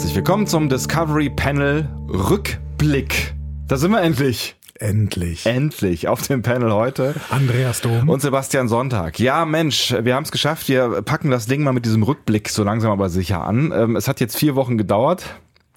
Herzlich 0.00 0.16
willkommen 0.16 0.46
zum 0.46 0.70
Discovery 0.70 1.28
Panel 1.28 1.86
Rückblick. 2.08 3.34
Da 3.68 3.76
sind 3.76 3.90
wir 3.90 4.00
endlich. 4.00 4.56
Endlich. 4.76 5.44
Endlich 5.44 6.08
auf 6.08 6.26
dem 6.26 6.40
Panel 6.40 6.72
heute. 6.72 7.14
Andreas 7.28 7.82
Dom. 7.82 8.08
Und 8.08 8.22
Sebastian 8.22 8.66
Sonntag. 8.66 9.20
Ja, 9.20 9.44
Mensch, 9.44 9.94
wir 10.00 10.14
haben 10.14 10.22
es 10.22 10.32
geschafft. 10.32 10.70
Wir 10.70 11.02
packen 11.02 11.30
das 11.30 11.44
Ding 11.44 11.62
mal 11.64 11.72
mit 11.72 11.84
diesem 11.84 12.02
Rückblick 12.02 12.48
so 12.48 12.64
langsam 12.64 12.92
aber 12.92 13.10
sicher 13.10 13.44
an. 13.44 13.74
Ähm, 13.76 13.94
es 13.94 14.08
hat 14.08 14.20
jetzt 14.20 14.38
vier 14.38 14.54
Wochen 14.54 14.78
gedauert. 14.78 15.26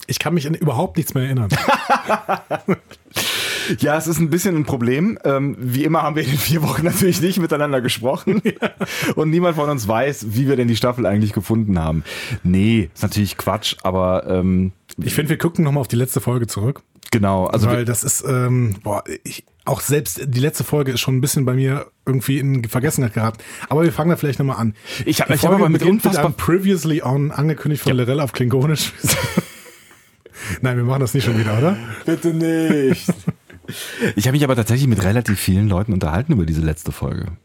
Ich 0.07 0.19
kann 0.19 0.35
mich 0.35 0.47
an 0.47 0.53
überhaupt 0.53 0.95
nichts 0.95 1.13
mehr 1.13 1.25
erinnern. 1.25 1.49
Ja, 3.79 3.97
es 3.97 4.07
ist 4.07 4.19
ein 4.19 4.29
bisschen 4.29 4.55
ein 4.55 4.63
Problem. 4.65 5.17
Ähm, 5.23 5.55
wie 5.59 5.83
immer 5.83 6.01
haben 6.03 6.15
wir 6.15 6.23
in 6.23 6.29
den 6.31 6.37
vier 6.39 6.61
Wochen 6.63 6.83
natürlich 6.85 7.21
nicht 7.21 7.39
miteinander 7.39 7.81
gesprochen. 7.81 8.41
Und 9.15 9.29
niemand 9.29 9.55
von 9.55 9.69
uns 9.69 9.87
weiß, 9.87 10.27
wie 10.29 10.47
wir 10.47 10.55
denn 10.55 10.67
die 10.67 10.75
Staffel 10.75 11.05
eigentlich 11.05 11.33
gefunden 11.33 11.79
haben. 11.79 12.03
Nee, 12.43 12.89
ist 12.93 13.03
natürlich 13.03 13.37
Quatsch, 13.37 13.75
aber 13.83 14.25
ähm, 14.27 14.71
Ich 15.01 15.13
finde, 15.13 15.29
wir 15.29 15.37
gucken 15.37 15.63
nochmal 15.63 15.81
auf 15.81 15.87
die 15.87 15.95
letzte 15.95 16.21
Folge 16.21 16.47
zurück. 16.47 16.81
genau. 17.11 17.45
Also 17.47 17.67
weil 17.67 17.85
das 17.85 18.03
ist, 18.03 18.23
ähm, 18.27 18.75
boah, 18.83 19.03
ich, 19.23 19.43
auch 19.65 19.79
selbst 19.81 20.21
die 20.27 20.39
letzte 20.41 20.63
Folge 20.65 20.91
ist 20.91 20.99
schon 20.99 21.15
ein 21.17 21.21
bisschen 21.21 21.45
bei 21.45 21.53
mir 21.53 21.85
irgendwie 22.05 22.37
in 22.39 22.65
Vergessenheit 22.65 23.13
geraten. 23.13 23.37
Aber 23.69 23.83
wir 23.83 23.93
fangen 23.93 24.09
da 24.09 24.17
vielleicht 24.17 24.39
nochmal 24.39 24.57
an. 24.57 24.73
Ich 25.05 25.21
hab- 25.21 25.27
Die 25.29 25.35
ich 25.35 25.45
hab 25.45 25.53
aber 25.53 25.69
mit 25.69 25.83
unfassbar- 25.83 26.31
Previously 26.31 27.01
on, 27.01 27.31
angekündigt 27.31 27.83
von 27.83 27.95
Lorel 27.95 28.19
auf 28.19 28.33
Klingonisch. 28.33 28.91
Nein, 30.61 30.75
wir 30.77 30.83
machen 30.83 30.99
das 30.99 31.13
nicht 31.13 31.23
schon 31.23 31.37
wieder, 31.39 31.57
oder? 31.57 31.77
bitte 32.05 32.33
nicht. 32.33 33.05
Ich 34.15 34.25
habe 34.25 34.33
mich 34.33 34.43
aber 34.43 34.55
tatsächlich 34.55 34.87
mit 34.87 35.03
relativ 35.03 35.39
vielen 35.39 35.67
Leuten 35.67 35.93
unterhalten 35.93 36.33
über 36.33 36.45
diese 36.45 36.61
letzte 36.61 36.91
Folge. 36.91 37.37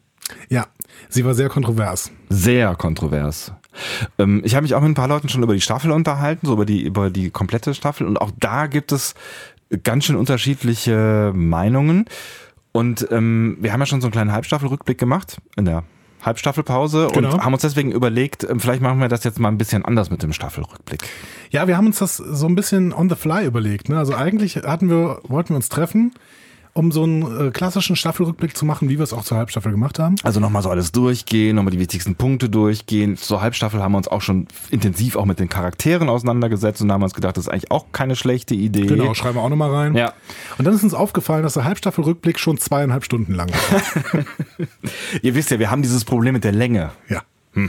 Ja, 0.48 0.66
sie 1.08 1.24
war 1.24 1.34
sehr 1.34 1.48
kontrovers. 1.48 2.10
Sehr 2.28 2.74
kontrovers. 2.76 3.52
Ähm, 4.18 4.42
ich 4.44 4.54
habe 4.54 4.62
mich 4.62 4.74
auch 4.74 4.80
mit 4.80 4.90
ein 4.90 4.94
paar 4.94 5.08
Leuten 5.08 5.28
schon 5.28 5.42
über 5.42 5.54
die 5.54 5.60
Staffel 5.60 5.90
unterhalten, 5.90 6.46
so 6.46 6.52
über 6.52 6.66
die, 6.66 6.82
über 6.82 7.10
die 7.10 7.30
komplette 7.30 7.74
Staffel. 7.74 8.06
Und 8.06 8.20
auch 8.20 8.30
da 8.38 8.66
gibt 8.66 8.92
es 8.92 9.14
ganz 9.84 10.04
schön 10.04 10.16
unterschiedliche 10.16 11.32
Meinungen. 11.34 12.06
Und 12.72 13.08
ähm, 13.10 13.56
wir 13.60 13.72
haben 13.72 13.80
ja 13.80 13.86
schon 13.86 14.00
so 14.00 14.06
einen 14.06 14.12
kleinen 14.12 14.32
Halbstaffelrückblick 14.32 14.98
gemacht 14.98 15.38
in 15.56 15.64
der 15.64 15.84
Halbstaffelpause 16.22 17.08
Genau. 17.12 17.32
und 17.34 17.44
haben 17.44 17.52
uns 17.52 17.62
deswegen 17.62 17.92
überlegt, 17.92 18.44
ähm, 18.48 18.60
vielleicht 18.60 18.82
machen 18.82 19.00
wir 19.00 19.08
das 19.08 19.24
jetzt 19.24 19.38
mal 19.38 19.48
ein 19.48 19.58
bisschen 19.58 19.84
anders 19.84 20.10
mit 20.10 20.22
dem 20.22 20.32
Staffelrückblick. 20.32 21.00
Ja, 21.50 21.66
wir 21.68 21.76
haben 21.76 21.86
uns 21.86 21.98
das 21.98 22.16
so 22.16 22.46
ein 22.46 22.54
bisschen 22.54 22.92
on 22.92 23.08
the 23.08 23.14
fly 23.16 23.44
überlegt. 23.46 23.88
Ne? 23.88 23.98
Also 23.98 24.14
eigentlich 24.14 24.56
hatten 24.56 24.90
wir, 24.90 25.20
wollten 25.24 25.50
wir 25.50 25.56
uns 25.56 25.68
treffen, 25.68 26.12
um 26.78 26.92
so 26.92 27.02
einen 27.02 27.48
äh, 27.48 27.50
klassischen 27.50 27.96
Staffelrückblick 27.96 28.56
zu 28.56 28.64
machen, 28.64 28.88
wie 28.88 28.98
wir 28.98 29.02
es 29.02 29.12
auch 29.12 29.24
zur 29.24 29.36
Halbstaffel 29.36 29.72
gemacht 29.72 29.98
haben. 29.98 30.14
Also 30.22 30.38
nochmal 30.38 30.62
so 30.62 30.70
alles 30.70 30.92
durchgehen, 30.92 31.56
nochmal 31.56 31.72
die 31.72 31.80
wichtigsten 31.80 32.14
Punkte 32.14 32.48
durchgehen. 32.48 33.16
Zur 33.16 33.42
Halbstaffel 33.42 33.82
haben 33.82 33.92
wir 33.92 33.98
uns 33.98 34.06
auch 34.06 34.22
schon 34.22 34.46
intensiv 34.70 35.16
auch 35.16 35.24
mit 35.24 35.40
den 35.40 35.48
Charakteren 35.48 36.08
auseinandergesetzt 36.08 36.80
und 36.80 36.86
da 36.86 36.94
haben 36.94 37.00
wir 37.00 37.06
uns 37.06 37.14
gedacht, 37.14 37.36
das 37.36 37.46
ist 37.46 37.52
eigentlich 37.52 37.72
auch 37.72 37.86
keine 37.90 38.14
schlechte 38.14 38.54
Idee. 38.54 38.86
Genau, 38.86 39.12
schreiben 39.14 39.34
wir 39.38 39.42
auch 39.42 39.48
nochmal 39.48 39.70
rein. 39.70 39.96
Ja. 39.96 40.12
Und 40.56 40.66
dann 40.66 40.72
ist 40.72 40.84
uns 40.84 40.94
aufgefallen, 40.94 41.42
dass 41.42 41.54
der 41.54 41.64
Halbstaffelrückblick 41.64 42.38
schon 42.38 42.58
zweieinhalb 42.58 43.04
Stunden 43.04 43.34
lang 43.34 43.50
war. 43.50 44.24
Ihr 45.22 45.34
wisst 45.34 45.50
ja, 45.50 45.58
wir 45.58 45.72
haben 45.72 45.82
dieses 45.82 46.04
Problem 46.04 46.34
mit 46.34 46.44
der 46.44 46.52
Länge. 46.52 46.92
ja. 47.08 47.22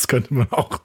Das 0.00 0.08
könnte 0.08 0.32
man 0.32 0.46
auch 0.50 0.80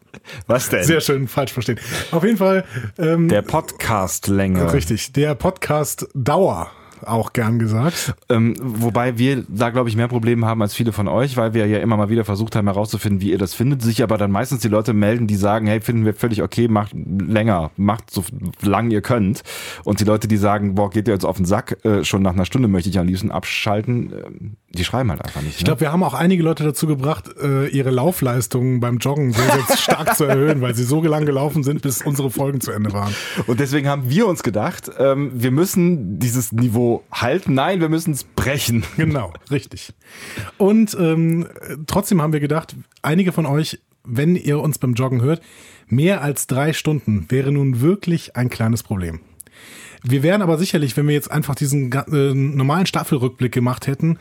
Was 0.46 0.68
denn? 0.68 0.84
sehr 0.84 1.00
schön 1.00 1.30
falsch 1.30 1.54
verstehen. 1.54 1.80
Auf 2.12 2.26
jeden 2.26 2.36
Fall, 2.36 2.66
ähm, 2.98 3.30
der 3.30 3.44
Podcast-Länge. 3.44 4.74
richtig, 4.74 5.14
der 5.14 5.36
Podcast 5.36 6.10
Dauer, 6.14 6.70
auch 7.06 7.32
gern 7.32 7.58
gesagt. 7.58 8.14
Ähm, 8.28 8.56
wobei 8.60 9.18
wir 9.18 9.46
da, 9.48 9.70
glaube 9.70 9.88
ich, 9.88 9.96
mehr 9.96 10.10
Probleme 10.10 10.46
haben 10.46 10.62
als 10.62 10.74
viele 10.74 10.92
von 10.92 11.08
euch, 11.08 11.38
weil 11.38 11.54
wir 11.54 11.66
ja 11.66 11.80
immer 11.80 11.96
mal 11.96 12.10
wieder 12.10 12.26
versucht 12.26 12.58
haben 12.58 12.68
herauszufinden, 12.68 13.22
wie 13.22 13.32
ihr 13.32 13.38
das 13.38 13.54
findet. 13.54 13.82
Sich 13.82 14.04
aber 14.04 14.18
dann 14.18 14.32
meistens 14.32 14.60
die 14.60 14.68
Leute 14.68 14.92
melden, 14.92 15.28
die 15.28 15.38
sagen, 15.38 15.66
hey, 15.68 15.80
finden 15.80 16.04
wir 16.04 16.14
völlig 16.14 16.42
okay, 16.42 16.68
macht 16.68 16.92
länger, 16.94 17.72
macht 17.78 18.12
so 18.12 18.26
lang 18.62 18.92
ihr 18.92 19.02
könnt. 19.02 19.44
Und 19.86 20.02
die 20.02 20.06
Leute, 20.06 20.28
die 20.28 20.38
sagen, 20.38 20.76
boah, 20.76 20.90
geht 20.90 21.08
ihr 21.08 21.14
jetzt 21.14 21.26
auf 21.26 21.38
den 21.38 21.46
Sack, 21.46 21.86
äh, 21.86 22.04
schon 22.04 22.22
nach 22.22 22.34
einer 22.34 22.46
Stunde 22.46 22.68
möchte 22.68 22.90
ich 22.90 23.00
am 23.00 23.08
liebsten 23.08 23.32
abschalten, 23.32 24.12
ähm, 24.12 24.58
die 24.76 24.84
schreiben 24.86 25.10
halt 25.10 25.24
einfach 25.24 25.42
nicht. 25.42 25.58
Ich 25.58 25.66
glaube, 25.66 25.82
wir 25.82 25.92
haben 25.92 26.04
auch 26.04 26.14
einige 26.14 26.44
Leute 26.44 26.64
dazu 26.64 26.88
gebracht, 26.88 27.30
äh, 27.42 27.68
ihre 27.68 27.90
Laufleistungen 27.90 28.80
beim 28.80 28.98
Joggen 28.98 29.34
sehr, 29.34 29.52
sehr 29.68 29.78
stark 29.78 30.16
zu 30.16 30.26
erhöhen, 30.26 30.62
weil 30.62 30.76
sie 30.76 30.84
so 30.84 31.02
lang 31.04 31.26
gelaufen 31.26 31.64
sind, 31.64 31.82
bis 31.82 32.02
unsere 32.02 32.30
Folgen 32.30 32.62
zu 32.62 32.72
Ende 32.72 32.94
waren. 32.94 33.14
Und 33.48 33.60
deswegen 33.60 33.88
haben 33.88 34.10
wir 34.10 34.28
uns 34.28 34.44
gedacht, 34.44 34.92
ähm, 35.00 35.32
wir 35.34 35.52
müssen 35.52 36.20
dieses 36.20 36.52
Niveau 36.52 37.04
halten. 37.12 37.54
Nein, 37.54 37.80
wir 37.80 37.90
müssen 37.90 38.14
es 38.14 38.24
brechen. 38.24 38.84
Genau, 39.06 39.34
richtig. 39.52 39.94
Und 40.58 40.98
ähm, 41.00 41.48
trotzdem 41.86 42.22
haben 42.22 42.34
wir 42.34 42.40
gedacht, 42.40 42.76
einige 43.02 43.32
von 43.32 43.46
euch, 43.46 43.80
wenn 44.04 44.36
ihr 44.36 44.60
uns 44.60 44.80
beim 44.80 44.94
Joggen 44.94 45.22
hört, 45.22 45.42
mehr 45.88 46.22
als 46.22 46.48
drei 46.48 46.74
Stunden 46.74 47.26
wäre 47.30 47.52
nun 47.52 47.82
wirklich 47.82 48.36
ein 48.36 48.50
kleines 48.50 48.84
Problem. 48.84 49.20
Wir 50.08 50.22
wären 50.22 50.44
aber 50.44 50.58
sicherlich, 50.58 50.96
wenn 50.98 51.08
wir 51.08 51.16
jetzt 51.16 51.32
einfach 51.32 51.56
diesen 51.56 51.92
äh, 51.92 52.34
normalen 52.34 52.86
Staffelrückblick 52.86 53.52
gemacht 53.52 53.88
hätten, 53.88 54.20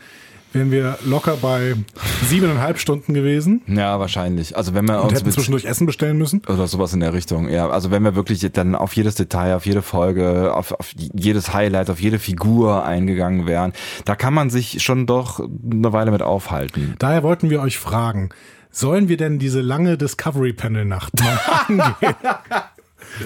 wären 0.53 0.71
wir 0.71 0.97
locker 1.05 1.37
bei 1.41 1.75
siebeneinhalb 2.23 2.79
Stunden 2.79 3.13
gewesen 3.13 3.61
Ja, 3.67 3.99
wahrscheinlich. 3.99 4.55
Also 4.57 4.73
wenn 4.73 4.87
wir 4.87 5.01
und 5.01 5.09
uns 5.09 5.19
hätten 5.19 5.31
zwischendurch 5.31 5.65
Essen 5.65 5.85
bestellen 5.85 6.17
müssen. 6.17 6.41
Oder 6.47 6.67
sowas 6.67 6.93
in 6.93 7.01
der 7.01 7.13
Richtung, 7.13 7.49
ja. 7.49 7.69
Also 7.69 7.91
wenn 7.91 8.03
wir 8.03 8.15
wirklich 8.15 8.39
dann 8.53 8.75
auf 8.75 8.93
jedes 8.93 9.15
Detail, 9.15 9.55
auf 9.55 9.65
jede 9.65 9.81
Folge, 9.81 10.53
auf, 10.53 10.71
auf 10.71 10.91
jedes 10.95 11.53
Highlight, 11.53 11.89
auf 11.89 11.99
jede 11.99 12.19
Figur 12.19 12.85
eingegangen 12.85 13.47
wären, 13.47 13.73
da 14.05 14.15
kann 14.15 14.33
man 14.33 14.49
sich 14.49 14.81
schon 14.81 15.05
doch 15.05 15.39
eine 15.39 15.91
Weile 15.93 16.11
mit 16.11 16.21
aufhalten. 16.21 16.95
Daher 16.99 17.23
wollten 17.23 17.49
wir 17.49 17.61
euch 17.61 17.77
fragen, 17.77 18.29
sollen 18.71 19.09
wir 19.09 19.17
denn 19.17 19.39
diese 19.39 19.61
lange 19.61 19.97
Discovery 19.97 20.53
Panel 20.53 20.85
Nacht 20.85 21.13
mal 21.19 21.39
angehen? 21.67 22.15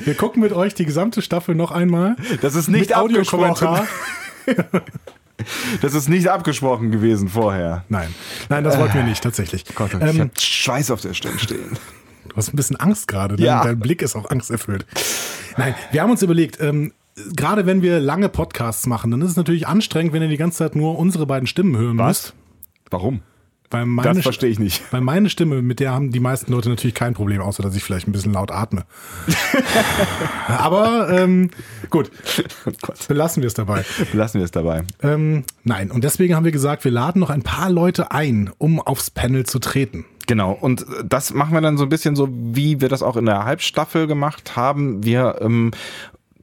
Wir 0.06 0.14
gucken 0.14 0.42
mit 0.42 0.54
euch 0.54 0.74
die 0.76 0.86
gesamte 0.86 1.22
Staffel 1.22 1.56
noch 1.56 1.72
einmal. 1.72 2.16
Das 2.42 2.56
ist 2.56 2.68
nicht 2.68 2.96
Audiokommentar. 2.96 3.88
Das 5.82 5.94
ist 5.94 6.10
nicht 6.10 6.28
abgesprochen 6.28 6.92
gewesen 6.92 7.28
vorher. 7.30 7.84
Nein, 7.90 8.14
nein, 8.50 8.64
das 8.64 8.78
wollten 8.78 8.96
wir 8.96 9.04
nicht 9.04 9.24
tatsächlich. 9.24 9.64
Gott, 9.76 9.94
ich 9.94 10.02
ähm, 10.02 10.20
hab 10.22 10.40
Schweiß 10.40 10.92
auf 10.92 11.02
der 11.02 11.14
Stirn 11.14 11.40
stehen. 11.40 11.78
du 12.28 12.36
hast 12.36 12.54
ein 12.54 12.56
bisschen 12.56 12.76
Angst 12.76 13.08
gerade. 13.08 13.36
Dein, 13.36 13.46
Ja. 13.46 13.64
dein 13.64 13.80
Blick 13.80 14.02
ist 14.02 14.16
auch 14.16 14.30
angsterfüllt. 14.30 14.86
Nein, 15.58 15.76
wir 15.92 16.02
haben 16.02 16.12
uns 16.12 16.22
überlegt, 16.22 16.60
ähm, 16.62 16.94
gerade 17.36 17.66
wenn 17.66 17.82
wir 17.82 18.00
lange 18.00 18.30
Podcasts 18.30 18.86
machen, 18.88 19.12
dann 19.12 19.22
ist 19.22 19.32
es 19.32 19.36
natürlich 19.36 19.68
anstrengend, 19.68 20.14
wenn 20.14 20.22
ihr 20.22 20.28
die 20.30 20.38
ganze 20.38 20.60
Zeit 20.60 20.76
nur 20.76 20.98
unsere 20.98 21.26
beiden 21.26 21.48
Stimmen 21.48 21.76
hören 21.78 21.96
müsst. 21.98 22.34
Warum? 22.90 23.22
Weil 23.72 23.86
meine, 23.86 24.14
Das 24.14 24.24
verstehe 24.24 24.50
ich 24.50 24.60
nicht. 24.60 24.82
Weil 24.92 25.02
meine 25.02 25.30
Stimme, 25.30 25.62
mit 25.62 25.80
der 25.80 25.92
haben 25.92 26.12
die 26.12 26.20
meisten 26.20 26.52
Leute 26.52 26.70
natürlich 26.70 26.96
kein 26.96 27.14
Problem, 27.14 27.42
außer 27.42 27.62
dass 27.62 27.76
ich 27.76 27.84
vielleicht 27.84 28.08
ein 28.08 28.12
bisschen 28.12 28.34
laut 28.34 28.52
atme. 28.52 28.86
Aber 30.48 31.10
ähm, 31.10 31.52
gut, 31.90 32.12
Oh 32.66 32.72
belassen 33.08 33.44
wir 33.44 33.48
es 33.48 33.54
dabei. 33.54 33.86
Lassen 34.14 34.40
wir 34.40 34.46
es 34.46 34.52
dabei. 34.52 34.84
Ähm, 35.04 35.44
nein, 35.64 35.92
und 35.92 36.04
deswegen 36.04 36.36
haben 36.36 36.46
wir 36.46 36.52
gesagt, 36.52 36.84
wir 36.84 36.92
laden 36.92 37.20
noch 37.20 37.30
ein 37.30 37.44
paar 37.44 37.70
Leute 37.70 38.12
ein, 38.12 38.50
um 38.58 38.80
aufs 38.80 39.12
Panel 39.12 39.46
zu 39.46 39.60
treten. 39.60 40.06
Genau, 40.30 40.52
und 40.52 40.86
das 41.04 41.34
machen 41.34 41.54
wir 41.54 41.62
dann 41.62 41.78
so 41.78 41.84
ein 41.86 41.90
bisschen 41.90 42.16
so, 42.16 42.30
wie 42.32 42.82
wir 42.82 42.88
das 42.88 43.02
auch 43.02 43.18
in 43.18 43.26
der 43.26 43.46
Halbstaffel 43.46 44.06
gemacht 44.06 44.56
haben. 44.56 45.04
Wir 45.04 45.40
ähm, 45.42 45.72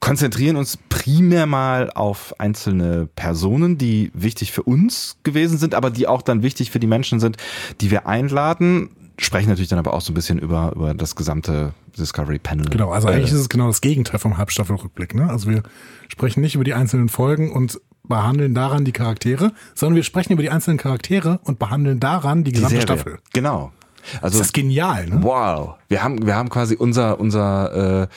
konzentrieren 0.01 0.57
uns 0.57 0.79
primär 0.89 1.47
mal 1.47 1.91
auf 1.91 2.39
einzelne 2.39 3.09
Personen, 3.17 3.79
die 3.79 4.11
wichtig 4.15 4.53
für 4.53 4.63
uns 4.63 5.17
gewesen 5.23 5.59
sind, 5.59 5.75
aber 5.75 5.91
die 5.91 6.07
auch 6.07 6.23
dann 6.23 6.43
wichtig 6.43 6.71
für 6.71 6.79
die 6.79 6.87
Menschen 6.87 7.21
sind, 7.21 7.37
die 7.81 7.91
wir 7.91 8.07
einladen. 8.07 8.91
Sprechen 9.19 9.49
natürlich 9.49 9.71
dann 9.71 9.79
aber 9.79 9.95
auch 9.95 10.03
so 10.03 10.13
ein 10.13 10.15
bisschen 10.15 10.39
über, 10.39 10.73
über 10.75 10.93
das 10.93 11.17
gesamte 11.17 11.73
Discovery 11.99 12.39
Panel. 12.39 12.67
Genau, 12.69 12.91
also 12.91 13.09
eigentlich 13.09 13.33
ist 13.33 13.41
es 13.41 13.49
genau 13.49 13.69
das 13.69 13.81
Gegenteil 13.81 14.19
vom 14.19 14.37
Halbstaffelrückblick. 14.37 15.15
Ne? 15.15 15.31
Also 15.31 15.49
wir 15.49 15.63
sprechen 16.09 16.43
nicht 16.43 16.55
über 16.55 16.65
die 16.65 16.75
einzelnen 16.75 17.09
Folgen 17.09 17.51
und 17.51 17.81
behandeln 18.05 18.55
daran 18.55 18.85
die 18.85 18.93
Charaktere, 18.93 19.53
sondern 19.75 19.97
wir 19.97 20.03
sprechen 20.03 20.35
über 20.35 20.43
die 20.43 20.51
einzelnen 20.51 20.77
Charaktere 20.77 21.41
und 21.45 21.59
behandeln 21.59 21.99
daran 21.99 22.45
die 22.45 22.53
die 22.53 22.57
gesamte 22.57 22.81
Serie. 22.81 22.99
Staffel. 22.99 23.19
Genau. 23.33 23.73
Also 24.21 24.39
Das 24.39 24.49
ist 24.49 24.53
genial, 24.53 25.07
ne? 25.07 25.19
Wow. 25.23 25.77
Wir 25.89 26.05
haben, 26.05 26.27
wir 26.27 26.37
haben 26.37 26.49
quasi 26.51 26.77
unser, 26.77 27.19
unser 27.19 28.03
äh, 28.03 28.09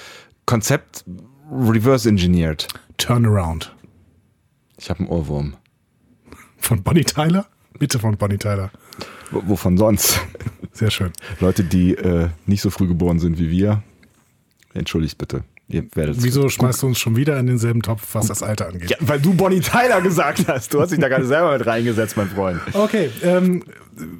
Konzept 0.45 1.05
reverse 1.51 2.07
engineert. 2.07 2.67
Turnaround. 2.97 3.75
Ich 4.77 4.89
habe 4.89 4.99
einen 4.99 5.09
Ohrwurm. 5.09 5.55
Von 6.57 6.83
Bonnie 6.83 7.03
Tyler? 7.03 7.47
Bitte 7.77 7.99
von 7.99 8.17
Bonnie 8.17 8.37
Tyler. 8.37 8.71
W 9.31 9.41
wovon 9.45 9.77
sonst? 9.77 10.19
Sehr 10.71 10.91
schön. 10.91 11.11
Leute, 11.39 11.63
die 11.63 11.95
äh, 11.95 12.29
nicht 12.45 12.61
so 12.61 12.69
früh 12.69 12.87
geboren 12.87 13.19
sind 13.19 13.39
wie 13.39 13.49
wir. 13.49 13.83
Entschuldigt 14.73 15.17
bitte. 15.17 15.43
Ihr 15.71 15.85
werdet 15.93 16.15
Wieso 16.23 16.49
schmeißt 16.49 16.81
du 16.81 16.87
uns 16.87 16.97
schon 16.97 17.15
wieder 17.15 17.39
in 17.39 17.45
denselben 17.45 17.81
Topf, 17.83 18.01
was 18.13 18.25
das 18.27 18.41
Alter 18.41 18.69
angeht? 18.69 18.89
Ja, 18.89 18.97
weil 19.01 19.19
du 19.19 19.33
Bonnie 19.35 19.59
Tyler 19.59 20.01
gesagt 20.01 20.45
hast. 20.47 20.73
Du 20.73 20.81
hast 20.81 20.91
dich 20.91 20.99
da 20.99 21.07
gerade 21.09 21.25
selber 21.27 21.55
mit 21.57 21.65
reingesetzt, 21.67 22.17
mein 22.17 22.27
Freund. 22.27 22.59
Okay, 22.73 23.11
ähm, 23.23 23.63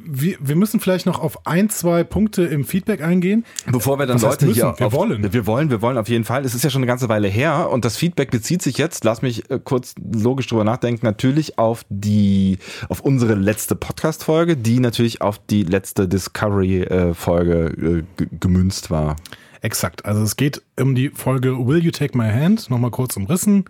wir, 0.06 0.36
wir 0.42 0.56
müssen 0.56 0.80
vielleicht 0.80 1.06
noch 1.06 1.20
auf 1.20 1.48
ein, 1.48 1.70
zwei 1.70 2.04
Punkte 2.04 2.44
im 2.44 2.66
Feedback 2.66 3.02
eingehen. 3.02 3.46
Bevor 3.72 3.98
wir 3.98 4.06
dann 4.06 4.22
Was 4.22 4.42
Leute 4.42 4.46
hier 4.54 4.76
Wir 4.78 4.88
auf, 4.88 4.94
wollen. 4.94 5.34
Wir 5.34 5.46
wollen, 5.48 5.70
wir 5.72 5.82
wollen 5.82 5.98
auf 5.98 6.08
jeden 6.10 6.24
Fall. 6.26 6.46
Es 6.46 6.54
ist 6.54 6.64
ja 6.64 6.70
schon 6.70 6.82
eine 6.82 6.88
ganze 6.88 7.10
Weile 7.10 7.28
her 7.30 7.70
und 7.72 7.84
das 7.84 7.98
Feedback 7.98 8.30
bezieht 8.30 8.62
sich 8.62 8.78
jetzt, 8.78 9.04
lass 9.04 9.22
mich 9.24 9.50
äh, 9.50 9.60
kurz 9.64 9.96
logisch 10.14 10.48
drüber 10.48 10.64
nachdenken, 10.66 11.06
natürlich 11.06 11.58
auf 11.58 11.84
die, 11.90 12.60
auf 12.90 13.00
unsere 13.00 13.34
letzte 13.36 13.76
Podcast-Folge, 13.76 14.56
die 14.58 14.80
natürlich 14.80 15.22
auf 15.22 15.40
die 15.50 15.64
letzte 15.64 16.08
Discovery-Folge 16.08 17.66
äh, 17.66 18.04
ge- 18.18 18.28
gemünzt 18.40 18.92
war. 18.92 19.16
Exakt. 19.62 20.06
Also 20.06 20.24
es 20.24 20.36
geht 20.36 20.62
um 20.80 20.96
die 20.96 21.10
Folge 21.10 21.68
Will 21.68 21.84
You 21.84 21.92
Take 21.92 22.18
My 22.18 22.30
Hand? 22.32 22.70
Nochmal 22.70 22.92
kurz 22.92 23.18
umrissen. 23.18 23.66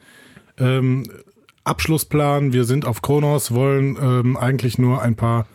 Ähm, 0.57 1.03
Abschlussplan, 1.63 2.53
wir 2.53 2.63
sind 2.63 2.85
auf 2.85 3.01
Kronos, 3.01 3.53
wollen 3.53 3.97
ähm, 4.01 4.37
eigentlich 4.37 4.77
nur 4.77 5.01
ein 5.01 5.15
paar 5.15 5.45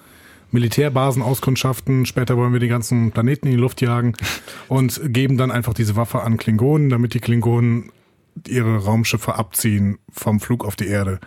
Militärbasen 0.51 1.23
auskundschaften. 1.23 2.07
Später 2.07 2.37
wollen 2.37 2.53
wir 2.53 2.61
die 2.61 2.69
ganzen 2.69 3.11
Planeten 3.11 3.47
in 3.47 3.53
die 3.53 3.61
Luft 3.61 3.81
jagen 3.81 4.15
und 4.69 5.01
geben 5.13 5.37
dann 5.37 5.51
einfach 5.51 5.75
diese 5.75 5.97
Waffe 5.97 6.23
an 6.23 6.37
Klingonen, 6.37 6.91
damit 6.91 7.15
die 7.15 7.21
Klingonen 7.21 7.91
ihre 8.47 8.79
Raumschiffe 8.85 9.35
abziehen 9.35 9.99
vom 10.11 10.41
Flug 10.41 10.65
auf 10.65 10.77
die 10.77 10.87
Erde. 10.87 11.21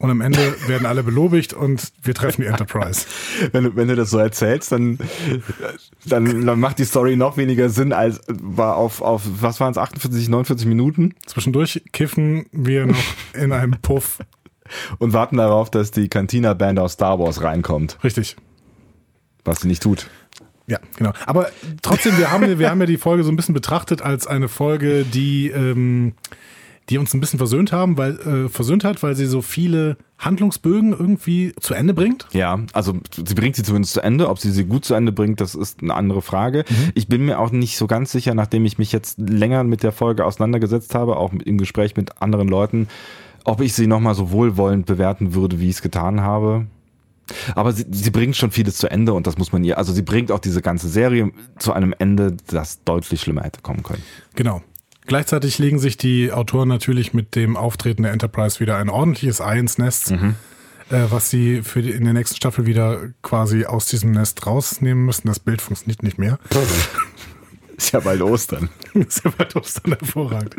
Und 0.00 0.10
am 0.10 0.20
Ende 0.20 0.54
werden 0.68 0.86
alle 0.86 1.02
belobigt 1.02 1.52
und 1.52 1.92
wir 2.02 2.14
treffen 2.14 2.42
die 2.42 2.46
Enterprise. 2.46 3.06
wenn, 3.52 3.64
du, 3.64 3.76
wenn 3.76 3.88
du 3.88 3.96
das 3.96 4.10
so 4.10 4.18
erzählst, 4.18 4.70
dann, 4.70 4.98
dann, 6.06 6.46
dann 6.46 6.60
macht 6.60 6.78
die 6.78 6.84
Story 6.84 7.16
noch 7.16 7.36
weniger 7.36 7.68
Sinn 7.68 7.92
als 7.92 8.20
war 8.28 8.76
auf, 8.76 9.02
auf 9.02 9.22
was 9.40 9.58
waren 9.58 9.72
es, 9.72 9.78
48, 9.78 10.28
49 10.28 10.68
Minuten? 10.68 11.14
Zwischendurch 11.26 11.82
kiffen 11.92 12.46
wir 12.52 12.86
noch 12.86 12.96
in 13.34 13.52
einem 13.52 13.72
Puff. 13.82 14.20
Und 14.98 15.14
warten 15.14 15.38
darauf, 15.38 15.70
dass 15.70 15.90
die 15.90 16.08
Cantina-Band 16.08 16.78
aus 16.78 16.92
Star 16.92 17.18
Wars 17.18 17.42
reinkommt. 17.42 17.98
Richtig. 18.04 18.36
Was 19.44 19.60
sie 19.60 19.68
nicht 19.68 19.82
tut. 19.82 20.08
Ja, 20.66 20.78
genau. 20.96 21.12
Aber 21.24 21.48
trotzdem, 21.80 22.18
wir 22.18 22.30
haben, 22.30 22.58
wir 22.58 22.70
haben 22.70 22.80
ja 22.80 22.86
die 22.86 22.98
Folge 22.98 23.24
so 23.24 23.32
ein 23.32 23.36
bisschen 23.36 23.54
betrachtet 23.54 24.02
als 24.02 24.26
eine 24.26 24.48
Folge, 24.48 25.04
die, 25.04 25.48
ähm, 25.48 26.12
die 26.88 26.98
uns 26.98 27.12
ein 27.14 27.20
bisschen 27.20 27.38
versöhnt 27.38 27.72
haben, 27.72 27.96
weil 27.98 28.18
äh, 28.20 28.48
versöhnt 28.48 28.84
hat, 28.84 29.02
weil 29.02 29.14
sie 29.14 29.26
so 29.26 29.42
viele 29.42 29.96
Handlungsbögen 30.18 30.92
irgendwie 30.92 31.52
zu 31.60 31.74
Ende 31.74 31.94
bringt. 31.94 32.26
Ja, 32.32 32.60
also 32.72 32.94
sie 33.14 33.34
bringt 33.34 33.56
sie 33.56 33.62
zumindest 33.62 33.94
zu 33.94 34.00
Ende. 34.00 34.28
Ob 34.28 34.38
sie 34.38 34.50
sie 34.50 34.64
gut 34.64 34.84
zu 34.84 34.94
Ende 34.94 35.12
bringt, 35.12 35.40
das 35.40 35.54
ist 35.54 35.82
eine 35.82 35.94
andere 35.94 36.22
Frage. 36.22 36.64
Mhm. 36.68 36.92
Ich 36.94 37.08
bin 37.08 37.24
mir 37.24 37.38
auch 37.38 37.50
nicht 37.50 37.76
so 37.76 37.86
ganz 37.86 38.10
sicher, 38.10 38.34
nachdem 38.34 38.64
ich 38.64 38.78
mich 38.78 38.92
jetzt 38.92 39.18
länger 39.18 39.64
mit 39.64 39.82
der 39.82 39.92
Folge 39.92 40.24
auseinandergesetzt 40.24 40.94
habe, 40.94 41.16
auch 41.16 41.32
im 41.32 41.58
Gespräch 41.58 41.96
mit 41.96 42.20
anderen 42.22 42.48
Leuten, 42.48 42.88
ob 43.44 43.60
ich 43.60 43.74
sie 43.74 43.86
nochmal 43.86 44.14
so 44.14 44.30
wohlwollend 44.30 44.86
bewerten 44.86 45.34
würde, 45.34 45.60
wie 45.60 45.68
ich 45.68 45.76
es 45.76 45.82
getan 45.82 46.22
habe. 46.22 46.66
Aber 47.54 47.72
sie, 47.72 47.84
sie 47.90 48.10
bringt 48.10 48.36
schon 48.36 48.50
vieles 48.50 48.78
zu 48.78 48.90
Ende 48.90 49.12
und 49.12 49.26
das 49.26 49.36
muss 49.36 49.52
man 49.52 49.62
ihr, 49.62 49.76
also 49.78 49.92
sie 49.92 50.02
bringt 50.02 50.32
auch 50.32 50.38
diese 50.38 50.62
ganze 50.62 50.88
Serie 50.88 51.30
zu 51.58 51.74
einem 51.74 51.94
Ende, 51.98 52.36
das 52.46 52.82
deutlich 52.84 53.20
schlimmer 53.20 53.42
hätte 53.42 53.60
kommen 53.60 53.82
können. 53.82 54.02
Genau. 54.34 54.62
Gleichzeitig 55.08 55.58
legen 55.58 55.78
sich 55.78 55.96
die 55.96 56.32
Autoren 56.32 56.68
natürlich 56.68 57.14
mit 57.14 57.34
dem 57.34 57.56
Auftreten 57.56 58.02
der 58.02 58.12
Enterprise 58.12 58.60
wieder 58.60 58.76
ein 58.76 58.90
ordentliches 58.90 59.40
Ei 59.40 59.58
ins 59.58 59.78
Nest, 59.78 60.10
mhm. 60.10 60.34
äh, 60.90 61.04
was 61.08 61.30
sie 61.30 61.62
für 61.62 61.80
die, 61.80 61.92
in 61.92 62.04
der 62.04 62.12
nächsten 62.12 62.36
Staffel 62.36 62.66
wieder 62.66 63.00
quasi 63.22 63.64
aus 63.64 63.86
diesem 63.86 64.10
Nest 64.10 64.46
rausnehmen 64.46 65.06
müssen. 65.06 65.26
Das 65.26 65.40
Bild 65.40 65.62
funktioniert 65.62 66.02
nicht 66.02 66.18
mehr. 66.18 66.38
Ist 67.78 67.92
ja 67.92 68.00
bald 68.00 68.20
Ostern. 68.20 68.68
Ist 68.94 69.24
ja 69.24 69.32
bald 69.36 69.56
Ostern 69.56 69.96
hervorragend. 69.98 70.56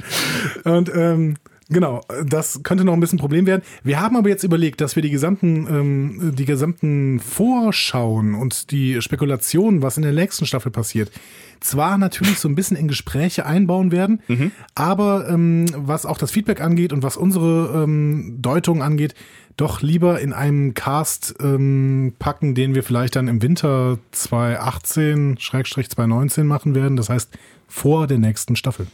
Und 0.64 0.90
ähm, 0.96 1.38
Genau, 1.72 2.02
das 2.26 2.62
könnte 2.64 2.84
noch 2.84 2.94
ein 2.94 3.00
bisschen 3.00 3.18
ein 3.18 3.22
Problem 3.22 3.46
werden. 3.46 3.62
Wir 3.84 4.02
haben 4.02 4.18
aber 4.18 4.28
jetzt 4.28 4.44
überlegt, 4.44 4.82
dass 4.82 4.96
wir 4.96 5.04
die 5.04 5.12
gesamten, 5.12 5.68
ähm, 5.70 6.34
die 6.36 6.46
gesamten 6.46 7.20
Vorschauen 7.20 8.34
und 8.34 8.72
die 8.72 9.04
Spekulationen, 9.04 9.84
was 9.84 9.98
in 9.98 10.04
der 10.04 10.14
nächsten 10.14 10.48
Staffel 10.48 10.72
passiert, 10.72 11.12
zwar 11.60 12.00
natürlich 12.00 12.40
so 12.40 12.48
ein 12.48 12.56
bisschen 12.56 12.76
in 12.76 12.88
Gespräche 12.88 13.46
einbauen 13.46 13.92
werden, 13.92 14.24
mhm. 14.28 14.52
aber 14.74 15.30
ähm, 15.30 15.68
was 15.76 16.08
auch 16.08 16.18
das 16.18 16.32
Feedback 16.32 16.60
angeht 16.60 16.92
und 16.92 17.04
was 17.04 17.18
unsere 17.18 17.84
ähm, 17.84 18.38
Deutung 18.42 18.82
angeht, 18.82 19.14
doch 19.56 19.82
lieber 19.82 20.20
in 20.22 20.34
einem 20.34 20.74
Cast 20.74 21.36
ähm, 21.42 22.14
packen, 22.18 22.56
den 22.56 22.74
wir 22.76 22.84
vielleicht 22.84 23.16
dann 23.16 23.28
im 23.28 23.44
Winter 23.44 24.00
2018-2019 24.14 26.46
machen 26.46 26.74
werden. 26.74 26.96
Das 26.96 27.10
heißt, 27.10 27.30
vor 27.68 28.08
der 28.08 28.20
nächsten 28.20 28.56
Staffel. 28.56 28.88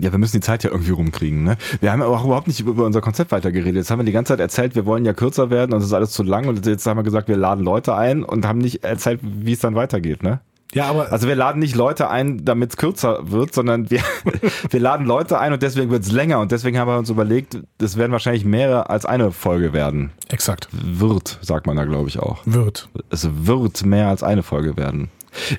Ja, 0.00 0.12
wir 0.12 0.18
müssen 0.18 0.36
die 0.36 0.40
Zeit 0.40 0.64
ja 0.64 0.70
irgendwie 0.70 0.92
rumkriegen. 0.92 1.44
Ne? 1.44 1.56
Wir 1.80 1.92
haben 1.92 2.02
aber 2.02 2.16
auch 2.16 2.24
überhaupt 2.24 2.46
nicht 2.46 2.60
über 2.60 2.84
unser 2.84 3.00
Konzept 3.00 3.32
weitergeredet. 3.32 3.76
Jetzt 3.76 3.90
haben 3.90 3.98
wir 3.98 4.04
die 4.04 4.12
ganze 4.12 4.32
Zeit 4.32 4.40
erzählt, 4.40 4.74
wir 4.74 4.86
wollen 4.86 5.04
ja 5.04 5.12
kürzer 5.12 5.50
werden 5.50 5.72
und 5.72 5.80
es 5.80 5.86
ist 5.86 5.92
alles 5.92 6.12
zu 6.12 6.22
lang. 6.22 6.48
Und 6.48 6.64
jetzt 6.66 6.86
haben 6.86 6.98
wir 6.98 7.04
gesagt, 7.04 7.28
wir 7.28 7.36
laden 7.36 7.64
Leute 7.64 7.94
ein 7.94 8.22
und 8.24 8.46
haben 8.46 8.58
nicht 8.58 8.84
erzählt, 8.84 9.20
wie 9.22 9.52
es 9.52 9.60
dann 9.60 9.74
weitergeht. 9.74 10.22
Ne? 10.22 10.40
Ja, 10.72 10.88
aber 10.88 11.10
also 11.10 11.26
wir 11.26 11.34
laden 11.34 11.58
nicht 11.58 11.74
Leute 11.74 12.10
ein, 12.10 12.44
damit 12.44 12.70
es 12.70 12.76
kürzer 12.76 13.30
wird, 13.30 13.52
sondern 13.52 13.90
wir, 13.90 14.02
wir 14.70 14.80
laden 14.80 15.04
Leute 15.06 15.38
ein 15.38 15.52
und 15.52 15.62
deswegen 15.62 15.90
wird 15.90 16.04
es 16.04 16.12
länger. 16.12 16.40
Und 16.40 16.52
deswegen 16.52 16.78
haben 16.78 16.88
wir 16.88 16.98
uns 16.98 17.10
überlegt, 17.10 17.58
es 17.78 17.96
werden 17.96 18.12
wahrscheinlich 18.12 18.44
mehrere 18.44 18.88
als 18.88 19.04
eine 19.04 19.32
Folge 19.32 19.72
werden. 19.72 20.12
Exakt. 20.28 20.68
Wird, 20.72 21.38
sagt 21.42 21.66
man 21.66 21.76
da, 21.76 21.84
glaube 21.84 22.08
ich 22.08 22.20
auch. 22.20 22.42
Wird. 22.44 22.88
Es 23.10 23.28
wird 23.46 23.84
mehr 23.84 24.08
als 24.08 24.22
eine 24.22 24.42
Folge 24.42 24.76
werden. 24.76 25.10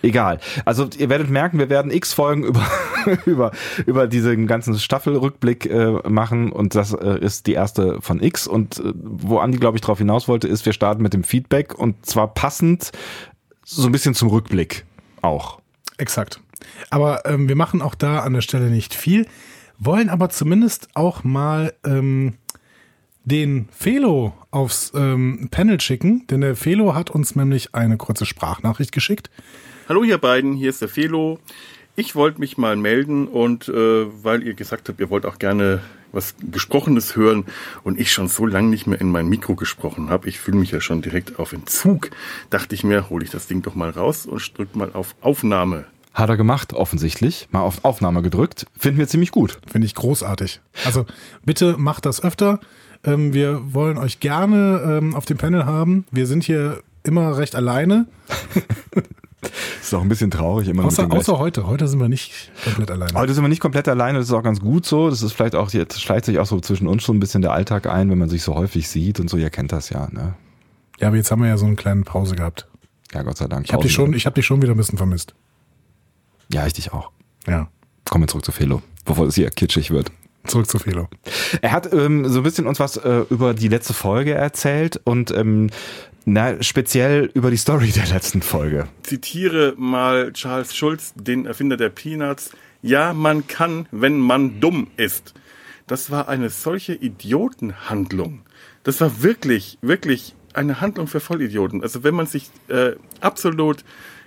Egal. 0.01 0.39
Also 0.65 0.88
ihr 0.97 1.09
werdet 1.09 1.29
merken, 1.29 1.59
wir 1.59 1.69
werden 1.69 1.91
x 1.91 2.13
Folgen 2.13 2.44
über 2.44 2.65
über 3.25 3.51
über 3.85 4.07
diesen 4.07 4.47
ganzen 4.47 4.77
Staffelrückblick 4.77 5.65
äh, 5.65 6.09
machen 6.09 6.51
und 6.51 6.75
das 6.75 6.94
äh, 6.94 7.19
ist 7.19 7.47
die 7.47 7.53
erste 7.53 8.01
von 8.01 8.21
X 8.21 8.47
und 8.47 8.79
äh, 8.79 8.94
wo 8.95 9.39
Andi 9.39 9.57
glaube 9.57 9.77
ich 9.77 9.81
darauf 9.81 9.97
hinaus 9.97 10.27
wollte, 10.27 10.47
ist 10.47 10.65
wir 10.65 10.73
starten 10.73 11.01
mit 11.01 11.13
dem 11.13 11.23
Feedback 11.23 11.77
und 11.77 12.06
zwar 12.06 12.33
passend 12.33 12.91
so 13.63 13.88
ein 13.88 13.91
bisschen 13.91 14.15
zum 14.15 14.29
Rückblick 14.29 14.85
auch. 15.21 15.59
Exakt. 15.97 16.41
Aber 16.89 17.25
ähm, 17.25 17.47
wir 17.47 17.56
machen 17.56 17.81
auch 17.81 17.95
da 17.95 18.19
an 18.19 18.33
der 18.33 18.41
Stelle 18.41 18.69
nicht 18.69 18.94
viel, 18.94 19.27
wollen 19.77 20.09
aber 20.09 20.29
zumindest 20.29 20.89
auch 20.94 21.23
mal 21.23 21.73
ähm, 21.85 22.35
den 23.23 23.68
Felo 23.71 24.33
aufs 24.50 24.91
ähm, 24.95 25.50
Panel 25.51 25.79
schicken, 25.79 26.25
denn 26.27 26.41
der 26.41 26.56
Felo 26.56 26.95
hat 26.95 27.12
uns 27.12 27.35
nämlich 27.35 27.75
eine 27.75 27.97
kurze 27.97 28.25
Sprachnachricht 28.25 28.91
geschickt. 28.91 29.29
Hallo 29.88 30.03
ihr 30.03 30.18
beiden, 30.18 30.53
hier 30.53 30.69
ist 30.69 30.81
der 30.81 30.89
Felo. 30.89 31.39
Ich 31.95 32.15
wollte 32.15 32.39
mich 32.39 32.57
mal 32.57 32.77
melden 32.77 33.27
und 33.27 33.68
äh, 33.68 34.06
weil 34.23 34.44
ihr 34.44 34.53
gesagt 34.53 34.89
habt, 34.89 35.00
ihr 35.00 35.09
wollt 35.09 35.25
auch 35.25 35.39
gerne 35.39 35.81
was 36.13 36.35
Gesprochenes 36.39 37.15
hören 37.15 37.45
und 37.83 38.00
ich 38.00 38.12
schon 38.12 38.27
so 38.27 38.45
lange 38.45 38.69
nicht 38.69 38.88
mehr 38.88 39.00
in 39.00 39.12
mein 39.12 39.27
Mikro 39.27 39.56
gesprochen 39.56 40.09
habe, 40.09 40.27
ich 40.27 40.39
fühle 40.39 40.57
mich 40.57 40.71
ja 40.71 40.81
schon 40.81 41.01
direkt 41.01 41.39
auf 41.39 41.53
Entzug, 41.53 42.09
dachte 42.50 42.75
ich 42.75 42.83
mir, 42.83 43.09
hole 43.09 43.23
ich 43.23 43.31
das 43.31 43.47
Ding 43.47 43.62
doch 43.62 43.75
mal 43.75 43.89
raus 43.89 44.25
und 44.25 44.57
drück 44.57 44.75
mal 44.75 44.92
auf 44.94 45.16
Aufnahme. 45.21 45.85
Hat 46.13 46.30
er 46.30 46.35
gemacht, 46.35 46.73
offensichtlich. 46.73 47.47
Mal 47.51 47.61
auf 47.61 47.85
Aufnahme 47.85 48.21
gedrückt. 48.21 48.66
Finden 48.78 48.99
wir 48.99 49.07
ziemlich 49.07 49.31
gut. 49.31 49.59
Finde 49.66 49.85
ich 49.85 49.95
großartig. 49.95 50.59
Also 50.83 51.06
bitte 51.45 51.78
macht 51.78 52.06
das 52.06 52.21
öfter. 52.21 52.59
Ähm, 53.03 53.33
wir 53.33 53.73
wollen 53.73 53.97
euch 53.97 54.19
gerne 54.19 54.81
ähm, 54.85 55.15
auf 55.15 55.25
dem 55.25 55.37
Panel 55.37 55.65
haben. 55.65 56.05
Wir 56.11 56.27
sind 56.27 56.43
hier 56.43 56.81
immer 57.03 57.37
recht 57.37 57.55
alleine. 57.55 58.05
ist 59.81 59.93
auch 59.93 60.01
ein 60.01 60.09
bisschen 60.09 60.29
traurig 60.29 60.67
immer. 60.67 60.85
Außer, 60.85 61.11
außer 61.11 61.39
heute. 61.39 61.65
Heute 61.67 61.87
sind 61.87 61.99
wir 61.99 62.09
nicht 62.09 62.51
komplett 62.63 62.91
alleine. 62.91 63.13
Heute 63.13 63.33
sind 63.33 63.43
wir 63.43 63.49
nicht 63.49 63.61
komplett 63.61 63.87
alleine. 63.87 64.19
Das 64.19 64.27
ist 64.27 64.33
auch 64.33 64.43
ganz 64.43 64.59
gut 64.59 64.85
so. 64.85 65.09
Das 65.09 65.21
ist 65.23 65.33
vielleicht 65.33 65.55
auch, 65.55 65.71
jetzt 65.71 65.99
schleicht 65.99 66.25
sich 66.25 66.39
auch 66.39 66.45
so 66.45 66.59
zwischen 66.59 66.87
uns 66.87 67.03
schon 67.03 67.17
ein 67.17 67.19
bisschen 67.19 67.41
der 67.41 67.53
Alltag 67.53 67.87
ein, 67.87 68.09
wenn 68.09 68.19
man 68.19 68.29
sich 68.29 68.43
so 68.43 68.55
häufig 68.55 68.87
sieht 68.87 69.19
und 69.19 69.29
so. 69.29 69.37
Ihr 69.37 69.49
kennt 69.49 69.71
das 69.71 69.89
ja, 69.89 70.07
ne? 70.11 70.35
Ja, 70.99 71.07
aber 71.07 71.17
jetzt 71.17 71.31
haben 71.31 71.41
wir 71.41 71.49
ja 71.49 71.57
so 71.57 71.65
eine 71.65 71.75
kleine 71.75 72.03
Pause 72.03 72.35
gehabt. 72.35 72.67
Ja, 73.13 73.23
Gott 73.23 73.37
sei 73.37 73.47
Dank. 73.47 73.65
Ich 73.65 73.73
habe 73.73 73.83
dich, 73.83 73.91
schon, 73.91 74.13
hab 74.13 74.35
dich 74.35 74.45
schon 74.45 74.61
wieder 74.61 74.73
ein 74.73 74.77
bisschen 74.77 74.97
vermisst. 74.97 75.33
Ja, 76.53 76.67
ich 76.67 76.73
dich 76.73 76.93
auch. 76.93 77.11
Ja. 77.47 77.69
Kommen 78.05 78.23
wir 78.23 78.27
zurück 78.27 78.45
zu 78.45 78.51
Felo, 78.51 78.81
bevor 79.05 79.25
es 79.25 79.35
hier 79.35 79.49
kitschig 79.49 79.89
wird. 79.89 80.11
Zurück 80.45 80.68
zu 80.68 80.80
Felo. 80.80 81.07
Er 81.62 81.71
hat 81.71 81.92
ähm, 81.94 82.28
so 82.28 82.40
ein 82.40 82.44
bisschen 82.44 82.68
uns 82.68 82.80
was 82.80 82.98
äh, 82.98 83.26
über 83.30 83.54
die 83.54 83.68
letzte 83.68 83.94
Folge 83.94 84.33
erzählt 84.33 85.00
und 85.04 85.31
ähm, 85.31 85.69
na, 86.26 86.62
speziell 86.62 87.31
über 87.33 87.50
die 87.50 87.57
Story 87.57 87.92
der 87.92 88.07
letzten 88.07 88.42
Folge. 88.42 88.88
Zitiere 89.04 89.74
mal 89.78 90.33
Charles 90.33 90.76
Schulz, 90.76 91.14
den 91.16 91.45
Erfinder 91.45 91.78
der 91.78 91.90
Peanuts. 91.90 92.52
Ja, 92.81 93.14
man 93.14 93.48
kann, 93.48 93.88
wenn 93.92 94.19
man 94.19 94.60
dumm 94.60 94.88
ist. 94.98 95.33
Das 95.88 96.12
war 96.12 96.30
eine 96.30 96.50
solche 96.50 96.94
Idiotenhandlung. 96.94 98.42
Das 98.83 99.02
war 99.02 99.24
wirklich, 99.24 99.78
wirklich 99.81 100.36
eine 100.54 100.81
Handlung 100.81 101.07
für 101.07 101.19
Vollidioten. 101.19 101.81
Also 101.81 102.04
wenn 102.04 102.16
man 102.16 102.28
sich 102.28 102.50
äh, 102.68 102.94
absolut 103.19 103.83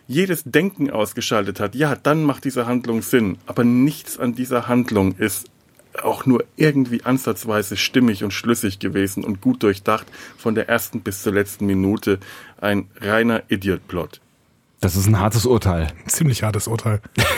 jedes 0.07 0.43
Denken 0.45 0.91
ausgeschaltet 0.91 1.61
hat, 1.61 1.75
ja, 1.75 1.97
dann 1.97 2.25
macht 2.25 2.45
diese 2.45 2.67
Handlung 2.67 3.03
Sinn. 3.03 3.39
Aber 3.47 3.65
nichts 3.65 4.19
an 4.19 4.35
dieser 4.35 4.69
Handlung 4.69 5.17
ist 5.17 5.47
auch 6.03 6.27
nur 6.27 6.45
irgendwie 6.57 7.05
ansatzweise 7.05 7.77
stimmig 7.77 8.25
und 8.25 8.33
schlüssig 8.33 8.79
gewesen 8.79 9.25
und 9.25 9.41
gut 9.41 9.63
durchdacht 9.63 10.07
von 10.37 10.55
der 10.55 10.69
ersten 10.69 11.01
bis 11.01 11.23
zur 11.23 11.33
letzten 11.33 11.67
Minute. 11.67 12.19
Ein 12.61 12.89
reiner 13.01 13.43
Idiot-Plot. 13.49 14.21
Das 14.81 14.97
ist 14.97 15.07
ein 15.07 15.19
hartes 15.19 15.47
Urteil. 15.47 15.89
Ziemlich 16.07 16.43
hartes 16.43 16.69
Urteil. 16.69 17.01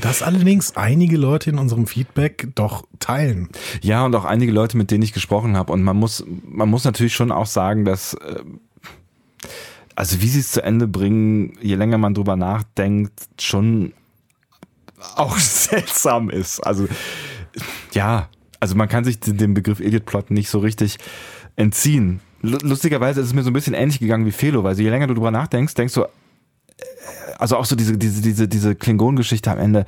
Das 0.00 0.22
allerdings 0.22 0.76
einige 0.76 1.16
Leute 1.16 1.50
in 1.50 1.58
unserem 1.58 1.86
Feedback 1.86 2.48
doch 2.56 2.84
teilen. 2.98 3.48
Ja, 3.80 4.04
und 4.04 4.14
auch 4.16 4.24
einige 4.24 4.50
Leute, 4.50 4.76
mit 4.76 4.90
denen 4.90 5.04
ich 5.04 5.12
gesprochen 5.12 5.56
habe. 5.56 5.72
Und 5.72 5.84
man 5.84 5.96
muss, 5.96 6.24
man 6.44 6.68
muss 6.68 6.82
natürlich 6.82 7.14
schon 7.14 7.30
auch 7.30 7.46
sagen, 7.46 7.84
dass, 7.84 8.14
äh, 8.14 8.42
also 9.94 10.20
wie 10.20 10.26
sie 10.26 10.40
es 10.40 10.50
zu 10.50 10.64
Ende 10.64 10.88
bringen, 10.88 11.56
je 11.60 11.76
länger 11.76 11.98
man 11.98 12.12
drüber 12.12 12.34
nachdenkt, 12.34 13.12
schon 13.40 13.92
auch 15.14 15.38
seltsam 15.38 16.28
ist. 16.28 16.58
Also 16.58 16.88
ja, 17.92 18.28
also 18.60 18.74
man 18.74 18.88
kann 18.88 19.04
sich 19.04 19.20
dem 19.20 19.54
Begriff 19.54 19.80
Idiot 19.80 20.06
Plot 20.06 20.30
nicht 20.30 20.48
so 20.48 20.58
richtig 20.58 20.98
entziehen. 21.56 22.20
Lustigerweise 22.42 23.20
ist 23.20 23.28
es 23.28 23.34
mir 23.34 23.42
so 23.42 23.50
ein 23.50 23.54
bisschen 23.54 23.74
ähnlich 23.74 24.00
gegangen 24.00 24.26
wie 24.26 24.32
Felo, 24.32 24.64
weil 24.64 24.78
je 24.78 24.90
länger 24.90 25.06
du 25.06 25.14
drüber 25.14 25.30
nachdenkst, 25.30 25.74
denkst 25.74 25.94
du, 25.94 26.02
äh, 26.02 26.06
also 27.38 27.56
auch 27.56 27.64
so 27.64 27.74
diese, 27.76 27.96
diese, 27.96 28.20
diese, 28.20 28.48
diese 28.48 28.74
Klingon-Geschichte 28.74 29.50
am 29.50 29.58
Ende, 29.58 29.86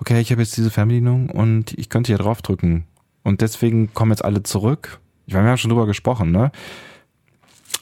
okay, 0.00 0.20
ich 0.20 0.30
habe 0.30 0.42
jetzt 0.42 0.56
diese 0.56 0.70
Fernbedienung 0.70 1.30
und 1.30 1.72
ich 1.78 1.88
könnte 1.88 2.08
hier 2.08 2.18
draufdrücken. 2.18 2.84
Und 3.22 3.40
deswegen 3.40 3.92
kommen 3.94 4.12
jetzt 4.12 4.24
alle 4.24 4.42
zurück. 4.42 5.00
Ich 5.26 5.34
meine, 5.34 5.46
wir 5.46 5.50
haben 5.50 5.58
schon 5.58 5.70
drüber 5.70 5.86
gesprochen, 5.86 6.30
ne? 6.30 6.52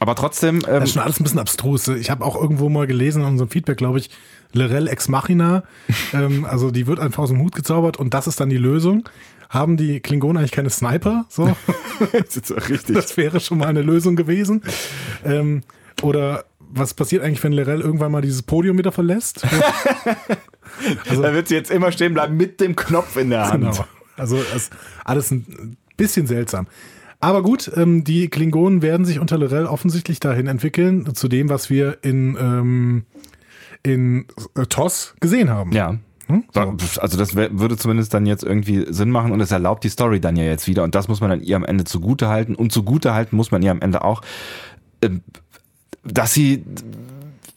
Aber 0.01 0.15
trotzdem. 0.15 0.57
Ähm, 0.57 0.63
das 0.63 0.85
ist 0.85 0.93
schon 0.95 1.03
alles 1.03 1.21
ein 1.21 1.25
bisschen 1.25 1.39
abstrus. 1.39 1.89
Ich 1.89 2.11
habe 2.11 2.25
auch 2.25 2.41
irgendwo 2.41 2.69
mal 2.69 2.87
gelesen 2.87 3.23
in 3.23 3.29
unserem 3.29 3.51
Feedback, 3.51 3.77
glaube 3.77 3.99
ich, 3.99 4.11
Lorel 4.55 4.89
Ex 4.89 5.09
Machina. 5.09 5.65
ähm, 6.13 6.45
also 6.45 6.71
die 6.71 6.87
wird 6.87 6.99
einfach 6.99 7.25
aus 7.25 7.31
dem 7.31 7.41
Hut 7.41 7.55
gezaubert 7.55 7.99
und 7.99 8.15
das 8.15 8.27
ist 8.27 8.41
dann 8.41 8.49
die 8.49 8.57
Lösung. 8.57 9.09
Haben 9.51 9.77
die 9.77 10.01
Klingonen 10.01 10.39
eigentlich 10.39 10.53
keine 10.53 10.71
Sniper? 10.71 11.27
So. 11.29 11.55
das, 12.13 12.37
ist 12.37 12.53
auch 12.53 12.69
richtig. 12.69 12.97
das 12.97 13.17
wäre 13.17 13.41
schon 13.41 13.59
mal 13.59 13.69
eine 13.69 13.83
Lösung 13.83 14.17
gewesen. 14.17 14.63
Ähm, 15.25 15.63
oder 16.03 16.45
was 16.59 16.95
passiert 16.95 17.23
eigentlich, 17.23 17.43
wenn 17.45 17.53
Lorel 17.53 17.81
irgendwann 17.81 18.11
mal 18.11 18.21
dieses 18.23 18.43
Podium 18.43 18.79
wieder 18.79 18.91
verlässt? 18.91 19.45
also, 21.09 21.23
da 21.23 21.33
wird 21.33 21.49
sie 21.49 21.55
jetzt 21.55 21.71
immer 21.71 21.93
stehen 21.93 22.15
bleiben 22.15 22.37
mit 22.37 22.61
dem 22.61 22.75
Knopf 22.75 23.17
in 23.17 23.31
der 23.31 23.49
Hand. 23.49 23.65
Genau. 23.65 23.85
Also 24.17 24.39
alles 25.05 25.31
ein 25.31 25.77
bisschen 25.97 26.27
seltsam. 26.27 26.67
Aber 27.21 27.43
gut, 27.43 27.71
ähm, 27.75 28.05
die 28.05 28.29
Klingonen 28.29 28.83
werden 28.83 29.07
sich 29.07 29.19
unter 29.19 29.39
Lorel 29.39 29.67
offensichtlich 29.67 30.21
dahin 30.21 30.47
entwickeln, 30.47 31.15
zu 31.15 31.27
dem, 31.27 31.49
was 31.49 31.71
wir 31.71 31.99
in, 32.03 32.37
ähm, 32.39 33.05
in 33.85 34.27
äh, 34.57 34.67
TOS 34.67 35.15
gesehen 35.21 35.51
haben. 35.51 35.71
Ja. 35.73 35.99
Hm? 36.27 36.45
So. 36.53 36.77
Also 37.01 37.19
das 37.19 37.37
würde 37.37 37.77
zumindest 37.77 38.15
dann 38.15 38.27
jetzt 38.27 38.43
irgendwie 38.43 38.87
Sinn 38.93 39.11
machen 39.11 39.31
und 39.31 39.41
es 39.41 39.53
erlaubt 39.53 39.85
die 39.85 39.91
Story 39.91 40.21
dann 40.21 40.37
ja 40.37 40.45
jetzt 40.45 40.67
wieder 40.67 40.83
und 40.83 40.95
das 40.95 41.07
muss 41.07 41.21
man 41.21 41.31
dann 41.31 41.41
ihr 41.43 41.55
am 41.55 41.65
Ende 41.65 41.85
zugute 41.85 42.29
halten 42.29 42.55
und 42.55 42.73
zugute 42.73 43.15
halten 43.15 43.37
muss 43.37 43.51
man 43.51 43.63
ihr 43.63 43.71
am 43.71 43.83
Ende 43.83 44.03
auch, 44.03 44.23
äh, 45.03 45.11
dass 46.03 46.33
sie 46.33 46.65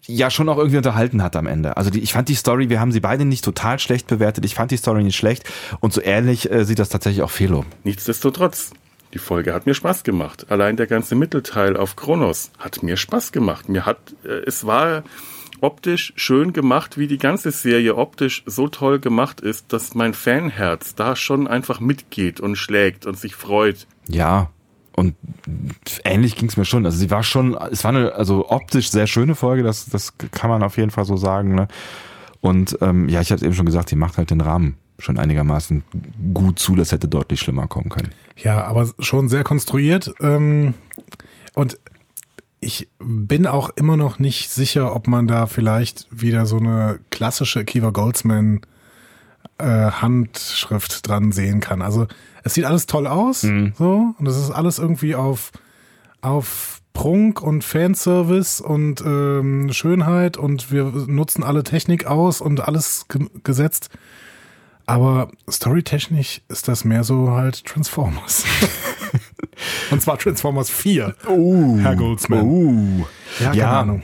ja 0.05 0.29
schon 0.29 0.49
auch 0.49 0.57
irgendwie 0.57 0.77
unterhalten 0.77 1.23
hat 1.23 1.35
am 1.35 1.47
Ende. 1.47 1.77
Also 1.77 1.89
die, 1.89 1.99
ich 1.99 2.13
fand 2.13 2.27
die 2.29 2.35
Story, 2.35 2.69
wir 2.69 2.79
haben 2.79 2.91
sie 2.91 2.99
beide 2.99 3.25
nicht 3.25 3.43
total 3.43 3.79
schlecht 3.79 4.07
bewertet. 4.07 4.45
Ich 4.45 4.55
fand 4.55 4.71
die 4.71 4.77
Story 4.77 5.03
nicht 5.03 5.17
schlecht 5.17 5.43
und 5.79 5.93
so 5.93 6.01
ehrlich 6.01 6.51
äh, 6.51 6.65
sieht 6.65 6.79
das 6.79 6.89
tatsächlich 6.89 7.23
auch 7.23 7.31
Felo. 7.31 7.63
Nichtsdestotrotz, 7.85 8.71
die 9.13 9.19
Folge 9.19 9.53
hat 9.53 9.65
mir 9.65 9.73
Spaß 9.73 10.03
gemacht. 10.03 10.47
Allein 10.49 10.75
der 10.75 10.87
ganze 10.87 11.15
Mittelteil 11.15 11.77
auf 11.77 11.95
Kronos 11.95 12.51
hat 12.59 12.83
mir 12.83 12.97
Spaß 12.97 13.31
gemacht. 13.31 13.69
Mir 13.69 13.85
hat, 13.85 13.97
äh, 14.25 14.43
es 14.45 14.65
war 14.65 15.03
optisch 15.61 16.13
schön 16.15 16.53
gemacht, 16.53 16.97
wie 16.97 17.07
die 17.07 17.17
ganze 17.17 17.51
Serie 17.51 17.95
optisch 17.95 18.43
so 18.45 18.67
toll 18.67 18.99
gemacht 18.99 19.41
ist, 19.41 19.73
dass 19.73 19.95
mein 19.95 20.13
Fanherz 20.13 20.95
da 20.95 21.15
schon 21.15 21.47
einfach 21.47 21.79
mitgeht 21.79 22.39
und 22.39 22.55
schlägt 22.55 23.05
und 23.05 23.17
sich 23.17 23.35
freut. 23.35 23.87
Ja, 24.07 24.49
und 24.97 25.15
ähnlich 26.03 26.35
ging 26.35 26.49
es 26.49 26.57
mir 26.57 26.65
schon. 26.65 26.85
Also 26.85 26.97
sie 26.97 27.11
war 27.11 27.21
schon, 27.21 27.55
es 27.71 27.83
war 27.83 27.89
eine 27.89 28.13
also 28.13 28.49
optisch 28.49 28.89
sehr 28.89 29.05
schöne 29.05 29.35
Folge, 29.35 29.61
das, 29.61 29.85
das 29.85 30.17
kann 30.31 30.49
man 30.49 30.63
auf 30.63 30.77
jeden 30.77 30.89
Fall 30.89 31.05
so 31.05 31.17
sagen. 31.17 31.53
Ne? 31.53 31.67
Und 32.41 32.77
ähm, 32.81 33.07
ja, 33.07 33.21
ich 33.21 33.29
habe 33.29 33.37
es 33.37 33.43
eben 33.43 33.53
schon 33.53 33.67
gesagt, 33.67 33.89
sie 33.89 33.95
macht 33.95 34.17
halt 34.17 34.31
den 34.31 34.41
Rahmen 34.41 34.77
schon 34.99 35.19
einigermaßen 35.19 35.83
gut 36.33 36.57
zu. 36.57 36.75
Das 36.75 36.91
hätte 36.91 37.07
deutlich 37.07 37.39
schlimmer 37.39 37.67
kommen 37.67 37.89
können. 37.89 38.09
Ja, 38.37 38.63
aber 38.63 38.89
schon 38.99 39.29
sehr 39.29 39.43
konstruiert. 39.43 40.13
Ähm, 40.19 40.73
und 41.53 41.77
ich 42.59 42.89
bin 42.99 43.45
auch 43.45 43.69
immer 43.69 43.97
noch 43.97 44.19
nicht 44.19 44.49
sicher, 44.49 44.95
ob 44.95 45.07
man 45.07 45.27
da 45.27 45.45
vielleicht 45.45 46.07
wieder 46.09 46.45
so 46.45 46.57
eine 46.57 46.99
klassische 47.11 47.63
Kiva 47.65 47.91
Goldsman 47.91 48.61
äh, 49.59 49.91
Handschrift 49.91 51.07
dran 51.07 51.31
sehen 51.31 51.59
kann. 51.59 51.81
Also 51.81 52.07
es 52.43 52.53
sieht 52.53 52.65
alles 52.65 52.85
toll 52.85 53.07
aus, 53.07 53.43
mhm. 53.43 53.73
so 53.77 54.15
und 54.17 54.27
es 54.27 54.37
ist 54.37 54.51
alles 54.51 54.79
irgendwie 54.79 55.15
auf 55.15 55.51
auf 56.21 56.81
Prunk 56.93 57.43
und 57.43 57.63
Fanservice 57.63 58.59
und 58.59 59.01
ähm, 59.01 59.71
Schönheit 59.71 60.35
und 60.35 60.71
wir 60.71 60.85
nutzen 60.85 61.43
alle 61.43 61.63
Technik 61.63 62.07
aus 62.07 62.41
und 62.41 62.67
alles 62.67 63.05
ge 63.07 63.27
gesetzt. 63.43 63.89
Aber 64.87 65.29
storytechnisch 65.49 66.41
ist 66.47 66.67
das 66.67 66.85
mehr 66.85 67.03
so 67.03 67.31
halt 67.31 67.65
Transformers. 67.65 68.45
Und 69.91 70.01
zwar 70.01 70.17
Transformers 70.17 70.69
4. 70.69 71.15
Oh, 71.27 71.77
Herr 71.77 71.95
Goldsman. 71.95 72.45
Oh. 72.45 73.07
Ja, 73.39 73.47
keine 73.47 73.57
ja. 73.57 73.79
Ahnung. 73.81 74.03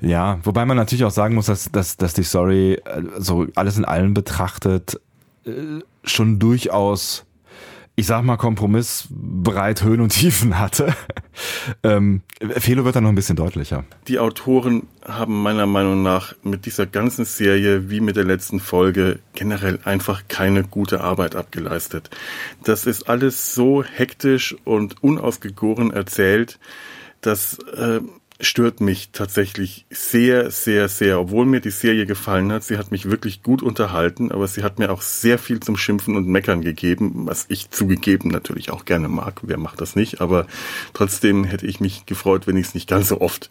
Ja, 0.00 0.38
wobei 0.44 0.66
man 0.66 0.76
natürlich 0.76 1.04
auch 1.04 1.10
sagen 1.10 1.34
muss, 1.34 1.46
dass, 1.46 1.70
dass, 1.70 1.96
dass 1.96 2.14
die 2.14 2.22
Story 2.22 2.74
äh, 2.74 3.02
so 3.18 3.46
alles 3.54 3.78
in 3.78 3.84
allem 3.84 4.14
betrachtet 4.14 5.00
äh, 5.46 5.80
schon 6.04 6.38
durchaus 6.38 7.24
ich 8.00 8.06
sag 8.06 8.22
mal, 8.24 8.38
kompromissbereit 8.38 9.84
Höhen 9.84 10.00
und 10.00 10.08
Tiefen 10.08 10.58
hatte. 10.58 10.94
ähm, 11.82 12.22
Fehler 12.56 12.86
wird 12.86 12.96
dann 12.96 13.02
noch 13.02 13.10
ein 13.10 13.14
bisschen 13.14 13.36
deutlicher. 13.36 13.84
Die 14.08 14.18
Autoren 14.18 14.86
haben 15.06 15.42
meiner 15.42 15.66
Meinung 15.66 16.02
nach 16.02 16.34
mit 16.42 16.64
dieser 16.64 16.86
ganzen 16.86 17.26
Serie 17.26 17.90
wie 17.90 18.00
mit 18.00 18.16
der 18.16 18.24
letzten 18.24 18.58
Folge 18.58 19.18
generell 19.34 19.80
einfach 19.84 20.22
keine 20.28 20.64
gute 20.64 21.02
Arbeit 21.02 21.36
abgeleistet. 21.36 22.08
Das 22.64 22.86
ist 22.86 23.06
alles 23.10 23.54
so 23.54 23.84
hektisch 23.84 24.56
und 24.64 25.02
unausgegoren 25.02 25.90
erzählt, 25.90 26.58
dass 27.20 27.58
äh, 27.76 28.00
stört 28.40 28.80
mich 28.80 29.10
tatsächlich 29.12 29.86
sehr, 29.90 30.50
sehr, 30.50 30.88
sehr. 30.88 31.20
Obwohl 31.20 31.46
mir 31.46 31.60
die 31.60 31.70
Serie 31.70 32.06
gefallen 32.06 32.52
hat, 32.52 32.64
sie 32.64 32.78
hat 32.78 32.90
mich 32.90 33.10
wirklich 33.10 33.42
gut 33.42 33.62
unterhalten, 33.62 34.32
aber 34.32 34.46
sie 34.46 34.62
hat 34.62 34.78
mir 34.78 34.90
auch 34.90 35.02
sehr 35.02 35.38
viel 35.38 35.60
zum 35.60 35.76
Schimpfen 35.76 36.16
und 36.16 36.26
Meckern 36.26 36.62
gegeben, 36.62 37.26
was 37.26 37.46
ich 37.48 37.70
zugegeben 37.70 38.30
natürlich 38.30 38.70
auch 38.70 38.84
gerne 38.84 39.08
mag. 39.08 39.40
Wer 39.42 39.58
macht 39.58 39.80
das 39.80 39.96
nicht? 39.96 40.20
Aber 40.20 40.46
trotzdem 40.94 41.44
hätte 41.44 41.66
ich 41.66 41.80
mich 41.80 42.06
gefreut, 42.06 42.46
wenn 42.46 42.56
ich 42.56 42.68
es 42.68 42.74
nicht 42.74 42.88
ganz 42.88 43.08
so 43.08 43.20
oft 43.20 43.50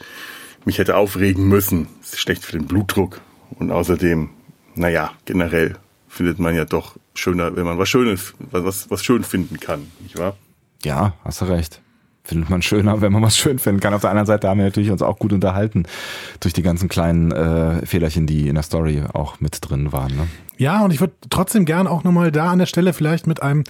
mich 0.65 0.77
hätte 0.77 0.95
aufregen 0.95 1.47
müssen. 1.47 1.87
Das 2.01 2.13
ist 2.13 2.19
schlecht 2.19 2.43
für 2.43 2.57
den 2.57 2.67
Blutdruck. 2.67 3.21
Und 3.57 3.71
außerdem, 3.71 4.29
naja, 4.75 5.11
generell 5.25 5.77
findet 6.07 6.39
man 6.39 6.55
ja 6.55 6.65
doch 6.65 6.97
schöner, 7.13 7.55
wenn 7.55 7.65
man 7.65 7.77
was 7.77 7.89
Schönes, 7.89 8.33
was, 8.39 8.89
was 8.89 9.03
schön 9.03 9.23
finden 9.23 9.59
kann, 9.59 9.91
nicht 10.01 10.17
wahr? 10.17 10.37
Ja, 10.83 11.13
hast 11.23 11.41
du 11.41 11.45
recht 11.45 11.81
findet 12.23 12.49
man 12.49 12.61
schöner, 12.61 13.01
wenn 13.01 13.11
man 13.11 13.21
was 13.21 13.37
schön 13.37 13.59
finden 13.59 13.79
kann. 13.79 13.93
Auf 13.93 14.01
der 14.01 14.11
anderen 14.11 14.27
Seite 14.27 14.47
haben 14.47 14.59
wir 14.59 14.65
natürlich 14.65 14.91
uns 14.91 15.01
auch 15.01 15.17
gut 15.19 15.33
unterhalten 15.33 15.83
durch 16.39 16.53
die 16.53 16.61
ganzen 16.61 16.89
kleinen 16.89 17.31
äh, 17.31 17.85
Fehlerchen, 17.85 18.27
die 18.27 18.47
in 18.47 18.55
der 18.55 18.63
Story 18.63 19.03
auch 19.13 19.39
mit 19.39 19.57
drin 19.61 19.91
waren. 19.91 20.15
Ne? 20.15 20.27
Ja, 20.57 20.83
und 20.83 20.91
ich 20.91 20.99
würde 20.99 21.13
trotzdem 21.29 21.65
gern 21.65 21.87
auch 21.87 22.03
nochmal 22.03 22.31
da 22.31 22.51
an 22.51 22.59
der 22.59 22.65
Stelle 22.65 22.93
vielleicht 22.93 23.27
mit 23.27 23.41
einem 23.41 23.63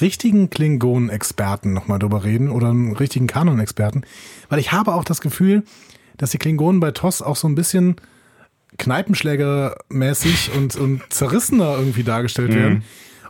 richtigen 0.00 0.50
Klingonen-Experten 0.50 1.72
nochmal 1.72 1.98
drüber 1.98 2.24
reden 2.24 2.50
oder 2.50 2.70
einem 2.70 2.92
richtigen 2.92 3.26
Kanon-Experten, 3.26 4.02
weil 4.48 4.58
ich 4.58 4.72
habe 4.72 4.94
auch 4.94 5.04
das 5.04 5.20
Gefühl, 5.20 5.64
dass 6.16 6.30
die 6.30 6.38
Klingonen 6.38 6.80
bei 6.80 6.90
TOS 6.90 7.22
auch 7.22 7.36
so 7.36 7.48
ein 7.48 7.54
bisschen 7.54 7.96
Kneipenschlägermäßig 8.78 10.52
und, 10.56 10.76
und 10.76 11.02
zerrissener 11.10 11.76
irgendwie 11.76 12.04
dargestellt 12.04 12.50
mhm. 12.50 12.56
werden. 12.56 12.84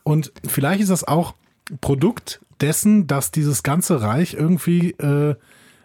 Und 0.05 0.33
vielleicht 0.47 0.81
ist 0.81 0.91
das 0.91 1.05
auch 1.05 1.35
Produkt 1.81 2.41
dessen, 2.61 3.07
dass 3.07 3.31
dieses 3.31 3.63
ganze 3.63 4.03
Reich 4.03 4.35
irgendwie 4.35 4.91
äh, 4.93 5.35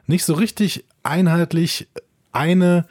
nicht 0.07 0.23
so 0.23 0.33
richtig 0.33 0.85
einheitlich 1.03 1.87
eine, 2.31 2.85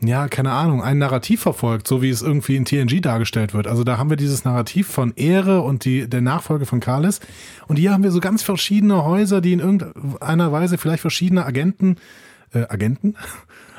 ja, 0.00 0.28
keine 0.28 0.52
Ahnung, 0.52 0.82
ein 0.82 0.98
Narrativ 0.98 1.40
verfolgt, 1.42 1.86
so 1.86 2.02
wie 2.02 2.10
es 2.10 2.22
irgendwie 2.22 2.56
in 2.56 2.64
TNG 2.64 3.00
dargestellt 3.02 3.54
wird. 3.54 3.66
Also 3.66 3.84
da 3.84 3.98
haben 3.98 4.10
wir 4.10 4.16
dieses 4.16 4.44
Narrativ 4.44 4.88
von 4.88 5.12
Ehre 5.16 5.60
und 5.60 5.84
die, 5.84 6.08
der 6.08 6.20
Nachfolge 6.20 6.66
von 6.66 6.80
Kalis. 6.80 7.20
Und 7.68 7.76
hier 7.76 7.92
haben 7.92 8.02
wir 8.02 8.10
so 8.10 8.20
ganz 8.20 8.42
verschiedene 8.42 9.04
Häuser, 9.04 9.40
die 9.40 9.52
in 9.52 9.60
irgendeiner 9.60 10.52
Weise 10.52 10.78
vielleicht 10.78 11.02
verschiedene 11.02 11.44
Agenten, 11.44 11.96
äh, 12.52 12.66
Agenten? 12.68 13.16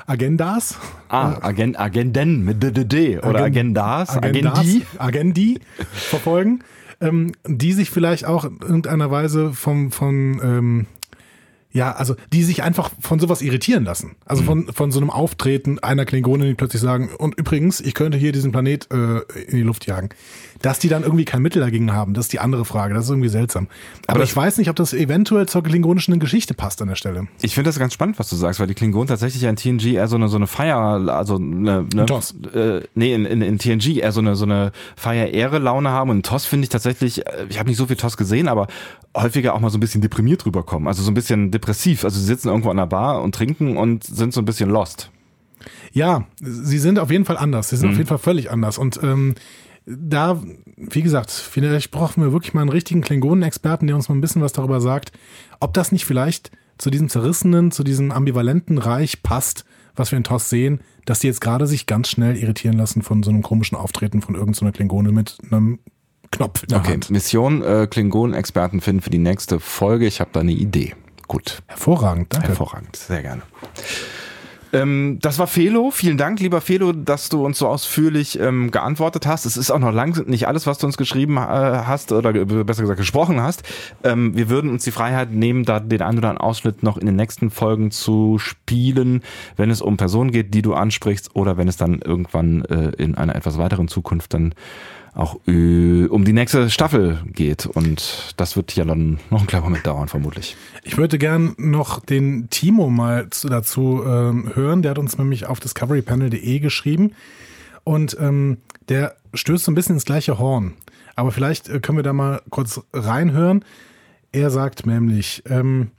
Agendas. 0.07 0.77
Ah, 1.09 1.37
Agent, 1.41 1.79
Agenden 1.79 2.43
mit 2.43 2.61
DDD 2.61 3.19
oder 3.19 3.43
Agend, 3.43 3.77
Agendas, 3.77 4.17
Agendas, 4.17 4.59
Agendi. 4.59 4.85
Agendi 4.97 5.59
verfolgen 5.93 6.63
ähm, 7.01 7.33
die 7.47 7.73
sich 7.73 7.89
vielleicht 7.89 8.25
auch 8.25 8.45
in 8.45 8.59
irgendeiner 8.61 9.11
Weise 9.11 9.53
vom, 9.53 9.91
von, 9.91 10.39
ähm, 10.43 10.85
ja, 11.71 11.93
also 11.93 12.15
die 12.31 12.43
sich 12.43 12.63
einfach 12.63 12.91
von 12.99 13.19
sowas 13.19 13.41
irritieren 13.41 13.83
lassen. 13.83 14.15
Also 14.25 14.43
mhm. 14.43 14.45
von, 14.45 14.73
von 14.73 14.91
so 14.91 14.99
einem 14.99 15.09
Auftreten 15.09 15.79
einer 15.79 16.05
Klingonin, 16.05 16.47
die 16.47 16.53
plötzlich 16.53 16.81
sagen, 16.81 17.09
und 17.17 17.37
übrigens, 17.37 17.81
ich 17.81 17.93
könnte 17.93 18.17
hier 18.17 18.31
diesen 18.31 18.51
Planet 18.51 18.87
äh, 18.91 19.19
in 19.47 19.57
die 19.57 19.63
Luft 19.63 19.87
jagen. 19.87 20.09
Dass 20.61 20.79
die 20.79 20.89
dann 20.89 21.03
irgendwie 21.03 21.25
kein 21.25 21.41
Mittel 21.41 21.61
dagegen 21.61 21.93
haben, 21.93 22.13
das 22.13 22.25
ist 22.25 22.33
die 22.33 22.39
andere 22.39 22.65
Frage. 22.65 22.93
Das 22.93 23.05
ist 23.05 23.09
irgendwie 23.09 23.29
seltsam. 23.29 23.67
Aber, 24.07 24.17
Aber 24.17 24.23
ich 24.23 24.35
weiß 24.35 24.57
nicht, 24.57 24.69
ob 24.69 24.75
das 24.75 24.93
eventuell 24.93 25.47
zur 25.47 25.63
klingonischen 25.63 26.19
Geschichte 26.19 26.53
passt 26.53 26.81
an 26.81 26.87
der 26.87 26.95
Stelle. 26.95 27.27
Ich 27.41 27.55
finde 27.55 27.69
das 27.69 27.79
ganz 27.79 27.93
spannend, 27.93 28.19
was 28.19 28.29
du 28.29 28.35
sagst, 28.35 28.59
weil 28.59 28.67
die 28.67 28.73
Klingonen 28.73 29.07
tatsächlich 29.07 29.43
in 29.43 29.55
TNG 29.55 29.93
eher 29.93 30.07
so 30.07 30.15
eine, 30.15 30.27
so 30.27 30.37
eine 30.37 30.47
Feier, 30.47 30.77
also 30.77 31.35
eine, 31.35 31.85
eine 31.91 32.05
TOS. 32.05 32.35
Äh, 32.53 32.81
nee, 32.95 33.13
in, 33.13 33.25
in, 33.25 33.41
in 33.41 33.57
TNG 33.57 33.97
eher 33.97 34.11
so 34.11 34.19
eine, 34.21 34.35
so 34.35 34.45
eine 34.45 34.71
Feier-Ehre-Laune 34.95 35.89
haben. 35.89 36.09
Und 36.09 36.17
in 36.17 36.23
TOS 36.23 36.45
finde 36.45 36.65
ich 36.65 36.69
tatsächlich, 36.69 37.25
äh, 37.25 37.45
ich 37.49 37.59
habe 37.59 37.69
nicht 37.69 37.77
so 37.77 37.87
viel 37.87 37.95
TOS 37.95 38.17
gesehen, 38.17 38.47
aber 38.47 38.67
häufiger 39.15 39.53
auch 39.53 39.59
mal 39.59 39.69
so 39.69 39.77
ein 39.77 39.81
bisschen 39.81 40.01
deprimiert 40.01 40.45
rüberkommen. 40.45 40.87
Also 40.87 41.03
so 41.03 41.11
ein 41.11 41.15
bisschen 41.15 41.51
depressiv. 41.51 42.03
Also 42.03 42.19
sie 42.19 42.25
sitzen 42.25 42.49
irgendwo 42.49 42.69
an 42.69 42.77
der 42.77 42.85
Bar 42.85 43.21
und 43.21 43.35
trinken 43.35 43.77
und 43.77 44.03
sind 44.03 44.33
so 44.33 44.41
ein 44.41 44.45
bisschen 44.45 44.69
lost. 44.69 45.11
Ja, 45.93 46.25
sie 46.39 46.79
sind 46.79 46.99
auf 46.99 47.11
jeden 47.11 47.25
Fall 47.25 47.37
anders. 47.37 47.69
Sie 47.69 47.77
sind 47.77 47.89
mhm. 47.89 47.93
auf 47.93 47.97
jeden 47.97 48.07
Fall 48.07 48.17
völlig 48.17 48.51
anders. 48.51 48.77
Und 48.77 48.99
ähm, 49.03 49.35
da, 49.85 50.41
wie 50.77 51.01
gesagt, 51.01 51.31
vielleicht 51.31 51.91
brauchen 51.91 52.23
wir 52.23 52.31
wirklich 52.31 52.53
mal 52.53 52.61
einen 52.61 52.69
richtigen 52.69 53.01
Klingonen-Experten, 53.01 53.87
der 53.87 53.95
uns 53.95 54.09
mal 54.09 54.15
ein 54.15 54.21
bisschen 54.21 54.41
was 54.41 54.53
darüber 54.53 54.79
sagt, 54.81 55.11
ob 55.59 55.73
das 55.73 55.91
nicht 55.91 56.05
vielleicht 56.05 56.51
zu 56.77 56.89
diesem 56.89 57.09
zerrissenen, 57.09 57.71
zu 57.71 57.83
diesem 57.83 58.11
ambivalenten 58.11 58.77
Reich 58.77 59.23
passt, 59.23 59.65
was 59.95 60.11
wir 60.11 60.17
in 60.17 60.23
TOS 60.23 60.49
sehen, 60.49 60.81
dass 61.05 61.19
die 61.19 61.27
jetzt 61.27 61.41
gerade 61.41 61.67
sich 61.67 61.85
ganz 61.85 62.09
schnell 62.09 62.37
irritieren 62.37 62.77
lassen 62.77 63.01
von 63.01 63.23
so 63.23 63.29
einem 63.29 63.41
komischen 63.41 63.77
Auftreten 63.77 64.21
von 64.21 64.35
irgendeiner 64.35 64.71
Klingone 64.71 65.11
mit 65.11 65.37
einem 65.51 65.79
Knopf 66.31 66.63
in 66.63 66.69
der 66.69 66.79
Okay, 66.79 66.93
Hand. 66.93 67.09
Mission 67.09 67.61
äh, 67.61 67.87
Klingonen-Experten 67.89 68.81
finden 68.81 69.01
für 69.01 69.09
die 69.09 69.17
nächste 69.17 69.59
Folge. 69.59 70.05
Ich 70.05 70.21
habe 70.21 70.29
da 70.33 70.39
eine 70.39 70.53
Idee. 70.53 70.95
Gut, 71.27 71.61
Hervorragend, 71.67 72.33
danke. 72.33 72.49
hervorragend, 72.49 72.95
sehr 72.95 73.21
gerne. 73.21 73.41
Ähm, 74.73 75.19
das 75.21 75.39
war 75.39 75.47
Felo. 75.47 75.91
Vielen 75.91 76.17
Dank, 76.17 76.39
lieber 76.39 76.61
Felo, 76.61 76.93
dass 76.93 77.29
du 77.29 77.45
uns 77.45 77.57
so 77.57 77.67
ausführlich 77.67 78.39
ähm, 78.39 78.71
geantwortet 78.71 79.25
hast. 79.25 79.45
Es 79.45 79.57
ist 79.57 79.71
auch 79.71 79.79
noch 79.79 79.91
lang 79.91 80.27
nicht 80.27 80.47
alles, 80.47 80.67
was 80.67 80.77
du 80.77 80.87
uns 80.87 80.97
geschrieben 80.97 81.37
äh, 81.37 81.39
hast 81.39 82.11
oder 82.11 82.33
besser 82.33 82.81
gesagt 82.81 82.99
gesprochen 82.99 83.41
hast. 83.41 83.63
Ähm, 84.03 84.35
wir 84.35 84.49
würden 84.49 84.69
uns 84.69 84.83
die 84.83 84.91
Freiheit 84.91 85.31
nehmen, 85.31 85.65
da 85.65 85.79
den 85.79 86.01
einen 86.01 86.17
oder 86.17 86.29
anderen 86.29 86.49
Ausschnitt 86.49 86.83
noch 86.83 86.97
in 86.97 87.05
den 87.05 87.15
nächsten 87.15 87.49
Folgen 87.49 87.91
zu 87.91 88.37
spielen, 88.39 89.23
wenn 89.57 89.69
es 89.69 89.81
um 89.81 89.97
Personen 89.97 90.31
geht, 90.31 90.53
die 90.53 90.61
du 90.61 90.73
ansprichst 90.73 91.35
oder 91.35 91.57
wenn 91.57 91.67
es 91.67 91.77
dann 91.77 91.99
irgendwann 91.99 92.63
äh, 92.65 92.91
in 92.97 93.15
einer 93.15 93.35
etwas 93.35 93.57
weiteren 93.57 93.87
Zukunft 93.87 94.33
dann 94.33 94.53
auch 95.13 95.39
äh, 95.47 96.05
um 96.05 96.23
die 96.23 96.33
nächste 96.33 96.69
Staffel 96.69 97.19
geht. 97.25 97.65
Und 97.65 98.33
das 98.37 98.55
wird 98.55 98.75
ja 98.75 98.85
dann 98.85 99.19
noch 99.29 99.39
einen 99.39 99.47
kleinen 99.47 99.65
Moment 99.65 99.85
dauern, 99.85 100.07
vermutlich. 100.07 100.55
Ich 100.83 100.97
würde 100.97 101.17
gern 101.17 101.53
noch 101.57 101.99
den 101.99 102.49
Timo 102.49 102.89
mal 102.89 103.29
zu, 103.29 103.49
dazu 103.49 104.03
ähm, 104.05 104.51
hören. 104.55 104.81
Der 104.81 104.91
hat 104.91 104.99
uns 104.99 105.17
nämlich 105.17 105.45
auf 105.47 105.59
discoverypanel.de 105.59 106.59
geschrieben 106.59 107.13
und 107.83 108.15
ähm, 108.19 108.57
der 108.89 109.15
stößt 109.33 109.65
so 109.65 109.71
ein 109.71 109.75
bisschen 109.75 109.95
ins 109.95 110.05
gleiche 110.05 110.39
Horn. 110.39 110.73
Aber 111.15 111.31
vielleicht 111.31 111.69
äh, 111.69 111.79
können 111.79 111.97
wir 111.97 112.03
da 112.03 112.13
mal 112.13 112.41
kurz 112.49 112.81
reinhören. 112.93 113.65
Er 114.31 114.49
sagt 114.49 114.85
nämlich, 114.85 115.43
ähm, 115.49 115.91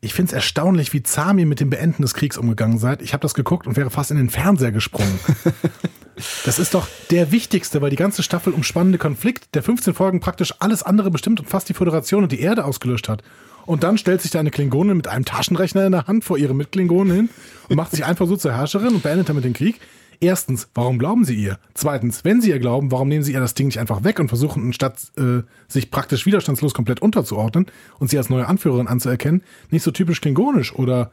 ich 0.00 0.14
finde 0.14 0.30
es 0.30 0.32
erstaunlich, 0.34 0.92
wie 0.92 1.02
zahm 1.02 1.38
ihr 1.38 1.46
mit 1.46 1.60
dem 1.60 1.70
Beenden 1.70 2.02
des 2.02 2.14
Kriegs 2.14 2.38
umgegangen 2.38 2.78
seid. 2.78 3.02
Ich 3.02 3.12
habe 3.12 3.22
das 3.22 3.34
geguckt 3.34 3.66
und 3.66 3.76
wäre 3.76 3.90
fast 3.90 4.10
in 4.10 4.16
den 4.16 4.30
Fernseher 4.30 4.72
gesprungen. 4.72 5.18
Das 6.44 6.58
ist 6.58 6.74
doch 6.74 6.88
der 7.10 7.30
wichtigste, 7.30 7.82
weil 7.82 7.90
die 7.90 7.96
ganze 7.96 8.22
Staffel 8.22 8.52
umspannende 8.52 8.98
Konflikt, 8.98 9.54
der 9.54 9.62
15 9.62 9.94
Folgen 9.94 10.20
praktisch 10.20 10.54
alles 10.60 10.82
andere 10.82 11.10
bestimmt 11.10 11.40
und 11.40 11.48
fast 11.48 11.68
die 11.68 11.74
Föderation 11.74 12.22
und 12.22 12.32
die 12.32 12.40
Erde 12.40 12.64
ausgelöscht 12.64 13.08
hat. 13.08 13.22
Und 13.66 13.82
dann 13.82 13.98
stellt 13.98 14.22
sich 14.22 14.30
da 14.30 14.40
eine 14.40 14.50
Klingonin 14.50 14.96
mit 14.96 15.08
einem 15.08 15.24
Taschenrechner 15.24 15.84
in 15.84 15.92
der 15.92 16.06
Hand 16.06 16.24
vor 16.24 16.38
ihre 16.38 16.54
Mitklingonen 16.54 17.14
hin 17.14 17.28
und 17.68 17.76
macht 17.76 17.90
sich 17.90 18.04
einfach 18.04 18.26
so 18.26 18.36
zur 18.36 18.52
Herrscherin 18.52 18.94
und 18.94 19.02
beendet 19.02 19.28
damit 19.28 19.44
den 19.44 19.52
Krieg. 19.52 19.80
Erstens, 20.20 20.68
warum 20.74 20.98
glauben 20.98 21.24
sie 21.24 21.34
ihr? 21.34 21.58
Zweitens, 21.74 22.24
wenn 22.24 22.40
sie 22.40 22.50
ihr 22.50 22.58
glauben, 22.58 22.90
warum 22.90 23.08
nehmen 23.08 23.22
sie 23.22 23.32
ihr 23.32 23.40
das 23.40 23.54
Ding 23.54 23.66
nicht 23.66 23.78
einfach 23.78 24.02
weg 24.04 24.18
und 24.18 24.28
versuchen, 24.28 24.62
anstatt 24.62 24.98
äh, 25.18 25.42
sich 25.68 25.90
praktisch 25.90 26.24
widerstandslos 26.24 26.72
komplett 26.72 27.02
unterzuordnen 27.02 27.66
und 27.98 28.08
sie 28.08 28.16
als 28.16 28.30
neue 28.30 28.46
Anführerin 28.46 28.88
anzuerkennen, 28.88 29.42
nicht 29.70 29.82
so 29.82 29.90
typisch 29.90 30.20
klingonisch 30.22 30.74
oder 30.74 31.10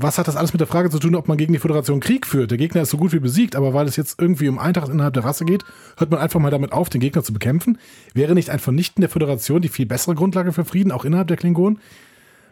was 0.00 0.16
hat 0.16 0.28
das 0.28 0.36
alles 0.36 0.52
mit 0.52 0.60
der 0.60 0.68
Frage 0.68 0.90
zu 0.90 1.00
tun, 1.00 1.16
ob 1.16 1.26
man 1.26 1.36
gegen 1.36 1.52
die 1.52 1.58
Föderation 1.58 1.98
Krieg 1.98 2.24
führt? 2.24 2.52
Der 2.52 2.58
Gegner 2.58 2.82
ist 2.82 2.90
so 2.90 2.98
gut 2.98 3.12
wie 3.12 3.18
besiegt, 3.18 3.56
aber 3.56 3.74
weil 3.74 3.88
es 3.88 3.96
jetzt 3.96 4.20
irgendwie 4.20 4.48
um 4.48 4.60
Eintracht 4.60 4.90
innerhalb 4.90 5.14
der 5.14 5.24
Rasse 5.24 5.44
geht, 5.44 5.64
hört 5.96 6.12
man 6.12 6.20
einfach 6.20 6.38
mal 6.38 6.50
damit 6.50 6.70
auf, 6.70 6.88
den 6.88 7.00
Gegner 7.00 7.24
zu 7.24 7.32
bekämpfen? 7.32 7.78
Wäre 8.14 8.34
nicht 8.34 8.50
ein 8.50 8.60
Vernichten 8.60 9.00
der 9.00 9.10
Föderation 9.10 9.60
die 9.60 9.68
viel 9.68 9.86
bessere 9.86 10.14
Grundlage 10.14 10.52
für 10.52 10.64
Frieden, 10.64 10.92
auch 10.92 11.04
innerhalb 11.04 11.26
der 11.26 11.36
Klingonen? 11.36 11.80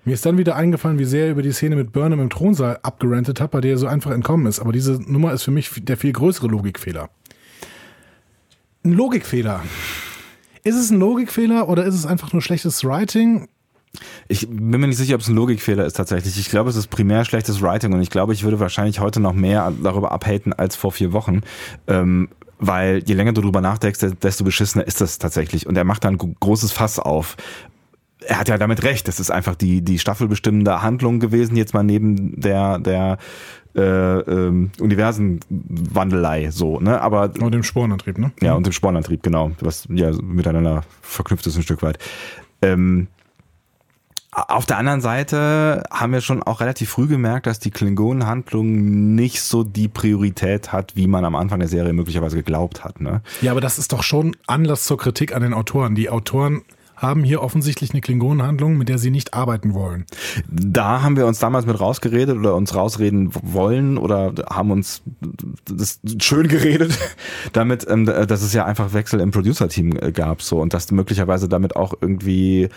Mir 0.05 0.15
ist 0.15 0.27
dann 0.27 0.39
wieder 0.39 0.57
eingefallen, 0.57 0.99
wie 0.99 1.05
sehr 1.05 1.27
ihr 1.27 1.33
über 1.33 1.43
die 1.43 1.53
Szene 1.53 1.77
mit 1.77 1.93
Burnham 1.93 2.21
im 2.21 2.31
Thronsaal 2.31 2.81
abgerantet 2.83 3.41
habt, 3.41 3.53
bei 3.53 3.61
der 3.61 3.73
er 3.73 3.79
so 3.79 3.87
einfach 3.87 4.11
entkommen 4.11 4.47
ist. 4.47 4.59
Aber 4.59 4.73
diese 4.73 5.01
Nummer 5.09 5.33
ist 5.33 5.45
für 5.45 5.53
mich 5.53 5.71
der 5.85 5.97
viel 5.97 6.13
größere 6.13 6.49
Logikfehler. 6.49 7.11
Ein 8.85 8.93
Logikfehler. 8.93 9.63
Ist 10.65 10.77
es 10.77 10.91
ein 10.91 10.99
Logikfehler 10.99 11.69
oder 11.69 11.85
ist 11.85 11.95
es 11.95 12.07
einfach 12.07 12.33
nur 12.33 12.43
schlechtes 12.43 12.85
Writing? 12.85 13.49
Ich 14.29 14.49
bin 14.49 14.81
mir 14.81 14.89
nicht 14.89 14.97
sicher, 14.97 15.15
ob 15.15 15.21
es 15.21 15.29
ein 15.29 15.37
Logikfehler 15.37 15.85
ist 15.85 15.95
tatsächlich. 15.95 16.39
Ich 16.39 16.51
glaube, 16.51 16.71
es 16.71 16.77
ist 16.77 16.89
primär 16.89 17.25
schlechtes 17.25 17.63
Writing 17.63 17.93
und 17.93 18.03
ich 18.03 18.11
glaube, 18.11 18.33
ich 18.33 18.45
würde 18.45 18.61
wahrscheinlich 18.61 19.01
heute 19.01 19.21
noch 19.21 19.33
mehr 19.33 19.73
darüber 19.83 20.13
abhaten 20.13 20.53
als 20.53 20.77
vor 20.77 20.93
vier 20.93 21.13
Wochen. 21.13 21.43
Ähm, 21.87 22.29
weil 22.59 23.03
je 23.05 23.15
länger 23.15 23.33
du 23.33 23.43
drüber 23.43 23.61
nachdenkst, 23.61 24.01
desto 24.23 24.45
beschissener 24.45 24.87
ist 24.87 25.01
das 25.01 25.19
tatsächlich. 25.19 25.67
Und 25.67 25.77
er 25.77 25.85
macht 25.85 26.05
dann 26.05 26.15
ein 26.15 26.37
großes 26.41 26.73
Fass 26.73 26.99
auf. 26.99 27.37
Er 28.21 28.41
hat 28.41 28.49
ja 28.49 28.59
damit 28.59 28.83
recht. 28.83 29.07
Das 29.09 29.21
ist 29.21 29.31
einfach 29.31 29.55
die, 29.55 29.83
die 29.83 29.99
staffelbestimmende 29.99 30.83
Handlung 30.83 31.21
gewesen, 31.21 31.57
jetzt 31.57 31.75
mal 31.75 31.83
neben 31.83 32.41
der, 32.41 32.79
der 32.79 33.19
äh, 33.77 34.21
ähm, 34.21 34.71
Universenwandelei 34.81 36.51
so, 36.51 36.81
ne? 36.81 37.01
Aber 37.01 37.31
Oder 37.39 37.51
dem 37.51 37.63
Sporenantrieb, 37.63 38.19
ne? 38.19 38.33
ja, 38.41 38.55
und 38.55 38.65
dem 38.65 38.73
Spornantrieb, 38.73 39.23
genau, 39.23 39.51
was 39.61 39.87
ja 39.91 40.11
miteinander 40.23 40.83
verknüpft 41.03 41.47
ist 41.47 41.57
ein 41.57 41.63
Stück 41.63 41.83
weit. 41.83 41.99
Ähm, 42.63 43.09
auf 44.37 44.67
der 44.67 44.77
anderen 44.77 45.01
Seite 45.01 45.85
haben 45.91 46.13
wir 46.13 46.21
schon 46.21 46.43
auch 46.43 46.61
relativ 46.61 46.91
früh 46.91 47.07
gemerkt, 47.07 47.47
dass 47.47 47.59
die 47.59 47.71
Klingonen-Handlung 47.71 49.15
nicht 49.15 49.41
so 49.41 49.65
die 49.65 49.89
Priorität 49.89 50.73
hat, 50.73 50.95
wie 50.95 51.07
man 51.07 51.25
am 51.25 51.35
Anfang 51.35 51.59
der 51.59 51.69
Serie 51.69 51.95
möglicherweise 51.95 52.37
geglaubt 52.37 52.85
hat. 52.85 53.01
Ne? 53.01 53.23
Ja, 53.41 53.53
aber 53.53 53.63
das 53.63 53.79
ist 53.79 53.93
doch 53.93 54.03
schon 54.03 54.37
Anlass 54.47 54.85
zur 54.85 54.99
Kritik 54.99 55.35
an 55.35 55.41
den 55.41 55.55
Autoren. 55.55 55.95
Die 55.95 56.11
Autoren 56.11 56.63
haben 56.97 57.25
hier 57.25 57.43
offensichtlich 57.43 57.93
eine 57.93 58.01
Klingonenhandlung, 58.01 58.77
mit 58.77 58.89
der 58.89 58.99
sie 58.99 59.11
nicht 59.11 59.35
arbeiten 59.35 59.75
wollen. 59.75 60.07
Da 60.51 61.03
haben 61.03 61.17
wir 61.17 61.27
uns 61.27 61.39
damals 61.39 61.67
mit 61.67 61.79
rausgeredet 61.79 62.37
oder 62.37 62.55
uns 62.55 62.75
rausreden 62.75 63.31
wollen 63.43 63.99
oder 63.99 64.33
haben 64.51 64.71
uns 64.71 65.03
das 65.67 66.01
schön 66.21 66.49
geredet 66.49 66.99
damit, 67.53 67.87
ähm, 67.89 68.07
dass 68.07 68.43
es 68.43 68.53
ja 68.53 68.65
einfach 68.65 68.93
Wechsel 68.93 69.21
im 69.21 69.31
Producer-Team 69.31 69.97
äh, 70.01 70.13
gab 70.13 70.43
so 70.43 70.61
und 70.61 70.73
dass 70.75 70.91
möglicherweise 70.91 71.49
damit 71.49 71.77
auch 71.77 71.95
irgendwie 72.01 72.71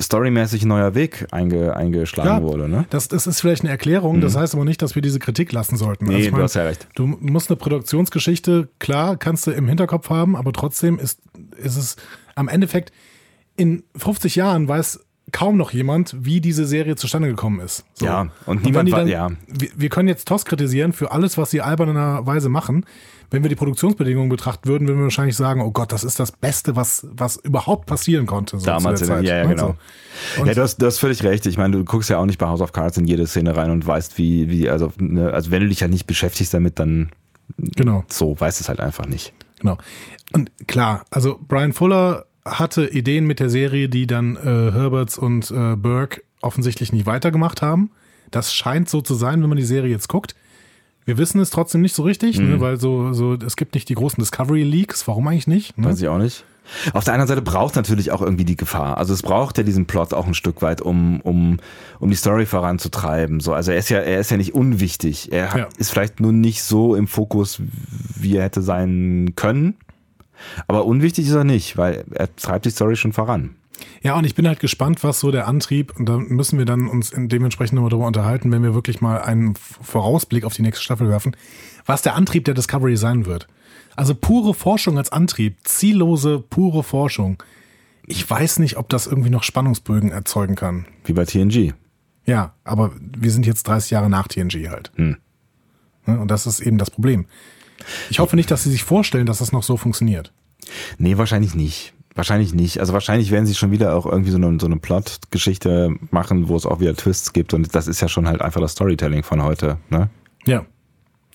storymäßig 0.00 0.64
neuer 0.64 0.94
Weg 0.94 1.26
einge, 1.30 1.76
eingeschlagen 1.76 2.44
wurde. 2.44 2.68
Ne? 2.68 2.86
Das, 2.90 3.08
das 3.08 3.26
ist 3.26 3.40
vielleicht 3.40 3.62
eine 3.62 3.70
Erklärung, 3.70 4.20
das 4.20 4.36
heißt 4.36 4.54
aber 4.54 4.64
nicht, 4.64 4.82
dass 4.82 4.94
wir 4.94 5.02
diese 5.02 5.18
Kritik 5.18 5.52
lassen 5.52 5.76
sollten. 5.76 6.06
Also 6.06 6.16
Nee, 6.16 6.22
ich 6.24 6.28
du 6.28 6.32
meine, 6.32 6.44
hast 6.44 6.54
ja 6.54 6.62
recht. 6.64 6.86
Du 6.94 7.06
musst 7.06 7.50
eine 7.50 7.56
Produktionsgeschichte, 7.56 8.68
klar, 8.78 9.16
kannst 9.16 9.46
du 9.46 9.50
im 9.52 9.68
Hinterkopf 9.68 10.10
haben, 10.10 10.36
aber 10.36 10.52
trotzdem 10.52 10.98
ist, 10.98 11.20
ist 11.56 11.76
es 11.76 11.96
am 12.34 12.48
Endeffekt, 12.48 12.92
in 13.56 13.84
50 13.96 14.34
Jahren 14.36 14.66
weiß 14.68 15.00
kaum 15.32 15.56
noch 15.56 15.72
jemand, 15.72 16.14
wie 16.24 16.40
diese 16.40 16.66
Serie 16.66 16.96
zustande 16.96 17.28
gekommen 17.28 17.60
ist. 17.60 17.84
So. 17.94 18.04
Ja, 18.06 18.28
und 18.46 18.64
niemand 18.64 18.90
wa- 18.92 18.98
dann, 18.98 19.08
ja. 19.08 19.30
wir, 19.48 19.68
wir 19.76 19.88
können 19.88 20.08
jetzt 20.08 20.28
TOS 20.28 20.44
kritisieren 20.44 20.92
für 20.92 21.12
alles, 21.12 21.38
was 21.38 21.50
sie 21.50 21.60
albernerweise 21.60 22.48
machen. 22.48 22.84
Wenn 23.30 23.42
wir 23.42 23.48
die 23.48 23.56
Produktionsbedingungen 23.56 24.28
betrachten 24.28 24.68
würden, 24.68 24.86
würden 24.86 24.98
wir 24.98 25.04
wahrscheinlich 25.04 25.36
sagen, 25.36 25.60
oh 25.60 25.70
Gott, 25.70 25.92
das 25.92 26.04
ist 26.04 26.20
das 26.20 26.32
Beste, 26.32 26.76
was, 26.76 27.06
was 27.10 27.36
überhaupt 27.36 27.86
passieren 27.86 28.26
konnte. 28.26 28.58
So 28.58 28.66
Damals, 28.66 29.00
zu 29.00 29.06
der 29.06 29.18
in- 29.18 29.26
Zeit, 29.26 29.30
ja, 29.30 29.36
ja, 29.38 29.44
ne? 29.44 29.54
genau. 29.54 29.76
Und 30.38 30.46
ja, 30.46 30.54
du 30.54 30.62
hast, 30.62 30.78
du 30.78 30.86
hast 30.86 30.98
völlig 30.98 31.22
recht. 31.24 31.46
Ich 31.46 31.58
meine, 31.58 31.76
du 31.76 31.84
guckst 31.84 32.10
ja 32.10 32.18
auch 32.18 32.26
nicht 32.26 32.38
bei 32.38 32.46
House 32.46 32.60
of 32.60 32.72
Cards 32.72 32.96
in 32.98 33.06
jede 33.06 33.26
Szene 33.26 33.56
rein 33.56 33.70
und 33.70 33.86
weißt, 33.86 34.18
wie, 34.18 34.48
wie, 34.50 34.68
also, 34.68 34.92
ne, 34.98 35.32
also 35.32 35.50
wenn 35.50 35.62
du 35.62 35.68
dich 35.68 35.80
ja 35.80 35.88
nicht 35.88 36.06
beschäftigst 36.06 36.54
damit, 36.54 36.78
dann 36.78 37.10
genau. 37.58 38.04
so, 38.08 38.38
weißt 38.38 38.60
es 38.60 38.68
halt 38.68 38.80
einfach 38.80 39.06
nicht. 39.06 39.32
Genau. 39.60 39.78
Und 40.32 40.50
klar, 40.66 41.04
also 41.10 41.38
Brian 41.48 41.72
Fuller 41.72 42.26
hatte 42.44 42.86
Ideen 42.86 43.26
mit 43.26 43.40
der 43.40 43.48
Serie, 43.48 43.88
die 43.88 44.06
dann 44.06 44.36
äh, 44.36 44.72
Herberts 44.72 45.16
und 45.16 45.50
äh, 45.50 45.76
Burke 45.76 46.22
offensichtlich 46.42 46.92
nicht 46.92 47.06
weitergemacht 47.06 47.62
haben. 47.62 47.90
Das 48.30 48.52
scheint 48.52 48.88
so 48.88 49.00
zu 49.00 49.14
sein, 49.14 49.42
wenn 49.42 49.48
man 49.48 49.56
die 49.56 49.64
Serie 49.64 49.90
jetzt 49.90 50.08
guckt. 50.08 50.34
Wir 51.06 51.18
wissen 51.18 51.40
es 51.40 51.50
trotzdem 51.50 51.82
nicht 51.82 51.94
so 51.94 52.02
richtig, 52.02 52.38
Mhm. 52.38 52.48
ne, 52.50 52.60
weil 52.60 52.78
so, 52.80 53.12
so, 53.12 53.34
es 53.34 53.56
gibt 53.56 53.74
nicht 53.74 53.88
die 53.88 53.94
großen 53.94 54.20
Discovery-Leaks. 54.22 55.06
Warum 55.06 55.28
eigentlich 55.28 55.46
nicht? 55.46 55.76
Ne? 55.78 55.86
Weiß 55.88 56.00
ich 56.00 56.08
auch 56.08 56.18
nicht. 56.18 56.44
Auf 56.94 57.04
der 57.04 57.12
anderen 57.12 57.28
Seite 57.28 57.42
braucht 57.42 57.76
natürlich 57.76 58.10
auch 58.10 58.22
irgendwie 58.22 58.46
die 58.46 58.56
Gefahr. 58.56 58.96
Also 58.96 59.12
es 59.12 59.20
braucht 59.22 59.58
ja 59.58 59.64
diesen 59.64 59.84
Plot 59.84 60.14
auch 60.14 60.26
ein 60.26 60.32
Stück 60.32 60.62
weit, 60.62 60.80
um, 60.80 61.20
um, 61.20 61.58
um 62.00 62.08
die 62.08 62.16
Story 62.16 62.46
voranzutreiben. 62.46 63.40
So, 63.40 63.52
also 63.52 63.70
er 63.72 63.76
ist 63.78 63.90
ja, 63.90 63.98
er 63.98 64.18
ist 64.18 64.30
ja 64.30 64.38
nicht 64.38 64.54
unwichtig. 64.54 65.30
Er 65.30 65.50
hat, 65.52 65.58
Ja. 65.60 65.68
ist 65.76 65.90
vielleicht 65.90 66.20
nur 66.20 66.32
nicht 66.32 66.62
so 66.62 66.94
im 66.94 67.06
Fokus, 67.06 67.60
wie 68.16 68.36
er 68.38 68.44
hätte 68.44 68.62
sein 68.62 69.34
können. 69.36 69.74
Aber 70.66 70.86
unwichtig 70.86 71.26
ist 71.26 71.34
er 71.34 71.44
nicht, 71.44 71.76
weil 71.76 72.04
er 72.14 72.34
treibt 72.34 72.64
die 72.64 72.70
Story 72.70 72.96
schon 72.96 73.12
voran. 73.12 73.56
Ja, 74.04 74.18
und 74.18 74.24
ich 74.26 74.34
bin 74.34 74.46
halt 74.46 74.60
gespannt, 74.60 75.02
was 75.02 75.18
so 75.18 75.30
der 75.30 75.48
Antrieb, 75.48 75.98
und 75.98 76.06
da 76.06 76.18
müssen 76.18 76.58
wir 76.58 76.66
dann 76.66 76.88
uns 76.88 77.10
dementsprechend 77.16 77.76
nochmal 77.76 77.88
darüber 77.88 78.06
unterhalten, 78.06 78.52
wenn 78.52 78.62
wir 78.62 78.74
wirklich 78.74 79.00
mal 79.00 79.22
einen 79.22 79.56
Vorausblick 79.56 80.44
auf 80.44 80.52
die 80.52 80.60
nächste 80.60 80.84
Staffel 80.84 81.08
werfen, 81.08 81.34
was 81.86 82.02
der 82.02 82.14
Antrieb 82.14 82.44
der 82.44 82.52
Discovery 82.52 82.98
sein 82.98 83.24
wird. 83.24 83.48
Also 83.96 84.14
pure 84.14 84.52
Forschung 84.52 84.98
als 84.98 85.10
Antrieb, 85.10 85.56
ziellose, 85.64 86.38
pure 86.38 86.82
Forschung. 86.82 87.42
Ich 88.06 88.28
weiß 88.28 88.58
nicht, 88.58 88.76
ob 88.76 88.90
das 88.90 89.06
irgendwie 89.06 89.30
noch 89.30 89.42
Spannungsbögen 89.42 90.12
erzeugen 90.12 90.54
kann. 90.54 90.84
Wie 91.06 91.14
bei 91.14 91.24
TNG. 91.24 91.72
Ja, 92.26 92.52
aber 92.62 92.92
wir 92.98 93.30
sind 93.30 93.46
jetzt 93.46 93.66
30 93.66 93.90
Jahre 93.90 94.10
nach 94.10 94.28
TNG 94.28 94.68
halt. 94.68 94.92
Hm. 94.96 95.16
Ne, 96.04 96.20
Und 96.20 96.30
das 96.30 96.46
ist 96.46 96.60
eben 96.60 96.76
das 96.76 96.90
Problem. 96.90 97.24
Ich 98.10 98.18
hoffe 98.18 98.36
nicht, 98.36 98.50
dass 98.50 98.64
sie 98.64 98.70
sich 98.70 98.84
vorstellen, 98.84 99.24
dass 99.24 99.38
das 99.38 99.52
noch 99.52 99.62
so 99.62 99.78
funktioniert. 99.78 100.30
Nee, 100.98 101.16
wahrscheinlich 101.16 101.54
nicht. 101.54 101.93
Wahrscheinlich 102.14 102.54
nicht. 102.54 102.78
Also 102.78 102.92
wahrscheinlich 102.92 103.30
werden 103.30 103.46
sie 103.46 103.54
schon 103.54 103.72
wieder 103.72 103.96
auch 103.96 104.06
irgendwie 104.06 104.30
so 104.30 104.36
eine, 104.36 104.58
so 104.60 104.66
eine 104.66 104.76
Plot-Geschichte 104.76 105.94
machen, 106.10 106.48
wo 106.48 106.56
es 106.56 106.64
auch 106.64 106.78
wieder 106.78 106.94
Twists 106.94 107.32
gibt. 107.32 107.54
Und 107.54 107.74
das 107.74 107.88
ist 107.88 108.00
ja 108.00 108.08
schon 108.08 108.28
halt 108.28 108.40
einfach 108.40 108.60
das 108.60 108.72
Storytelling 108.72 109.24
von 109.24 109.42
heute. 109.42 109.78
Ne? 109.90 110.10
Ja. 110.46 110.64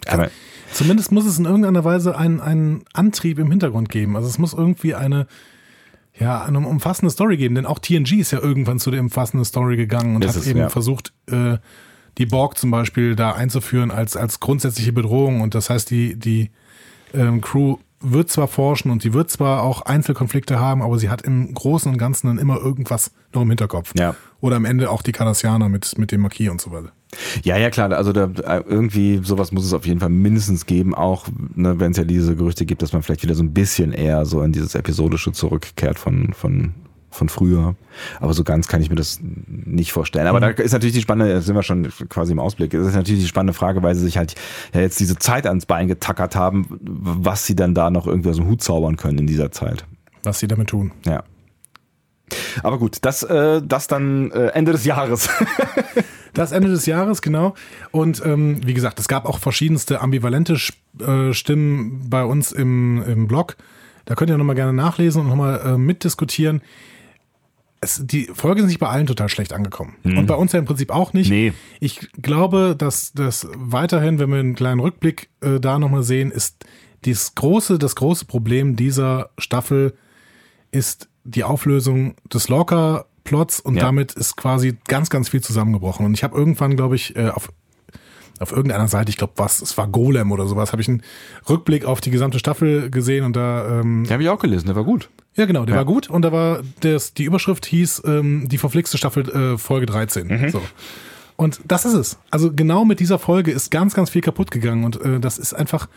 Aber 0.08 0.30
Zumindest 0.72 1.12
muss 1.12 1.26
es 1.26 1.40
in 1.40 1.46
irgendeiner 1.46 1.84
Weise 1.84 2.18
einen, 2.18 2.40
einen 2.40 2.84
Antrieb 2.94 3.40
im 3.40 3.50
Hintergrund 3.50 3.90
geben. 3.90 4.16
Also 4.16 4.28
es 4.28 4.38
muss 4.38 4.54
irgendwie 4.54 4.96
eine, 4.96 5.28
ja, 6.18 6.44
eine 6.44 6.60
umfassende 6.60 7.12
Story 7.12 7.38
geben. 7.38 7.56
Denn 7.56 7.66
auch 7.66 7.80
TNG 7.80 8.14
ist 8.20 8.32
ja 8.32 8.40
irgendwann 8.40 8.80
zu 8.80 8.92
der 8.92 9.02
umfassenden 9.02 9.46
Story 9.46 9.78
gegangen 9.78 10.16
und 10.16 10.24
Ist 10.24 10.36
hat 10.36 10.42
es, 10.44 10.48
eben 10.48 10.60
ja. 10.60 10.70
versucht, 10.70 11.14
äh, 11.28 11.58
die 12.18 12.26
Borg 12.26 12.58
zum 12.58 12.72
Beispiel 12.72 13.16
da 13.16 13.32
einzuführen 13.32 13.92
als, 13.92 14.16
als 14.16 14.40
grundsätzliche 14.40 14.94
Bedrohung. 14.94 15.42
Und 15.42 15.56
das 15.56 15.70
heißt, 15.70 15.90
die, 15.90 16.18
die 16.18 16.52
ähm, 17.14 17.42
Crew 17.42 17.78
wird 18.02 18.30
zwar 18.30 18.48
forschen 18.48 18.92
und 18.92 19.02
sie 19.02 19.14
wird 19.14 19.30
zwar 19.30 19.64
auch 19.64 19.82
Einzelkonflikte 19.82 20.60
haben, 20.60 20.82
aber 20.82 20.98
sie 20.98 21.10
hat 21.10 21.22
im 21.22 21.54
Großen 21.54 21.92
und 21.92 21.98
Ganzen 21.98 22.28
dann 22.28 22.38
immer 22.38 22.58
irgendwas 22.58 23.12
noch 23.34 23.42
im 23.42 23.50
Hinterkopf. 23.50 23.94
Ja. 23.98 24.16
Oder 24.42 24.56
am 24.56 24.66
Ende 24.66 24.90
auch 24.90 25.02
die 25.02 25.12
Cardassianer 25.12 25.70
mit, 25.70 25.98
mit 25.98 26.12
dem 26.12 26.22
Marquis 26.22 26.50
und 26.50 26.62
so 26.62 26.72
weiter. 26.72 26.92
Ja, 27.44 27.58
ja, 27.58 27.70
klar. 27.70 27.92
Also 27.92 28.14
da, 28.14 28.30
irgendwie 28.68 29.20
sowas 29.24 29.52
muss 29.52 29.66
es 29.66 29.74
auf 29.74 29.86
jeden 29.86 30.00
Fall 30.00 30.10
mindestens 30.10 30.66
geben, 30.66 30.96
auch 30.96 31.28
ne, 31.56 31.80
wenn 31.80 31.92
es 31.92 31.98
ja 31.98 32.04
diese 32.04 32.36
Gerüchte 32.36 32.66
gibt, 32.66 32.82
dass 32.82 32.94
man 32.94 33.02
vielleicht 33.02 33.24
wieder 33.24 33.36
so 33.36 33.44
ein 33.44 33.54
bisschen 33.54 33.92
eher 33.92 34.26
so 34.26 34.42
in 34.42 34.52
dieses 34.52 34.76
Episodische 34.76 35.32
zurückkehrt 35.32 36.00
von, 36.00 36.34
von, 36.34 36.74
von 37.10 37.30
früher. 37.30 37.76
Aber 38.20 38.34
so 38.34 38.44
ganz 38.44 38.68
kann 38.68 38.82
ich 38.82 38.90
mir 38.90 38.96
das 38.96 39.20
nicht 39.22 39.92
vorstellen. 39.92 40.28
Aber 40.28 40.40
da 40.40 40.50
ist 40.50 40.74
natürlich 40.74 40.94
die 40.94 41.02
spannende, 41.02 41.34
da 41.34 41.42
sind 41.42 41.56
wir 41.56 41.64
schon 41.64 41.90
quasi 42.10 42.32
im 42.32 42.40
Ausblick, 42.40 42.72
das 42.72 42.88
ist 42.88 42.96
natürlich 42.96 43.22
die 43.22 43.28
spannende 43.28 43.54
Frage, 43.54 43.82
weil 43.84 43.96
sie 43.96 44.02
sich 44.02 44.18
halt 44.18 44.36
ja 44.74 44.82
jetzt 44.82 45.00
diese 45.00 45.18
Zeit 45.18 45.48
ans 45.48 45.66
Bein 45.66 45.88
getackert 45.88 46.36
haben, 46.36 46.68
was 46.82 47.46
sie 47.46 47.56
dann 47.56 47.74
da 47.74 47.90
noch 47.90 48.08
irgendwie 48.08 48.30
aus 48.30 48.38
dem 48.38 48.48
Hut 48.48 48.62
zaubern 48.62 48.98
können 48.98 49.20
in 49.20 49.28
dieser 49.28 49.52
Zeit. 49.52 49.86
Was 50.24 50.40
sie 50.40 50.48
damit 50.48 50.70
tun. 50.70 50.92
Ja. 51.06 51.24
Aber 52.62 52.78
gut, 52.78 52.98
das, 53.02 53.24
äh, 53.24 53.62
das 53.64 53.88
dann 53.88 54.32
äh, 54.32 54.48
Ende 54.48 54.72
des 54.72 54.86
Jahres. 54.86 55.30
Das 56.34 56.52
Ende 56.52 56.70
des 56.70 56.86
Jahres, 56.86 57.22
genau. 57.22 57.56
Und 57.92 58.24
ähm, 58.26 58.66
wie 58.66 58.74
gesagt, 58.74 59.00
es 59.00 59.08
gab 59.08 59.26
auch 59.26 59.40
verschiedenste 59.40 60.02
ambivalente 60.02 60.58
äh, 61.00 61.34
Stimmen 61.34 62.10
bei 62.10 62.24
uns 62.24 62.52
im, 62.52 63.04
im 63.04 63.28
Blog. 63.28 63.58
Da 64.06 64.16
könnt 64.16 64.30
ihr 64.30 64.38
nochmal 64.38 64.56
gerne 64.56 64.74
nachlesen 64.74 65.22
und 65.22 65.28
nochmal 65.28 65.62
äh, 65.66 65.78
mitdiskutieren. 65.78 66.62
Es, 67.82 68.02
die 68.06 68.26
Folge 68.34 68.62
ist 68.62 68.68
nicht 68.68 68.80
bei 68.80 68.90
allen 68.90 69.08
total 69.08 69.30
schlecht 69.30 69.54
angekommen. 69.54 69.96
Und 70.04 70.26
bei 70.26 70.36
uns 70.36 70.52
ja 70.52 70.60
im 70.60 70.66
Prinzip 70.66 70.92
auch 70.92 71.14
nicht. 71.14 71.30
Nee. 71.30 71.54
Ich 71.80 72.12
glaube, 72.22 72.76
dass 72.78 73.14
das 73.14 73.48
weiterhin, 73.56 74.20
wenn 74.20 74.30
wir 74.32 74.40
einen 74.40 74.56
kleinen 74.56 74.82
Rückblick 74.82 75.30
äh, 75.42 75.60
da 75.62 75.80
nochmal 75.80 76.04
sehen, 76.04 76.30
ist 76.32 76.66
dieses 77.06 77.36
große, 77.36 77.80
das 77.80 77.96
große 77.96 78.26
Problem 78.26 78.76
dieser 78.76 79.30
Staffel 79.38 79.94
ist 80.72 81.08
die 81.24 81.44
Auflösung 81.46 82.16
des 82.34 82.50
Lorca-Plots 82.50 83.62
und 83.62 83.76
Ja. 83.76 83.84
damit 83.84 84.12
ist 84.14 84.36
quasi 84.36 84.78
ganz, 84.88 85.10
ganz 85.10 85.30
viel 85.30 85.42
zusammengebrochen. 85.42 86.06
Und 86.06 86.14
ich 86.16 86.24
habe 86.24 86.38
irgendwann, 86.38 86.76
glaube 86.76 86.96
ich, 86.96 87.16
äh, 87.16 87.30
auf, 87.30 87.50
auf 88.40 88.52
irgendeiner 88.52 88.88
Seite, 88.90 89.10
ich 89.10 89.18
glaube, 89.18 89.34
was, 89.38 89.62
es 89.62 89.78
war 89.78 89.88
Golem 89.88 90.32
oder 90.34 90.48
sowas, 90.48 90.72
habe 90.74 90.82
ich 90.82 90.88
einen 90.90 91.04
Rückblick 91.48 91.86
auf 91.86 92.02
die 92.02 92.12
gesamte 92.12 92.40
Staffel 92.40 92.90
gesehen 92.90 93.24
und 93.26 93.36
da, 93.36 93.80
ähm, 93.80 94.04
Den 94.04 94.12
habe 94.14 94.24
ich 94.24 94.30
auch 94.30 94.40
gelesen, 94.40 94.68
der 94.68 94.76
war 94.76 94.84
gut. 94.84 95.10
Ja 95.40 95.46
genau, 95.46 95.66
der 95.66 95.76
Ja. 95.76 95.80
war 95.80 95.86
gut 95.86 96.10
und 96.10 96.22
da 96.24 96.32
war, 96.32 96.62
das, 96.82 97.14
die 97.14 97.24
Überschrift 97.24 97.66
hieß 97.66 98.04
ähm, 98.06 98.48
die 98.50 98.58
verflixte 98.58 98.98
Staffel 98.98 99.28
äh, 99.30 99.58
Folge 99.58 99.86
13. 99.86 100.28
Mhm. 100.28 100.50
So. 100.50 100.62
Und 101.36 101.62
das 101.66 101.86
ist 101.86 101.94
es. 101.94 102.20
Also 102.32 102.52
genau 102.54 102.86
mit 102.86 103.00
dieser 103.00 103.18
Folge 103.18 103.52
ist 103.52 103.72
ganz, 103.72 103.94
ganz 103.94 104.10
viel 104.10 104.22
kaputt 104.22 104.52
gegangen 104.52 104.84
und 104.84 105.02
äh, 105.02 105.20
das 105.20 105.38
ist 105.38 105.54
einfach, 105.54 105.88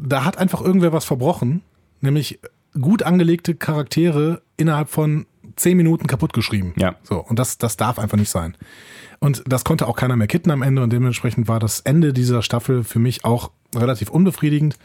da 0.00 0.24
hat 0.24 0.38
einfach 0.38 0.60
irgendwer 0.60 0.92
was 0.92 1.04
verbrochen, 1.04 1.62
nämlich 2.00 2.38
gut 2.80 3.02
angelegte 3.02 3.54
Charaktere 3.54 4.42
innerhalb 4.56 4.90
von 4.90 5.26
zehn 5.56 5.76
Minuten 5.76 6.06
kaputt 6.06 6.32
geschrieben. 6.32 6.74
Ja. 6.76 6.96
So, 7.04 7.20
und 7.20 7.38
das, 7.38 7.58
das 7.58 7.76
darf 7.76 7.98
einfach 7.98 8.18
nicht 8.18 8.30
sein. 8.30 8.56
Und 9.20 9.44
das 9.46 9.64
konnte 9.64 9.86
auch 9.86 9.96
keiner 9.96 10.16
mehr 10.16 10.26
kitten 10.26 10.50
am 10.50 10.62
Ende 10.62 10.82
und 10.82 10.92
dementsprechend 10.92 11.46
war 11.48 11.60
das 11.60 11.80
Ende 11.80 12.12
dieser 12.12 12.42
Staffel 12.42 12.82
für 12.84 12.98
mich 12.98 13.24
auch 13.24 13.52
relativ 13.74 14.10
unbefriedigend. 14.10 14.76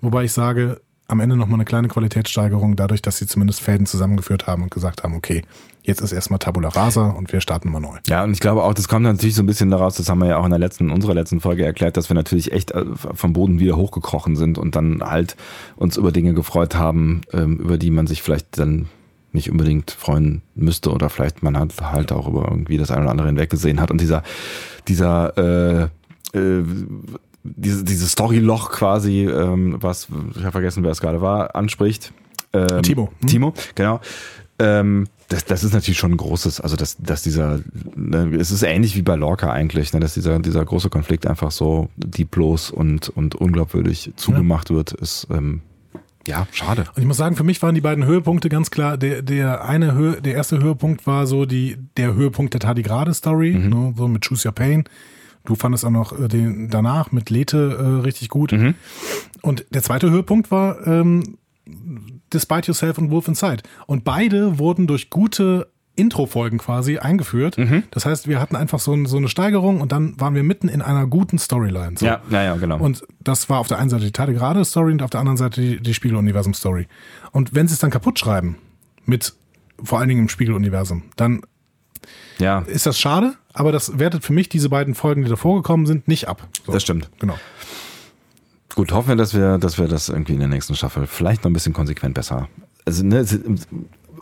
Wobei 0.00 0.24
ich 0.24 0.32
sage, 0.32 0.80
am 1.08 1.20
Ende 1.20 1.36
nochmal 1.36 1.56
eine 1.56 1.64
kleine 1.64 1.88
Qualitätssteigerung, 1.88 2.76
dadurch, 2.76 3.00
dass 3.00 3.16
sie 3.16 3.26
zumindest 3.26 3.62
Fäden 3.62 3.86
zusammengeführt 3.86 4.46
haben 4.46 4.62
und 4.62 4.70
gesagt 4.70 5.02
haben, 5.02 5.14
okay, 5.14 5.42
jetzt 5.82 6.02
ist 6.02 6.12
erstmal 6.12 6.38
Tabula 6.38 6.68
Rasa 6.68 7.08
und 7.08 7.32
wir 7.32 7.40
starten 7.40 7.70
mal 7.72 7.80
neu. 7.80 7.96
Ja, 8.06 8.24
und 8.24 8.32
ich 8.32 8.40
glaube 8.40 8.62
auch, 8.62 8.74
das 8.74 8.88
kommt 8.88 9.04
natürlich 9.04 9.34
so 9.34 9.42
ein 9.42 9.46
bisschen 9.46 9.70
daraus, 9.70 9.96
das 9.96 10.10
haben 10.10 10.18
wir 10.18 10.28
ja 10.28 10.36
auch 10.36 10.44
in 10.44 10.50
der 10.50 10.58
letzten, 10.58 10.90
unserer 10.90 11.14
letzten 11.14 11.40
Folge 11.40 11.64
erklärt, 11.64 11.96
dass 11.96 12.10
wir 12.10 12.14
natürlich 12.14 12.52
echt 12.52 12.72
äh, 12.72 12.84
vom 12.94 13.32
Boden 13.32 13.58
wieder 13.58 13.76
hochgekrochen 13.76 14.36
sind 14.36 14.58
und 14.58 14.76
dann 14.76 15.00
halt 15.02 15.36
uns 15.76 15.96
über 15.96 16.12
Dinge 16.12 16.34
gefreut 16.34 16.74
haben, 16.74 17.22
ähm, 17.32 17.56
über 17.56 17.78
die 17.78 17.90
man 17.90 18.06
sich 18.06 18.22
vielleicht 18.22 18.58
dann 18.58 18.88
nicht 19.32 19.50
unbedingt 19.50 19.90
freuen 19.90 20.42
müsste 20.54 20.90
oder 20.90 21.08
vielleicht 21.08 21.42
man 21.42 21.56
hat 21.58 21.72
halt 21.80 22.12
auch 22.12 22.28
über 22.28 22.48
irgendwie 22.50 22.76
das 22.76 22.90
eine 22.90 23.02
oder 23.02 23.10
andere 23.10 23.28
hinweggesehen 23.28 23.80
hat 23.80 23.90
und 23.90 24.00
dieser, 24.00 24.22
dieser, 24.88 25.38
äh, 25.38 25.88
äh, 26.38 26.64
diese, 27.42 27.84
dieses 27.84 28.12
Storyloch 28.12 28.70
quasi, 28.70 29.24
ähm, 29.24 29.76
was, 29.80 30.08
ich 30.34 30.42
habe 30.42 30.52
vergessen, 30.52 30.82
wer 30.82 30.90
es 30.90 31.00
gerade 31.00 31.20
war, 31.20 31.54
anspricht. 31.54 32.12
Ähm, 32.52 32.82
Timo. 32.82 33.12
Hm? 33.20 33.28
Timo, 33.28 33.54
genau. 33.74 34.00
Ähm, 34.58 35.06
das, 35.28 35.44
das 35.44 35.62
ist 35.62 35.74
natürlich 35.74 35.98
schon 35.98 36.12
ein 36.12 36.16
großes, 36.16 36.60
also 36.60 36.74
dass, 36.74 36.96
dass 36.96 37.22
dieser, 37.22 37.60
ne, 37.94 38.34
es 38.38 38.50
ist 38.50 38.62
ähnlich 38.62 38.96
wie 38.96 39.02
bei 39.02 39.14
Lorca 39.14 39.52
eigentlich, 39.52 39.92
ne, 39.92 40.00
dass 40.00 40.14
dieser, 40.14 40.38
dieser 40.38 40.64
große 40.64 40.88
Konflikt 40.88 41.26
einfach 41.26 41.50
so 41.50 41.90
dieblos 41.96 42.70
und, 42.70 43.10
und 43.10 43.34
unglaubwürdig 43.34 44.12
zugemacht 44.16 44.70
wird, 44.70 44.92
ist 44.92 45.26
ähm, 45.30 45.60
ja 46.26 46.46
schade. 46.52 46.86
Und 46.94 47.02
ich 47.02 47.06
muss 47.06 47.18
sagen, 47.18 47.36
für 47.36 47.44
mich 47.44 47.62
waren 47.62 47.74
die 47.74 47.80
beiden 47.82 48.06
Höhepunkte 48.06 48.48
ganz 48.48 48.70
klar. 48.70 48.96
Der, 48.96 49.22
der 49.22 49.64
eine 49.64 49.92
Höhe, 49.92 50.20
der 50.22 50.34
erste 50.34 50.60
Höhepunkt 50.60 51.06
war 51.06 51.26
so 51.26 51.44
die, 51.44 51.76
der 51.96 52.14
Höhepunkt 52.14 52.54
der 52.54 52.60
Tardigrade-Story, 52.60 53.54
ne, 53.54 53.94
so 53.96 54.08
mit 54.08 54.26
Choose 54.26 54.48
Your 54.48 54.54
Pain. 54.54 54.84
Du 55.48 55.54
fandest 55.54 55.86
auch 55.86 55.90
noch 55.90 56.12
äh, 56.12 56.28
den 56.28 56.68
danach 56.68 57.10
mit 57.10 57.30
Lethe 57.30 57.78
äh, 57.80 58.02
richtig 58.02 58.28
gut. 58.28 58.52
Und 59.40 59.64
der 59.70 59.82
zweite 59.82 60.10
Höhepunkt 60.10 60.50
war 60.50 60.86
ähm, 60.86 61.38
Despite 62.30 62.66
Yourself 62.66 62.98
und 62.98 63.10
Wolf 63.10 63.28
Inside. 63.28 63.62
Und 63.86 64.04
beide 64.04 64.58
wurden 64.58 64.86
durch 64.86 65.08
gute 65.08 65.70
Intro-Folgen 65.96 66.58
quasi 66.58 66.98
eingeführt. 66.98 67.56
Das 67.90 68.04
heißt, 68.04 68.28
wir 68.28 68.40
hatten 68.40 68.56
einfach 68.56 68.78
so, 68.78 68.92
ein, 68.92 69.06
so 69.06 69.16
eine 69.16 69.28
Steigerung 69.28 69.80
und 69.80 69.90
dann 69.90 70.20
waren 70.20 70.34
wir 70.34 70.42
mitten 70.42 70.68
in 70.68 70.82
einer 70.82 71.06
guten 71.06 71.38
Storyline. 71.38 71.96
So. 71.96 72.04
Ja, 72.04 72.20
ja, 72.28 72.42
ja, 72.42 72.56
genau. 72.56 72.78
Und 72.78 73.06
das 73.20 73.48
war 73.48 73.58
auf 73.58 73.68
der 73.68 73.78
einen 73.78 73.88
Seite 73.88 74.04
die 74.04 74.12
Tardigrade 74.12 74.62
Story 74.66 74.92
und 74.92 75.02
auf 75.02 75.10
der 75.10 75.20
anderen 75.20 75.38
Seite 75.38 75.62
die, 75.62 75.80
die 75.80 75.94
Spiegeluniversum 75.94 76.52
Story. 76.52 76.86
Und 77.32 77.54
wenn 77.54 77.68
sie 77.68 77.72
es 77.74 77.80
dann 77.80 77.90
kaputt 77.90 78.18
schreiben, 78.18 78.56
mit 79.06 79.34
vor 79.82 79.98
allen 79.98 80.10
Dingen 80.10 80.20
im 80.22 80.28
Spiegeluniversum, 80.28 81.04
dann 81.16 81.40
ja, 82.38 82.60
ist 82.60 82.86
das 82.86 82.98
schade, 82.98 83.34
aber 83.52 83.72
das 83.72 83.98
wertet 83.98 84.24
für 84.24 84.32
mich 84.32 84.48
diese 84.48 84.68
beiden 84.68 84.94
Folgen, 84.94 85.22
die 85.22 85.30
davor 85.30 85.56
gekommen 85.56 85.86
sind, 85.86 86.08
nicht 86.08 86.28
ab. 86.28 86.46
So, 86.66 86.72
das 86.72 86.82
stimmt. 86.82 87.10
Genau. 87.18 87.38
Gut, 88.74 88.92
hoffen 88.92 89.08
wir, 89.08 89.16
dass 89.16 89.34
wir, 89.34 89.58
dass 89.58 89.78
wir 89.78 89.88
das 89.88 90.08
irgendwie 90.08 90.34
in 90.34 90.38
der 90.38 90.48
nächsten 90.48 90.74
Staffel 90.74 91.06
vielleicht 91.06 91.42
noch 91.42 91.50
ein 91.50 91.54
bisschen 91.54 91.72
konsequent 91.72 92.14
besser. 92.14 92.48
Also, 92.84 93.04
ne, 93.04 93.24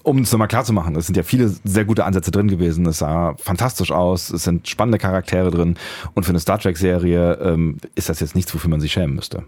um 0.02 0.18
es 0.20 0.30
nochmal 0.30 0.48
klar 0.48 0.64
zu 0.64 0.72
machen, 0.72 0.94
es 0.94 1.06
sind 1.06 1.16
ja 1.16 1.24
viele 1.24 1.52
sehr 1.64 1.84
gute 1.84 2.04
Ansätze 2.04 2.30
drin 2.30 2.48
gewesen. 2.48 2.86
Es 2.86 2.98
sah 2.98 3.34
fantastisch 3.38 3.90
aus, 3.90 4.30
es 4.30 4.44
sind 4.44 4.68
spannende 4.68 4.98
Charaktere 4.98 5.50
drin 5.50 5.76
und 6.14 6.24
für 6.24 6.30
eine 6.30 6.38
Star 6.38 6.58
Trek-Serie 6.58 7.34
ähm, 7.42 7.78
ist 7.96 8.08
das 8.08 8.20
jetzt 8.20 8.36
nichts, 8.36 8.54
wofür 8.54 8.70
man 8.70 8.80
sich 8.80 8.92
schämen 8.92 9.16
müsste. 9.16 9.44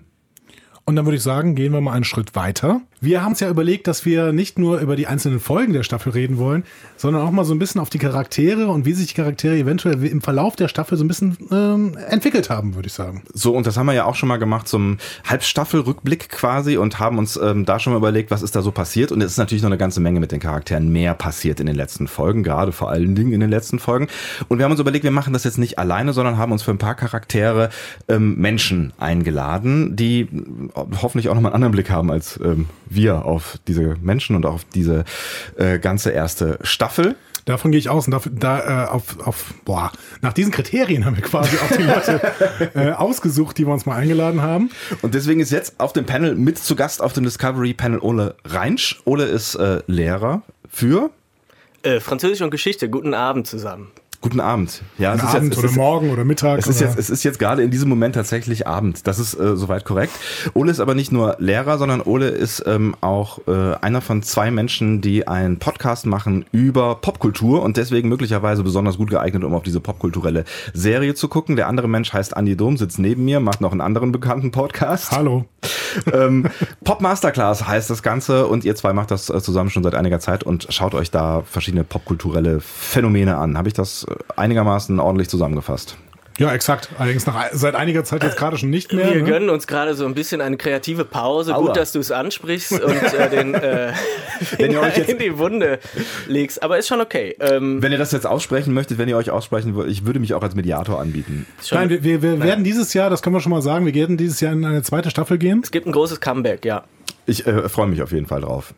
Und 0.88 0.96
dann 0.96 1.04
würde 1.04 1.18
ich 1.18 1.22
sagen, 1.22 1.54
gehen 1.54 1.74
wir 1.74 1.82
mal 1.82 1.92
einen 1.92 2.04
Schritt 2.04 2.34
weiter. 2.34 2.80
Wir 3.02 3.22
haben 3.22 3.32
es 3.32 3.40
ja 3.40 3.50
überlegt, 3.50 3.86
dass 3.86 4.06
wir 4.06 4.32
nicht 4.32 4.58
nur 4.58 4.78
über 4.78 4.96
die 4.96 5.06
einzelnen 5.06 5.38
Folgen 5.38 5.74
der 5.74 5.82
Staffel 5.82 6.12
reden 6.12 6.38
wollen, 6.38 6.64
sondern 6.96 7.22
auch 7.22 7.30
mal 7.30 7.44
so 7.44 7.54
ein 7.54 7.58
bisschen 7.58 7.80
auf 7.80 7.90
die 7.90 7.98
Charaktere 7.98 8.68
und 8.68 8.86
wie 8.86 8.94
sich 8.94 9.08
die 9.08 9.14
Charaktere 9.14 9.56
eventuell 9.56 10.02
im 10.06 10.22
Verlauf 10.22 10.56
der 10.56 10.66
Staffel 10.66 10.96
so 10.96 11.04
ein 11.04 11.08
bisschen 11.08 11.36
ähm, 11.52 11.96
entwickelt 12.08 12.48
haben, 12.48 12.74
würde 12.74 12.86
ich 12.86 12.94
sagen. 12.94 13.22
So, 13.34 13.54
und 13.54 13.66
das 13.66 13.76
haben 13.76 13.84
wir 13.84 13.92
ja 13.92 14.06
auch 14.06 14.14
schon 14.14 14.30
mal 14.30 14.38
gemacht 14.38 14.66
zum 14.66 14.96
Halbstaffelrückblick 15.28 16.30
quasi 16.30 16.78
und 16.78 16.98
haben 16.98 17.18
uns 17.18 17.36
ähm, 17.36 17.66
da 17.66 17.78
schon 17.78 17.92
mal 17.92 17.98
überlegt, 17.98 18.30
was 18.30 18.40
ist 18.40 18.56
da 18.56 18.62
so 18.62 18.72
passiert. 18.72 19.12
Und 19.12 19.20
es 19.20 19.32
ist 19.32 19.38
natürlich 19.38 19.62
noch 19.62 19.68
eine 19.70 19.78
ganze 19.78 20.00
Menge 20.00 20.20
mit 20.20 20.32
den 20.32 20.40
Charakteren 20.40 20.88
mehr 20.90 21.12
passiert 21.12 21.60
in 21.60 21.66
den 21.66 21.76
letzten 21.76 22.08
Folgen, 22.08 22.42
gerade 22.42 22.72
vor 22.72 22.90
allen 22.90 23.14
Dingen 23.14 23.32
in 23.32 23.40
den 23.40 23.50
letzten 23.50 23.78
Folgen. 23.78 24.08
Und 24.48 24.56
wir 24.56 24.64
haben 24.64 24.72
uns 24.72 24.80
überlegt, 24.80 25.04
wir 25.04 25.10
machen 25.10 25.34
das 25.34 25.44
jetzt 25.44 25.58
nicht 25.58 25.78
alleine, 25.78 26.14
sondern 26.14 26.38
haben 26.38 26.50
uns 26.50 26.62
für 26.62 26.72
ein 26.72 26.78
paar 26.78 26.96
Charaktere 26.96 27.68
ähm, 28.08 28.36
Menschen 28.38 28.94
eingeladen, 28.98 29.94
die 29.94 30.26
hoffentlich 31.02 31.28
auch 31.28 31.34
nochmal 31.34 31.52
einen 31.52 31.56
anderen 31.56 31.72
Blick 31.72 31.90
haben 31.90 32.10
als 32.10 32.38
ähm, 32.42 32.66
wir 32.86 33.24
auf 33.24 33.58
diese 33.66 33.96
Menschen 34.00 34.36
und 34.36 34.46
auf 34.46 34.64
diese 34.64 35.04
äh, 35.56 35.78
ganze 35.78 36.10
erste 36.10 36.58
Staffel. 36.62 37.16
Davon 37.44 37.70
gehe 37.70 37.78
ich 37.78 37.88
aus 37.88 38.06
und 38.06 38.10
dafür, 38.10 38.32
da 38.34 38.84
äh, 38.84 38.88
auf, 38.88 39.26
auf, 39.26 39.54
boah, 39.64 39.90
nach 40.20 40.34
diesen 40.34 40.52
Kriterien 40.52 41.06
haben 41.06 41.16
wir 41.16 41.22
quasi 41.22 41.56
auch 41.56 41.76
die 41.76 41.82
Leute 41.82 42.20
äh, 42.74 42.90
ausgesucht, 42.92 43.56
die 43.56 43.66
wir 43.66 43.72
uns 43.72 43.86
mal 43.86 43.96
eingeladen 43.96 44.42
haben. 44.42 44.70
Und 45.00 45.14
deswegen 45.14 45.40
ist 45.40 45.50
jetzt 45.50 45.80
auf 45.80 45.94
dem 45.94 46.04
Panel 46.04 46.34
mit 46.34 46.58
zu 46.58 46.76
Gast 46.76 47.00
auf 47.00 47.14
dem 47.14 47.24
Discovery 47.24 47.72
Panel 47.72 48.00
Ole 48.00 48.36
Reinsch. 48.44 49.00
Ole 49.06 49.24
ist 49.24 49.54
äh, 49.54 49.80
Lehrer 49.86 50.42
für 50.68 51.10
Äh, 51.82 52.00
Französisch 52.00 52.42
und 52.42 52.50
Geschichte, 52.50 52.90
guten 52.90 53.14
Abend 53.14 53.46
zusammen. 53.46 53.92
Guten 54.20 54.40
Abend. 54.40 54.82
Ja, 54.98 55.14
es 55.14 55.22
ist 55.22 55.28
Abend 55.28 55.44
jetzt, 55.44 55.52
es 55.52 55.58
oder 55.58 55.68
ist, 55.68 55.76
Morgen 55.76 56.10
oder 56.10 56.24
Mittag. 56.24 56.58
Es 56.58 56.66
ist, 56.66 56.80
oder 56.80 56.90
jetzt, 56.90 56.98
es 56.98 57.08
ist 57.08 57.22
jetzt 57.22 57.38
gerade 57.38 57.62
in 57.62 57.70
diesem 57.70 57.88
Moment 57.88 58.16
tatsächlich 58.16 58.66
Abend. 58.66 59.06
Das 59.06 59.20
ist 59.20 59.34
äh, 59.34 59.56
soweit 59.56 59.84
korrekt. 59.84 60.12
Ole 60.54 60.72
ist 60.72 60.80
aber 60.80 60.96
nicht 60.96 61.12
nur 61.12 61.36
Lehrer, 61.38 61.78
sondern 61.78 62.00
Ole 62.00 62.26
ist 62.26 62.64
ähm, 62.66 62.96
auch 63.00 63.38
äh, 63.46 63.76
einer 63.80 64.00
von 64.00 64.24
zwei 64.24 64.50
Menschen, 64.50 65.00
die 65.00 65.28
einen 65.28 65.60
Podcast 65.60 66.04
machen 66.04 66.44
über 66.50 66.96
Popkultur 66.96 67.62
und 67.62 67.76
deswegen 67.76 68.08
möglicherweise 68.08 68.64
besonders 68.64 68.96
gut 68.96 69.10
geeignet, 69.10 69.44
um 69.44 69.54
auf 69.54 69.62
diese 69.62 69.78
popkulturelle 69.78 70.44
Serie 70.74 71.14
zu 71.14 71.28
gucken. 71.28 71.54
Der 71.54 71.68
andere 71.68 71.88
Mensch 71.88 72.12
heißt 72.12 72.36
Andi 72.36 72.56
Dom, 72.56 72.76
sitzt 72.76 72.98
neben 72.98 73.24
mir, 73.24 73.38
macht 73.38 73.60
noch 73.60 73.70
einen 73.70 73.80
anderen 73.80 74.10
bekannten 74.10 74.50
Podcast. 74.50 75.12
Hallo. 75.12 75.44
ähm, 76.12 76.46
Pop 76.82 77.00
Masterclass 77.00 77.66
heißt 77.66 77.88
das 77.88 78.02
Ganze 78.02 78.46
und 78.46 78.64
ihr 78.64 78.74
zwei 78.74 78.92
macht 78.92 79.12
das 79.12 79.30
äh, 79.30 79.40
zusammen 79.40 79.70
schon 79.70 79.84
seit 79.84 79.94
einiger 79.94 80.18
Zeit 80.18 80.42
und 80.42 80.66
schaut 80.70 80.94
euch 80.94 81.12
da 81.12 81.42
verschiedene 81.42 81.84
popkulturelle 81.84 82.60
Phänomene 82.60 83.36
an. 83.36 83.56
Habe 83.56 83.68
ich 83.68 83.74
das 83.74 84.07
einigermaßen 84.36 84.98
ordentlich 85.00 85.28
zusammengefasst? 85.28 85.96
Ja, 86.38 86.52
exakt. 86.52 86.88
Allerdings 86.98 87.26
nach, 87.26 87.46
seit 87.50 87.74
einiger 87.74 88.04
Zeit 88.04 88.22
jetzt 88.22 88.36
gerade 88.36 88.56
schon 88.58 88.70
nicht 88.70 88.92
mehr. 88.92 89.12
Wir 89.12 89.22
ne? 89.24 89.28
gönnen 89.28 89.50
uns 89.50 89.66
gerade 89.66 89.94
so 89.94 90.06
ein 90.06 90.14
bisschen 90.14 90.40
eine 90.40 90.56
kreative 90.56 91.04
Pause. 91.04 91.52
Aua. 91.52 91.66
Gut, 91.66 91.76
dass 91.76 91.90
du 91.90 91.98
es 91.98 92.12
ansprichst 92.12 92.80
und 92.80 92.94
äh, 93.12 93.28
den 93.28 93.54
äh, 93.54 93.92
Wenn 94.56 94.70
ihr 94.70 94.80
euch 94.82 94.96
jetzt- 94.96 95.10
in 95.10 95.18
die 95.18 95.36
Wunde 95.36 95.80
legst. 96.28 96.62
Aber 96.62 96.78
ist 96.78 96.86
schon 96.86 97.00
okay. 97.00 97.34
Ähm, 97.40 97.82
Wenn 97.82 97.90
ihr 97.90 97.98
das 97.98 98.12
jetzt 98.12 98.24
aussprechen 98.24 98.72
möchtet, 98.72 98.98
wenn 98.98 99.08
ihr 99.08 99.16
euch 99.16 99.32
aussprechen 99.32 99.74
wollt, 99.74 99.90
ich 99.90 100.06
würde 100.06 100.20
mich 100.20 100.32
auch 100.34 100.42
als 100.42 100.54
Mediator 100.54 101.00
anbieten. 101.00 101.44
Nein, 101.72 101.90
wir, 101.90 102.04
wir, 102.04 102.22
wir 102.22 102.40
werden 102.40 102.62
dieses 102.62 102.94
Jahr, 102.94 103.10
das 103.10 103.20
können 103.22 103.34
wir 103.34 103.40
schon 103.40 103.50
mal 103.50 103.62
sagen, 103.62 103.84
wir 103.84 103.94
werden 103.94 104.16
dieses 104.16 104.40
Jahr 104.40 104.52
in 104.52 104.64
eine 104.64 104.82
zweite 104.84 105.10
Staffel 105.10 105.38
gehen. 105.38 105.62
es 105.64 105.72
gibt 105.72 105.88
ein 105.88 105.92
großes 105.92 106.20
Comeback, 106.20 106.64
ja. 106.64 106.84
Ich 107.26 107.48
äh, 107.48 107.68
freue 107.68 107.88
mich 107.88 108.00
auf 108.00 108.12
jeden 108.12 108.26
Fall 108.26 108.42
drauf. 108.42 108.74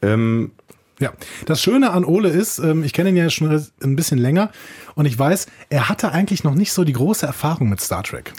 Ähm, 0.00 0.52
Ja, 1.02 1.12
das 1.46 1.60
Schöne 1.60 1.90
an 1.90 2.04
Ole 2.04 2.28
ist, 2.28 2.60
ähm, 2.60 2.84
ich 2.84 2.92
kenne 2.92 3.08
ihn 3.08 3.16
ja 3.16 3.28
schon 3.28 3.66
ein 3.82 3.96
bisschen 3.96 4.18
länger 4.18 4.52
und 4.94 5.04
ich 5.04 5.18
weiß, 5.18 5.46
er 5.68 5.88
hatte 5.88 6.12
eigentlich 6.12 6.44
noch 6.44 6.54
nicht 6.54 6.72
so 6.72 6.84
die 6.84 6.92
große 6.92 7.26
Erfahrung 7.26 7.68
mit 7.68 7.80
Star 7.80 8.04
Trek. 8.04 8.32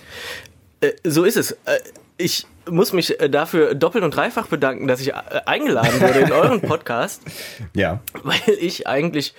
Äh, 0.80 0.94
so 1.04 1.26
ist 1.26 1.36
es. 1.36 1.52
Äh, 1.52 1.80
ich 2.16 2.48
muss 2.70 2.94
mich 2.94 3.20
äh, 3.20 3.30
dafür 3.30 3.76
doppelt 3.76 4.06
und 4.06 4.16
dreifach 4.16 4.48
bedanken, 4.48 4.88
dass 4.88 5.02
ich 5.02 5.14
eingeladen 5.14 6.00
wurde 6.00 6.20
in 6.20 6.32
euren 6.32 6.62
Podcast, 6.68 7.22
ja. 7.76 8.00
weil 8.24 8.40
ich 8.62 8.88
eigentlich, 8.88 9.34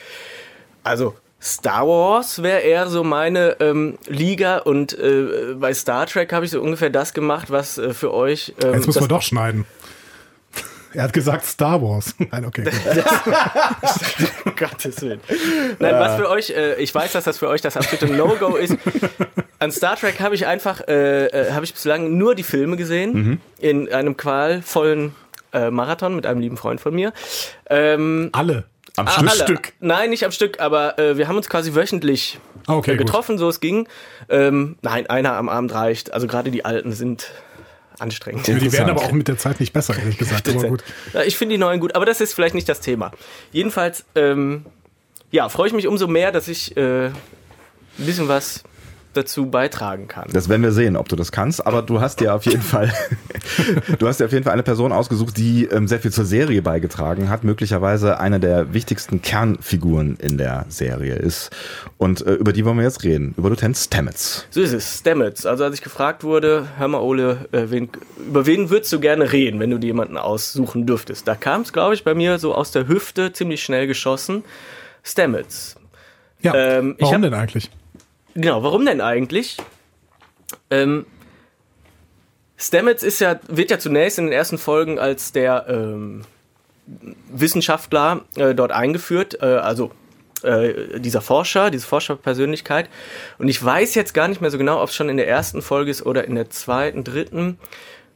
also 0.83 1.15
Star 1.41 1.89
Wars 1.89 2.43
wäre 2.43 2.61
eher 2.61 2.89
so 2.89 3.05
meine 3.05 3.57
ähm, 3.61 3.97
Liga 4.07 4.59
und 4.59 4.99
äh, 4.99 5.55
bei 5.55 5.73
Star 5.73 6.05
Trek 6.05 6.31
habe 6.35 6.45
ich 6.45 6.51
so 6.51 6.61
ungefähr 6.61 6.91
das 6.91 7.15
gemacht, 7.15 7.51
was 7.51 7.79
äh, 7.79 7.95
für 7.95 8.13
euch. 8.13 8.53
Ähm, 8.63 8.75
Jetzt 8.75 8.87
müssen 8.87 9.01
wir 9.01 9.09
doch 9.09 9.23
schneiden. 9.23 9.65
Er 10.95 11.03
hat 11.05 11.13
gesagt 11.13 11.45
Star 11.45 11.83
Wars. 11.83 12.15
Nein, 12.31 12.45
okay. 12.45 12.65
gut. 12.65 12.73
Um 14.45 14.57
Gottes 14.57 15.03
Willen. 15.03 15.21
Nein, 15.79 15.95
was 15.95 16.17
für 16.17 16.29
euch, 16.31 16.51
äh, 16.51 16.77
ich 16.77 16.95
weiß, 16.95 17.13
dass 17.13 17.25
das 17.25 17.39
für 17.39 17.49
euch 17.49 17.61
das 17.61 17.77
absolute 17.77 18.07
No-Go 18.07 18.57
ist. 18.57 18.77
An 19.59 19.73
Star 19.73 19.97
Trek 19.97 20.21
habe 20.21 20.35
ich 20.35 20.47
einfach, 20.47 20.87
äh, 20.87 21.27
äh, 21.27 21.53
habe 21.53 21.65
ich 21.65 21.73
bislang 21.73 22.17
nur 22.17 22.35
die 22.35 22.43
Filme 22.43 22.77
gesehen, 22.77 23.41
in 23.59 23.93
einem 23.93 24.17
qualvollen 24.17 25.15
äh, 25.53 25.71
Marathon 25.71 26.15
mit 26.15 26.27
einem 26.27 26.41
lieben 26.41 26.57
Freund 26.57 26.81
von 26.81 26.95
mir. 26.95 27.13
Ähm, 27.69 28.31
Alle. 28.33 28.65
Am 28.97 29.09
ah, 29.09 29.29
Stück. 29.31 29.73
Nein, 29.81 30.11
nicht 30.11 30.25
am 30.25 30.31
Stück, 30.31 30.61
aber 30.61 30.99
äh, 31.01 31.17
wir 31.17 31.27
haben 31.27 31.37
uns 31.37 31.49
quasi 31.49 31.75
wöchentlich 31.75 32.39
Ah, 32.67 32.77
Okay, 32.77 32.93
äh, 32.93 32.97
gut. 32.97 33.07
getroffen, 33.07 33.39
so 33.39 33.49
es 33.49 33.61
ging. 33.61 33.89
Ähm, 34.29 34.77
nein, 34.83 35.07
einer 35.09 35.35
am 35.35 35.49
Abend 35.49 35.73
reicht. 35.75 36.13
Also 36.13 36.27
gerade 36.27 36.51
die 36.51 36.65
Alten 36.65 36.93
sind 36.93 37.31
anstrengend. 37.99 38.47
Die 38.47 38.73
werden 38.73 38.91
aber 38.91 39.03
auch 39.03 39.13
mit 39.13 39.29
der 39.29 39.39
Zeit 39.39 39.61
nicht 39.61 39.73
besser, 39.73 39.97
ehrlich 39.99 40.19
gesagt. 40.19 40.49
Aber 40.49 40.69
gut. 40.69 40.85
Ich 41.27 41.37
finde 41.37 41.55
die 41.55 41.59
neuen 41.59 41.81
gut, 41.81 41.95
aber 41.95 42.07
das 42.07 42.21
ist 42.21 42.35
vielleicht 42.35 42.55
nicht 42.55 42.69
das 42.69 42.81
Thema. 42.81 43.13
Jedenfalls, 43.53 44.05
ähm, 44.15 44.67
ja, 45.31 45.49
freue 45.49 45.69
ich 45.69 45.75
mich 45.75 45.87
umso 45.87 46.07
mehr, 46.07 46.33
dass 46.33 46.49
ich 46.49 46.77
äh, 46.77 47.07
ein 47.07 47.15
bisschen 47.97 48.29
was 48.29 48.65
dazu 49.15 49.47
beitragen 49.47 50.09
kann. 50.09 50.29
Das 50.33 50.49
werden 50.49 50.63
wir 50.63 50.73
sehen, 50.73 50.97
ob 50.97 51.09
du 51.09 51.17
das 51.17 51.33
kannst. 51.33 51.67
Aber 51.67 51.83
du 51.83 52.01
hast 52.01 52.21
dir 52.21 52.35
auf 52.35 52.45
jeden 52.45 52.63
Fall, 52.63 52.93
du 53.99 54.07
hast 54.07 54.21
dir 54.21 54.27
auf 54.27 54.33
jeden 54.33 54.45
Fall 54.45 54.53
eine 54.53 54.63
Person 54.63 54.93
ausgesucht, 54.93 55.37
die 55.37 55.65
ähm, 55.67 55.89
sehr 55.89 56.01
viel 56.01 56.13
zur 56.13 56.25
Serie 56.25 56.63
beigetragen 56.63 57.29
hat, 57.31 57.45
möglicherweise 57.45 58.19
eine 58.21 58.41
der 58.41 58.73
wichtigsten 58.75 59.23
Kernfiguren 59.23 60.17
in 60.21 60.39
der 60.39 60.67
Serie 60.69 61.15
ist. 61.15 61.51
Und 61.99 62.27
äh, 62.27 62.35
über 62.35 62.53
die 62.53 62.65
wollen 62.65 62.77
wir 62.77 62.85
jetzt 62.85 63.03
reden. 63.05 63.35
Über 63.37 63.49
Lieutenant 63.49 63.77
Stamets. 63.77 64.47
So 64.51 64.61
ist 64.61 64.73
es, 64.73 64.99
Stamets. 64.99 65.47
Also 65.47 65.65
als 65.65 65.75
ich 65.75 65.83
gefragt 65.83 66.25
wurde, 66.25 66.67
hör 66.79 66.89
mal 66.89 67.01
Ole, 67.01 67.47
äh, 67.53 67.67
wen, 67.71 67.89
über 68.27 68.47
wen 68.47 68.71
würdest 68.71 68.93
du 68.93 69.01
gerne 69.01 69.33
reden, 69.33 69.61
wenn 69.61 69.71
du 69.71 69.79
dir 69.79 69.89
jemanden 69.89 70.17
aussuchen 70.17 70.87
dürftest? 70.87 71.27
Da 71.29 71.35
kam 71.35 71.63
es, 71.63 71.73
glaube 71.73 71.95
ich, 71.95 72.05
bei 72.05 72.15
mir 72.15 72.39
so 72.39 72.55
aus 72.55 72.71
der 72.71 72.89
Hüfte 72.89 73.33
ziemlich 73.33 73.63
schnell 73.63 73.87
geschossen. 73.87 74.45
Stamets. 75.03 75.77
Ja, 76.41 76.55
Ähm, 76.55 76.95
ich 76.99 77.03
warum 77.03 77.15
hab- 77.17 77.23
denn 77.23 77.35
eigentlich? 77.35 77.71
Genau, 78.35 78.63
warum 78.63 78.85
denn 78.85 79.01
eigentlich? 79.01 79.59
Ähm, 80.71 81.07
Stamets 82.57 83.03
ist 83.03 83.21
ja, 83.21 83.39
wird 83.49 83.71
ja 83.71 83.79
zunächst 83.79 84.19
in 84.19 84.27
den 84.27 84.33
ersten 84.33 84.59
Folgen 84.59 84.99
als 84.99 85.33
der 85.33 85.67
ähm, 85.69 86.25
Wissenschaftler 87.29 88.25
äh, 88.37 88.55
dort 88.55 88.73
eingeführt, 88.73 89.39
äh, 89.41 89.47
also 89.47 89.91
äh, 90.43 91.01
dieser 91.01 91.21
Forscher, 91.21 91.71
diese 91.71 91.87
Forscherpersönlichkeit. 91.87 92.89
Und 93.39 93.49
ich 93.49 93.63
weiß 93.63 93.95
jetzt 93.95 94.15
gar 94.15 94.29
nicht 94.29 94.41
mehr 94.41 94.51
so 94.51 94.59
genau, 94.59 94.83
ob 94.83 94.89
es 94.89 94.95
schon 94.95 95.09
in 95.09 95.17
der 95.17 95.29
ersten 95.29 95.63
Folge 95.63 95.91
ist 95.91 96.05
oder 96.05 96.25
in 96.25 96.35
der 96.35 96.51
zweiten, 96.51 97.05
dritten, 97.05 97.59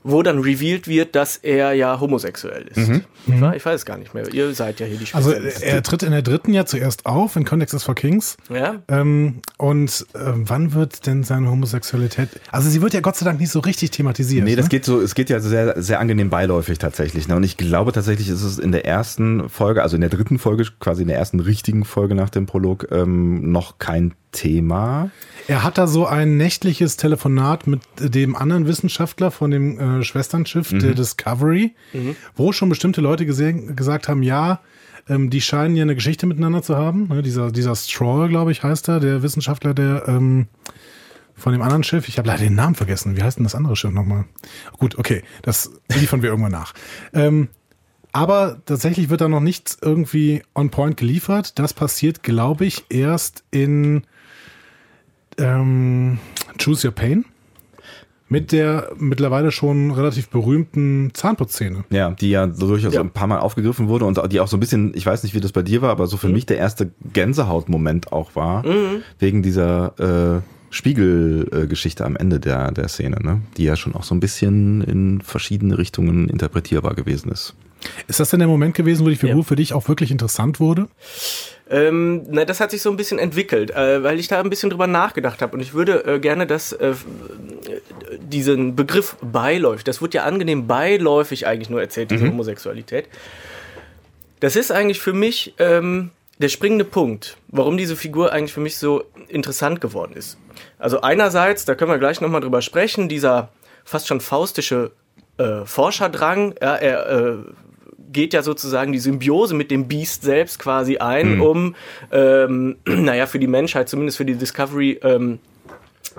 wo 0.04 0.22
dann 0.22 0.38
revealed 0.38 0.86
wird, 0.88 1.14
dass 1.16 1.36
er 1.36 1.72
ja 1.72 1.98
homosexuell 2.00 2.68
ist. 2.68 2.76
Nicht 3.26 3.40
wahr? 3.40 3.56
Ich 3.56 3.64
weiß 3.66 3.80
es 3.80 3.84
gar 3.84 3.98
nicht 3.98 4.14
mehr. 4.14 4.32
Ihr 4.32 4.54
seid 4.54 4.80
ja 4.80 4.86
hier 4.86 4.96
die 4.96 5.04
Mhm. 5.04 5.10
Also 5.12 5.30
Spezialisten. 5.30 5.62
er 5.68 5.82
tritt 5.82 6.02
in 6.02 6.12
der 6.12 6.22
dritten 6.22 6.54
ja 6.54 6.64
zuerst 6.66 7.04
auf, 7.06 7.36
in 7.36 7.44
Context 7.44 7.74
is 7.74 7.82
for 7.82 7.94
Kings. 7.94 8.36
ja? 8.48 8.76
Ähm, 8.88 9.40
und 9.56 10.06
ähm, 10.14 10.44
wann 10.48 10.72
wird 10.72 11.06
denn 11.06 11.24
seine 11.24 11.50
Homosexualität? 11.50 12.28
Also 12.52 12.70
sie 12.70 12.80
wird 12.80 12.94
ja 12.94 13.00
Gott 13.00 13.16
sei 13.16 13.24
Dank 13.24 13.40
nicht 13.40 13.50
so 13.50 13.58
richtig 13.60 13.90
thematisiert. 13.90 14.44
Nee, 14.44 14.56
das 14.56 14.66
ne? 14.66 14.70
geht 14.70 14.84
so, 14.84 15.00
es 15.00 15.14
geht 15.14 15.30
ja 15.30 15.40
sehr, 15.40 15.80
sehr 15.82 16.00
angenehm 16.00 16.30
beiläufig 16.30 16.78
tatsächlich. 16.78 17.26
Ne? 17.28 17.36
Und 17.36 17.42
ich 17.42 17.56
glaube 17.56 17.92
tatsächlich 17.92 18.28
ist 18.28 18.42
es 18.42 18.58
in 18.58 18.72
der 18.72 18.84
ersten 18.86 19.48
Folge, 19.48 19.82
also 19.82 19.96
in 19.96 20.00
der 20.00 20.10
dritten 20.10 20.38
Folge, 20.38 20.64
quasi 20.80 21.02
in 21.02 21.08
der 21.08 21.18
ersten 21.18 21.40
richtigen 21.40 21.84
Folge 21.84 22.14
nach 22.14 22.30
dem 22.30 22.46
Prolog, 22.46 22.86
ähm, 22.92 23.50
noch 23.50 23.78
kein 23.78 24.14
Thema. 24.32 25.10
Er 25.48 25.64
hat 25.64 25.78
da 25.78 25.86
so 25.86 26.06
ein 26.06 26.36
nächtliches 26.36 26.98
Telefonat 26.98 27.66
mit 27.66 27.80
dem 27.98 28.36
anderen 28.36 28.66
Wissenschaftler 28.66 29.30
von 29.30 29.50
dem 29.50 29.80
äh, 29.80 30.04
Schwesternschiff, 30.04 30.68
der 30.78 30.94
Discovery, 30.94 31.74
wo 32.36 32.52
schon 32.52 32.68
bestimmte 32.68 33.00
Leute 33.00 33.24
gesehen, 33.24 33.74
gesagt 33.74 34.08
haben, 34.08 34.22
ja, 34.22 34.60
ähm, 35.08 35.30
die 35.30 35.40
scheinen 35.40 35.74
ja 35.74 35.84
eine 35.84 35.94
Geschichte 35.94 36.26
miteinander 36.26 36.62
zu 36.62 36.76
haben. 36.76 37.08
Ne, 37.08 37.22
dieser, 37.22 37.50
dieser 37.50 37.74
Stroll, 37.74 38.28
glaube 38.28 38.52
ich, 38.52 38.62
heißt 38.62 38.88
er, 38.88 39.00
der 39.00 39.22
Wissenschaftler, 39.22 39.72
der 39.72 40.06
ähm, 40.06 40.48
von 41.34 41.52
dem 41.52 41.62
anderen 41.62 41.82
Schiff, 41.82 42.08
ich 42.08 42.18
habe 42.18 42.28
leider 42.28 42.42
den 42.42 42.54
Namen 42.54 42.74
vergessen. 42.74 43.16
Wie 43.16 43.22
heißt 43.22 43.38
denn 43.38 43.44
das 43.44 43.54
andere 43.54 43.74
Schiff 43.74 43.92
nochmal? 43.92 44.26
Gut, 44.78 44.98
okay, 44.98 45.22
das 45.40 45.70
liefern 45.98 46.20
wir 46.20 46.28
irgendwann 46.28 46.52
nach. 46.52 46.74
Ähm, 47.14 47.48
aber 48.12 48.60
tatsächlich 48.66 49.08
wird 49.08 49.22
da 49.22 49.28
noch 49.28 49.40
nichts 49.40 49.78
irgendwie 49.80 50.42
on 50.54 50.70
point 50.70 50.98
geliefert. 50.98 51.58
Das 51.58 51.72
passiert, 51.72 52.22
glaube 52.22 52.66
ich, 52.66 52.84
erst 52.90 53.44
in 53.50 54.02
ähm, 55.38 56.18
Choose 56.62 56.86
Your 56.88 56.94
Pain. 56.94 57.24
Mit 58.30 58.52
der 58.52 58.90
mittlerweile 58.98 59.50
schon 59.50 59.90
relativ 59.90 60.28
berühmten 60.28 61.10
Zahnputzszene. 61.14 61.84
Ja, 61.88 62.10
die 62.10 62.28
ja 62.28 62.46
durchaus 62.46 62.92
Ja. 62.92 63.00
ein 63.00 63.08
paar 63.10 63.26
Mal 63.26 63.38
aufgegriffen 63.38 63.88
wurde 63.88 64.04
und 64.04 64.20
die 64.30 64.40
auch 64.40 64.48
so 64.48 64.58
ein 64.58 64.60
bisschen, 64.60 64.92
ich 64.94 65.06
weiß 65.06 65.22
nicht, 65.22 65.34
wie 65.34 65.40
das 65.40 65.52
bei 65.52 65.62
dir 65.62 65.80
war, 65.80 65.90
aber 65.90 66.06
so 66.06 66.16
Mhm. 66.16 66.20
für 66.20 66.28
mich 66.28 66.44
der 66.44 66.58
erste 66.58 66.90
Gänsehautmoment 67.14 68.12
auch 68.12 68.36
war, 68.36 68.64
wegen 69.18 69.42
dieser 69.42 70.38
äh, 70.38 70.42
Spiegelgeschichte 70.70 72.04
am 72.04 72.16
Ende 72.16 72.38
der, 72.38 72.70
der 72.72 72.88
Szene, 72.88 73.16
ne? 73.22 73.40
die 73.56 73.64
ja 73.64 73.76
schon 73.76 73.94
auch 73.94 74.02
so 74.02 74.14
ein 74.14 74.20
bisschen 74.20 74.82
in 74.82 75.22
verschiedene 75.22 75.78
Richtungen 75.78 76.28
interpretierbar 76.28 76.94
gewesen 76.94 77.30
ist. 77.32 77.54
Ist 78.08 78.20
das 78.20 78.28
denn 78.28 78.40
der 78.40 78.48
Moment 78.48 78.74
gewesen, 78.74 79.06
wo 79.06 79.08
die 79.08 79.16
Figur 79.16 79.36
Ja. 79.36 79.42
für 79.42 79.56
dich 79.56 79.72
auch 79.72 79.88
wirklich 79.88 80.10
interessant 80.10 80.60
wurde? 80.60 80.88
Ähm, 81.70 82.24
na, 82.28 82.44
das 82.44 82.60
hat 82.60 82.70
sich 82.70 82.80
so 82.80 82.90
ein 82.90 82.96
bisschen 82.96 83.18
entwickelt, 83.18 83.70
äh, 83.70 84.02
weil 84.02 84.18
ich 84.18 84.28
da 84.28 84.40
ein 84.40 84.48
bisschen 84.48 84.70
drüber 84.70 84.86
nachgedacht 84.86 85.42
habe 85.42 85.54
und 85.54 85.60
ich 85.60 85.74
würde 85.74 86.04
äh, 86.06 86.18
gerne, 86.18 86.46
dass 86.46 86.72
äh, 86.72 86.94
diesen 88.20 88.74
Begriff 88.74 89.16
beiläufig, 89.20 89.84
das 89.84 90.00
wird 90.00 90.14
ja 90.14 90.24
angenehm 90.24 90.66
beiläufig 90.66 91.46
eigentlich 91.46 91.68
nur 91.68 91.80
erzählt, 91.80 92.10
diese 92.10 92.26
Homosexualität. 92.26 93.06
Das 94.40 94.56
ist 94.56 94.70
eigentlich 94.70 95.00
für 95.00 95.12
mich 95.12 95.54
ähm, 95.58 96.10
der 96.38 96.48
springende 96.48 96.84
Punkt, 96.84 97.36
warum 97.48 97.76
diese 97.76 97.96
Figur 97.96 98.32
eigentlich 98.32 98.52
für 98.52 98.60
mich 98.60 98.78
so 98.78 99.04
interessant 99.28 99.80
geworden 99.80 100.12
ist. 100.14 100.38
Also 100.78 101.00
einerseits, 101.00 101.64
da 101.64 101.74
können 101.74 101.90
wir 101.90 101.98
gleich 101.98 102.20
nochmal 102.20 102.40
drüber 102.40 102.62
sprechen, 102.62 103.08
dieser 103.08 103.50
fast 103.84 104.06
schon 104.06 104.20
faustische 104.20 104.92
äh, 105.38 105.64
Forscherdrang, 105.64 106.54
ja, 106.60 106.76
er 106.76 107.10
äh, 107.10 107.36
geht 108.12 108.32
ja 108.32 108.42
sozusagen 108.42 108.92
die 108.92 108.98
Symbiose 108.98 109.54
mit 109.54 109.70
dem 109.70 109.88
Beast 109.88 110.22
selbst 110.22 110.58
quasi 110.58 110.98
ein, 110.98 111.40
um, 111.40 111.74
ähm, 112.10 112.76
naja, 112.86 113.26
für 113.26 113.38
die 113.38 113.46
Menschheit, 113.46 113.88
zumindest 113.88 114.18
für 114.18 114.24
die 114.24 114.34
Discovery, 114.34 115.00
ähm, 115.02 115.38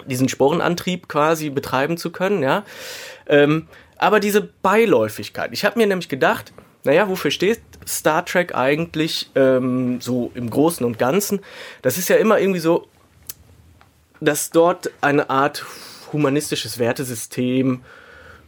diesen 0.06 0.30
Sporenantrieb 0.30 1.08
quasi 1.08 1.50
betreiben 1.50 1.98
zu 1.98 2.12
können, 2.12 2.42
ja. 2.42 2.64
Ähm, 3.28 3.68
aber 3.98 4.20
diese 4.20 4.42
Beiläufigkeit. 4.42 5.52
Ich 5.52 5.66
habe 5.66 5.78
mir 5.78 5.88
nämlich 5.88 6.10
gedacht, 6.10 6.54
naja, 6.84 7.10
wofür 7.10 7.32
steht 7.32 7.60
Star 7.86 8.26
Trek 8.26 8.56
eigentlich 8.56 9.30
ähm, 9.36 10.00
so 10.00 10.32
im 10.36 10.50
Großen 10.50 10.86
und 10.86 10.98
Ganzen? 10.98 11.42
Das 11.82 11.98
ist 11.98 12.08
ja 12.08 12.16
immer 12.16 12.40
irgendwie 12.40 12.62
so, 12.62 12.88
dass 14.22 14.52
dort 14.52 14.90
eine 15.02 15.30
Art 15.30 15.66
humanistisches 16.14 16.80
Wertesystem 16.80 17.82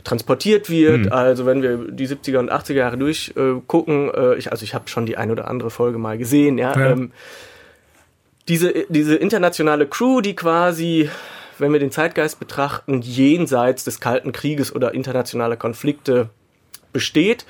transportiert 0.03 0.69
wird. 0.69 1.11
Also 1.11 1.45
wenn 1.45 1.61
wir 1.61 1.77
die 1.91 2.07
70er 2.07 2.37
und 2.39 2.51
80er 2.51 2.73
Jahre 2.73 2.97
durchgucken, 2.97 4.09
äh, 4.09 4.33
äh, 4.33 4.37
ich, 4.37 4.51
also 4.51 4.63
ich 4.63 4.73
habe 4.73 4.87
schon 4.89 5.05
die 5.05 5.17
ein 5.17 5.31
oder 5.31 5.47
andere 5.47 5.69
Folge 5.69 5.97
mal 5.97 6.17
gesehen, 6.17 6.57
ja. 6.57 6.77
Ja. 6.77 6.91
Ähm, 6.91 7.11
diese, 8.47 8.73
diese 8.89 9.15
internationale 9.15 9.87
Crew, 9.87 10.21
die 10.21 10.35
quasi 10.35 11.09
wenn 11.61 11.71
wir 11.71 11.79
den 11.79 11.91
Zeitgeist 11.91 12.39
betrachten, 12.39 13.01
jenseits 13.01 13.83
des 13.83 13.99
Kalten 13.99 14.31
Krieges 14.31 14.75
oder 14.75 14.93
internationaler 14.93 15.55
Konflikte 15.55 16.29
besteht, 16.91 17.45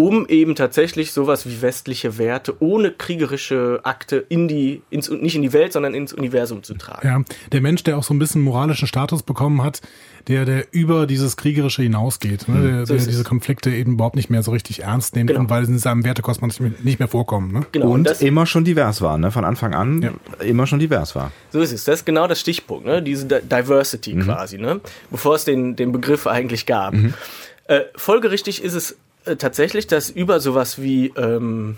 um 0.00 0.26
eben 0.28 0.54
tatsächlich 0.54 1.10
sowas 1.10 1.44
wie 1.44 1.60
westliche 1.60 2.18
Werte 2.18 2.54
ohne 2.62 2.92
kriegerische 2.92 3.80
Akte 3.82 4.24
in 4.28 4.46
die, 4.46 4.80
ins, 4.90 5.10
nicht 5.10 5.34
in 5.34 5.42
die 5.42 5.52
Welt, 5.52 5.72
sondern 5.72 5.92
ins 5.92 6.12
Universum 6.12 6.62
zu 6.62 6.74
tragen. 6.74 7.04
Ja, 7.08 7.20
der 7.50 7.60
Mensch, 7.60 7.82
der 7.82 7.98
auch 7.98 8.04
so 8.04 8.14
ein 8.14 8.20
bisschen 8.20 8.40
moralischen 8.42 8.86
Status 8.86 9.24
bekommen 9.24 9.60
hat, 9.60 9.80
der, 10.28 10.44
der 10.44 10.66
über 10.70 11.08
dieses 11.08 11.36
Kriegerische 11.36 11.82
hinausgeht, 11.82 12.46
ne? 12.48 12.62
der, 12.62 12.86
So 12.86 12.94
der 12.94 13.04
diese 13.06 13.24
Konflikte 13.24 13.70
eben 13.70 13.94
überhaupt 13.94 14.14
nicht 14.14 14.30
mehr 14.30 14.44
so 14.44 14.52
richtig 14.52 14.84
ernst 14.84 15.16
nimmt 15.16 15.30
Genau. 15.30 15.40
und 15.40 15.50
weil 15.50 15.66
sie 15.66 15.72
in 15.72 15.78
seinem 15.80 16.04
Wertekosmos 16.04 16.60
nicht 16.60 16.60
mehr, 16.60 16.84
nicht 16.84 16.98
mehr 17.00 17.08
vorkommen. 17.08 17.50
Ne? 17.52 17.66
Genau, 17.72 17.90
Und 17.90 18.04
das, 18.04 18.22
immer 18.22 18.46
schon 18.46 18.64
divers 18.64 19.02
war, 19.02 19.18
ne? 19.18 19.32
Von 19.32 19.44
Anfang 19.44 19.74
an 19.74 20.00
Ja. 20.02 20.12
immer 20.44 20.68
schon 20.68 20.78
divers 20.78 21.16
war. 21.16 21.32
So 21.50 21.58
ist 21.60 21.72
es. 21.72 21.82
Das 21.82 21.96
ist 22.00 22.04
genau 22.06 22.28
das 22.28 22.38
Stichpunkt, 22.38 22.86
ne? 22.86 23.02
diese 23.02 23.26
Di- 23.26 23.40
Diversity 23.42 24.14
quasi, 24.14 24.58
ne? 24.58 24.80
bevor 25.10 25.34
es 25.34 25.44
den, 25.44 25.74
den 25.74 25.90
Begriff 25.90 26.28
eigentlich 26.28 26.66
gab. 26.66 26.94
Äh, 27.64 27.80
folgerichtig 27.96 28.62
ist 28.62 28.74
es 28.74 28.96
äh, 29.28 29.36
tatsächlich, 29.36 29.86
dass 29.86 30.10
über 30.10 30.40
sowas 30.40 30.80
wie 30.80 31.12
ähm, 31.16 31.76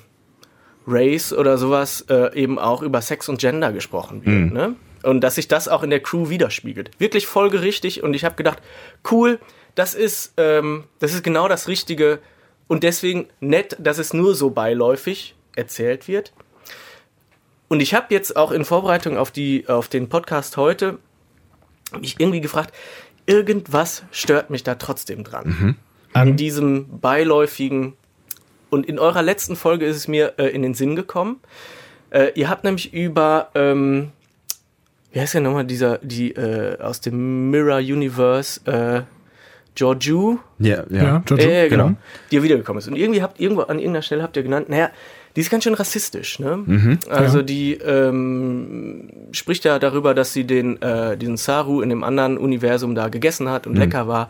Race 0.87 1.33
oder 1.33 1.59
sowas 1.59 2.05
äh, 2.09 2.35
eben 2.35 2.59
auch 2.59 2.83
über 2.83 3.03
Sex 3.03 3.29
und 3.29 3.41
Gender 3.41 3.73
gesprochen 3.73 4.25
wird. 4.25 4.53
Ne? 4.53 4.77
Und 5.03 5.21
dass 5.23 5.37
sich 5.37 5.49
das 5.49 5.69
auch 5.69 5.83
in 5.83 5.91
der 5.91 6.01
Crew 6.01 6.29
widerspiegelt. 6.29 6.91
Wirklich 6.99 7.27
folgerichtig 7.27 8.03
und 8.03 8.15
ich 8.15 8.25
habe 8.25 8.37
gedacht, 8.37 8.59
cool, 9.11 9.39
das 9.75 9.95
ist, 9.95 10.35
ähm, 10.37 10.85
das 10.99 11.15
ist 11.15 11.23
genau 11.23 11.49
das 11.49 11.69
Richtige 11.69 12.19
und 12.69 12.83
deswegen 12.83 13.27
nett, 13.41 13.77
dass 13.79 13.99
es 13.99 14.13
nur 14.13 14.35
so 14.35 14.51
beiläufig 14.51 15.35
erzählt 15.57 16.09
wird. 16.09 16.33
Und 17.69 17.81
ich 17.81 17.95
habe 17.95 18.07
jetzt 18.11 18.37
auch 18.37 18.51
in 18.51 18.65
Vorbereitung 18.65 19.17
auf, 19.17 19.31
die, 19.31 19.69
auf 19.69 19.89
den 19.89 20.09
Podcast 20.09 20.57
heute 20.57 20.99
mich 22.01 22.17
irgendwie 22.19 22.41
gefragt, 22.41 22.75
irgendwas 23.27 24.05
stört 24.11 24.51
mich 24.51 24.63
da 24.65 24.75
trotzdem 24.75 25.25
dran. 25.25 25.77
An 26.13 26.37
diesem 26.37 27.01
beiläufigen. 27.01 27.95
Und 28.69 28.87
in 28.87 28.99
eurer 28.99 29.23
letzten 29.23 29.57
Folge 29.57 29.87
ist 29.87 29.97
es 29.97 30.09
mir 30.09 30.35
äh, 30.39 30.47
in 30.47 30.63
den 30.63 30.75
Sinn 30.75 30.97
gekommen. 30.97 31.41
Äh, 32.11 32.33
ihr 32.35 32.49
habt 32.49 32.65
nämlich 32.65 32.93
über, 32.93 33.49
ähm, 33.55 34.11
wie 35.13 35.21
heißt 35.21 35.35
der 35.35 35.41
nochmal, 35.41 35.65
dieser, 35.65 35.99
die 35.99 36.33
äh, 36.33 36.79
aus 36.81 37.01
dem 37.01 37.51
Mirror 37.51 37.79
Universe, 37.79 38.61
äh, 38.67 39.03
Georgiou, 39.75 40.39
Ja, 40.59 40.85
ja. 40.91 41.03
Ja, 41.03 41.23
Giorgio? 41.25 41.49
ja, 41.49 41.55
ja, 41.63 41.69
genau. 41.69 41.87
genau. 41.87 41.99
Die 42.31 42.37
ja 42.37 42.43
wiedergekommen 42.43 42.79
ist. 42.81 42.89
Und 42.89 42.97
irgendwie 42.97 43.23
habt 43.23 43.41
irgendwo 43.41 43.63
an 43.63 43.79
irgendeiner 43.79 44.03
Stelle 44.03 44.23
habt 44.23 44.37
ihr 44.37 44.43
genannt, 44.43 44.69
naja, 44.69 44.91
die 45.37 45.41
ist 45.43 45.51
ganz 45.51 45.65
schön 45.65 45.75
rassistisch, 45.75 46.41
ne? 46.41 46.99
also 47.09 47.39
ja. 47.39 47.43
die 47.43 47.75
ähm, 47.75 49.09
spricht 49.33 49.65
ja 49.65 49.79
darüber, 49.79 50.13
dass 50.13 50.33
sie 50.33 50.45
den 50.45 50.83
äh, 50.83 51.17
diesen 51.17 51.37
Saru 51.37 51.83
in 51.83 51.89
dem 51.89 52.03
anderen 52.03 52.37
Universum 52.37 52.95
da 52.95 53.09
gegessen 53.09 53.49
hat 53.49 53.67
und 53.67 53.77
lecker 53.77 54.09
war 54.09 54.29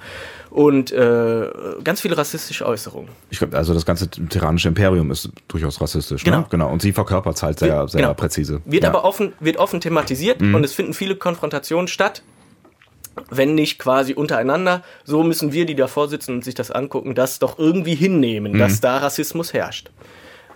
und 0.50 0.90
äh, 0.90 1.48
ganz 1.84 2.00
viele 2.00 2.18
rassistische 2.18 2.66
Äußerungen. 2.66 3.08
Ich 3.30 3.38
glaube, 3.38 3.56
also 3.56 3.72
das 3.72 3.86
ganze 3.86 4.10
tyrannische 4.10 4.68
Imperium 4.68 5.10
ist 5.10 5.30
durchaus 5.48 5.80
rassistisch. 5.80 6.24
Genau. 6.24 6.40
Ne? 6.40 6.46
genau. 6.50 6.70
Und 6.70 6.82
sie 6.82 6.92
verkörpert 6.92 7.36
es 7.36 7.42
halt 7.42 7.58
sehr, 7.58 7.88
sehr 7.88 8.02
genau. 8.02 8.14
präzise. 8.14 8.60
Wird 8.64 8.82
ja. 8.82 8.90
aber 8.90 9.04
offen, 9.04 9.32
wird 9.40 9.56
offen 9.56 9.80
thematisiert 9.80 10.42
und 10.42 10.64
es 10.64 10.72
finden 10.72 10.92
viele 10.92 11.16
Konfrontationen 11.16 11.88
statt. 11.88 12.22
Wenn 13.28 13.54
nicht 13.54 13.78
quasi 13.78 14.14
untereinander, 14.14 14.82
so 15.04 15.22
müssen 15.22 15.52
wir, 15.52 15.66
die 15.66 15.74
davor 15.74 16.08
sitzen 16.08 16.36
und 16.36 16.44
sich 16.44 16.54
das 16.54 16.70
angucken, 16.70 17.14
das 17.14 17.38
doch 17.38 17.58
irgendwie 17.58 17.94
hinnehmen, 17.94 18.58
dass 18.58 18.80
da 18.80 18.98
Rassismus 18.98 19.52
herrscht. 19.52 19.90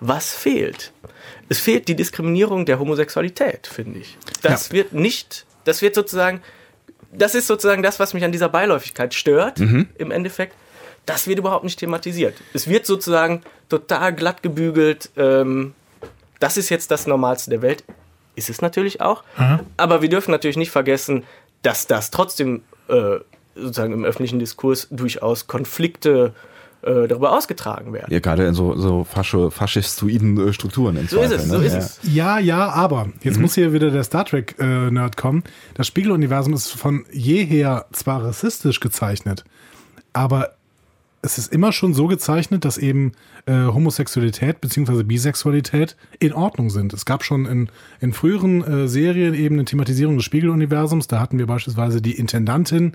Was 0.01 0.35
fehlt? 0.35 0.93
Es 1.49 1.59
fehlt 1.59 1.89
die 1.89 1.95
Diskriminierung 1.95 2.67
der 2.67 2.79
Homosexualität, 2.79 3.67
finde 3.67 4.01
ich. 4.01 4.17
Das 4.43 4.73
wird 4.73 4.93
nicht, 4.93 5.47
das 5.65 5.83
wird 5.83 5.95
sozusagen, 5.95 6.43
das 7.13 7.35
ist 7.35 7.47
sozusagen 7.47 7.83
das, 7.83 8.01
was 8.01 8.15
mich 8.15 8.25
an 8.25 8.33
dieser 8.33 8.49
Beiläufigkeit 8.49 9.15
stört, 9.15 9.61
im 9.99 10.11
Endeffekt. 10.11 10.55
Das 11.07 11.27
wird 11.27 11.39
überhaupt 11.39 11.65
nicht 11.65 11.79
thematisiert. 11.79 12.35
Es 12.55 12.67
wird 12.67 12.87
sozusagen 12.87 13.43
total 13.69 14.15
glatt 14.15 14.43
gebügelt, 14.43 15.11
ähm, 15.17 15.75
das 16.41 16.57
ist 16.57 16.71
jetzt 16.71 16.91
das 16.91 17.07
Normalste 17.07 17.51
der 17.51 17.63
Welt. 17.63 17.85
Ist 18.37 18.51
es 18.51 18.61
natürlich 18.61 19.01
auch. 19.01 19.23
Aber 19.77 20.03
wir 20.03 20.09
dürfen 20.09 20.31
natürlich 20.31 20.57
nicht 20.57 20.71
vergessen, 20.71 21.25
dass 21.63 21.87
das 21.87 22.11
trotzdem 22.11 22.63
äh, 22.89 23.19
sozusagen 23.55 23.93
im 23.93 24.05
öffentlichen 24.05 24.39
Diskurs 24.39 24.89
durchaus 24.91 25.47
Konflikte 25.47 26.35
äh, 26.35 26.54
darüber 27.09 27.33
ausgetragen 27.33 27.93
werden. 27.93 28.13
Ja, 28.13 28.21
gerade 28.21 28.47
in 28.47 28.55
so, 28.55 28.77
so 28.77 29.05
faschistoiden 29.05 30.49
äh, 30.49 30.53
Strukturen. 30.53 30.97
Im 30.97 31.09
So 31.09 31.21
ist 31.21 31.31
Zweifel, 31.31 31.45
es, 31.45 31.51
ne? 31.51 31.57
so 31.57 31.63
ist 31.63 31.73
ja. 31.73 31.79
es. 31.79 32.01
Ja, 32.03 32.39
ja, 32.39 32.69
aber 32.69 33.09
jetzt 33.23 33.41
muss 33.41 33.55
hier 33.55 33.73
wieder 33.73 33.91
der 33.91 34.05
Star 34.05 34.25
Trek-Nerd 34.25 35.17
kommen. 35.17 35.45
Das 35.75 35.87
Spiegeluniversum 35.87 36.55
ist 36.55 36.71
von 36.71 37.05
jeher 37.13 37.87
zwar 37.93 38.25
rassistisch 38.25 38.81
gezeichnet, 38.81 39.45
aber 40.13 40.51
es 41.25 41.39
ist 41.39 41.53
immer 41.53 41.73
schon 41.73 41.95
so 41.95 42.07
gezeichnet, 42.07 42.67
dass 42.67 42.77
eben 42.77 43.13
äh, 43.47 43.53
Homosexualität 43.53 44.61
bzw. 44.61 45.05
Bisexualität 45.05 45.97
in 46.19 46.35
Ordnung 46.35 46.69
sind. 46.69 46.93
Es 46.93 47.07
gab 47.07 47.25
schon 47.25 47.47
in, 47.47 47.71
in 48.01 48.13
früheren 48.13 48.63
äh, 48.63 48.89
Serien 48.89 49.33
eben 49.33 49.55
eine 49.55 49.65
Thematisierung 49.65 50.17
des 50.17 50.27
Spiegeluniversums. 50.27 51.09
Da 51.09 51.21
hatten 51.21 51.39
wir 51.39 51.47
beispielsweise 51.47 52.03
die 52.03 52.13
Intendantin 52.13 52.93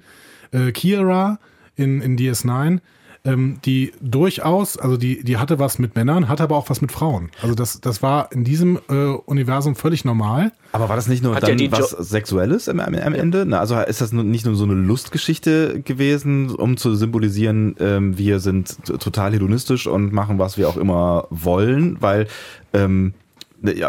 äh, 0.52 0.72
Kira 0.72 1.40
in, 1.76 2.02
in 2.02 2.18
DS9, 2.18 2.82
ähm, 3.26 3.60
die 3.66 3.92
durchaus, 4.02 4.78
also 4.78 4.98
die, 4.98 5.24
die 5.24 5.38
hatte 5.38 5.60
was 5.60 5.78
mit 5.80 5.96
Männern, 5.96 6.30
hatte 6.30 6.44
aber 6.44 6.56
auch 6.56 6.70
was 6.70 6.82
mit 6.82 6.92
Frauen. 6.92 7.30
Also 7.42 7.54
das, 7.56 7.82
das 7.82 8.02
war 8.02 8.32
in 8.32 8.44
diesem 8.44 8.80
äh, 8.90 8.94
Universum 9.26 9.76
völlig 9.76 10.06
normal. 10.06 10.52
Aber 10.72 10.88
war 10.90 10.96
das 10.96 11.08
nicht 11.08 11.24
nur 11.24 11.36
Hat 11.36 11.48
ja 11.48 11.54
dann 11.56 11.72
was 11.72 11.92
Jo- 11.92 12.02
Sexuelles 12.02 12.70
am, 12.70 12.80
am, 12.80 12.96
am 12.96 13.14
Ende? 13.14 13.46
Na, 13.46 13.60
also 13.60 13.78
ist 13.80 14.02
das 14.02 14.12
nicht 14.14 14.46
nur 14.46 14.56
so 14.56 14.64
eine 14.64 14.74
Lustgeschichte 14.76 15.82
gewesen, 15.82 16.50
um 16.52 16.78
zu 16.78 16.96
symbolisieren, 16.96 17.76
ähm, 17.80 18.18
wir 18.18 18.40
sind 18.40 18.78
total 18.86 19.34
hedonistisch 19.34 19.88
und 19.88 20.14
machen, 20.14 20.40
was 20.40 20.58
wir 20.58 20.70
auch 20.70 20.78
immer 20.78 21.28
wollen, 21.30 21.98
weil 22.00 22.28
ähm, 22.74 23.14
ja, 23.29 23.29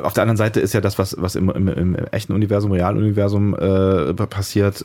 auf 0.02 0.12
der 0.14 0.22
anderen 0.22 0.36
Seite 0.36 0.58
ist 0.60 0.72
ja 0.74 0.80
das, 0.80 0.98
was, 0.98 1.14
was 1.18 1.36
im, 1.36 1.48
im, 1.50 1.68
im 1.68 1.94
echten 2.10 2.32
Universum, 2.32 2.72
realen 2.72 2.96
Universum 2.98 3.54
äh, 3.54 4.12
passiert, 4.14 4.84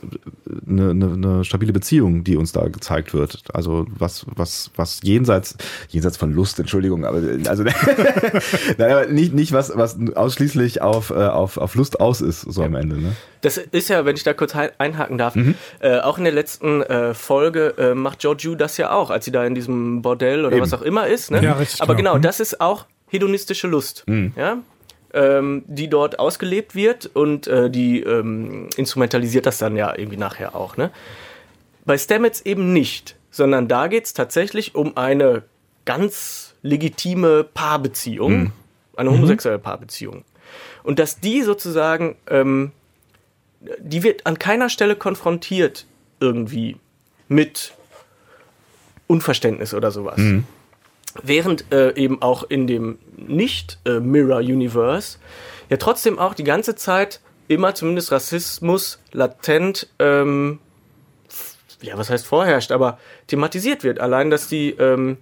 eine, 0.68 0.90
eine, 0.90 1.12
eine 1.12 1.44
stabile 1.44 1.72
Beziehung, 1.72 2.22
die 2.22 2.36
uns 2.36 2.52
da 2.52 2.68
gezeigt 2.68 3.12
wird. 3.12 3.42
Also 3.52 3.86
was, 3.90 4.24
was, 4.36 4.70
was 4.76 5.00
jenseits, 5.02 5.56
jenseits 5.88 6.16
von 6.16 6.32
Lust, 6.32 6.60
Entschuldigung, 6.60 7.04
aber 7.04 7.20
also 7.48 7.64
Nein, 8.78 8.90
aber 8.90 9.06
nicht, 9.06 9.34
nicht 9.34 9.52
was, 9.52 9.72
was 9.76 9.96
ausschließlich 10.14 10.82
auf, 10.82 11.10
äh, 11.10 11.14
auf, 11.14 11.56
auf 11.56 11.74
Lust 11.74 12.00
aus 12.00 12.20
ist, 12.20 12.42
so 12.42 12.62
am 12.62 12.74
Ende. 12.76 13.00
Ne? 13.00 13.12
Das 13.40 13.58
ist 13.58 13.88
ja, 13.88 14.04
wenn 14.04 14.16
ich 14.16 14.22
da 14.24 14.34
kurz 14.34 14.54
einhaken 14.54 15.18
darf, 15.18 15.36
äh, 15.80 15.98
auch 16.00 16.18
in 16.18 16.24
der 16.24 16.32
letzten 16.32 16.82
äh, 16.82 17.12
Folge 17.14 17.74
äh, 17.78 17.94
macht 17.94 18.20
Georgiou 18.20 18.54
das 18.54 18.76
ja 18.76 18.92
auch, 18.92 19.10
als 19.10 19.24
sie 19.24 19.32
da 19.32 19.44
in 19.44 19.54
diesem 19.54 20.02
Bordell 20.02 20.44
oder 20.44 20.56
Eben. 20.56 20.62
was 20.62 20.72
auch 20.72 20.82
immer 20.82 21.06
ist. 21.06 21.30
Ne? 21.30 21.42
Ja, 21.42 21.54
richtig, 21.54 21.82
Aber 21.82 21.94
genau. 21.94 22.10
genau, 22.12 22.18
Mhm. 22.18 22.22
das 22.22 22.40
ist 22.40 22.60
auch 22.60 22.86
hedonistische 23.08 23.68
Lust, 23.68 24.04
ja? 24.36 24.58
Ähm, 25.16 25.64
die 25.66 25.88
dort 25.88 26.18
ausgelebt 26.18 26.74
wird 26.74 27.06
und 27.06 27.48
äh, 27.48 27.70
die 27.70 28.00
ähm, 28.02 28.68
instrumentalisiert 28.76 29.46
das 29.46 29.58
dann 29.58 29.74
ja 29.74 29.96
irgendwie 29.96 30.18
nachher 30.18 30.54
auch. 30.54 30.76
Ne? 30.76 30.90
Bei 31.86 31.96
Stamets 31.96 32.42
eben 32.42 32.72
nicht, 32.72 33.16
sondern 33.30 33.66
da 33.66 33.88
geht 33.88 34.04
es 34.04 34.12
tatsächlich 34.12 34.74
um 34.74 34.96
eine 34.96 35.42
ganz 35.86 36.54
legitime 36.62 37.44
Paarbeziehung, 37.44 38.52
eine 38.96 39.10
homosexuelle 39.10 39.58
Paarbeziehung. 39.58 40.24
Und 40.82 40.98
dass 40.98 41.18
die 41.20 41.42
sozusagen, 41.42 42.16
ähm, 42.28 42.72
die 43.78 44.02
wird 44.02 44.26
an 44.26 44.38
keiner 44.38 44.68
Stelle 44.68 44.96
konfrontiert 44.96 45.86
irgendwie 46.20 46.76
mit 47.28 47.72
Unverständnis 49.06 49.74
oder 49.74 49.90
sowas. 49.90 50.18
Während 51.24 51.72
äh, 51.72 51.94
eben 51.94 52.22
auch 52.22 52.44
in 52.44 52.66
dem 52.66 52.98
Nicht-Mirror-Universe 53.16 55.18
ja 55.70 55.76
trotzdem 55.76 56.18
auch 56.18 56.34
die 56.34 56.44
ganze 56.44 56.74
Zeit 56.74 57.20
immer 57.48 57.74
zumindest 57.74 58.12
Rassismus 58.12 59.00
latent, 59.12 59.88
ähm, 59.98 60.58
ja, 61.82 61.96
was 61.98 62.10
heißt 62.10 62.26
vorherrscht, 62.26 62.72
aber 62.72 62.98
thematisiert 63.26 63.84
wird. 63.84 64.00
Allein, 64.00 64.30
dass 64.30 64.48
die, 64.48 64.70
ähm, 64.70 65.18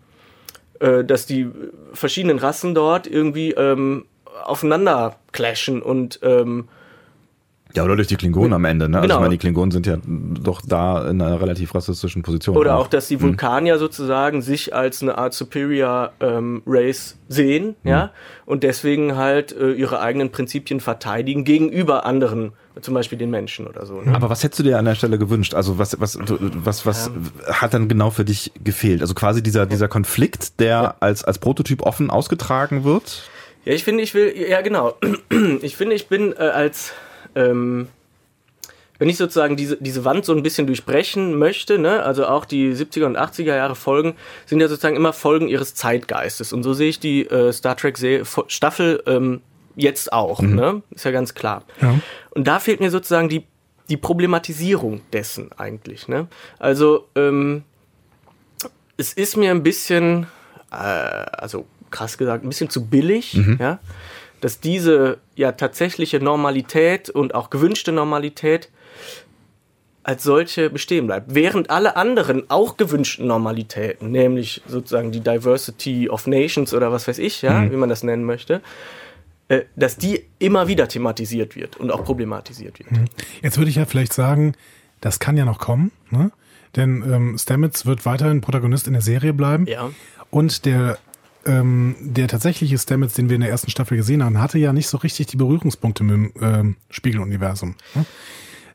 äh, 0.80 1.04
dass 1.04 1.26
die 1.26 1.48
verschiedenen 1.92 2.38
Rassen 2.38 2.74
dort 2.74 3.06
irgendwie 3.06 3.52
ähm, 3.52 4.06
aufeinander 4.44 5.18
clashen 5.32 5.82
und 5.82 6.20
ähm, 6.22 6.68
Ja, 7.76 7.82
oder 7.84 7.96
durch 7.96 8.08
die 8.08 8.16
Klingonen 8.16 8.52
am 8.52 8.64
Ende. 8.64 8.88
Ne? 8.88 8.98
Also 8.98 9.08
Genau. 9.08 9.14
ich 9.16 9.20
meine, 9.20 9.30
die 9.34 9.38
Klingonen 9.38 9.70
sind 9.72 9.86
ja 9.86 9.96
doch 10.06 10.62
da 10.64 11.08
in 11.10 11.20
einer 11.20 11.40
relativ 11.40 11.74
rassistischen 11.74 12.22
Position. 12.22 12.56
Oder 12.56 12.76
auch, 12.76 12.86
dass 12.86 13.08
die 13.08 13.20
Vulkanier 13.20 13.78
sozusagen 13.78 14.42
sich 14.42 14.74
als 14.74 15.02
eine 15.02 15.18
Art 15.18 15.34
Superior 15.34 16.12
ähm, 16.20 16.62
Race 16.66 17.18
sehen, 17.28 17.74
ja, 17.82 18.12
und 18.46 18.62
deswegen 18.62 19.16
halt 19.16 19.52
äh, 19.56 19.72
ihre 19.72 20.00
eigenen 20.00 20.30
Prinzipien 20.30 20.78
verteidigen 20.80 21.44
gegenüber 21.44 22.06
anderen, 22.06 22.52
zum 22.80 22.94
Beispiel 22.94 23.18
den 23.18 23.30
Menschen 23.30 23.66
oder 23.66 23.86
so. 23.86 24.00
Ne? 24.00 24.14
Aber 24.14 24.30
was 24.30 24.44
hättest 24.44 24.60
du 24.60 24.62
dir 24.62 24.78
an 24.78 24.84
der 24.84 24.94
Stelle 24.94 25.18
gewünscht? 25.18 25.54
Also 25.54 25.78
was, 25.78 25.98
was, 26.00 26.18
was, 26.20 26.86
was 26.86 27.10
hat 27.48 27.74
dann 27.74 27.88
genau 27.88 28.10
für 28.10 28.24
dich 28.24 28.52
gefehlt? 28.62 29.00
Also 29.00 29.14
quasi 29.14 29.42
dieser, 29.42 29.66
dieser 29.66 29.88
Konflikt, 29.88 30.60
der 30.60 30.96
als, 31.00 31.24
als 31.24 31.38
Prototyp 31.38 31.82
offen 31.82 32.10
ausgetragen 32.10 32.84
wird? 32.84 33.28
Ja, 33.64 33.72
ich 33.72 33.82
finde, 33.84 34.02
ich 34.02 34.14
will, 34.14 34.32
ja 34.48 34.60
genau, 34.60 34.94
ich 35.62 35.76
finde, 35.76 35.96
ich 35.96 36.08
bin 36.08 36.32
äh, 36.34 36.36
als, 36.40 36.92
ähm, 37.34 37.88
wenn 38.98 39.08
ich 39.08 39.16
sozusagen 39.16 39.56
diese, 39.56 39.76
diese 39.76 40.04
Wand 40.04 40.24
so 40.24 40.32
ein 40.34 40.42
bisschen 40.42 40.66
durchbrechen 40.66 41.36
möchte, 41.36 41.78
ne, 41.78 42.02
also 42.02 42.26
auch 42.26 42.44
die 42.44 42.72
70er 42.72 43.06
und 43.06 43.18
80er 43.18 43.56
Jahre 43.56 43.74
Folgen 43.74 44.14
sind 44.46 44.60
ja 44.60 44.68
sozusagen 44.68 44.96
immer 44.96 45.12
Folgen 45.12 45.48
ihres 45.48 45.74
Zeitgeistes. 45.74 46.52
Und 46.52 46.62
so 46.62 46.74
sehe 46.74 46.88
ich 46.88 47.00
die 47.00 47.26
äh, 47.26 47.52
Star 47.52 47.76
Trek 47.76 47.98
Staffel 48.46 49.02
ähm, 49.06 49.40
jetzt 49.74 50.12
auch, 50.12 50.40
mhm. 50.40 50.54
ne? 50.54 50.82
Ist 50.90 51.04
ja 51.04 51.10
ganz 51.10 51.34
klar. 51.34 51.64
Ja. 51.80 51.98
Und 52.30 52.46
da 52.46 52.60
fehlt 52.60 52.80
mir 52.80 52.90
sozusagen 52.90 53.28
die, 53.28 53.44
die 53.88 53.96
Problematisierung 53.96 55.00
dessen 55.12 55.50
eigentlich, 55.56 56.06
ne? 56.06 56.28
Also, 56.58 57.08
ähm, 57.16 57.64
es 58.96 59.12
ist 59.12 59.36
mir 59.36 59.50
ein 59.50 59.64
bisschen, 59.64 60.28
äh, 60.70 60.76
also 60.76 61.66
krass 61.90 62.16
gesagt, 62.16 62.44
ein 62.44 62.48
bisschen 62.48 62.70
zu 62.70 62.86
billig, 62.86 63.34
mhm. 63.34 63.58
ja, 63.60 63.78
dass 64.44 64.60
diese 64.60 65.20
ja 65.36 65.52
tatsächliche 65.52 66.20
Normalität 66.20 67.08
und 67.08 67.34
auch 67.34 67.48
gewünschte 67.48 67.92
Normalität 67.92 68.68
als 70.02 70.22
solche 70.22 70.68
bestehen 70.68 71.06
bleibt. 71.06 71.34
Während 71.34 71.70
alle 71.70 71.96
anderen 71.96 72.50
auch 72.50 72.76
gewünschten 72.76 73.26
Normalitäten, 73.26 74.10
nämlich 74.10 74.60
sozusagen 74.66 75.12
die 75.12 75.20
Diversity 75.20 76.10
of 76.10 76.26
Nations 76.26 76.74
oder 76.74 76.92
was 76.92 77.08
weiß 77.08 77.20
ich, 77.20 77.40
ja, 77.40 77.62
mhm. 77.62 77.72
wie 77.72 77.76
man 77.76 77.88
das 77.88 78.02
nennen 78.02 78.24
möchte, 78.24 78.60
äh, 79.48 79.62
dass 79.76 79.96
die 79.96 80.26
immer 80.38 80.68
wieder 80.68 80.88
thematisiert 80.88 81.56
wird 81.56 81.78
und 81.78 81.90
auch 81.90 82.04
problematisiert 82.04 82.80
wird. 82.80 82.92
Mhm. 82.92 83.06
Jetzt 83.40 83.56
würde 83.56 83.70
ich 83.70 83.76
ja 83.76 83.86
vielleicht 83.86 84.12
sagen, 84.12 84.56
das 85.00 85.20
kann 85.20 85.38
ja 85.38 85.46
noch 85.46 85.58
kommen, 85.58 85.90
ne? 86.10 86.32
Denn 86.76 87.02
ähm, 87.10 87.38
Stamets 87.38 87.86
wird 87.86 88.04
weiterhin 88.04 88.42
Protagonist 88.42 88.88
in 88.88 88.92
der 88.92 89.00
Serie 89.00 89.32
bleiben. 89.32 89.64
Ja. 89.66 89.90
Und 90.30 90.66
der 90.66 90.98
ähm, 91.46 91.96
der 92.00 92.28
tatsächliche 92.28 92.78
Stamets, 92.78 93.14
den 93.14 93.28
wir 93.28 93.34
in 93.34 93.40
der 93.40 93.50
ersten 93.50 93.70
Staffel 93.70 93.96
gesehen 93.96 94.24
haben, 94.24 94.40
hatte 94.40 94.58
ja 94.58 94.72
nicht 94.72 94.88
so 94.88 94.98
richtig 94.98 95.26
die 95.26 95.36
Berührungspunkte 95.36 96.04
mit 96.04 96.12
dem 96.12 96.32
ähm, 96.40 96.76
Spiegeluniversum. 96.90 97.74
Ne? 97.94 98.04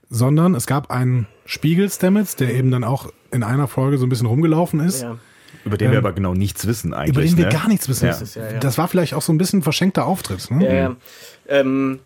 sondern 0.09 0.55
es 0.55 0.65
gab 0.65 0.89
einen 0.91 1.28
Spiegel 1.45 1.89
Stamets, 1.89 2.36
der 2.36 2.53
eben 2.53 2.72
dann 2.72 2.84
auch 2.84 3.11
in 3.32 3.43
einer 3.43 3.67
Folge 3.67 3.97
so 3.97 4.05
ein 4.05 4.09
bisschen 4.09 4.28
rumgelaufen 4.28 4.80
ist. 4.80 5.03
Ja. 5.03 5.17
Über 5.65 5.78
den 5.78 5.88
ähm, 5.88 5.91
wir 5.93 5.99
aber 5.99 6.13
genau 6.13 6.34
nichts 6.34 6.65
wissen 6.65 6.93
eigentlich. 6.93 7.15
Über 7.15 7.22
den 7.22 7.32
ne? 7.32 7.38
wir 7.38 7.49
gar 7.49 7.67
nichts 7.67 7.88
wissen. 7.88 8.07
Ja. 8.07 8.17
Das, 8.17 8.36
ja, 8.36 8.59
das, 8.59 8.78
war 8.78 8.88
vielleicht 8.88 9.13
auch 9.13 9.22
so 9.22 9.32
ein 9.32 9.38
bisschen 9.38 9.59
ein 9.59 9.63
verschenkter 9.63 10.05
Auftritt. 10.05 10.49
Ne? 10.51 10.76
Ja, 10.76 10.95
ähm, 11.47 11.99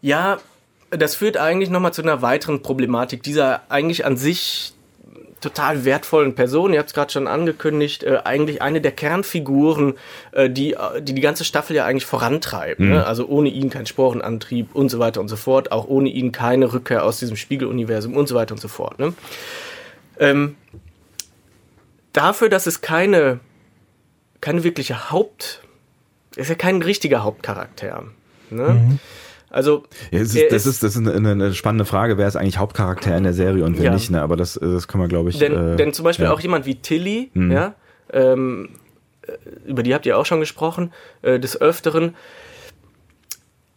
ja, 0.00 0.38
das 0.90 1.14
führt 1.14 1.36
eigentlich 1.36 1.70
nochmal 1.70 1.92
zu 1.92 2.02
einer 2.02 2.22
weiteren 2.22 2.62
Problematik 2.62 3.22
dieser 3.22 3.62
eigentlich 3.70 4.04
an 4.04 4.16
sich 4.16 4.73
total 5.44 5.84
wertvollen 5.84 6.34
Person. 6.34 6.72
Ihr 6.72 6.78
habt 6.78 6.88
es 6.88 6.94
gerade 6.94 7.12
schon 7.12 7.28
angekündigt, 7.28 8.02
äh, 8.02 8.18
eigentlich 8.24 8.62
eine 8.62 8.80
der 8.80 8.92
Kernfiguren, 8.92 9.94
äh, 10.32 10.50
die, 10.50 10.72
äh, 10.72 11.02
die 11.02 11.14
die 11.14 11.20
ganze 11.20 11.44
Staffel 11.44 11.76
ja 11.76 11.84
eigentlich 11.84 12.06
vorantreibt. 12.06 12.80
Ne? 12.80 12.86
Mhm. 12.86 12.92
Ne? 12.92 13.06
Also 13.06 13.26
ohne 13.26 13.50
ihn 13.50 13.70
kein 13.70 13.86
Sporenantrieb 13.86 14.74
und 14.74 14.88
so 14.88 14.98
weiter 14.98 15.20
und 15.20 15.28
so 15.28 15.36
fort. 15.36 15.70
Auch 15.70 15.86
ohne 15.86 16.08
ihn 16.08 16.32
keine 16.32 16.72
Rückkehr 16.72 17.04
aus 17.04 17.18
diesem 17.18 17.36
Spiegeluniversum 17.36 18.16
und 18.16 18.26
so 18.26 18.34
weiter 18.34 18.54
und 18.54 18.60
so 18.60 18.68
fort. 18.68 18.98
Ne? 18.98 19.14
Ähm, 20.18 20.56
dafür, 22.12 22.48
dass 22.48 22.66
es 22.66 22.80
keine, 22.80 23.40
keine 24.40 24.64
wirkliche 24.64 25.10
Haupt, 25.10 25.62
ist 26.36 26.48
ja 26.48 26.54
kein 26.54 26.82
richtiger 26.82 27.22
Hauptcharakter. 27.22 28.04
Ne? 28.50 28.68
Mhm. 28.70 28.98
Also 29.54 29.84
ja, 30.10 30.18
ist, 30.18 30.36
das, 30.50 30.66
ist, 30.66 30.82
das 30.82 30.96
ist 30.96 31.06
eine, 31.06 31.30
eine, 31.30 31.54
spannende 31.54 31.84
Frage, 31.84 32.18
wer 32.18 32.26
ist 32.26 32.34
eigentlich 32.34 32.58
Hauptcharakter 32.58 33.16
in 33.16 33.22
der 33.22 33.32
Serie 33.32 33.64
und 33.64 33.78
wer 33.78 33.84
ja. 33.84 33.94
nicht, 33.94 34.10
ne? 34.10 34.20
aber 34.20 34.36
das, 34.36 34.54
das 34.60 34.88
können 34.88 35.04
wir, 35.04 35.08
glaube 35.08 35.30
ich. 35.30 35.38
Denn, 35.38 35.74
äh, 35.74 35.76
denn 35.76 35.92
zum 35.92 36.02
Beispiel 36.02 36.24
ja. 36.24 36.32
auch 36.32 36.40
jemand 36.40 36.66
wie 36.66 36.74
Tilly, 36.74 37.30
mhm. 37.34 37.52
ja, 37.52 37.74
ähm, 38.12 38.70
äh, 39.22 39.32
über 39.64 39.84
die 39.84 39.94
habt 39.94 40.06
ihr 40.06 40.18
auch 40.18 40.26
schon 40.26 40.40
gesprochen, 40.40 40.92
äh, 41.22 41.38
des 41.38 41.60
Öfteren, 41.60 42.16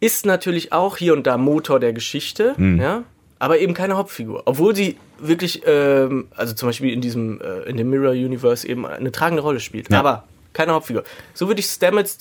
ist 0.00 0.26
natürlich 0.26 0.72
auch 0.72 0.96
hier 0.96 1.12
und 1.12 1.28
da 1.28 1.38
Motor 1.38 1.78
der 1.78 1.92
Geschichte, 1.92 2.54
mhm. 2.56 2.80
ja, 2.80 3.04
aber 3.38 3.60
eben 3.60 3.72
keine 3.72 3.96
Hauptfigur. 3.96 4.42
Obwohl 4.46 4.74
sie 4.74 4.96
wirklich, 5.20 5.62
ähm, 5.64 6.26
also 6.34 6.54
zum 6.54 6.70
Beispiel 6.70 6.92
in 6.92 7.00
diesem, 7.00 7.40
äh, 7.40 7.70
in 7.70 7.76
dem 7.76 7.88
Mirror 7.88 8.14
Universe 8.14 8.66
eben 8.66 8.84
eine 8.84 9.12
tragende 9.12 9.42
Rolle 9.42 9.60
spielt. 9.60 9.94
Aber 9.94 10.24
keine 10.54 10.72
Hauptfigur. 10.72 11.04
So 11.34 11.46
würde 11.46 11.60
ich 11.60 11.66
Stamets 11.66 12.18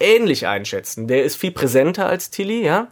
ähnlich 0.00 0.46
einschätzen. 0.46 1.06
Der 1.06 1.24
ist 1.24 1.36
viel 1.36 1.52
präsenter 1.52 2.06
als 2.06 2.30
Tilly, 2.30 2.64
ja. 2.64 2.88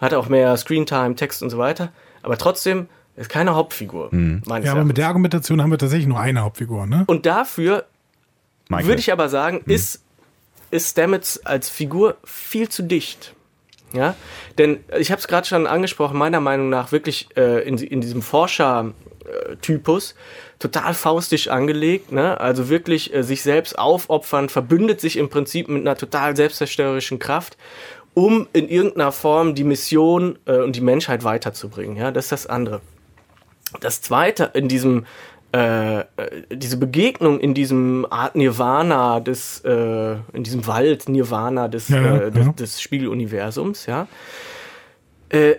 Hat 0.00 0.14
auch 0.14 0.28
mehr 0.28 0.56
Screentime, 0.56 1.14
Text 1.14 1.42
und 1.42 1.50
so 1.50 1.58
weiter. 1.58 1.92
Aber 2.22 2.38
trotzdem 2.38 2.88
ist 3.16 3.28
keine 3.28 3.54
Hauptfigur. 3.54 4.08
Mhm. 4.10 4.42
Ja, 4.62 4.72
aber 4.72 4.84
mit 4.84 4.96
der 4.96 5.08
Argumentation 5.08 5.60
haben 5.60 5.70
wir 5.70 5.78
tatsächlich 5.78 6.08
nur 6.08 6.20
eine 6.20 6.40
Hauptfigur, 6.40 6.86
ne? 6.86 7.04
Und 7.06 7.26
dafür 7.26 7.84
würde 8.68 9.00
ich 9.00 9.12
aber 9.12 9.28
sagen, 9.28 9.60
mhm. 9.64 9.72
ist, 9.72 10.02
ist 10.70 10.92
Stamets 10.92 11.44
als 11.44 11.68
Figur 11.68 12.16
viel 12.24 12.68
zu 12.68 12.82
dicht. 12.82 13.34
Ja, 13.92 14.14
denn 14.56 14.82
ich 14.98 15.10
habe 15.10 15.20
es 15.20 15.28
gerade 15.28 15.46
schon 15.46 15.66
angesprochen, 15.66 16.16
meiner 16.16 16.40
Meinung 16.40 16.70
nach 16.70 16.92
wirklich 16.92 17.28
äh, 17.36 17.60
in, 17.68 17.76
in 17.76 18.00
diesem 18.00 18.22
Forscher-Typus 18.22 20.14
total 20.62 20.94
faustisch 20.94 21.48
angelegt, 21.48 22.12
ne? 22.12 22.40
also 22.40 22.68
wirklich 22.68 23.12
äh, 23.12 23.24
sich 23.24 23.42
selbst 23.42 23.76
aufopfern, 23.76 24.48
verbündet 24.48 25.00
sich 25.00 25.16
im 25.16 25.28
Prinzip 25.28 25.68
mit 25.68 25.82
einer 25.82 25.96
total 25.96 26.36
selbstzerstörerischen 26.36 27.18
Kraft, 27.18 27.56
um 28.14 28.46
in 28.52 28.68
irgendeiner 28.68 29.10
Form 29.10 29.56
die 29.56 29.64
Mission 29.64 30.38
äh, 30.46 30.58
und 30.58 30.76
die 30.76 30.80
Menschheit 30.80 31.24
weiterzubringen. 31.24 31.96
Ja, 31.96 32.12
das 32.12 32.26
ist 32.26 32.32
das 32.32 32.46
andere. 32.46 32.80
Das 33.80 34.02
zweite 34.02 34.50
in 34.54 34.68
diesem 34.68 35.06
äh, 35.52 36.00
äh 36.00 36.04
diese 36.52 36.76
Begegnung 36.76 37.40
in 37.40 37.54
diesem 37.54 38.06
Art 38.08 38.36
Nirvana 38.36 39.18
des, 39.18 39.60
äh, 39.64 40.16
in 40.32 40.44
diesem 40.44 40.66
Wald 40.68 41.08
Nirvana 41.08 41.66
des, 41.66 41.88
ja, 41.88 42.16
äh, 42.18 42.30
des, 42.30 42.46
ja. 42.46 42.52
des 42.52 42.80
Spiegeluniversums, 42.80 43.86
ja, 43.86 44.06
äh, 45.30 45.56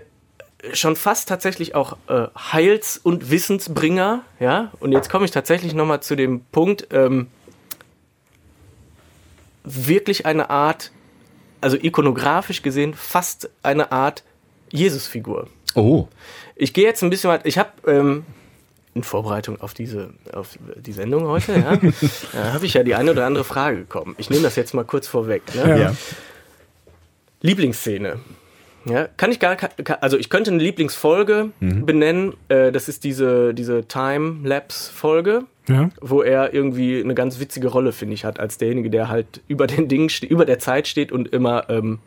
schon 0.71 0.95
fast 0.95 1.27
tatsächlich 1.27 1.75
auch 1.75 1.97
äh, 2.07 2.27
Heils- 2.37 2.97
und 2.97 3.29
Wissensbringer, 3.29 4.23
ja. 4.39 4.71
Und 4.79 4.91
jetzt 4.91 5.09
komme 5.09 5.25
ich 5.25 5.31
tatsächlich 5.31 5.73
nochmal 5.73 6.01
zu 6.01 6.15
dem 6.15 6.41
Punkt, 6.51 6.87
ähm, 6.91 7.27
wirklich 9.63 10.25
eine 10.25 10.49
Art, 10.49 10.91
also 11.61 11.77
ikonografisch 11.77 12.61
gesehen, 12.61 12.93
fast 12.93 13.49
eine 13.61 13.91
Art 13.91 14.23
Jesusfigur. 14.71 15.47
Oh. 15.75 16.07
Ich 16.55 16.73
gehe 16.73 16.85
jetzt 16.85 17.03
ein 17.03 17.09
bisschen 17.09 17.29
weit, 17.29 17.45
ich 17.45 17.57
habe 17.57 17.71
ähm, 17.87 18.25
in 18.93 19.03
Vorbereitung 19.03 19.59
auf 19.59 19.73
diese 19.73 20.13
auf 20.33 20.57
die 20.75 20.91
Sendung 20.93 21.25
heute, 21.25 21.53
ja, 21.53 21.77
da 22.33 22.53
habe 22.53 22.65
ich 22.65 22.73
ja 22.73 22.83
die 22.83 22.95
eine 22.95 23.11
oder 23.11 23.25
andere 23.25 23.43
Frage 23.43 23.77
bekommen. 23.77 24.15
Ich 24.17 24.29
nehme 24.29 24.43
das 24.43 24.55
jetzt 24.55 24.73
mal 24.73 24.85
kurz 24.85 25.07
vorweg. 25.07 25.43
Ne? 25.55 25.79
Ja. 25.79 25.95
Lieblingsszene. 27.41 28.19
Ja, 28.85 29.07
kann 29.17 29.31
ich 29.31 29.39
gar 29.39 29.57
also 30.01 30.17
ich 30.17 30.29
könnte 30.29 30.51
eine 30.51 30.61
Lieblingsfolge 30.61 31.51
mhm. 31.59 31.85
benennen. 31.85 32.33
Äh, 32.49 32.71
das 32.71 32.89
ist 32.89 33.03
diese, 33.03 33.53
diese 33.53 33.87
Time-Lapse-Folge, 33.87 35.43
ja. 35.69 35.89
wo 36.01 36.21
er 36.21 36.53
irgendwie 36.53 37.01
eine 37.01 37.15
ganz 37.15 37.39
witzige 37.39 37.69
Rolle, 37.69 37.91
finde 37.91 38.15
ich, 38.15 38.25
hat, 38.25 38.39
als 38.39 38.57
derjenige, 38.57 38.89
der 38.89 39.09
halt 39.09 39.41
über 39.47 39.67
den 39.67 39.87
Dingen, 39.87 40.09
über 40.27 40.45
der 40.45 40.59
Zeit 40.59 40.87
steht 40.87 41.11
und 41.11 41.29
immer 41.29 41.69
ähm, 41.69 41.99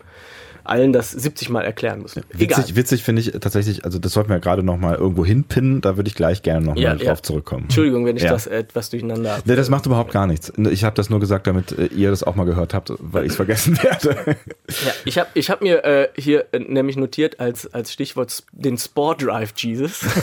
allen 0.69 0.93
das 0.93 1.11
70 1.11 1.49
Mal 1.49 1.65
erklären 1.65 2.01
muss. 2.01 2.17
Witzig, 2.33 2.77
witzig 2.77 3.03
finde 3.03 3.23
ich 3.23 3.33
tatsächlich, 3.33 3.85
also 3.85 3.99
das 3.99 4.13
sollten 4.13 4.31
wir 4.31 4.39
gerade 4.41 4.63
noch 4.63 4.77
mal 4.77 4.95
irgendwo 4.95 5.25
hinpinnen, 5.25 5.81
da 5.81 5.97
würde 5.97 6.09
ich 6.09 6.15
gleich 6.15 6.43
gerne 6.43 6.67
noch 6.67 6.77
ja, 6.77 6.91
mal 6.91 7.01
ja. 7.01 7.11
drauf 7.11 7.23
zurückkommen. 7.23 7.65
Entschuldigung, 7.65 8.05
wenn 8.07 8.17
ich 8.17 8.23
ja. 8.25 8.31
das 8.31 8.47
etwas 8.47 8.91
durcheinander 8.91 9.33
habe. 9.33 9.43
Nee, 9.45 9.57
das 9.57 9.71
macht 9.71 9.87
überhaupt 9.87 10.13
gar 10.13 10.27
nichts. 10.27 10.53
Ich 10.71 10.85
habe 10.85 10.95
das 10.95 11.11
nur 11.11 11.21
gesagt, 11.21 11.47
damit 11.47 11.73
äh, 11.73 11.87
ihr 11.87 12.11
das 12.11 12.23
auch 12.23 12.35
mal 12.35 12.45
gehört 12.45 12.75
habt, 12.75 12.93
weil 12.99 13.25
ich 13.25 13.31
es 13.31 13.37
vergessen 13.37 13.79
werde. 13.83 14.37
Ja, 14.85 14.93
ich 15.05 15.19
habe 15.19 15.29
ich 15.35 15.51
hab 15.51 15.63
mir 15.63 15.85
äh, 15.85 16.09
hier 16.17 16.47
äh, 16.53 16.59
nämlich 16.59 16.97
notiert 16.97 17.41
als, 17.41 17.73
als 17.73 17.93
Stichwort 17.93 18.45
den 18.53 18.79
Sport 18.79 19.23
Drive 19.23 19.53
Jesus. 19.57 20.05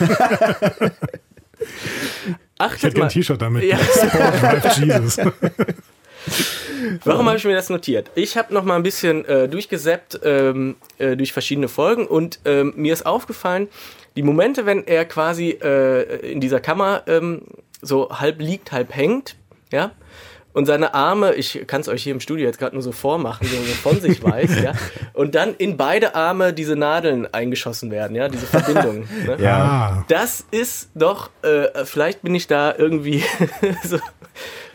Achtet 2.57 2.77
ich 2.77 2.83
hätte 2.83 2.99
mal. 2.99 3.05
ein 3.05 3.09
T-Shirt 3.09 3.41
damit. 3.41 3.63
Ja. 3.63 3.77
Sport 3.77 4.41
Drive 4.41 4.77
Jesus. 4.77 5.17
Warum 7.03 7.27
habe 7.27 7.37
ich 7.37 7.45
mir 7.45 7.55
das 7.55 7.69
notiert? 7.69 8.11
Ich 8.15 8.37
habe 8.37 8.53
noch 8.53 8.63
mal 8.63 8.75
ein 8.75 8.83
bisschen 8.83 9.25
äh, 9.25 9.47
durchgesäppt 9.47 10.19
ähm, 10.23 10.75
äh, 10.97 11.15
durch 11.15 11.33
verschiedene 11.33 11.67
Folgen 11.67 12.07
und 12.07 12.39
ähm, 12.45 12.73
mir 12.75 12.93
ist 12.93 13.05
aufgefallen, 13.05 13.67
die 14.15 14.23
Momente, 14.23 14.65
wenn 14.65 14.85
er 14.85 15.05
quasi 15.05 15.49
äh, 15.49 16.31
in 16.31 16.39
dieser 16.39 16.59
Kammer 16.59 17.03
ähm, 17.07 17.43
so 17.81 18.09
halb 18.09 18.39
liegt, 18.39 18.71
halb 18.71 18.95
hängt, 18.95 19.35
ja, 19.71 19.91
und 20.53 20.67
seine 20.67 20.93
Arme, 20.93 21.33
ich 21.33 21.63
kann 21.65 21.81
es 21.81 21.87
euch 21.87 22.03
hier 22.03 22.13
im 22.13 22.19
Studio 22.19 22.45
jetzt 22.45 22.59
gerade 22.59 22.75
nur 22.75 22.83
so 22.83 22.91
vormachen, 22.91 23.47
so, 23.47 23.57
so 23.57 23.73
von 23.73 23.99
sich 23.99 24.23
weiß, 24.23 24.61
ja, 24.61 24.73
und 25.13 25.33
dann 25.33 25.55
in 25.55 25.77
beide 25.77 26.13
Arme 26.13 26.53
diese 26.53 26.75
Nadeln 26.75 27.27
eingeschossen 27.33 27.89
werden, 27.89 28.15
ja, 28.15 28.29
diese 28.29 28.45
Verbindung. 28.45 29.07
Ne? 29.23 29.37
Ja. 29.39 30.03
Das 30.09 30.45
ist 30.51 30.89
doch, 30.95 31.29
äh, 31.43 31.85
vielleicht 31.85 32.23
bin 32.23 32.35
ich 32.35 32.47
da 32.47 32.73
irgendwie 32.77 33.23
so 33.83 33.99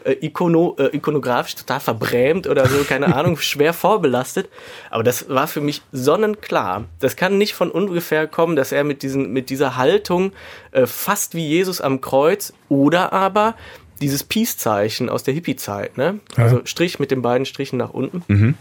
äh, 0.05 0.13
ikono, 0.21 0.77
äh, 0.79 0.97
ikonografisch 0.97 1.55
total 1.55 1.81
verbrämt 1.81 2.47
oder 2.47 2.67
so, 2.67 2.85
keine 2.85 3.15
Ahnung, 3.17 3.37
schwer 3.39 3.73
vorbelastet. 3.73 4.49
Aber 4.91 5.03
das 5.03 5.29
war 5.29 5.47
für 5.47 5.61
mich 5.61 5.83
sonnenklar. 5.93 6.85
Das 7.01 7.17
kann 7.17 7.39
nicht 7.39 7.55
von 7.55 7.71
ungefähr 7.71 8.27
kommen, 8.27 8.57
dass 8.57 8.73
er 8.73 8.85
mit, 8.85 9.03
diesen, 9.03 9.33
mit 9.33 9.51
dieser 9.51 9.77
Haltung 9.77 10.33
äh, 10.73 10.87
fast 10.87 11.35
wie 11.35 11.47
Jesus 11.47 11.81
am 11.81 12.01
Kreuz 12.01 12.53
oder 12.69 13.13
aber 13.13 13.55
dieses 14.01 14.23
Peace-Zeichen 14.23 15.09
aus 15.09 15.25
der 15.25 15.35
Hippie-Zeit, 15.35 15.97
ne? 15.97 16.21
Also 16.37 16.61
Strich 16.65 17.01
mit 17.01 17.11
den 17.11 17.21
beiden 17.21 17.47
Strichen 17.47 17.79
nach 17.79 17.91
unten. 17.91 18.23
Mhm. 18.29 18.55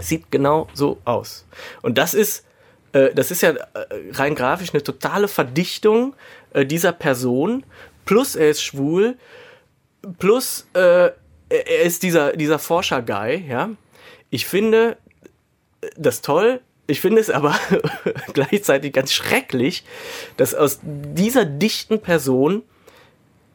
Sieht 0.00 0.30
genau 0.30 0.68
so 0.74 0.98
aus. 1.04 1.46
Und 1.80 1.96
das 1.96 2.12
ist 2.12 2.44
äh, 2.94 3.12
das 3.14 3.30
ist 3.30 3.42
ja 3.42 3.50
äh, 3.50 3.58
rein 4.12 4.34
grafisch 4.34 4.72
eine 4.72 4.82
totale 4.82 5.28
Verdichtung 5.28 6.14
äh, 6.52 6.64
dieser 6.64 6.92
Person. 6.92 7.64
Plus 8.06 8.36
er 8.36 8.50
ist 8.50 8.62
schwul, 8.62 9.16
plus 10.18 10.66
äh, 10.74 11.10
er 11.48 11.82
ist 11.82 12.02
dieser, 12.02 12.32
dieser 12.36 12.58
Forscher-Guy, 12.58 13.44
ja. 13.48 13.70
Ich 14.30 14.46
finde 14.46 14.96
das 15.96 16.22
toll. 16.22 16.60
Ich 16.86 17.00
finde 17.00 17.20
es 17.20 17.30
aber 17.30 17.58
gleichzeitig 18.34 18.92
ganz 18.92 19.12
schrecklich, 19.12 19.84
dass 20.36 20.54
aus 20.54 20.80
dieser 20.82 21.44
dichten 21.44 22.00
Person 22.00 22.62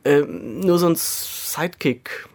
äh, 0.03 0.21
nur 0.21 0.79
so 0.79 0.87
ein 0.87 0.95
Sidekick 0.95 2.27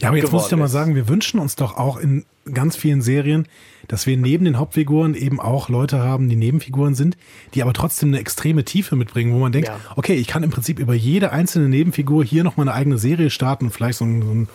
Ja, 0.00 0.08
aber 0.08 0.18
jetzt 0.18 0.32
muss 0.32 0.46
ich 0.46 0.50
ja 0.50 0.56
mal 0.56 0.68
sagen, 0.68 0.94
wir 0.94 1.08
wünschen 1.08 1.40
uns 1.40 1.56
doch 1.56 1.76
auch 1.76 1.96
in 1.96 2.24
ganz 2.52 2.76
vielen 2.76 3.00
Serien, 3.02 3.46
dass 3.88 4.06
wir 4.06 4.16
neben 4.16 4.44
den 4.44 4.58
Hauptfiguren 4.58 5.14
eben 5.14 5.40
auch 5.40 5.68
Leute 5.68 5.98
haben, 6.00 6.28
die 6.28 6.36
Nebenfiguren 6.36 6.94
sind, 6.94 7.16
die 7.54 7.62
aber 7.62 7.72
trotzdem 7.72 8.10
eine 8.10 8.18
extreme 8.20 8.64
Tiefe 8.64 8.96
mitbringen, 8.96 9.32
wo 9.32 9.38
man 9.38 9.52
denkt, 9.52 9.68
Ja. 9.68 9.78
okay, 9.96 10.14
ich 10.14 10.26
kann 10.26 10.42
im 10.42 10.50
Prinzip 10.50 10.78
über 10.78 10.94
jede 10.94 11.32
einzelne 11.32 11.68
Nebenfigur 11.68 12.24
hier 12.24 12.44
noch 12.44 12.56
mal 12.56 12.64
eine 12.64 12.74
eigene 12.74 12.98
Serie 12.98 13.30
starten 13.30 13.66
und 13.66 13.70
vielleicht 13.70 13.98
so 13.98 14.04
ein, 14.04 14.22
so 14.22 14.30
ein 14.30 14.48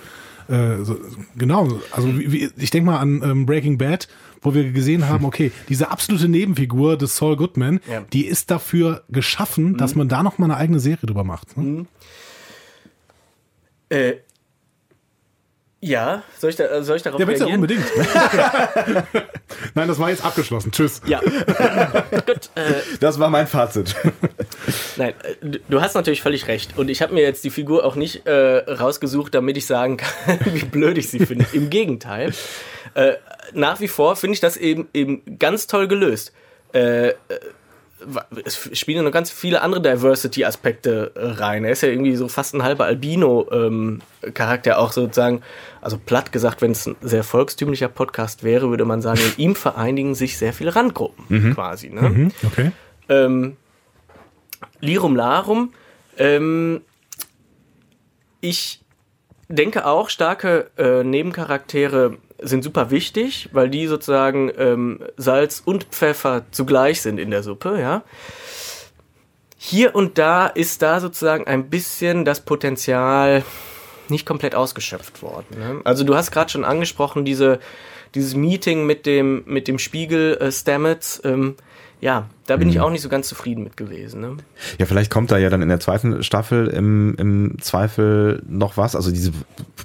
äh, 0.50 0.84
so, 0.84 0.98
genau, 1.38 1.68
also 1.92 2.08
wie, 2.20 2.50
ich 2.58 2.72
denke 2.72 2.90
mal 2.90 2.98
an 2.98 3.22
ähm, 3.24 3.46
Breaking 3.46 3.78
Bad, 3.78 4.08
wo 4.42 4.56
wir 4.56 4.72
gesehen 4.72 5.08
haben, 5.08 5.26
okay, 5.26 5.52
diese 5.70 5.92
absolute 5.92 6.28
Nebenfigur 6.28 6.98
des 6.98 7.18
Saul 7.18 7.36
Goodman, 7.36 7.80
Ja. 7.92 8.02
die 8.14 8.26
ist 8.26 8.50
dafür 8.50 9.04
geschaffen, 9.10 9.78
dass 9.78 9.94
man 9.94 10.08
da 10.10 10.24
noch 10.24 10.40
mal 10.40 10.46
eine 10.46 10.58
eigene 10.58 10.80
Serie 10.80 11.06
drüber 11.06 11.24
macht. 11.24 11.56
Ne? 11.56 11.86
Äh, 13.90 14.14
ja, 15.82 16.24
soll 16.38 16.50
ich, 16.50 16.56
da, 16.58 16.84
soll 16.84 16.98
ich 16.98 17.04
darauf 17.04 17.20
Ja, 17.20 17.26
bitte, 17.26 17.40
reagieren? 17.46 17.62
unbedingt. 17.62 17.86
Nein, 19.76 19.88
das 19.88 20.00
war 20.00 20.10
jetzt 20.10 20.24
abgeschlossen. 20.26 20.72
Tschüss. 20.72 21.02
Ja, 21.06 21.20
gut. 22.26 22.50
Äh, 22.56 22.74
Das 23.00 23.20
war 23.20 23.30
mein 23.30 23.48
Fazit. 23.48 23.96
nein, 24.98 25.14
äh, 25.42 25.60
du- 25.70 25.82
hast 25.82 25.96
natürlich 25.96 26.22
völlig 26.22 26.48
recht. 26.48 26.78
Und 26.78 26.90
ich 26.90 27.02
habe 27.02 27.14
mir 27.14 27.22
jetzt 27.24 27.44
die 27.44 27.50
Figur 27.50 27.86
auch 27.86 27.96
nicht 27.96 28.26
äh, 28.28 28.58
rausgesucht, 28.72 29.34
damit 29.34 29.58
ich 29.58 29.66
sagen 29.66 29.98
kann, 29.98 30.40
wie 30.54 30.66
blöd 30.66 30.98
ich 30.98 31.10
sie 31.10 31.26
finde. 31.26 31.46
Im 31.54 31.70
Gegenteil. 31.70 32.34
Äh, 32.96 33.14
nach 33.54 33.80
wie 33.80 33.88
vor 33.88 34.16
finde 34.16 34.34
ich 34.34 34.40
das 34.40 34.58
eben, 34.58 34.88
eben 34.94 35.40
ganz 35.40 35.68
toll 35.68 35.88
gelöst. 35.88 36.34
Äh, 36.74 37.10
äh, 37.10 37.14
es 38.46 38.78
spielen 38.78 39.04
noch 39.04 39.12
ganz 39.12 39.32
viele 39.32 39.62
andere 39.62 39.82
Diversity-Aspekte 39.82 41.12
äh, 41.16 41.26
rein. 41.32 41.66
Er 41.66 41.72
ist 41.72 41.82
ja 41.82 41.90
irgendwie 41.90 42.16
so 42.16 42.28
fast 42.28 42.54
ein 42.54 42.64
halber 42.64 42.86
Albino-Charakter, 42.86 44.80
auch 44.80 44.92
sozusagen, 44.92 45.42
also 45.82 45.98
platt 45.98 46.32
gesagt, 46.32 46.62
wenn 46.62 46.72
es 46.72 46.86
ein 46.86 46.96
sehr 47.02 47.24
volkstümlicher 47.24 47.88
Podcast 47.88 48.44
wäre, 48.44 48.70
würde 48.70 48.86
man 48.86 49.02
sagen, 49.02 49.20
in 49.20 49.44
ihm 49.44 49.56
vereinigen 49.56 50.16
sich 50.16 50.38
sehr 50.38 50.54
viele 50.54 50.76
Randgruppen 50.76 51.54
quasi. 51.54 51.90
Ne? 51.90 52.02
Mhm, 52.02 52.32
okay. 52.46 52.72
Ähm, 53.10 53.58
Lirum 54.80 55.16
Larum. 55.16 55.74
Ähm, 56.18 56.82
ich 58.42 58.82
denke 59.48 59.86
auch, 59.86 60.10
starke 60.10 60.72
äh, 60.78 61.04
Nebencharaktere 61.04 62.18
sind 62.42 62.64
super 62.64 62.92
wichtig, 62.92 63.50
weil 63.52 63.70
die 63.70 63.88
sozusagen 63.88 64.52
ähm, 64.58 65.00
Salz 65.18 65.62
und 65.64 65.86
Pfeffer 65.86 66.46
zugleich 66.52 67.02
sind 67.02 67.20
in 67.20 67.32
der 67.32 67.44
Suppe, 67.44 67.80
ja. 67.80 68.04
Hier 69.58 69.94
und 69.94 70.18
da 70.18 70.48
ist 70.48 70.82
da 70.82 71.02
sozusagen 71.02 71.46
ein 71.46 71.70
bisschen 71.70 72.24
das 72.24 72.40
Potenzial 72.40 73.44
nicht 74.08 74.26
komplett 74.26 74.56
ausgeschöpft 74.56 75.22
worden. 75.22 75.60
Ne? 75.60 75.82
Also 75.84 76.04
du 76.04 76.16
hast 76.16 76.32
gerade 76.32 76.50
schon 76.50 76.64
angesprochen, 76.64 77.26
diese, 77.26 77.60
dieses 78.16 78.36
Meeting 78.36 78.86
mit 78.86 79.06
dem, 79.06 79.44
mit 79.46 79.68
dem 79.68 79.78
Spiegel 79.78 80.38
äh, 80.38 80.52
Stamets, 80.52 81.22
ähm, 81.26 81.56
ja, 82.02 82.28
da 82.48 82.56
bin 82.56 82.70
ich 82.70 82.80
auch 82.80 82.90
nicht 82.90 83.02
so 83.02 83.10
ganz 83.10 83.28
zufrieden 83.28 83.64
mit 83.64 83.76
gewesen. 83.78 84.22
Ne? 84.22 84.38
Ja, 84.78 84.86
vielleicht 84.86 85.12
kommt 85.12 85.32
da 85.32 85.38
ja 85.38 85.50
dann 85.50 85.62
in 85.62 85.70
der 85.70 85.80
zweiten 85.80 86.24
Staffel 86.24 86.68
im, 86.68 87.14
im 87.18 87.58
Zweifel 87.60 88.42
noch 88.48 88.78
was. 88.78 88.96
Also 88.96 89.12
diese 89.12 89.32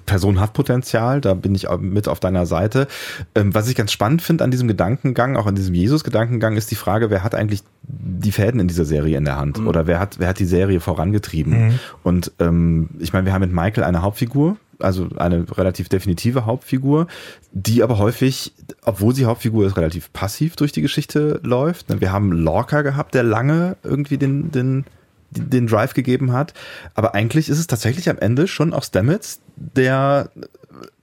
Person 0.06 0.38
hat 0.38 0.52
Potenzial, 0.52 1.20
da 1.20 1.34
bin 1.34 1.54
ich 1.54 1.68
auch 1.68 1.78
mit 1.78 2.08
auf 2.08 2.20
deiner 2.20 2.46
Seite. 2.46 2.86
Ähm, 3.34 3.52
was 3.54 3.68
ich 3.68 3.74
ganz 3.74 3.90
spannend 3.90 4.22
finde 4.22 4.44
an 4.44 4.50
diesem 4.50 4.68
Gedankengang, 4.68 5.36
auch 5.36 5.46
an 5.46 5.56
diesem 5.56 5.74
Jesus-Gedankengang, 5.74 6.56
ist 6.56 6.70
die 6.70 6.76
Frage, 6.76 7.10
wer 7.10 7.24
hat 7.24 7.34
eigentlich 7.34 7.64
die 7.82 8.32
Fäden 8.32 8.60
in 8.60 8.68
dieser 8.68 8.84
Serie 8.84 9.18
in 9.18 9.24
der 9.24 9.36
Hand? 9.36 9.58
Oder 9.58 9.86
wer 9.86 9.98
hat, 9.98 10.18
wer 10.18 10.28
hat 10.28 10.38
die 10.38 10.46
Serie 10.46 10.80
vorangetrieben? 10.80 11.80
Und 12.02 12.32
ähm, 12.38 12.90
ich 13.00 13.12
meine, 13.12 13.26
wir 13.26 13.32
haben 13.32 13.42
mit 13.42 13.52
Michael 13.52 13.84
eine 13.84 14.02
Hauptfigur, 14.02 14.56
also 14.78 15.08
eine 15.16 15.46
relativ 15.56 15.88
definitive 15.88 16.46
Hauptfigur, 16.46 17.06
die 17.52 17.82
aber 17.82 17.98
häufig, 17.98 18.52
obwohl 18.82 19.14
sie 19.14 19.24
Hauptfigur 19.24 19.66
ist, 19.66 19.76
relativ 19.76 20.12
passiv 20.12 20.56
durch 20.56 20.72
die 20.72 20.82
Geschichte 20.82 21.40
läuft. 21.42 21.86
Wir 22.00 22.12
haben 22.12 22.32
Lorca 22.32 22.82
gehabt, 22.82 23.14
der 23.14 23.22
lange 23.22 23.76
irgendwie 23.82 24.18
den, 24.18 24.50
den, 24.50 24.84
den 25.30 25.66
Drive 25.66 25.94
gegeben 25.94 26.32
hat. 26.32 26.54
Aber 26.94 27.14
eigentlich 27.14 27.48
ist 27.48 27.58
es 27.58 27.66
tatsächlich 27.66 28.08
am 28.08 28.18
Ende 28.18 28.48
schon 28.48 28.72
auch 28.72 28.82
Stamets, 28.82 29.40
der 29.56 30.30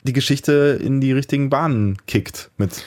die 0.04 0.14
Geschichte 0.14 0.80
in 0.82 1.02
die 1.02 1.12
richtigen 1.12 1.50
Bahnen 1.50 1.98
kickt 2.08 2.50
mit, 2.58 2.84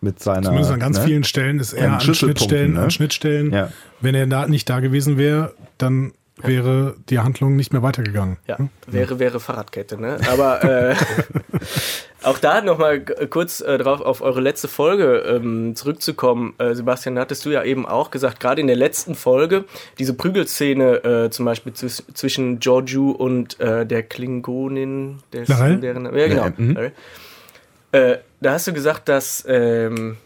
mit 0.00 0.20
seiner. 0.20 0.42
Zumindest 0.42 0.72
an 0.72 0.80
ganz 0.80 0.98
ne? 0.98 1.04
vielen 1.04 1.24
Stellen 1.24 1.58
ist 1.58 1.72
er 1.72 1.94
An 1.94 2.00
Schnittstellen, 2.00 2.74
ne? 2.74 2.82
an 2.82 2.90
Schnittstellen. 2.90 3.52
Ja. 3.52 3.72
Wenn 4.00 4.14
er 4.14 4.26
da 4.26 4.46
nicht 4.46 4.68
da 4.68 4.80
gewesen 4.80 5.16
wäre, 5.16 5.54
dann 5.78 6.12
wäre 6.40 6.96
die 7.08 7.18
Handlung 7.18 7.56
nicht 7.56 7.72
mehr 7.72 7.82
weitergegangen. 7.82 8.38
Ja, 8.46 8.56
wäre, 8.86 9.18
wäre 9.18 9.38
Fahrradkette, 9.40 10.00
ne? 10.00 10.18
Aber 10.30 10.64
äh, 10.64 10.94
auch 12.22 12.38
da 12.38 12.62
nochmal 12.62 13.00
kurz 13.00 13.60
äh, 13.60 13.78
drauf 13.78 14.00
auf 14.00 14.22
eure 14.22 14.40
letzte 14.40 14.68
Folge 14.68 15.18
ähm, 15.26 15.76
zurückzukommen. 15.76 16.54
Äh, 16.58 16.74
Sebastian, 16.74 17.18
hattest 17.18 17.44
du 17.44 17.50
ja 17.50 17.62
eben 17.64 17.86
auch 17.86 18.10
gesagt, 18.10 18.40
gerade 18.40 18.60
in 18.60 18.66
der 18.66 18.76
letzten 18.76 19.14
Folge, 19.14 19.64
diese 19.98 20.14
Prügelszene 20.14 21.04
äh, 21.04 21.30
zum 21.30 21.44
Beispiel 21.44 21.72
zwisch- 21.74 22.02
zwischen 22.14 22.60
Giorgio 22.60 23.10
und 23.10 23.60
äh, 23.60 23.84
der 23.86 24.02
Klingonin, 24.02 25.18
der 25.32 25.44
deren, 25.76 26.16
ja 26.16 26.28
genau. 26.28 26.48
Mhm. 26.56 26.90
Äh, 27.92 28.16
da 28.40 28.52
hast 28.52 28.66
du 28.66 28.72
gesagt, 28.72 29.08
dass 29.08 29.44
ähm, 29.46 30.16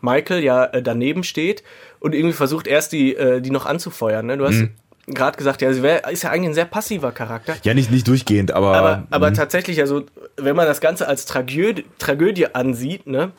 Michael 0.00 0.42
ja 0.42 0.64
äh, 0.64 0.82
daneben 0.82 1.22
steht 1.22 1.62
und 2.02 2.14
irgendwie 2.14 2.34
versucht 2.34 2.66
erst 2.66 2.92
die, 2.92 3.14
äh, 3.14 3.40
die 3.40 3.50
noch 3.50 3.64
anzufeuern. 3.64 4.26
Ne? 4.26 4.36
Du 4.36 4.44
hast 4.44 4.64
gerade 5.06 5.36
gesagt, 5.36 5.62
ja, 5.62 5.72
sie 5.72 5.82
wär, 5.82 6.08
ist 6.10 6.22
ja 6.22 6.30
eigentlich 6.30 6.50
ein 6.50 6.54
sehr 6.54 6.64
passiver 6.64 7.12
Charakter. 7.12 7.56
Ja, 7.62 7.74
nicht, 7.74 7.90
nicht 7.90 8.08
durchgehend, 8.08 8.50
aber. 8.50 8.74
Aber, 8.74 9.06
aber 9.10 9.32
tatsächlich, 9.32 9.80
also 9.80 10.04
wenn 10.36 10.56
man 10.56 10.66
das 10.66 10.80
Ganze 10.80 11.06
als 11.06 11.26
Tragödie, 11.26 11.84
Tragödie 11.98 12.54
ansieht, 12.54 13.06
ne, 13.06 13.30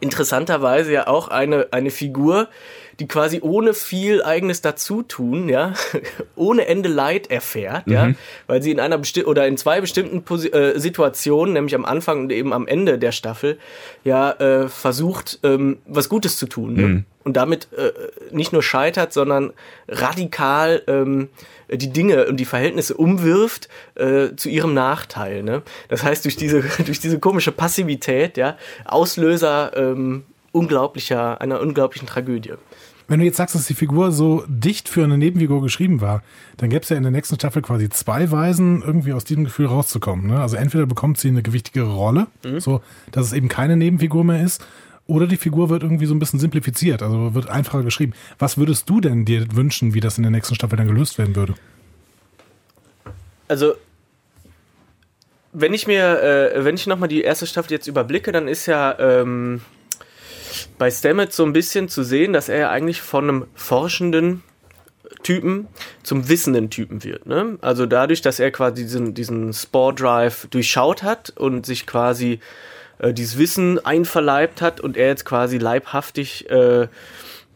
interessanterweise 0.00 0.92
ja 0.92 1.06
auch 1.06 1.28
eine, 1.28 1.68
eine 1.70 1.90
Figur, 1.90 2.48
die 3.00 3.08
quasi 3.08 3.40
ohne 3.42 3.74
viel 3.74 4.22
eigenes 4.22 4.62
Dazutun, 4.62 5.48
ja, 5.48 5.74
ohne 6.36 6.66
Ende 6.66 6.88
Leid 6.88 7.30
erfährt, 7.30 7.86
ja, 7.86 8.12
weil 8.46 8.62
sie 8.62 8.70
in 8.70 8.80
einer 8.80 8.98
besti 8.98 9.24
oder 9.24 9.46
in 9.46 9.56
zwei 9.56 9.80
bestimmten 9.80 10.22
Posi 10.22 10.48
äh, 10.48 10.78
Situationen, 10.78 11.52
nämlich 11.52 11.74
am 11.74 11.84
Anfang 11.84 12.20
und 12.20 12.32
eben 12.32 12.52
am 12.52 12.66
Ende 12.66 12.98
der 12.98 13.12
Staffel, 13.12 13.58
ja, 14.04 14.30
äh, 14.32 14.68
versucht, 14.68 15.40
ähm, 15.42 15.78
was 15.86 16.08
Gutes 16.08 16.36
zu 16.38 16.46
tun. 16.46 16.74
Ne? 16.74 17.04
Und 17.24 17.36
damit 17.36 17.68
äh, 17.76 17.92
nicht 18.30 18.52
nur 18.52 18.62
scheitert, 18.62 19.12
sondern 19.12 19.52
radikal 19.88 20.82
ähm, 20.86 21.28
die 21.68 21.92
Dinge 21.92 22.26
und 22.26 22.38
die 22.38 22.44
Verhältnisse 22.44 22.94
umwirft 22.94 23.68
äh, 23.96 24.36
zu 24.36 24.48
ihrem 24.48 24.74
Nachteil. 24.74 25.42
Ne? 25.42 25.62
Das 25.88 26.02
heißt, 26.02 26.24
durch 26.24 26.36
diese, 26.36 26.62
durch 26.86 27.00
diese 27.00 27.18
komische 27.18 27.52
Passivität, 27.52 28.36
ja, 28.36 28.56
Auslöser 28.84 29.72
ähm, 29.76 30.24
unglaublicher, 30.52 31.40
einer 31.40 31.60
unglaublichen 31.60 32.08
Tragödie. 32.08 32.54
Wenn 33.08 33.20
du 33.20 33.24
jetzt 33.24 33.36
sagst, 33.36 33.54
dass 33.54 33.66
die 33.66 33.74
Figur 33.74 34.10
so 34.10 34.44
dicht 34.48 34.88
für 34.88 35.04
eine 35.04 35.16
Nebenfigur 35.16 35.62
geschrieben 35.62 36.00
war, 36.00 36.22
dann 36.56 36.70
gäbe 36.70 36.82
es 36.82 36.88
ja 36.88 36.96
in 36.96 37.04
der 37.04 37.12
nächsten 37.12 37.36
Staffel 37.36 37.62
quasi 37.62 37.88
zwei 37.88 38.30
Weisen, 38.32 38.82
irgendwie 38.82 39.12
aus 39.12 39.24
diesem 39.24 39.44
Gefühl 39.44 39.66
rauszukommen. 39.66 40.26
Ne? 40.26 40.40
Also 40.40 40.56
entweder 40.56 40.86
bekommt 40.86 41.18
sie 41.18 41.28
eine 41.28 41.42
gewichtige 41.42 41.82
Rolle, 41.82 42.26
so 42.58 42.80
dass 43.12 43.26
es 43.26 43.32
eben 43.32 43.48
keine 43.48 43.76
Nebenfigur 43.76 44.24
mehr 44.24 44.42
ist, 44.42 44.64
oder 45.06 45.28
die 45.28 45.36
Figur 45.36 45.70
wird 45.70 45.84
irgendwie 45.84 46.06
so 46.06 46.14
ein 46.14 46.18
bisschen 46.18 46.40
simplifiziert, 46.40 47.00
also 47.02 47.34
wird 47.34 47.48
einfacher 47.48 47.84
geschrieben. 47.84 48.12
Was 48.38 48.58
würdest 48.58 48.90
du 48.90 49.00
denn 49.00 49.24
dir 49.24 49.46
wünschen, 49.54 49.94
wie 49.94 50.00
das 50.00 50.18
in 50.18 50.24
der 50.24 50.32
nächsten 50.32 50.56
Staffel 50.56 50.76
dann 50.76 50.88
gelöst 50.88 51.16
werden 51.16 51.36
würde? 51.36 51.54
Also, 53.46 53.74
wenn 55.52 55.72
ich 55.72 55.86
mir, 55.86 56.22
äh, 56.22 56.64
wenn 56.64 56.74
ich 56.74 56.88
nochmal 56.88 57.08
die 57.08 57.22
erste 57.22 57.46
Staffel 57.46 57.70
jetzt 57.72 57.86
überblicke, 57.86 58.32
dann 58.32 58.48
ist 58.48 58.66
ja 58.66 58.98
ähm, 58.98 59.60
bei 60.78 60.90
Stamets 60.90 61.36
so 61.36 61.44
ein 61.44 61.52
bisschen 61.52 61.88
zu 61.88 62.02
sehen, 62.02 62.32
dass 62.32 62.48
er 62.48 62.70
eigentlich 62.70 63.00
von 63.00 63.24
einem 63.24 63.46
forschenden 63.54 64.42
Typen 65.22 65.66
zum 66.02 66.28
wissenden 66.28 66.70
Typen 66.70 67.02
wird. 67.04 67.26
Ne? 67.26 67.58
Also 67.60 67.86
dadurch, 67.86 68.22
dass 68.22 68.38
er 68.38 68.50
quasi 68.50 68.82
diesen, 68.84 69.14
diesen 69.14 69.52
Spore 69.52 69.94
Drive 69.94 70.46
durchschaut 70.50 71.02
hat 71.02 71.30
und 71.30 71.66
sich 71.66 71.86
quasi 71.86 72.40
äh, 72.98 73.12
dieses 73.12 73.38
Wissen 73.38 73.84
einverleibt 73.84 74.62
hat 74.62 74.80
und 74.80 74.96
er 74.96 75.08
jetzt 75.08 75.24
quasi 75.24 75.58
leibhaftig 75.58 76.48
äh, 76.50 76.88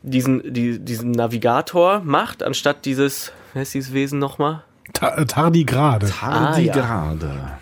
diesen, 0.02 0.52
die, 0.52 0.78
diesen 0.78 1.10
Navigator 1.12 2.00
macht, 2.00 2.42
anstatt 2.42 2.84
dieses, 2.84 3.32
wer 3.52 3.62
ist 3.62 3.74
dieses 3.74 3.92
Wesen 3.92 4.18
nochmal? 4.18 4.64
Ta 4.92 5.24
Tardigrade. 5.24 6.08
Tardigrade. 6.08 7.30
Ah, 7.30 7.36
Ja. 7.36 7.58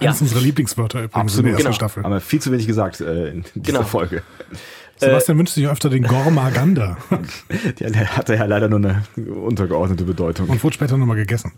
Eines 0.00 0.20
unserer 0.20 0.40
Lieblingswörter 0.40 1.04
übrigens 1.04 1.36
in 1.36 1.44
der 1.44 1.52
ersten 1.52 1.64
genau. 1.64 1.74
Staffel. 1.74 2.04
Aber 2.04 2.20
viel 2.20 2.40
zu 2.40 2.52
wenig 2.52 2.66
gesagt 2.66 3.00
äh, 3.00 3.28
in 3.30 3.44
dieser 3.54 3.72
Genau. 3.78 3.82
Folge. 3.84 4.22
Sebastian 5.00 5.38
wünscht 5.38 5.54
sich 5.54 5.68
öfter 5.68 5.90
den 5.90 6.02
Gormaganda 6.02 6.96
Der, 7.78 8.16
hatte 8.16 8.34
ja 8.34 8.46
leider 8.46 8.68
nur 8.68 8.78
eine 8.80 9.04
untergeordnete 9.32 10.02
Bedeutung. 10.02 10.48
und 10.48 10.62
wurde 10.64 10.74
später 10.74 10.96
nochmal 10.96 11.16
gegessen. 11.16 11.52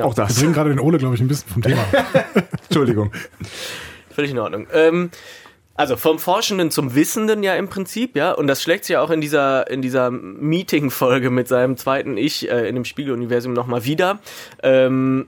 auch 0.00 0.16
Wir 0.16 0.24
das. 0.24 0.38
bringen 0.38 0.52
gerade 0.52 0.70
den 0.70 0.78
Ole, 0.78 0.98
glaube 0.98 1.16
ich, 1.16 1.20
ein 1.20 1.26
bisschen 1.26 1.50
vom 1.50 1.62
Thema. 1.62 1.84
Entschuldigung. 2.68 3.10
Völlig 4.10 4.30
in 4.30 4.38
Ordnung. 4.38 4.68
Ähm, 4.72 5.10
also 5.74 5.96
vom 5.96 6.20
Forschenden 6.20 6.70
zum 6.70 6.94
Wissenden 6.94 7.42
ja 7.42 7.56
im 7.56 7.66
Prinzip, 7.68 8.14
ja. 8.14 8.30
Und 8.30 8.46
das 8.46 8.62
schlägt 8.62 8.84
sich 8.84 8.94
ja 8.94 9.00
auch 9.00 9.10
in 9.10 9.20
dieser, 9.20 9.68
in 9.68 9.82
dieser 9.82 10.12
Meeting-Folge 10.12 11.30
mit 11.30 11.48
seinem 11.48 11.76
zweiten 11.76 12.16
Ich 12.16 12.48
äh, 12.48 12.68
in 12.68 12.76
dem 12.76 12.84
Spiegeluniversum 12.84 13.54
nochmal 13.54 13.84
wieder. 13.84 14.20
Ähm, 14.62 15.26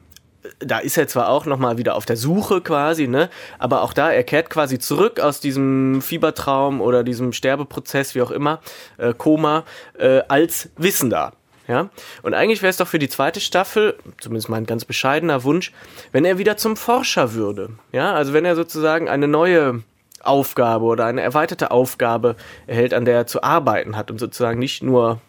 da 0.59 0.79
ist 0.79 0.97
er 0.97 1.09
zwar 1.09 1.29
auch 1.29 1.47
nochmal 1.47 1.79
wieder 1.79 1.95
auf 1.95 2.07
der 2.07 2.17
Suche 2.17 2.61
quasi, 2.61 3.09
ne? 3.09 3.31
Aber 3.59 3.83
auch 3.83 3.93
da, 3.93 4.11
er 4.11 4.25
kehrt 4.25 4.51
quasi 4.51 4.79
zurück 4.79 5.21
aus 5.21 5.41
diesem 5.41 6.03
Fiebertraum 6.03 6.81
oder 6.81 7.05
diesem 7.05 7.33
Sterbeprozess, 7.33 8.15
wie 8.15 8.23
auch 8.23 8.31
immer, 8.31 8.61
äh, 8.99 9.15
Koma, 9.15 9.65
äh, 9.99 10.23
als 10.29 10.71
Wissender. 10.77 11.33
Ja? 11.69 11.91
Und 12.23 12.35
eigentlich 12.35 12.63
wäre 12.63 12.71
es 12.71 12.77
doch 12.77 12.87
für 12.87 12.99
die 12.99 13.09
zweite 13.09 13.41
Staffel, 13.41 13.97
zumindest 14.21 14.49
mein 14.49 14.67
ganz 14.67 14.85
bescheidener 14.85 15.45
Wunsch, 15.45 15.73
wenn 16.13 16.25
er 16.25 16.39
wieder 16.39 16.57
zum 16.57 16.77
Forscher 16.77 17.35
würde. 17.35 17.71
Ja, 17.93 18.15
also 18.15 18.33
wenn 18.33 18.45
er 18.45 18.57
sozusagen 18.57 19.09
eine 19.09 19.29
neue 19.29 19.83
Aufgabe 20.21 20.85
oder 20.85 21.07
eine 21.07 21.23
erweiterte 21.23 21.71
Aufgabe 21.71 22.37
erhält, 22.67 22.95
an 22.95 23.05
der 23.05 23.17
er 23.17 23.27
zu 23.27 23.43
arbeiten 23.43 23.97
hat 23.97 24.11
und 24.11 24.19
sozusagen 24.19 24.59
nicht 24.59 24.83
nur 24.83 25.21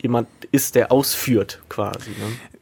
jemand 0.00 0.28
ist, 0.52 0.74
der 0.74 0.92
ausführt 0.92 1.60
quasi. 1.68 2.10
Ne? 2.10 2.57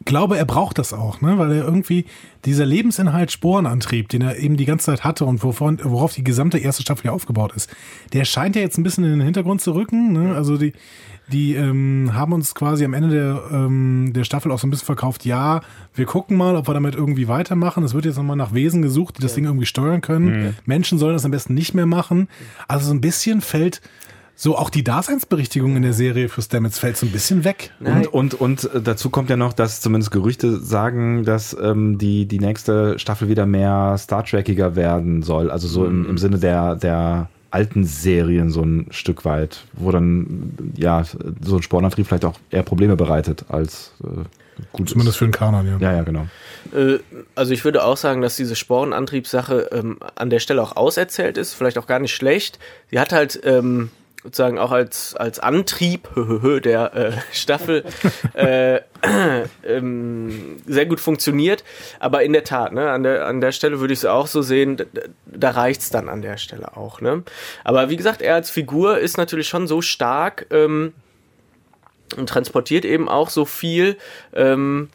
Ich 0.00 0.06
glaube, 0.06 0.38
er 0.38 0.46
braucht 0.46 0.78
das 0.78 0.94
auch, 0.94 1.20
ne? 1.20 1.36
weil 1.36 1.52
er 1.52 1.64
irgendwie 1.64 2.06
dieser 2.46 2.64
Lebensinhalt 2.64 3.30
Sporenantrieb, 3.30 4.08
den 4.08 4.22
er 4.22 4.38
eben 4.38 4.56
die 4.56 4.64
ganze 4.64 4.86
Zeit 4.86 5.04
hatte 5.04 5.26
und 5.26 5.44
wovon, 5.44 5.78
worauf 5.82 6.14
die 6.14 6.24
gesamte 6.24 6.56
erste 6.56 6.82
Staffel 6.82 7.08
ja 7.08 7.12
aufgebaut 7.12 7.52
ist, 7.54 7.70
der 8.14 8.24
scheint 8.24 8.56
ja 8.56 8.62
jetzt 8.62 8.78
ein 8.78 8.82
bisschen 8.82 9.04
in 9.04 9.10
den 9.10 9.20
Hintergrund 9.20 9.60
zu 9.60 9.72
rücken. 9.72 10.12
Ne? 10.14 10.34
Also 10.34 10.56
die, 10.56 10.72
die 11.30 11.54
ähm, 11.54 12.12
haben 12.14 12.32
uns 12.32 12.54
quasi 12.54 12.86
am 12.86 12.94
Ende 12.94 13.10
der, 13.10 13.42
ähm, 13.52 14.12
der 14.14 14.24
Staffel 14.24 14.50
auch 14.52 14.58
so 14.58 14.66
ein 14.66 14.70
bisschen 14.70 14.86
verkauft, 14.86 15.26
ja, 15.26 15.60
wir 15.94 16.06
gucken 16.06 16.38
mal, 16.38 16.56
ob 16.56 16.66
wir 16.66 16.74
damit 16.74 16.94
irgendwie 16.94 17.28
weitermachen. 17.28 17.84
Es 17.84 17.92
wird 17.92 18.06
jetzt 18.06 18.16
nochmal 18.16 18.36
nach 18.36 18.54
Wesen 18.54 18.80
gesucht, 18.80 19.18
die 19.18 19.22
das 19.22 19.34
Ding 19.34 19.44
irgendwie 19.44 19.66
steuern 19.66 20.00
können. 20.00 20.56
Menschen 20.64 20.98
sollen 20.98 21.12
das 21.12 21.26
am 21.26 21.30
besten 21.30 21.52
nicht 21.52 21.74
mehr 21.74 21.86
machen. 21.86 22.28
Also 22.68 22.86
so 22.86 22.94
ein 22.94 23.02
bisschen 23.02 23.42
fällt 23.42 23.82
so 24.40 24.56
auch 24.56 24.70
die 24.70 24.82
Daseinsberichtigung 24.82 25.76
in 25.76 25.82
der 25.82 25.92
Serie 25.92 26.30
für 26.30 26.40
Stamets 26.40 26.78
fällt 26.78 26.96
so 26.96 27.04
ein 27.04 27.12
bisschen 27.12 27.44
weg. 27.44 27.72
Und, 27.80 28.06
und, 28.06 28.34
und 28.34 28.74
äh, 28.74 28.80
dazu 28.80 29.10
kommt 29.10 29.28
ja 29.28 29.36
noch, 29.36 29.52
dass 29.52 29.82
zumindest 29.82 30.12
Gerüchte 30.12 30.58
sagen, 30.58 31.24
dass 31.24 31.54
ähm, 31.60 31.98
die, 31.98 32.24
die 32.24 32.38
nächste 32.38 32.98
Staffel 32.98 33.28
wieder 33.28 33.44
mehr 33.44 33.96
Star 33.98 34.24
Trekiger 34.24 34.76
werden 34.76 35.22
soll. 35.22 35.50
Also 35.50 35.68
so 35.68 35.84
im, 35.84 36.08
im 36.08 36.16
Sinne 36.16 36.38
der, 36.38 36.74
der 36.74 37.28
alten 37.50 37.84
Serien 37.84 38.48
so 38.48 38.62
ein 38.62 38.86
Stück 38.88 39.26
weit, 39.26 39.64
wo 39.74 39.90
dann 39.90 40.54
ja 40.74 41.04
so 41.42 41.56
ein 41.56 41.62
Spornantrieb 41.62 42.06
vielleicht 42.06 42.24
auch 42.24 42.38
eher 42.50 42.62
Probleme 42.62 42.96
bereitet 42.96 43.44
als 43.50 43.92
äh, 44.02 44.22
gut 44.72 44.88
Zumindest 44.88 45.16
ist. 45.16 45.18
für 45.18 45.26
den 45.26 45.32
Kanon, 45.32 45.66
ja. 45.66 45.76
Ja, 45.80 45.96
ja, 45.96 46.02
genau. 46.02 46.28
Äh, 46.74 47.00
also 47.34 47.52
ich 47.52 47.62
würde 47.66 47.84
auch 47.84 47.98
sagen, 47.98 48.22
dass 48.22 48.36
diese 48.36 48.56
Sporenantriebssache 48.56 49.68
ähm, 49.72 49.98
an 50.14 50.30
der 50.30 50.38
Stelle 50.38 50.62
auch 50.62 50.76
auserzählt 50.76 51.36
ist, 51.36 51.52
vielleicht 51.52 51.76
auch 51.76 51.86
gar 51.86 51.98
nicht 51.98 52.14
schlecht. 52.14 52.58
Sie 52.90 52.98
hat 52.98 53.12
halt 53.12 53.38
ähm, 53.44 53.90
sozusagen 54.22 54.58
auch 54.58 54.70
als, 54.70 55.14
als 55.16 55.38
Antrieb 55.38 56.08
der 56.64 56.94
äh, 56.94 57.12
Staffel 57.32 57.84
äh, 58.34 58.80
ähm, 59.64 60.56
sehr 60.66 60.86
gut 60.86 61.00
funktioniert. 61.00 61.64
Aber 61.98 62.22
in 62.22 62.32
der 62.32 62.44
Tat, 62.44 62.72
ne, 62.72 62.90
an, 62.90 63.02
der, 63.02 63.26
an 63.26 63.40
der 63.40 63.52
Stelle 63.52 63.80
würde 63.80 63.94
ich 63.94 64.00
es 64.00 64.04
auch 64.04 64.26
so 64.26 64.42
sehen, 64.42 64.76
da, 64.76 64.84
da 65.26 65.50
reicht 65.50 65.80
es 65.80 65.90
dann 65.90 66.08
an 66.08 66.22
der 66.22 66.36
Stelle 66.36 66.76
auch. 66.76 67.00
Ne? 67.00 67.22
Aber 67.64 67.88
wie 67.88 67.96
gesagt, 67.96 68.20
er 68.22 68.34
als 68.34 68.50
Figur 68.50 68.98
ist 68.98 69.16
natürlich 69.16 69.48
schon 69.48 69.66
so 69.66 69.80
stark 69.80 70.46
ähm, 70.50 70.92
und 72.16 72.28
transportiert 72.28 72.84
eben 72.84 73.08
auch 73.08 73.30
so 73.30 73.44
viel. 73.44 73.96
Ähm, 74.34 74.90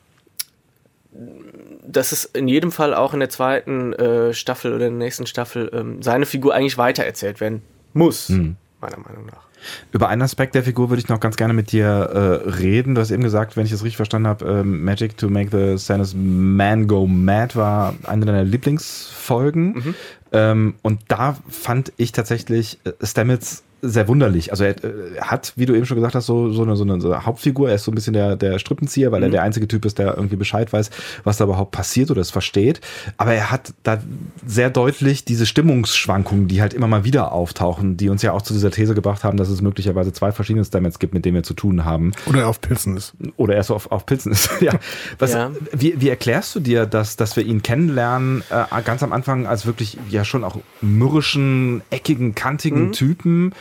dass 1.88 2.12
es 2.12 2.26
in 2.26 2.48
jedem 2.48 2.72
Fall 2.72 2.94
auch 2.94 3.14
in 3.14 3.22
der 3.22 3.30
zweiten 3.30 3.94
äh, 3.94 4.34
Staffel 4.34 4.74
oder 4.74 4.88
in 4.88 5.00
der 5.00 5.06
nächsten 5.06 5.28
Staffel 5.28 5.72
ähm, 5.74 6.02
seine 6.02 6.26
Figur 6.26 6.54
eigentlich 6.54 6.78
weitererzählt 6.78 7.40
werden 7.40 7.62
muss, 7.94 8.28
Hm. 8.28 8.58
Meiner 8.82 8.98
Meinung 8.98 9.26
nach. 9.26 9.46
Über 9.92 10.10
einen 10.10 10.22
Aspekt 10.22 10.56
der 10.56 10.64
Figur 10.64 10.90
würde 10.90 11.02
ich 11.02 11.10
noch 11.10 11.20
ganz 11.20 11.38
gerne 11.38 11.54
mit 11.54 11.72
dir 11.72 11.86
äh, 11.86 12.50
reden. 12.50 12.96
Du 12.96 13.02
hast 13.02 13.12
eben 13.12 13.24
gesagt, 13.24 13.58
wenn 13.58 13.66
ich 13.66 13.72
es 13.72 13.84
richtig 13.84 13.98
verstanden 13.98 14.28
habe, 14.28 14.46
ähm, 14.46 14.84
Magic 14.84 15.18
to 15.18 15.30
Make 15.30 15.50
the 15.52 15.78
Sanus 15.78 16.14
Man 16.16 16.88
Go 16.88 17.08
Mad 17.08 17.56
war 17.56 17.96
eine 18.04 18.26
deiner 18.26 18.44
Lieblingsfolgen. 18.44 19.96
Ähm, 20.32 20.76
und 20.82 21.02
da 21.08 21.38
fand 21.50 21.94
ich 21.98 22.12
tatsächlich 22.12 22.80
äh, 22.84 22.92
Stamets 23.06 23.64
sehr 23.90 24.08
wunderlich. 24.08 24.52
Also 24.52 24.64
er, 24.64 24.72
äh, 24.84 25.20
hat, 25.22 25.54
wie 25.56 25.66
du 25.66 25.76
eben 25.76 25.86
schon 25.86 25.96
gesagt 25.96 26.16
hast, 26.16 26.26
so, 26.26 26.52
so, 26.52 26.64
eine, 26.64 26.76
so 26.76 26.84
eine 26.84 27.00
so 27.02 27.12
eine 27.12 27.26
Hauptfigur. 27.26 27.70
Er 27.70 27.76
ist 27.76 27.84
so 27.84 27.92
ein 27.92 27.96
bisschen 27.96 28.14
der, 28.14 28.36
der 28.36 28.60
Strippenzieher, 28.60 29.12
weil 29.12 29.24
er 29.24 29.30
der 29.30 29.44
einzige 29.44 29.68
Typ 29.68 29.86
ist, 29.86 30.00
der 30.00 30.16
irgendwie 30.16 30.36
Bescheid 30.36 30.72
weiß, 30.72 30.90
was 31.24 31.38
da 31.38 31.46
überhaupt 31.46 31.72
passiert 31.72 32.12
oder 32.12 32.22
es 32.22 32.32
versteht. 32.32 32.82
Aber 33.18 33.34
er 33.34 33.52
hat 33.52 33.74
da 33.84 34.02
sehr 34.46 34.70
deutlich 34.70 35.26
diese 35.26 35.46
Stimmungsschwankungen, 35.46 36.48
die 36.48 36.62
halt 36.62 36.74
immer 36.74 36.88
mal 36.88 37.04
wieder 37.04 37.32
auftauchen, 37.32 37.98
die 37.98 38.10
uns 38.10 38.22
ja 38.22 38.32
auch 38.32 38.42
zu 38.42 38.54
dieser 38.54 38.72
These 38.72 38.96
gebracht 38.96 39.24
haben, 39.24 39.38
dass 39.38 39.50
es 39.50 39.62
möglicherweise 39.62 40.14
zwei 40.14 40.32
verschiedene 40.32 40.66
Stamets 40.66 41.00
gibt, 41.00 41.14
mit 41.14 41.26
denen 41.26 41.36
wir 41.36 41.44
zu 41.44 41.54
tun 41.54 41.86
haben. 41.86 42.12
Oder 42.26 42.42
er 42.42 42.48
auf 42.50 42.62
Pilzen 42.62 42.98
ist. 42.98 43.14
Oder 43.38 43.56
er 43.56 43.64
so 43.64 43.76
auf, 43.76 43.92
auf 43.92 44.06
Pilzen 44.06 44.32
ist. 44.32 44.50
ja. 44.62 44.74
Was, 45.20 45.34
Ja. 45.34 45.52
Wie, 45.72 46.00
wie 46.00 46.10
erklärst 46.10 46.56
du 46.56 46.60
dir, 46.60 46.86
dass, 46.86 47.16
dass 47.16 47.36
wir 47.36 47.46
ihn 47.46 47.62
kennenlernen, 47.62 48.44
äh, 48.50 48.82
ganz 48.84 49.04
am 49.04 49.14
Anfang 49.14 49.48
als 49.48 49.66
wirklich 49.66 49.98
ja 50.10 50.24
schon 50.24 50.44
auch 50.44 50.58
mürrischen, 50.82 51.82
eckigen, 51.90 52.36
kantigen 52.36 52.92
Typen 52.92 53.54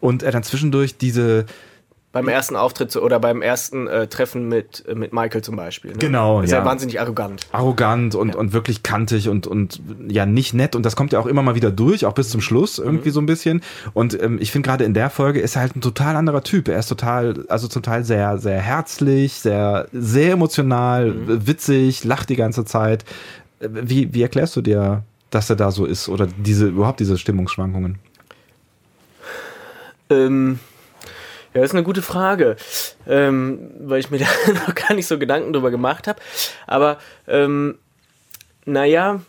und 0.00 0.22
er 0.22 0.32
dann 0.32 0.42
zwischendurch 0.42 0.96
diese 0.96 1.46
Beim 2.12 2.26
ersten 2.26 2.56
Auftritt 2.56 2.90
so- 2.90 3.02
oder 3.02 3.20
beim 3.20 3.40
ersten 3.40 3.86
äh, 3.86 4.08
Treffen 4.08 4.48
mit, 4.48 4.84
äh, 4.88 4.96
mit 4.96 5.12
Michael 5.12 5.42
zum 5.42 5.54
Beispiel. 5.54 5.92
Ne? 5.92 5.98
Genau, 5.98 6.40
ist 6.40 6.50
ja. 6.50 6.58
ja 6.58 6.64
wahnsinnig 6.64 6.98
arrogant. 6.98 7.46
arrogant 7.52 8.16
und, 8.16 8.34
und 8.34 8.52
wirklich 8.52 8.82
kantig 8.82 9.28
und, 9.28 9.46
und 9.46 9.80
ja 10.08 10.26
nicht 10.26 10.52
nett 10.52 10.74
und 10.74 10.84
das 10.84 10.96
kommt 10.96 11.12
ja 11.12 11.20
auch 11.20 11.26
immer 11.26 11.42
mal 11.42 11.54
wieder 11.54 11.70
durch, 11.70 12.04
auch 12.06 12.14
bis 12.14 12.30
zum 12.30 12.40
Schluss 12.40 12.80
irgendwie 12.80 13.10
so 13.10 13.20
ein 13.20 13.26
bisschen. 13.26 13.62
Und 13.92 14.20
ähm, 14.20 14.38
ich 14.40 14.50
finde 14.50 14.66
gerade 14.66 14.82
in 14.82 14.92
der 14.92 15.08
Folge 15.08 15.38
ist 15.38 15.54
er 15.54 15.62
halt 15.62 15.76
ein 15.76 15.82
total 15.82 16.16
anderer 16.16 16.42
Typ. 16.42 16.66
Er 16.66 16.80
ist 16.80 16.88
total, 16.88 17.44
also 17.48 17.68
zum 17.68 17.84
Teil 17.84 18.02
sehr, 18.02 18.38
sehr 18.38 18.58
herzlich, 18.58 19.34
sehr, 19.34 19.86
sehr 19.92 20.32
emotional, 20.32 21.14
witzig, 21.46 22.02
lacht 22.02 22.28
die 22.28 22.36
ganze 22.36 22.64
Zeit. 22.64 23.04
Äh, 23.60 23.68
Wie, 23.70 24.12
wie 24.12 24.22
erklärst 24.22 24.56
du 24.56 24.62
dir, 24.62 25.04
dass 25.30 25.48
er 25.48 25.54
da 25.54 25.70
so 25.70 25.84
ist 25.84 26.08
oder 26.08 26.26
diese 26.26 26.66
überhaupt 26.66 26.98
diese 26.98 27.16
Stimmungsschwankungen? 27.18 28.00
Ähm, 30.10 30.58
ja, 31.54 31.62
ist 31.62 31.72
eine 31.72 31.82
gute 31.82 32.02
Frage, 32.02 32.56
ähm, 33.08 33.70
weil 33.80 34.00
ich 34.00 34.10
mir 34.10 34.18
da 34.46 34.52
noch 34.52 34.74
gar 34.74 34.94
nicht 34.94 35.06
so 35.06 35.18
Gedanken 35.18 35.52
drüber 35.52 35.70
gemacht 35.70 36.06
habe. 36.06 36.20
Aber 36.66 36.98
ähm, 37.26 37.78
naja, 38.64 39.20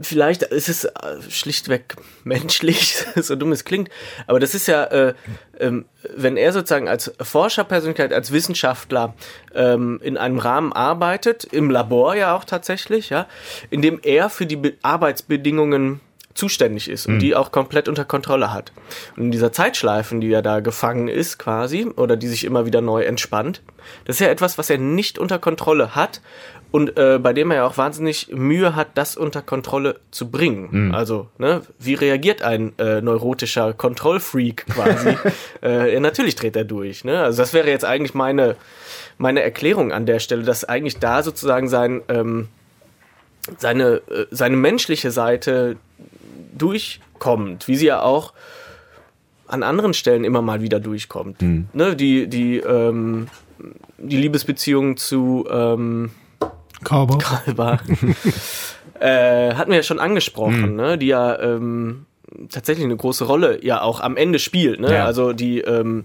vielleicht 0.00 0.42
ist 0.42 0.68
es 0.68 0.84
äh, 0.84 0.90
schlichtweg 1.28 1.96
menschlich, 2.24 3.04
so 3.16 3.36
dumm 3.36 3.52
es 3.52 3.64
klingt. 3.64 3.90
Aber 4.26 4.40
das 4.40 4.54
ist 4.54 4.66
ja, 4.66 4.84
äh, 4.84 5.14
ähm, 5.60 5.84
wenn 6.16 6.36
er 6.36 6.52
sozusagen 6.52 6.88
als 6.88 7.12
Forscherpersönlichkeit, 7.20 8.12
als 8.12 8.32
Wissenschaftler 8.32 9.14
ähm, 9.54 10.00
in 10.02 10.16
einem 10.16 10.38
Rahmen 10.38 10.72
arbeitet, 10.72 11.44
im 11.44 11.70
Labor 11.70 12.16
ja 12.16 12.34
auch 12.34 12.44
tatsächlich, 12.44 13.10
ja, 13.10 13.26
in 13.70 13.82
dem 13.82 14.00
er 14.02 14.30
für 14.30 14.46
die 14.46 14.56
Be 14.56 14.74
Arbeitsbedingungen 14.82 16.00
zuständig 16.38 16.88
ist 16.88 17.06
und 17.06 17.18
die 17.18 17.34
auch 17.34 17.50
komplett 17.52 17.88
unter 17.88 18.04
Kontrolle 18.04 18.52
hat. 18.52 18.72
Und 19.16 19.24
in 19.24 19.30
dieser 19.30 19.52
Zeitschleifen, 19.52 20.20
die 20.20 20.32
er 20.32 20.42
da 20.42 20.60
gefangen 20.60 21.08
ist 21.08 21.38
quasi, 21.38 21.86
oder 21.96 22.16
die 22.16 22.28
sich 22.28 22.44
immer 22.44 22.64
wieder 22.64 22.80
neu 22.80 23.02
entspannt, 23.02 23.62
das 24.04 24.16
ist 24.16 24.20
ja 24.20 24.28
etwas, 24.28 24.58
was 24.58 24.70
er 24.70 24.78
nicht 24.78 25.18
unter 25.18 25.38
Kontrolle 25.38 25.94
hat 25.94 26.20
und 26.70 26.98
äh, 26.98 27.18
bei 27.18 27.32
dem 27.32 27.50
er 27.50 27.58
ja 27.58 27.66
auch 27.66 27.78
wahnsinnig 27.78 28.28
Mühe 28.32 28.76
hat, 28.76 28.88
das 28.94 29.16
unter 29.16 29.40
Kontrolle 29.40 30.00
zu 30.10 30.30
bringen. 30.30 30.94
Also, 30.94 31.28
ne, 31.38 31.62
wie 31.78 31.94
reagiert 31.94 32.42
ein 32.42 32.78
äh, 32.78 33.00
neurotischer 33.00 33.72
Kontrollfreak 33.72 34.66
quasi? 34.66 35.16
äh, 35.62 35.94
ja, 35.94 36.00
natürlich 36.00 36.36
dreht 36.36 36.56
er 36.56 36.64
durch. 36.64 37.04
Ne? 37.04 37.22
Also 37.22 37.42
das 37.42 37.54
wäre 37.54 37.68
jetzt 37.68 37.84
eigentlich 37.84 38.14
meine, 38.14 38.56
meine 39.16 39.42
Erklärung 39.42 39.92
an 39.92 40.04
der 40.04 40.18
Stelle, 40.18 40.42
dass 40.42 40.64
eigentlich 40.64 40.98
da 40.98 41.22
sozusagen 41.22 41.68
sein, 41.68 42.02
ähm, 42.08 42.48
seine, 43.56 44.02
äh, 44.10 44.26
seine 44.30 44.56
menschliche 44.56 45.10
Seite 45.10 45.76
durchkommt, 46.56 47.68
wie 47.68 47.76
sie 47.76 47.86
ja 47.86 48.02
auch 48.02 48.32
an 49.46 49.62
anderen 49.62 49.94
Stellen 49.94 50.24
immer 50.24 50.42
mal 50.42 50.60
wieder 50.60 50.80
durchkommt. 50.80 51.40
Ne, 51.72 51.96
die, 51.96 52.26
die, 52.26 52.58
ähm, 52.58 53.28
die 53.96 54.18
Liebesbeziehung 54.18 54.96
zu 54.96 55.46
ähm, 55.50 56.10
Cowboy. 56.84 57.18
Kalber 57.18 57.80
äh, 59.00 59.54
hatten 59.54 59.70
wir 59.70 59.78
ja 59.78 59.82
schon 59.82 60.00
angesprochen, 60.00 60.76
ne, 60.76 60.98
die 60.98 61.06
ja 61.06 61.38
ähm, 61.40 62.06
tatsächlich 62.50 62.84
eine 62.84 62.96
große 62.96 63.24
Rolle 63.24 63.64
ja 63.64 63.80
auch 63.80 64.00
am 64.00 64.16
Ende 64.16 64.38
spielt. 64.38 64.80
Ne? 64.80 64.92
Ja. 64.92 65.04
Also 65.04 65.32
die, 65.32 65.60
ähm, 65.60 66.04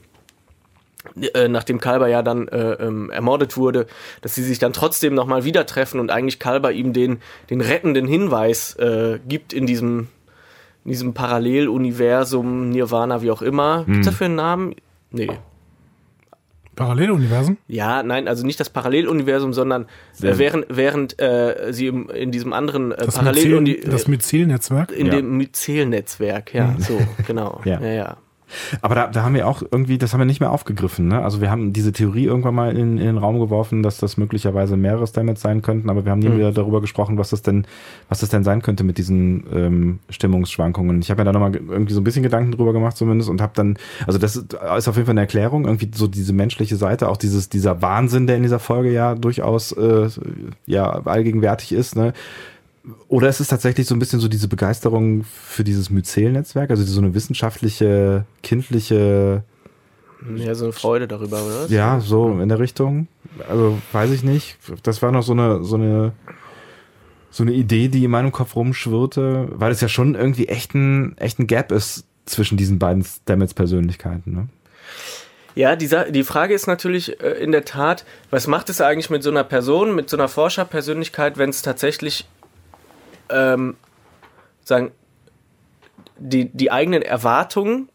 äh, 1.34 1.48
nachdem 1.48 1.80
Kalber 1.80 2.08
ja 2.08 2.22
dann 2.22 2.48
äh, 2.48 2.74
ähm, 2.74 3.10
ermordet 3.10 3.58
wurde, 3.58 3.88
dass 4.22 4.36
sie 4.36 4.44
sich 4.44 4.60
dann 4.60 4.74
trotzdem 4.74 5.14
nochmal 5.14 5.44
wieder 5.44 5.66
treffen 5.66 6.00
und 6.00 6.12
eigentlich 6.12 6.40
Kalber 6.40 6.72
ihm 6.72 6.94
den, 6.94 7.20
den 7.50 7.62
rettenden 7.62 8.08
Hinweis 8.08 8.76
äh, 8.76 9.20
gibt 9.28 9.54
in 9.54 9.66
diesem, 9.66 10.08
in 10.86 10.92
diesem 10.92 11.14
Paralleluniversum, 11.14 12.70
Nirvana, 12.70 13.22
wie 13.22 13.32
auch 13.32 13.42
immer. 13.42 13.84
Gibt's 13.86 14.06
dafür 14.08 14.26
einen 14.26 14.36
Namen? 14.36 14.76
Nee. 15.12 15.30
Paralleluniversen? 16.76 17.58
Ja, 17.68 18.02
nein, 18.02 18.28
also 18.28 18.44
nicht 18.46 18.60
das 18.60 18.72
Paralleluniversum, 18.72 19.54
sondern 19.54 19.84
äh, 20.22 20.38
während, 20.40 20.66
während 20.70 21.22
äh, 21.22 21.68
sie 21.72 21.86
im, 21.88 22.10
in 22.10 22.32
diesem 22.32 22.52
anderen 22.52 22.92
äh, 22.92 23.06
Das, 23.06 23.14
Paralleluni 23.16 23.72
Myzel, 23.74 23.92
das 23.92 24.08
Myzel-Netzwerk? 24.08 24.92
in 24.92 25.06
Ja. 25.08 25.12
dem 25.16 25.38
Myzel-Netzwerk, 25.38 26.54
ja, 26.56 26.76
so, 26.80 27.00
genau. 27.28 27.62
Ja. 27.66 27.80
ja, 27.80 27.92
ja. 27.92 28.18
Aber 28.82 28.96
da, 28.96 29.08
da 29.08 29.24
haben 29.24 29.36
wir 29.36 29.48
auch 29.48 29.62
irgendwie, 29.72 29.98
das 29.98 30.14
haben 30.14 30.20
wir 30.20 30.26
nicht 30.26 30.40
mehr 30.40 30.52
aufgegriffen. 30.52 31.08
Ne? 31.08 31.24
Also 31.24 31.40
wir 31.42 31.50
haben 31.50 31.74
diese 31.74 31.92
Theorie 31.94 32.26
irgendwann 32.26 32.56
mal 32.56 32.76
in, 32.76 32.98
in 32.98 33.06
den 33.06 33.18
Raum 33.18 33.40
geworfen, 33.40 33.84
dass 33.84 33.98
das 33.98 34.18
möglicherweise 34.18 34.76
mehrere 34.78 35.08
Stamets 35.08 35.42
sein 35.42 35.62
könnten, 35.62 35.90
aber 35.90 36.06
wir 36.06 36.12
haben 36.12 36.20
nie 36.20 36.30
Mhm. 36.30 36.38
wieder 36.38 36.52
darüber 36.52 36.82
gesprochen, 36.82 37.18
was 37.18 37.30
das 37.30 37.42
denn, 37.42 37.66
was 38.10 38.20
das 38.20 38.30
denn 38.30 38.44
sein 38.44 38.62
könnte 38.62 38.84
mit 38.84 38.98
diesen 38.98 39.44
ähm, 39.54 40.00
Stimmungsschwankungen. 40.10 41.00
Ich 41.02 41.10
habe 41.10 41.22
mir 41.22 41.26
da 41.26 41.32
nochmal 41.32 41.56
irgendwie 41.56 41.94
so 41.94 42.02
ein 42.02 42.04
bisschen 42.04 42.24
Gedanken 42.24 42.52
drüber 42.52 42.74
gemacht 42.74 42.98
zumindest 42.98 43.30
und 43.30 43.42
habe 43.42 43.54
dann, 43.56 43.78
also 44.06 44.20
das 44.20 44.36
ist 44.36 44.54
ist 44.78 44.88
auf 44.88 44.96
jeden 44.96 45.06
Fall 45.06 45.14
eine 45.14 45.22
Erklärung, 45.22 45.66
irgendwie 45.66 45.90
so 45.94 46.08
diese 46.08 46.34
menschliche 46.34 46.76
Seite, 46.76 47.10
auch 47.10 47.18
dieses 47.18 47.50
dieser 47.50 47.82
Wahnsinn, 47.82 48.28
der 48.28 48.38
in 48.38 48.44
dieser 48.44 48.60
Folge 48.60 48.92
ja 48.92 49.16
durchaus 49.16 49.72
äh, 49.74 50.10
ja 50.66 50.90
allgegenwärtig 51.06 51.72
ist. 51.72 51.96
Ne? 51.96 52.14
Oder 53.08 53.30
es 53.30 53.40
ist 53.40 53.48
tatsächlich 53.48 53.88
so 53.88 53.96
ein 53.96 54.00
bisschen 54.00 54.20
so 54.20 54.28
diese 54.28 54.48
Begeisterung 54.50 55.24
für 55.24 55.64
dieses 55.64 55.90
Myzel-Netzwerk, 55.90 56.70
also 56.70 56.84
so 56.84 57.00
eine 57.00 57.14
wissenschaftliche, 57.14 58.26
kindliche, 58.42 59.44
Ja, 60.36 60.54
so 60.54 60.66
eine 60.66 60.74
Freude 60.74 61.08
darüber, 61.08 61.44
oder? 61.46 61.68
ja, 61.70 62.00
so 62.02 62.30
in 62.42 62.50
der 62.50 62.60
Richtung. 62.60 63.08
Also 63.50 63.78
weiß 63.94 64.12
ich 64.12 64.24
nicht. 64.24 64.58
Das 64.84 65.02
war 65.02 65.12
noch 65.14 65.24
so 65.24 65.32
eine, 65.32 65.64
so 65.64 65.76
eine, 65.76 66.12
so 67.32 67.44
eine 67.44 67.54
Idee, 67.54 67.88
die 67.88 68.04
in 68.04 68.12
meinem 68.12 68.32
Kopf 68.34 68.56
rumschwirrte, 68.58 69.48
weil 69.54 69.72
es 69.72 69.80
ja 69.82 69.88
schon 69.88 70.16
irgendwie 70.16 70.50
echt 70.50 70.74
ein, 70.76 71.18
echt 71.18 71.40
ein 71.40 71.48
Gap 71.48 71.72
ist 71.72 72.04
zwischen 72.26 72.58
diesen 72.58 72.80
beiden 72.80 73.04
Stamets-Persönlichkeiten. 73.04 74.34
Ne? 74.34 74.48
Ja, 75.56 75.76
die, 75.78 75.88
Sa- 75.88 76.10
die 76.10 76.24
Frage 76.24 76.54
ist 76.54 76.68
natürlich 76.68 77.22
äh, 77.22 77.32
in 77.42 77.52
der 77.54 77.64
Tat, 77.64 78.04
was 78.30 78.48
macht 78.48 78.70
es 78.70 78.82
eigentlich 78.82 79.10
mit 79.10 79.24
so 79.24 79.30
einer 79.30 79.44
Person, 79.46 79.96
mit 79.96 80.10
so 80.10 80.18
einer 80.18 80.28
Forscherpersönlichkeit, 80.28 81.38
wenn 81.38 81.50
es 81.50 81.62
tatsächlich 81.62 82.26
ähm, 83.34 83.76
sagen, 84.64 84.92
die, 86.18 86.50
die 86.50 86.72
eigenen 86.72 87.02
Erwartungen, 87.02 87.90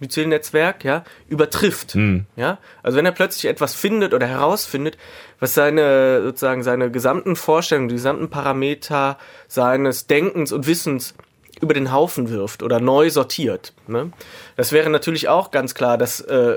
Myzel-Netzwerk, 0.00 0.82
ja, 0.84 1.04
übertrifft. 1.28 1.94
Ja? 2.36 2.58
Also 2.82 2.96
wenn 2.96 3.06
er 3.06 3.12
plötzlich 3.12 3.50
etwas 3.50 3.74
findet 3.74 4.14
oder 4.14 4.26
herausfindet, 4.26 4.96
was 5.38 5.54
seine 5.54 6.22
sozusagen 6.22 6.62
seine 6.62 6.90
gesamten 6.90 7.36
Vorstellungen, 7.36 7.88
die 7.88 7.96
gesamten 7.96 8.30
Parameter 8.30 9.18
seines 9.46 10.06
Denkens 10.06 10.52
und 10.52 10.66
Wissens 10.66 11.14
über 11.60 11.74
den 11.74 11.92
Haufen 11.92 12.30
wirft 12.30 12.62
oder 12.62 12.80
neu 12.80 13.10
sortiert. 13.10 13.74
Ne? 13.86 14.12
Das 14.56 14.72
wäre 14.72 14.90
natürlich 14.90 15.28
auch 15.28 15.50
ganz 15.50 15.74
klar, 15.74 15.98
dass, 15.98 16.20
äh, 16.20 16.56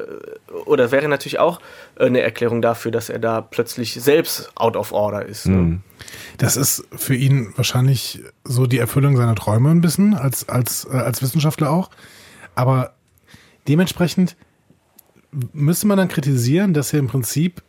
oder 0.65 0.91
wäre 0.91 1.07
natürlich 1.07 1.39
auch 1.39 1.59
äh, 1.95 2.05
eine 2.05 2.21
Erklärung 2.21 2.61
dafür, 2.61 2.91
dass 2.91 3.09
er 3.09 3.19
da 3.19 3.41
plötzlich 3.41 3.93
selbst 3.93 4.51
out 4.55 4.75
of 4.75 4.91
order 4.91 5.25
ist. 5.25 5.47
Ne? 5.47 5.79
Das 6.37 6.57
ist 6.57 6.85
für 6.95 7.15
ihn 7.15 7.53
wahrscheinlich 7.55 8.21
so 8.43 8.65
die 8.65 8.79
Erfüllung 8.79 9.17
seiner 9.17 9.35
Träume 9.35 9.69
ein 9.71 9.81
bisschen, 9.81 10.13
als, 10.13 10.47
als, 10.47 10.85
äh, 10.85 10.95
als 10.95 11.21
Wissenschaftler 11.21 11.69
auch. 11.69 11.89
Aber 12.55 12.93
dementsprechend 13.67 14.35
müsste 15.51 15.87
man 15.87 15.97
dann 15.97 16.07
kritisieren, 16.07 16.73
dass 16.73 16.93
er 16.93 16.99
im 16.99 17.07
Prinzip 17.07 17.61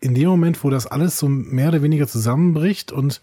in 0.00 0.14
dem 0.14 0.28
Moment, 0.28 0.62
wo 0.64 0.70
das 0.70 0.86
alles 0.86 1.18
so 1.18 1.28
mehr 1.28 1.68
oder 1.68 1.82
weniger 1.82 2.08
zusammenbricht 2.08 2.90
und 2.90 3.20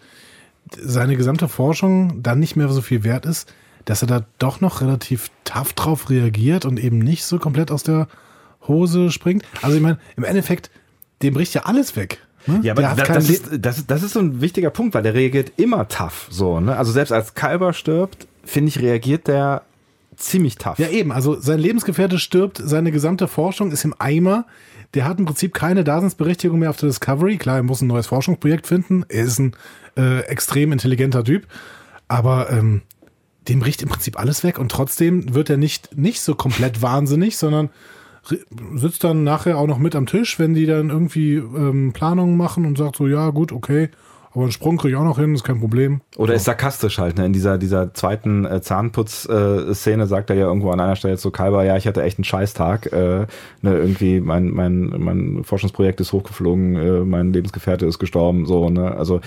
seine 0.77 1.17
gesamte 1.17 1.47
Forschung 1.47 2.23
dann 2.23 2.39
nicht 2.39 2.55
mehr 2.55 2.69
so 2.69 2.81
viel 2.81 3.03
wert 3.03 3.25
ist, 3.25 3.53
dass 3.89 4.03
er 4.03 4.07
da 4.07 4.25
doch 4.37 4.61
noch 4.61 4.81
relativ 4.81 5.31
tough 5.45 5.73
drauf 5.73 6.11
reagiert 6.11 6.63
und 6.63 6.79
eben 6.79 6.99
nicht 6.99 7.25
so 7.25 7.39
komplett 7.39 7.71
aus 7.71 7.81
der 7.81 8.07
Hose 8.67 9.09
springt. 9.09 9.43
Also 9.63 9.77
ich 9.77 9.81
meine, 9.81 9.97
im 10.15 10.23
Endeffekt, 10.23 10.69
dem 11.23 11.33
bricht 11.33 11.55
ja 11.55 11.63
alles 11.63 11.95
weg. 11.95 12.19
Ne? 12.45 12.59
Ja, 12.61 12.73
aber 12.73 12.83
da, 12.83 12.93
das, 12.93 13.31
ist, 13.31 13.49
das, 13.59 13.87
das 13.87 14.03
ist 14.03 14.13
so 14.13 14.19
ein 14.19 14.41
wichtiger 14.41 14.69
Punkt, 14.69 14.93
weil 14.93 15.01
der 15.01 15.15
reagiert 15.15 15.53
immer 15.57 15.87
tough. 15.87 16.27
So, 16.29 16.59
ne? 16.59 16.77
Also 16.77 16.91
selbst 16.91 17.11
als 17.11 17.33
Kalber 17.33 17.73
stirbt, 17.73 18.27
finde 18.45 18.69
ich, 18.69 18.79
reagiert 18.79 19.27
der 19.27 19.63
ziemlich 20.15 20.57
tough. 20.57 20.77
Ja, 20.77 20.89
eben. 20.89 21.11
Also 21.11 21.39
sein 21.39 21.57
Lebensgefährte 21.57 22.19
stirbt, 22.19 22.61
seine 22.63 22.91
gesamte 22.91 23.27
Forschung 23.27 23.71
ist 23.71 23.85
im 23.85 23.95
Eimer. 23.97 24.45
Der 24.93 25.05
hat 25.05 25.17
im 25.17 25.25
Prinzip 25.25 25.55
keine 25.55 25.83
Daseinsberechtigung 25.83 26.59
mehr 26.59 26.69
auf 26.69 26.77
der 26.77 26.89
Discovery. 26.89 27.37
Klar, 27.37 27.55
er 27.57 27.63
muss 27.63 27.81
ein 27.81 27.87
neues 27.87 28.05
Forschungsprojekt 28.05 28.67
finden. 28.67 29.03
Er 29.09 29.23
ist 29.23 29.39
ein 29.39 29.55
äh, 29.97 30.19
extrem 30.25 30.73
intelligenter 30.73 31.23
Typ. 31.23 31.47
Aber 32.07 32.51
ähm, 32.51 32.83
dem 33.49 33.59
bricht 33.59 33.81
im 33.81 33.89
Prinzip 33.89 34.19
alles 34.19 34.43
weg 34.43 34.59
und 34.59 34.71
trotzdem 34.71 35.33
wird 35.33 35.49
er 35.49 35.57
nicht, 35.57 35.97
nicht 35.97 36.21
so 36.21 36.35
komplett 36.35 36.81
wahnsinnig, 36.81 37.37
sondern 37.37 37.69
sitzt 38.75 39.03
dann 39.03 39.23
nachher 39.23 39.57
auch 39.57 39.67
noch 39.67 39.79
mit 39.79 39.95
am 39.95 40.05
Tisch, 40.05 40.39
wenn 40.39 40.53
die 40.53 40.65
dann 40.65 40.89
irgendwie 40.89 41.35
ähm, 41.35 41.93
Planungen 41.93 42.37
machen 42.37 42.65
und 42.65 42.77
sagt 42.77 42.97
so, 42.97 43.07
ja 43.07 43.29
gut, 43.29 43.51
okay, 43.51 43.89
aber 44.31 44.43
einen 44.43 44.51
Sprung 44.51 44.77
kriege 44.77 44.93
ich 44.93 44.95
auch 44.95 45.05
noch 45.05 45.17
hin, 45.17 45.33
ist 45.33 45.43
kein 45.43 45.59
Problem. 45.59 46.01
Oder 46.15 46.35
ist 46.35 46.45
sarkastisch 46.45 46.99
halt, 46.99 47.17
ne? 47.17 47.25
In 47.25 47.33
dieser, 47.33 47.57
dieser 47.57 47.93
zweiten 47.95 48.45
äh, 48.45 48.61
Zahnputz-Szene 48.61 50.05
sagt 50.05 50.29
er 50.29 50.35
ja 50.35 50.45
irgendwo 50.45 50.69
an 50.69 50.79
einer 50.79 50.95
Stelle 50.95 51.17
zu 51.17 51.31
Kalber, 51.31 51.63
ja, 51.63 51.77
ich 51.77 51.87
hatte 51.87 52.03
echt 52.03 52.19
einen 52.19 52.25
Scheißtag. 52.25 52.93
Äh, 52.93 53.25
ne, 53.61 53.77
irgendwie, 53.77 54.21
mein, 54.21 54.49
mein, 54.51 54.93
mein 54.97 55.43
Forschungsprojekt 55.43 55.99
ist 55.99 56.13
hochgeflogen, 56.13 56.75
äh, 56.75 56.99
mein 57.05 57.33
Lebensgefährte 57.33 57.87
ist 57.87 57.97
gestorben, 57.97 58.45
so, 58.45 58.69
ne? 58.69 58.95
Also 58.95 59.19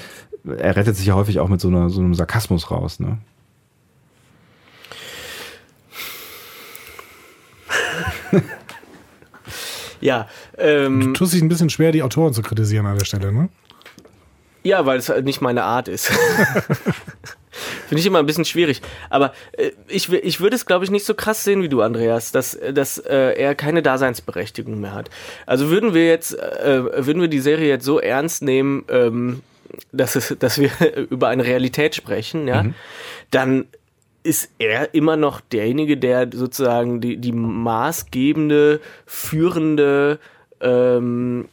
er 0.45 0.77
rettet 0.77 0.97
sich 0.97 1.07
ja 1.07 1.15
häufig 1.15 1.41
auch 1.41 1.49
mit 1.49 1.61
so, 1.61 1.69
einer, 1.69 1.91
so 1.91 2.01
einem 2.01 2.15
Sarkasmus 2.15 2.71
raus, 2.71 3.01
ne? 3.01 3.19
Ja, 10.03 10.29
ähm, 10.59 11.15
Tut 11.15 11.29
sich 11.29 11.41
ein 11.41 11.49
bisschen 11.49 11.71
schwer, 11.71 11.93
die 11.93 12.03
Autoren 12.03 12.35
zu 12.35 12.43
kritisieren 12.43 12.87
an 12.87 12.99
der 12.99 13.05
Stelle, 13.05 13.33
ne? 13.33 13.49
Ja, 14.65 14.85
weil 14.85 14.99
es 14.99 15.09
halt 15.09 15.25
nicht 15.25 15.41
meine 15.41 15.63
Art 15.63 15.87
ist. 15.87 16.11
Finde 17.89 18.01
ich 18.01 18.07
immer 18.07 18.19
ein 18.19 18.27
bisschen 18.27 18.45
schwierig. 18.45 18.83
Aber 19.11 19.33
äh, 19.53 19.71
ich, 19.87 20.13
ich 20.13 20.41
würde 20.41 20.57
es, 20.57 20.67
glaube 20.67 20.85
ich, 20.85 20.91
nicht 20.91 21.07
so 21.07 21.15
krass 21.15 21.45
sehen 21.45 21.63
wie 21.63 21.69
du, 21.69 21.83
Andreas, 21.83 22.33
dass, 22.33 22.59
dass 22.73 22.99
äh, 22.99 23.35
er 23.35 23.55
keine 23.55 23.81
Daseinsberechtigung 23.81 24.81
mehr 24.81 24.93
hat. 24.93 25.09
Also 25.47 25.71
würden 25.71 25.95
wir 25.95 26.09
jetzt, 26.09 26.37
äh, 26.37 26.83
würden 27.07 27.21
wir 27.21 27.29
die 27.29 27.41
Serie 27.41 27.69
jetzt 27.69 27.85
so 27.85 28.01
ernst 28.01 28.43
nehmen, 28.43 28.85
ähm, 28.89 29.43
dass, 29.93 30.17
es, 30.17 30.35
dass 30.37 30.59
wir 30.59 30.71
über 31.11 31.29
eine 31.29 31.45
Realität 31.45 31.95
sprechen, 31.95 32.49
ja, 32.49 32.67
dann 33.31 33.67
ist 34.23 34.51
er 34.59 34.95
immer 34.95 35.17
noch 35.17 35.41
derjenige, 35.41 35.97
der 35.97 36.31
sozusagen 36.33 37.01
die, 37.01 37.17
die 37.17 37.33
maßgebende, 37.33 38.81
führende 39.05 40.19
ähm, 40.61 41.49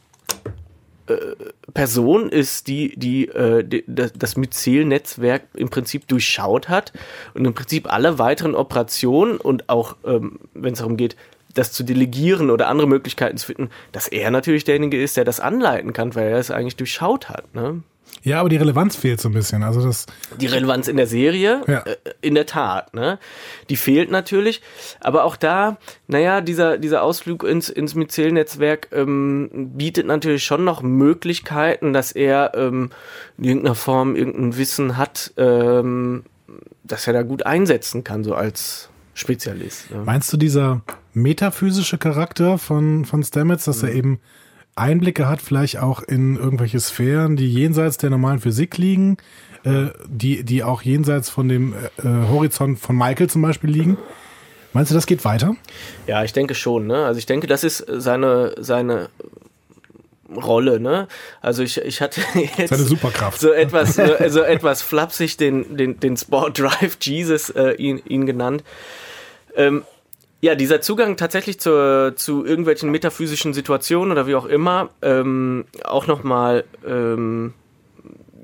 Person 1.74 2.28
ist, 2.28 2.68
die, 2.68 2.96
die, 2.96 3.28
äh, 3.28 3.64
die 3.64 3.84
das, 3.86 4.12
das 4.12 4.36
Myzel-Netzwerk 4.36 5.42
im 5.54 5.68
Prinzip 5.68 6.06
durchschaut 6.08 6.68
hat 6.68 6.92
und 7.34 7.44
im 7.44 7.54
Prinzip 7.54 7.92
alle 7.92 8.18
weiteren 8.18 8.54
Operationen 8.54 9.36
und 9.38 9.68
auch, 9.68 9.96
ähm, 10.04 10.40
wenn 10.54 10.72
es 10.72 10.80
darum 10.80 10.96
geht, 10.96 11.16
das 11.54 11.72
zu 11.72 11.82
delegieren 11.82 12.50
oder 12.50 12.68
andere 12.68 12.86
Möglichkeiten 12.86 13.36
zu 13.36 13.46
finden, 13.46 13.70
dass 13.92 14.08
er 14.08 14.30
natürlich 14.30 14.64
derjenige 14.64 15.02
ist, 15.02 15.16
der 15.16 15.24
das 15.24 15.40
anleiten 15.40 15.92
kann, 15.92 16.14
weil 16.14 16.28
er 16.28 16.38
es 16.38 16.50
eigentlich 16.50 16.76
durchschaut 16.76 17.28
hat. 17.28 17.54
Ne? 17.54 17.82
Ja, 18.22 18.40
aber 18.40 18.48
die 18.50 18.56
Relevanz 18.56 18.96
fehlt 18.96 19.20
so 19.20 19.28
ein 19.28 19.32
bisschen. 19.32 19.62
Also 19.62 19.82
das, 19.82 20.06
Die 20.38 20.46
Relevanz 20.46 20.88
in 20.88 20.96
der 20.98 21.06
Serie, 21.06 21.62
Ja. 21.66 21.78
äh, 21.80 21.96
in 22.20 22.34
der 22.34 22.44
Tat, 22.46 22.92
ne? 22.92 23.18
Die 23.70 23.76
fehlt 23.76 24.10
natürlich. 24.10 24.60
Aber 25.00 25.24
auch 25.24 25.36
da, 25.36 25.78
naja, 26.06 26.40
dieser, 26.42 26.76
dieser 26.76 27.02
Ausflug 27.02 27.44
ins, 27.44 27.68
ins 27.70 27.94
Myzel-Netzwerk 27.94 28.88
ähm, 28.92 29.48
bietet 29.74 30.06
natürlich 30.06 30.44
schon 30.44 30.64
noch 30.64 30.82
Möglichkeiten, 30.82 31.92
dass 31.92 32.12
er 32.12 32.52
ähm, 32.54 32.90
in 33.38 33.44
irgendeiner 33.44 33.74
Form 33.74 34.16
irgendein 34.16 34.56
Wissen 34.58 34.96
hat, 34.98 35.32
ähm, 35.36 36.24
das 36.84 37.06
er 37.06 37.12
da 37.14 37.22
gut 37.22 37.46
einsetzen 37.46 38.04
kann, 38.04 38.22
so 38.24 38.34
als 38.34 38.90
Spezialist. 39.14 39.90
Ne? 39.90 40.02
Meinst 40.04 40.32
du 40.32 40.36
dieser 40.36 40.82
metaphysische 41.14 41.98
Charakter 41.98 42.58
von, 42.58 43.04
von 43.04 43.22
Stamets, 43.22 43.64
dass 43.64 43.82
er 43.82 43.92
eben 43.92 44.20
Einblicke 44.80 45.28
hat, 45.28 45.40
vielleicht 45.42 45.78
auch 45.78 46.02
in 46.02 46.36
irgendwelche 46.36 46.80
Sphären, 46.80 47.36
die 47.36 47.52
jenseits 47.52 47.96
der 47.98 48.10
normalen 48.10 48.40
Physik 48.40 48.78
liegen, 48.78 49.18
äh, 49.64 49.86
die, 50.08 50.42
die 50.44 50.62
auch 50.62 50.82
jenseits 50.82 51.28
von 51.28 51.48
dem 51.48 51.74
äh, 51.98 52.04
Horizont 52.04 52.78
von 52.78 52.96
Michael 52.96 53.28
zum 53.28 53.42
Beispiel 53.42 53.70
liegen? 53.70 53.98
Meinst 54.72 54.90
du, 54.90 54.94
das 54.94 55.06
geht 55.06 55.24
weiter? 55.24 55.56
Ja, 56.06 56.22
ich 56.22 56.32
denke 56.32 56.54
schon. 56.54 56.86
Ne? 56.86 57.04
Also 57.04 57.18
ich 57.18 57.26
denke, 57.26 57.46
das 57.46 57.64
ist 57.64 57.84
seine, 57.88 58.54
seine 58.58 59.08
Rolle. 60.34 60.78
Ne? 60.78 61.08
Also 61.40 61.62
ich, 61.62 61.78
ich 61.78 62.00
hatte 62.00 62.20
jetzt 62.56 62.70
Seine 62.70 62.84
Superkraft. 62.84 63.40
so 63.40 63.52
etwas, 63.52 63.96
so, 63.96 64.04
so 64.28 64.42
etwas 64.42 64.82
flapsig 64.82 65.36
den, 65.36 65.76
den, 65.76 65.98
den 66.00 66.16
Sport 66.16 66.58
Drive 66.60 66.98
Jesus 67.00 67.50
äh, 67.50 67.72
ihn, 67.72 68.00
ihn 68.06 68.26
genannt. 68.26 68.62
Ähm, 69.56 69.82
Ja, 70.42 70.54
dieser 70.54 70.80
Zugang 70.80 71.16
tatsächlich 71.16 71.60
zur, 71.60 72.14
zu 72.16 72.44
irgendwelchen 72.44 72.90
metaphysischen 72.90 73.52
Situationen 73.52 74.10
oder 74.10 74.26
wie 74.26 74.34
auch 74.34 74.46
immer, 74.46 74.88
ähm, 75.02 75.66
auch 75.84 76.06
nochmal 76.06 76.64
ähm, 76.86 77.52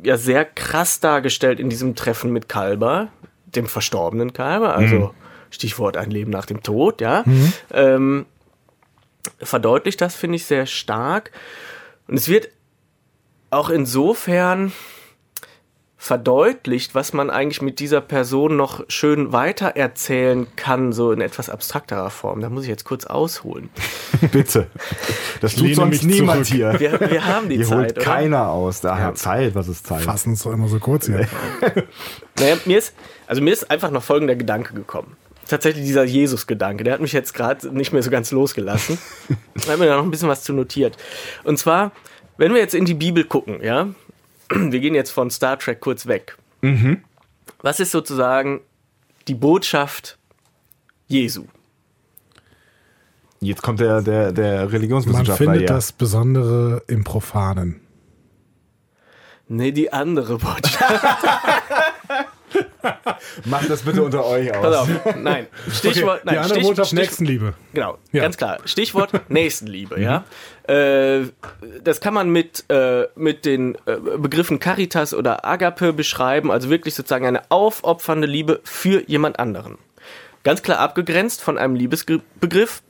ja, 0.02 0.18
sehr 0.18 0.44
krass 0.44 1.00
dargestellt 1.00 1.58
in 1.58 1.70
diesem 1.70 1.94
Treffen 1.94 2.32
mit 2.32 2.48
Kalber, 2.48 3.08
dem 3.46 3.66
verstorbenen 3.66 4.34
Kalber, 4.34 4.76
also 4.76 5.14
Stichwort 5.50 5.96
ein 5.96 6.10
Leben 6.10 6.30
nach 6.30 6.44
dem 6.44 6.62
Tod, 6.62 7.00
ja. 7.00 7.24
Ähm, 7.72 8.26
verdeutlicht 9.38 10.00
das, 10.00 10.14
finde 10.14 10.36
ich, 10.36 10.44
sehr 10.44 10.66
stark. 10.66 11.30
Und 12.08 12.16
es 12.16 12.28
wird 12.28 12.50
auch 13.50 13.70
insofern 13.70 14.72
verdeutlicht, 16.06 16.94
was 16.94 17.12
man 17.12 17.30
eigentlich 17.30 17.62
mit 17.62 17.80
dieser 17.80 18.00
Person 18.00 18.56
noch 18.56 18.84
schön 18.88 19.32
weitererzählen 19.32 20.46
kann, 20.56 20.92
so 20.92 21.12
in 21.12 21.20
etwas 21.20 21.50
abstrakterer 21.50 22.10
Form. 22.10 22.40
Da 22.40 22.48
muss 22.48 22.64
ich 22.64 22.68
jetzt 22.68 22.84
kurz 22.84 23.04
ausholen. 23.04 23.70
Bitte. 24.32 24.68
Das 25.40 25.54
tut 25.54 25.74
sonst 25.74 26.04
mich 26.04 26.18
niemand 26.18 26.46
zurück. 26.46 26.78
hier. 26.78 26.80
Wir, 26.80 27.10
wir 27.10 27.26
haben 27.26 27.48
die 27.48 27.56
Hier 27.56 27.68
holt 27.68 27.88
Zeit, 27.88 27.96
oder? 27.98 28.04
keiner 28.04 28.48
aus. 28.48 28.80
Da 28.80 29.14
Zeit, 29.14 29.54
was 29.54 29.68
ist 29.68 29.86
Zeit? 29.86 30.02
Fassen 30.02 30.32
es 30.34 30.42
doch 30.42 30.52
immer 30.52 30.68
so 30.68 30.78
kurz 30.78 31.06
hier. 31.06 31.26
Naja, 32.38 32.56
mir 32.66 32.76
ist, 32.76 32.94
also 33.26 33.40
mir 33.40 33.52
ist 33.52 33.70
einfach 33.70 33.90
noch 33.90 34.02
folgender 34.02 34.36
Gedanke 34.36 34.74
gekommen. 34.74 35.16
Tatsächlich 35.48 35.86
dieser 35.86 36.04
Jesus-Gedanke, 36.04 36.84
der 36.84 36.92
hat 36.92 37.00
mich 37.00 37.12
jetzt 37.14 37.32
gerade 37.32 37.74
nicht 37.74 37.92
mehr 37.92 38.02
so 38.02 38.10
ganz 38.10 38.30
losgelassen. 38.30 38.98
Ich 39.54 39.66
habe 39.68 39.78
mir 39.78 39.86
da 39.86 39.96
noch 39.96 40.04
ein 40.04 40.10
bisschen 40.10 40.28
was 40.28 40.42
zu 40.42 40.52
notiert. 40.52 40.98
Und 41.42 41.58
zwar, 41.58 41.92
wenn 42.36 42.52
wir 42.52 42.60
jetzt 42.60 42.74
in 42.74 42.84
die 42.84 42.94
Bibel 42.94 43.24
gucken, 43.24 43.62
ja, 43.62 43.88
wir 44.50 44.80
gehen 44.80 44.94
jetzt 44.94 45.10
von 45.10 45.30
Star 45.30 45.58
Trek 45.58 45.80
kurz 45.80 46.06
weg. 46.06 46.36
Was 47.62 47.80
ist 47.80 47.90
sozusagen 47.90 48.60
die 49.28 49.34
Botschaft 49.34 50.18
Jesu? 51.06 51.46
Jetzt 53.40 53.62
kommt 53.62 53.80
der, 53.80 54.02
der, 54.02 54.32
der 54.32 54.58
Man 54.60 54.68
Religionswissenschaftler 54.68 55.36
findet 55.36 55.68
her. 55.68 55.76
das 55.76 55.92
Besondere 55.92 56.82
im 56.86 57.04
Profanen. 57.04 57.80
Nee, 59.48 59.70
die 59.70 59.92
andere 59.92 60.38
Botschaft. 60.38 61.04
Macht 63.44 63.70
das 63.70 63.82
bitte 63.82 64.02
unter 64.02 64.24
euch 64.24 64.54
aus. 64.54 64.62
Pass 64.62 64.76
auf. 64.76 65.16
Nein. 65.16 65.46
Stichwort, 65.70 66.22
die 66.22 66.26
nein, 66.26 66.38
andere 66.38 66.54
Stich, 66.54 66.66
Botschaft 66.66 66.88
Stich, 66.88 66.98
Nächstenliebe. 66.98 67.54
Genau, 67.72 67.98
Ja. 68.12 68.22
ganz 68.22 68.36
klar. 68.36 68.58
Stichwort 68.64 69.10
Nächstenliebe, 69.30 70.00
ja. 70.00 70.24
Äh, 70.68 71.26
das 71.82 72.00
kann 72.00 72.14
man 72.14 72.30
mit, 72.30 72.64
äh, 72.68 73.04
mit 73.14 73.44
den 73.44 73.76
äh, 73.86 73.96
Begriffen 74.18 74.58
Caritas 74.58 75.14
oder 75.14 75.44
Agape 75.44 75.92
beschreiben, 75.92 76.50
also 76.50 76.70
wirklich 76.70 76.94
sozusagen 76.94 77.26
eine 77.26 77.50
aufopfernde 77.50 78.26
Liebe 78.26 78.60
für 78.64 79.02
jemand 79.08 79.38
anderen. 79.38 79.78
Ganz 80.42 80.62
klar 80.62 80.78
abgegrenzt 80.78 81.42
von 81.42 81.58
einem 81.58 81.74
Liebesbegriff, 81.74 82.82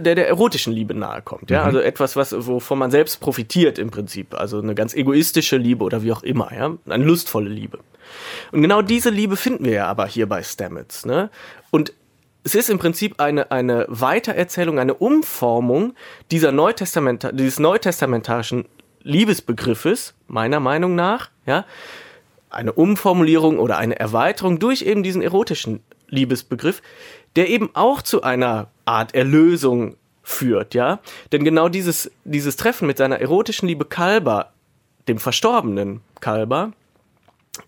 der 0.00 0.14
der 0.14 0.28
erotischen 0.28 0.72
Liebe 0.72 0.94
nahe 0.94 1.22
kommt, 1.22 1.50
ja. 1.50 1.62
Also 1.62 1.80
etwas, 1.80 2.16
was, 2.16 2.34
wovon 2.46 2.78
man 2.78 2.90
selbst 2.90 3.20
profitiert 3.20 3.78
im 3.78 3.90
Prinzip. 3.90 4.34
Also 4.34 4.58
eine 4.58 4.74
ganz 4.74 4.94
egoistische 4.94 5.56
Liebe 5.56 5.84
oder 5.84 6.02
wie 6.02 6.12
auch 6.12 6.22
immer, 6.22 6.50
ja. 6.54 6.76
Eine 6.88 7.04
lustvolle 7.04 7.48
Liebe. 7.48 7.78
Und 8.52 8.62
genau 8.62 8.82
diese 8.82 9.10
Liebe 9.10 9.36
finden 9.36 9.64
wir 9.64 9.72
ja 9.72 9.86
aber 9.86 10.06
hier 10.06 10.28
bei 10.28 10.42
Stamets, 10.42 11.04
ne? 11.06 11.30
Und 11.70 11.92
es 12.44 12.54
ist 12.54 12.70
im 12.70 12.78
Prinzip 12.78 13.20
eine, 13.20 13.50
eine 13.50 13.86
Weitererzählung, 13.88 14.78
eine 14.78 14.94
Umformung 14.94 15.94
dieser 16.30 16.52
Neutestamenta 16.52 17.32
dieses 17.32 17.58
neutestamentarischen 17.58 18.66
Liebesbegriffes, 19.02 20.14
meiner 20.28 20.60
Meinung 20.60 20.94
nach, 20.94 21.30
ja, 21.44 21.64
eine 22.50 22.72
Umformulierung 22.72 23.58
oder 23.58 23.78
eine 23.78 23.98
Erweiterung 23.98 24.58
durch 24.58 24.82
eben 24.82 25.02
diesen 25.02 25.22
erotischen 25.22 25.80
Liebesbegriff, 26.08 26.82
der 27.36 27.48
eben 27.48 27.70
auch 27.74 28.02
zu 28.02 28.22
einer 28.22 28.68
Art 28.84 29.14
Erlösung 29.14 29.96
führt, 30.22 30.74
ja. 30.74 31.00
Denn 31.32 31.44
genau 31.44 31.68
dieses, 31.68 32.10
dieses 32.24 32.56
Treffen 32.56 32.86
mit 32.86 32.98
seiner 32.98 33.20
erotischen 33.20 33.68
Liebe 33.68 33.84
Kalber, 33.84 34.52
dem 35.06 35.18
verstorbenen 35.18 36.00
Kalber, 36.20 36.72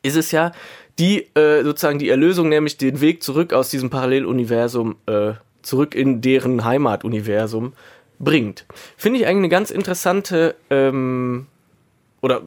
ist 0.03 0.17
es 0.17 0.33
ja 0.33 0.53
die 0.99 1.29
äh, 1.37 1.63
sozusagen 1.63 1.99
die 2.01 2.09
Erlösung, 2.09 2.49
nämlich 2.49 2.77
den 2.77 3.01
Weg 3.01 3.23
zurück 3.23 3.53
aus 3.53 3.71
diesem 3.71 3.91
Paralleluniversum, 3.91 4.97
äh, 5.07 5.35
zurück 5.63 5.95
in 5.95 6.21
deren 6.21 6.65
Heimatuniversum 6.65 7.75
bringt. 8.19 8.67
Finde 8.97 9.21
ich 9.21 9.27
eigentlich 9.27 9.39
eine 9.39 9.49
ganz 9.49 9.71
interessante 9.71 10.57
ähm, 10.71 11.47
oder 12.21 12.43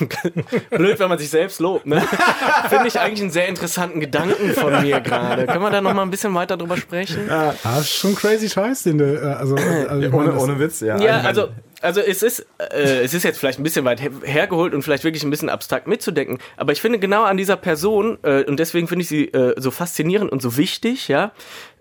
blöd, 0.70 0.98
wenn 0.98 1.08
man 1.08 1.18
sich 1.18 1.28
selbst 1.28 1.58
lobt, 1.60 1.86
ne? 1.86 2.00
Finde 2.68 2.86
ich 2.86 3.00
eigentlich 3.00 3.20
einen 3.20 3.30
sehr 3.30 3.48
interessanten 3.48 4.00
Gedanken 4.00 4.52
von 4.52 4.82
mir 4.82 5.00
gerade. 5.00 5.46
Können 5.46 5.62
wir 5.62 5.70
da 5.70 5.80
noch 5.80 5.92
mal 5.92 6.02
ein 6.02 6.10
bisschen 6.10 6.34
weiter 6.34 6.56
drüber 6.56 6.76
sprechen? 6.76 7.28
Ah, 7.28 7.54
das 7.64 7.80
ist 7.80 7.94
schon 7.94 8.14
crazy 8.14 8.48
Scheiß, 8.48 8.84
den 8.84 8.98
du, 8.98 9.20
äh, 9.20 9.26
also, 9.26 9.56
also 9.56 9.94
meine, 9.94 10.12
Ohne, 10.12 10.38
ohne 10.38 10.58
Witz, 10.60 10.80
ja. 10.80 10.98
Ja, 10.98 11.20
also, 11.22 11.48
also 11.80 12.00
es 12.00 12.22
ist, 12.22 12.46
äh, 12.58 13.02
es 13.02 13.12
ist 13.12 13.24
jetzt 13.24 13.38
vielleicht 13.38 13.58
ein 13.58 13.64
bisschen 13.64 13.84
weit 13.84 14.00
her 14.00 14.10
hergeholt 14.22 14.72
und 14.72 14.82
vielleicht 14.82 15.04
wirklich 15.04 15.24
ein 15.24 15.30
bisschen 15.30 15.48
abstrakt 15.48 15.88
mitzudenken, 15.88 16.38
aber 16.56 16.72
ich 16.72 16.80
finde 16.80 17.00
genau 17.00 17.24
an 17.24 17.36
dieser 17.36 17.56
Person, 17.56 18.18
äh, 18.22 18.44
und 18.44 18.60
deswegen 18.60 18.86
finde 18.86 19.02
ich 19.02 19.08
sie 19.08 19.26
äh, 19.32 19.54
so 19.56 19.72
faszinierend 19.72 20.30
und 20.30 20.42
so 20.42 20.56
wichtig, 20.56 21.08
ja, 21.08 21.32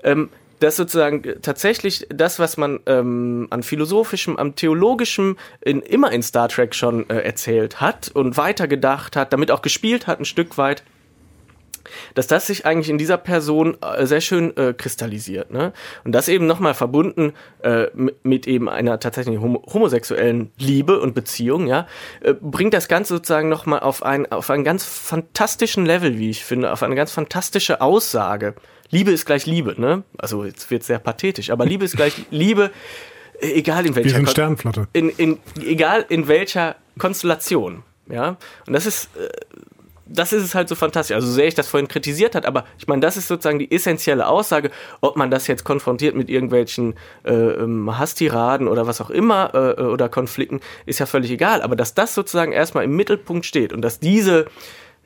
ähm, 0.03 0.29
dass 0.59 0.75
sozusagen 0.75 1.23
tatsächlich 1.41 2.07
das, 2.09 2.39
was 2.39 2.57
man 2.57 2.79
ähm, 2.85 3.47
an 3.49 3.63
philosophischem, 3.63 4.37
am 4.37 4.55
theologischem 4.55 5.37
in, 5.61 5.81
immer 5.81 6.11
in 6.11 6.23
Star 6.23 6.49
Trek 6.49 6.75
schon 6.75 7.09
äh, 7.09 7.19
erzählt 7.19 7.81
hat 7.81 8.09
und 8.09 8.37
weitergedacht 8.37 9.15
hat, 9.15 9.33
damit 9.33 9.51
auch 9.51 9.61
gespielt 9.61 10.07
hat 10.07 10.19
ein 10.19 10.25
Stück 10.25 10.57
weit, 10.57 10.83
dass 12.15 12.27
das 12.27 12.47
sich 12.47 12.65
eigentlich 12.65 12.89
in 12.89 12.97
dieser 12.97 13.17
Person 13.17 13.77
äh, 13.81 14.05
sehr 14.05 14.21
schön 14.21 14.55
äh, 14.57 14.73
kristallisiert. 14.73 15.51
Ne? 15.51 15.73
Und 16.03 16.13
das 16.13 16.27
eben 16.27 16.45
nochmal 16.45 16.73
verbunden 16.73 17.33
äh, 17.61 17.87
mit, 18.23 18.47
eben 18.47 18.69
einer 18.69 18.99
tatsächlich 18.99 19.39
homo 19.39 19.63
homosexuellen 19.71 20.51
Liebe 20.57 20.99
und 20.99 21.15
Beziehung, 21.15 21.67
ja, 21.67 21.87
äh, 22.21 22.33
bringt 22.33 22.73
das 22.73 22.87
Ganze 22.87 23.15
sozusagen 23.15 23.49
nochmal 23.49 23.79
auf, 23.79 24.03
ein, 24.03 24.31
auf 24.31 24.49
einen 24.49 24.63
ganz 24.63 24.83
fantastischen 24.83 25.85
Level, 25.85 26.17
wie 26.17 26.29
ich 26.29 26.43
finde, 26.43 26.71
auf 26.71 26.83
eine 26.83 26.95
ganz 26.95 27.11
fantastische 27.11 27.81
Aussage. 27.81 28.55
Liebe 28.89 29.11
ist 29.11 29.25
gleich 29.25 29.45
Liebe, 29.45 29.79
ne? 29.79 30.03
Also 30.17 30.45
jetzt 30.45 30.69
wird 30.71 30.83
sehr 30.83 30.99
pathetisch, 30.99 31.49
aber 31.49 31.65
Liebe 31.65 31.85
ist 31.85 31.95
gleich 31.95 32.13
Liebe, 32.31 32.71
äh, 33.41 33.51
egal 33.53 33.85
in 33.85 33.95
Wir 33.95 34.03
welcher 34.03 34.15
sind 34.17 34.25
Kon- 34.25 34.31
Sternenflotte. 34.31 34.87
in, 34.93 35.09
in, 35.09 35.39
egal 35.63 36.05
in 36.09 36.27
welcher 36.27 36.75
Konstellation, 36.97 37.83
ja. 38.09 38.37
Und 38.65 38.73
das 38.73 38.85
ist, 38.85 39.09
äh, 39.17 39.27
das 40.09 40.31
ist 40.31 40.41
es 40.43 40.55
halt 40.55 40.69
so 40.69 40.75
fantastisch. 40.75 41.13
Also 41.15 41.27
so 41.27 41.33
sehr 41.33 41.47
ich 41.47 41.53
das 41.55 41.67
vorhin 41.67 41.89
kritisiert 41.89 42.33
hat, 42.33 42.45
aber 42.45 42.63
ich 42.79 42.87
meine, 42.87 43.01
das 43.01 43.17
ist 43.17 43.27
sozusagen 43.27 43.59
die 43.59 43.69
essentielle 43.69 44.25
Aussage, 44.27 44.71
ob 45.01 45.17
man 45.17 45.29
das 45.29 45.47
jetzt 45.47 45.65
konfrontiert 45.65 46.15
mit 46.15 46.29
irgendwelchen 46.29 46.93
äh, 47.25 47.33
ähm, 47.33 47.97
Hasstiraden 47.99 48.69
oder 48.69 48.87
was 48.87 49.01
auch 49.01 49.09
immer 49.09 49.53
äh, 49.77 49.81
oder 49.81 50.07
Konflikten, 50.07 50.61
ist 50.85 50.99
ja 50.99 51.05
völlig 51.07 51.29
egal. 51.31 51.61
Aber 51.61 51.75
dass 51.75 51.93
das 51.93 52.15
sozusagen 52.15 52.53
erstmal 52.53 52.85
im 52.85 52.95
Mittelpunkt 52.95 53.45
steht 53.45 53.73
und 53.73 53.81
dass 53.81 53.99
diese 53.99 54.45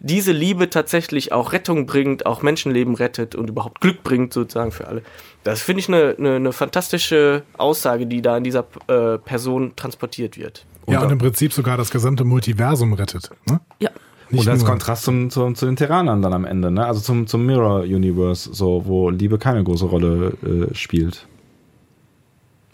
diese 0.04 0.32
Liebe 0.32 0.70
tatsächlich 0.70 1.32
auch 1.32 1.54
Rettung 1.54 1.86
bringt, 1.86 2.26
auch 2.26 2.42
Menschenleben 2.42 2.96
rettet 2.96 3.36
und 3.36 3.50
überhaupt 3.50 3.82
Glück 3.82 4.04
bringt 4.04 4.34
sozusagen 4.34 4.72
für 4.72 4.88
alle. 4.88 5.04
Das 5.44 5.62
finde 5.62 5.82
ich 5.82 5.88
eine, 5.88 6.16
eine, 6.18 6.36
eine 6.38 6.52
fantastische 6.54 7.44
Aussage, 7.58 8.08
die 8.08 8.22
da 8.22 8.38
in 8.38 8.44
dieser 8.44 8.66
äh, 8.88 9.20
Person 9.20 9.74
transportiert 9.76 10.38
wird. 10.38 10.66
Ja, 10.88 11.02
und 11.04 11.12
im 11.12 11.20
Prinzip 11.20 11.54
sogar 11.54 11.78
das 11.78 11.92
gesamte 11.92 12.24
Multiversum 12.24 12.94
rettet. 12.94 13.30
Ne? 13.48 13.60
Ja. 13.80 13.92
Nicht 14.32 14.42
und 14.42 14.50
als 14.50 14.62
nur- 14.62 14.70
Kontrast 14.70 15.04
zum, 15.04 15.30
zum, 15.30 15.54
zu 15.56 15.66
den 15.68 15.76
Terranern 15.76 16.22
dann 16.22 16.34
am 16.34 16.46
Ende, 16.46 16.72
ne? 16.72 16.86
Also 16.86 17.02
zum, 17.02 17.28
zum 17.28 17.46
Mirror 17.46 17.82
Universe, 17.82 18.50
so, 18.54 18.84
wo 18.86 19.10
Liebe 19.10 19.38
keine 19.38 19.64
große 19.64 19.86
Rolle 19.86 20.34
äh, 20.72 20.74
spielt. 20.74 21.28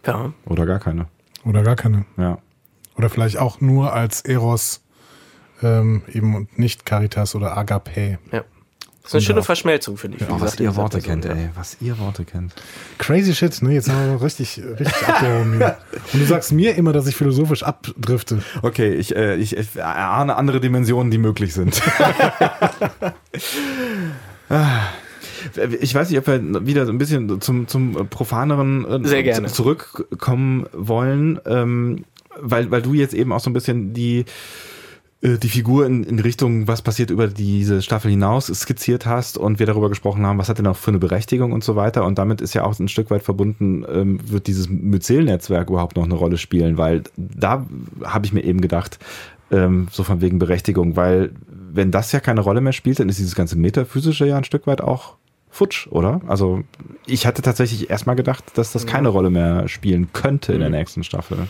Ja. 0.05 0.31
Oder 0.45 0.65
gar 0.65 0.79
keine. 0.79 1.07
Oder 1.43 1.63
gar 1.63 1.75
keine. 1.75 2.05
Ja. 2.15 2.37
Oder 2.95 3.09
vielleicht 3.09 3.37
auch 3.37 3.59
nur 3.59 3.91
als 3.93 4.21
Eros 4.21 4.81
ähm, 5.61 6.01
eben 6.13 6.35
und 6.35 6.59
nicht 6.59 6.85
Caritas 6.85 7.35
oder 7.35 7.57
Agape. 7.57 8.19
ja. 8.31 8.43
Das 9.03 9.13
ist 9.13 9.15
eine 9.15 9.21
schöne 9.21 9.43
Verschmelzung, 9.43 9.95
finde 9.95 10.17
ich. 10.17 10.23
Oh, 10.23 10.33
was 10.33 10.41
gesagt, 10.41 10.59
ihr 10.59 10.75
Worte 10.75 10.97
Person, 10.97 11.21
kennt, 11.21 11.25
ja. 11.25 11.31
ey. 11.31 11.49
Was 11.55 11.77
ihr 11.79 11.97
Worte 11.97 12.25
kennt. 12.25 12.53
Crazy 12.97 13.33
shit, 13.33 13.61
ne? 13.61 13.73
Jetzt 13.73 13.89
haben 13.89 14.11
wir 14.11 14.21
richtig, 14.21 14.61
richtig 14.61 15.07
abgehoben 15.07 15.53
hier. 15.55 15.77
Und 16.13 16.19
du 16.19 16.25
sagst 16.25 16.51
mir 16.51 16.75
immer, 16.75 16.91
dass 16.91 17.07
ich 17.07 17.15
philosophisch 17.15 17.63
abdrifte. 17.63 18.43
Okay, 18.63 18.95
ich, 18.95 19.15
äh, 19.15 19.37
ich, 19.37 19.55
ich 19.55 19.77
erahne 19.77 20.35
andere 20.35 20.59
Dimensionen, 20.59 21.09
die 21.09 21.19
möglich 21.19 21.53
sind. 21.53 21.81
Ich 25.81 25.93
weiß 25.95 26.09
nicht, 26.09 26.19
ob 26.19 26.27
wir 26.27 26.65
wieder 26.65 26.85
so 26.85 26.91
ein 26.91 26.97
bisschen 26.97 27.39
zum, 27.41 27.67
zum 27.67 28.07
profaneren 28.09 28.85
äh, 28.85 29.07
Sehr 29.07 29.23
gerne. 29.23 29.47
zurückkommen 29.47 30.65
wollen, 30.73 31.39
ähm, 31.45 32.05
weil, 32.39 32.71
weil 32.71 32.81
du 32.81 32.93
jetzt 32.93 33.13
eben 33.13 33.31
auch 33.31 33.39
so 33.39 33.49
ein 33.49 33.53
bisschen 33.53 33.93
die, 33.93 34.19
äh, 34.19 34.25
die 35.21 35.49
Figur 35.49 35.85
in, 35.87 36.03
in 36.03 36.19
Richtung, 36.19 36.67
was 36.67 36.83
passiert 36.83 37.09
über 37.09 37.27
diese 37.27 37.81
Staffel 37.81 38.11
hinaus, 38.11 38.47
skizziert 38.47 39.07
hast 39.07 39.37
und 39.37 39.57
wir 39.57 39.65
darüber 39.65 39.89
gesprochen 39.89 40.25
haben, 40.25 40.37
was 40.37 40.47
hat 40.47 40.59
denn 40.59 40.67
auch 40.67 40.77
für 40.77 40.91
eine 40.91 40.99
Berechtigung 40.99 41.53
und 41.53 41.63
so 41.63 41.75
weiter. 41.75 42.05
Und 42.05 42.19
damit 42.19 42.39
ist 42.39 42.53
ja 42.53 42.63
auch 42.63 42.77
ein 42.79 42.87
Stück 42.87 43.09
weit 43.09 43.23
verbunden, 43.23 43.83
ähm, 43.89 44.19
wird 44.29 44.45
dieses 44.45 44.69
Myzel-Netzwerk 44.69 45.69
überhaupt 45.69 45.95
noch 45.95 46.03
eine 46.03 46.13
Rolle 46.13 46.37
spielen, 46.37 46.77
weil 46.77 47.03
da 47.15 47.65
habe 48.03 48.25
ich 48.27 48.33
mir 48.33 48.43
eben 48.43 48.61
gedacht, 48.61 48.99
ähm, 49.49 49.87
so 49.91 50.03
von 50.03 50.21
wegen 50.21 50.37
Berechtigung, 50.37 50.95
weil 50.95 51.31
wenn 51.47 51.89
das 51.89 52.11
ja 52.11 52.19
keine 52.19 52.41
Rolle 52.41 52.61
mehr 52.61 52.73
spielt, 52.73 52.99
dann 52.99 53.09
ist 53.09 53.17
dieses 53.17 53.35
ganze 53.35 53.57
Metaphysische 53.57 54.27
ja 54.27 54.37
ein 54.37 54.43
Stück 54.43 54.67
weit 54.67 54.81
auch 54.81 55.15
futsch, 55.49 55.87
oder? 55.87 56.21
Also 56.27 56.63
ich 57.07 57.25
hatte 57.25 57.41
tatsächlich 57.41 57.89
erstmal 57.89 58.15
gedacht, 58.15 58.43
dass 58.55 58.71
das 58.71 58.85
keine 58.85 59.09
Rolle 59.09 59.31
mehr 59.31 59.67
spielen 59.67 60.09
könnte 60.13 60.53
in 60.53 60.59
der 60.59 60.69
nächsten 60.69 61.03
Staffel. 61.03 61.47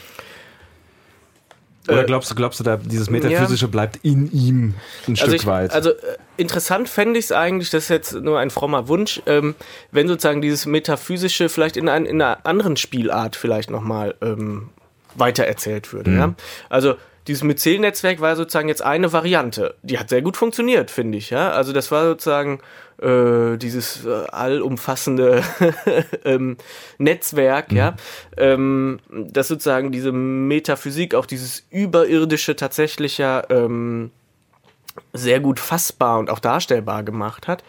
Oder 1.87 2.01
Äh, 2.01 2.05
glaubst 2.05 2.31
du, 2.31 2.35
glaubst 2.35 2.59
du, 2.59 2.63
da 2.63 2.77
dieses 2.77 3.09
Metaphysische 3.09 3.67
bleibt 3.67 3.97
in 4.03 4.31
ihm 4.31 4.73
ein 5.07 5.11
Also, 5.11 5.23
Stück 5.25 5.35
ich, 5.35 5.45
weit? 5.45 5.73
also 5.73 5.91
äh, 5.91 5.95
interessant 6.37 6.89
fände 6.89 7.19
ich 7.19 7.25
es 7.25 7.31
eigentlich, 7.31 7.69
das 7.69 7.83
ist 7.83 7.89
jetzt 7.89 8.13
nur 8.13 8.39
ein 8.39 8.49
frommer 8.49 8.87
Wunsch, 8.87 9.21
ähm, 9.25 9.55
wenn 9.91 10.07
sozusagen 10.07 10.41
dieses 10.41 10.65
Metaphysische 10.65 11.49
vielleicht 11.49 11.77
in, 11.77 11.89
ein, 11.89 12.05
in 12.05 12.21
einer 12.21 12.45
anderen 12.45 12.77
Spielart 12.77 13.35
vielleicht 13.35 13.69
nochmal 13.69 14.15
ähm, 14.21 14.69
weitererzählt 15.15 15.93
würde. 15.93 16.11
Ja? 16.13 16.33
Also 16.69 16.95
dieses 17.27 17.43
Myzel-Netzwerk 17.43 18.21
war 18.21 18.35
sozusagen 18.35 18.69
jetzt 18.69 18.81
eine 18.81 19.11
Variante. 19.11 19.75
Die 19.81 19.99
hat 19.99 20.09
sehr 20.09 20.21
gut 20.21 20.37
funktioniert, 20.37 20.91
finde 20.91 21.17
ich. 21.17 21.29
Ja? 21.29 21.51
Also 21.51 21.73
das 21.73 21.91
war 21.91 22.05
sozusagen 22.05 22.59
äh, 23.01 23.57
dieses 23.57 24.05
äh, 24.05 24.25
allumfassende 24.31 25.43
ähm, 26.25 26.57
Netzwerk, 26.97 27.71
ja, 27.71 27.95
ähm, 28.37 28.99
das 29.09 29.47
sozusagen 29.47 29.91
diese 29.91 30.11
Metaphysik, 30.11 31.15
auch 31.15 31.25
dieses 31.25 31.65
Überirdische 31.69 32.55
tatsächlich 32.55 33.17
ja 33.17 33.43
ähm, 33.49 34.11
sehr 35.13 35.39
gut 35.39 35.59
fassbar 35.59 36.19
und 36.19 36.29
auch 36.29 36.39
darstellbar 36.39 37.03
gemacht 37.03 37.47
hat. 37.47 37.63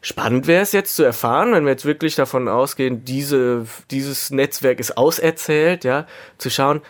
Spannend 0.00 0.46
wäre 0.46 0.62
es 0.62 0.72
jetzt 0.72 0.96
zu 0.96 1.02
erfahren, 1.02 1.52
wenn 1.52 1.64
wir 1.64 1.70
jetzt 1.70 1.86
wirklich 1.86 2.14
davon 2.14 2.46
ausgehen, 2.46 3.04
diese, 3.06 3.66
dieses 3.90 4.30
Netzwerk 4.30 4.78
ist 4.78 4.98
auserzählt, 4.98 5.84
ja, 5.84 6.06
zu 6.36 6.50
schauen, 6.50 6.82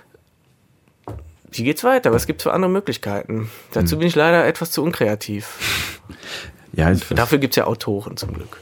wie 1.53 1.63
geht's 1.63 1.85
weiter? 1.85 2.13
Was 2.13 2.27
gibt's 2.27 2.43
für 2.43 2.53
andere 2.53 2.71
Möglichkeiten? 2.71 3.49
Dazu 3.73 3.99
bin 3.99 4.09
ich 4.09 4.17
leider 4.17 4.45
etwas 4.45 4.73
zu 4.73 4.83
unkreativ. 4.83 6.01
ja, 6.77 6.93
Dafür 7.11 7.39
gibt's 7.39 7.57
ja 7.57 7.65
Autoren 7.65 8.17
zum 8.17 8.33
Glück. 8.33 8.61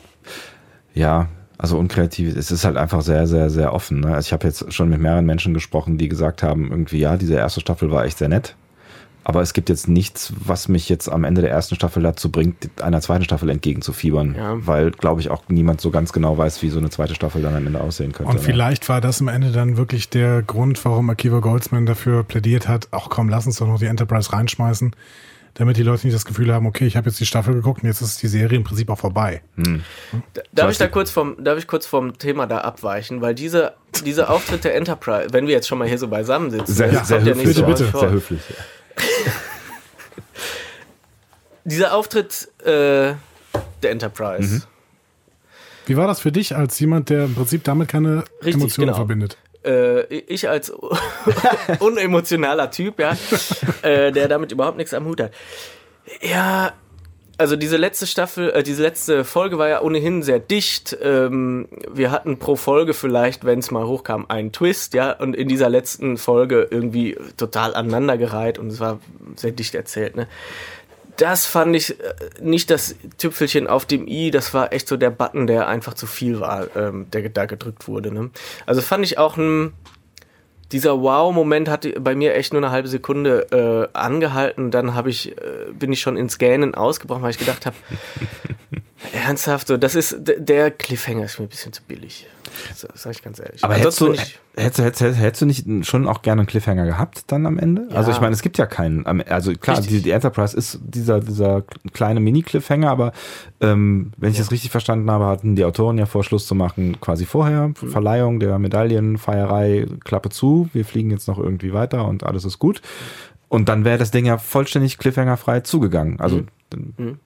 ja, 0.94 1.28
also 1.58 1.78
unkreativ, 1.78 2.36
es 2.36 2.50
ist 2.50 2.64
halt 2.64 2.76
einfach 2.76 3.02
sehr, 3.02 3.26
sehr, 3.26 3.48
sehr 3.48 3.72
offen. 3.72 4.00
Ne? 4.00 4.14
Also 4.14 4.26
ich 4.26 4.32
habe 4.32 4.46
jetzt 4.46 4.72
schon 4.72 4.88
mit 4.88 5.00
mehreren 5.00 5.26
Menschen 5.26 5.54
gesprochen, 5.54 5.96
die 5.96 6.08
gesagt 6.08 6.42
haben, 6.42 6.70
irgendwie, 6.70 6.98
ja, 6.98 7.16
diese 7.16 7.34
erste 7.34 7.60
Staffel 7.60 7.90
war 7.90 8.04
echt 8.04 8.18
sehr 8.18 8.28
nett. 8.28 8.56
Aber 9.24 9.40
es 9.40 9.52
gibt 9.52 9.68
jetzt 9.68 9.88
nichts, 9.88 10.32
was 10.36 10.66
mich 10.66 10.88
jetzt 10.88 11.08
am 11.08 11.22
Ende 11.22 11.42
der 11.42 11.50
ersten 11.50 11.76
Staffel 11.76 12.02
dazu 12.02 12.30
bringt, 12.32 12.82
einer 12.82 13.00
zweiten 13.00 13.22
Staffel 13.22 13.50
entgegenzufiebern. 13.50 14.34
Ja. 14.36 14.66
Weil, 14.66 14.90
glaube 14.90 15.20
ich, 15.20 15.30
auch 15.30 15.44
niemand 15.48 15.80
so 15.80 15.90
ganz 15.90 16.12
genau 16.12 16.36
weiß, 16.36 16.62
wie 16.62 16.70
so 16.70 16.80
eine 16.80 16.90
zweite 16.90 17.14
Staffel 17.14 17.40
dann 17.42 17.54
am 17.54 17.64
Ende 17.64 17.80
aussehen 17.80 18.10
könnte. 18.10 18.30
Und 18.30 18.38
ne? 18.38 18.42
vielleicht 18.42 18.88
war 18.88 19.00
das 19.00 19.20
am 19.20 19.28
Ende 19.28 19.52
dann 19.52 19.76
wirklich 19.76 20.08
der 20.08 20.42
Grund, 20.42 20.84
warum 20.84 21.08
Akiva 21.10 21.38
Goldsman 21.38 21.86
dafür 21.86 22.24
plädiert 22.24 22.66
hat, 22.66 22.88
ach 22.90 23.08
komm, 23.08 23.28
lass 23.28 23.46
uns 23.46 23.58
doch 23.58 23.68
noch 23.68 23.78
die 23.78 23.86
Enterprise 23.86 24.32
reinschmeißen, 24.32 24.96
damit 25.54 25.76
die 25.76 25.82
Leute 25.82 26.06
nicht 26.06 26.14
das 26.14 26.24
Gefühl 26.24 26.52
haben, 26.52 26.66
okay, 26.66 26.86
ich 26.86 26.96
habe 26.96 27.08
jetzt 27.08 27.20
die 27.20 27.26
Staffel 27.26 27.54
geguckt 27.54 27.82
und 27.82 27.88
jetzt 27.88 28.00
ist 28.00 28.22
die 28.22 28.28
Serie 28.28 28.56
im 28.56 28.64
Prinzip 28.64 28.88
auch 28.88 28.98
vorbei. 28.98 29.42
Darf 30.52 30.70
ich 30.70 30.78
da 30.78 30.88
kurz 30.88 31.10
vom, 31.10 31.42
darf 31.42 31.58
ich 31.58 31.66
kurz 31.66 31.86
vom 31.86 32.16
Thema 32.16 32.46
da 32.46 32.58
abweichen? 32.58 33.20
Weil 33.20 33.34
diese, 33.34 33.74
diese 34.04 34.30
Auftritt 34.30 34.64
der 34.64 34.74
Enterprise, 34.74 35.28
wenn 35.32 35.46
wir 35.46 35.54
jetzt 35.54 35.68
schon 35.68 35.78
mal 35.78 35.86
hier 35.88 35.98
so 35.98 36.08
beisammen 36.08 36.50
sitzen, 36.50 36.72
Sehr, 36.72 36.90
das 36.90 37.08
sehr 37.08 37.18
ja 37.18 37.26
höflich. 37.26 37.46
nicht 37.46 37.56
so 37.56 37.66
Bitte, 37.66 37.84
bitte. 37.84 37.98
Sehr 37.98 38.10
höflich. 38.10 38.40
Dieser 41.64 41.94
Auftritt 41.94 42.48
äh, 42.64 43.14
der 43.82 43.90
Enterprise. 43.90 44.54
Mhm. 44.54 44.62
Wie 45.86 45.96
war 45.96 46.06
das 46.06 46.20
für 46.20 46.32
dich 46.32 46.56
als 46.56 46.78
jemand, 46.80 47.10
der 47.10 47.24
im 47.24 47.34
Prinzip 47.34 47.64
damit 47.64 47.88
keine 47.88 48.24
Richtig, 48.40 48.54
Emotionen 48.54 48.88
genau. 48.88 48.96
verbindet? 48.96 49.36
Äh, 49.64 50.02
ich 50.14 50.48
als 50.48 50.70
unemotionaler 51.78 52.70
Typ, 52.70 52.98
ja, 52.98 53.16
äh, 53.82 54.10
der 54.12 54.28
damit 54.28 54.52
überhaupt 54.52 54.76
nichts 54.76 54.94
am 54.94 55.04
Hut 55.06 55.20
hat. 55.20 55.32
Ja, 56.20 56.72
also 57.38 57.56
diese 57.56 57.76
letzte 57.76 58.06
Staffel, 58.06 58.50
äh, 58.50 58.62
diese 58.62 58.82
letzte 58.82 59.24
Folge 59.24 59.58
war 59.58 59.68
ja 59.68 59.82
ohnehin 59.82 60.22
sehr 60.22 60.38
dicht. 60.38 60.96
Ähm, 61.02 61.68
wir 61.92 62.10
hatten 62.10 62.38
pro 62.38 62.56
Folge 62.56 62.94
vielleicht, 62.94 63.44
wenn 63.44 63.58
es 63.58 63.70
mal 63.70 63.86
hochkam, 63.86 64.26
einen 64.28 64.52
Twist, 64.52 64.94
ja, 64.94 65.12
und 65.12 65.34
in 65.34 65.48
dieser 65.48 65.68
letzten 65.68 66.18
Folge 66.18 66.68
irgendwie 66.70 67.16
total 67.36 67.74
aneinandergereiht 67.74 68.58
und 68.58 68.68
es 68.68 68.80
war 68.80 69.00
sehr 69.36 69.52
dicht 69.52 69.74
erzählt, 69.74 70.16
ne. 70.16 70.28
Das 71.16 71.46
fand 71.46 71.76
ich 71.76 72.00
äh, 72.00 72.14
nicht 72.40 72.70
das 72.70 72.96
Tüpfelchen 73.18 73.66
auf 73.66 73.84
dem 73.84 74.06
i, 74.06 74.30
das 74.30 74.54
war 74.54 74.72
echt 74.72 74.88
so 74.88 74.96
der 74.96 75.10
Button, 75.10 75.46
der 75.46 75.68
einfach 75.68 75.94
zu 75.94 76.06
viel 76.06 76.40
war, 76.40 76.74
ähm, 76.76 77.10
der 77.10 77.28
da 77.28 77.46
gedrückt 77.46 77.86
wurde. 77.86 78.12
Ne? 78.12 78.30
Also 78.66 78.80
fand 78.80 79.04
ich 79.04 79.18
auch 79.18 79.36
ein, 79.36 79.72
dieser 80.72 81.00
Wow-Moment 81.00 81.68
hat 81.68 81.86
bei 82.02 82.14
mir 82.14 82.34
echt 82.34 82.52
nur 82.52 82.62
eine 82.62 82.70
halbe 82.70 82.88
Sekunde 82.88 83.90
äh, 83.92 83.96
angehalten. 83.96 84.70
Dann 84.70 84.94
habe 84.94 85.10
ich, 85.10 85.36
äh, 85.36 85.72
bin 85.78 85.92
ich 85.92 86.00
schon 86.00 86.16
ins 86.16 86.38
Gähnen 86.38 86.74
ausgebrochen, 86.74 87.22
weil 87.22 87.30
ich 87.30 87.38
gedacht 87.38 87.66
habe, 87.66 87.76
ernsthaft, 89.12 89.66
so, 89.68 89.76
das 89.76 89.94
ist 89.94 90.16
der 90.20 90.70
Cliffhanger 90.70 91.24
ist 91.24 91.38
mir 91.38 91.46
ein 91.46 91.48
bisschen 91.48 91.72
zu 91.72 91.82
billig. 91.82 92.26
Das 92.68 92.86
sag 93.02 93.12
ich 93.12 93.22
ganz 93.22 93.38
ehrlich. 93.40 93.64
Aber 93.64 93.74
hättest 93.74 94.00
du, 94.00 94.12
ich- 94.12 94.38
hättest, 94.56 94.80
hättest, 95.00 95.18
hättest 95.18 95.42
du 95.42 95.46
nicht 95.46 95.86
schon 95.86 96.06
auch 96.06 96.20
gerne 96.20 96.42
einen 96.42 96.46
Cliffhanger 96.46 96.84
gehabt 96.84 97.24
dann 97.28 97.46
am 97.46 97.58
Ende? 97.58 97.88
Also 97.94 98.10
Ja. 98.10 98.16
ich 98.16 98.20
meine, 98.20 98.34
es 98.34 98.42
gibt 98.42 98.58
ja 98.58 98.66
keinen. 98.66 99.06
Also 99.06 99.52
klar, 99.54 99.80
die, 99.80 100.02
die 100.02 100.10
Enterprise 100.10 100.54
ist 100.56 100.78
dieser, 100.82 101.20
dieser 101.20 101.62
kleine 101.94 102.20
Mini-Cliffhanger, 102.20 102.90
aber 102.90 103.12
ähm, 103.62 104.12
wenn 104.18 104.32
ich 104.32 104.38
das 104.38 104.50
richtig 104.50 104.70
verstanden 104.70 105.10
habe, 105.10 105.24
hatten 105.26 105.56
die 105.56 105.64
Autoren 105.64 105.96
ja 105.96 106.04
vor, 106.04 106.24
Schluss 106.24 106.46
zu 106.46 106.54
machen, 106.54 107.00
quasi 107.00 107.24
vorher. 107.24 107.68
Mhm. 107.68 107.74
Verleihung 107.74 108.38
der 108.38 108.58
Medaillen, 108.58 109.16
Feierei, 109.16 109.86
Klappe 110.04 110.28
zu, 110.28 110.68
wir 110.74 110.84
fliegen 110.84 111.10
jetzt 111.10 111.28
noch 111.28 111.38
irgendwie 111.38 111.72
weiter 111.72 112.06
und 112.06 112.22
alles 112.24 112.44
ist 112.44 112.58
gut. 112.58 112.82
Und 113.48 113.68
dann 113.70 113.84
wäre 113.84 113.98
das 113.98 114.10
Ding 114.10 114.26
ja 114.26 114.36
vollständig 114.38 114.98
cliffhangerfrei 114.98 115.60
zugegangen. 115.60 116.20
Also 116.20 116.36
Mhm. 116.38 116.48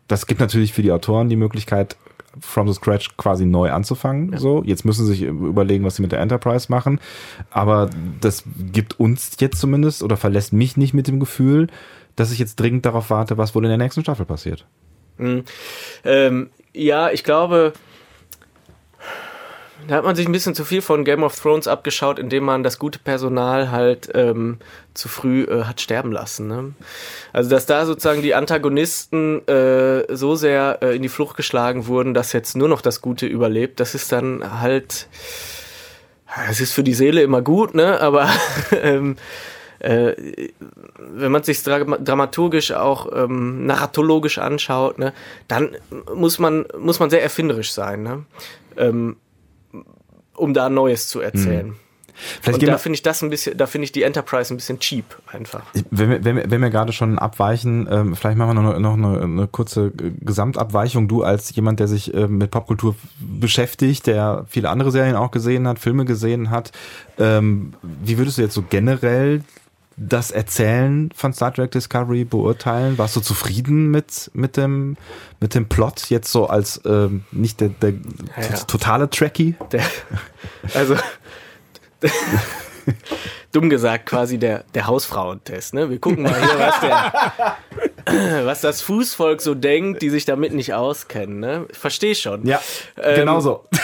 Das 0.09 0.27
gibt 0.27 0.41
natürlich 0.41 0.73
für 0.73 0.83
die 0.83 0.93
Autoren 0.93 1.29
die 1.29 1.37
Möglichkeit, 1.37 1.97
from 2.41 2.69
the 2.69 2.75
scratch 2.75 3.17
quasi 3.17 3.47
neu 3.47 3.71
anzufangen. 3.71 4.37
So, 4.39 4.63
jetzt 4.65 4.85
müssen 4.85 5.07
sie 5.07 5.13
sich 5.13 5.23
überlegen, 5.23 5.85
was 5.85 5.97
sie 5.97 6.03
mit 6.03 6.13
der 6.13 6.21
Enterprise 6.21 6.67
machen. 6.71 7.01
Aber 7.51 7.91
das 8.21 8.45
gibt 8.73 9.01
uns 9.01 9.37
jetzt 9.41 9.59
zumindest 9.59 10.03
oder 10.03 10.17
verlässt 10.17 10.53
mich 10.53 10.77
nicht 10.77 10.95
mit 10.95 11.09
dem 11.09 11.21
Gefühl, 11.21 11.69
dass 12.15 12.33
ich 12.33 12.39
jetzt 12.39 12.57
dringend 12.57 12.85
darauf 12.87 13.11
warte, 13.11 13.39
was 13.39 13.55
wohl 13.55 13.65
in 13.65 13.71
der 13.71 13.79
nächsten 13.79 14.03
Staffel 14.03 14.27
passiert. 14.27 14.67
Ähm, 16.05 16.51
ja, 16.75 17.11
ich 17.11 17.25
glaube, 17.25 17.73
da 19.89 19.97
hat 19.97 20.05
man 20.05 20.17
sich 20.17 20.27
ein 20.27 20.33
bisschen 20.33 20.55
zu 20.55 20.65
viel 20.65 20.83
von 20.83 21.05
Game 21.05 21.23
of 21.23 21.39
Thrones 21.39 21.69
abgeschaut, 21.69 22.19
indem 22.19 22.45
man 22.45 22.63
das 22.63 22.79
gute 22.79 22.99
Personal 22.99 23.71
halt 23.71 24.11
ähm, 24.15 24.59
zu 24.95 25.09
früh 25.09 25.45
äh, 25.45 25.65
hat 25.65 25.81
sterben 25.81 26.13
lassen. 26.13 26.49
Ne? 26.49 26.75
Also, 27.33 27.51
dass 27.51 27.67
da 27.67 27.87
sozusagen 27.87 28.23
die 28.23 28.35
Antagonisten 28.35 29.47
äh, 29.49 30.05
so 30.15 30.35
sehr 30.35 30.79
äh, 30.83 30.97
in 30.97 31.03
die 31.03 31.09
Flucht 31.09 31.37
geschlagen 31.37 31.87
wurden, 31.87 32.15
dass 32.15 32.33
jetzt 32.33 32.57
nur 32.57 32.69
noch 32.69 32.81
das 32.81 33.01
Gute 33.01 33.27
überlebt, 33.27 33.81
das 33.81 33.95
ist 33.95 34.13
dann 34.13 34.61
halt. 34.61 35.09
Es 36.51 36.61
ist 36.61 36.73
für 36.73 36.83
die 36.83 36.93
Seele 36.93 37.23
immer 37.23 37.41
gut, 37.41 37.75
ne? 37.75 38.01
Aber 38.01 38.29
ähm, 38.83 39.17
äh, 39.79 40.51
wenn 40.99 41.33
man 41.33 41.43
sich 41.43 41.63
dra 41.63 41.79
dramaturgisch 41.79 42.73
auch 42.73 43.09
ähm, 43.15 43.67
narratologisch 43.67 44.39
anschaut, 44.39 44.99
ne, 44.99 45.13
dann 45.49 45.77
muss 46.15 46.39
man 46.39 46.67
muss 46.79 46.99
man 46.99 47.11
sehr 47.11 47.23
erfinderisch 47.23 47.73
sein, 47.73 48.03
ne, 48.03 48.25
ähm, 48.77 49.17
um 50.37 50.55
da 50.55 50.69
Neues 50.69 51.09
zu 51.09 51.21
erzählen. 51.21 51.75
Vielleicht 52.41 52.63
Und 52.63 52.69
da 52.69 52.79
finde 52.79 52.97
ich 52.97 53.03
das 53.03 53.23
ein 53.23 53.31
bisschen, 53.31 53.57
da 53.57 53.67
finde 53.67 53.85
ich 53.85 53.93
die 53.93 54.03
Enterprise 54.03 54.53
ein 54.53 54.57
bisschen 54.57 54.79
cheap 54.79 55.05
einfach. 55.27 55.63
wenn 55.91 56.11
wir, 56.11 56.25
wenn 56.25 56.37
wir, 56.37 56.51
wenn 56.51 56.63
wir 56.63 56.71
gerade 56.71 56.93
schon 56.93 57.19
abweichen, 57.19 57.87
ähm, 57.91 58.17
vielleicht 58.17 58.39
machen 58.39 58.57
wir 58.57 58.63
noch, 58.63 58.79
noch 58.79 58.95
eine, 58.95 59.23
eine 59.23 59.47
kurze 59.47 59.93
Gesamtabweichung. 59.93 61.09
Du 61.09 61.23
als 61.23 61.55
jemand, 61.55 61.81
der 61.81 61.89
sich 61.89 62.15
ähm, 62.15 62.39
mit 62.39 62.51
Popkultur 62.51 62.97
beschäftigt, 63.21 64.07
der 64.07 64.47
viele 64.49 64.71
andere 64.71 64.91
Serien 64.91 65.17
auch 65.17 65.31
gesehen 65.31 65.69
hat, 65.69 65.79
Filme 65.79 66.05
gesehen 66.05 66.51
hat, 66.51 66.73
ähm, 67.19 67.75
wie 67.83 68.19
würdest 68.19 68.39
du 68.39 68.43
jetzt 68.43 68.55
so 68.55 68.65
generell 68.69 69.43
das 69.97 70.31
Erzählen 70.31 71.11
von 71.15 71.33
Star 71.33 71.55
Trek 71.55 71.71
Discovery 71.71 72.25
beurteilen? 72.25 72.99
Warst 72.99 73.17
du 73.17 73.21
zufrieden 73.21 73.91
mit, 73.91 74.31
mit, 74.35 74.57
dem, 74.57 74.97
mit 75.41 75.55
dem 75.55 75.69
Plot 75.69 76.11
jetzt 76.11 76.31
so 76.31 76.47
als 76.47 76.81
ähm, 76.85 77.25
nicht 77.33 77.61
der, 77.61 77.71
der 77.71 77.93
ja. 77.93 78.57
totale 78.67 79.09
Trekkie? 79.09 79.55
Der, 79.73 79.83
also 80.75 80.97
dumm 83.53 83.71
gesagt 83.71 84.07
quasi 84.07 84.39
der, 84.39 84.65
der 84.75 84.87
Hausfrauentest. 84.87 85.75
Ne? 85.75 85.89
Wir 85.89 85.99
gucken 85.99 86.25
mal 86.25 86.35
hier, 86.35 86.59
was, 86.59 86.81
der, 86.81 88.47
was 88.47 88.61
das 88.61 88.83
Fußvolk 88.83 89.41
so 89.41 89.55
denkt, 89.55 90.03
die 90.03 90.11
sich 90.11 90.27
damit 90.27 90.53
nicht 90.53 90.75
auskennen. 90.75 91.41
Ne? 91.41 91.67
Ich 91.71 91.79
verstehe 91.79 92.15
schon. 92.15 92.47
Ja, 92.47 92.61
Ähm, 92.97 93.17
genau 93.17 93.41
so. 93.41 93.65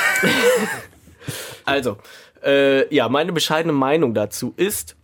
Also, 1.64 1.98
äh, 2.44 2.92
ja, 2.92 3.08
meine 3.08 3.32
bescheidene 3.32 3.72
Meinung 3.72 4.14
dazu 4.14 4.52
ist, 4.56 4.96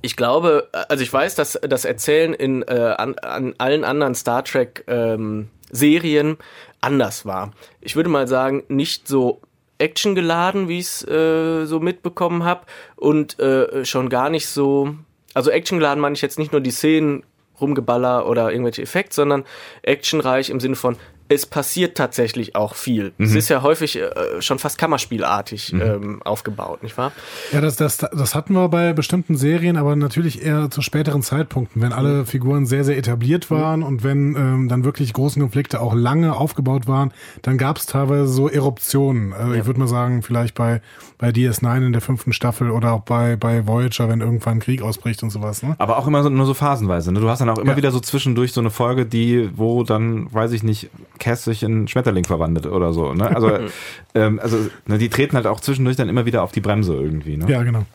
ich 0.00 0.16
glaube, 0.16 0.68
also 0.88 1.02
ich 1.02 1.12
weiß, 1.12 1.34
dass 1.34 1.58
das 1.62 1.84
Erzählen 1.84 2.34
in 2.34 2.62
äh, 2.62 2.94
an, 2.96 3.18
an 3.18 3.54
allen 3.58 3.84
anderen 3.84 4.14
Star 4.14 4.44
Trek 4.44 4.84
ähm, 4.86 5.48
Serien 5.70 6.36
anders 6.80 7.26
war. 7.26 7.52
Ich 7.80 7.96
würde 7.96 8.08
mal 8.08 8.28
sagen, 8.28 8.62
nicht 8.68 9.08
so 9.08 9.40
actiongeladen, 9.78 10.68
wie 10.68 10.78
ich 10.78 10.86
es 10.86 11.08
äh, 11.08 11.64
so 11.66 11.80
mitbekommen 11.80 12.44
habe 12.44 12.62
und 12.96 13.40
äh, 13.40 13.84
schon 13.84 14.08
gar 14.08 14.30
nicht 14.30 14.46
so, 14.46 14.94
also 15.34 15.50
actiongeladen 15.50 16.00
meine 16.00 16.14
ich 16.14 16.22
jetzt 16.22 16.38
nicht 16.38 16.52
nur 16.52 16.60
die 16.60 16.70
Szenen 16.70 17.24
rumgeballer 17.60 18.28
oder 18.28 18.52
irgendwelche 18.52 18.82
Effekte, 18.82 19.14
sondern 19.14 19.44
actionreich 19.82 20.50
im 20.50 20.60
Sinne 20.60 20.76
von 20.76 20.96
es 21.32 21.46
passiert 21.46 21.96
tatsächlich 21.96 22.54
auch 22.56 22.74
viel. 22.74 23.12
Es 23.18 23.34
ist 23.34 23.48
ja 23.48 23.62
häufig 23.62 23.98
äh, 23.98 24.10
schon 24.40 24.58
fast 24.58 24.78
Kammerspielartig 24.78 25.72
ähm, 25.72 26.22
aufgebaut, 26.22 26.82
nicht 26.82 26.96
wahr? 26.98 27.12
Ja, 27.52 27.60
das, 27.60 27.76
das, 27.76 27.96
das 27.98 28.34
hatten 28.34 28.54
wir 28.54 28.68
bei 28.68 28.92
bestimmten 28.92 29.36
Serien, 29.36 29.76
aber 29.76 29.96
natürlich 29.96 30.44
eher 30.44 30.70
zu 30.70 30.82
späteren 30.82 31.22
Zeitpunkten, 31.22 31.82
wenn 31.82 31.92
alle 31.92 32.26
Figuren 32.26 32.66
sehr, 32.66 32.84
sehr 32.84 32.96
etabliert 32.98 33.50
waren 33.50 33.82
und 33.82 34.04
wenn 34.04 34.34
ähm, 34.36 34.68
dann 34.68 34.84
wirklich 34.84 35.12
großen 35.12 35.40
Konflikte 35.40 35.80
auch 35.80 35.94
lange 35.94 36.34
aufgebaut 36.36 36.86
waren, 36.86 37.12
dann 37.42 37.58
gab 37.58 37.76
es 37.78 37.86
teilweise 37.86 38.26
so 38.28 38.48
Eruptionen. 38.48 39.32
Also 39.32 39.54
ich 39.54 39.66
würde 39.66 39.80
mal 39.80 39.88
sagen, 39.88 40.22
vielleicht 40.22 40.54
bei, 40.54 40.80
bei 41.18 41.28
DS9 41.30 41.86
in 41.86 41.92
der 41.92 42.02
fünften 42.02 42.32
Staffel 42.32 42.70
oder 42.70 42.92
auch 42.92 43.02
bei, 43.02 43.36
bei 43.36 43.66
Voyager, 43.66 44.08
wenn 44.08 44.20
irgendwann 44.20 44.60
Krieg 44.60 44.82
ausbricht 44.82 45.22
und 45.22 45.30
sowas. 45.30 45.62
Ne? 45.62 45.74
Aber 45.78 45.98
auch 45.98 46.06
immer 46.06 46.22
so, 46.22 46.28
nur 46.28 46.46
so 46.46 46.54
phasenweise. 46.54 47.12
Ne? 47.12 47.20
Du 47.20 47.28
hast 47.28 47.40
dann 47.40 47.48
auch 47.48 47.58
immer 47.58 47.72
Ja. 47.72 47.76
wieder 47.76 47.90
so 47.90 48.00
zwischendurch 48.00 48.52
so 48.52 48.60
eine 48.60 48.70
Folge, 48.70 49.06
die, 49.06 49.50
wo 49.56 49.82
dann, 49.84 50.32
weiß 50.32 50.52
ich 50.52 50.62
nicht, 50.62 50.90
Cass 51.22 51.44
sich 51.44 51.62
in 51.62 51.86
Schmetterling 51.86 52.24
verwandelt 52.24 52.66
oder 52.66 52.92
so. 52.92 53.14
Ne? 53.14 53.34
Also, 53.34 53.58
ähm, 54.14 54.40
also 54.42 54.58
ne, 54.86 54.98
die 54.98 55.08
treten 55.08 55.36
halt 55.36 55.46
auch 55.46 55.60
zwischendurch 55.60 55.96
dann 55.96 56.08
immer 56.08 56.26
wieder 56.26 56.42
auf 56.42 56.50
die 56.50 56.60
Bremse 56.60 56.94
irgendwie. 56.94 57.36
Ne? 57.36 57.46
Ja, 57.48 57.62
genau. 57.62 57.86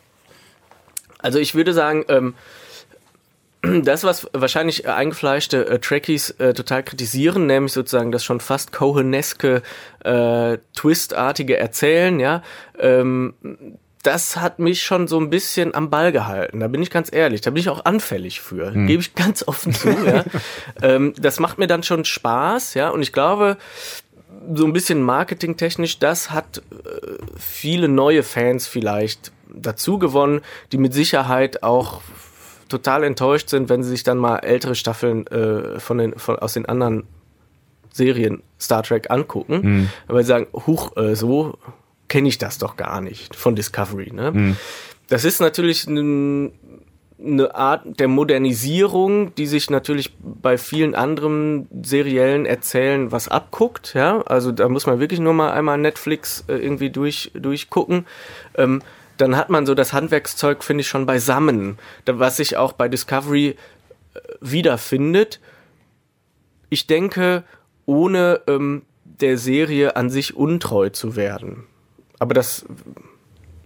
Also 1.18 1.38
ich 1.38 1.54
würde 1.54 1.74
sagen, 1.74 2.04
ähm, 2.08 2.34
das, 3.60 4.04
was 4.04 4.28
wahrscheinlich 4.32 4.88
eingefleischte 4.88 5.66
äh, 5.66 5.78
Trekkies 5.78 6.30
äh, 6.30 6.54
total 6.54 6.82
kritisieren, 6.82 7.46
nämlich 7.46 7.72
sozusagen 7.72 8.12
das 8.12 8.24
schon 8.24 8.40
fast 8.40 8.72
Coheneske, 8.72 9.62
äh, 10.04 10.58
Twistartige 10.74 11.58
Erzählen, 11.58 12.20
ja, 12.20 12.42
ähm, 12.78 13.34
das 14.02 14.36
hat 14.36 14.58
mich 14.58 14.82
schon 14.82 15.08
so 15.08 15.18
ein 15.18 15.30
bisschen 15.30 15.74
am 15.74 15.90
Ball 15.90 16.12
gehalten. 16.12 16.60
Da 16.60 16.68
bin 16.68 16.82
ich 16.82 16.90
ganz 16.90 17.12
ehrlich. 17.12 17.40
Da 17.40 17.50
bin 17.50 17.60
ich 17.60 17.68
auch 17.68 17.84
anfällig 17.84 18.40
für. 18.40 18.72
Gebe 18.72 19.02
ich 19.02 19.14
ganz 19.14 19.46
offen 19.46 19.74
zu. 19.74 19.88
Ja. 19.88 20.24
ähm, 20.82 21.14
das 21.18 21.40
macht 21.40 21.58
mir 21.58 21.66
dann 21.66 21.82
schon 21.82 22.04
Spaß, 22.04 22.74
ja. 22.74 22.90
Und 22.90 23.02
ich 23.02 23.12
glaube, 23.12 23.56
so 24.54 24.64
ein 24.64 24.72
bisschen 24.72 25.02
marketingtechnisch, 25.02 25.98
das 25.98 26.30
hat 26.30 26.58
äh, 26.58 26.62
viele 27.36 27.88
neue 27.88 28.22
Fans 28.22 28.66
vielleicht 28.66 29.32
dazu 29.52 29.98
gewonnen, 29.98 30.42
die 30.72 30.78
mit 30.78 30.94
Sicherheit 30.94 31.62
auch 31.62 32.00
total 32.68 33.02
enttäuscht 33.02 33.48
sind, 33.48 33.68
wenn 33.68 33.82
sie 33.82 33.90
sich 33.90 34.04
dann 34.04 34.18
mal 34.18 34.38
ältere 34.38 34.74
Staffeln 34.74 35.26
äh, 35.28 35.80
von 35.80 35.98
den, 35.98 36.18
von, 36.18 36.38
aus 36.38 36.52
den 36.52 36.66
anderen 36.66 37.04
Serien 37.92 38.42
Star 38.60 38.82
Trek 38.82 39.10
angucken, 39.10 39.90
weil 40.06 40.22
sie 40.22 40.28
sagen, 40.28 40.46
huch, 40.52 40.96
äh, 40.96 41.16
so 41.16 41.58
kenne 42.08 42.28
ich 42.28 42.38
das 42.38 42.58
doch 42.58 42.76
gar 42.76 43.00
nicht 43.00 43.36
von 43.36 43.54
Discovery. 43.54 44.12
Ne? 44.12 44.56
Das 45.08 45.24
ist 45.24 45.40
natürlich 45.40 45.86
ein, 45.86 46.52
eine 47.22 47.54
Art 47.54 47.98
der 47.98 48.08
Modernisierung, 48.08 49.34
die 49.34 49.46
sich 49.46 49.70
natürlich 49.70 50.14
bei 50.20 50.58
vielen 50.58 50.94
anderen 50.94 51.68
seriellen 51.82 52.46
Erzählen 52.46 53.10
was 53.10 53.28
abguckt. 53.28 53.94
Ja, 53.94 54.20
also 54.22 54.52
da 54.52 54.68
muss 54.68 54.86
man 54.86 55.00
wirklich 55.00 55.20
nur 55.20 55.34
mal 55.34 55.52
einmal 55.52 55.78
Netflix 55.78 56.44
äh, 56.48 56.56
irgendwie 56.56 56.90
durch 56.90 57.30
durchgucken. 57.34 58.06
Ähm, 58.56 58.82
dann 59.16 59.36
hat 59.36 59.50
man 59.50 59.66
so 59.66 59.74
das 59.74 59.92
Handwerkszeug, 59.92 60.62
finde 60.62 60.82
ich, 60.82 60.88
schon 60.88 61.06
beisammen, 61.06 61.78
was 62.06 62.36
sich 62.36 62.56
auch 62.56 62.72
bei 62.72 62.88
Discovery 62.88 63.48
äh, 63.48 64.20
wiederfindet. 64.40 65.40
Ich 66.70 66.86
denke, 66.86 67.42
ohne 67.84 68.42
ähm, 68.46 68.82
der 69.04 69.38
Serie 69.38 69.96
an 69.96 70.10
sich 70.10 70.36
untreu 70.36 70.90
zu 70.90 71.16
werden. 71.16 71.64
Aber 72.18 72.34
das, 72.34 72.64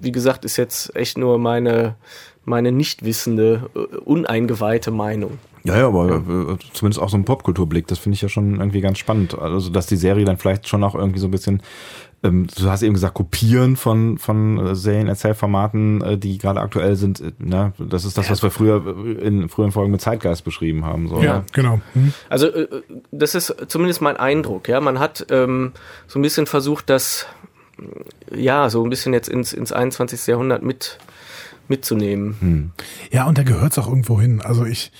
wie 0.01 0.13
gesagt, 0.13 0.45
ist 0.45 0.57
jetzt 0.57 0.95
echt 0.97 1.19
nur 1.19 1.39
meine, 1.39 1.97
meine 2.45 2.73
nicht 2.73 3.05
wissende, 3.05 3.71
äh, 3.75 3.97
uneingeweihte 3.99 4.91
Meinung. 4.91 5.39
Ja, 5.65 5.79
ja, 5.79 5.87
aber 5.87 6.17
äh, 6.17 6.57
zumindest 6.73 7.01
auch 7.01 7.09
so 7.09 7.17
ein 7.17 7.25
Popkulturblick, 7.25 7.87
das 7.87 7.99
finde 7.99 8.15
ich 8.17 8.23
ja 8.23 8.29
schon 8.29 8.59
irgendwie 8.59 8.81
ganz 8.81 8.99
spannend. 8.99 9.39
Also, 9.39 9.71
dass 9.71 9.87
die 9.87 9.97
Serie 9.97 10.25
dann 10.25 10.37
vielleicht 10.37 10.69
schon 10.69 10.83
auch 10.83 10.97
irgendwie 10.97 11.21
so 11.21 11.29
ein 11.29 11.31
bisschen, 11.31 11.63
ähm, 12.25 12.49
du 12.49 12.69
hast 12.69 12.83
eben 12.83 12.95
gesagt, 12.95 13.15
kopieren 13.15 13.77
von, 13.77 14.19
von 14.19 14.59
äh, 14.59 14.75
Serien, 14.75 15.07
Erzählformaten, 15.07 16.01
äh, 16.03 16.19
die 16.19 16.39
gerade 16.39 16.61
aktuell 16.61 16.97
sind. 16.97 17.23
Ne? 17.41 17.73
Das 17.79 18.05
ist 18.05 18.19
das, 18.19 18.29
was 18.29 18.43
wir 18.43 18.51
früher 18.51 18.85
in 19.21 19.49
früheren 19.49 19.71
Folgen 19.71 19.93
mit 19.93 20.01
Zeitgeist 20.01 20.43
beschrieben 20.43 20.85
haben. 20.85 21.09
So, 21.09 21.23
Ja, 21.23 21.39
ne? 21.39 21.45
genau. 21.53 21.81
Hm. 21.93 22.13
Also 22.29 22.49
äh, 22.49 22.83
das 23.13 23.37
ist 23.37 23.55
zumindest 23.69 24.01
mein 24.01 24.17
Eindruck. 24.17 24.67
Ja, 24.67 24.81
man 24.81 24.99
hat 24.99 25.27
ähm, 25.31 25.73
so 26.09 26.19
ein 26.19 26.23
bisschen 26.23 26.47
versucht, 26.47 26.91
das 26.91 27.27
ja 28.35 28.69
so 28.71 28.83
ein 28.85 28.91
bisschen 28.91 29.13
jetzt 29.13 29.29
ins, 29.29 29.53
ins 29.53 29.73
21. 29.73 30.27
Jahrhundert 30.27 30.63
mit 30.63 30.99
mitzunehmen. 31.69 32.73
Ja, 33.11 33.27
und 33.27 33.39
da 33.39 33.43
gehört 33.45 33.73
es 33.73 33.79
auch 33.79 33.89
irgendwo 33.89 34.21
hin. 34.21 34.43
Also 34.43 34.65
ich, 34.67 34.93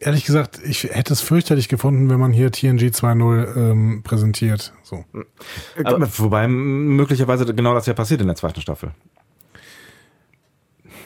ehrlich 0.00 0.24
gesagt, 0.24 0.58
ich 0.64 0.84
hätte 0.84 1.12
es 1.12 1.20
fürchterlich 1.20 1.68
gefunden, 1.68 2.10
wenn 2.10 2.18
man 2.18 2.32
hier 2.32 2.50
TNG 2.50 2.80
2.0 2.90 3.56
ähm, 3.56 4.02
präsentiert. 4.02 4.72
So. 4.82 5.04
Äh, 5.76 5.84
Wobei 6.18 6.44
m- 6.44 6.96
möglicherweise 6.96 7.44
genau 7.54 7.74
das 7.74 7.86
ja 7.86 7.92
passiert 7.94 8.20
in 8.20 8.26
der 8.26 8.36
zweiten 8.36 8.60
Staffel. 8.60 8.90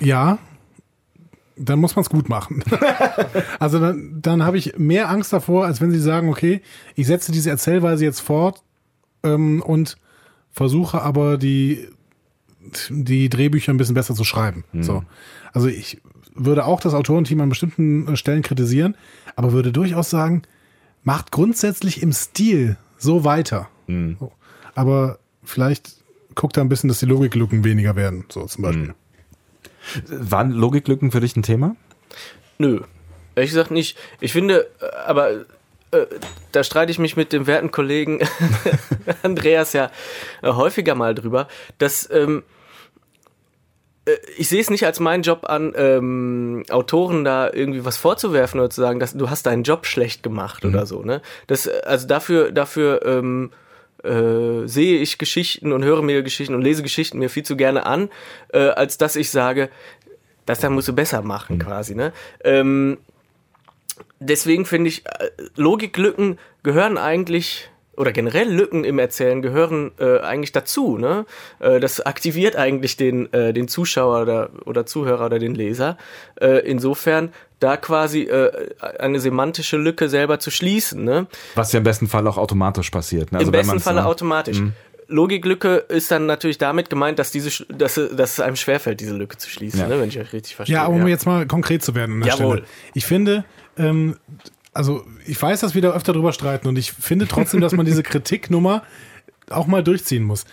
Ja, 0.01 0.39
dann 1.57 1.81
muss 1.81 1.97
man 1.97 2.03
es 2.05 2.11
gut 2.11 2.29
machen. 2.29 2.63
also 3.59 3.81
dann, 3.81 4.19
dann 4.23 4.45
habe 4.45 4.57
ich 4.59 4.79
mehr 4.79 5.09
Angst 5.11 5.33
davor, 5.33 5.67
als 5.67 5.81
wenn 5.81 5.91
sie 5.91 6.01
sagen, 6.01 6.29
okay, 6.29 6.63
ich 6.95 7.07
setze 7.09 7.33
diese 7.33 7.51
Erzählweise 7.51 8.05
jetzt 8.05 8.21
fort 8.21 8.63
ähm, 9.25 9.61
und 9.63 9.97
versuche 10.59 11.01
aber 11.03 11.39
die, 11.39 11.89
die 12.91 13.29
Drehbücher 13.29 13.73
ein 13.73 13.77
bisschen 13.77 13.95
besser 13.95 14.17
zu 14.17 14.25
schreiben. 14.25 14.65
So. 14.81 15.05
Also 15.53 15.69
ich 15.69 16.01
würde 16.35 16.65
auch 16.65 16.81
das 16.81 16.95
Autorenteam 16.95 17.41
an 17.41 17.49
bestimmten 17.49 18.09
äh, 18.09 18.17
Stellen 18.17 18.43
kritisieren, 18.43 18.97
aber 19.37 19.53
würde 19.53 19.71
durchaus 19.71 20.11
sagen, 20.11 20.43
macht 21.05 21.31
grundsätzlich 21.31 22.03
im 22.03 22.13
Stil 22.13 22.77
so 22.97 23.25
weiter. 23.25 23.69
So. 24.19 24.33
Aber 24.75 25.21
vielleicht 25.45 26.03
guckt 26.35 26.57
da 26.57 26.61
ein 26.61 26.69
bisschen, 26.69 26.89
dass 26.89 26.99
die 26.99 27.07
Logiklücken 27.07 27.63
weniger 27.63 27.95
werden, 27.95 28.25
so 28.29 28.45
zum 28.47 28.63
Beispiel. 28.63 28.95
Waren 30.09 30.51
Logiklücken 30.51 31.13
für 31.13 31.21
dich 31.21 31.37
ein 31.37 31.43
Thema? 31.43 31.77
Nö, 32.59 32.81
ehrlich 33.37 33.51
gesagt 33.51 33.71
nicht. 33.71 33.97
Ich 34.21 34.33
finde, 34.33 34.69
äh, 34.81 34.97
aber 35.07 35.47
da 36.53 36.65
streite 36.65 36.91
ich 36.91 36.99
mich 36.99 37.17
mit 37.17 37.33
dem 37.33 37.47
werten 37.47 37.71
Kollegen 37.71 38.21
Andreas 39.23 39.73
ja 39.73 39.91
äh, 40.43 40.53
häufiger 40.53 40.95
mal 40.95 41.15
drüber, 41.15 41.49
dass 41.79 42.09
ähm, 42.11 42.43
äh, 44.09 44.17
ich 44.37 44.49
sehe 44.49 44.61
es 44.61 44.71
nicht 44.71 44.85
als 44.85 45.01
meinen 45.01 45.23
Job 45.23 45.45
an, 45.49 45.73
ähm, 45.77 46.65
Autoren 46.71 47.25
da 47.25 47.51
irgendwie 47.53 47.85
was 47.85 47.97
vorzuwerfen 47.97 48.61
oder 48.61 48.71
zu 48.71 48.81
sagen, 48.81 49.01
dass 49.01 49.15
du 49.15 49.31
hast 49.31 49.47
deinen 49.47 49.63
Job 49.63 49.87
schlecht 49.87 50.23
gemacht 50.23 50.65
oder 50.65 50.87
so. 50.87 51.03
Ne? 51.03 51.23
Das, 51.47 51.67
äh, 51.67 51.81
also 51.85 52.07
dafür, 52.07 52.53
dafür 52.53 53.05
ähm, 53.05 53.51
äh, 54.05 54.67
sehe 54.67 55.01
ich 55.01 55.19
Geschichten 55.19 55.73
und 55.73 55.85
höre 55.85 56.03
mir 56.03 56.23
Geschichten 56.23 56.55
und 56.55 56.63
lese 56.63 56.83
Geschichten 56.83 57.19
mir 57.19 57.31
viel 57.31 57.45
zu 57.45 57.57
gerne 57.57 57.87
an, 57.87 58.11
äh, 58.53 58.69
als 58.69 58.99
dass 58.99 59.17
ich 59.17 59.31
sage, 59.31 59.71
das 60.47 60.61
dann 60.61 60.73
musst 60.73 60.89
du 60.89 60.95
besser 60.95 61.23
machen 61.23 61.59
quasi. 61.59 61.95
Ne? 61.95 62.13
Deswegen 64.21 64.65
finde 64.65 64.89
ich, 64.89 65.07
äh, 65.07 65.31
Logiklücken 65.57 66.39
gehören 66.63 66.99
eigentlich 66.99 67.71
oder 67.97 68.13
generell 68.13 68.49
Lücken 68.49 68.85
im 68.85 68.99
Erzählen 69.01 69.43
gehören 69.43 69.91
äh, 69.99 70.21
eigentlich 70.21 70.53
dazu. 70.53 70.99
Ne? 70.99 71.27
Äh, 71.59 71.81
das 71.81 72.01
aktiviert 72.01 72.55
eigentlich 72.55 72.97
den, 72.97 73.33
äh, 73.33 73.53
den 73.53 73.67
Zuschauer 73.67 74.23
oder, 74.23 74.51
oder 74.67 74.87
Zuhörer 74.87 75.27
oder 75.27 75.39
den 75.41 75.55
Leser. 75.55 75.99
Äh, 76.41 76.61
insofern 76.61 77.33
da 77.59 77.77
quasi 77.77 78.23
äh, 78.23 78.71
eine 79.01 79.19
semantische 79.19 79.77
Lücke 79.77 80.09
selber 80.09 80.39
zu 80.39 80.53
schließen. 80.53 81.03
Ne? 81.03 81.27
Was 81.57 81.73
ja 81.73 81.79
im 81.79 81.85
besten 81.85 82.07
Fall 82.07 82.27
auch 82.29 82.39
automatisch 82.39 82.91
passiert. 82.91 83.33
Ne? 83.33 83.41
Im 83.41 83.53
wenn 83.53 83.67
besten 83.67 83.95
ne? 83.95 84.07
automatisch. 84.07 84.63
Logiklücke 85.09 85.77
ist 85.89 86.11
dann 86.11 86.27
natürlich 86.27 86.59
damit 86.59 86.91
gemeint, 86.91 87.19
dass 87.19 87.31
diese, 87.33 87.65
dass, 87.67 87.95
dass 87.95 88.33
es 88.33 88.41
einem 88.41 88.57
schwerfällt, 88.57 89.01
diese 89.01 89.17
Lücke 89.17 89.39
zu 89.39 89.49
schließen, 89.49 89.81
Ja. 89.81 89.89
ne, 89.89 89.99
wenn 89.99 90.11
ich 90.11 90.19
euch 90.19 90.33
richtig 90.35 90.55
verstehe. 90.55 90.75
Ja, 90.77 90.85
aber 90.85 90.95
um 90.97 91.09
jetzt 91.09 91.25
mal 91.27 91.47
konkret 91.47 91.83
zu 91.83 91.95
werden 91.95 92.23
Jawohl. 92.23 92.59
Stelle. 92.59 92.69
Ich 92.93 93.07
finde, 93.07 93.45
ähm, 93.79 94.17
also 94.73 95.05
ich 95.27 95.41
weiß, 95.41 95.61
dass 95.61 95.75
wir 95.75 95.83
da 95.83 95.91
öfter 95.91 96.13
drüber 96.13 96.33
streiten 96.33 96.69
und 96.69 96.79
ich 96.79 96.93
finde 96.93 97.27
trotzdem, 97.27 97.61
dass 97.61 97.73
man 97.73 97.87
diese 97.87 98.03
Kritiknummer 98.05 98.83
auch 99.51 99.67
mal 99.67 99.83
durchziehen 99.83 100.25
muss. 100.25 100.45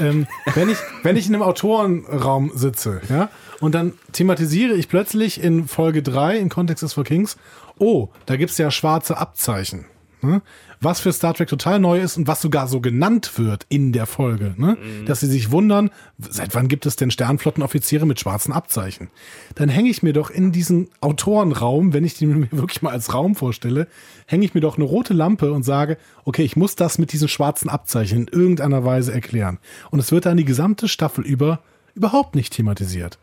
Ähm, 0.00 0.26
wenn, 0.54 0.68
ich, 0.68 0.78
wenn 1.02 1.16
ich 1.16 1.28
in 1.28 1.34
einem 1.34 1.42
Autorenraum 1.42 2.50
sitze, 2.54 3.00
ja, 3.08 3.28
und 3.60 3.74
dann 3.74 3.92
thematisiere 4.12 4.74
ich 4.74 4.88
plötzlich 4.88 5.42
in 5.42 5.68
Folge 5.68 6.02
3 6.02 6.38
in 6.38 6.48
Context 6.48 6.82
is 6.82 6.94
for 6.94 7.04
Kings, 7.04 7.36
oh, 7.78 8.08
da 8.26 8.36
gibt's 8.36 8.58
ja 8.58 8.70
schwarze 8.70 9.18
Abzeichen. 9.18 9.86
Ne? 10.24 10.42
Was 10.80 11.00
für 11.00 11.12
Star 11.12 11.34
Trek 11.34 11.48
total 11.48 11.78
neu 11.78 12.00
ist 12.00 12.16
und 12.16 12.26
was 12.26 12.40
sogar 12.40 12.66
so 12.68 12.80
genannt 12.80 13.38
wird 13.38 13.66
in 13.68 13.92
der 13.92 14.06
Folge. 14.06 14.54
Ne? 14.56 14.76
Dass 15.06 15.20
sie 15.20 15.26
sich 15.26 15.50
wundern, 15.50 15.90
seit 16.18 16.54
wann 16.54 16.68
gibt 16.68 16.86
es 16.86 16.96
denn 16.96 17.10
Sternflottenoffiziere 17.10 18.06
mit 18.06 18.20
schwarzen 18.20 18.52
Abzeichen? 18.52 19.08
Dann 19.54 19.68
hänge 19.68 19.90
ich 19.90 20.02
mir 20.02 20.12
doch 20.12 20.30
in 20.30 20.52
diesen 20.52 20.88
Autorenraum, 21.00 21.92
wenn 21.92 22.04
ich 22.04 22.14
den 22.18 22.40
mir 22.40 22.48
wirklich 22.52 22.82
mal 22.82 22.90
als 22.90 23.14
Raum 23.14 23.34
vorstelle, 23.34 23.86
hänge 24.26 24.44
ich 24.44 24.54
mir 24.54 24.60
doch 24.60 24.76
eine 24.76 24.84
rote 24.84 25.14
Lampe 25.14 25.52
und 25.52 25.62
sage, 25.62 25.96
okay, 26.24 26.42
ich 26.42 26.56
muss 26.56 26.76
das 26.76 26.98
mit 26.98 27.12
diesen 27.12 27.28
schwarzen 27.28 27.68
Abzeichen 27.68 28.18
in 28.18 28.28
irgendeiner 28.28 28.84
Weise 28.84 29.12
erklären. 29.12 29.58
Und 29.90 30.00
es 30.00 30.12
wird 30.12 30.26
dann 30.26 30.36
die 30.36 30.44
gesamte 30.44 30.88
Staffel 30.88 31.24
über 31.24 31.60
überhaupt 31.94 32.34
nicht 32.34 32.52
thematisiert. 32.52 33.18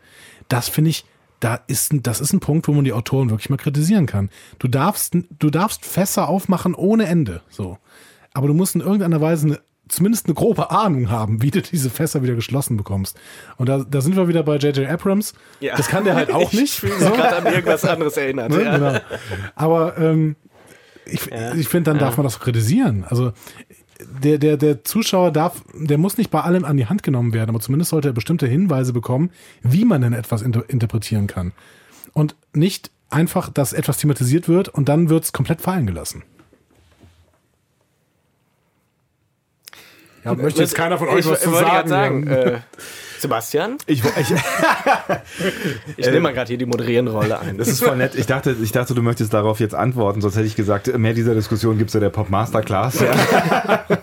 Das 0.48 0.70
finde 0.70 0.92
ich 0.92 1.06
da 1.42 1.60
ist, 1.68 1.92
ein- 1.92 2.02
das 2.04 2.22
ist 2.22 2.32
ein 2.32 2.40
Punkt, 2.40 2.68
wo 2.70 2.72
man 2.74 2.86
die 2.86 2.94
Autoren 2.94 3.30
wirklich 3.30 3.50
mal 3.50 3.58
kritisieren 3.58 4.06
kann. 4.06 4.30
Du 4.60 4.70
darfst, 4.70 5.14
du 5.40 5.50
darfst 5.50 5.86
Fässer 5.86 6.30
aufmachen 6.30 6.74
ohne 6.76 7.06
Ende. 7.08 7.42
So. 7.50 7.78
aber 8.34 8.48
du 8.48 8.54
musst 8.54 8.76
in 8.76 8.82
irgendeiner 8.82 9.20
Weise 9.20 9.46
eine, 9.48 9.60
zumindest 9.90 10.28
eine 10.28 10.36
grobe 10.36 10.72
Ahnung 10.72 11.10
haben, 11.12 11.42
wie 11.42 11.52
du 11.52 11.62
diese 11.62 11.90
Fässer 11.90 12.24
wieder 12.24 12.36
geschlossen 12.36 12.78
bekommst. 12.78 13.20
Und 13.58 13.68
da, 13.68 13.80
da 13.80 14.00
sind 14.00 14.16
wir 14.16 14.30
wieder 14.30 14.42
bei 14.44 14.56
J.J. 14.56 14.88
Abrams. 14.90 15.34
Ja. 15.60 15.76
Das 15.76 15.90
kann 15.90 16.06
der 16.06 16.16
halt 16.16 16.32
auch 16.32 16.42
Ich 16.54 16.60
nicht. 16.62 16.74
fühle 16.76 16.94
mich 16.98 17.04
gerade 17.14 17.36
an 17.36 17.46
irgendwas 17.54 17.84
anderes 17.84 18.16
erinnert. 18.16 18.52
Ne? 18.52 18.64
Ja. 18.64 18.78
Genau. 18.78 19.00
Aber 19.56 19.98
ähm, 19.98 20.38
ich, 21.06 21.30
ich 21.58 21.68
finde, 21.68 21.92
dann 21.92 22.00
darf 22.00 22.16
man 22.16 22.24
das 22.24 22.40
kritisieren. 22.40 23.04
Also 23.10 23.34
der, 24.24 24.38
der, 24.38 24.58
der 24.58 24.84
Zuschauer 24.84 25.32
darf, 25.32 25.64
der 25.74 25.98
muss 25.98 26.18
nicht 26.18 26.32
bei 26.32 26.42
allem 26.42 26.66
an 26.66 26.78
die 26.78 26.88
Hand 26.88 27.04
genommen 27.04 27.34
werden, 27.34 27.50
aber 27.50 27.60
zumindest 27.60 27.92
sollte 27.92 28.10
er 28.10 28.14
bestimmte 28.14 28.48
Hinweise 28.48 28.94
bekommen, 28.94 29.32
wie 29.62 29.86
man 29.86 30.02
denn 30.02 30.14
etwas 30.14 30.42
inter 30.42 30.70
interpretieren 30.70 31.28
kann. 31.28 31.54
Und 32.14 32.36
nicht 32.54 32.92
einfach, 33.10 33.50
dass 33.50 33.74
etwas 33.74 33.98
thematisiert 33.98 34.48
wird 34.48 34.70
und 34.70 34.90
dann 34.90 35.10
wird 35.10 35.24
es 35.24 35.34
komplett 35.34 35.62
fallen 35.62 35.86
gelassen. 35.86 36.24
Ja, 40.24 40.36
möchte 40.36 40.62
jetzt 40.62 40.76
keiner 40.76 40.98
von 40.98 41.08
euch 41.08 41.26
ich, 41.26 41.32
was 41.32 41.42
zu 41.42 41.50
sagen. 41.50 41.90
sagen 41.90 42.28
ja. 42.28 42.34
äh, 42.34 42.60
Sebastian, 43.22 43.78
Ich, 43.86 44.04
ich, 44.04 44.34
ich 45.98 46.06
nehme 46.06 46.22
mal 46.22 46.34
gerade 46.34 46.48
hier 46.50 46.58
die 46.58 46.66
moderierende 46.66 47.12
Rolle 47.12 47.40
ein. 47.40 47.58
das 47.58 47.68
ist 47.68 47.84
voll 47.84 47.96
nett. 47.98 48.16
Ich 48.16 48.26
dachte, 48.26 48.56
ich 48.62 48.72
dachte, 48.72 48.94
du 48.96 49.02
möchtest 49.02 49.34
darauf 49.34 49.60
jetzt 49.60 49.76
antworten, 49.76 50.22
sonst 50.22 50.36
hätte 50.36 50.48
ich 50.48 50.56
gesagt, 50.56 50.98
mehr 50.98 51.14
dieser 51.14 51.36
Diskussion 51.36 51.78
gibt 51.78 51.90
es 51.90 51.94
ja 51.94 52.00
der 52.00 52.10
Pop 52.10 52.30
Masterclass. 52.30 53.00
Ja. 53.02 53.86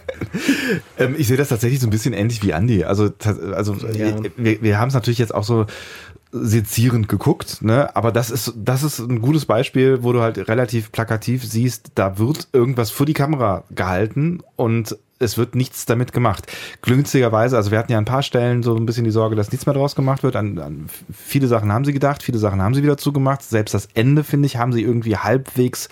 ähm, 0.98 1.14
ich 1.18 1.26
sehe 1.26 1.36
das 1.36 1.48
tatsächlich 1.48 1.80
so 1.80 1.86
ein 1.86 1.90
bisschen 1.90 2.14
ähnlich 2.14 2.42
wie 2.42 2.50
Andy. 2.50 2.84
Also, 2.84 3.10
also 3.52 3.74
Ja. 3.92 4.14
wir, 4.36 4.62
wir 4.62 4.78
haben 4.78 4.88
es 4.88 4.94
natürlich 4.94 5.18
jetzt 5.18 5.34
auch 5.34 5.44
so 5.44 5.66
sezierend 6.30 7.08
geguckt, 7.08 7.62
ne? 7.62 7.94
Aber 7.96 8.12
das 8.12 8.30
ist, 8.30 8.52
das 8.56 8.82
ist 8.82 8.98
ein 8.98 9.22
gutes 9.22 9.46
Beispiel, 9.46 10.02
wo 10.02 10.12
du 10.12 10.20
halt 10.20 10.48
relativ 10.48 10.92
plakativ 10.92 11.44
siehst, 11.44 11.92
da 11.94 12.18
wird 12.18 12.48
irgendwas 12.52 12.90
vor 12.90 13.06
die 13.06 13.14
Kamera 13.14 13.64
gehalten 13.70 14.40
und 14.56 14.96
es 15.18 15.36
wird 15.36 15.54
nichts 15.54 15.86
damit 15.86 16.12
gemacht. 16.12 16.46
Günstigerweise, 16.82 17.56
also 17.56 17.70
wir 17.70 17.78
hatten 17.78 17.92
ja 17.92 17.98
ein 17.98 18.04
paar 18.04 18.22
Stellen 18.22 18.62
so 18.62 18.76
ein 18.76 18.86
bisschen 18.86 19.04
die 19.04 19.10
Sorge, 19.10 19.36
dass 19.36 19.50
nichts 19.50 19.66
mehr 19.66 19.74
draus 19.74 19.94
gemacht 19.94 20.22
wird. 20.22 20.36
An, 20.36 20.58
an 20.58 20.86
viele 21.12 21.46
Sachen 21.46 21.72
haben 21.72 21.84
sie 21.84 21.92
gedacht, 21.92 22.22
viele 22.22 22.38
Sachen 22.38 22.62
haben 22.62 22.74
sie 22.74 22.82
wieder 22.82 22.96
zugemacht. 22.96 23.42
Selbst 23.42 23.74
das 23.74 23.88
Ende, 23.94 24.24
finde 24.24 24.46
ich, 24.46 24.56
haben 24.56 24.72
sie 24.72 24.82
irgendwie 24.82 25.16
halbwegs 25.16 25.88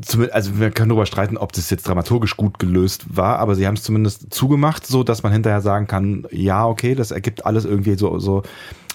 zum- 0.00 0.28
also 0.30 0.58
wir 0.58 0.70
können 0.70 0.90
darüber 0.90 1.06
streiten, 1.06 1.36
ob 1.36 1.52
das 1.52 1.70
jetzt 1.70 1.88
dramaturgisch 1.88 2.36
gut 2.36 2.58
gelöst 2.58 3.16
war, 3.16 3.38
aber 3.38 3.54
sie 3.54 3.66
haben 3.66 3.74
es 3.74 3.82
zumindest 3.82 4.32
zugemacht, 4.32 4.86
so 4.86 5.02
dass 5.02 5.22
man 5.22 5.32
hinterher 5.32 5.60
sagen 5.62 5.86
kann, 5.86 6.26
ja, 6.30 6.66
okay, 6.66 6.94
das 6.94 7.10
ergibt 7.10 7.46
alles 7.46 7.64
irgendwie 7.64 7.96
so, 7.96 8.18
so, 8.18 8.42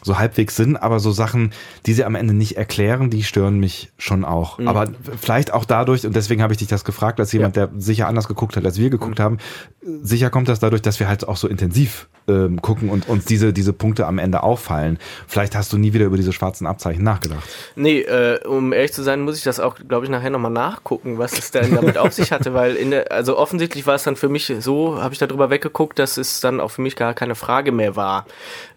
so 0.04 0.18
halbwegs 0.18 0.56
Sinn, 0.56 0.78
aber 0.78 1.00
so 1.00 1.12
Sachen, 1.12 1.52
die 1.86 1.94
sie 1.94 2.06
am 2.06 2.16
Ende 2.16 2.34
nicht 2.34 2.58
erklären, 2.58 3.10
die 3.10 3.24
stören 3.24 3.60
mich 3.60 3.92
schon 3.98 4.26
auch. 4.26 4.60
Aber 4.60 4.88
vielleicht 5.20 5.54
auch 5.54 5.66
dadurch, 5.66 6.06
und 6.06 6.16
deswegen 6.16 6.42
habe 6.42 6.54
ich 6.54 6.60
dich 6.60 6.68
das 6.68 6.84
gefragt, 6.86 7.20
als 7.20 7.32
jemand, 7.32 7.56
der 7.56 7.70
sicher 7.78 8.08
anders 8.08 8.28
geguckt 8.28 8.56
hat, 8.56 8.66
als 8.66 8.78
wir 8.78 8.90
geguckt 8.90 9.20
haben, 9.20 9.38
sicher 9.82 10.30
kommt 10.30 10.48
das 10.48 10.60
dadurch, 10.60 10.82
dass 10.82 11.00
wir 11.00 11.08
halt 11.08 11.28
auch 11.28 11.38
so 11.38 11.48
intensiv 11.48 12.08
ähm, 12.28 12.62
gucken 12.62 12.90
und 12.90 13.10
uns 13.10 13.26
diese, 13.26 13.54
diese 13.54 13.74
Punkte 13.74 14.06
am 14.06 14.20
Ende 14.20 14.44
auffallen. 14.44 15.00
Vielleicht 15.28 15.56
hast 15.56 15.74
du 15.74 15.78
nie 15.78 15.94
wieder 15.94 16.06
über 16.06 16.18
diese 16.18 16.32
schwarzen 16.32 16.68
Abzeichen 16.68 17.04
nachgedacht. 17.04 17.48
Nee, 17.76 18.02
äh, 18.02 18.40
um 18.46 18.72
ehrlich 18.72 18.94
zu 18.94 19.04
sein, 19.04 19.22
muss 19.22 19.38
ich 19.38 19.44
das 19.44 19.60
auch, 19.60 19.76
glaube 19.88 20.06
ich, 20.06 20.12
nachher 20.12 20.30
nochmal 20.30 20.52
nachgucken, 20.52 21.18
was 21.18 21.38
es 21.38 21.52
denn 21.52 21.74
damit 21.76 21.98
auf 21.98 22.14
sich 22.14 22.32
hatte, 22.32 22.54
weil 22.54 22.76
in 22.76 22.92
der, 22.92 23.12
also 23.12 23.38
offensichtlich 23.38 23.86
war 23.88 23.96
es 23.96 24.04
dann 24.04 24.16
für 24.16 24.30
mich 24.30 24.54
so, 24.60 25.02
habe 25.02 25.14
ich 25.14 25.20
darüber 25.20 25.50
weggeguckt, 25.50 26.00
dass 26.00 26.18
es 26.18 26.40
dann 26.40 26.60
auch 26.60 26.72
für 26.72 26.82
mich 26.82 26.96
gar 26.96 27.14
keine 27.14 27.36
Frage 27.36 27.72
mehr 27.72 27.96
war. 27.96 28.26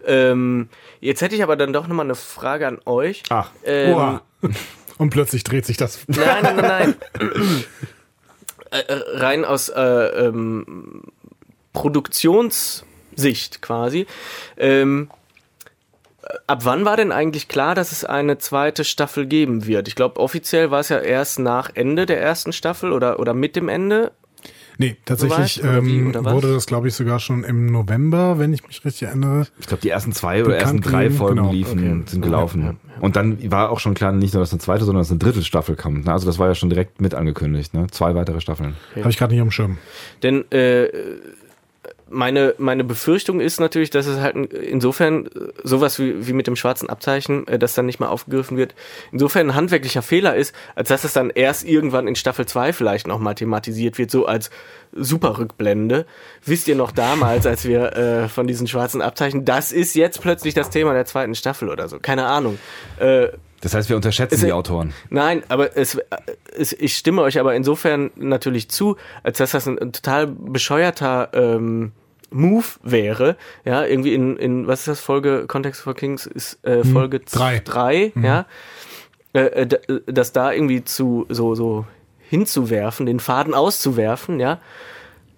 Ähm, 0.05 0.69
jetzt 1.03 1.21
hätte 1.21 1.35
ich 1.35 1.43
aber 1.43 1.55
dann 1.55 1.73
doch 1.73 1.87
nochmal 1.87 2.05
eine 2.05 2.15
Frage 2.15 2.67
an 2.67 2.79
euch. 2.85 3.23
Ach. 3.29 3.49
Ähm, 3.63 3.95
Oha. 3.95 4.21
Und 4.97 5.09
plötzlich 5.09 5.43
dreht 5.43 5.65
sich 5.65 5.77
das. 5.77 5.99
Nein, 6.07 6.43
nein, 6.43 6.55
nein, 6.55 6.65
nein. 6.67 6.95
äh, 8.71 8.79
äh, 8.79 9.17
rein 9.17 9.45
aus 9.45 9.69
äh, 9.69 9.81
ähm, 9.81 11.03
Produktionssicht 11.73 13.61
quasi. 13.61 14.05
Ähm, 14.57 15.09
äh, 16.21 16.37
ab 16.47 16.65
wann 16.65 16.85
war 16.85 16.95
denn 16.95 17.11
eigentlich 17.11 17.47
klar, 17.47 17.75
dass 17.75 17.91
es 17.91 18.05
eine 18.05 18.37
zweite 18.37 18.83
Staffel 18.83 19.25
geben 19.25 19.65
wird? 19.65 19.87
Ich 19.87 19.95
glaube, 19.95 20.19
offiziell 20.19 20.71
war 20.71 20.79
es 20.79 20.89
ja 20.89 20.99
erst 20.99 21.39
nach 21.39 21.71
Ende 21.73 22.05
der 22.05 22.21
ersten 22.21 22.53
Staffel 22.53 22.91
oder, 22.91 23.19
oder 23.19 23.33
mit 23.33 23.55
dem 23.55 23.69
Ende. 23.69 24.11
Nee, 24.77 24.95
tatsächlich 25.05 25.61
wie, 25.63 25.67
ähm, 25.67 26.13
wurde 26.15 26.53
das, 26.53 26.65
glaube 26.65 26.87
ich, 26.87 26.95
sogar 26.95 27.19
schon 27.19 27.43
im 27.43 27.67
November, 27.67 28.39
wenn 28.39 28.53
ich 28.53 28.65
mich 28.65 28.83
richtig 28.83 29.03
erinnere. 29.03 29.47
Ich 29.59 29.67
glaube, 29.67 29.81
die 29.81 29.89
ersten 29.89 30.11
zwei 30.13 30.43
oder 30.43 30.57
ersten 30.57 30.81
drei 30.81 31.09
Folgen 31.09 31.37
genau. 31.37 31.51
liefen, 31.51 31.79
Okay. 31.79 32.03
sind 32.11 32.21
gelaufen. 32.21 32.61
Ja, 32.61 32.67
ja, 32.71 33.01
Und 33.01 33.15
dann 33.15 33.51
war 33.51 33.69
auch 33.69 33.79
schon 33.79 33.93
klar, 33.93 34.11
nicht 34.11 34.33
nur, 34.33 34.41
dass 34.41 34.51
eine 34.51 34.59
zweite, 34.59 34.85
sondern 34.85 35.01
dass 35.01 35.09
eine 35.11 35.19
dritte 35.19 35.43
Staffel 35.43 35.75
kommt. 35.75 36.05
ne? 36.05 36.11
Also 36.13 36.25
das 36.25 36.39
war 36.39 36.47
ja 36.47 36.55
schon 36.55 36.69
direkt 36.69 37.01
mit 37.01 37.13
angekündigt. 37.13 37.73
Ne? 37.73 37.87
Zwei 37.91 38.15
weitere 38.15 38.41
Staffeln. 38.41 38.75
Habe 38.95 39.09
ich 39.09 39.17
gerade 39.17 39.33
nicht 39.33 39.41
am 39.41 39.51
Schirm. 39.51 39.77
Denn 40.23 40.49
äh, 40.51 40.87
meine, 42.13 42.55
meine 42.57 42.83
Befürchtung 42.83 43.39
ist 43.41 43.59
natürlich, 43.59 43.89
dass 43.89 44.05
es 44.05 44.19
halt 44.19 44.35
insofern 44.53 45.25
äh, 45.25 45.29
sowas 45.63 45.99
wie, 45.99 46.27
wie 46.27 46.33
mit 46.33 46.47
dem 46.47 46.55
schwarzen 46.55 46.89
Abzeichen, 46.89 47.47
äh, 47.47 47.59
das 47.59 47.73
dann 47.73 47.85
nicht 47.85 47.99
mehr 47.99 48.09
aufgegriffen 48.11 48.55
wird, 48.57 48.75
insofern 49.11 49.49
ein 49.49 49.55
handwerklicher 49.55 50.01
Fehler 50.01 50.35
ist, 50.35 50.55
als 50.75 50.89
dass 50.89 51.03
es 51.03 51.13
dann 51.13 51.29
erst 51.29 51.65
irgendwann 51.65 52.07
in 52.07 52.15
Staffel 52.15 52.45
2 52.45 52.73
vielleicht 52.73 53.07
nochmal 53.07 53.35
thematisiert 53.35 53.97
wird, 53.97 54.11
so 54.11 54.25
als 54.25 54.49
super 54.93 55.37
Rückblende. 55.39 56.05
Wisst 56.45 56.67
ihr 56.67 56.75
noch 56.75 56.91
damals, 56.91 57.45
als 57.45 57.65
wir 57.65 57.93
äh, 57.95 58.29
von 58.29 58.47
diesen 58.47 58.67
schwarzen 58.67 59.01
Abzeichen, 59.01 59.43
das 59.43 59.71
ist 59.71 59.95
jetzt 59.95 60.21
plötzlich 60.21 60.53
das 60.53 60.69
Thema 60.69 60.93
der 60.93 61.05
zweiten 61.05 61.35
Staffel 61.35 61.69
oder 61.69 61.87
so. 61.89 61.97
Keine 61.99 62.25
Ahnung. 62.27 62.59
Äh, 62.99 63.29
Das 63.61 63.73
heißt, 63.73 63.89
wir 63.89 63.95
unterschätzen 63.95 64.35
Es- 64.35 64.41
die 64.41 64.51
Autoren. 64.53 64.93
Nein, 65.09 65.41
aber 65.49 65.75
es, 65.77 65.97
es, 66.55 66.73
ich 66.73 66.95
stimme 66.95 67.21
euch 67.23 67.39
aber 67.39 67.55
insofern 67.55 68.11
natürlich 68.15 68.69
zu, 68.69 68.97
als 69.23 69.39
dass 69.39 69.51
das 69.51 69.67
ein, 69.67 69.79
ein 69.79 69.93
total 69.93 70.27
bescheuerter 70.27 71.29
ähm, 71.33 71.91
Move 72.33 72.65
wäre. 72.83 73.37
Ja, 73.65 73.85
irgendwie 73.85 74.13
in, 74.13 74.37
in 74.37 74.67
was 74.67 74.81
ist 74.81 74.87
das 74.87 74.99
Folge 74.99 75.45
Context 75.47 75.81
for 75.81 75.93
Kings 75.93 76.25
ist 76.25 76.63
äh, 76.65 76.83
Folge 76.83 77.17
Hm, 77.17 77.25
drei. 77.31 77.59
drei 77.59 78.11
ja, 78.21 78.45
äh, 79.33 79.41
äh, 79.41 79.67
äh, 79.87 80.01
das 80.05 80.31
da 80.31 80.51
irgendwie 80.51 80.83
zu 80.83 81.25
so 81.29 81.55
so 81.55 81.85
hinzuwerfen, 82.29 83.05
den 83.05 83.19
Faden 83.19 83.53
auszuwerfen, 83.53 84.39
ja, 84.39 84.59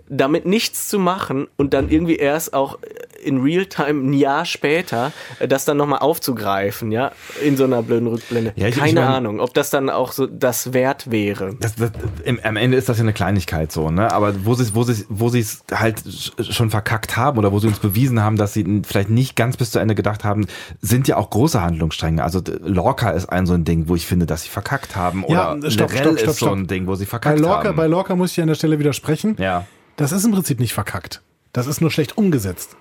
damit 0.08 0.46
nichts 0.46 0.88
zu 0.88 1.00
machen 1.00 1.48
und 1.58 1.74
dann 1.74 1.90
irgendwie 1.90 2.16
erst 2.16 2.54
auch 2.54 2.80
in 3.26 3.42
Realtime 3.42 4.10
ein 4.10 4.14
Jahr 4.14 4.46
später 4.46 5.12
äh, 5.40 5.48
das 5.48 5.66
dann 5.66 5.78
nochmal 5.78 6.00
aufzugreifen, 6.00 6.92
ja, 6.92 7.12
in 7.44 7.58
so 7.58 7.64
einer 7.66 7.82
blöden 7.84 8.08
Rückblende. 8.08 8.54
Ja, 8.56 8.68
ich- 8.68 8.76
ich 8.76 8.82
Keine 8.82 9.02
mein- 9.02 9.10
Ahnung, 9.10 9.40
ob 9.40 9.54
das 9.54 9.70
dann 9.70 9.90
auch 9.90 10.12
so 10.12 10.28
das 10.28 10.74
wert 10.74 11.10
wäre. 11.12 11.56
Das, 11.60 11.76
das, 11.76 11.92
im, 12.24 12.40
am 12.44 12.56
Ende 12.58 12.78
ist 12.78 12.90
das 12.90 12.98
ja 12.98 13.04
eine 13.04 13.14
Kleinigkeit 13.14 13.72
so, 13.72 13.90
ne? 13.92 14.12
Aber 14.12 14.46
wo 14.46 14.54
sie 14.54 14.74
wo 14.76 14.84
sie 14.84 15.06
wo 15.10 15.30
sie 15.30 15.40
es 15.40 15.64
halt 15.74 16.00
sch- 16.02 16.52
schon 16.54 16.70
verkackt 16.70 17.18
haben 17.18 17.38
oder 17.38 17.52
wo 17.52 17.60
sie 17.60 17.68
uns 17.68 17.80
bewiesen 17.80 18.22
haben, 18.22 18.36
dass 18.38 18.54
sie 18.54 18.82
vielleicht 18.86 19.10
nicht 19.10 19.36
ganz 19.36 19.58
bis 19.58 19.72
zu 19.72 19.80
Ende 19.80 19.96
gedacht 19.96 20.24
haben, 20.24 20.48
sind 20.82 21.08
ja 21.08 21.18
auch 21.18 21.30
große 21.30 21.62
Handlungsstränge. 21.62 22.24
Also 22.24 22.42
Lorca 22.62 23.12
ist 23.12 23.26
ein 23.28 23.46
so 23.46 23.54
ein 23.54 23.64
Ding, 23.66 23.88
wo 23.88 23.96
ich 23.96 24.06
finde, 24.06 24.26
dass 24.26 24.44
sie 24.44 24.50
verkackt 24.50 24.96
haben. 24.96 25.24
Ja, 25.28 25.54
Oder 25.54 25.72
stopp, 25.72 25.92
Lorel 25.92 26.04
stopp, 26.04 26.20
stopp, 26.20 26.30
ist 26.32 26.40
so 26.40 26.46
ein 26.52 26.58
stopp. 26.60 26.68
Ding, 26.68 26.88
wo 26.88 26.96
sie 26.96 27.06
Bei 27.06 27.10
verkackt 27.10 27.40
Lorca, 27.40 27.70
haben. 27.70 27.76
bei 27.76 27.88
Lorca 27.88 28.16
muss 28.16 28.32
ich 28.32 28.42
an 28.42 28.48
der 28.48 28.56
Stelle 28.56 28.80
widersprechen. 28.80 29.36
ja. 29.40 29.66
Das 29.98 30.12
ist 30.12 30.26
im 30.26 30.32
Prinzip 30.34 30.60
nicht 30.60 30.74
verkackt. 30.74 31.22
Das 31.54 31.68
ist 31.68 31.80
nur 31.80 31.90
schlecht 31.90 32.18
umgesetzt. 32.18 32.76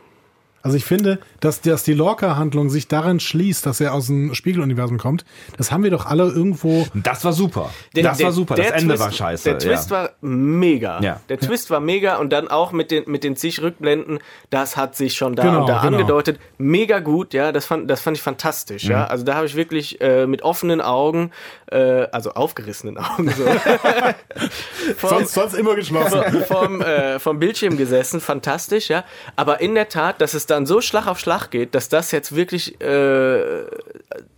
Also 0.64 0.78
ich 0.78 0.84
finde, 0.86 1.18
dass, 1.40 1.60
dass 1.60 1.82
die 1.84 1.92
Lorca-Handlung 1.92 2.70
sich 2.70 2.88
darin 2.88 3.20
schließt, 3.20 3.66
dass 3.66 3.80
er 3.80 3.92
aus 3.92 4.06
dem 4.06 4.34
Spiegeluniversum 4.34 4.96
kommt, 4.96 5.26
das 5.58 5.70
haben 5.70 5.84
wir 5.84 5.90
doch 5.90 6.06
alle 6.06 6.24
irgendwo. 6.24 6.86
Das 6.94 7.22
war 7.22 7.34
super. 7.34 7.70
Den- 7.94 8.04
das 8.04 8.16
der- 8.16 8.26
war 8.26 8.32
super. 8.32 8.54
Das 8.54 8.66
der 8.68 8.74
Ende 8.76 8.88
Twist, 8.94 9.02
war 9.04 9.12
scheiße. 9.12 9.44
Der 9.50 9.58
Twist 9.58 9.90
ja. 9.90 9.96
war 9.96 10.10
mega. 10.22 11.00
Ja. 11.02 11.20
Der 11.28 11.38
Twist 11.38 11.68
war 11.70 11.80
mega 11.80 12.16
und 12.16 12.32
dann 12.32 12.48
auch 12.48 12.72
mit 12.72 12.90
den, 12.90 13.04
mit 13.06 13.24
den 13.24 13.36
zig 13.36 13.60
Rückblenden, 13.60 14.20
das 14.48 14.76
hat 14.78 14.96
sich 14.96 15.14
schon 15.18 15.36
da 15.36 15.42
Genau, 15.42 15.60
und 15.60 15.68
da 15.68 15.82
genau. 15.82 15.98
angedeutet. 15.98 16.40
Mega 16.56 17.00
gut, 17.00 17.34
ja, 17.34 17.52
das 17.52 17.66
fand, 17.66 17.90
das 17.90 18.00
fand 18.00 18.16
ich 18.16 18.22
fantastisch, 18.22 18.84
Mhm. 18.84 18.90
ja. 18.92 19.06
Also 19.06 19.22
da 19.24 19.34
habe 19.34 19.44
ich 19.44 19.56
wirklich 19.56 20.00
äh, 20.00 20.26
mit 20.26 20.40
offenen 20.40 20.80
Augen, 20.80 21.30
äh, 21.70 22.06
also 22.10 22.30
aufgerissenen 22.32 22.96
Augen, 22.96 23.28
so, 23.30 23.44
vom, 24.96 25.24
sonst 25.24 25.54
immer 25.54 25.74
geschlossen. 25.74 26.22
vom, 26.48 26.80
äh, 26.80 27.18
vom 27.18 27.38
Bildschirm 27.38 27.76
gesessen, 27.76 28.20
fantastisch, 28.20 28.88
ja. 28.88 29.04
Aber 29.36 29.60
in 29.60 29.74
der 29.74 29.88
Tat, 29.90 30.20
dass 30.20 30.32
es 30.34 30.46
dann 30.54 30.66
so 30.66 30.80
Schlag 30.80 31.06
auf 31.06 31.18
Schlag 31.18 31.50
geht, 31.50 31.74
dass 31.74 31.88
das 31.88 32.10
jetzt 32.10 32.34
wirklich, 32.34 32.80
äh, 32.80 33.64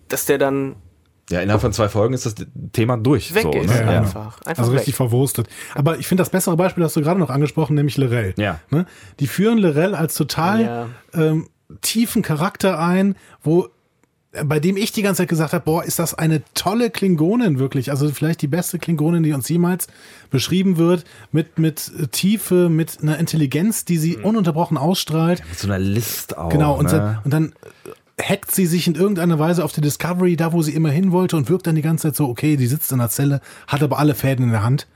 dass 0.09 0.27
der 0.27 0.39
dann 0.39 0.77
ja, 1.29 1.41
innerhalb 1.41 1.61
von 1.61 1.73
zwei 1.73 1.89
Folgen 1.89 2.15
ist 2.15 2.25
das 2.25 2.37
Thema 2.73 2.97
durch. 2.97 3.35
weg 3.35 3.43
so, 3.43 3.51
ist, 3.51 3.67
ne? 3.69 3.81
ja. 3.81 3.89
einfach. 4.01 4.41
einfach 4.43 4.59
Also 4.59 4.71
weg. 4.73 4.79
richtig 4.81 4.95
verwurstet. 4.95 5.49
Aber 5.75 5.99
ich 5.99 6.07
finde, 6.07 6.21
das 6.21 6.31
bessere 6.31 6.57
Beispiel 6.57 6.85
hast 6.85 6.95
du 6.95 7.01
gerade 7.01 7.19
noch 7.19 7.31
angesprochen, 7.31 7.75
nämlich 7.75 7.97
Lorel. 7.97 8.33
Ja. 8.37 8.61
Ne? 8.71 8.87
Die 9.19 9.27
führen 9.27 9.59
Lorel 9.59 9.97
als 9.97 10.15
total 10.15 10.61
Ja. 10.63 10.89
ähm, 11.15 11.49
tiefen 11.81 12.23
Charakter 12.23 12.79
ein, 12.79 13.17
wo 13.43 13.69
bei 14.45 14.61
dem 14.61 14.77
ich 14.77 14.93
die 14.93 15.03
ganze 15.03 15.23
Zeit 15.23 15.29
gesagt 15.29 15.53
habe, 15.53 15.65
boah, 15.65 15.85
ist 15.85 15.99
das 15.99 16.15
eine 16.15 16.43
tolle 16.55 16.91
Klingonin 16.91 17.59
wirklich. 17.59 17.91
Also 17.91 18.09
vielleicht 18.11 18.43
die 18.43 18.49
beste 18.49 18.79
Klingonin, 18.79 19.23
die 19.23 19.33
uns 19.33 19.49
jemals 19.49 19.87
beschrieben 20.31 20.77
wird, 20.77 21.05
mit, 21.33 21.59
mit 21.59 21.91
äh, 21.99 22.07
Tiefe, 22.09 22.69
mit 22.69 23.03
einer 23.03 23.19
Intelligenz, 23.19 23.85
die 23.85 23.99
sie 23.99 24.17
ununterbrochen 24.17 24.77
ausstrahlt. 24.77 25.43
Mit 25.49 25.59
so 25.59 25.69
einer 25.69 25.79
List 25.79 26.37
auch. 26.37 26.49
Genau, 26.51 26.75
und, 26.77 26.87
ne? 26.87 26.93
dann, 26.93 27.19
und 27.25 27.31
dann 27.33 27.53
äh, 28.19 28.23
hackt 28.23 28.55
sie 28.55 28.67
sich 28.67 28.87
in 28.87 28.95
irgendeiner 28.95 29.39
Weise 29.39 29.65
auf 29.65 29.73
die 29.73 29.81
Discovery, 29.81 30.37
da 30.37 30.53
wo 30.53 30.63
sie 30.63 30.75
immer 30.75 30.91
hin 30.91 31.13
wollte 31.13 31.37
und 31.37 31.49
wirkt 31.49 31.67
dann 31.67 31.75
die 31.75 31.83
ganze 31.83 32.09
Zeit 32.09 32.17
so, 32.17 32.29
okay, 32.29 32.57
die 32.57 32.67
sitzt 32.67 32.93
in 32.93 32.99
der 32.99 33.11
Zelle, 33.11 33.41
hat 33.67 33.83
aber 33.83 33.99
alle 33.99 34.15
Fäden 34.15 34.45
in 34.45 34.53
der 34.53 34.63
Hand 34.63 34.87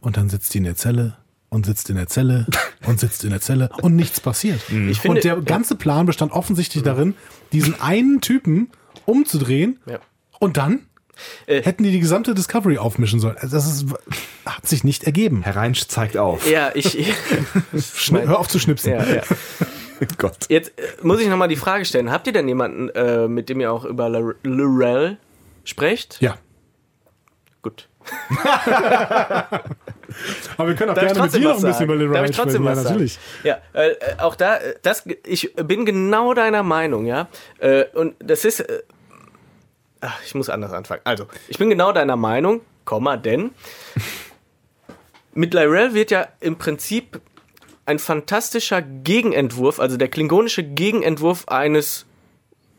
und 0.00 0.16
dann 0.16 0.28
sitzt 0.30 0.54
die 0.54 0.58
in 0.58 0.64
der 0.64 0.76
Zelle 0.76 1.16
und 1.50 1.66
sitzt 1.66 1.90
in 1.90 1.96
der 1.96 2.06
Zelle 2.06 2.46
und 2.86 2.98
sitzt 2.98 3.24
in 3.24 3.30
der 3.30 3.40
Zelle 3.40 3.68
und 3.82 3.96
nichts 3.96 4.20
passiert. 4.20 4.60
Ich 4.70 5.00
finde- 5.00 5.16
und 5.16 5.24
der 5.24 5.36
ganze 5.42 5.74
Plan 5.74 6.06
bestand 6.06 6.32
offensichtlich 6.32 6.82
darin, 6.82 7.14
diesen 7.52 7.80
einen 7.80 8.20
Typen 8.20 8.68
umzudrehen 9.10 9.78
Ja. 9.86 9.98
und 10.38 10.56
dann 10.56 10.86
Äh. 11.46 11.62
hätten 11.62 11.82
die 11.82 11.90
die 11.90 12.00
gesamte 12.00 12.34
Discovery 12.34 12.78
aufmischen 12.78 13.20
sollen. 13.20 13.36
Also 13.38 13.54
das 13.56 13.66
ist, 13.66 13.86
hat 14.46 14.66
sich 14.66 14.84
nicht 14.84 15.04
ergeben. 15.04 15.42
Herr 15.42 15.56
Reinsch 15.56 15.86
zeigt 15.86 16.16
auf. 16.16 16.48
Ja, 16.50 16.70
ich. 16.74 16.86
Schni- 17.74 18.26
Hör 18.26 18.38
auf 18.38 18.48
zu 18.48 18.58
schnipsen. 18.58 18.92
ja, 18.92 19.04
ja. 19.04 19.22
Gott. 20.16 20.46
Jetzt 20.48 20.70
äh, 20.78 20.82
muss 21.02 21.20
ich 21.20 21.28
nochmal 21.28 21.48
die 21.48 21.56
Frage 21.56 21.84
stellen: 21.84 22.10
Habt 22.10 22.26
ihr 22.26 22.32
denn 22.32 22.48
jemanden, 22.48 22.88
äh, 22.90 23.28
mit 23.28 23.50
dem 23.50 23.60
ihr 23.60 23.70
auch 23.70 23.84
über 23.84 24.08
Lorel 24.42 25.18
sprecht? 25.64 26.16
Ja. 26.22 26.38
Gut. 27.60 27.86
Aber 30.56 30.68
wir 30.68 30.74
können 30.74 30.90
auch 30.90 30.94
Darf 30.94 31.04
ich 31.04 31.12
gerne 31.12 31.22
mit 31.22 31.34
dir 31.34 31.40
noch 31.48 31.56
ein 31.56 31.62
bisschen 31.62 31.84
über 31.84 31.94
Ryan 31.98 32.24
ich 32.24 32.36
trotzdem 32.36 32.62
sprechen. 32.62 32.64
Ja, 32.64 32.70
was 32.70 32.82
sagen? 32.82 32.94
natürlich. 32.94 33.18
Ja, 33.44 33.58
äh, 33.74 33.90
äh, 33.90 34.18
auch 34.18 34.34
da, 34.34 34.56
äh, 34.56 34.74
das, 34.82 35.04
ich 35.26 35.54
bin 35.54 35.84
genau 35.84 36.34
deiner 36.34 36.62
Meinung, 36.62 37.06
ja. 37.06 37.28
Äh, 37.58 37.84
und 37.94 38.14
das 38.18 38.44
ist, 38.44 38.60
äh, 38.60 38.82
ach, 40.00 40.20
ich 40.24 40.34
muss 40.34 40.48
anders 40.48 40.72
anfangen. 40.72 41.02
Also, 41.04 41.26
ich 41.48 41.58
bin 41.58 41.70
genau 41.70 41.92
deiner 41.92 42.16
Meinung, 42.16 42.60
Komma, 42.84 43.16
denn 43.16 43.50
mit 45.34 45.54
Lyrel 45.54 45.94
wird 45.94 46.10
ja 46.10 46.28
im 46.40 46.56
Prinzip 46.56 47.20
ein 47.86 47.98
fantastischer 47.98 48.82
Gegenentwurf, 48.82 49.80
also 49.80 49.96
der 49.96 50.08
klingonische 50.08 50.62
Gegenentwurf 50.62 51.48
eines 51.48 52.06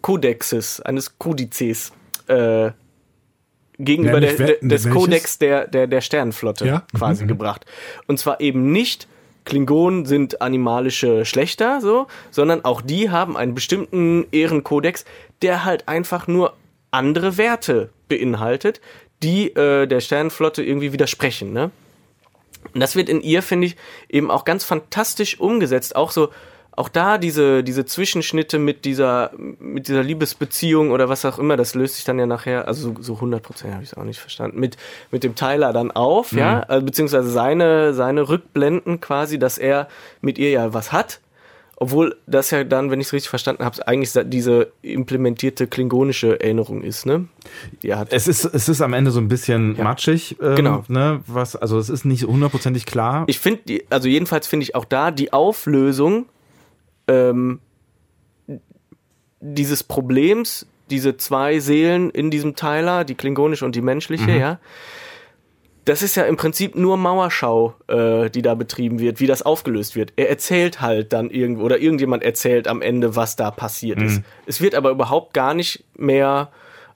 Kodexes, 0.01 0.81
eines 0.81 1.17
Kodizes, 1.19 1.91
äh, 2.27 2.71
gegenüber 3.77 4.19
Nämlich 4.19 4.37
der, 4.37 4.47
der, 4.47 4.55
des 4.61 4.85
welches? 4.85 4.93
Kodex 4.93 5.37
der, 5.39 5.67
der, 5.67 5.87
der 5.87 6.01
Sternenflotte 6.01 6.65
Ja? 6.67 6.83
quasi 6.95 7.25
gebracht. 7.25 7.65
Und 8.07 8.19
zwar 8.19 8.39
eben 8.39 8.71
nicht, 8.71 9.07
Klingonen 9.43 10.05
sind 10.05 10.41
animalische 10.41 11.25
Schlechter, 11.25 11.81
so, 11.81 12.07
sondern 12.29 12.63
auch 12.63 12.81
die 12.81 13.09
haben 13.09 13.35
einen 13.35 13.55
bestimmten 13.55 14.25
Ehrenkodex, 14.31 15.05
der 15.41 15.65
halt 15.65 15.87
einfach 15.87 16.27
nur 16.27 16.53
andere 16.91 17.37
Werte 17.37 17.89
beinhaltet, 18.07 18.81
die 19.23 19.55
äh, 19.55 19.87
der 19.87 19.99
Sternenflotte 19.99 20.63
irgendwie 20.63 20.93
widersprechen, 20.93 21.53
ne? 21.53 21.71
Und 22.73 22.79
das 22.79 22.95
wird 22.95 23.09
in 23.09 23.21
ihr, 23.21 23.41
finde 23.41 23.67
ich, 23.67 23.75
eben 24.07 24.29
auch 24.29 24.45
ganz 24.45 24.63
fantastisch 24.63 25.39
umgesetzt. 25.39 25.95
Auch 25.95 26.11
so, 26.11 26.29
auch 26.73 26.89
da 26.89 27.17
diese, 27.17 27.63
diese 27.63 27.85
Zwischenschnitte 27.85 28.59
mit 28.59 28.85
dieser, 28.85 29.31
mit 29.37 29.87
dieser 29.87 30.03
Liebesbeziehung 30.03 30.91
oder 30.91 31.09
was 31.09 31.25
auch 31.25 31.37
immer, 31.37 31.57
das 31.57 31.75
löst 31.75 31.95
sich 31.95 32.05
dann 32.05 32.17
ja 32.17 32.25
nachher, 32.25 32.67
also 32.67 32.93
so, 32.93 33.01
so 33.01 33.15
100 33.15 33.43
Prozent 33.43 33.73
habe 33.73 33.83
ich 33.83 33.91
es 33.91 33.97
auch 33.97 34.03
nicht 34.03 34.19
verstanden, 34.19 34.59
mit, 34.59 34.77
mit 35.11 35.23
dem 35.23 35.35
Tyler 35.35 35.73
dann 35.73 35.91
auf, 35.91 36.31
ja, 36.31 36.61
also, 36.61 36.85
beziehungsweise 36.85 37.29
seine, 37.29 37.93
seine 37.93 38.29
Rückblenden 38.29 39.01
quasi, 39.01 39.37
dass 39.37 39.57
er 39.57 39.89
mit 40.21 40.37
ihr 40.37 40.49
ja 40.51 40.73
was 40.73 40.91
hat. 40.91 41.19
Obwohl 41.81 42.15
das 42.27 42.51
ja 42.51 42.63
dann, 42.63 42.91
wenn 42.91 43.01
ich 43.01 43.07
es 43.07 43.13
richtig 43.13 43.31
verstanden 43.31 43.65
habe, 43.65 43.87
eigentlich 43.87 44.11
diese 44.25 44.71
implementierte 44.83 45.65
klingonische 45.65 46.39
Erinnerung 46.39 46.83
ist, 46.83 47.07
ne? 47.07 47.25
Hat. 47.83 48.13
Es 48.13 48.27
ist, 48.27 48.45
es 48.45 48.69
ist 48.69 48.81
am 48.81 48.93
Ende 48.93 49.09
so 49.09 49.19
ein 49.19 49.27
bisschen 49.27 49.81
matschig. 49.81 50.37
Ähm, 50.39 50.55
Genau. 50.57 50.83
Ne, 50.89 51.21
was, 51.25 51.55
also 51.55 51.79
es 51.79 51.89
ist 51.89 52.05
nicht 52.05 52.25
hundertprozentig 52.25 52.85
klar. 52.85 53.23
Ich 53.25 53.39
finde, 53.39 53.81
also 53.89 54.07
jedenfalls 54.07 54.45
finde 54.45 54.65
ich 54.65 54.75
auch 54.75 54.85
da 54.85 55.09
die 55.09 55.33
Auflösung 55.33 56.27
ähm, 57.07 57.59
dieses 59.39 59.81
Problems, 59.81 60.67
diese 60.91 61.17
zwei 61.17 61.57
Seelen 61.57 62.11
in 62.11 62.29
diesem 62.29 62.55
Tyler, 62.55 63.05
die 63.05 63.15
klingonische 63.15 63.65
und 63.65 63.75
die 63.75 63.81
menschliche, 63.81 64.37
ja. 64.37 64.59
Das 65.85 66.03
ist 66.03 66.15
ja 66.15 66.23
im 66.23 66.37
Prinzip 66.37 66.75
nur 66.75 66.95
Mauerschau, 66.97 67.73
äh, 67.87 68.29
die 68.29 68.41
da 68.41 68.53
betrieben 68.53 68.99
wird, 68.99 69.19
wie 69.19 69.27
das 69.27 69.41
aufgelöst 69.41 69.95
wird. 69.95 70.13
Er 70.15 70.29
erzählt 70.29 70.79
halt 70.79 71.11
dann 71.11 71.29
irgendwo, 71.29 71.63
oder 71.63 71.79
irgendjemand 71.79 72.23
erzählt 72.23 72.67
am 72.67 72.81
Ende, 72.81 73.15
was 73.15 73.35
da 73.35 73.49
passiert 73.49 74.01
ist. 74.01 74.21
Es 74.45 74.61
wird 74.61 74.75
aber 74.75 74.91
überhaupt 74.91 75.33
gar 75.33 75.53
nicht 75.53 75.83
mehr 75.97 76.51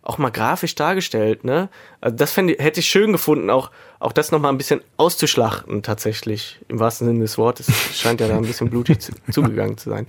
auch 0.06 0.20
mal 0.20 0.30
grafisch 0.30 0.76
dargestellt, 0.76 1.44
ne? 1.44 1.68
Also 2.00 2.16
das 2.16 2.32
fände, 2.32 2.56
hätte 2.60 2.80
ich 2.80 2.86
schön 2.86 3.12
gefunden, 3.12 3.50
auch, 3.50 3.72
auch 4.00 4.12
das 4.12 4.32
nochmal 4.32 4.54
ein 4.54 4.58
bisschen 4.58 4.82
auszuschlachten, 4.98 5.82
tatsächlich. 5.82 6.60
Im 6.68 6.80
wahrsten 6.80 7.08
Sinne 7.08 7.22
des 7.22 7.40
Wortes. 7.40 7.70
Es 7.70 8.00
scheint 8.00 8.22
ja 8.22 8.28
da 8.28 8.38
ein 8.38 8.44
bisschen 8.44 8.70
blutig 8.70 9.02
zu, 9.02 9.14
zugegangen 9.32 9.80
zu 9.80 9.90
sein. 9.90 10.06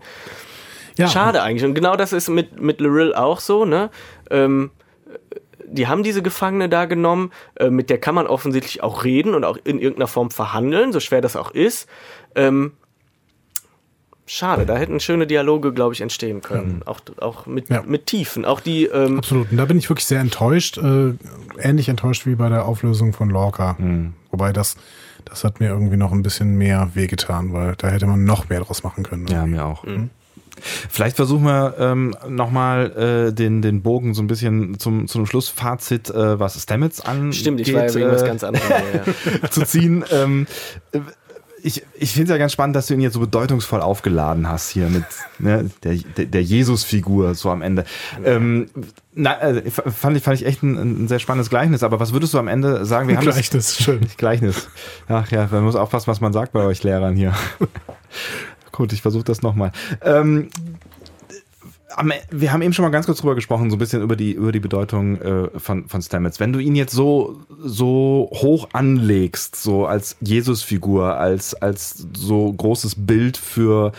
Ja, 0.98 1.08
Schade 1.08 1.42
eigentlich. 1.42 1.64
Und 1.64 1.74
genau 1.74 1.96
das 1.96 2.12
ist 2.12 2.28
mit, 2.28 2.60
mit 2.60 2.80
Lorel 2.80 3.14
auch 3.14 3.40
so, 3.40 3.64
ne? 3.64 3.90
Ähm, 4.30 4.70
die 5.68 5.86
haben 5.88 6.02
diese 6.02 6.22
Gefangene 6.22 6.68
da 6.68 6.84
genommen, 6.86 7.32
äh, 7.56 7.70
mit 7.70 7.90
der 7.90 7.98
kann 7.98 8.14
man 8.14 8.26
offensichtlich 8.26 8.82
auch 8.82 9.04
reden 9.04 9.34
und 9.34 9.44
auch 9.44 9.58
in 9.64 9.78
irgendeiner 9.78 10.06
Form 10.06 10.30
verhandeln, 10.30 10.92
so 10.92 11.00
schwer 11.00 11.20
das 11.20 11.36
auch 11.36 11.50
ist. 11.50 11.88
Ähm, 12.34 12.72
schade, 14.26 14.66
da 14.66 14.76
hätten 14.76 15.00
schöne 15.00 15.26
Dialoge, 15.26 15.72
glaube 15.72 15.94
ich, 15.94 16.00
entstehen 16.00 16.40
können. 16.40 16.82
Auch, 16.84 17.00
auch 17.20 17.46
mit, 17.46 17.68
Ja. 17.68 17.82
mit 17.86 18.06
Tiefen. 18.06 18.44
Auch 18.44 18.60
die, 18.60 18.84
ähm, 18.86 19.18
Absolut. 19.18 19.50
Und 19.50 19.56
da 19.56 19.64
bin 19.64 19.78
ich 19.78 19.88
wirklich 19.88 20.06
sehr 20.06 20.20
enttäuscht. 20.20 20.78
Äh, 20.78 21.14
ähnlich 21.58 21.88
enttäuscht 21.88 22.26
wie 22.26 22.34
bei 22.34 22.48
der 22.48 22.64
Auflösung 22.66 23.12
von 23.12 23.30
Lorca. 23.30 23.76
Wobei 24.30 24.52
das, 24.52 24.76
das 25.24 25.44
hat 25.44 25.60
mir 25.60 25.68
irgendwie 25.68 25.96
noch 25.96 26.12
ein 26.12 26.22
bisschen 26.22 26.56
mehr 26.56 26.90
wehgetan, 26.94 27.52
weil 27.52 27.74
da 27.76 27.88
hätte 27.88 28.06
man 28.06 28.24
noch 28.24 28.48
mehr 28.48 28.60
draus 28.60 28.82
machen 28.82 29.04
können. 29.04 29.26
Ja, 29.28 29.46
mir 29.46 29.64
auch. 29.64 29.84
Vielleicht 30.62 31.16
versuchen 31.16 31.44
wir 31.44 31.74
ähm, 31.78 32.14
nochmal 32.28 33.28
äh, 33.28 33.32
den, 33.32 33.62
den 33.62 33.82
Bogen 33.82 34.14
so 34.14 34.22
ein 34.22 34.26
bisschen 34.26 34.78
zum, 34.78 35.06
zum 35.08 35.26
Schlussfazit, 35.26 36.10
äh, 36.10 36.38
was 36.38 36.60
Stamets 36.62 37.00
angeht, 37.00 37.36
stimmt, 37.36 37.60
ich 37.60 37.72
war 37.74 37.86
ja 37.86 37.94
wegen 37.94 38.10
was 38.10 38.24
ganz 38.24 38.42
anderem. 38.44 38.66
Ja, 39.42 39.50
zu 39.50 39.62
ziehen. 39.64 40.04
ähm, 40.12 40.46
äh, 40.92 41.00
ich 41.62 41.82
ich 41.98 42.12
finde 42.12 42.24
es 42.24 42.30
ja 42.30 42.38
ganz 42.38 42.52
spannend, 42.52 42.76
dass 42.76 42.86
du 42.86 42.94
ihn 42.94 43.00
jetzt 43.00 43.14
so 43.14 43.20
bedeutungsvoll 43.20 43.80
aufgeladen 43.80 44.48
hast 44.48 44.68
hier 44.70 44.88
mit 44.88 45.04
ne, 45.40 45.68
der, 45.82 45.94
der, 46.16 46.26
der 46.26 46.42
Jesus-Figur 46.42 47.34
so 47.34 47.50
am 47.50 47.60
Ende. 47.60 47.84
Ähm, 48.24 48.68
na, 49.14 49.40
äh, 49.40 49.68
fand, 49.70 50.16
ich, 50.16 50.22
fand 50.22 50.38
ich 50.40 50.46
echt 50.46 50.62
ein, 50.62 50.76
ein 51.04 51.08
sehr 51.08 51.18
spannendes 51.18 51.50
Gleichnis, 51.50 51.82
aber 51.82 51.98
was 51.98 52.12
würdest 52.12 52.34
du 52.34 52.38
am 52.38 52.46
Ende 52.46 52.84
sagen? 52.84 53.08
Wir 53.08 53.16
haben 53.16 53.24
das- 53.24 53.34
Gleichnis, 53.34 53.78
schön. 53.78 54.00
Gleichnis. 54.16 54.68
Ach 55.08 55.28
ja, 55.32 55.48
man 55.50 55.64
muss 55.64 55.74
aufpassen, 55.74 56.06
was 56.06 56.20
man 56.20 56.32
sagt 56.32 56.52
bei 56.52 56.64
euch 56.64 56.84
Lehrern 56.84 57.16
hier. 57.16 57.34
Gut, 58.76 58.92
ich 58.92 59.02
versuche 59.02 59.24
das 59.24 59.42
nochmal. 59.42 59.72
Ähm, 60.02 60.48
am- 61.94 62.12
wir 62.30 62.52
haben 62.52 62.60
eben 62.62 62.74
schon 62.74 62.84
mal 62.84 62.90
ganz 62.90 63.06
kurz 63.06 63.20
drüber 63.20 63.34
gesprochen, 63.34 63.70
so 63.70 63.76
ein 63.76 63.78
bisschen 63.78 64.02
über 64.02 64.16
die, 64.16 64.32
über 64.32 64.52
die 64.52 64.60
Bedeutung 64.60 65.20
äh, 65.20 65.48
von, 65.58 65.88
von 65.88 66.02
Stamets. 66.02 66.40
Wenn 66.40 66.52
du 66.52 66.58
ihn 66.58 66.76
jetzt 66.76 66.92
so, 66.92 67.40
so 67.58 68.28
hoch 68.34 68.68
anlegst, 68.74 69.56
so 69.56 69.86
als 69.86 70.16
Jesusfigur, 70.20 71.16
als, 71.16 71.54
als 71.54 72.06
so 72.14 72.52
großes 72.52 73.06
Bild 73.06 73.38
für 73.38 73.92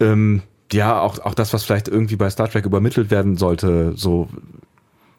ähm, 0.00 0.42
ja, 0.72 1.00
auch, 1.00 1.18
auch 1.18 1.34
das, 1.34 1.52
was 1.52 1.64
vielleicht 1.64 1.88
irgendwie 1.88 2.16
bei 2.16 2.30
Star 2.30 2.48
Trek 2.48 2.64
übermittelt 2.64 3.10
werden 3.10 3.36
sollte, 3.36 3.92
so 3.96 4.28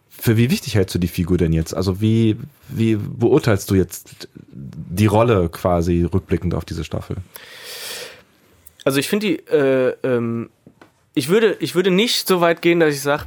für 0.08 0.36
wie 0.36 0.50
wichtig 0.50 0.74
hältst 0.74 0.94
du 0.94 0.98
die 0.98 1.08
Figur 1.08 1.36
denn 1.36 1.52
jetzt? 1.52 1.74
Also 1.74 2.00
wie, 2.00 2.36
wie 2.68 2.96
beurteilst 2.96 3.70
du 3.70 3.74
jetzt 3.74 4.28
die 4.50 5.06
Rolle 5.06 5.48
quasi 5.50 6.02
rückblickend 6.02 6.54
auf 6.54 6.64
diese 6.64 6.84
Staffel? 6.84 7.16
Also 8.84 8.98
ich 8.98 9.08
finde 9.08 9.26
die, 9.26 9.36
äh, 9.48 9.94
ähm, 10.02 10.50
ich 11.14 11.28
würde, 11.28 11.56
ich 11.60 11.74
würde 11.74 11.90
nicht 11.90 12.26
so 12.26 12.40
weit 12.40 12.62
gehen, 12.62 12.80
dass 12.80 12.94
ich 12.94 13.02
sage, 13.02 13.24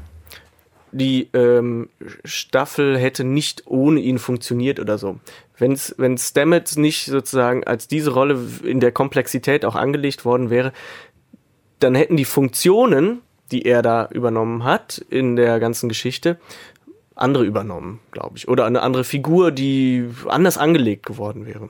die 0.91 1.30
ähm, 1.34 1.90
Staffel 2.23 2.98
hätte 2.98 3.23
nicht 3.23 3.64
ohne 3.65 3.99
ihn 3.99 4.18
funktioniert 4.18 4.80
oder 4.80 4.98
so. 4.98 5.19
Wenn's, 5.57 5.94
wenn 5.98 6.18
Stamets 6.18 6.77
nicht 6.77 7.06
sozusagen 7.06 7.64
als 7.65 7.88
diese 7.88 8.11
Rolle 8.11 8.40
in 8.64 8.80
der 8.80 8.91
Komplexität 8.91 9.65
auch 9.65 9.76
angelegt 9.76 10.26
worden 10.26 10.49
wäre, 10.49 10.72
dann 11.80 11.95
hätten 11.95 12.18
die 12.18 12.26
Funktionen, 12.26 13.22
die 13.52 13.64
er 13.64 13.82
da 13.82 14.07
übernommen 14.11 14.64
hat 14.64 14.98
in 15.10 15.36
der 15.36 15.60
ganzen 15.60 15.90
Geschichte, 15.90 16.38
andere 17.14 17.45
übernommen, 17.45 17.99
glaube 18.11 18.38
ich. 18.38 18.48
Oder 18.48 18.65
eine 18.65 18.82
andere 18.82 19.03
Figur, 19.03 19.52
die 19.52 20.10
anders 20.27 20.57
angelegt 20.57 21.06
geworden 21.06 21.45
wäre. 21.45 21.69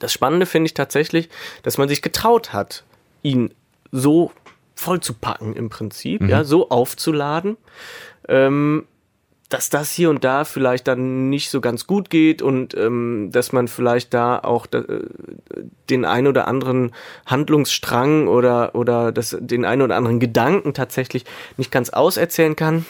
Das 0.00 0.12
Spannende 0.12 0.46
finde 0.46 0.66
ich 0.66 0.74
tatsächlich, 0.74 1.28
dass 1.62 1.78
man 1.78 1.88
sich 1.88 2.02
getraut 2.02 2.52
hat, 2.52 2.84
ihn 3.22 3.54
so 3.92 4.32
voll 4.74 5.00
zu 5.00 5.14
packen 5.14 5.54
im 5.54 5.68
Prinzip, 5.68 6.22
ja, 6.26 6.42
so 6.42 6.70
aufzuladen, 6.70 7.56
ähm, 8.28 8.86
dass 9.50 9.68
das 9.68 9.90
hier 9.90 10.10
und 10.10 10.24
da 10.24 10.44
vielleicht 10.44 10.86
dann 10.86 11.28
nicht 11.28 11.50
so 11.50 11.60
ganz 11.60 11.86
gut 11.86 12.08
geht 12.08 12.40
und 12.40 12.74
ähm, 12.74 13.30
dass 13.32 13.52
man 13.52 13.68
vielleicht 13.68 14.14
da 14.14 14.38
auch 14.38 14.66
da, 14.66 14.78
äh, 14.78 15.04
den 15.90 16.04
ein 16.04 16.26
oder 16.26 16.48
anderen 16.48 16.92
Handlungsstrang 17.26 18.28
oder 18.28 18.74
oder 18.74 19.12
das, 19.12 19.36
den 19.38 19.64
ein 19.64 19.82
oder 19.82 19.96
anderen 19.96 20.20
Gedanken 20.20 20.72
tatsächlich 20.72 21.24
nicht 21.56 21.70
ganz 21.70 21.90
auserzählen 21.90 22.56
kann. 22.56 22.86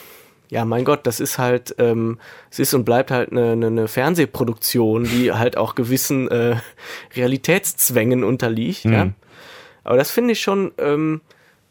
Ja, 0.51 0.64
mein 0.64 0.85
Gott, 0.85 1.06
das 1.06 1.20
ist 1.20 1.39
halt, 1.39 1.77
ähm, 1.78 2.18
es 2.51 2.59
ist 2.59 2.74
und 2.74 2.85
bleibt 2.85 3.12
halt 3.12 3.31
eine, 3.31 3.52
eine, 3.52 3.68
eine 3.68 3.89
Fernsehproduktion, 3.89 5.05
die 5.05 5.32
halt 5.32 5.56
auch 5.56 5.77
gewissen 5.77 6.28
äh, 6.28 6.56
Realitätszwängen 7.16 8.24
unterliegt. 8.24 8.85
Ja? 8.85 9.10
Aber 9.85 9.97
das 9.97 10.10
finde 10.10 10.32
ich 10.32 10.40
schon 10.40 10.72
ähm, 10.78 11.20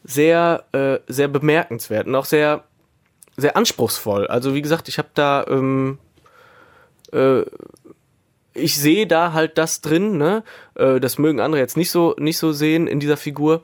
sehr, 0.06 0.64
äh, 0.72 1.00
sehr 1.08 1.28
bemerkenswert 1.28 2.08
und 2.08 2.16
auch 2.16 2.26
sehr, 2.26 2.64
sehr 3.36 3.58
anspruchsvoll. 3.58 4.28
Also 4.28 4.56
wie 4.56 4.62
gesagt, 4.62 4.88
ich 4.88 4.98
habe 4.98 5.10
da 5.14 5.46
ähm, 5.50 6.00
äh, 7.12 7.44
ich 8.54 8.78
sehe 8.78 9.08
da 9.08 9.34
halt 9.34 9.58
das 9.58 9.82
drin, 9.82 10.18
ne? 10.18 10.44
Äh, 10.76 11.00
das 11.00 11.18
mögen 11.18 11.40
andere 11.40 11.62
jetzt 11.62 11.78
nicht 11.78 11.92
so, 11.92 12.16
nicht 12.18 12.38
so 12.38 12.52
sehen 12.52 12.88
in 12.88 13.00
dieser 13.00 13.18
Figur. 13.18 13.64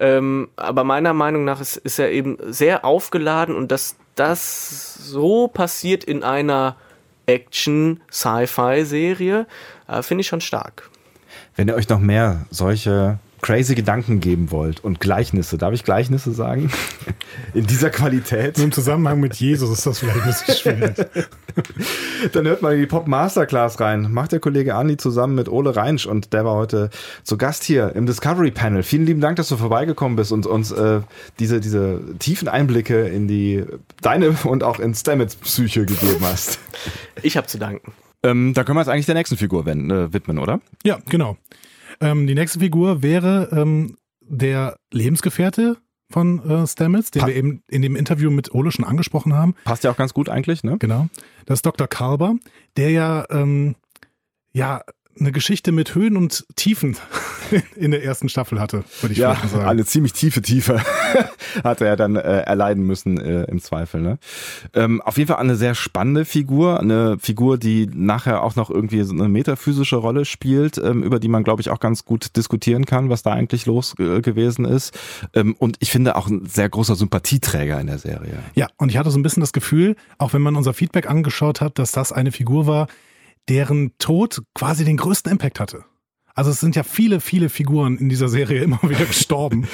Ähm, 0.00 0.48
aber 0.56 0.84
meiner 0.84 1.12
Meinung 1.12 1.44
nach 1.44 1.60
ist, 1.60 1.76
ist 1.76 1.98
er 1.98 2.10
eben 2.10 2.38
sehr 2.40 2.84
aufgeladen 2.84 3.54
und 3.54 3.70
dass 3.70 3.96
das 4.14 4.94
so 4.94 5.48
passiert 5.48 6.04
in 6.04 6.22
einer 6.22 6.76
Action-Sci-Fi-Serie, 7.26 9.46
äh, 9.88 10.02
finde 10.02 10.22
ich 10.22 10.28
schon 10.28 10.40
stark. 10.40 10.88
Wenn 11.56 11.68
ihr 11.68 11.74
euch 11.74 11.88
noch 11.88 12.00
mehr 12.00 12.46
solche 12.50 13.18
crazy 13.42 13.74
Gedanken 13.74 14.20
geben 14.20 14.52
wollt 14.52 14.84
und 14.84 15.00
Gleichnisse, 15.00 15.58
darf 15.58 15.74
ich 15.74 15.82
Gleichnisse 15.82 16.32
sagen? 16.32 16.70
In 17.54 17.66
dieser 17.66 17.90
Qualität. 17.90 18.56
Im 18.58 18.70
Zusammenhang 18.70 19.18
mit 19.18 19.34
Jesus 19.34 19.70
ist 19.70 19.84
das 19.84 19.98
vielleicht 19.98 20.20
ein 20.20 20.28
bisschen 20.28 20.54
schwierig. 20.76 20.96
Dann 22.32 22.46
hört 22.46 22.62
mal 22.62 22.74
in 22.74 22.80
die 22.80 22.86
Pop 22.86 23.08
Masterclass 23.08 23.80
rein. 23.80 24.12
Macht 24.12 24.32
der 24.32 24.40
Kollege 24.40 24.74
Andi 24.74 24.96
zusammen 24.96 25.34
mit 25.34 25.48
Ole 25.48 25.74
Reinsch 25.74 26.06
und 26.06 26.32
der 26.32 26.44
war 26.44 26.54
heute 26.54 26.90
zu 27.24 27.36
Gast 27.36 27.64
hier 27.64 27.94
im 27.94 28.06
Discovery 28.06 28.52
Panel. 28.52 28.82
Vielen 28.82 29.06
lieben 29.06 29.20
Dank, 29.20 29.36
dass 29.36 29.48
du 29.48 29.56
vorbeigekommen 29.56 30.16
bist 30.16 30.30
und 30.30 30.46
uns 30.46 30.70
äh, 30.70 31.00
diese, 31.38 31.60
diese 31.60 32.00
tiefen 32.18 32.48
Einblicke 32.48 33.08
in 33.08 33.28
die 33.28 33.64
deine 34.00 34.36
und 34.44 34.62
auch 34.62 34.78
in 34.78 34.94
Stamets 34.94 35.36
Psyche 35.36 35.84
gegeben 35.84 36.20
hast. 36.22 36.58
Ich 37.22 37.36
habe 37.36 37.48
zu 37.48 37.58
danken. 37.58 37.92
Ähm, 38.22 38.54
da 38.54 38.62
können 38.62 38.76
wir 38.76 38.80
uns 38.80 38.88
eigentlich 38.88 39.06
der 39.06 39.16
nächsten 39.16 39.36
Figur 39.36 39.66
wenden, 39.66 39.90
äh, 39.90 40.12
widmen, 40.12 40.38
oder? 40.38 40.60
Ja, 40.84 40.98
genau. 41.08 41.36
Ähm, 42.02 42.26
die 42.26 42.34
nächste 42.34 42.58
Figur 42.60 43.02
wäre 43.02 43.48
ähm, 43.52 43.96
der 44.20 44.76
Lebensgefährte 44.92 45.76
von 46.10 46.38
äh, 46.48 46.66
Stamets, 46.66 47.10
den 47.10 47.20
Pa- 47.20 47.28
wir 47.28 47.34
eben 47.36 47.62
in 47.70 47.80
dem 47.82 47.96
Interview 47.96 48.30
mit 48.30 48.52
Ole 48.54 48.70
schon 48.70 48.84
angesprochen 48.84 49.32
haben. 49.34 49.54
Passt 49.64 49.84
ja 49.84 49.90
auch 49.90 49.96
ganz 49.96 50.12
gut 50.12 50.28
eigentlich, 50.28 50.62
ne? 50.62 50.76
Genau. 50.78 51.08
Das 51.46 51.58
ist 51.58 51.66
Dr. 51.66 51.86
Kalber, 51.88 52.34
der 52.76 52.90
ja, 52.90 53.24
ähm, 53.30 53.76
ja 54.52 54.82
eine 55.18 55.32
Geschichte 55.32 55.72
mit 55.72 55.94
Höhen 55.94 56.16
und 56.16 56.44
Tiefen 56.56 56.96
in 57.76 57.90
der 57.90 58.02
ersten 58.04 58.28
Staffel 58.28 58.58
hatte, 58.60 58.84
würde 59.00 59.12
ich 59.12 59.18
Ja, 59.18 59.36
sagen. 59.46 59.64
eine 59.66 59.84
ziemlich 59.84 60.12
tiefe 60.14 60.40
Tiefe 60.42 60.80
hatte 61.64 61.86
er 61.86 61.96
dann 61.96 62.16
äh, 62.16 62.40
erleiden 62.40 62.84
müssen 62.84 63.20
äh, 63.20 63.44
im 63.44 63.60
Zweifel. 63.60 64.00
Ne? 64.00 64.18
Ähm, 64.74 65.02
auf 65.02 65.18
jeden 65.18 65.28
Fall 65.28 65.36
eine 65.36 65.56
sehr 65.56 65.74
spannende 65.74 66.24
Figur, 66.24 66.80
eine 66.80 67.18
Figur, 67.18 67.58
die 67.58 67.88
nachher 67.92 68.42
auch 68.42 68.56
noch 68.56 68.70
irgendwie 68.70 69.02
so 69.02 69.12
eine 69.12 69.28
metaphysische 69.28 69.96
Rolle 69.96 70.24
spielt, 70.24 70.78
ähm, 70.78 71.02
über 71.02 71.20
die 71.20 71.28
man, 71.28 71.44
glaube 71.44 71.60
ich, 71.60 71.70
auch 71.70 71.80
ganz 71.80 72.04
gut 72.04 72.36
diskutieren 72.36 72.86
kann, 72.86 73.10
was 73.10 73.22
da 73.22 73.32
eigentlich 73.32 73.66
los 73.66 73.94
äh, 73.98 74.20
gewesen 74.22 74.64
ist. 74.64 74.98
Ähm, 75.34 75.54
und 75.58 75.76
ich 75.80 75.90
finde 75.90 76.16
auch 76.16 76.28
ein 76.28 76.46
sehr 76.46 76.68
großer 76.68 76.94
Sympathieträger 76.94 77.78
in 77.80 77.86
der 77.86 77.98
Serie. 77.98 78.38
Ja, 78.54 78.68
und 78.78 78.88
ich 78.88 78.96
hatte 78.96 79.10
so 79.10 79.18
ein 79.18 79.22
bisschen 79.22 79.42
das 79.42 79.52
Gefühl, 79.52 79.96
auch 80.18 80.32
wenn 80.32 80.42
man 80.42 80.56
unser 80.56 80.72
Feedback 80.72 81.08
angeschaut 81.08 81.60
hat, 81.60 81.78
dass 81.78 81.92
das 81.92 82.12
eine 82.12 82.32
Figur 82.32 82.66
war, 82.66 82.86
deren 83.48 83.96
Tod 83.98 84.42
quasi 84.54 84.84
den 84.84 84.96
größten 84.96 85.30
Impact 85.30 85.60
hatte. 85.60 85.84
Also 86.34 86.50
es 86.50 86.60
sind 86.60 86.76
ja 86.76 86.82
viele, 86.82 87.20
viele 87.20 87.48
Figuren 87.48 87.98
in 87.98 88.08
dieser 88.08 88.28
Serie 88.28 88.62
immer 88.62 88.80
wieder 88.88 89.04
gestorben. 89.04 89.68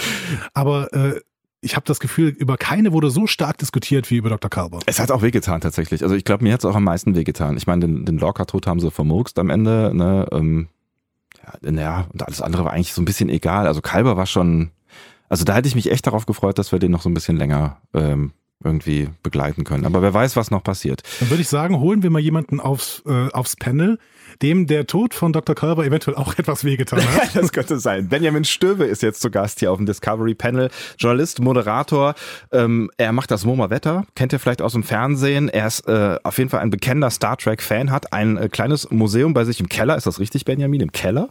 Aber 0.55 0.93
äh, 0.93 1.21
ich 1.61 1.77
habe 1.77 1.85
das 1.87 2.01
Gefühl, 2.01 2.29
über 2.29 2.57
keine 2.57 2.93
wurde 2.93 3.11
so 3.11 3.27
stark 3.27 3.59
diskutiert 3.59 4.11
wie 4.11 4.17
über 4.17 4.29
Dr. 4.29 4.51
Kalber. 4.51 4.81
Es 4.87 5.01
hat 5.01 5.11
auch 5.11 5.23
wehgetan 5.23 5.61
tatsächlich. 5.61 6.03
Also 6.03 6.15
ich 6.15 6.25
glaube, 6.25 6.45
mir 6.45 6.53
hat 6.53 6.61
es 6.61 6.65
auch 6.65 6.77
am 6.77 6.85
meisten 6.85 7.15
wehgetan. 7.15 7.57
Ich 7.57 7.67
meine, 7.67 7.87
den, 7.87 8.05
den 8.05 8.19
Lorca-Tod 8.19 8.67
haben 8.67 8.81
sie 8.81 8.91
vermurkst 8.91 9.39
am 9.39 9.51
Ende. 9.51 9.93
Ne? 9.95 10.27
Ähm, 10.33 10.69
ja, 11.43 11.71
naja, 11.71 12.07
und 12.13 12.23
alles 12.23 12.41
andere 12.41 12.65
war 12.65 12.73
eigentlich 12.73 12.93
so 12.93 13.03
ein 13.03 13.07
bisschen 13.07 13.29
egal. 13.29 13.67
Also 13.67 13.81
Kalber 13.81 14.17
war 14.17 14.27
schon, 14.27 14.71
also 15.29 15.45
da 15.45 15.55
hätte 15.55 15.69
ich 15.69 15.75
mich 15.75 15.91
echt 15.91 16.07
darauf 16.07 16.27
gefreut, 16.27 16.59
dass 16.59 16.73
wir 16.73 16.79
den 16.79 16.93
noch 16.93 17.03
so 17.03 17.09
ein 17.09 17.15
bisschen 17.15 17.37
länger 17.37 17.81
ähm, 17.93 18.33
irgendwie 18.63 19.09
begleiten 19.23 19.65
können. 19.65 19.85
Aber 19.87 20.03
wer 20.03 20.13
weiß, 20.13 20.35
was 20.37 20.51
noch 20.51 20.63
passiert. 20.63 21.03
Dann 21.21 21.31
würde 21.31 21.43
ich 21.43 21.49
sagen, 21.49 21.79
holen 21.79 22.03
wir 22.03 22.11
mal 22.11 22.19
jemanden 22.19 22.61
aufs, 22.61 23.03
äh, 23.07 23.29
aufs 23.33 23.55
Panel, 23.57 23.99
dem 24.43 24.67
der 24.67 24.87
Tod 24.87 25.15
von 25.15 25.33
Dr. 25.33 25.55
Kalber 25.55 25.85
eventuell 25.87 26.17
auch 26.17 26.35
etwas 26.39 26.65
wehgetan 26.65 27.01
hat. 27.01 27.35
Das 27.39 27.53
könnte 27.53 27.79
sein. 27.79 28.09
Benjamin 28.09 28.45
Stöwe 28.45 28.85
ist 28.85 29.03
jetzt 29.03 29.21
zu 29.21 29.31
Gast 29.31 29.61
hier 29.61 29.71
auf 29.71 29.77
dem 29.77 29.87
Discovery 29.87 30.35
Panel. 30.35 30.71
Journalist, 30.99 31.41
Moderator. 31.41 32.15
Ähm, 32.51 32.91
er 32.97 33.13
macht 33.13 33.31
das 33.31 33.45
MoMA 33.45 33.71
Wetter. 33.71 34.05
Kennt 34.17 34.33
ihr 34.33 34.41
vielleicht 34.41 34.61
aus 34.61 34.73
dem 34.73 34.83
Fernsehen. 34.83 35.49
Er 35.49 35.69
ist 35.69 35.87
äh, 35.87 36.19
auf 36.25 36.39
jeden 36.39 36.51
Fall 36.51 36.61
ein 36.61 36.71
bekennender 36.71 37.11
Star 37.11 37.37
Trek 37.37 37.63
Fan, 37.63 37.93
hat 37.93 38.13
ein 38.13 38.37
äh, 38.37 38.49
kleines 38.49 38.91
Museum 38.91 39.35
bei 39.35 39.45
sich 39.45 39.61
im 39.61 39.69
Keller. 39.69 39.97
Ist 39.97 40.07
das 40.07 40.19
richtig, 40.19 40.45
Benjamin? 40.45 40.81
Im 40.81 40.93
Keller? 40.93 41.29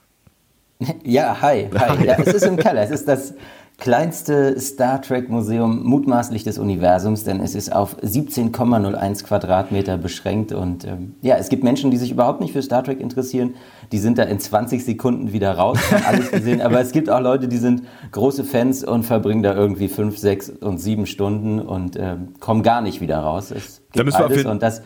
Ja, 1.03 1.41
hi, 1.41 1.67
hi. 1.73 2.05
Ja, 2.05 2.17
es 2.19 2.35
ist 2.35 2.45
im 2.45 2.55
Keller. 2.55 2.83
Es 2.83 2.91
ist 2.91 3.07
das 3.07 3.33
kleinste 3.77 4.59
Star 4.59 5.01
Trek 5.01 5.29
Museum 5.29 5.83
mutmaßlich 5.83 6.43
des 6.43 6.57
Universums, 6.57 7.23
denn 7.23 7.39
es 7.39 7.53
ist 7.53 7.71
auf 7.71 7.97
17,01 8.01 9.23
Quadratmeter 9.23 9.99
beschränkt 9.99 10.51
und 10.51 10.85
ähm, 10.85 11.15
ja, 11.21 11.35
es 11.35 11.49
gibt 11.49 11.63
Menschen, 11.63 11.91
die 11.91 11.97
sich 11.97 12.11
überhaupt 12.11 12.41
nicht 12.41 12.53
für 12.53 12.63
Star 12.63 12.83
Trek 12.83 12.99
interessieren. 12.99 13.53
Die 13.91 13.99
sind 13.99 14.17
da 14.17 14.23
in 14.23 14.39
20 14.39 14.83
Sekunden 14.83 15.31
wieder 15.31 15.53
raus, 15.53 15.77
haben 15.91 16.03
alles 16.05 16.31
gesehen. 16.31 16.61
Aber 16.61 16.81
es 16.81 16.91
gibt 16.91 17.09
auch 17.09 17.21
Leute, 17.21 17.47
die 17.47 17.57
sind 17.57 17.83
große 18.11 18.43
Fans 18.43 18.83
und 18.83 19.03
verbringen 19.03 19.43
da 19.43 19.53
irgendwie 19.53 19.89
fünf, 19.89 20.17
sechs 20.17 20.49
und 20.49 20.79
sieben 20.79 21.05
Stunden 21.05 21.59
und 21.59 21.97
ähm, 21.97 22.33
kommen 22.39 22.63
gar 22.63 22.81
nicht 22.81 22.99
wieder 22.99 23.19
raus. 23.19 23.51
Es 23.51 23.81
Da 23.93 24.03
gibt 24.03 24.05
müssen 24.07 24.29
wir 24.29 24.35
jeden- 24.35 24.49
und 24.49 24.63
das. 24.63 24.81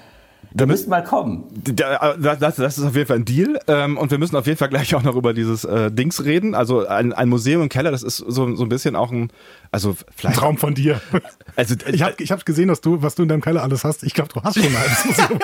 Da 0.53 0.65
müsst 0.65 0.89
mal 0.89 1.01
kommen. 1.03 1.43
Da- 1.63 2.15
Das, 2.17 2.55
das, 2.57 2.77
ist 2.77 2.83
auf 2.83 2.95
jeden 2.95 3.07
Fall 3.07 3.17
ein 3.17 3.25
Deal. 3.25 3.57
Ähm, 3.67 3.97
und 3.97 4.11
wir 4.11 4.17
müssen 4.17 4.35
auf 4.35 4.47
jeden 4.47 4.57
Fall 4.57 4.67
gleich 4.69 4.93
auch 4.95 5.03
noch 5.03 5.15
über 5.15 5.33
dieses 5.33 5.63
äh, 5.63 5.89
Dings 5.91 6.25
reden. 6.25 6.55
Also 6.55 6.85
ein, 6.87 7.13
ein 7.13 7.29
Museum 7.29 7.61
im 7.61 7.69
Keller, 7.69 7.91
das 7.91 8.03
ist 8.03 8.17
so, 8.17 8.53
so 8.55 8.63
ein 8.63 8.69
bisschen 8.69 8.95
auch 8.97 9.11
ein, 9.11 9.31
also 9.71 9.91
Ein 9.91 9.95
vielleicht. 10.15 10.37
Traum 10.39 10.57
von 10.57 10.73
dir. 10.73 10.99
Also, 11.57 11.75
Ich 11.91 12.01
habe 12.01 12.15
ich 12.19 12.31
hab 12.31 12.45
gesehen, 12.45 12.69
dass 12.69 12.79
du, 12.79 13.01
was 13.03 13.15
du 13.15 13.23
in 13.23 13.27
deinem 13.27 13.41
Keller 13.41 13.61
alles 13.61 13.83
hast. 13.83 14.03
Ich 14.03 14.13
glaube, 14.13 14.29
du 14.33 14.41
hast 14.41 14.55
schon 14.55 14.63
ein 14.67 14.79
halbes 14.79 15.05
Museum. 15.05 15.39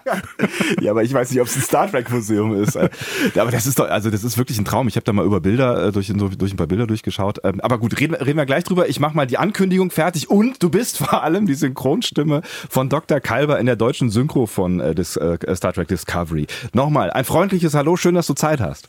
ja, 0.80 0.90
aber 0.90 1.02
ich 1.02 1.12
weiß 1.12 1.30
nicht, 1.30 1.40
ob 1.42 1.46
es 1.46 1.56
ein 1.56 1.62
Star 1.62 1.90
Trek 1.90 2.10
Museum 2.10 2.54
ist. 2.62 2.74
Äh, 2.74 2.88
aber 3.36 3.50
das 3.50 3.66
ist 3.66 3.78
doch, 3.78 3.88
also 3.88 4.08
das 4.10 4.24
ist 4.24 4.38
wirklich 4.38 4.58
ein 4.58 4.64
Traum. 4.64 4.88
Ich 4.88 4.96
habe 4.96 5.04
da 5.04 5.12
mal 5.12 5.26
über 5.26 5.40
Bilder, 5.40 5.88
äh, 5.88 5.92
durch, 5.92 6.10
durch 6.10 6.52
ein 6.52 6.56
paar 6.56 6.66
Bilder 6.66 6.86
durchgeschaut. 6.86 7.40
Ähm, 7.44 7.60
aber 7.60 7.78
gut, 7.78 8.00
reden, 8.00 8.14
reden 8.14 8.38
wir 8.38 8.46
gleich 8.46 8.64
drüber. 8.64 8.88
Ich 8.88 8.98
mache 8.98 9.14
mal 9.14 9.26
die 9.26 9.36
Ankündigung 9.36 9.90
fertig. 9.90 10.30
Und 10.30 10.62
du 10.62 10.70
bist 10.70 10.96
vor 10.98 11.22
allem 11.22 11.44
die 11.46 11.54
Synchronstimme 11.54 12.40
von 12.70 12.88
Dr. 12.88 13.20
Kalber 13.20 13.58
in 13.60 13.66
der 13.66 13.76
deutschen 13.76 14.08
Synchro 14.32 14.46
von 14.46 14.80
äh, 14.80 14.94
des, 14.94 15.16
äh, 15.16 15.38
Star 15.54 15.72
Trek 15.72 15.88
Discovery. 15.88 16.46
Nochmal, 16.72 17.10
ein 17.10 17.24
freundliches 17.24 17.74
Hallo, 17.74 17.96
schön, 17.96 18.14
dass 18.14 18.26
du 18.26 18.34
Zeit 18.34 18.60
hast. 18.60 18.88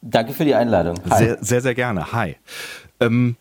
Danke 0.00 0.32
für 0.32 0.44
die 0.44 0.54
Einladung. 0.54 0.96
Hi. 1.10 1.24
Sehr, 1.24 1.38
sehr, 1.40 1.60
sehr 1.60 1.74
gerne. 1.74 2.12
Hi. 2.12 2.36
Ähm, 3.00 3.36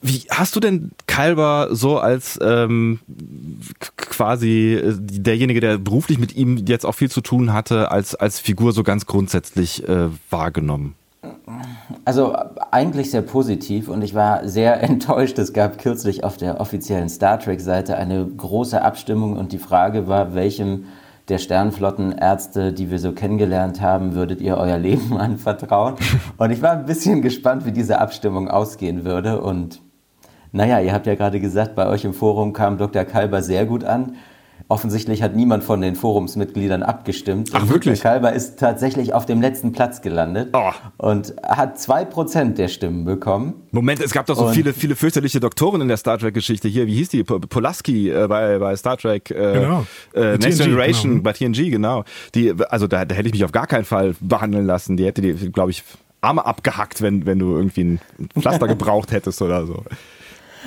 wie 0.00 0.22
hast 0.30 0.54
du 0.56 0.60
denn 0.60 0.92
Kalber 1.06 1.68
so 1.72 1.98
als 1.98 2.38
ähm, 2.42 3.00
quasi 3.96 4.74
äh, 4.74 4.94
derjenige, 4.96 5.60
der 5.60 5.78
beruflich 5.78 6.18
mit 6.18 6.34
ihm 6.34 6.56
jetzt 6.66 6.84
auch 6.86 6.94
viel 6.94 7.10
zu 7.10 7.20
tun 7.20 7.52
hatte, 7.52 7.90
als, 7.90 8.14
als 8.14 8.40
Figur 8.40 8.72
so 8.72 8.82
ganz 8.82 9.06
grundsätzlich 9.06 9.88
äh, 9.88 10.08
wahrgenommen? 10.30 10.94
Also 12.04 12.34
eigentlich 12.70 13.10
sehr 13.10 13.22
positiv 13.22 13.88
und 13.88 14.02
ich 14.02 14.14
war 14.14 14.46
sehr 14.48 14.82
enttäuscht. 14.82 15.38
Es 15.38 15.52
gab 15.52 15.78
kürzlich 15.78 16.24
auf 16.24 16.36
der 16.36 16.60
offiziellen 16.60 17.08
Star 17.08 17.38
Trek-Seite 17.38 17.96
eine 17.96 18.26
große 18.26 18.82
Abstimmung 18.82 19.36
und 19.36 19.52
die 19.52 19.58
Frage 19.58 20.08
war, 20.08 20.34
welchem 20.34 20.86
der 21.28 21.38
Sternflottenärzte, 21.38 22.72
die 22.72 22.90
wir 22.90 22.98
so 22.98 23.12
kennengelernt 23.12 23.80
haben, 23.80 24.14
würdet 24.14 24.40
ihr 24.40 24.56
euer 24.56 24.78
Leben 24.78 25.16
anvertrauen? 25.18 25.94
Und 26.36 26.50
ich 26.50 26.60
war 26.62 26.72
ein 26.72 26.86
bisschen 26.86 27.22
gespannt, 27.22 27.64
wie 27.64 27.72
diese 27.72 28.00
Abstimmung 28.00 28.48
ausgehen 28.48 29.04
würde 29.04 29.40
und 29.40 29.80
naja, 30.54 30.80
ihr 30.80 30.92
habt 30.92 31.06
ja 31.06 31.14
gerade 31.14 31.40
gesagt, 31.40 31.74
bei 31.74 31.86
euch 31.86 32.04
im 32.04 32.12
Forum 32.12 32.52
kam 32.52 32.76
Dr. 32.76 33.04
Kalber 33.04 33.42
sehr 33.42 33.64
gut 33.64 33.84
an. 33.84 34.16
Offensichtlich 34.72 35.22
hat 35.22 35.36
niemand 35.36 35.62
von 35.64 35.82
den 35.82 35.96
Forumsmitgliedern 35.96 36.82
abgestimmt. 36.82 37.50
Ach, 37.52 37.68
wirklich? 37.68 38.00
Kalber 38.00 38.32
ist 38.32 38.58
tatsächlich 38.58 39.12
auf 39.12 39.26
dem 39.26 39.42
letzten 39.42 39.72
Platz 39.72 40.00
gelandet 40.00 40.48
Oh. 40.54 40.70
und 40.96 41.34
hat 41.46 41.76
2% 41.78 42.54
der 42.56 42.68
Stimmen 42.68 43.04
bekommen. 43.04 43.52
Moment, 43.70 44.00
es 44.00 44.12
gab 44.12 44.24
doch 44.24 44.34
so 44.34 44.46
Und- 44.46 44.54
viele, 44.54 44.72
viele 44.72 44.96
fürchterliche 44.96 45.40
Doktoren 45.40 45.82
in 45.82 45.88
der 45.88 45.98
Star 45.98 46.16
Trek-Geschichte. 46.16 46.68
Hier, 46.68 46.86
wie 46.86 46.94
hieß 46.94 47.10
die? 47.10 47.22
Po- 47.22 47.38
Polaski 47.38 48.08
äh, 48.08 48.26
bei, 48.26 48.58
bei 48.58 48.74
Star 48.76 48.96
Trek 48.96 49.30
äh, 49.30 49.34
Genau. 49.34 49.84
äh, 50.14 50.38
Next 50.38 50.58
TNG, 50.58 50.64
Generation, 50.70 51.10
genau. 51.10 51.22
bei 51.22 51.32
TNG, 51.34 51.70
genau. 51.70 52.04
Die, 52.34 52.54
also 52.70 52.86
da, 52.86 53.04
da 53.04 53.14
hätte 53.14 53.26
ich 53.28 53.34
mich 53.34 53.44
auf 53.44 53.52
gar 53.52 53.66
keinen 53.66 53.84
Fall 53.84 54.14
behandeln 54.20 54.64
lassen. 54.64 54.96
Die 54.96 55.04
hätte 55.04 55.20
die, 55.20 55.34
glaube 55.52 55.70
ich, 55.72 55.84
Arme 56.22 56.46
abgehackt, 56.46 57.02
wenn, 57.02 57.26
wenn 57.26 57.38
du 57.38 57.54
irgendwie 57.56 57.82
ein 57.84 58.00
Pflaster 58.40 58.68
gebraucht 58.68 59.12
hättest 59.12 59.42
oder 59.42 59.66
so. 59.66 59.82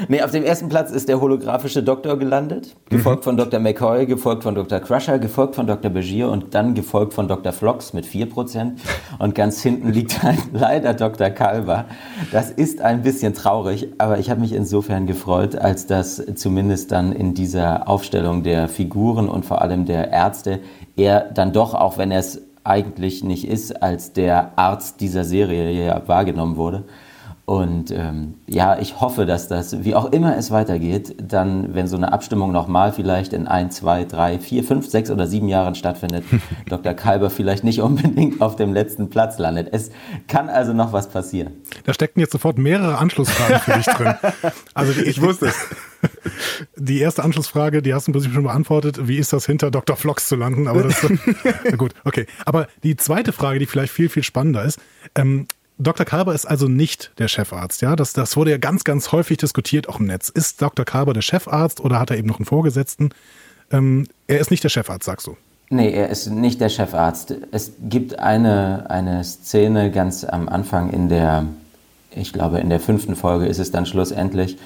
Nee, 0.10 0.22
auf 0.22 0.32
dem 0.32 0.44
ersten 0.44 0.68
Platz 0.68 0.92
ist 0.92 1.08
der 1.08 1.22
holographische 1.22 1.82
Doktor 1.82 2.20
gelandet, 2.20 2.76
gefolgt 2.90 3.24
von 3.24 3.38
Dr. 3.38 3.60
McCoy, 3.60 4.06
gefolgt 4.06 4.44
von 4.44 4.54
Dr. 4.54 4.80
Crusher, 4.82 5.20
gefolgt 5.20 5.56
von 5.56 5.68
Dr. 5.68 5.90
Begier 5.90 6.30
und 6.30 6.54
dann 6.54 6.74
gefolgt 6.74 7.14
von 7.14 7.28
Dr. 7.28 7.54
Flox 7.54 7.94
mit 7.94 8.06
4%. 8.06 8.74
Und 9.20 9.36
ganz 9.36 9.62
hinten 9.62 9.92
liegt 9.92 10.22
halt 10.24 10.40
leider 10.52 10.94
Dr. 10.94 11.30
Kalber. 11.30 11.86
Das 12.32 12.52
ist 12.52 12.82
ein 12.82 13.04
bisschen 13.04 13.34
traurig, 13.34 13.88
aber 13.98 14.20
ich 14.20 14.30
habe 14.30 14.42
mich 14.42 14.54
insofern 14.54 15.08
gefreut, 15.08 15.56
als 15.56 15.88
dass 15.88 16.22
zumindest 16.36 16.92
dann 16.92 17.14
in 17.14 17.34
dieser 17.34 17.88
Aufstellung 17.88 18.44
der 18.44 18.68
Figuren 18.68 19.30
und 19.30 19.46
vor 19.46 19.62
allem 19.62 19.86
der 19.86 20.12
Ärzte 20.12 20.60
er 20.98 21.22
dann 21.22 21.54
doch, 21.54 21.74
auch 21.74 21.98
wenn 21.98 22.12
er 22.12 22.20
es 22.20 22.42
eigentlich 22.66 23.24
nicht 23.24 23.48
ist, 23.48 23.82
als 23.82 24.12
der 24.12 24.58
Arzt 24.58 25.00
dieser 25.00 25.24
Serie 25.24 26.02
wahrgenommen 26.08 26.58
wurde. 26.58 26.84
Und 27.46 27.92
ähm, 27.92 28.34
ja, 28.48 28.80
ich 28.80 29.00
hoffe, 29.00 29.28
dass 29.28 29.48
das, 29.48 29.84
wie 29.84 29.94
auch 29.94 30.12
immer 30.12 30.36
es 30.36 30.50
weitergeht, 30.50 31.16
dann, 31.22 31.76
wenn 31.76 31.86
so 31.86 31.96
eine 31.96 32.12
Abstimmung 32.12 32.52
nochmal 32.52 32.92
vielleicht 32.92 33.34
in 33.34 33.48
ein, 33.48 33.70
zwei, 33.70 34.04
drei, 34.04 34.40
vier, 34.40 34.64
fünf, 34.64 34.90
sechs 34.90 35.12
oder 35.12 35.28
sieben 35.28 35.48
Jahren 35.48 35.76
stattfindet, 35.76 36.24
Dr. 36.70 36.96
Kalber 36.96 37.30
vielleicht 37.30 37.64
nicht 37.64 37.82
unbedingt 37.82 38.42
auf 38.42 38.56
dem 38.56 38.74
letzten 38.74 39.12
Platz 39.12 39.38
landet. 39.38 39.70
Es 39.72 39.92
kann 40.28 40.50
also 40.50 40.74
noch 40.74 40.92
was 40.92 41.08
passieren. 41.08 41.54
Da 41.84 41.94
steckten 41.94 42.20
jetzt 42.20 42.32
sofort 42.32 42.58
mehrere 42.58 42.98
Anschlussfragen 42.98 43.60
für 43.60 43.74
dich 43.74 43.86
drin. 43.86 44.16
Also 44.74 44.94
die, 44.94 45.02
Ich 45.02 45.22
wusste 45.22 45.48
es. 45.48 45.56
Die 46.76 47.00
erste 47.00 47.24
Anschlussfrage, 47.24 47.82
die 47.82 47.94
hast 47.94 48.08
du 48.08 48.12
ein 48.12 48.14
bisschen 48.14 48.34
schon 48.34 48.44
beantwortet. 48.44 49.08
Wie 49.08 49.18
ist 49.18 49.34
das 49.34 49.46
hinter 49.46 49.72
Dr. 49.72 49.96
Flox 49.96 50.28
zu 50.28 50.36
landen? 50.36 50.68
Aber 50.68 50.84
das, 50.84 51.06
gut, 51.78 51.94
okay. 52.04 52.26
Aber 52.46 52.68
die 52.84 52.96
zweite 52.96 53.32
Frage, 53.32 53.60
die 53.60 53.66
vielleicht 53.66 53.92
viel, 53.92 54.10
viel 54.10 54.24
spannender 54.24 54.64
ist, 54.64 54.80
ähm, 55.16 55.48
Dr. 55.78 56.06
Kalber 56.06 56.34
ist 56.34 56.46
also 56.46 56.68
nicht 56.68 57.12
der 57.20 57.28
Chefarzt, 57.28 57.82
ja? 57.82 57.96
Das, 57.96 58.14
das 58.14 58.38
wurde 58.38 58.52
ja 58.52 58.58
ganz, 58.58 58.84
ganz 58.84 59.12
häufig 59.12 59.38
diskutiert, 59.38 59.90
auch 59.90 60.00
im 60.00 60.06
Netz. 60.06 60.30
Ist 60.30 60.62
Dr. 60.62 60.86
Kalber 60.86 61.14
der 61.14 61.22
Chefarzt 61.22 61.82
oder 61.82 62.00
hat 62.00 62.12
er 62.12 62.18
eben 62.18 62.28
noch 62.28 62.40
einen 62.40 62.46
Vorgesetzten? 62.46 63.10
Ähm, 63.72 64.08
er 64.28 64.40
ist 64.40 64.52
nicht 64.52 64.64
der 64.64 64.70
Chefarzt, 64.70 65.06
sagst 65.06 65.28
du. 65.28 65.36
Nee, 65.70 65.92
er 65.92 66.10
ist 66.10 66.28
nicht 66.28 66.62
der 66.62 66.70
Chefarzt. 66.70 67.34
Es 67.52 67.74
gibt 67.82 68.20
eine, 68.20 68.90
eine 68.90 69.24
Szene 69.24 69.92
ganz 69.92 70.24
am 70.24 70.48
Anfang 70.48 70.92
in 70.92 71.10
der, 71.10 71.46
ich 72.12 72.32
glaube, 72.32 72.60
in 72.60 72.70
der 72.70 72.80
fünften 72.80 73.16
Folge 73.16 73.48
ist 73.48 73.60
es 73.60 73.72
dann 73.72 73.86
schlussendlich, 73.86 74.58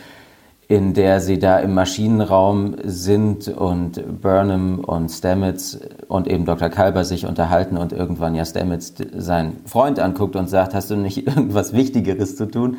in 0.70 0.94
der 0.94 1.20
sie 1.20 1.40
da 1.40 1.58
im 1.58 1.74
Maschinenraum 1.74 2.76
sind 2.84 3.48
und 3.48 4.22
Burnham 4.22 4.78
und 4.78 5.10
Stamets 5.10 5.80
und 6.08 6.28
eben 6.28 6.46
Dr. 6.46 6.70
Kalber 6.70 7.04
sich 7.04 7.26
unterhalten 7.26 7.76
und 7.76 7.92
irgendwann 7.92 8.36
ja 8.36 8.46
Stamets 8.46 8.94
seinen 9.18 9.66
Freund 9.66 10.00
anguckt 10.00 10.36
und 10.36 10.48
sagt, 10.48 10.76
hast 10.76 10.92
du 10.92 10.96
nicht 10.96 11.26
irgendwas 11.28 11.74
Wichtigeres 11.74 12.36
zu 12.36 12.46
tun? 12.46 12.78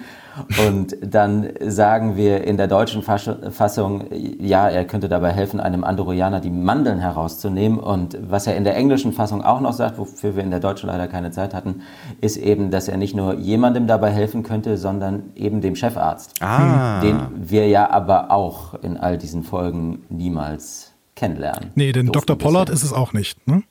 Und 0.67 0.97
dann 1.03 1.49
sagen 1.61 2.17
wir 2.17 2.45
in 2.45 2.57
der 2.57 2.67
deutschen 2.69 3.03
Fassung, 3.03 4.05
ja, 4.39 4.69
er 4.69 4.85
könnte 4.85 5.09
dabei 5.09 5.33
helfen, 5.33 5.61
einem 5.61 5.85
Andorianer 5.85 6.41
die 6.41 6.51
Mandeln 6.51 6.99
herauszunehmen. 7.01 7.79
Und 7.79 8.17
was 8.31 8.47
er 8.47 8.57
in 8.57 8.65
der 8.65 8.77
englischen 8.77 9.13
Fassung 9.13 9.43
auch 9.43 9.61
noch 9.61 9.73
sagt, 9.73 9.99
wofür 9.99 10.37
wir 10.37 10.43
in 10.43 10.51
der 10.51 10.61
deutschen 10.61 10.89
leider 10.89 11.09
keine 11.09 11.31
Zeit 11.31 11.53
hatten, 11.55 11.83
ist 12.21 12.37
eben, 12.37 12.71
dass 12.71 12.89
er 12.89 12.97
nicht 12.97 13.15
nur 13.15 13.35
jemandem 13.35 13.87
dabei 13.87 14.11
helfen 14.11 14.43
könnte, 14.43 14.77
sondern 14.77 15.25
eben 15.35 15.61
dem 15.61 15.75
Chefarzt, 15.77 16.35
Ah. 16.41 17.01
den 17.01 17.19
wir 17.35 17.69
ja 17.69 17.91
aber 17.91 18.31
auch 18.31 18.75
in 18.83 18.97
all 18.97 19.19
diesen 19.19 19.43
Folgen 19.43 20.05
niemals 20.09 20.93
kennenlernen. 21.17 21.71
Nee, 21.75 21.93
denn 21.93 22.07
Dr. 22.07 22.37
Pollard 22.39 22.67
bisher. 22.67 22.75
ist 22.77 22.83
es 22.85 22.93
auch 22.93 23.13
nicht. 23.13 23.47
Ne? 23.47 23.63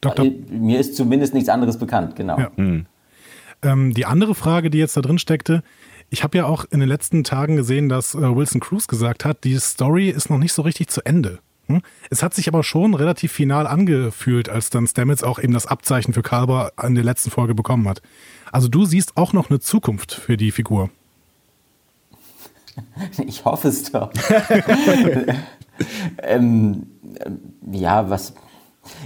Dr. 0.00 0.24
Äh, 0.26 0.30
Mir 0.50 0.80
ist 0.80 0.96
zumindest 0.96 1.34
nichts 1.34 1.48
anderes 1.48 1.78
bekannt, 1.78 2.16
genau. 2.16 2.38
Ja. 2.38 2.50
Ähm, 3.66 3.92
die 3.94 4.06
andere 4.06 4.34
Frage, 4.34 4.70
die 4.70 4.78
jetzt 4.78 4.96
da 4.96 5.00
drin 5.00 5.18
steckte, 5.18 5.62
ich 6.08 6.22
habe 6.22 6.38
ja 6.38 6.46
auch 6.46 6.64
in 6.70 6.78
den 6.78 6.88
letzten 6.88 7.24
Tagen 7.24 7.56
gesehen, 7.56 7.88
dass 7.88 8.14
äh, 8.14 8.18
Wilson 8.18 8.60
Cruz 8.60 8.86
gesagt 8.86 9.24
hat, 9.24 9.42
die 9.42 9.58
Story 9.58 10.08
ist 10.08 10.30
noch 10.30 10.38
nicht 10.38 10.52
so 10.52 10.62
richtig 10.62 10.88
zu 10.88 11.04
Ende. 11.04 11.40
Hm? 11.66 11.82
Es 12.10 12.22
hat 12.22 12.32
sich 12.32 12.46
aber 12.46 12.62
schon 12.62 12.94
relativ 12.94 13.32
final 13.32 13.66
angefühlt, 13.66 14.48
als 14.48 14.70
dann 14.70 14.86
Stamets 14.86 15.24
auch 15.24 15.40
eben 15.40 15.52
das 15.52 15.66
Abzeichen 15.66 16.14
für 16.14 16.22
Kalber 16.22 16.72
in 16.80 16.94
der 16.94 17.02
letzten 17.02 17.30
Folge 17.30 17.56
bekommen 17.56 17.88
hat. 17.88 18.02
Also 18.52 18.68
du 18.68 18.84
siehst 18.84 19.16
auch 19.16 19.32
noch 19.32 19.50
eine 19.50 19.58
Zukunft 19.58 20.12
für 20.12 20.36
die 20.36 20.52
Figur. 20.52 20.90
Ich 23.26 23.42
hoffe 23.46 23.68
es 23.68 23.90
doch. 23.90 24.12
ähm, 26.22 26.86
ähm, 27.24 27.38
ja, 27.72 28.10
was. 28.10 28.34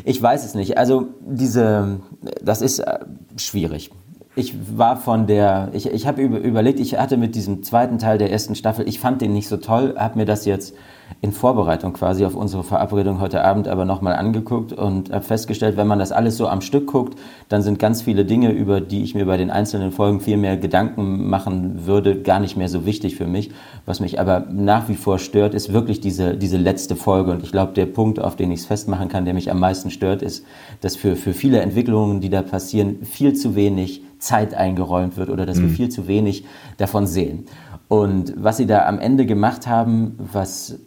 Ich 0.05 0.20
weiß 0.20 0.45
es 0.45 0.55
nicht. 0.55 0.77
Also 0.77 1.15
diese, 1.20 2.01
das 2.43 2.62
ist 2.62 2.81
äh, 2.81 2.99
schwierig. 3.37 3.93
Ich 4.36 4.55
war 4.78 4.97
von 4.97 5.27
der, 5.27 5.70
ich, 5.73 5.86
ich 5.86 6.07
habe 6.07 6.23
über, 6.23 6.39
überlegt, 6.39 6.78
ich 6.78 6.97
hatte 6.97 7.16
mit 7.16 7.35
diesem 7.35 7.65
zweiten 7.65 7.98
Teil 7.98 8.16
der 8.16 8.31
ersten 8.31 8.55
Staffel, 8.55 8.89
ich 8.89 9.01
fand 9.01 9.20
den 9.20 9.32
nicht 9.32 9.48
so 9.48 9.57
toll, 9.57 9.97
habe 9.98 10.19
mir 10.19 10.24
das 10.24 10.44
jetzt 10.44 10.74
in 11.20 11.32
Vorbereitung 11.32 11.93
quasi 11.93 12.24
auf 12.24 12.36
unsere 12.36 12.62
Verabredung 12.62 13.20
heute 13.20 13.43
Abend 13.43 13.66
aber 13.66 13.85
nochmal 13.85 14.15
angeguckt 14.15 14.73
und 14.73 15.12
habe 15.12 15.24
festgestellt, 15.24 15.77
wenn 15.77 15.89
man 15.89 15.98
das 15.98 16.12
alles 16.12 16.36
so 16.36 16.47
am 16.47 16.61
Stück 16.61 16.86
guckt, 16.86 17.19
dann 17.48 17.62
sind 17.62 17.81
ganz 17.81 18.02
viele 18.02 18.24
Dinge, 18.24 18.52
über 18.52 18.81
die 18.81 19.02
ich 19.02 19.16
mir 19.16 19.27
bei 19.27 19.36
den 19.36 19.51
einzelnen 19.51 19.90
Folgen 19.90 20.20
viel 20.20 20.36
mehr 20.36 20.57
Gedanken 20.57 21.28
machen 21.28 21.86
würde, 21.86 22.23
gar 22.23 22.39
nicht 22.39 22.57
mehr 22.57 22.69
so 22.69 22.86
wichtig 22.86 23.16
für 23.16 23.27
mich. 23.27 23.51
Was 23.85 23.98
mich 23.98 24.20
aber 24.20 24.47
nach 24.48 24.89
wie 24.89 24.94
vor 24.94 25.19
stört, 25.19 25.55
ist 25.55 25.73
wirklich 25.73 26.01
diese, 26.01 26.36
diese 26.36 26.57
letzte 26.57 26.94
Folge. 26.94 27.32
Und 27.32 27.43
ich 27.43 27.51
glaube, 27.51 27.73
der 27.73 27.86
Punkt, 27.86 28.20
auf 28.20 28.36
den 28.36 28.52
ich 28.52 28.61
es 28.61 28.66
festmachen 28.66 29.09
kann, 29.09 29.24
der 29.24 29.35
mich 29.35 29.51
am 29.51 29.59
meisten 29.59 29.90
stört, 29.90 30.23
ist, 30.23 30.47
dass 30.81 30.94
für, 30.94 31.16
für 31.16 31.32
viele 31.32 31.61
Entwicklungen, 31.61 32.20
die 32.20 32.31
da 32.31 32.43
passieren, 32.43 33.02
viel 33.02 33.35
zu 33.35 33.57
wenig 33.57 34.02
Zeit 34.21 34.55
eingeräumt 34.55 35.17
wird 35.17 35.31
oder 35.31 35.47
dass 35.47 35.61
wir 35.61 35.69
viel 35.69 35.89
zu 35.89 36.07
wenig 36.07 36.45
davon 36.77 37.07
sehen. 37.07 37.47
Und 37.89 38.35
was 38.37 38.57
sie 38.57 38.67
da 38.67 38.87
am 38.87 39.01
Ende 39.01 39.27
gemacht 39.27 39.67
haben, 39.67 40.17
was 40.19 40.79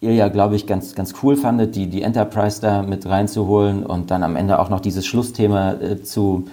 ihr 0.00 0.14
ja, 0.14 0.28
glaube 0.28 0.56
ich, 0.56 0.66
ganz, 0.66 0.94
ganz 0.94 1.14
cool 1.22 1.36
fandet, 1.36 1.74
die, 1.74 1.88
die 1.88 2.02
Enterprise 2.02 2.60
da 2.60 2.82
mit 2.82 3.06
reinzuholen 3.06 3.84
und 3.84 4.10
dann 4.10 4.22
am 4.22 4.36
Ende 4.36 4.58
auch 4.58 4.68
noch 4.68 4.80
dieses 4.80 5.06
Schlussthema 5.06 5.72
äh, 5.72 6.02
zu, 6.02 6.44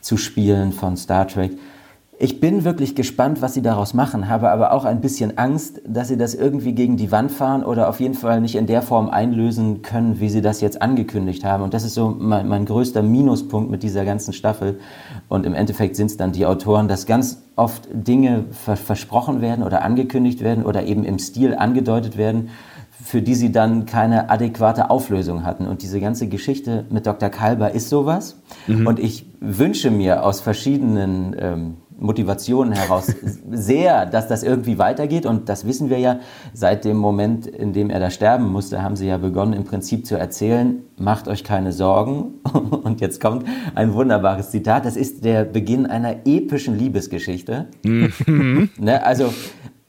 zu 0.00 0.16
spielen 0.16 0.72
von 0.72 0.96
Star 0.96 1.26
Trek. 1.26 1.52
Ich 2.20 2.40
bin 2.40 2.64
wirklich 2.64 2.96
gespannt, 2.96 3.42
was 3.42 3.54
sie 3.54 3.62
daraus 3.62 3.94
machen, 3.94 4.28
habe 4.28 4.50
aber 4.50 4.72
auch 4.72 4.84
ein 4.84 5.00
bisschen 5.00 5.38
Angst, 5.38 5.80
dass 5.86 6.08
sie 6.08 6.16
das 6.16 6.34
irgendwie 6.34 6.72
gegen 6.72 6.96
die 6.96 7.12
Wand 7.12 7.30
fahren 7.30 7.62
oder 7.62 7.88
auf 7.88 8.00
jeden 8.00 8.14
Fall 8.14 8.40
nicht 8.40 8.56
in 8.56 8.66
der 8.66 8.82
Form 8.82 9.08
einlösen 9.08 9.82
können, 9.82 10.18
wie 10.18 10.28
sie 10.28 10.40
das 10.40 10.60
jetzt 10.60 10.82
angekündigt 10.82 11.44
haben. 11.44 11.62
Und 11.62 11.74
das 11.74 11.84
ist 11.84 11.94
so 11.94 12.08
mein, 12.18 12.48
mein 12.48 12.64
größter 12.64 13.04
Minuspunkt 13.04 13.70
mit 13.70 13.84
dieser 13.84 14.04
ganzen 14.04 14.32
Staffel. 14.32 14.80
Und 15.28 15.46
im 15.46 15.54
Endeffekt 15.54 15.94
sind 15.94 16.06
es 16.06 16.16
dann 16.16 16.32
die 16.32 16.44
Autoren, 16.44 16.88
dass 16.88 17.06
ganz 17.06 17.40
oft 17.54 17.88
Dinge 17.92 18.46
ver 18.50 18.74
versprochen 18.74 19.40
werden 19.40 19.62
oder 19.62 19.82
angekündigt 19.82 20.42
werden 20.42 20.66
oder 20.66 20.86
eben 20.86 21.04
im 21.04 21.20
Stil 21.20 21.54
angedeutet 21.54 22.16
werden, 22.16 22.48
für 23.00 23.22
die 23.22 23.36
sie 23.36 23.52
dann 23.52 23.86
keine 23.86 24.28
adäquate 24.28 24.90
Auflösung 24.90 25.44
hatten. 25.44 25.68
Und 25.68 25.82
diese 25.82 26.00
ganze 26.00 26.26
Geschichte 26.26 26.84
mit 26.90 27.06
Dr. 27.06 27.28
Kalber 27.28 27.70
ist 27.70 27.88
sowas. 27.90 28.40
Und 28.66 28.98
ich 28.98 29.26
wünsche 29.38 29.92
mir 29.92 30.24
aus 30.24 30.40
verschiedenen 30.40 31.36
ähm, 31.38 31.76
Motivationen 31.98 32.72
heraus 32.72 33.06
sehr, 33.50 34.06
dass 34.06 34.28
das 34.28 34.42
irgendwie 34.42 34.78
weitergeht. 34.78 35.26
Und 35.26 35.48
das 35.48 35.66
wissen 35.66 35.90
wir 35.90 35.98
ja 35.98 36.20
seit 36.52 36.84
dem 36.84 36.96
Moment, 36.96 37.46
in 37.46 37.72
dem 37.72 37.90
er 37.90 38.00
da 38.00 38.10
sterben 38.10 38.50
musste, 38.50 38.82
haben 38.82 38.96
sie 38.96 39.08
ja 39.08 39.18
begonnen, 39.18 39.52
im 39.52 39.64
Prinzip 39.64 40.06
zu 40.06 40.16
erzählen, 40.16 40.82
macht 40.96 41.28
euch 41.28 41.44
keine 41.44 41.72
Sorgen. 41.72 42.34
Und 42.82 43.00
jetzt 43.00 43.20
kommt 43.20 43.46
ein 43.74 43.94
wunderbares 43.94 44.50
Zitat. 44.50 44.86
Das 44.86 44.96
ist 44.96 45.24
der 45.24 45.44
Beginn 45.44 45.86
einer 45.86 46.26
epischen 46.26 46.78
Liebesgeschichte. 46.78 47.66
ne, 47.84 49.04
also, 49.04 49.32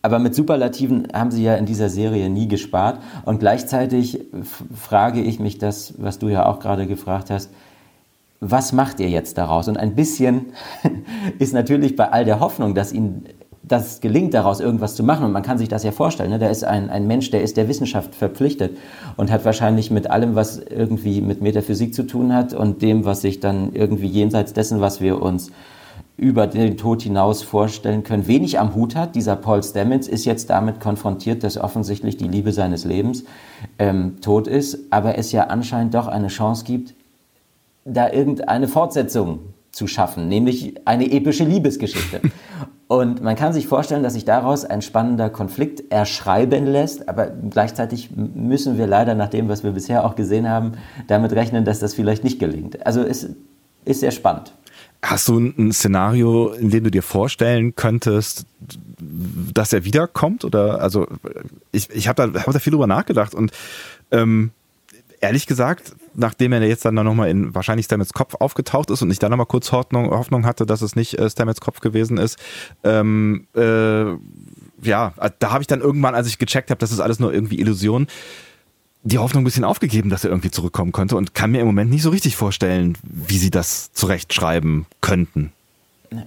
aber 0.02 0.19
mit 0.19 0.34
Superlativen 0.34 1.07
haben 1.14 1.30
sie 1.30 1.44
ja 1.44 1.56
in 1.56 1.65
dieser 1.65 1.90
Serie 1.90 2.30
nie 2.30 2.48
gespart. 2.48 2.99
Und 3.26 3.40
gleichzeitig 3.40 4.19
frage 4.73 5.22
ich 5.22 5.40
mich 5.40 5.57
das, 5.57 5.94
was 5.98 6.19
du 6.19 6.30
ja 6.30 6.45
auch 6.45 6.60
gerade 6.60 6.88
gefragt 6.88 7.30
hast, 7.30 7.52
was 8.40 8.72
macht 8.72 8.99
ihr 8.99 9.10
jetzt 9.10 9.38
daraus? 9.38 9.68
Und 9.68 9.78
ein 9.78 9.95
bisschen 9.95 10.53
ist 11.40 11.53
natürlich 11.53 11.95
bei 11.95 12.11
all 12.11 12.26
der 12.26 12.40
Hoffnung, 12.40 12.76
dass 12.76 12.94
ihnen 12.94 13.26
das 13.70 14.02
gelingt, 14.02 14.34
daraus 14.34 14.60
irgendwas 14.60 14.95
zu 14.95 15.03
machen. 15.03 15.26
Und 15.26 15.32
man 15.32 15.44
kann 15.44 15.57
sich 15.57 15.70
das 15.70 15.84
ja 15.84 15.91
vorstellen. 15.91 16.32
Ne? 16.32 16.40
Da 16.40 16.48
ist 16.48 16.64
ein, 16.64 16.90
ein 16.90 17.07
Mensch, 17.07 17.30
der 17.32 17.44
ist 17.44 17.56
der 17.57 17.68
Wissenschaft 17.68 18.16
verpflichtet 18.16 18.78
und 19.16 19.32
hat 19.32 19.45
wahrscheinlich 19.45 19.91
mit 19.91 20.10
allem, 20.10 20.36
was 20.36 20.57
irgendwie 20.57 21.22
mit 21.22 21.41
Metaphysik 21.41 21.94
zu 21.94 22.03
tun 22.03 22.34
hat 22.34 22.53
und 22.53 22.82
dem, 22.82 23.06
was 23.06 23.22
sich 23.22 23.40
dann 23.40 23.74
irgendwie 23.74 24.07
jenseits 24.07 24.53
dessen, 24.53 24.82
was 24.82 25.02
wir 25.02 25.22
uns 25.22 25.52
über 26.18 26.48
den 26.48 26.76
Tod 26.76 27.02
hinaus 27.02 27.44
vorstellen 27.44 28.03
können, 28.03 28.28
wenig 28.28 28.60
am 28.60 28.76
Hut 28.76 28.95
hat. 28.95 29.16
Dieser 29.16 29.38
Paul 29.38 29.64
Stamets 29.64 30.07
ist 30.07 30.26
jetzt 30.26 30.49
damit 30.49 30.82
konfrontiert, 30.82 31.44
dass 31.44 31.57
offensichtlich 31.57 32.18
die 32.18 32.28
Liebe 32.28 32.52
seines 32.52 32.84
Lebens 32.84 33.24
ähm, 33.78 34.20
tot 34.20 34.48
ist, 34.48 34.91
aber 34.91 35.18
es 35.18 35.32
ja 35.32 35.45
anscheinend 35.45 35.94
doch 35.94 36.07
eine 36.07 36.28
Chance 36.28 36.66
gibt, 36.66 36.94
da 37.94 38.11
irgendeine 38.11 38.68
Fortsetzung 38.68 39.40
zu 39.72 39.88
schaffen, 39.88 40.28
nämlich 40.28 40.76
eine 40.86 41.11
epische 41.11 41.44
Liebesgeschichte. 41.44 42.22
Und 42.88 43.22
man 43.22 43.36
kann 43.36 43.53
sich 43.53 43.68
vorstellen, 43.68 44.02
dass 44.02 44.14
sich 44.14 44.26
daraus 44.26 44.66
ein 44.66 44.82
spannender 44.82 45.30
Konflikt 45.30 45.91
erschreiben 45.91 46.66
lässt, 46.66 47.07
aber 47.07 47.28
gleichzeitig 47.28 48.10
müssen 48.16 48.80
wir 48.80 48.88
leider 48.88 49.14
nach 49.14 49.30
dem, 49.30 49.48
was 49.48 49.64
wir 49.64 49.72
bisher 49.72 50.03
auch 50.06 50.16
gesehen 50.16 50.49
haben, 50.49 50.72
damit 51.06 51.34
rechnen, 51.34 51.66
dass 51.66 51.78
das 51.78 51.94
vielleicht 51.94 52.24
nicht 52.24 52.40
gelingt. 52.40 52.84
Also 52.88 53.03
es 53.03 53.30
ist 53.86 53.99
sehr 53.99 54.10
spannend. 54.10 54.53
Hast 55.03 55.28
du 55.28 55.38
ein 55.38 55.72
Szenario, 55.72 56.52
in 56.52 56.72
dem 56.72 56.84
du 56.84 56.90
dir 56.90 57.03
vorstellen 57.03 57.76
könntest, 57.76 58.45
dass 59.53 59.72
er 59.72 59.86
wiederkommt? 59.86 60.44
Oder 60.44 60.82
also 60.82 61.07
ich, 61.72 61.90
ich 61.91 62.07
habe 62.07 62.32
da, 62.32 62.41
hab 62.41 62.52
da 62.52 62.60
viel 62.60 62.72
drüber 62.72 62.88
nachgedacht 62.88 63.36
und 63.36 63.52
ähm, 64.10 64.49
ehrlich 65.21 65.47
gesagt, 65.47 65.95
nachdem 66.15 66.53
er 66.53 66.61
jetzt 66.63 66.85
dann 66.85 66.95
nochmal 66.95 67.29
in 67.29 67.53
wahrscheinlich 67.53 67.85
Stamets 67.85 68.13
Kopf 68.13 68.35
aufgetaucht 68.35 68.89
ist 68.89 69.01
und 69.01 69.11
ich 69.11 69.19
dann 69.19 69.31
nochmal 69.31 69.45
kurz 69.45 69.71
Hoffnung, 69.71 70.09
Hoffnung 70.09 70.45
hatte, 70.45 70.65
dass 70.65 70.81
es 70.81 70.95
nicht 70.95 71.17
äh, 71.17 71.29
Stamets 71.29 71.61
Kopf 71.61 71.79
gewesen 71.81 72.17
ist, 72.17 72.37
ähm, 72.83 73.47
äh, 73.55 74.11
ja, 74.81 75.13
da 75.39 75.51
habe 75.51 75.61
ich 75.61 75.67
dann 75.67 75.81
irgendwann, 75.81 76.15
als 76.15 76.27
ich 76.27 76.37
gecheckt 76.37 76.69
habe, 76.69 76.79
das 76.79 76.91
ist 76.91 76.99
alles 76.99 77.19
nur 77.19 77.33
irgendwie 77.33 77.59
Illusion, 77.59 78.07
die 79.03 79.17
Hoffnung 79.17 79.43
ein 79.43 79.45
bisschen 79.45 79.63
aufgegeben, 79.63 80.09
dass 80.09 80.23
er 80.23 80.29
irgendwie 80.29 80.51
zurückkommen 80.51 80.91
könnte 80.91 81.15
und 81.15 81.33
kann 81.33 81.51
mir 81.51 81.61
im 81.61 81.67
Moment 81.67 81.89
nicht 81.89 82.03
so 82.03 82.09
richtig 82.09 82.35
vorstellen, 82.35 82.97
wie 83.03 83.37
sie 83.37 83.51
das 83.51 83.91
zurechtschreiben 83.93 84.85
könnten. 85.01 85.51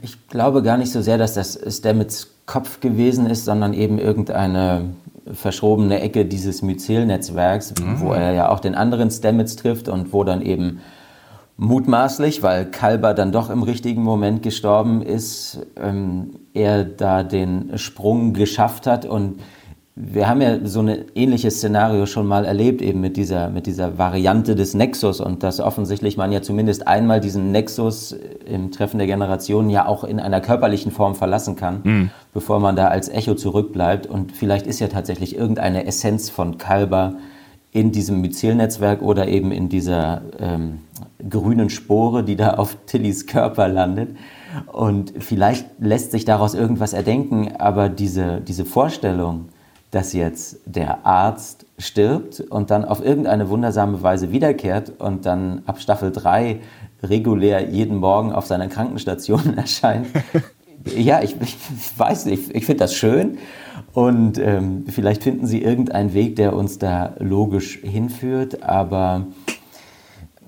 Ich 0.02 0.16
glaube 0.28 0.62
gar 0.62 0.76
nicht 0.76 0.92
so 0.92 1.02
sehr, 1.02 1.18
dass 1.18 1.34
das 1.34 1.58
Stamets 1.68 2.28
Kopf 2.46 2.80
gewesen 2.80 3.26
ist, 3.26 3.44
sondern 3.44 3.72
eben 3.72 3.98
irgendeine 3.98 4.94
verschrobene 5.30 6.00
Ecke 6.00 6.24
dieses 6.24 6.62
Myzel-Netzwerks, 6.62 7.74
mhm. 7.80 8.00
wo 8.00 8.12
er 8.12 8.32
ja 8.32 8.48
auch 8.48 8.60
den 8.60 8.74
anderen 8.74 9.10
Stamets 9.10 9.56
trifft 9.56 9.88
und 9.88 10.12
wo 10.12 10.24
dann 10.24 10.42
eben 10.42 10.80
mutmaßlich, 11.56 12.42
weil 12.42 12.66
Kalber 12.70 13.14
dann 13.14 13.32
doch 13.32 13.50
im 13.50 13.62
richtigen 13.62 14.02
Moment 14.02 14.42
gestorben 14.42 15.02
ist, 15.02 15.60
ähm, 15.76 16.40
er 16.54 16.84
da 16.84 17.22
den 17.22 17.78
Sprung 17.78 18.32
geschafft 18.32 18.86
hat 18.86 19.04
und 19.04 19.40
wir 19.94 20.26
haben 20.26 20.40
ja 20.40 20.58
so 20.64 20.80
ein 20.80 21.04
ähnliches 21.14 21.56
Szenario 21.56 22.06
schon 22.06 22.26
mal 22.26 22.46
erlebt, 22.46 22.80
eben 22.80 23.02
mit 23.02 23.18
dieser, 23.18 23.50
mit 23.50 23.66
dieser 23.66 23.98
Variante 23.98 24.54
des 24.54 24.72
Nexus 24.72 25.20
und 25.20 25.42
dass 25.42 25.60
offensichtlich 25.60 26.16
man 26.16 26.32
ja 26.32 26.40
zumindest 26.40 26.86
einmal 26.86 27.20
diesen 27.20 27.52
Nexus 27.52 28.16
im 28.46 28.70
Treffen 28.70 28.96
der 28.96 29.06
Generationen 29.06 29.68
ja 29.68 29.86
auch 29.86 30.04
in 30.04 30.18
einer 30.18 30.40
körperlichen 30.40 30.92
Form 30.92 31.14
verlassen 31.14 31.56
kann, 31.56 31.80
mhm. 31.84 32.10
bevor 32.32 32.58
man 32.58 32.74
da 32.74 32.88
als 32.88 33.10
Echo 33.10 33.34
zurückbleibt. 33.34 34.06
Und 34.06 34.32
vielleicht 34.32 34.66
ist 34.66 34.80
ja 34.80 34.88
tatsächlich 34.88 35.36
irgendeine 35.36 35.84
Essenz 35.84 36.30
von 36.30 36.56
Kalber 36.56 37.16
in 37.70 37.92
diesem 37.92 38.22
Myzelnetzwerk 38.22 39.02
oder 39.02 39.28
eben 39.28 39.52
in 39.52 39.68
dieser 39.68 40.22
ähm, 40.38 40.78
grünen 41.28 41.68
Spore, 41.68 42.24
die 42.24 42.36
da 42.36 42.54
auf 42.54 42.78
Tillys 42.86 43.26
Körper 43.26 43.68
landet. 43.68 44.16
Und 44.72 45.12
vielleicht 45.18 45.66
lässt 45.80 46.12
sich 46.12 46.24
daraus 46.24 46.54
irgendwas 46.54 46.94
erdenken, 46.94 47.56
aber 47.58 47.90
diese, 47.90 48.40
diese 48.40 48.64
Vorstellung, 48.64 49.48
dass 49.92 50.14
jetzt 50.14 50.58
der 50.64 51.06
Arzt 51.06 51.66
stirbt 51.78 52.40
und 52.40 52.70
dann 52.70 52.84
auf 52.84 53.04
irgendeine 53.04 53.50
wundersame 53.50 54.02
Weise 54.02 54.32
wiederkehrt 54.32 54.94
und 54.98 55.26
dann 55.26 55.62
ab 55.66 55.80
Staffel 55.80 56.10
3 56.10 56.60
regulär 57.02 57.68
jeden 57.68 57.98
Morgen 57.98 58.32
auf 58.32 58.46
seiner 58.46 58.68
Krankenstation 58.68 59.54
erscheint. 59.56 60.06
ja, 60.96 61.22
ich, 61.22 61.36
ich 61.40 61.56
weiß 61.94 62.24
nicht, 62.24 62.56
ich 62.56 62.64
finde 62.64 62.84
das 62.84 62.94
schön 62.94 63.36
und 63.92 64.38
ähm, 64.38 64.86
vielleicht 64.88 65.22
finden 65.22 65.46
sie 65.46 65.62
irgendeinen 65.62 66.14
Weg, 66.14 66.36
der 66.36 66.56
uns 66.56 66.78
da 66.78 67.14
logisch 67.18 67.78
hinführt, 67.82 68.62
aber 68.62 69.26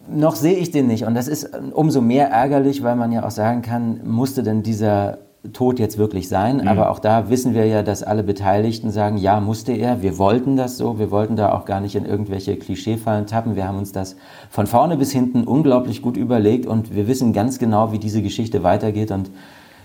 noch 0.09 0.37
sehe 0.37 0.57
ich 0.57 0.71
den 0.71 0.87
nicht 0.87 1.05
und 1.05 1.15
das 1.15 1.29
ist 1.29 1.51
umso 1.75 2.01
mehr 2.01 2.31
ärgerlich, 2.31 2.83
weil 2.83 2.97
man 2.97 3.13
ja 3.13 3.27
auch 3.27 3.31
sagen 3.31 3.61
kann, 3.61 4.01
musste 4.07 4.43
denn 4.43 4.63
dieser 4.63 5.19
Tod 5.53 5.79
jetzt 5.79 5.99
wirklich 5.99 6.29
sein. 6.29 6.59
Mhm. 6.59 6.69
Aber 6.69 6.91
auch 6.91 6.99
da 6.99 7.29
wissen 7.29 7.55
wir 7.55 7.67
ja, 7.67 7.83
dass 7.83 8.03
alle 8.03 8.23
Beteiligten 8.23 8.91
sagen, 8.91 9.19
ja, 9.19 9.41
musste 9.41 9.73
er. 9.73 10.03
Wir 10.03 10.19
wollten 10.19 10.57
das 10.57 10.77
so. 10.77 10.99
Wir 10.99 11.11
wollten 11.11 11.37
da 11.37 11.53
auch 11.53 11.65
gar 11.65 11.81
nicht 11.81 11.95
in 11.95 12.07
irgendwelche 12.07 12.57
Klischeefallen 12.57 13.27
tappen. 13.27 13.57
Wir 13.57 13.69
haben 13.69 13.79
uns 13.79 13.93
das 13.93 14.17
von 14.51 14.67
vorne 14.67 14.97
bis 14.97 15.13
hinten 15.13 15.45
unglaublich 15.45 16.03
gut 16.03 16.17
überlegt 16.17 16.67
und 16.67 16.95
wir 16.95 17.07
wissen 17.07 17.33
ganz 17.33 17.59
genau, 17.59 17.93
wie 17.93 17.99
diese 17.99 18.23
Geschichte 18.23 18.63
weitergeht. 18.63 19.11
Und 19.11 19.31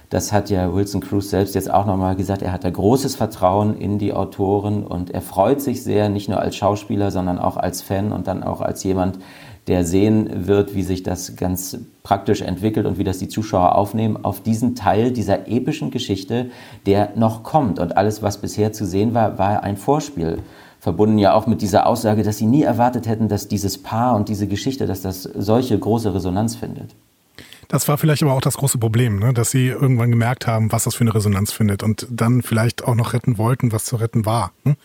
das 0.10 0.34
hat 0.34 0.49
ja 0.49 0.73
Wilson 0.73 1.02
Cruz 1.02 1.30
selbst 1.30 1.53
jetzt 1.53 1.72
auch 1.72 1.86
nochmal 1.86 2.15
gesagt. 2.15 2.41
Er 2.41 2.52
hat 2.52 2.64
da 2.64 2.69
großes 2.69 3.15
Vertrauen 3.15 3.77
in 3.77 3.99
die 3.99 4.14
Autoren 4.14 4.84
und 4.84 5.11
er 5.11 5.22
freut 5.22 5.61
sich 5.61 5.84
sehr, 5.84 6.10
nicht 6.10 6.30
nur 6.30 6.40
als 6.40 6.56
Schauspieler, 6.56 7.11
sondern 7.11 7.38
auch 7.38 7.57
als 7.57 7.81
Fan 7.81 8.11
und 8.11 8.27
dann 8.27 8.44
auch 8.44 8.61
als 8.61 8.84
jemand, 8.84 9.19
der 9.70 9.86
sehen 9.86 10.48
wird, 10.48 10.76
wie 10.76 10.82
sich 10.82 11.04
das 11.04 11.36
ganz 11.36 11.78
praktisch 12.04 12.41
entwickelt 12.41 12.88
und 12.88 12.98
wie 12.98 13.04
das 13.04 13.20
die 13.20 13.28
Zuschauer 13.28 13.76
aufnehmen, 13.76 14.18
auf 14.26 14.41
diesen 14.41 14.76
Teil 14.76 15.12
dieser 15.12 15.48
epischen 15.48 15.91
Geschichte, 15.91 16.50
der 16.88 17.12
noch 17.16 17.44
kommt. 17.44 17.80
Und 17.80 17.96
alles, 17.96 18.24
was 18.24 18.41
bisher 18.41 18.74
zu 18.74 18.86
sehen 18.86 19.14
war, 19.14 19.38
war 19.38 19.64
ein 19.64 19.78
Vorspiel. 19.78 20.40
Verbunden 20.80 21.20
ja 21.20 21.34
auch 21.34 21.46
mit 21.46 21.62
dieser 21.62 21.86
Aussage, 21.86 22.24
dass 22.24 22.38
sie 22.38 22.48
nie 22.48 22.64
erwartet 22.64 23.08
hätten, 23.08 23.28
dass 23.28 23.48
dieses 23.48 23.78
Paar 23.78 24.16
und 24.16 24.28
diese 24.28 24.48
Geschichte, 24.48 24.88
dass 24.88 25.02
das 25.02 25.24
solche 25.24 25.78
große 25.78 26.14
Resonanz 26.16 26.56
findet. 26.56 26.96
Das 27.68 27.88
war 27.88 28.00
vielleicht 28.00 28.24
aber 28.24 28.34
auch 28.34 28.41
das 28.41 28.58
große 28.58 28.80
Problem, 28.80 29.20
ne? 29.20 29.34
dass 29.34 29.52
sie 29.52 29.68
irgendwann 29.68 30.10
gemerkt 30.10 30.48
haben, 30.48 30.72
was 30.72 30.86
das 30.86 30.96
für 30.96 31.02
eine 31.02 31.14
Resonanz 31.14 31.52
findet 31.52 31.84
und 31.84 32.08
dann 32.10 32.41
vielleicht 32.41 32.84
auch 32.84 32.96
noch 32.96 33.14
retten 33.14 33.38
wollten, 33.38 33.72
was 33.72 33.86
zu 33.86 33.98
retten 33.98 34.26
war. 34.26 34.52
Hm? 34.64 34.76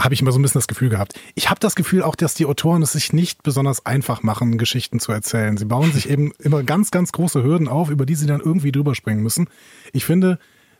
Habe 0.00 0.14
ich 0.14 0.22
immer 0.22 0.32
so 0.32 0.38
ein 0.38 0.42
bisschen 0.42 0.58
das 0.58 0.68
Gefühl 0.68 0.88
gehabt. 0.88 1.14
Ich 1.34 1.50
habe 1.50 1.60
das 1.60 1.74
Gefühl 1.74 2.02
auch, 2.02 2.16
dass 2.16 2.34
die 2.34 2.46
Autoren 2.46 2.82
es 2.82 2.92
sich 2.92 3.12
nicht 3.12 3.42
besonders 3.42 3.86
einfach 3.86 4.22
machen, 4.22 4.58
Geschichten 4.58 4.98
zu 4.98 5.12
erzählen. 5.12 5.56
Sie 5.56 5.66
bauen 5.66 5.92
sich 5.92 6.08
eben 6.08 6.32
immer 6.38 6.62
ganz, 6.62 6.90
ganz 6.90 7.12
große 7.12 7.42
Hürden 7.42 7.68
auf, 7.68 7.90
über 7.90 8.06
die 8.06 8.14
sie 8.14 8.26
dann 8.26 8.40
irgendwie 8.40 8.72
drüber 8.72 8.94
springen 8.94 9.22
müssen. 9.22 9.48
Ich 9.92 10.04
finde, 10.04 10.38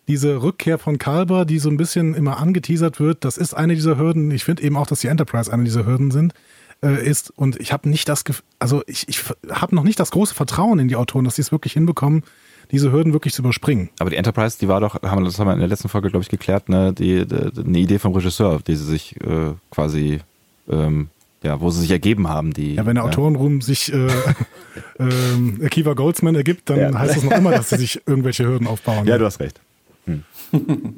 diese 0.09 0.43
Rückkehr 0.43 0.79
von 0.79 0.99
Kalber, 0.99 1.45
die 1.45 1.59
so 1.59 1.69
ein 1.69 1.77
bisschen 1.77 2.15
immer 2.15 2.39
angeteasert 2.39 2.99
wird, 2.99 3.25
das 3.25 3.39
ist 3.39 3.55
eine 3.55 3.75
dieser 3.75 3.99
Hürden. 3.99 4.31
Ich 4.31 4.45
finde 4.45 4.63
eben 4.63 4.77
auch, 4.77 4.87
dass 4.87 5.01
die 5.01 5.09
Enterprise 5.09 5.53
eine 5.53 5.65
dieser 5.65 5.87
Hürden 5.87 6.11
sind, 6.11 6.35
äh, 6.83 7.07
ist. 7.07 7.31
Und 7.31 7.61
ich 7.61 7.73
habe 7.73 7.89
nicht 7.89 8.09
das, 8.09 8.25
also 8.59 8.83
ich, 8.87 9.09
ich 9.09 9.23
habe 9.51 9.75
noch 9.75 9.85
nicht 9.85 10.01
das 10.01 10.11
große 10.11 10.35
Vertrauen 10.35 10.79
in 10.79 10.89
die 10.89 10.97
Autoren, 10.97 11.25
dass 11.25 11.37
sie 11.37 11.43
es 11.43 11.53
wirklich 11.53 11.75
hinbekommen, 11.75 12.25
diese 12.71 12.93
Hürden 12.93 13.13
wirklich 13.13 13.35
zu 13.35 13.43
überspringen. 13.43 13.91
Aber 13.99 14.11
die 14.11 14.17
Enterprise, 14.17 14.59
die 14.59 14.69
war 14.69 14.81
doch, 14.81 15.03
haben, 15.03 15.25
das 15.25 15.39
haben 15.39 15.49
wir 15.49 15.55
in 15.55 15.61
der 15.61 15.69
letzten 15.69 15.89
Folge, 15.89 16.11
glaube 16.11 16.23
ich, 16.23 16.29
geklärt, 16.29 16.69
ne, 16.69 16.93
die, 16.93 17.27
die, 17.27 17.61
eine 17.61 17.79
Idee 17.79 17.99
vom 17.99 18.13
Regisseur, 18.13 18.61
die 18.67 18.77
sie 18.77 18.85
sich 18.85 19.17
äh, 19.21 19.53
quasi, 19.71 20.21
ähm, 20.69 21.09
ja, 21.43 21.61
wo 21.61 21.71
sie 21.71 21.81
sich 21.81 21.91
ergeben 21.91 22.29
haben. 22.29 22.53
Die, 22.53 22.75
ja, 22.75 22.87
wenn 22.87 22.95
der 22.95 23.05
ja. 23.05 23.11
Autorenruhm 23.11 23.61
sich 23.61 23.93
äh, 23.93 24.07
äh, 24.99 25.65
Akiva 25.65 25.95
Goldsman 25.95 26.35
ergibt, 26.35 26.71
dann 26.71 26.79
ja. 26.79 26.99
heißt 26.99 27.17
das 27.17 27.25
noch 27.25 27.33
immer, 27.33 27.51
dass 27.51 27.71
sie 27.71 27.77
sich 27.77 28.03
irgendwelche 28.07 28.45
Hürden 28.45 28.67
aufbauen. 28.67 29.07
Ja, 29.07 29.19
du 29.19 29.25
hast 29.25 29.41
recht. 29.41 29.61
Hm. 30.07 30.25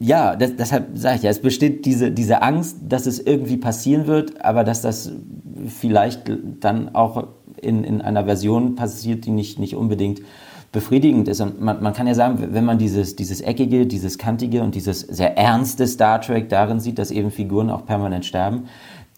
ja, 0.00 0.36
das, 0.36 0.56
deshalb 0.56 0.96
sage 0.96 1.16
ich 1.16 1.22
ja, 1.22 1.30
es 1.30 1.40
besteht 1.40 1.84
diese, 1.84 2.10
diese 2.10 2.42
Angst, 2.42 2.76
dass 2.88 3.06
es 3.06 3.18
irgendwie 3.18 3.56
passieren 3.56 4.06
wird, 4.06 4.44
aber 4.44 4.64
dass 4.64 4.82
das 4.82 5.12
vielleicht 5.68 6.30
dann 6.60 6.94
auch 6.94 7.28
in, 7.66 7.84
in 7.84 8.00
einer 8.00 8.24
Version 8.24 8.76
passiert, 8.76 9.26
die 9.26 9.30
nicht, 9.30 9.58
nicht 9.58 9.76
unbedingt 9.76 10.20
befriedigend 10.72 11.28
ist. 11.28 11.40
Und 11.40 11.60
man, 11.60 11.82
man 11.82 11.92
kann 11.92 12.06
ja 12.06 12.14
sagen, 12.14 12.48
wenn 12.52 12.64
man 12.64 12.78
dieses, 12.78 13.16
dieses 13.16 13.40
Eckige, 13.40 13.86
dieses 13.86 14.18
Kantige 14.18 14.62
und 14.62 14.74
dieses 14.74 15.00
sehr 15.00 15.36
ernste 15.36 15.86
Star 15.86 16.20
Trek 16.20 16.48
darin 16.48 16.80
sieht, 16.80 16.98
dass 16.98 17.10
eben 17.10 17.30
Figuren 17.30 17.70
auch 17.70 17.86
permanent 17.86 18.24
sterben, 18.26 18.68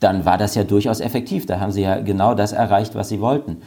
dann 0.01 0.25
war 0.25 0.39
das 0.39 0.55
ja 0.55 0.65
durchaus 0.65 1.01
effektiv. 1.01 1.47
Da 1.47 1.61
haben 1.61 1.73
sie 1.73 1.83
ja 1.83 2.01
genau 2.01 2.35
das 2.35 2.53
erreicht, 2.53 2.95
was 2.95 3.09
sie 3.09 3.20
wollten. 3.20 3.59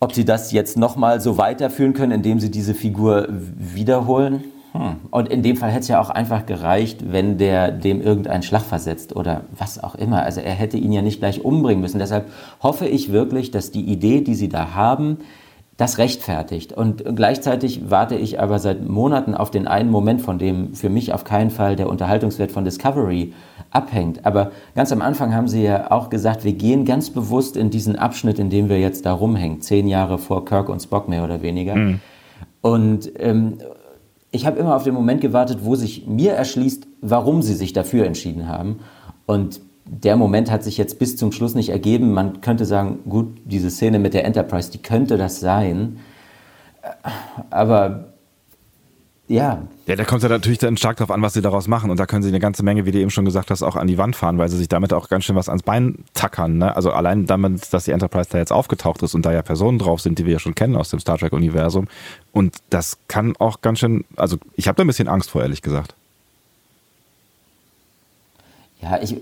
Ob 0.00 0.12
sie 0.12 0.24
das 0.24 0.52
jetzt 0.52 0.76
nochmal 0.76 1.20
so 1.20 1.38
weiterführen 1.38 1.92
können, 1.92 2.12
indem 2.12 2.40
sie 2.40 2.50
diese 2.50 2.74
Figur 2.74 3.28
wiederholen, 3.30 4.44
hm. 4.78 4.96
Und 5.10 5.28
in 5.28 5.42
dem 5.42 5.56
Fall 5.56 5.70
hätte 5.70 5.80
es 5.80 5.88
ja 5.88 6.00
auch 6.00 6.10
einfach 6.10 6.46
gereicht, 6.46 7.12
wenn 7.12 7.38
der 7.38 7.70
dem 7.70 8.00
irgendeinen 8.00 8.42
Schlag 8.42 8.62
versetzt 8.62 9.14
oder 9.16 9.42
was 9.56 9.82
auch 9.82 9.94
immer. 9.94 10.22
Also 10.22 10.40
er 10.40 10.52
hätte 10.52 10.76
ihn 10.76 10.92
ja 10.92 11.02
nicht 11.02 11.20
gleich 11.20 11.44
umbringen 11.44 11.80
müssen. 11.80 11.98
Deshalb 11.98 12.30
hoffe 12.62 12.86
ich 12.86 13.12
wirklich, 13.12 13.50
dass 13.50 13.70
die 13.70 13.82
Idee, 13.82 14.20
die 14.20 14.34
sie 14.34 14.48
da 14.48 14.74
haben, 14.74 15.18
das 15.76 15.98
rechtfertigt. 15.98 16.72
Und 16.72 17.04
gleichzeitig 17.16 17.90
warte 17.90 18.14
ich 18.14 18.40
aber 18.40 18.58
seit 18.58 18.88
Monaten 18.88 19.34
auf 19.34 19.50
den 19.50 19.66
einen 19.66 19.90
Moment, 19.90 20.22
von 20.22 20.38
dem 20.38 20.74
für 20.74 20.88
mich 20.88 21.12
auf 21.12 21.24
keinen 21.24 21.50
Fall 21.50 21.76
der 21.76 21.90
Unterhaltungswert 21.90 22.50
von 22.50 22.64
Discovery 22.64 23.34
abhängt. 23.70 24.24
Aber 24.24 24.52
ganz 24.74 24.90
am 24.90 25.02
Anfang 25.02 25.34
haben 25.34 25.48
sie 25.48 25.62
ja 25.62 25.90
auch 25.90 26.08
gesagt, 26.08 26.44
wir 26.44 26.54
gehen 26.54 26.86
ganz 26.86 27.10
bewusst 27.10 27.56
in 27.58 27.68
diesen 27.68 27.96
Abschnitt, 27.96 28.38
in 28.38 28.48
dem 28.48 28.70
wir 28.70 28.80
jetzt 28.80 29.04
da 29.04 29.12
rumhängen, 29.12 29.60
zehn 29.60 29.86
Jahre 29.86 30.18
vor 30.18 30.46
Kirk 30.46 30.70
und 30.70 30.80
Spock 30.80 31.08
mehr 31.08 31.24
oder 31.24 31.42
weniger. 31.42 31.76
Mhm. 31.76 32.00
Und, 32.62 33.12
ähm, 33.18 33.58
ich 34.36 34.46
habe 34.46 34.58
immer 34.58 34.76
auf 34.76 34.84
den 34.84 34.94
Moment 34.94 35.20
gewartet, 35.20 35.60
wo 35.62 35.74
sich 35.74 36.06
mir 36.06 36.32
erschließt, 36.32 36.86
warum 37.00 37.42
sie 37.42 37.54
sich 37.54 37.72
dafür 37.72 38.06
entschieden 38.06 38.48
haben. 38.48 38.80
Und 39.24 39.60
der 39.86 40.16
Moment 40.16 40.50
hat 40.50 40.62
sich 40.62 40.78
jetzt 40.78 40.98
bis 40.98 41.16
zum 41.16 41.32
Schluss 41.32 41.54
nicht 41.54 41.70
ergeben. 41.70 42.12
Man 42.12 42.40
könnte 42.40 42.66
sagen, 42.66 43.00
gut, 43.08 43.38
diese 43.44 43.70
Szene 43.70 43.98
mit 43.98 44.14
der 44.14 44.24
Enterprise, 44.24 44.70
die 44.70 44.78
könnte 44.78 45.16
das 45.16 45.40
sein. 45.40 45.98
Aber 47.50 48.12
ja. 49.28 49.62
Ja, 49.86 49.96
da 49.96 50.04
kommt 50.04 50.18
es 50.18 50.22
ja 50.24 50.28
natürlich 50.28 50.58
dann 50.58 50.76
stark 50.76 50.96
darauf 50.96 51.10
an, 51.10 51.22
was 51.22 51.34
sie 51.34 51.42
daraus 51.42 51.68
machen. 51.68 51.90
Und 51.90 51.98
da 51.98 52.06
können 52.06 52.22
sie 52.22 52.28
eine 52.28 52.40
ganze 52.40 52.62
Menge, 52.62 52.86
wie 52.86 52.92
du 52.92 52.98
eben 52.98 53.10
schon 53.10 53.24
gesagt 53.24 53.50
hast, 53.50 53.62
auch 53.62 53.76
an 53.76 53.86
die 53.86 53.98
Wand 53.98 54.16
fahren, 54.16 54.38
weil 54.38 54.48
sie 54.48 54.56
sich 54.56 54.68
damit 54.68 54.92
auch 54.92 55.08
ganz 55.08 55.24
schön 55.24 55.36
was 55.36 55.48
ans 55.48 55.62
Bein 55.62 56.04
tackern. 56.14 56.58
Ne? 56.58 56.74
Also 56.74 56.92
allein 56.92 57.26
damit, 57.26 57.72
dass 57.72 57.84
die 57.84 57.92
Enterprise 57.92 58.28
da 58.30 58.38
jetzt 58.38 58.52
aufgetaucht 58.52 59.02
ist 59.02 59.14
und 59.14 59.26
da 59.26 59.32
ja 59.32 59.42
Personen 59.42 59.78
drauf 59.78 60.00
sind, 60.00 60.18
die 60.18 60.26
wir 60.26 60.34
ja 60.34 60.38
schon 60.38 60.54
kennen 60.54 60.76
aus 60.76 60.90
dem 60.90 61.00
Star 61.00 61.18
Trek-Universum. 61.18 61.88
Und 62.32 62.56
das 62.70 62.98
kann 63.08 63.34
auch 63.38 63.60
ganz 63.60 63.80
schön, 63.80 64.04
also 64.16 64.38
ich 64.54 64.68
habe 64.68 64.76
da 64.76 64.84
ein 64.84 64.88
bisschen 64.88 65.08
Angst 65.08 65.30
vor, 65.30 65.42
ehrlich 65.42 65.62
gesagt. 65.62 65.94
Ja, 68.88 69.00
ich, 69.02 69.16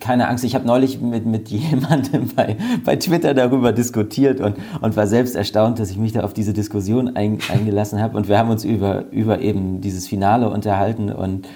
keine 0.00 0.28
Angst, 0.28 0.44
ich 0.44 0.54
habe 0.54 0.66
neulich 0.66 1.00
mit, 1.00 1.24
mit 1.24 1.48
jemandem 1.48 2.28
bei, 2.36 2.56
bei 2.84 2.96
Twitter 2.96 3.32
darüber 3.32 3.72
diskutiert 3.72 4.38
und, 4.40 4.56
und 4.82 4.96
war 4.96 5.06
selbst 5.06 5.34
erstaunt, 5.34 5.78
dass 5.78 5.90
ich 5.90 5.96
mich 5.96 6.12
da 6.12 6.24
auf 6.24 6.34
diese 6.34 6.52
Diskussion 6.52 7.16
ein, 7.16 7.38
eingelassen 7.50 8.02
habe. 8.02 8.18
Und 8.18 8.28
wir 8.28 8.38
haben 8.38 8.50
uns 8.50 8.64
über, 8.64 9.10
über 9.10 9.40
eben 9.40 9.80
dieses 9.80 10.06
Finale 10.06 10.50
unterhalten 10.50 11.10
und, 11.10 11.48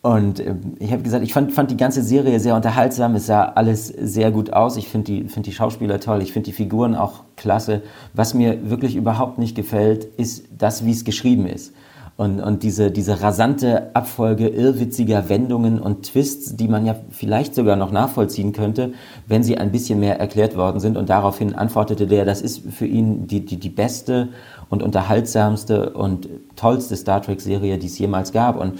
und 0.00 0.40
ähm, 0.40 0.76
ich 0.78 0.92
habe 0.92 1.02
gesagt, 1.02 1.22
ich 1.22 1.34
fand, 1.34 1.52
fand 1.52 1.70
die 1.70 1.76
ganze 1.76 2.02
Serie 2.02 2.40
sehr 2.40 2.56
unterhaltsam, 2.56 3.16
es 3.16 3.26
sah 3.26 3.44
alles 3.44 3.88
sehr 3.88 4.30
gut 4.30 4.54
aus. 4.54 4.78
Ich 4.78 4.88
finde 4.88 5.12
die, 5.12 5.28
find 5.28 5.44
die 5.44 5.52
Schauspieler 5.52 6.00
toll, 6.00 6.22
ich 6.22 6.32
finde 6.32 6.46
die 6.46 6.54
Figuren 6.54 6.94
auch 6.94 7.24
klasse. 7.36 7.82
Was 8.14 8.32
mir 8.32 8.70
wirklich 8.70 8.96
überhaupt 8.96 9.36
nicht 9.36 9.54
gefällt, 9.54 10.06
ist 10.16 10.46
das, 10.56 10.86
wie 10.86 10.92
es 10.92 11.04
geschrieben 11.04 11.46
ist. 11.46 11.74
Und, 12.22 12.38
und 12.38 12.62
diese, 12.62 12.92
diese 12.92 13.20
rasante 13.20 13.96
Abfolge 13.96 14.46
irrwitziger 14.46 15.28
Wendungen 15.28 15.80
und 15.80 16.04
Twists, 16.04 16.54
die 16.54 16.68
man 16.68 16.86
ja 16.86 16.94
vielleicht 17.10 17.52
sogar 17.52 17.74
noch 17.74 17.90
nachvollziehen 17.90 18.52
könnte, 18.52 18.92
wenn 19.26 19.42
sie 19.42 19.58
ein 19.58 19.72
bisschen 19.72 19.98
mehr 19.98 20.20
erklärt 20.20 20.56
worden 20.56 20.78
sind. 20.78 20.96
Und 20.96 21.08
daraufhin 21.08 21.56
antwortete 21.56 22.06
der, 22.06 22.24
das 22.24 22.40
ist 22.40 22.62
für 22.70 22.86
ihn 22.86 23.26
die, 23.26 23.44
die, 23.44 23.58
die 23.58 23.70
beste 23.70 24.28
und 24.70 24.84
unterhaltsamste 24.84 25.94
und 25.94 26.28
tollste 26.54 26.94
Star 26.94 27.22
Trek-Serie, 27.22 27.76
die 27.78 27.88
es 27.88 27.98
jemals 27.98 28.30
gab. 28.30 28.56
Und 28.56 28.78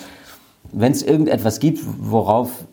wenn 0.70 0.92
es 0.92 1.02
irgendetwas 1.02 1.58
gibt, 1.58 1.80
worauf 1.98 2.64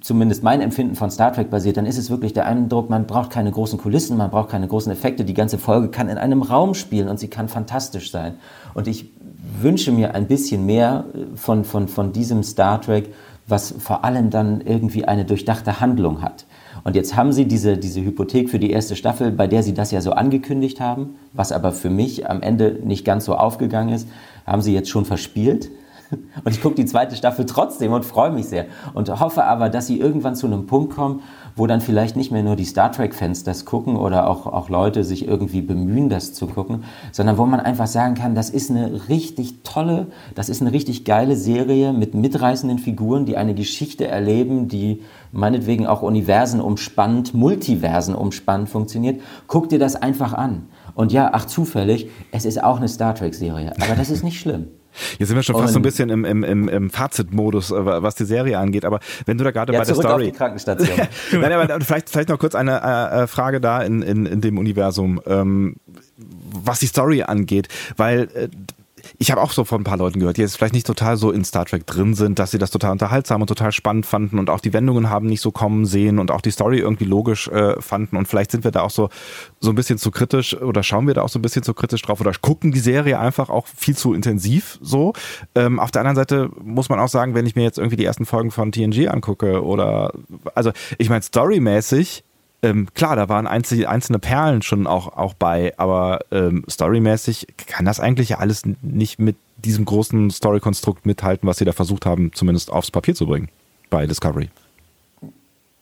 zumindest 0.00 0.42
mein 0.42 0.60
Empfinden 0.60 0.96
von 0.96 1.10
Star 1.10 1.32
Trek 1.32 1.50
basiert, 1.50 1.76
dann 1.76 1.86
ist 1.86 1.98
es 1.98 2.10
wirklich 2.10 2.32
der 2.32 2.46
Eindruck, 2.46 2.90
man 2.90 3.06
braucht 3.06 3.30
keine 3.30 3.50
großen 3.50 3.78
Kulissen, 3.78 4.16
man 4.16 4.30
braucht 4.30 4.50
keine 4.50 4.66
großen 4.66 4.90
Effekte. 4.92 5.24
Die 5.24 5.34
ganze 5.34 5.58
Folge 5.58 5.88
kann 5.88 6.08
in 6.08 6.18
einem 6.18 6.42
Raum 6.42 6.74
spielen 6.74 7.08
und 7.08 7.18
sie 7.18 7.28
kann 7.28 7.48
fantastisch 7.48 8.10
sein. 8.10 8.34
Und 8.74 8.88
ich 8.88 9.10
wünsche 9.60 9.92
mir 9.92 10.14
ein 10.14 10.26
bisschen 10.26 10.66
mehr 10.66 11.04
äh, 11.14 11.36
von, 11.36 11.64
von, 11.64 11.88
von 11.88 12.12
diesem 12.12 12.42
Star 12.42 12.80
Trek, 12.80 13.12
was 13.46 13.74
vor 13.78 14.04
allem 14.04 14.30
dann 14.30 14.60
irgendwie 14.60 15.04
eine 15.04 15.24
durchdachte 15.24 15.80
Handlung 15.80 16.22
hat. 16.22 16.46
Und 16.84 16.96
jetzt 16.96 17.16
haben 17.16 17.32
sie 17.32 17.46
diese, 17.46 17.76
diese 17.76 18.00
Hypothek 18.00 18.48
für 18.48 18.58
die 18.58 18.70
erste 18.70 18.96
Staffel, 18.96 19.32
bei 19.32 19.46
der 19.46 19.62
sie 19.62 19.74
das 19.74 19.90
ja 19.90 20.00
so 20.00 20.12
angekündigt 20.12 20.80
haben, 20.80 21.16
was 21.32 21.52
aber 21.52 21.72
für 21.72 21.90
mich 21.90 22.30
am 22.30 22.42
Ende 22.42 22.78
nicht 22.84 23.04
ganz 23.04 23.24
so 23.24 23.34
aufgegangen 23.34 23.94
ist, 23.94 24.08
haben 24.46 24.62
sie 24.62 24.72
jetzt 24.72 24.88
schon 24.88 25.04
verspielt. 25.04 25.70
Und 26.44 26.52
ich 26.52 26.62
gucke 26.62 26.76
die 26.76 26.86
zweite 26.86 27.16
Staffel 27.16 27.46
trotzdem 27.46 27.92
und 27.92 28.04
freue 28.04 28.32
mich 28.32 28.46
sehr. 28.46 28.66
Und 28.94 29.08
hoffe 29.20 29.44
aber, 29.44 29.68
dass 29.68 29.86
sie 29.86 30.00
irgendwann 30.00 30.34
zu 30.34 30.46
einem 30.46 30.66
Punkt 30.66 30.92
kommen, 30.92 31.22
wo 31.60 31.66
dann 31.66 31.82
vielleicht 31.82 32.16
nicht 32.16 32.32
mehr 32.32 32.42
nur 32.42 32.56
die 32.56 32.64
Star 32.64 32.90
Trek-Fans 32.90 33.44
das 33.44 33.66
gucken 33.66 33.96
oder 33.96 34.30
auch, 34.30 34.46
auch 34.46 34.70
Leute 34.70 35.04
sich 35.04 35.28
irgendwie 35.28 35.60
bemühen, 35.60 36.08
das 36.08 36.32
zu 36.32 36.46
gucken, 36.46 36.84
sondern 37.12 37.36
wo 37.36 37.44
man 37.44 37.60
einfach 37.60 37.86
sagen 37.86 38.14
kann, 38.14 38.34
das 38.34 38.48
ist 38.48 38.70
eine 38.70 39.10
richtig 39.10 39.62
tolle, 39.62 40.06
das 40.34 40.48
ist 40.48 40.62
eine 40.62 40.72
richtig 40.72 41.04
geile 41.04 41.36
Serie 41.36 41.92
mit 41.92 42.14
mitreißenden 42.14 42.78
Figuren, 42.78 43.26
die 43.26 43.36
eine 43.36 43.52
Geschichte 43.52 44.08
erleben, 44.08 44.68
die 44.68 45.02
meinetwegen 45.32 45.86
auch 45.86 46.00
Universen 46.00 46.62
umspannt, 46.62 47.34
Multiversen 47.34 48.14
umspannt 48.14 48.70
funktioniert. 48.70 49.20
Guck 49.46 49.68
dir 49.68 49.78
das 49.78 49.96
einfach 49.96 50.32
an. 50.32 50.62
Und 50.94 51.12
ja, 51.12 51.28
ach 51.34 51.44
zufällig, 51.44 52.08
es 52.32 52.46
ist 52.46 52.64
auch 52.64 52.78
eine 52.78 52.88
Star 52.88 53.14
Trek-Serie, 53.14 53.74
aber 53.82 53.96
das 53.96 54.08
ist 54.08 54.24
nicht 54.24 54.40
schlimm. 54.40 54.68
Jetzt 55.18 55.28
sind 55.28 55.36
wir 55.36 55.42
schon 55.42 55.56
fast 55.56 55.72
so 55.72 55.78
ein 55.78 55.82
bisschen 55.82 56.10
im, 56.10 56.24
im, 56.24 56.44
im, 56.44 56.68
im 56.68 56.90
Fazitmodus, 56.90 57.70
äh, 57.70 57.84
was 57.84 58.14
die 58.14 58.24
Serie 58.24 58.58
angeht. 58.58 58.84
Aber 58.84 59.00
wenn 59.26 59.38
du 59.38 59.44
da 59.44 59.50
gerade 59.50 59.72
ja, 59.72 59.78
bei 59.78 59.84
der 59.84 59.94
Story. 59.94 60.12
Auf 60.12 60.20
die 60.20 60.32
Krankenstation. 60.32 60.98
Nein, 61.32 61.52
aber 61.52 61.80
vielleicht, 61.84 62.10
vielleicht 62.10 62.28
noch 62.28 62.38
kurz 62.38 62.54
eine 62.54 62.80
äh, 62.82 63.22
äh, 63.22 63.26
Frage 63.26 63.60
da 63.60 63.82
in, 63.82 64.02
in, 64.02 64.26
in 64.26 64.40
dem 64.40 64.58
Universum, 64.58 65.20
ähm, 65.26 65.76
was 66.16 66.80
die 66.80 66.86
Story 66.86 67.22
angeht, 67.22 67.68
weil 67.96 68.28
äh, 68.34 68.48
ich 69.22 69.30
habe 69.30 69.42
auch 69.42 69.52
so 69.52 69.64
von 69.64 69.82
ein 69.82 69.84
paar 69.84 69.98
Leuten 69.98 70.18
gehört, 70.18 70.38
die 70.38 70.40
jetzt 70.40 70.56
vielleicht 70.56 70.72
nicht 70.72 70.86
total 70.86 71.18
so 71.18 71.30
in 71.30 71.44
Star 71.44 71.66
Trek 71.66 71.86
drin 71.86 72.14
sind, 72.14 72.38
dass 72.38 72.52
sie 72.52 72.58
das 72.58 72.70
total 72.70 72.92
unterhaltsam 72.92 73.42
und 73.42 73.48
total 73.48 73.70
spannend 73.70 74.06
fanden 74.06 74.38
und 74.38 74.48
auch 74.48 74.60
die 74.60 74.72
Wendungen 74.72 75.10
haben 75.10 75.26
nicht 75.26 75.42
so 75.42 75.50
kommen 75.50 75.84
sehen 75.84 76.18
und 76.18 76.30
auch 76.30 76.40
die 76.40 76.50
Story 76.50 76.78
irgendwie 76.78 77.04
logisch 77.04 77.46
äh, 77.48 77.78
fanden 77.82 78.16
und 78.16 78.28
vielleicht 78.28 78.50
sind 78.50 78.64
wir 78.64 78.70
da 78.70 78.80
auch 78.80 78.90
so 78.90 79.10
so 79.60 79.70
ein 79.70 79.74
bisschen 79.74 79.98
zu 79.98 80.10
kritisch 80.10 80.56
oder 80.56 80.82
schauen 80.82 81.06
wir 81.06 81.12
da 81.12 81.20
auch 81.20 81.28
so 81.28 81.38
ein 81.38 81.42
bisschen 81.42 81.62
zu 81.62 81.74
kritisch 81.74 82.00
drauf 82.00 82.22
oder 82.22 82.32
gucken 82.40 82.72
die 82.72 82.80
Serie 82.80 83.18
einfach 83.18 83.50
auch 83.50 83.66
viel 83.66 83.94
zu 83.94 84.14
intensiv 84.14 84.78
so. 84.80 85.12
Ähm, 85.54 85.80
auf 85.80 85.90
der 85.90 86.00
anderen 86.00 86.16
Seite 86.16 86.48
muss 86.62 86.88
man 86.88 86.98
auch 86.98 87.08
sagen, 87.08 87.34
wenn 87.34 87.44
ich 87.44 87.54
mir 87.54 87.62
jetzt 87.62 87.76
irgendwie 87.76 87.96
die 87.96 88.06
ersten 88.06 88.24
Folgen 88.24 88.50
von 88.50 88.72
TNG 88.72 89.08
angucke 89.08 89.62
oder 89.62 90.14
also 90.54 90.72
ich 90.96 91.10
meine 91.10 91.22
storymäßig 91.22 92.24
ähm, 92.62 92.88
klar, 92.94 93.16
da 93.16 93.28
waren 93.28 93.46
einzelne, 93.46 93.88
einzelne 93.88 94.18
Perlen 94.18 94.62
schon 94.62 94.86
auch, 94.86 95.16
auch 95.16 95.34
bei, 95.34 95.72
aber 95.78 96.20
ähm, 96.30 96.64
storymäßig 96.68 97.46
kann 97.66 97.84
das 97.84 98.00
eigentlich 98.00 98.30
ja 98.30 98.38
alles 98.38 98.62
nicht 98.82 99.18
mit 99.18 99.36
diesem 99.56 99.84
großen 99.84 100.30
Story-Konstrukt 100.30 101.06
mithalten, 101.06 101.48
was 101.48 101.58
sie 101.58 101.64
da 101.64 101.72
versucht 101.72 102.06
haben, 102.06 102.32
zumindest 102.34 102.70
aufs 102.70 102.90
Papier 102.90 103.14
zu 103.14 103.26
bringen 103.26 103.48
bei 103.88 104.06
Discovery. 104.06 104.50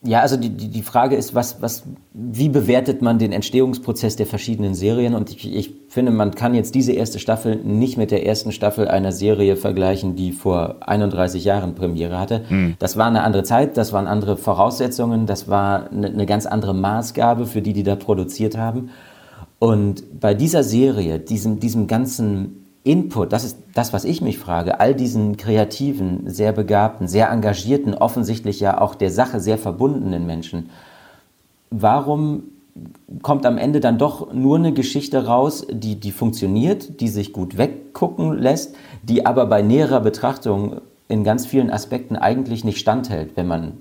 Ja, 0.09 0.21
also 0.21 0.39
die, 0.39 0.49
die, 0.49 0.83
Frage 0.83 1.17
ist, 1.17 1.35
was, 1.35 1.61
was, 1.61 1.83
wie 2.15 2.49
bewertet 2.49 3.03
man 3.03 3.19
den 3.19 3.31
Entstehungsprozess 3.31 4.17
der 4.17 4.25
verschiedenen 4.25 4.75
Serien? 4.75 5.15
Und 5.15 5.29
ich, 5.31 5.55
ich 5.55 5.75
finde, 5.91 6.13
man 6.13 6.35
kann 6.35 6.55
jetzt 6.55 6.75
diese 6.75 6.93
erste 6.93 7.19
Staffel 7.19 7.57
nicht 7.57 7.99
mit 7.99 8.11
der 8.11 8.25
ersten 8.25 8.51
Staffel 8.51 8.89
einer 8.89 9.13
Serie 9.13 9.57
vergleichen, 9.57 10.17
die 10.17 10.33
vor 10.33 10.77
31 10.81 11.45
Jahren 11.45 11.75
Premiere 11.75 12.19
hatte. 12.19 12.43
Mhm. 12.49 12.77
Das 12.79 12.97
war 12.97 13.07
eine 13.07 13.23
andere 13.23 13.43
Zeit, 13.43 13.77
das 13.77 13.93
waren 13.93 14.07
andere 14.07 14.39
Voraussetzungen, 14.39 15.27
das 15.27 15.47
war 15.49 15.91
eine, 15.93 16.07
eine 16.07 16.25
ganz 16.25 16.47
andere 16.47 16.73
Maßgabe 16.73 17.45
für 17.45 17.61
die, 17.61 17.75
die 17.75 17.83
da 17.83 17.95
produziert 17.95 18.57
haben. 18.57 18.89
Und 19.59 20.21
bei 20.21 20.33
dieser 20.33 20.63
Serie, 20.63 21.19
diesem, 21.19 21.61
diesem 21.61 21.87
ganzen 21.87 22.68
Input, 22.89 23.35
das 23.35 23.45
ist 23.45 23.59
das, 23.75 23.93
was 23.93 24.05
ich 24.05 24.23
mich 24.23 24.39
frage, 24.39 24.81
all 24.81 24.95
diesen 24.95 25.37
kreativen, 25.37 26.23
sehr 26.25 26.53
begabten, 26.53 27.07
sehr 27.07 27.31
engagierten, 27.31 27.93
offensichtlich 27.93 28.61
ja 28.61 28.81
auch 28.81 28.95
der 28.95 29.11
Sache 29.11 29.41
sehr 29.41 29.59
verbundenen 29.59 30.27
Menschen, 30.27 30.71
warum 31.71 32.45
kommt 33.21 33.45
am 33.45 33.59
Ende 33.59 33.81
dann 33.81 33.99
doch 33.99 34.33
nur 34.33 34.57
eine 34.57 34.73
Geschichte 34.73 35.27
raus, 35.27 35.67
die, 35.71 35.97
die 35.97 36.13
funktioniert, 36.13 37.01
die 37.01 37.09
sich 37.09 37.35
gut 37.35 37.59
weggucken 37.59 38.39
lässt, 38.39 38.75
die 39.03 39.27
aber 39.27 39.45
bei 39.47 39.61
näherer 39.61 40.01
Betrachtung 40.01 40.81
in 41.09 41.25
ganz 41.25 41.45
vielen 41.45 41.71
Aspekten 41.71 42.17
eigentlich 42.17 42.65
nicht 42.65 42.79
standhält, 42.79 43.33
wenn 43.37 43.49
man, 43.49 43.73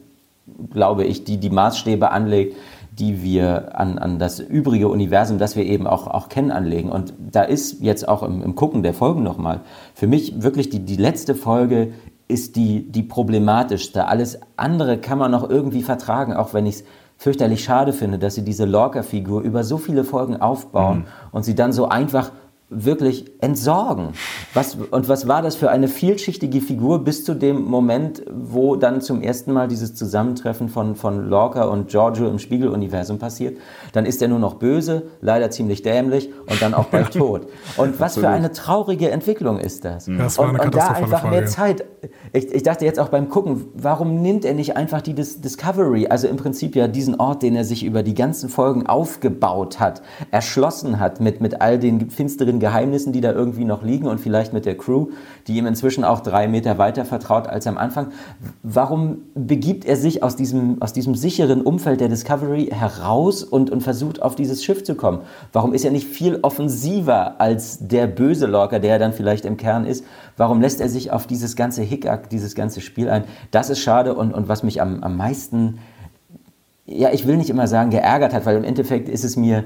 glaube 0.73 1.05
ich, 1.05 1.23
die, 1.23 1.37
die 1.37 1.49
Maßstäbe 1.49 2.11
anlegt, 2.11 2.57
die 2.99 3.21
wir 3.21 3.79
an, 3.79 3.97
an 3.99 4.19
das 4.19 4.39
übrige 4.39 4.89
Universum, 4.89 5.37
das 5.37 5.55
wir 5.55 5.65
eben 5.65 5.85
auch, 5.85 6.07
auch 6.07 6.29
kennen, 6.29 6.51
anlegen. 6.51 6.89
Und 6.91 7.13
da 7.19 7.43
ist 7.43 7.81
jetzt 7.81 8.07
auch 8.07 8.23
im, 8.23 8.41
im 8.41 8.55
Gucken 8.55 8.83
der 8.83 8.93
Folgen 8.93 9.23
nochmal, 9.23 9.61
für 9.93 10.07
mich 10.07 10.41
wirklich 10.41 10.69
die, 10.69 10.79
die 10.79 10.95
letzte 10.95 11.35
Folge 11.35 11.93
ist 12.27 12.55
die, 12.55 12.91
die 12.91 13.03
problematischste. 13.03 14.07
Alles 14.07 14.39
andere 14.57 14.97
kann 14.97 15.17
man 15.17 15.31
noch 15.31 15.49
irgendwie 15.49 15.83
vertragen, 15.83 16.33
auch 16.33 16.53
wenn 16.53 16.65
ich 16.65 16.75
es 16.75 16.83
fürchterlich 17.17 17.63
schade 17.63 17.93
finde, 17.93 18.19
dass 18.19 18.35
sie 18.35 18.43
diese 18.43 18.65
Lorca-Figur 18.65 19.41
über 19.41 19.63
so 19.63 19.77
viele 19.77 20.03
Folgen 20.03 20.37
aufbauen 20.37 20.99
mhm. 20.99 21.05
und 21.31 21.43
sie 21.43 21.55
dann 21.55 21.71
so 21.71 21.87
einfach 21.87 22.31
wirklich 22.69 23.31
entsorgen. 23.39 24.09
Was, 24.53 24.75
und 24.75 25.07
was 25.07 25.27
war 25.27 25.41
das 25.41 25.55
für 25.55 25.69
eine 25.69 25.87
vielschichtige 25.87 26.59
Figur 26.59 27.03
bis 27.03 27.23
zu 27.23 27.33
dem 27.33 27.61
Moment, 27.63 28.23
wo 28.29 28.75
dann 28.75 28.99
zum 28.99 29.21
ersten 29.21 29.53
Mal 29.53 29.69
dieses 29.69 29.95
Zusammentreffen 29.95 30.67
von, 30.67 30.97
von 30.97 31.29
Lorca 31.29 31.63
und 31.63 31.87
Giorgio 31.87 32.27
im 32.27 32.39
Spiegeluniversum 32.39 33.19
passiert? 33.19 33.57
Dann 33.93 34.05
ist 34.05 34.21
er 34.21 34.27
nur 34.27 34.39
noch 34.39 34.55
böse, 34.55 35.03
leider 35.21 35.49
ziemlich 35.49 35.81
dämlich 35.81 36.29
und 36.49 36.61
dann 36.61 36.73
auch 36.73 36.85
bald 36.85 37.13
tot. 37.13 37.47
Und 37.77 38.01
was 38.01 38.17
für 38.17 38.27
eine 38.27 38.51
traurige 38.51 39.11
Entwicklung 39.11 39.59
ist 39.59 39.85
das? 39.85 40.05
das 40.05 40.37
und, 40.37 40.59
und 40.59 40.75
da 40.75 40.87
einfach 40.89 41.21
Frage. 41.21 41.35
mehr 41.35 41.45
Zeit. 41.45 41.85
Ich, 42.33 42.51
ich 42.51 42.63
dachte 42.63 42.83
jetzt 42.83 42.99
auch 42.99 43.09
beim 43.09 43.29
Gucken, 43.29 43.67
warum 43.75 44.21
nimmt 44.21 44.43
er 44.43 44.53
nicht 44.53 44.75
einfach 44.75 45.01
die 45.01 45.13
Dis 45.13 45.39
Discovery, 45.39 46.07
also 46.07 46.27
im 46.27 46.35
Prinzip 46.35 46.75
ja 46.75 46.89
diesen 46.89 47.19
Ort, 47.19 47.43
den 47.43 47.55
er 47.55 47.63
sich 47.63 47.85
über 47.85 48.03
die 48.03 48.13
ganzen 48.13 48.49
Folgen 48.49 48.87
aufgebaut 48.87 49.79
hat, 49.79 50.01
erschlossen 50.31 50.99
hat 50.99 51.21
mit, 51.21 51.39
mit 51.39 51.61
all 51.61 51.79
den 51.79 52.09
finsteren 52.09 52.56
den 52.57 52.59
Geheimnissen, 52.59 53.13
die 53.13 53.21
da 53.21 53.31
irgendwie 53.31 53.65
noch 53.65 53.83
liegen 53.83 54.07
und 54.07 54.19
vielleicht 54.19 54.53
mit 54.53 54.65
der 54.65 54.75
Crew, 54.75 55.07
die 55.47 55.57
ihm 55.57 55.67
inzwischen 55.67 56.03
auch 56.03 56.19
drei 56.19 56.47
Meter 56.47 56.77
weiter 56.77 57.05
vertraut 57.05 57.47
als 57.47 57.67
am 57.67 57.77
Anfang. 57.77 58.07
Warum 58.63 59.19
begibt 59.35 59.85
er 59.85 59.95
sich 59.95 60.23
aus 60.23 60.35
diesem, 60.35 60.81
aus 60.81 60.93
diesem 60.93 61.15
sicheren 61.15 61.61
Umfeld 61.61 62.01
der 62.01 62.09
Discovery 62.09 62.69
heraus 62.71 63.43
und, 63.43 63.69
und 63.69 63.81
versucht 63.81 64.21
auf 64.21 64.35
dieses 64.35 64.63
Schiff 64.63 64.83
zu 64.83 64.95
kommen? 64.95 65.19
Warum 65.53 65.73
ist 65.73 65.85
er 65.85 65.91
nicht 65.91 66.07
viel 66.07 66.39
offensiver 66.41 67.39
als 67.39 67.87
der 67.87 68.07
böse 68.07 68.47
Lorca, 68.47 68.79
der 68.79 68.93
er 68.93 68.99
dann 68.99 69.13
vielleicht 69.13 69.45
im 69.45 69.57
Kern 69.57 69.85
ist? 69.85 70.03
Warum 70.35 70.61
lässt 70.61 70.81
er 70.81 70.89
sich 70.89 71.11
auf 71.11 71.27
dieses 71.27 71.55
ganze 71.55 71.83
Hickhack, 71.83 72.29
dieses 72.29 72.55
ganze 72.55 72.81
Spiel 72.81 73.09
ein? 73.09 73.23
Das 73.51 73.69
ist 73.69 73.79
schade 73.79 74.15
und, 74.15 74.33
und 74.33 74.47
was 74.47 74.63
mich 74.63 74.81
am, 74.81 75.03
am 75.03 75.15
meisten 75.15 75.79
ja, 76.89 77.09
ich 77.11 77.27
will 77.27 77.35
nicht 77.35 77.49
immer 77.49 77.67
sagen, 77.67 77.89
geärgert 77.89 78.33
hat, 78.33 78.45
weil 78.45 78.55
im 78.55 78.63
Endeffekt 78.63 79.09
ist 79.09 79.25
es 79.25 79.35
mir, 79.35 79.65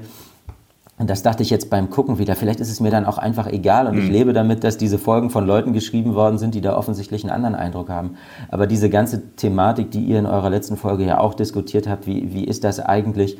und 1.02 1.10
das 1.10 1.24
dachte 1.24 1.42
ich 1.42 1.50
jetzt 1.50 1.68
beim 1.68 1.90
Gucken 1.90 2.20
wieder. 2.20 2.36
Vielleicht 2.36 2.60
ist 2.60 2.70
es 2.70 2.78
mir 2.78 2.92
dann 2.92 3.06
auch 3.06 3.18
einfach 3.18 3.48
egal 3.48 3.88
und 3.88 3.96
mhm. 3.96 4.02
ich 4.02 4.08
lebe 4.08 4.32
damit, 4.32 4.62
dass 4.62 4.76
diese 4.76 4.98
Folgen 4.98 5.30
von 5.30 5.44
Leuten 5.44 5.72
geschrieben 5.72 6.14
worden 6.14 6.38
sind, 6.38 6.54
die 6.54 6.60
da 6.60 6.76
offensichtlich 6.76 7.24
einen 7.24 7.32
anderen 7.32 7.56
Eindruck 7.56 7.88
haben. 7.88 8.14
Aber 8.50 8.68
diese 8.68 8.88
ganze 8.88 9.34
Thematik, 9.34 9.90
die 9.90 10.04
ihr 10.04 10.20
in 10.20 10.26
eurer 10.26 10.48
letzten 10.48 10.76
Folge 10.76 11.04
ja 11.04 11.18
auch 11.18 11.34
diskutiert 11.34 11.88
habt, 11.88 12.06
wie, 12.06 12.32
wie 12.32 12.44
ist 12.44 12.62
das 12.62 12.78
eigentlich 12.78 13.36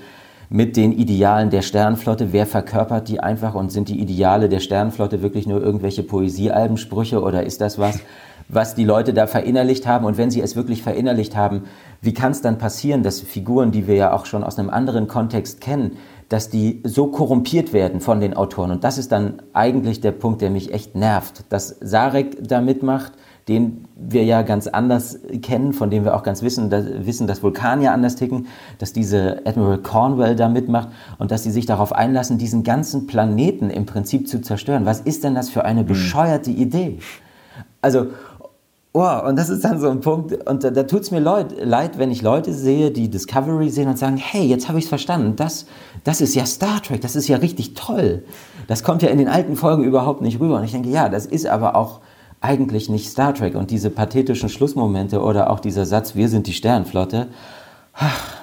mit 0.50 0.76
den 0.76 0.90
Idealen 0.90 1.50
der 1.50 1.62
Sternflotte? 1.62 2.32
Wer 2.32 2.46
verkörpert 2.46 3.06
die 3.06 3.20
einfach 3.20 3.54
und 3.54 3.70
sind 3.70 3.88
die 3.88 4.00
Ideale 4.00 4.48
der 4.48 4.58
Sternflotte 4.58 5.22
wirklich 5.22 5.46
nur 5.46 5.62
irgendwelche 5.62 6.02
Poesiealbensprüche 6.02 7.22
oder 7.22 7.46
ist 7.46 7.60
das 7.60 7.78
was, 7.78 8.00
was 8.48 8.74
die 8.74 8.84
Leute 8.84 9.14
da 9.14 9.28
verinnerlicht 9.28 9.86
haben? 9.86 10.04
Und 10.04 10.18
wenn 10.18 10.32
sie 10.32 10.40
es 10.40 10.56
wirklich 10.56 10.82
verinnerlicht 10.82 11.36
haben, 11.36 11.62
wie 12.00 12.12
kann 12.12 12.32
es 12.32 12.42
dann 12.42 12.58
passieren, 12.58 13.04
dass 13.04 13.20
Figuren, 13.20 13.70
die 13.70 13.86
wir 13.86 13.94
ja 13.94 14.12
auch 14.12 14.26
schon 14.26 14.42
aus 14.42 14.58
einem 14.58 14.68
anderen 14.68 15.06
Kontext 15.06 15.60
kennen, 15.60 15.92
dass 16.32 16.48
die 16.48 16.80
so 16.82 17.08
korrumpiert 17.08 17.74
werden 17.74 18.00
von 18.00 18.20
den 18.20 18.32
Autoren. 18.32 18.70
Und 18.70 18.84
das 18.84 18.96
ist 18.96 19.12
dann 19.12 19.42
eigentlich 19.52 20.00
der 20.00 20.12
Punkt, 20.12 20.40
der 20.40 20.48
mich 20.48 20.72
echt 20.72 20.94
nervt. 20.94 21.44
Dass 21.50 21.76
Sarek 21.82 22.48
da 22.48 22.62
mitmacht, 22.62 23.12
den 23.48 23.86
wir 23.96 24.24
ja 24.24 24.40
ganz 24.40 24.66
anders 24.66 25.18
kennen, 25.42 25.74
von 25.74 25.90
dem 25.90 26.04
wir 26.04 26.16
auch 26.16 26.22
ganz 26.22 26.42
wissen, 26.42 26.70
dass, 26.70 26.86
wissen, 27.04 27.26
dass 27.26 27.42
Vulkanier 27.42 27.92
anders 27.92 28.16
ticken, 28.16 28.46
dass 28.78 28.94
diese 28.94 29.42
Admiral 29.44 29.78
Cornwell 29.78 30.34
da 30.34 30.48
mitmacht 30.48 30.88
und 31.18 31.30
dass 31.30 31.42
sie 31.42 31.50
sich 31.50 31.66
darauf 31.66 31.92
einlassen, 31.92 32.38
diesen 32.38 32.62
ganzen 32.62 33.06
Planeten 33.06 33.68
im 33.68 33.84
Prinzip 33.84 34.26
zu 34.26 34.40
zerstören. 34.40 34.86
Was 34.86 35.00
ist 35.00 35.24
denn 35.24 35.34
das 35.34 35.50
für 35.50 35.66
eine 35.66 35.82
mhm. 35.82 35.86
bescheuerte 35.86 36.50
Idee? 36.50 36.98
Also, 37.82 38.06
oh, 38.92 39.20
und 39.26 39.36
das 39.36 39.48
ist 39.48 39.64
dann 39.64 39.80
so 39.80 39.88
ein 39.88 40.00
Punkt, 40.00 40.32
und 40.48 40.64
da, 40.64 40.70
da 40.70 40.82
tut 40.84 41.02
es 41.02 41.10
mir 41.10 41.20
leid, 41.20 41.54
leid, 41.62 41.98
wenn 41.98 42.10
ich 42.10 42.22
Leute 42.22 42.52
sehe, 42.52 42.90
die 42.90 43.08
Discovery 43.08 43.70
sehen 43.70 43.88
und 43.88 43.98
sagen, 43.98 44.16
hey, 44.16 44.44
jetzt 44.44 44.68
habe 44.68 44.78
ich 44.78 44.84
es 44.84 44.88
verstanden, 44.88 45.36
das, 45.36 45.66
das 46.04 46.20
ist 46.20 46.34
ja 46.34 46.46
Star 46.46 46.82
Trek, 46.82 47.00
das 47.00 47.16
ist 47.16 47.28
ja 47.28 47.38
richtig 47.38 47.74
toll. 47.74 48.24
Das 48.66 48.84
kommt 48.84 49.02
ja 49.02 49.08
in 49.08 49.18
den 49.18 49.28
alten 49.28 49.56
Folgen 49.56 49.84
überhaupt 49.84 50.20
nicht 50.20 50.40
rüber. 50.40 50.58
Und 50.58 50.64
ich 50.64 50.72
denke, 50.72 50.90
ja, 50.90 51.08
das 51.08 51.26
ist 51.26 51.46
aber 51.46 51.74
auch 51.74 52.00
eigentlich 52.40 52.88
nicht 52.88 53.08
Star 53.08 53.34
Trek. 53.34 53.54
Und 53.54 53.70
diese 53.70 53.90
pathetischen 53.90 54.48
Schlussmomente 54.48 55.20
oder 55.20 55.50
auch 55.50 55.60
dieser 55.60 55.86
Satz, 55.86 56.14
wir 56.14 56.28
sind 56.28 56.46
die 56.46 56.52
Sternflotte, 56.52 57.28
ach, 57.94 58.42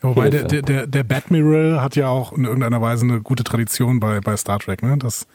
Wobei 0.00 0.30
der, 0.30 0.44
der, 0.44 0.62
der, 0.62 0.86
der 0.86 1.02
Batmiral 1.02 1.80
hat 1.82 1.96
ja 1.96 2.08
auch 2.08 2.32
in 2.32 2.44
irgendeiner 2.44 2.80
Weise 2.80 3.04
eine 3.04 3.20
gute 3.20 3.42
Tradition 3.42 3.98
bei, 3.98 4.20
bei 4.20 4.36
Star 4.36 4.60
Trek, 4.60 4.82
ne? 4.82 4.96
dass 4.96 5.26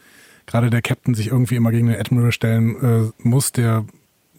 gerade 0.46 0.70
der 0.70 0.82
Captain 0.82 1.14
sich 1.14 1.28
irgendwie 1.28 1.56
immer 1.56 1.70
gegen 1.70 1.88
den 1.88 1.98
Admiral 1.98 2.32
stellen 2.32 3.12
äh, 3.16 3.28
muss, 3.28 3.52
der 3.52 3.84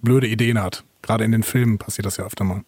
blöde 0.01 0.27
Ideen 0.27 0.61
hat. 0.61 0.83
Gerade 1.01 1.23
in 1.23 1.31
den 1.31 1.43
Filmen 1.43 1.77
passiert 1.77 2.05
das 2.05 2.17
ja 2.17 2.25
öfter 2.25 2.43
mal. 2.43 2.63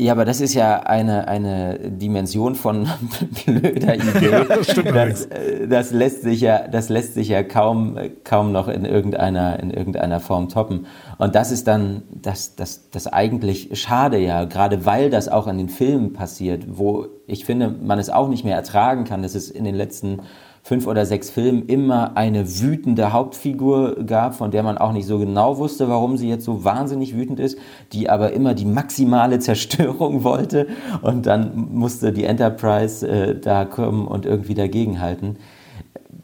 Ja, 0.00 0.12
aber 0.12 0.24
das 0.24 0.40
ist 0.40 0.54
ja 0.54 0.78
eine, 0.84 1.26
eine 1.26 1.76
Dimension 1.80 2.54
von 2.54 2.88
blöder 3.46 3.96
Idee. 3.96 4.30
Ja, 4.30 4.44
das, 4.44 4.70
stimmt 4.70 4.94
das, 4.94 5.26
äh, 5.26 5.66
das, 5.66 5.90
lässt 5.90 6.22
sich 6.22 6.40
ja, 6.40 6.68
das 6.68 6.88
lässt 6.88 7.14
sich 7.14 7.28
ja 7.28 7.42
kaum, 7.42 7.98
kaum 8.22 8.52
noch 8.52 8.68
in 8.68 8.84
irgendeiner, 8.84 9.58
in 9.58 9.72
irgendeiner 9.72 10.20
Form 10.20 10.50
toppen. 10.50 10.86
Und 11.18 11.34
das 11.34 11.50
ist 11.50 11.66
dann 11.66 12.04
das, 12.12 12.54
das, 12.54 12.90
das 12.90 13.08
eigentlich 13.08 13.70
schade 13.72 14.18
ja, 14.18 14.44
gerade 14.44 14.86
weil 14.86 15.10
das 15.10 15.28
auch 15.28 15.48
in 15.48 15.58
den 15.58 15.68
Filmen 15.68 16.12
passiert, 16.12 16.78
wo 16.78 17.08
ich 17.26 17.44
finde, 17.44 17.68
man 17.68 17.98
es 17.98 18.08
auch 18.08 18.28
nicht 18.28 18.44
mehr 18.44 18.54
ertragen 18.54 19.02
kann, 19.02 19.22
dass 19.22 19.34
es 19.34 19.50
in 19.50 19.64
den 19.64 19.74
letzten 19.74 20.20
fünf 20.68 20.86
oder 20.86 21.06
sechs 21.06 21.30
Filmen 21.30 21.64
immer 21.64 22.18
eine 22.18 22.60
wütende 22.60 23.14
Hauptfigur 23.14 24.04
gab, 24.04 24.34
von 24.34 24.50
der 24.50 24.62
man 24.62 24.76
auch 24.76 24.92
nicht 24.92 25.06
so 25.06 25.18
genau 25.18 25.56
wusste, 25.56 25.88
warum 25.88 26.18
sie 26.18 26.28
jetzt 26.28 26.44
so 26.44 26.62
wahnsinnig 26.62 27.16
wütend 27.16 27.40
ist, 27.40 27.56
die 27.92 28.10
aber 28.10 28.34
immer 28.34 28.52
die 28.52 28.66
maximale 28.66 29.38
Zerstörung 29.38 30.24
wollte 30.24 30.66
und 31.00 31.24
dann 31.24 31.70
musste 31.72 32.12
die 32.12 32.24
Enterprise 32.24 33.08
äh, 33.08 33.40
da 33.40 33.64
kommen 33.64 34.06
und 34.06 34.26
irgendwie 34.26 34.52
dagegenhalten. 34.52 35.38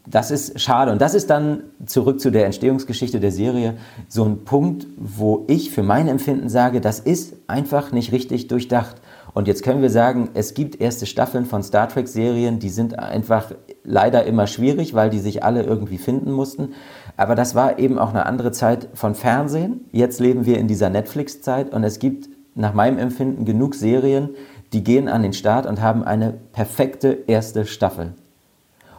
Das 0.05 0.29
ist 0.29 0.59
schade 0.61 0.91
und 0.91 1.01
das 1.01 1.15
ist 1.15 1.31
dann 1.31 1.63
zurück 1.87 2.19
zu 2.19 2.29
der 2.29 2.45
Entstehungsgeschichte 2.45 3.19
der 3.19 3.31
Serie 3.31 3.77
so 4.07 4.23
ein 4.23 4.45
Punkt, 4.45 4.85
wo 4.95 5.43
ich 5.47 5.71
für 5.71 5.81
mein 5.81 6.07
Empfinden 6.07 6.49
sage, 6.49 6.81
das 6.81 6.99
ist 6.99 7.33
einfach 7.47 7.91
nicht 7.91 8.11
richtig 8.11 8.47
durchdacht. 8.47 8.97
Und 9.33 9.49
jetzt 9.49 9.63
können 9.63 9.81
wir 9.81 9.89
sagen, 9.89 10.29
es 10.33 10.53
gibt 10.53 10.79
erste 10.79 11.05
Staffeln 11.05 11.45
von 11.45 11.61
Star 11.61 11.89
Trek-Serien, 11.89 12.59
die 12.59 12.69
sind 12.69 12.97
einfach 12.97 13.51
leider 13.85 14.25
immer 14.25 14.47
schwierig, 14.47 14.93
weil 14.93 15.09
die 15.09 15.19
sich 15.19 15.43
alle 15.43 15.63
irgendwie 15.63 15.97
finden 15.97 16.31
mussten. 16.31 16.73
Aber 17.17 17.35
das 17.35 17.55
war 17.55 17.79
eben 17.79 17.97
auch 17.97 18.09
eine 18.09 18.25
andere 18.25 18.51
Zeit 18.51 18.89
von 18.93 19.15
Fernsehen. 19.15 19.81
Jetzt 19.91 20.19
leben 20.19 20.45
wir 20.45 20.57
in 20.57 20.67
dieser 20.67 20.89
Netflix-Zeit 20.89 21.73
und 21.73 21.83
es 21.83 21.99
gibt 21.99 22.29
nach 22.55 22.73
meinem 22.73 22.97
Empfinden 22.97 23.45
genug 23.45 23.75
Serien, 23.75 24.29
die 24.73 24.83
gehen 24.83 25.07
an 25.07 25.23
den 25.23 25.33
Start 25.33 25.65
und 25.65 25.81
haben 25.81 26.03
eine 26.03 26.33
perfekte 26.51 27.17
erste 27.27 27.65
Staffel. 27.65 28.13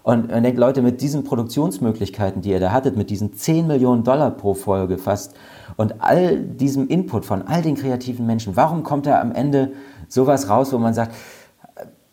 Und 0.03 0.31
man 0.31 0.45
denkt, 0.45 0.59
Leute, 0.59 0.83
mit 0.83 1.01
diesen 1.01 1.25
Produktionsmöglichkeiten, 1.25 2.41
die 2.41 2.51
ihr 2.51 2.61
da 2.61 2.71
hattet, 2.71 2.97
mit 2.97 3.11
diesen 3.11 3.35
10 3.35 3.67
Millionen 3.67 4.05
Dollar 4.05 4.31
pro 4.31 4.55
Folge 4.55 4.99
fast 4.99 5.35
und 5.77 6.01
all 6.01 6.39
diesem 6.39 6.87
Input 6.87 7.25
von 7.25 7.43
all 7.43 7.61
den 7.61 7.75
kreativen 7.75 8.25
Menschen, 8.25 8.55
warum 8.55 8.85
kommt 8.85 9.07
da 9.07 9.21
am 9.21 9.33
Ende 9.33 9.73
sowas 10.09 10.49
raus, 10.49 10.73
wo 10.73 10.79
man 10.79 10.95
sagt, 10.95 11.13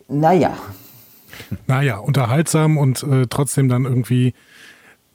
naja. 0.08 0.54
Naja, 1.68 1.98
unterhaltsam 1.98 2.78
und 2.78 3.04
äh, 3.04 3.28
trotzdem 3.30 3.70
dann 3.70 3.86
irgendwie 3.86 4.34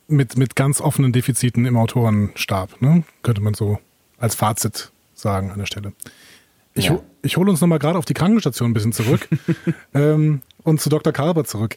mit, 0.09 0.37
mit 0.37 0.57
ganz 0.57 0.81
offenen 0.81 1.13
Defiziten 1.13 1.67
im 1.67 1.77
Autorenstab, 1.77 2.81
ne? 2.81 3.05
könnte 3.23 3.43
man 3.43 3.55
so 3.55 3.79
als 4.19 4.35
Fazit 4.35 4.91
sagen 5.15 5.51
an 5.51 5.59
der 5.59 5.67
Stelle. 5.67 5.93
Ich, 6.75 6.87
ja. 6.87 7.01
ich 7.23 7.37
hole 7.37 7.51
uns 7.51 7.61
nochmal 7.61 7.79
gerade 7.79 7.99
auf 7.99 8.05
die 8.05 8.15
Krankenstation 8.15 8.71
ein 8.71 8.75
bisschen 8.75 8.93
zurück 8.93 9.29
ähm, 9.95 10.43
und 10.63 10.81
zu 10.81 10.89
Dr. 10.89 11.13
Kalber 11.13 11.45
zurück. 11.45 11.77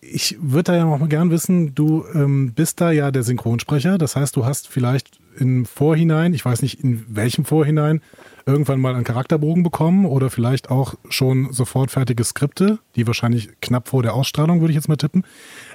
Ich 0.00 0.36
würde 0.40 0.72
da 0.72 0.76
ja 0.76 0.84
noch 0.84 0.98
mal 0.98 1.08
gern 1.08 1.30
wissen, 1.30 1.74
du 1.74 2.04
ähm, 2.14 2.52
bist 2.54 2.80
da 2.80 2.90
ja 2.90 3.10
der 3.10 3.22
Synchronsprecher, 3.22 3.98
das 3.98 4.16
heißt, 4.16 4.36
du 4.36 4.44
hast 4.44 4.68
vielleicht 4.68 5.18
im 5.38 5.64
Vorhinein, 5.64 6.34
ich 6.34 6.44
weiß 6.44 6.62
nicht 6.62 6.82
in 6.82 7.04
welchem 7.08 7.44
Vorhinein, 7.44 8.00
irgendwann 8.46 8.80
mal 8.80 8.94
einen 8.94 9.04
Charakterbogen 9.04 9.62
bekommen 9.62 10.04
oder 10.04 10.30
vielleicht 10.30 10.70
auch 10.70 10.94
schon 11.08 11.52
sofort 11.52 11.90
fertige 11.90 12.24
Skripte, 12.24 12.78
die 12.96 13.06
wahrscheinlich 13.06 13.48
knapp 13.60 13.88
vor 13.88 14.02
der 14.02 14.14
Ausstrahlung, 14.14 14.60
würde 14.60 14.72
ich 14.72 14.76
jetzt 14.76 14.88
mal 14.88 14.96
tippen. 14.96 15.24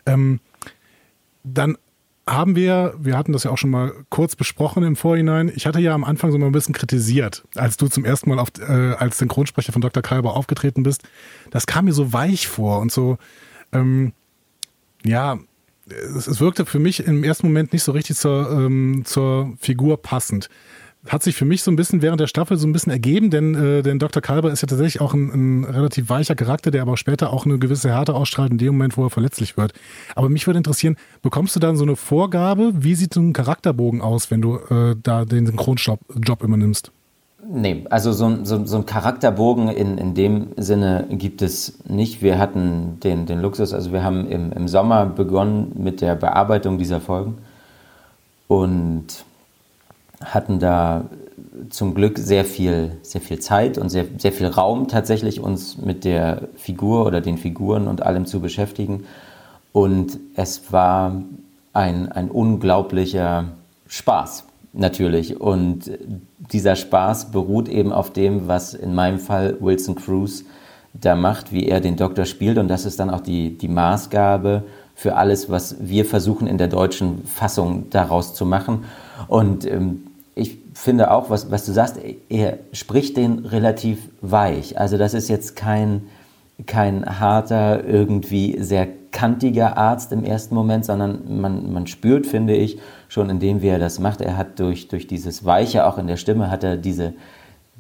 Ähm, 0.06 0.40
dann 1.44 1.78
haben 2.28 2.56
wir, 2.56 2.94
wir 3.00 3.18
hatten 3.18 3.34
das 3.34 3.44
ja 3.44 3.52
auch 3.52 3.58
schon 3.58 3.72
mal 3.72 3.92
kurz 4.10 4.36
besprochen 4.36 4.84
im 4.84 4.96
Vorhinein. 4.96 5.52
Ich 5.56 5.66
hatte 5.66 5.80
ja 5.80 5.94
am 5.94 6.04
Anfang 6.04 6.32
so 6.32 6.38
mal 6.38 6.46
ein 6.46 6.52
bisschen 6.52 6.76
kritisiert, 6.76 7.44
als 7.56 7.78
du 7.78 7.88
zum 7.88 8.06
ersten 8.06 8.30
Mal 8.30 8.40
auf, 8.40 8.50
äh, 8.60 8.94
als 8.94 9.18
Synchronsprecher 9.18 9.74
von 9.74 9.82
Dr. 9.82 10.04
Kalber 10.04 10.36
aufgetreten 10.36 10.84
bist. 10.84 11.04
Das 11.50 11.66
kam 11.66 11.86
mir 11.86 11.94
so 11.94 12.14
weich 12.14 12.48
vor 12.48 12.80
und 12.80 12.92
so, 12.92 13.18
ähm, 13.72 14.14
ja, 15.04 15.40
es, 15.88 16.28
es, 16.28 16.40
wirkte 16.40 16.66
für 16.66 16.78
mich 16.78 17.06
im 17.06 17.24
ersten 17.24 17.48
Moment 17.48 17.74
nicht 17.74 17.84
so 17.84 17.94
richtig 17.94 18.18
zur, 18.18 18.52
ähm, 18.52 19.04
zur 19.06 19.54
Figur 19.60 20.02
passend 20.02 20.50
hat 21.08 21.24
sich 21.24 21.36
für 21.36 21.46
mich 21.46 21.64
so 21.64 21.72
ein 21.72 21.78
bisschen 21.78 22.02
während 22.02 22.20
der 22.20 22.28
Staffel 22.28 22.58
so 22.58 22.68
ein 22.68 22.74
bisschen 22.74 22.92
ergeben, 22.92 23.30
denn, 23.30 23.56
äh, 23.56 23.82
denn 23.82 24.00
Dr. 24.00 24.22
Kalber 24.22 24.52
ist 24.52 24.62
ja 24.62 24.68
tatsächlich 24.68 25.00
auch 25.00 25.14
ein, 25.14 25.62
ein 25.62 25.64
relativ 25.64 26.10
weicher 26.10 26.36
Charakter, 26.36 26.72
der 26.72 26.82
aber 26.82 26.98
später 26.98 27.32
auch 27.32 27.46
eine 27.46 27.58
gewisse 27.58 27.90
Härte 27.90 28.14
ausstrahlt 28.14 28.52
in 28.52 28.58
dem 28.58 28.74
Moment, 28.74 28.98
wo 28.98 29.06
er 29.06 29.10
verletzlich 29.10 29.56
wird. 29.56 29.74
Aber 30.16 30.28
mich 30.28 30.46
würde 30.46 30.58
interessieren, 30.58 30.98
bekommst 31.22 31.56
du 31.56 31.60
dann 31.60 31.78
so 31.78 31.84
eine 31.84 31.96
Vorgabe, 31.96 32.72
wie 32.76 32.96
sieht 32.96 33.14
so 33.14 33.22
ein 33.22 33.34
Charakterbogen 33.34 34.02
aus, 34.02 34.30
wenn 34.30 34.42
du 34.42 34.58
äh, 34.58 34.96
da 35.02 35.24
den 35.24 35.48
Synchronjob 35.48 36.00
Job 36.22 36.44
übernimmst? 36.44 36.92
Nee, 37.52 37.86
also 37.90 38.12
so, 38.12 38.44
so, 38.44 38.66
so 38.66 38.78
ein 38.78 38.86
Charakterbogen 38.86 39.70
in, 39.70 39.98
in 39.98 40.14
dem 40.14 40.50
Sinne 40.58 41.08
gibt 41.10 41.42
es 41.42 41.80
nicht. 41.88 42.22
Wir 42.22 42.38
hatten 42.38 43.00
den, 43.00 43.26
den 43.26 43.40
Luxus, 43.40 43.74
also 43.74 43.94
wir 43.94 44.04
haben 44.04 44.30
im, 44.30 44.52
im 44.52 44.68
Sommer 44.68 45.06
begonnen 45.06 45.72
mit 45.76 46.02
der 46.02 46.16
Bearbeitung 46.16 46.78
dieser 46.78 47.00
Folgen 47.00 47.38
und 48.50 49.24
hatten 50.24 50.60
da 50.60 51.06
zum 51.70 51.94
Glück 51.94 52.18
sehr 52.18 52.46
viel, 52.46 52.98
sehr 53.02 53.22
viel 53.22 53.40
Zeit 53.40 53.78
und 53.78 53.90
sehr, 53.90 54.06
sehr 54.18 54.32
viel 54.32 54.48
Raum 54.48 54.88
tatsächlich 54.88 55.40
uns 55.40 55.78
mit 55.78 56.04
der 56.04 56.50
Figur 56.56 57.06
oder 57.06 57.22
den 57.22 57.38
Figuren 57.38 57.88
und 57.88 58.04
allem 58.04 58.26
zu 58.26 58.40
beschäftigen. 58.40 59.06
Und 59.72 60.20
es 60.36 60.72
war 60.72 61.22
ein, 61.74 62.12
ein 62.12 62.32
unglaublicher 62.32 63.46
Spaß 63.88 64.46
natürlich. 64.74 65.40
Und 65.40 65.92
dieser 66.52 66.76
Spaß 66.76 67.32
beruht 67.32 67.68
eben 67.68 67.92
auf 67.92 68.12
dem, 68.12 68.48
was 68.48 68.74
in 68.74 68.96
meinem 68.96 69.20
Fall 69.20 69.58
Wilson 69.60 69.96
Cruz 69.96 70.46
da 70.94 71.16
macht, 71.16 71.52
wie 71.52 71.68
er 71.68 71.82
den 71.82 71.98
Doktor 71.98 72.26
spielt. 72.26 72.58
Und 72.58 72.68
das 72.68 72.86
ist 72.86 73.00
dann 73.00 73.10
auch 73.10 73.22
die, 73.22 73.58
die 73.58 73.68
Maßgabe 73.68 74.64
für 74.96 75.16
alles, 75.16 75.50
was 75.50 75.78
wir 75.80 76.04
versuchen 76.06 76.48
in 76.48 76.58
der 76.58 76.68
deutschen 76.68 77.24
Fassung 77.26 77.90
daraus 77.90 78.34
zu 78.34 78.46
machen. 78.46 78.86
Und 79.28 79.66
ähm, 79.66 80.04
ich 80.40 80.58
finde 80.74 81.12
auch, 81.12 81.30
was, 81.30 81.52
was 81.52 81.66
du 81.66 81.74
sagst, 81.74 81.98
er 82.30 82.60
spricht 82.72 83.18
den 83.18 83.40
relativ 83.46 84.10
weich. 84.22 84.80
Also 84.80 84.98
das 84.98 85.14
ist 85.14 85.28
jetzt 85.28 85.56
kein, 85.56 86.04
kein 86.66 87.20
harter, 87.20 87.84
irgendwie 87.84 88.58
sehr 88.62 88.88
kantiger 89.12 89.78
Arzt 89.78 90.12
im 90.14 90.24
ersten 90.24 90.56
Moment, 90.56 90.86
sondern 90.86 91.42
man, 91.42 91.74
man 91.74 91.88
spürt, 91.88 92.26
finde 92.26 92.56
ich, 92.56 92.80
schon 93.10 93.30
in 93.30 93.40
dem, 93.40 93.62
wie 93.62 93.68
er 93.68 93.80
das 93.80 94.00
macht, 94.00 94.22
er 94.22 94.38
hat 94.38 94.60
durch, 94.60 94.88
durch 94.88 95.08
dieses 95.08 95.44
Weiche 95.44 95.86
auch 95.86 95.98
in 95.98 96.08
der 96.08 96.18
Stimme, 96.18 96.50
hat 96.50 96.64
er 96.64 96.78
diese, 96.78 97.14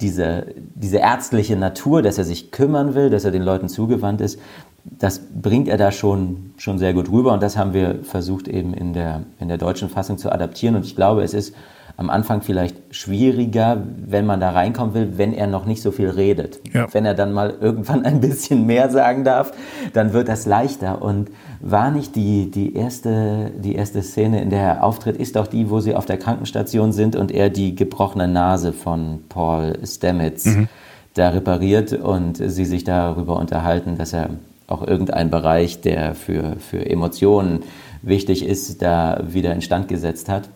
diese, 0.01 0.47
diese 0.75 0.97
ärztliche 0.97 1.55
Natur, 1.55 2.01
dass 2.01 2.17
er 2.17 2.25
sich 2.25 2.51
kümmern 2.51 2.93
will, 2.93 3.09
dass 3.09 3.25
er 3.25 3.31
den 3.31 3.43
Leuten 3.43 3.69
zugewandt 3.69 4.21
ist, 4.21 4.39
das 4.83 5.19
bringt 5.19 5.67
er 5.67 5.77
da 5.77 5.91
schon, 5.91 6.53
schon 6.57 6.77
sehr 6.77 6.93
gut 6.93 7.09
rüber 7.09 7.31
und 7.33 7.43
das 7.43 7.57
haben 7.57 7.73
wir 7.73 7.99
versucht 8.03 8.47
eben 8.47 8.73
in 8.73 8.93
der, 8.93 9.23
in 9.39 9.47
der 9.47 9.57
deutschen 9.57 9.89
Fassung 9.89 10.17
zu 10.17 10.31
adaptieren. 10.31 10.75
Und 10.75 10.85
ich 10.85 10.95
glaube, 10.95 11.21
es 11.21 11.33
ist 11.33 11.53
am 11.99 12.09
Anfang 12.09 12.41
vielleicht 12.41 12.77
schwieriger, 12.91 13.83
wenn 14.07 14.25
man 14.25 14.39
da 14.39 14.51
reinkommen 14.51 14.93
will, 14.93 15.17
wenn 15.17 15.33
er 15.33 15.47
noch 15.47 15.65
nicht 15.65 15.81
so 15.81 15.91
viel 15.91 16.09
redet. 16.09 16.61
Ja. 16.73 16.87
Wenn 16.93 17.05
er 17.05 17.13
dann 17.13 17.33
mal 17.33 17.53
irgendwann 17.59 18.05
ein 18.05 18.21
bisschen 18.21 18.65
mehr 18.65 18.89
sagen 18.89 19.25
darf, 19.25 19.51
dann 19.91 20.13
wird 20.13 20.29
das 20.29 20.45
leichter. 20.45 21.01
Und 21.01 21.29
war 21.59 21.91
nicht 21.91 22.15
die, 22.15 22.49
die, 22.49 22.73
erste, 22.73 23.51
die 23.53 23.75
erste 23.75 24.01
Szene, 24.01 24.41
in 24.41 24.49
der 24.49 24.61
er 24.61 24.83
auftritt, 24.85 25.17
ist 25.17 25.37
auch 25.37 25.47
die, 25.47 25.69
wo 25.69 25.81
sie 25.81 25.93
auf 25.93 26.05
der 26.05 26.17
Krankenstation 26.17 26.93
sind 26.93 27.17
und 27.17 27.33
er 27.33 27.49
die 27.49 27.75
gebrochene 27.75 28.29
Nase 28.29 28.71
von 28.71 29.23
Paul 29.27 29.77
Stamets 29.83 30.45
mhm. 30.45 30.69
da 31.15 31.29
repariert 31.29 31.91
und 31.91 32.37
sie 32.37 32.63
sich 32.63 32.85
darüber 32.85 33.35
unterhalten, 33.37 33.97
dass 33.97 34.13
er 34.13 34.29
auch 34.67 34.87
irgendein 34.87 35.29
Bereich, 35.29 35.81
der 35.81 36.15
für, 36.15 36.55
für 36.59 36.89
Emotionen 36.89 37.63
wichtig 38.01 38.45
ist, 38.45 38.81
da 38.81 39.21
wieder 39.27 39.53
instand 39.53 39.89
gesetzt 39.89 40.29
hat. 40.29 40.47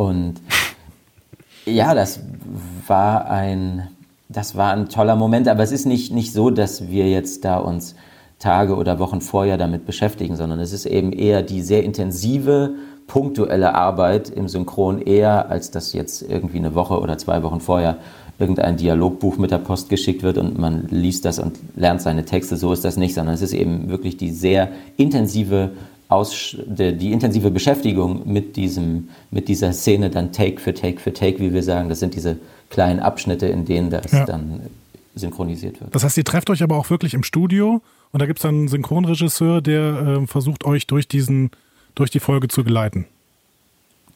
Und 0.00 0.36
ja, 1.66 1.92
das 1.92 2.20
war 2.86 3.30
ein, 3.30 3.88
das 4.30 4.56
war 4.56 4.72
ein 4.72 4.88
toller 4.88 5.14
Moment, 5.14 5.46
aber 5.46 5.62
es 5.62 5.72
ist 5.72 5.84
nicht, 5.84 6.10
nicht 6.10 6.32
so, 6.32 6.48
dass 6.48 6.88
wir 6.88 7.10
jetzt 7.10 7.44
da 7.44 7.58
uns 7.58 7.96
Tage 8.38 8.76
oder 8.76 8.98
Wochen 8.98 9.20
vorher 9.20 9.58
damit 9.58 9.84
beschäftigen, 9.84 10.36
sondern 10.36 10.58
es 10.58 10.72
ist 10.72 10.86
eben 10.86 11.12
eher 11.12 11.42
die 11.42 11.60
sehr 11.60 11.84
intensive 11.84 12.76
punktuelle 13.08 13.74
Arbeit 13.74 14.30
im 14.30 14.48
Synchron 14.48 15.02
eher, 15.02 15.50
als 15.50 15.70
dass 15.70 15.92
jetzt 15.92 16.22
irgendwie 16.22 16.56
eine 16.56 16.74
Woche 16.74 16.98
oder 16.98 17.18
zwei 17.18 17.42
Wochen 17.42 17.60
vorher 17.60 17.98
irgendein 18.38 18.78
Dialogbuch 18.78 19.36
mit 19.36 19.50
der 19.50 19.58
Post 19.58 19.90
geschickt 19.90 20.22
wird 20.22 20.38
und 20.38 20.58
man 20.58 20.88
liest 20.88 21.26
das 21.26 21.38
und 21.38 21.58
lernt 21.76 22.00
seine 22.00 22.24
Texte. 22.24 22.56
So 22.56 22.72
ist 22.72 22.86
das 22.86 22.96
nicht, 22.96 23.14
sondern 23.14 23.34
es 23.34 23.42
ist 23.42 23.52
eben 23.52 23.90
wirklich 23.90 24.16
die 24.16 24.30
sehr 24.30 24.70
intensive 24.96 25.72
aus, 26.10 26.56
die, 26.66 26.96
die, 26.96 27.12
intensive 27.12 27.50
Beschäftigung 27.50 28.30
mit, 28.30 28.56
diesem, 28.56 29.08
mit 29.30 29.48
dieser 29.48 29.72
Szene 29.72 30.10
dann 30.10 30.32
Take 30.32 30.60
für 30.60 30.74
Take 30.74 31.00
für 31.00 31.12
Take, 31.12 31.38
wie 31.38 31.52
wir 31.52 31.62
sagen. 31.62 31.88
Das 31.88 32.00
sind 32.00 32.14
diese 32.14 32.36
kleinen 32.68 33.00
Abschnitte, 33.00 33.46
in 33.46 33.64
denen 33.64 33.90
das 33.90 34.10
ja. 34.10 34.24
dann 34.24 34.60
synchronisiert 35.14 35.80
wird. 35.80 35.94
Das 35.94 36.04
heißt, 36.04 36.16
ihr 36.16 36.24
trefft 36.24 36.50
euch 36.50 36.62
aber 36.62 36.76
auch 36.76 36.90
wirklich 36.90 37.14
im 37.14 37.22
Studio 37.22 37.80
und 38.12 38.20
da 38.20 38.26
gibt 38.26 38.40
es 38.40 38.42
dann 38.42 38.54
einen 38.56 38.68
Synchronregisseur, 38.68 39.60
der 39.60 40.20
äh, 40.22 40.26
versucht, 40.26 40.64
euch 40.64 40.86
durch, 40.86 41.06
diesen, 41.06 41.50
durch 41.94 42.10
die 42.10 42.20
Folge 42.20 42.48
zu 42.48 42.64
geleiten. 42.64 43.06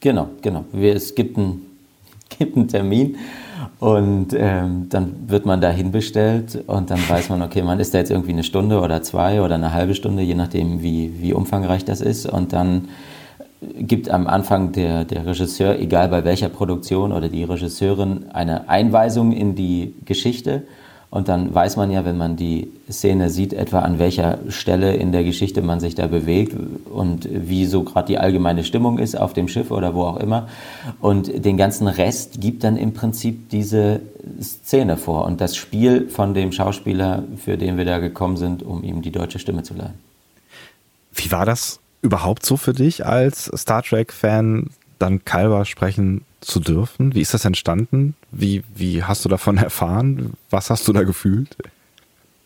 Genau, 0.01 0.29
genau. 0.41 0.65
Wir, 0.73 0.95
es 0.95 1.15
gibt 1.15 1.37
einen, 1.37 1.61
gibt 2.37 2.57
einen 2.57 2.67
Termin 2.67 3.17
und 3.79 4.27
ähm, 4.37 4.87
dann 4.89 5.15
wird 5.27 5.45
man 5.45 5.61
da 5.61 5.69
hinbestellt 5.69 6.63
und 6.67 6.89
dann 6.89 6.99
weiß 7.07 7.29
man, 7.29 7.41
okay, 7.41 7.61
man 7.61 7.79
ist 7.79 7.93
da 7.93 7.99
jetzt 7.99 8.11
irgendwie 8.11 8.31
eine 8.31 8.43
Stunde 8.43 8.79
oder 8.79 9.01
zwei 9.01 9.41
oder 9.41 9.55
eine 9.55 9.73
halbe 9.73 9.95
Stunde, 9.95 10.23
je 10.23 10.35
nachdem, 10.35 10.81
wie, 10.81 11.21
wie 11.21 11.33
umfangreich 11.33 11.85
das 11.85 12.01
ist. 12.01 12.25
Und 12.25 12.53
dann 12.53 12.89
gibt 13.77 14.09
am 14.09 14.27
Anfang 14.27 14.71
der, 14.71 15.05
der 15.05 15.25
Regisseur, 15.25 15.79
egal 15.79 16.09
bei 16.09 16.23
welcher 16.23 16.49
Produktion 16.49 17.11
oder 17.11 17.29
die 17.29 17.43
Regisseurin, 17.43 18.25
eine 18.33 18.69
Einweisung 18.69 19.31
in 19.31 19.55
die 19.55 19.95
Geschichte 20.05 20.63
und 21.09 21.27
dann 21.29 21.53
weiß 21.53 21.77
man 21.77 21.91
ja, 21.91 22.03
wenn 22.03 22.17
man 22.17 22.35
die 22.35 22.71
Szene 22.89 23.29
sieht, 23.29 23.53
etwa 23.53 23.79
an 23.79 23.99
welcher 23.99 24.39
Stelle 24.49 24.95
in 24.95 25.11
der 25.11 25.23
Geschichte 25.23 25.61
man 25.61 25.79
sich 25.79 25.95
da 25.95 26.07
bewegt 26.07 26.55
und 26.89 27.27
wie 27.31 27.65
so 27.65 27.83
gerade 27.83 28.07
die 28.07 28.17
allgemeine 28.17 28.63
Stimmung 28.63 28.97
ist 28.97 29.15
auf 29.15 29.33
dem 29.33 29.47
Schiff 29.47 29.71
oder 29.71 29.93
wo 29.93 30.03
auch 30.03 30.17
immer. 30.17 30.47
Und 30.99 31.45
den 31.45 31.57
ganzen 31.57 31.87
Rest 31.87 32.41
gibt 32.41 32.63
dann 32.63 32.75
im 32.75 32.93
Prinzip 32.93 33.49
diese 33.49 34.01
Szene 34.41 34.97
vor 34.97 35.25
und 35.25 35.41
das 35.41 35.55
Spiel 35.55 36.09
von 36.09 36.33
dem 36.33 36.51
Schauspieler, 36.51 37.23
für 37.37 37.57
den 37.57 37.77
wir 37.77 37.85
da 37.85 37.99
gekommen 37.99 38.37
sind, 38.37 38.63
um 38.63 38.83
ihm 38.83 39.01
die 39.01 39.11
deutsche 39.11 39.39
Stimme 39.39 39.63
zu 39.63 39.73
leihen. 39.73 39.95
Wie 41.13 41.31
war 41.31 41.45
das 41.45 41.79
überhaupt 42.01 42.45
so 42.45 42.57
für 42.57 42.73
dich 42.73 43.05
als 43.05 43.49
Star 43.55 43.83
Trek-Fan, 43.83 44.69
dann 45.05 45.23
Kalber 45.23 45.65
sprechen 45.65 46.25
zu 46.41 46.59
dürfen? 46.59 47.13
Wie 47.15 47.21
ist 47.21 47.33
das 47.33 47.45
entstanden? 47.45 48.15
Wie, 48.31 48.63
wie 48.75 49.03
hast 49.03 49.23
du 49.23 49.29
davon 49.29 49.57
erfahren? 49.69 50.33
Was 50.49 50.69
hast 50.69 50.87
du 50.87 50.93
da 50.93 51.03
gefühlt? 51.03 51.55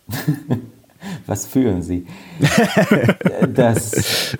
Was 1.25 1.45
fühlen 1.45 1.81
Sie? 1.81 2.05
das, 3.53 4.35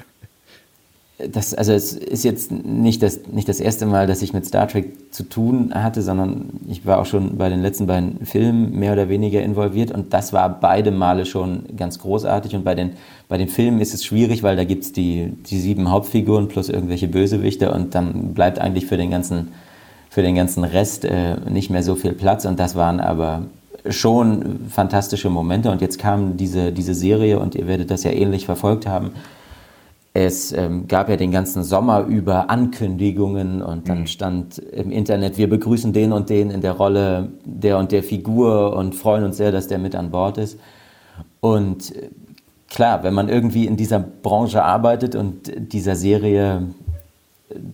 das, 1.28 1.54
also 1.54 1.74
es 1.74 1.92
ist 1.94 2.24
jetzt 2.24 2.52
nicht 2.52 3.04
das, 3.04 3.20
nicht 3.30 3.50
das 3.50 3.60
erste 3.60 3.86
Mal, 3.86 4.08
dass 4.08 4.22
ich 4.22 4.32
mit 4.32 4.46
Star 4.46 4.68
Trek 4.68 5.14
zu 5.14 5.24
tun 5.24 5.74
hatte, 5.74 6.02
sondern 6.02 6.62
ich 6.68 6.86
war 6.86 7.00
auch 7.00 7.06
schon 7.06 7.38
bei 7.38 7.50
den 7.50 7.62
letzten 7.62 7.88
beiden 7.88 8.26
Filmen 8.26 8.72
mehr 8.72 8.94
oder 8.94 9.10
weniger 9.10 9.42
involviert 9.42 9.92
und 9.92 10.14
das 10.14 10.32
war 10.32 10.50
beide 10.62 10.92
Male 10.92 11.26
schon 11.26 11.64
ganz 11.76 12.00
großartig 12.00 12.56
und 12.56 12.64
bei 12.64 12.74
den, 12.74 12.92
bei 13.28 13.38
den 13.38 13.50
Filmen 13.50 13.82
ist 13.82 13.94
es 13.94 14.06
schwierig, 14.06 14.44
weil 14.44 14.56
da 14.56 14.64
gibt 14.64 14.86
es 14.86 14.94
die, 14.94 15.34
die 15.50 15.60
sieben 15.60 15.92
Hauptfiguren 15.92 16.48
plus 16.48 16.70
irgendwelche 16.70 17.10
Bösewichte 17.10 17.74
und 17.74 17.96
dann 17.96 18.34
bleibt 18.34 18.60
eigentlich 18.60 18.86
für 18.86 18.98
den 18.98 19.12
ganzen, 19.12 19.50
für 20.10 20.22
den 20.22 20.36
ganzen 20.36 20.64
Rest 20.64 21.04
äh, 21.04 21.36
nicht 21.50 21.70
mehr 21.70 21.84
so 21.84 21.96
viel 21.96 22.14
Platz 22.14 22.46
und 22.46 22.62
das 22.62 22.76
waren 22.76 23.02
aber 23.02 23.44
schon 23.90 24.62
fantastische 24.70 25.30
Momente 25.30 25.70
und 25.70 25.82
jetzt 25.82 26.00
kam 26.00 26.38
diese, 26.38 26.72
diese 26.72 26.94
Serie 26.94 27.40
und 27.40 27.56
ihr 27.56 27.68
werdet 27.68 27.92
das 27.92 28.04
ja 28.04 28.12
ähnlich 28.12 28.46
verfolgt 28.46 28.88
haben, 28.88 29.12
es 30.14 30.52
ähm, 30.52 30.88
gab 30.88 31.08
ja 31.10 31.18
den 31.18 31.32
ganzen 31.32 31.64
Sommer 31.64 32.06
über 32.06 32.50
Ankündigungen 32.50 33.62
und 33.62 33.88
dann 33.88 34.02
mhm. 34.02 34.08
stand 34.08 34.58
im 34.58 34.92
Internet, 34.92 35.38
wir 35.38 35.50
begrüßen 35.50 35.94
den 35.94 36.12
und 36.12 36.30
den 36.30 36.50
in 36.50 36.62
der 36.62 36.74
Rolle 36.74 37.30
der 37.46 37.78
und 37.78 37.92
der 37.92 38.02
Figur 38.02 38.76
und 38.76 38.96
freuen 38.96 39.24
uns 39.24 39.38
sehr, 39.38 39.52
dass 39.52 39.68
der 39.68 39.78
mit 39.78 39.96
an 39.96 40.10
Bord 40.10 40.40
ist. 40.40 40.60
Und 41.42 41.96
äh, 41.96 42.10
klar, 42.70 43.04
wenn 43.04 43.14
man 43.14 43.30
irgendwie 43.30 43.68
in 43.68 43.78
dieser 43.78 44.00
Branche 44.00 44.64
arbeitet 44.64 45.16
und 45.16 45.52
dieser 45.72 45.96
Serie 45.96 46.64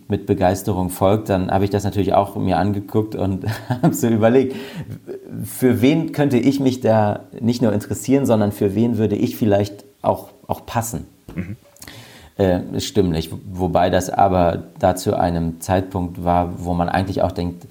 mit 0.07 0.25
Begeisterung 0.25 0.89
folgt, 0.89 1.29
dann 1.29 1.51
habe 1.51 1.65
ich 1.65 1.69
das 1.69 1.83
natürlich 1.83 2.13
auch 2.13 2.35
mir 2.35 2.57
angeguckt 2.57 3.15
und 3.15 3.45
habe 3.81 3.93
so 3.93 4.07
überlegt, 4.07 4.57
für 5.43 5.81
wen 5.81 6.11
könnte 6.11 6.37
ich 6.37 6.59
mich 6.59 6.81
da 6.81 7.21
nicht 7.39 7.61
nur 7.61 7.71
interessieren, 7.71 8.25
sondern 8.25 8.51
für 8.51 8.75
wen 8.75 8.97
würde 8.97 9.15
ich 9.15 9.37
vielleicht 9.37 9.85
auch, 10.01 10.29
auch 10.47 10.65
passen. 10.65 11.05
Mhm 11.33 11.55
äh, 12.37 12.59
stimmlich. 12.79 13.29
Wobei 13.51 13.89
das 13.89 14.09
aber 14.09 14.63
da 14.79 14.95
zu 14.95 15.17
einem 15.17 15.61
Zeitpunkt 15.61 16.23
war, 16.23 16.53
wo 16.57 16.73
man 16.73 16.89
eigentlich 16.89 17.21
auch 17.21 17.31
denkt, 17.31 17.65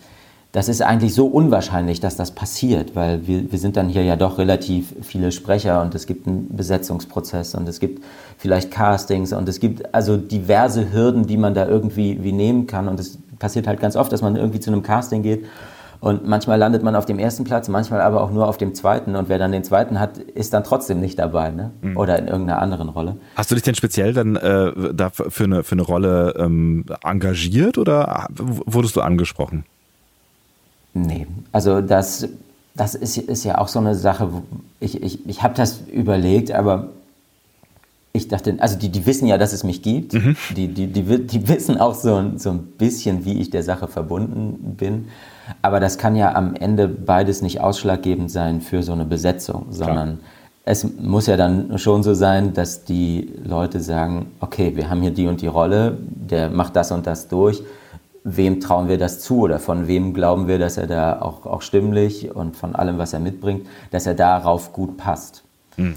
das 0.53 0.69
ist 0.69 0.83
eigentlich 0.83 1.15
so 1.15 1.27
unwahrscheinlich, 1.27 1.99
dass 1.99 2.15
das 2.15 2.31
passiert, 2.31 2.95
weil 2.95 3.27
wir, 3.27 3.51
wir 3.51 3.59
sind 3.59 3.77
dann 3.77 3.89
hier 3.89 4.05
ja 4.05 4.15
doch 4.15 4.39
relativ 4.39 4.95
viele 5.03 5.33
Sprecher 5.33 5.83
und 5.83 5.97
es 5.97 6.07
gibt 6.07 6.29
einen 6.29 6.55
Besetzungsprozess 6.57 7.57
und 7.57 7.69
es 7.69 7.81
gibt 7.81 8.05
vielleicht 8.39 8.71
Castings 8.71 9.33
und 9.33 9.49
es 9.49 9.59
gibt 9.59 9.93
also 9.93 10.17
diverse 10.17 10.93
Hürden, 10.93 11.27
die 11.27 11.37
man 11.37 11.55
da 11.55 11.67
irgendwie 11.67 12.23
wie 12.23 12.31
nehmen 12.31 12.69
kann 12.69 12.87
und 12.87 13.01
es 13.01 13.19
passiert 13.41 13.67
halt 13.67 13.81
ganz 13.81 13.97
oft, 13.97 14.13
dass 14.13 14.23
man 14.23 14.37
irgendwie 14.37 14.61
zu 14.61 14.71
einem 14.71 14.85
Casting 14.85 15.25
geht 15.25 15.45
und 16.05 16.29
manchmal 16.29 16.59
landet 16.59 16.83
man 16.83 16.97
auf 16.97 17.07
dem 17.07 17.19
ersten 17.19 17.45
Platz, 17.45 17.69
manchmal 17.69 18.03
aber 18.03 18.21
auch 18.21 18.31
nur 18.31 18.47
auf 18.47 18.59
dem 18.59 18.75
zweiten. 18.75 19.17
Und 19.17 19.31
wer 19.31 19.39
dann 19.39 19.53
den 19.53 19.65
zweiten 19.65 19.99
hat, 19.99 20.19
ist 20.19 20.53
dann 20.53 20.63
trotzdem 20.63 21.01
nicht 21.01 21.19
dabei, 21.19 21.51
ne? 21.51 21.71
Mhm. 21.81 21.97
Oder 21.97 22.19
in 22.19 22.29
irgendeiner 22.29 22.61
anderen 22.61 22.91
Rolle. 22.91 23.17
Hast 23.37 23.51
du 23.51 23.55
dich 23.55 23.65
denn 23.65 23.75
speziell 23.75 24.13
dann 24.13 24.37
äh, 24.37 24.93
da 24.93 25.09
für 25.09 25.45
eine, 25.45 25.65
für 25.65 25.73
eine 25.73 25.81
Rolle 25.81 26.35
ähm, 26.37 26.85
engagiert 27.03 27.79
oder 27.79 28.29
wurdest 28.37 28.97
du 28.97 29.01
angesprochen? 29.01 29.65
Nee, 30.93 31.27
also 31.53 31.81
das, 31.81 32.29
das 32.75 32.95
ist, 32.95 33.17
ist 33.17 33.45
ja 33.45 33.57
auch 33.57 33.69
so 33.69 33.79
eine 33.79 33.95
Sache, 33.95 34.29
ich, 34.81 35.03
ich, 35.03 35.27
ich 35.27 35.43
habe 35.43 35.55
das 35.55 35.85
überlegt, 35.91 36.53
aber 36.53 36.89
ich 38.17 38.29
dachte, 38.29 38.55
also 38.61 38.79
die, 38.79 38.91
die 38.91 39.07
wissen 39.07 39.27
ja, 39.27 39.39
dass 39.39 39.53
es 39.53 39.65
mich 39.65 39.83
gibt. 39.83 40.15
Mhm. 40.15 40.37
Die, 40.57 40.69
die, 40.69 40.87
die, 40.87 41.03
die 41.03 41.49
wissen 41.49 41.79
auch 41.79 41.95
so, 41.95 42.23
so 42.37 42.51
ein 42.51 42.61
bisschen, 42.79 43.25
wie 43.25 43.41
ich 43.41 43.51
der 43.51 43.65
Sache 43.65 43.89
verbunden 43.89 44.77
bin. 44.79 45.09
Aber 45.63 45.81
das 45.81 45.99
kann 45.99 46.15
ja 46.15 46.35
am 46.35 46.55
Ende 46.55 46.87
beides 46.87 47.43
nicht 47.43 47.61
ausschlaggebend 47.61 48.31
sein 48.31 48.61
für 48.61 48.85
so 48.85 48.93
eine 48.93 49.05
Besetzung, 49.05 49.67
sondern 49.71 50.19
Klar. 50.19 50.29
es 50.65 50.87
muss 51.01 51.27
ja 51.27 51.37
dann 51.37 51.77
schon 51.79 52.05
so 52.05 52.15
sein, 52.15 52.55
dass 52.55 52.85
die 52.85 53.33
Leute 53.45 53.81
sagen, 53.81 54.27
okay, 54.39 54.77
wir 54.77 54.89
haben 54.89 55.03
hier 55.03 55.11
die 55.11 55.27
und 55.27 55.43
die 55.43 55.49
Rolle, 55.49 55.99
der 56.09 56.51
macht 56.51 56.77
das 56.77 56.93
und 56.93 57.09
das 57.09 57.27
durch. 57.27 57.65
Wem 58.23 58.61
trauen 58.61 58.89
wir 58.89 58.97
das 58.97 59.21
zu 59.21 59.41
oder 59.41 59.59
von 59.59 59.89
wem 59.89 60.15
glauben 60.15 60.47
wir, 60.47 60.61
dass 60.61 60.79
er 60.79 60.87
da 60.87 61.21
auch, 61.21 61.47
auch 61.47 61.63
stimmlich 61.63 62.35
und 62.35 62.57
von 62.57 62.77
allem, 62.77 62.97
was 62.97 63.13
er 63.13 63.19
mitbringt, 63.19 63.67
dass 63.91 64.07
er 64.07 64.15
darauf 64.15 64.73
gut 64.73 64.97
passt? 64.97 65.43
Mhm. 65.77 65.97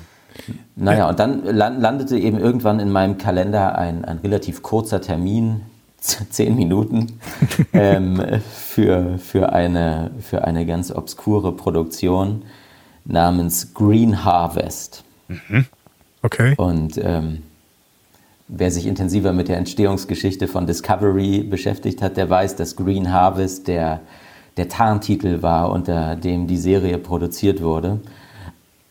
Naja, 0.75 1.09
und 1.09 1.19
dann 1.19 1.43
landete 1.43 2.17
eben 2.17 2.39
irgendwann 2.39 2.79
in 2.79 2.91
meinem 2.91 3.17
Kalender 3.17 3.77
ein, 3.77 4.05
ein 4.05 4.19
relativ 4.19 4.63
kurzer 4.63 5.01
Termin 5.01 5.61
zehn 5.99 6.55
Minuten 6.55 7.19
ähm, 7.73 8.21
für, 8.53 9.17
für, 9.17 9.53
eine, 9.53 10.11
für 10.21 10.45
eine 10.45 10.65
ganz 10.65 10.91
obskure 10.91 11.51
Produktion 11.51 12.43
namens 13.05 13.73
Green 13.73 14.23
Harvest. 14.23 15.03
Mhm. 15.27 15.65
Okay. 16.21 16.53
Und 16.57 16.99
ähm, 17.01 17.43
wer 18.47 18.71
sich 18.71 18.85
intensiver 18.87 19.33
mit 19.33 19.47
der 19.47 19.57
Entstehungsgeschichte 19.57 20.47
von 20.47 20.67
Discovery 20.67 21.43
beschäftigt 21.43 22.01
hat, 22.01 22.17
der 22.17 22.29
weiß, 22.29 22.55
dass 22.55 22.75
Green 22.75 23.11
Harvest 23.11 23.67
der, 23.67 24.01
der 24.57 24.69
Tarntitel 24.69 25.41
war, 25.41 25.71
unter 25.71 26.15
dem 26.15 26.47
die 26.47 26.57
Serie 26.57 26.97
produziert 26.97 27.61
wurde. 27.61 27.99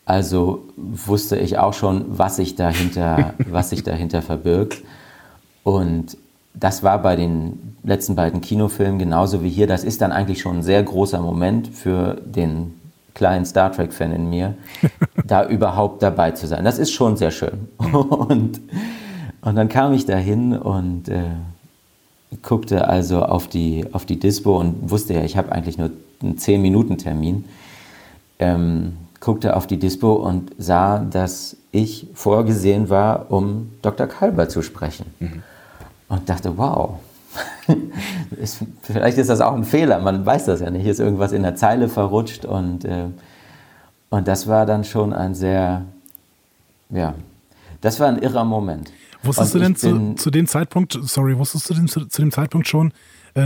Also 0.07 0.63
wusste 0.77 1.35
ich 1.35 1.57
auch 1.57 1.73
schon, 1.73 2.05
was 2.07 2.37
sich 2.37 2.55
dahinter, 2.55 3.33
was 3.49 3.71
sich 3.71 3.83
dahinter 3.83 4.21
verbirgt. 4.21 4.81
Und 5.63 6.17
das 6.53 6.81
war 6.81 7.01
bei 7.01 7.17
den 7.17 7.75
letzten 7.83 8.15
beiden 8.15 8.39
Kinofilmen 8.39 8.99
genauso 8.99 9.43
wie 9.43 9.49
hier. 9.49 9.67
Das 9.67 9.83
ist 9.83 10.01
dann 10.01 10.13
eigentlich 10.13 10.39
schon 10.39 10.59
ein 10.59 10.63
sehr 10.63 10.81
großer 10.81 11.19
Moment 11.19 11.67
für 11.67 12.21
den 12.23 12.73
kleinen 13.15 13.45
Star 13.45 13.69
Trek-Fan 13.69 14.13
in 14.13 14.29
mir, 14.29 14.53
da 15.27 15.45
überhaupt 15.45 16.01
dabei 16.01 16.31
zu 16.31 16.47
sein. 16.47 16.63
Das 16.63 16.79
ist 16.79 16.93
schon 16.93 17.17
sehr 17.17 17.31
schön. 17.31 17.67
Und, 17.77 18.61
und 19.41 19.55
dann 19.55 19.67
kam 19.67 19.91
ich 19.91 20.05
dahin 20.05 20.57
und 20.57 21.09
äh, 21.09 21.23
guckte 22.43 22.87
also 22.87 23.23
auf 23.23 23.49
die, 23.49 23.85
auf 23.91 24.05
die 24.05 24.19
Dispo 24.19 24.57
und 24.57 24.89
wusste 24.89 25.15
ja, 25.15 25.23
ich 25.23 25.35
habe 25.35 25.51
eigentlich 25.51 25.77
nur 25.77 25.91
einen 26.21 26.37
10-Minuten-Termin. 26.37 27.43
Ähm, 28.39 28.93
guckte 29.27 29.55
auf 29.55 29.67
die 29.67 29.77
Dispo 29.77 30.13
und 30.13 30.51
sah, 30.57 30.99
dass 30.99 31.55
ich 31.71 32.07
vorgesehen 32.15 32.89
war, 32.89 33.29
um 33.29 33.73
Dr. 33.83 34.07
Kalber 34.07 34.49
zu 34.49 34.63
sprechen. 34.63 35.05
Mhm 35.19 35.43
und 36.09 36.29
dachte, 36.29 36.57
wow, 36.57 36.99
ist, 38.41 38.59
vielleicht 38.81 39.17
ist 39.17 39.29
das 39.29 39.41
auch 39.41 39.53
ein 39.53 39.63
Fehler, 39.65 39.99
man 39.99 40.25
weiß 40.25 40.45
das 40.45 40.61
ja 40.61 40.69
nicht, 40.69 40.85
ist 40.85 40.99
irgendwas 40.99 41.31
in 41.31 41.43
der 41.43 41.55
Zeile 41.55 41.89
verrutscht 41.89 42.45
und, 42.45 42.85
äh, 42.85 43.05
und 44.09 44.27
das 44.27 44.47
war 44.47 44.65
dann 44.65 44.83
schon 44.83 45.13
ein 45.13 45.35
sehr, 45.35 45.83
ja, 46.89 47.13
das 47.81 47.99
war 47.99 48.07
ein 48.07 48.19
irrer 48.19 48.45
Moment. 48.45 48.91
Wusstest 49.23 49.55
du 49.55 49.59
denn 49.59 49.75
zu, 49.75 50.13
zu, 50.15 50.31
dem 50.31 50.47
Zeitpunkt, 50.47 50.97
sorry, 51.03 51.37
wusstest 51.37 51.69
du 51.69 51.73
denn 51.73 51.87
zu, 51.87 52.05
zu 52.05 52.21
dem 52.21 52.31
Zeitpunkt 52.31 52.67
schon, 52.67 52.93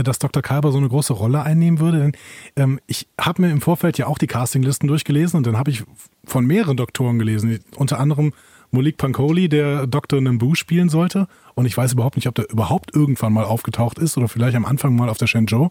dass 0.02 0.18
Dr. 0.18 0.42
Kalber 0.42 0.72
so 0.72 0.78
eine 0.78 0.88
große 0.88 1.12
Rolle 1.12 1.42
einnehmen 1.42 1.80
würde? 1.80 1.98
Denn 1.98 2.12
ähm, 2.56 2.80
ich 2.86 3.08
habe 3.20 3.42
mir 3.42 3.50
im 3.50 3.60
Vorfeld 3.60 3.98
ja 3.98 4.06
auch 4.06 4.18
die 4.18 4.26
Castinglisten 4.26 4.88
durchgelesen 4.88 5.36
und 5.36 5.46
dann 5.46 5.58
habe 5.58 5.70
ich 5.70 5.84
von 6.24 6.46
mehreren 6.46 6.76
Doktoren 6.76 7.18
gelesen, 7.18 7.58
unter 7.76 8.00
anderem 8.00 8.32
Malik 8.70 8.96
Pankoli, 8.96 9.48
der 9.48 9.86
Dr. 9.86 10.20
Nambu 10.20 10.54
spielen 10.54 10.88
sollte. 10.88 11.28
Und 11.54 11.66
ich 11.66 11.76
weiß 11.76 11.92
überhaupt 11.92 12.16
nicht, 12.16 12.26
ob 12.26 12.34
der 12.34 12.50
überhaupt 12.50 12.94
irgendwann 12.96 13.32
mal 13.32 13.44
aufgetaucht 13.44 13.98
ist 13.98 14.16
oder 14.16 14.28
vielleicht 14.28 14.56
am 14.56 14.64
Anfang 14.64 14.96
mal 14.96 15.10
auf 15.10 15.18
der 15.18 15.26
Shenzhou. 15.26 15.70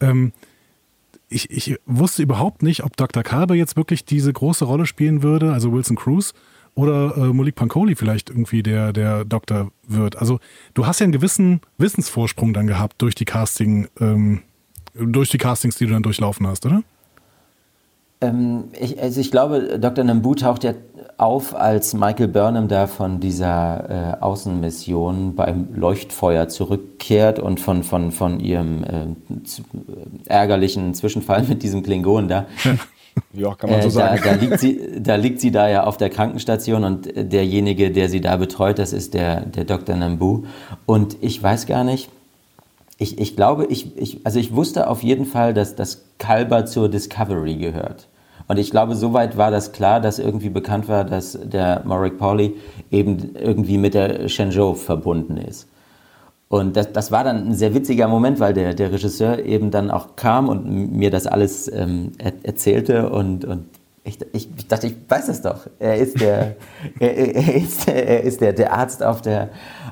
Ähm, 0.00 0.32
ich, 1.28 1.50
ich 1.50 1.76
wusste 1.86 2.22
überhaupt 2.22 2.62
nicht, 2.62 2.82
ob 2.84 2.96
Dr. 2.96 3.22
Kalber 3.22 3.54
jetzt 3.54 3.76
wirklich 3.76 4.04
diese 4.04 4.32
große 4.32 4.64
Rolle 4.64 4.86
spielen 4.86 5.22
würde, 5.22 5.52
also 5.52 5.72
Wilson 5.72 5.96
Cruz, 5.96 6.34
oder 6.74 7.16
äh, 7.16 7.32
Malik 7.32 7.54
Pankoli 7.54 7.94
vielleicht 7.94 8.30
irgendwie 8.30 8.62
der, 8.62 8.92
der 8.92 9.24
Doktor 9.24 9.70
wird. 9.86 10.16
Also 10.16 10.40
du 10.74 10.86
hast 10.86 11.00
ja 11.00 11.04
einen 11.04 11.12
gewissen 11.12 11.60
Wissensvorsprung 11.78 12.52
dann 12.52 12.66
gehabt 12.66 13.00
durch 13.02 13.14
die 13.14 13.24
Casting, 13.24 13.88
ähm, 14.00 14.42
durch 14.94 15.30
die 15.30 15.38
Castings, 15.38 15.76
die 15.76 15.86
du 15.86 15.92
dann 15.92 16.02
durchlaufen 16.02 16.46
hast, 16.46 16.66
oder? 16.66 16.82
Ähm, 18.20 18.64
ich, 18.78 19.00
also 19.00 19.20
ich 19.20 19.30
glaube, 19.30 19.78
Dr. 19.78 20.04
Nambu 20.04 20.34
taucht 20.34 20.64
ja 20.64 20.74
auf, 21.16 21.54
als 21.54 21.94
Michael 21.94 22.28
Burnham 22.28 22.68
da 22.68 22.86
von 22.86 23.20
dieser 23.20 24.16
äh, 24.18 24.20
Außenmission 24.20 25.36
beim 25.36 25.68
Leuchtfeuer 25.74 26.48
zurückkehrt 26.48 27.38
und 27.38 27.60
von, 27.60 27.84
von, 27.84 28.10
von 28.10 28.40
ihrem 28.40 28.82
äh, 28.84 29.06
ärgerlichen 30.26 30.94
Zwischenfall 30.94 31.44
mit 31.44 31.62
diesem 31.62 31.82
Klingon 31.82 32.28
da 32.28 32.46
Ja, 33.32 33.54
kann 33.54 33.70
man 33.70 33.82
so 33.82 33.88
äh, 33.88 33.90
sagen. 33.90 34.20
Da, 34.22 34.34
da, 34.34 34.40
liegt 34.40 34.60
sie, 34.60 34.80
da 35.00 35.16
liegt 35.16 35.40
sie 35.40 35.50
da 35.50 35.68
ja 35.68 35.84
auf 35.84 35.96
der 35.96 36.10
Krankenstation 36.10 36.84
und 36.84 37.10
derjenige, 37.16 37.90
der 37.90 38.08
sie 38.08 38.20
da 38.20 38.36
betreut, 38.36 38.78
das 38.78 38.92
ist 38.92 39.14
der, 39.14 39.40
der 39.40 39.64
Dr. 39.64 39.96
Nambu. 39.96 40.44
Und 40.86 41.16
ich 41.20 41.42
weiß 41.42 41.66
gar 41.66 41.82
nicht, 41.84 42.10
ich, 42.98 43.18
ich 43.18 43.34
glaube, 43.34 43.66
ich, 43.66 43.96
ich, 43.98 44.20
also 44.24 44.38
ich 44.38 44.54
wusste 44.54 44.88
auf 44.88 45.02
jeden 45.02 45.26
Fall, 45.26 45.52
dass 45.52 45.74
das 45.74 46.04
Kalber 46.18 46.64
zur 46.66 46.88
Discovery 46.88 47.56
gehört. 47.56 48.06
Und 48.46 48.58
ich 48.58 48.70
glaube, 48.70 48.94
soweit 48.94 49.36
war 49.36 49.50
das 49.50 49.72
klar, 49.72 50.00
dass 50.00 50.18
irgendwie 50.18 50.50
bekannt 50.50 50.88
war, 50.88 51.04
dass 51.04 51.38
der 51.42 51.82
Marek 51.84 52.18
Pauli 52.18 52.54
eben 52.90 53.34
irgendwie 53.36 53.78
mit 53.78 53.94
der 53.94 54.28
Shenzhou 54.28 54.74
verbunden 54.74 55.38
ist. 55.38 55.66
Und 56.48 56.76
das, 56.76 56.92
das 56.92 57.10
war 57.10 57.24
dann 57.24 57.48
ein 57.48 57.54
sehr 57.54 57.74
witziger 57.74 58.06
Moment, 58.06 58.38
weil 58.38 58.54
der, 58.54 58.74
der 58.74 58.92
Regisseur 58.92 59.40
eben 59.40 59.70
dann 59.70 59.90
auch 59.90 60.16
kam 60.16 60.48
und 60.48 60.92
mir 60.92 61.10
das 61.10 61.26
alles 61.26 61.70
ähm, 61.72 62.12
er, 62.18 62.32
erzählte 62.42 63.10
und, 63.10 63.44
und 63.44 63.64
ich, 64.04 64.18
ich, 64.32 64.48
ich, 64.56 64.68
dachte, 64.68 64.88
ich 64.88 64.94
weiß 65.08 65.28
es 65.28 65.40
doch. 65.40 65.66
Er 65.78 65.96
ist 65.96 66.20
der, 66.20 66.56
er, 67.00 67.16
er, 67.16 67.54
ist, 67.54 67.88
er 67.88 68.22
ist 68.22 68.40
der, 68.40 68.52
der 68.52 68.72
Arzt 68.72 69.02
auf 69.02 69.22
der, 69.22 69.48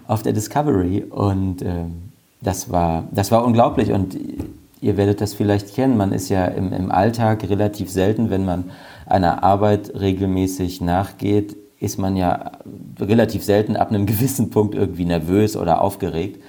auf 0.06 0.22
der 0.22 0.34
Discovery 0.34 1.04
und 1.08 1.62
ähm, 1.62 2.12
das, 2.42 2.70
war, 2.70 3.04
das 3.10 3.30
war 3.30 3.44
unglaublich 3.44 3.90
und 3.90 4.16
ihr 4.80 4.96
werdet 4.96 5.20
das 5.20 5.32
vielleicht 5.32 5.74
kennen. 5.74 5.96
Man 5.96 6.12
ist 6.12 6.28
ja 6.28 6.44
im, 6.46 6.72
im 6.72 6.90
Alltag 6.90 7.48
relativ 7.48 7.90
selten, 7.90 8.28
wenn 8.30 8.44
man 8.44 8.70
einer 9.06 9.42
Arbeit 9.42 9.92
regelmäßig 9.98 10.80
nachgeht, 10.80 11.56
ist 11.82 11.98
man 11.98 12.16
ja 12.16 12.52
relativ 13.00 13.44
selten 13.44 13.76
ab 13.76 13.90
einem 13.90 14.06
gewissen 14.12 14.50
Punkt 14.50 14.74
irgendwie 14.74 15.04
nervös 15.04 15.56
oder 15.56 15.80
aufgeregt. 15.80 16.42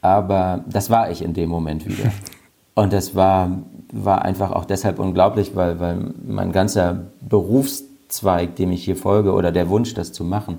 Aber 0.00 0.64
das 0.68 0.90
war 0.90 1.10
ich 1.10 1.22
in 1.22 1.34
dem 1.34 1.50
Moment 1.50 1.86
wieder. 1.86 2.12
Und 2.74 2.92
das 2.92 3.16
war, 3.16 3.50
war 3.92 4.22
einfach 4.22 4.52
auch 4.52 4.64
deshalb 4.64 5.00
unglaublich, 5.00 5.56
weil, 5.56 5.80
weil 5.80 6.12
mein 6.24 6.52
ganzer 6.52 7.06
Berufszweig, 7.20 8.54
dem 8.54 8.70
ich 8.70 8.84
hier 8.84 8.94
folge, 8.94 9.32
oder 9.32 9.50
der 9.50 9.68
Wunsch, 9.68 9.94
das 9.94 10.12
zu 10.12 10.22
machen, 10.22 10.58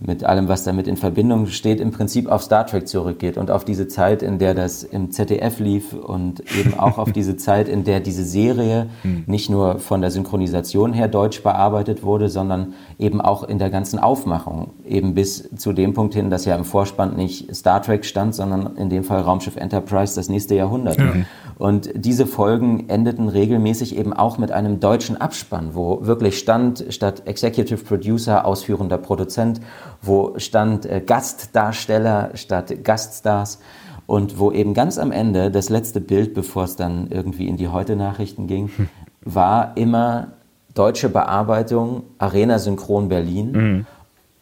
mit 0.00 0.24
allem, 0.24 0.48
was 0.48 0.64
damit 0.64 0.86
in 0.86 0.96
Verbindung 0.96 1.46
steht, 1.46 1.80
im 1.80 1.90
Prinzip 1.90 2.28
auf 2.28 2.42
Star 2.42 2.66
Trek 2.66 2.88
zurückgeht 2.88 3.36
und 3.38 3.50
auf 3.50 3.64
diese 3.64 3.88
Zeit, 3.88 4.22
in 4.22 4.38
der 4.38 4.54
das 4.54 4.82
im 4.82 5.10
ZDF 5.10 5.58
lief 5.58 5.92
und 5.92 6.40
eben 6.56 6.78
auch 6.78 6.98
auf 6.98 7.12
diese 7.12 7.36
Zeit, 7.36 7.68
in 7.68 7.84
der 7.84 8.00
diese 8.00 8.24
Serie 8.24 8.88
hm. 9.02 9.24
nicht 9.26 9.50
nur 9.50 9.78
von 9.78 10.00
der 10.00 10.10
Synchronisation 10.10 10.92
her 10.92 11.08
deutsch 11.08 11.42
bearbeitet 11.42 12.02
wurde, 12.02 12.28
sondern 12.28 12.74
eben 12.98 13.20
auch 13.20 13.42
in 13.44 13.58
der 13.58 13.70
ganzen 13.70 13.98
Aufmachung, 13.98 14.70
eben 14.86 15.14
bis 15.14 15.48
zu 15.56 15.72
dem 15.72 15.94
Punkt 15.94 16.14
hin, 16.14 16.30
dass 16.30 16.44
ja 16.44 16.56
im 16.56 16.64
Vorspann 16.64 17.16
nicht 17.16 17.54
Star 17.54 17.82
Trek 17.82 18.04
stand, 18.04 18.34
sondern 18.34 18.76
in 18.76 18.90
dem 18.90 19.04
Fall 19.04 19.20
Raumschiff 19.20 19.56
Enterprise 19.56 20.14
das 20.14 20.28
nächste 20.28 20.54
Jahrhundert. 20.54 20.98
Ja. 20.98 21.14
Und 21.58 21.90
diese 21.94 22.26
Folgen 22.26 22.88
endeten 22.88 23.28
regelmäßig 23.28 23.96
eben 23.96 24.12
auch 24.12 24.36
mit 24.36 24.52
einem 24.52 24.78
deutschen 24.78 25.16
Abspann, 25.16 25.70
wo 25.74 26.06
wirklich 26.06 26.38
stand 26.38 26.84
statt 26.90 27.22
Executive 27.24 27.82
Producer 27.82 28.44
ausführender 28.44 28.98
Produzent 28.98 29.60
wo 30.02 30.34
stand 30.38 30.86
äh, 30.86 31.00
Gastdarsteller 31.04 32.30
statt 32.34 32.84
Gaststars 32.84 33.60
und 34.06 34.38
wo 34.38 34.52
eben 34.52 34.74
ganz 34.74 34.98
am 34.98 35.12
Ende 35.12 35.50
das 35.50 35.68
letzte 35.68 36.00
Bild, 36.00 36.34
bevor 36.34 36.64
es 36.64 36.76
dann 36.76 37.08
irgendwie 37.10 37.48
in 37.48 37.56
die 37.56 37.68
Heute-Nachrichten 37.68 38.46
ging, 38.46 38.70
hm. 38.76 38.88
war 39.22 39.76
immer 39.76 40.32
deutsche 40.74 41.08
Bearbeitung 41.08 42.02
Arena 42.18 42.58
Synchron 42.58 43.08
Berlin. 43.08 43.52
Mhm 43.52 43.86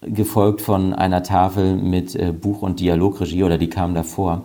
gefolgt 0.07 0.61
von 0.61 0.93
einer 0.93 1.23
Tafel 1.23 1.77
mit 1.77 2.15
äh, 2.15 2.31
Buch- 2.31 2.61
und 2.61 2.78
Dialogregie 2.78 3.43
oder 3.43 3.57
die 3.57 3.70
kam 3.70 3.95
davor. 3.95 4.45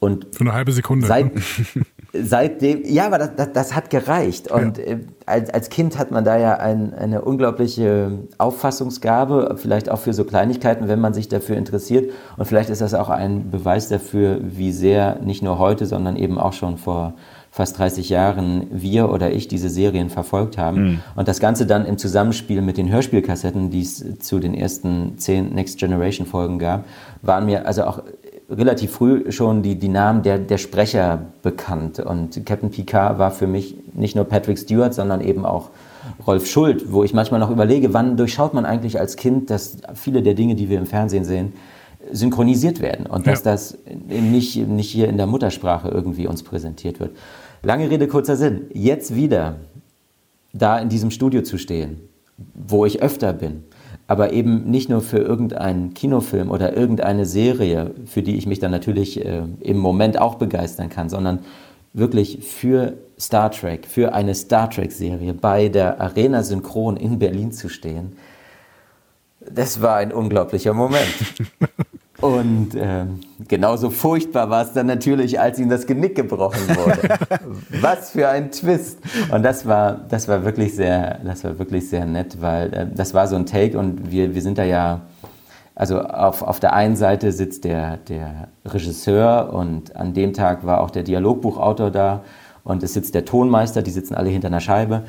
Und 0.00 0.26
Für 0.34 0.40
eine 0.40 0.52
halbe 0.52 0.72
Sekunde. 0.72 1.06
Seit, 1.06 1.30
seitdem, 2.22 2.82
ja, 2.84 3.06
aber 3.06 3.18
das, 3.18 3.30
das, 3.36 3.52
das 3.52 3.74
hat 3.74 3.90
gereicht. 3.90 4.50
Und 4.50 4.78
ja. 4.78 4.84
Äh, 4.84 4.98
als, 5.26 5.50
als 5.50 5.68
Kind 5.68 5.98
hat 5.98 6.10
man 6.10 6.24
da 6.24 6.38
ja 6.38 6.54
ein, 6.54 6.94
eine 6.94 7.22
unglaubliche 7.22 8.12
Auffassungsgabe, 8.38 9.56
vielleicht 9.58 9.90
auch 9.90 9.98
für 9.98 10.14
so 10.14 10.24
Kleinigkeiten, 10.24 10.88
wenn 10.88 11.00
man 11.00 11.12
sich 11.12 11.28
dafür 11.28 11.56
interessiert. 11.56 12.12
Und 12.36 12.46
vielleicht 12.46 12.70
ist 12.70 12.80
das 12.80 12.94
auch 12.94 13.10
ein 13.10 13.50
Beweis 13.50 13.88
dafür, 13.88 14.40
wie 14.42 14.72
sehr 14.72 15.18
nicht 15.20 15.42
nur 15.42 15.58
heute, 15.58 15.86
sondern 15.86 16.16
eben 16.16 16.38
auch 16.38 16.54
schon 16.54 16.78
vor 16.78 17.14
fast 17.50 17.78
30 17.78 18.08
Jahren 18.08 18.66
wir 18.70 19.10
oder 19.10 19.32
ich 19.32 19.48
diese 19.48 19.68
Serien 19.68 20.10
verfolgt 20.10 20.58
haben. 20.58 20.82
Mhm. 20.82 21.00
Und 21.16 21.28
das 21.28 21.40
Ganze 21.40 21.66
dann 21.66 21.86
im 21.86 21.98
Zusammenspiel 21.98 22.62
mit 22.62 22.76
den 22.76 22.90
Hörspielkassetten, 22.90 23.70
die 23.70 23.82
es 23.82 24.04
zu 24.20 24.38
den 24.38 24.54
ersten 24.54 25.18
zehn 25.18 25.54
Next 25.54 25.78
Generation 25.78 26.26
Folgen 26.26 26.58
gab, 26.58 26.84
waren 27.22 27.46
mir 27.46 27.66
also 27.66 27.84
auch 27.84 28.02
relativ 28.50 28.92
früh 28.92 29.30
schon 29.30 29.62
die, 29.62 29.76
die 29.76 29.88
Namen 29.88 30.22
der, 30.22 30.38
der 30.38 30.58
Sprecher 30.58 31.26
bekannt. 31.42 32.00
Und 32.00 32.44
Captain 32.46 32.70
Picard 32.70 33.18
war 33.18 33.30
für 33.30 33.46
mich 33.46 33.76
nicht 33.92 34.16
nur 34.16 34.24
Patrick 34.24 34.58
Stewart, 34.58 34.94
sondern 34.94 35.20
eben 35.20 35.44
auch 35.44 35.70
Rolf 36.26 36.46
Schuld, 36.46 36.90
wo 36.92 37.04
ich 37.04 37.12
manchmal 37.12 37.40
noch 37.40 37.50
überlege, 37.50 37.92
wann 37.92 38.16
durchschaut 38.16 38.54
man 38.54 38.64
eigentlich 38.64 38.98
als 38.98 39.16
Kind, 39.16 39.50
dass 39.50 39.78
viele 39.94 40.22
der 40.22 40.34
Dinge, 40.34 40.54
die 40.54 40.70
wir 40.70 40.78
im 40.78 40.86
Fernsehen 40.86 41.24
sehen, 41.24 41.52
synchronisiert 42.10 42.80
werden 42.80 43.06
und 43.06 43.26
ja. 43.26 43.32
dass 43.32 43.42
das 43.42 43.78
nicht, 44.08 44.56
nicht 44.56 44.90
hier 44.90 45.08
in 45.08 45.18
der 45.18 45.26
Muttersprache 45.26 45.88
irgendwie 45.88 46.26
uns 46.26 46.42
präsentiert 46.42 47.00
wird. 47.00 47.10
Lange 47.62 47.90
Rede, 47.90 48.08
kurzer 48.08 48.36
Sinn. 48.36 48.66
Jetzt 48.72 49.14
wieder 49.14 49.56
da 50.52 50.78
in 50.78 50.88
diesem 50.88 51.10
Studio 51.10 51.42
zu 51.42 51.58
stehen, 51.58 52.00
wo 52.54 52.86
ich 52.86 53.02
öfter 53.02 53.32
bin, 53.32 53.64
aber 54.08 54.32
eben 54.32 54.64
nicht 54.70 54.88
nur 54.88 55.02
für 55.02 55.18
irgendeinen 55.18 55.92
Kinofilm 55.92 56.50
oder 56.50 56.74
irgendeine 56.74 57.26
Serie, 57.26 57.92
für 58.06 58.22
die 58.22 58.36
ich 58.36 58.46
mich 58.46 58.58
dann 58.58 58.70
natürlich 58.70 59.24
äh, 59.24 59.42
im 59.60 59.76
Moment 59.76 60.18
auch 60.18 60.36
begeistern 60.36 60.88
kann, 60.88 61.10
sondern 61.10 61.40
wirklich 61.92 62.38
für 62.42 62.94
Star 63.20 63.50
Trek, 63.50 63.86
für 63.86 64.14
eine 64.14 64.34
Star 64.34 64.70
Trek-Serie 64.70 65.34
bei 65.34 65.68
der 65.68 66.00
Arena 66.00 66.42
Synchron 66.42 66.96
in 66.96 67.18
Berlin 67.18 67.52
zu 67.52 67.68
stehen. 67.68 68.16
Das 69.40 69.82
war 69.82 69.96
ein 69.96 70.12
unglaublicher 70.12 70.72
Moment. 70.72 71.14
Und 72.20 72.70
ähm, 72.76 73.20
genauso 73.46 73.90
furchtbar 73.90 74.50
war 74.50 74.62
es 74.62 74.72
dann 74.72 74.86
natürlich, 74.86 75.38
als 75.38 75.58
ihm 75.58 75.68
das 75.68 75.86
Genick 75.86 76.16
gebrochen 76.16 76.68
wurde. 76.68 77.18
Was 77.80 78.10
für 78.10 78.28
ein 78.28 78.50
Twist! 78.50 78.98
Und 79.30 79.42
das 79.42 79.66
war, 79.66 80.00
das 80.08 80.26
war 80.26 80.44
wirklich 80.44 80.74
sehr, 80.74 81.18
das 81.24 81.44
war 81.44 81.58
wirklich 81.58 81.88
sehr 81.88 82.04
nett, 82.04 82.40
weil 82.40 82.74
äh, 82.74 82.86
das 82.92 83.14
war 83.14 83.28
so 83.28 83.36
ein 83.36 83.46
Take 83.46 83.78
und 83.78 84.10
wir, 84.10 84.34
wir 84.34 84.42
sind 84.42 84.58
da 84.58 84.64
ja, 84.64 85.02
also 85.74 86.00
auf, 86.00 86.42
auf 86.42 86.58
der 86.58 86.72
einen 86.72 86.96
Seite 86.96 87.30
sitzt 87.30 87.64
der, 87.64 87.98
der 87.98 88.48
Regisseur 88.64 89.52
und 89.52 89.94
an 89.94 90.14
dem 90.14 90.32
Tag 90.32 90.66
war 90.66 90.80
auch 90.80 90.90
der 90.90 91.04
Dialogbuchautor 91.04 91.90
da 91.90 92.24
und 92.64 92.82
es 92.82 92.94
sitzt 92.94 93.14
der 93.14 93.24
Tonmeister, 93.24 93.82
die 93.82 93.90
sitzen 93.90 94.14
alle 94.14 94.28
hinter 94.28 94.48
einer 94.48 94.60
Scheibe. 94.60 95.04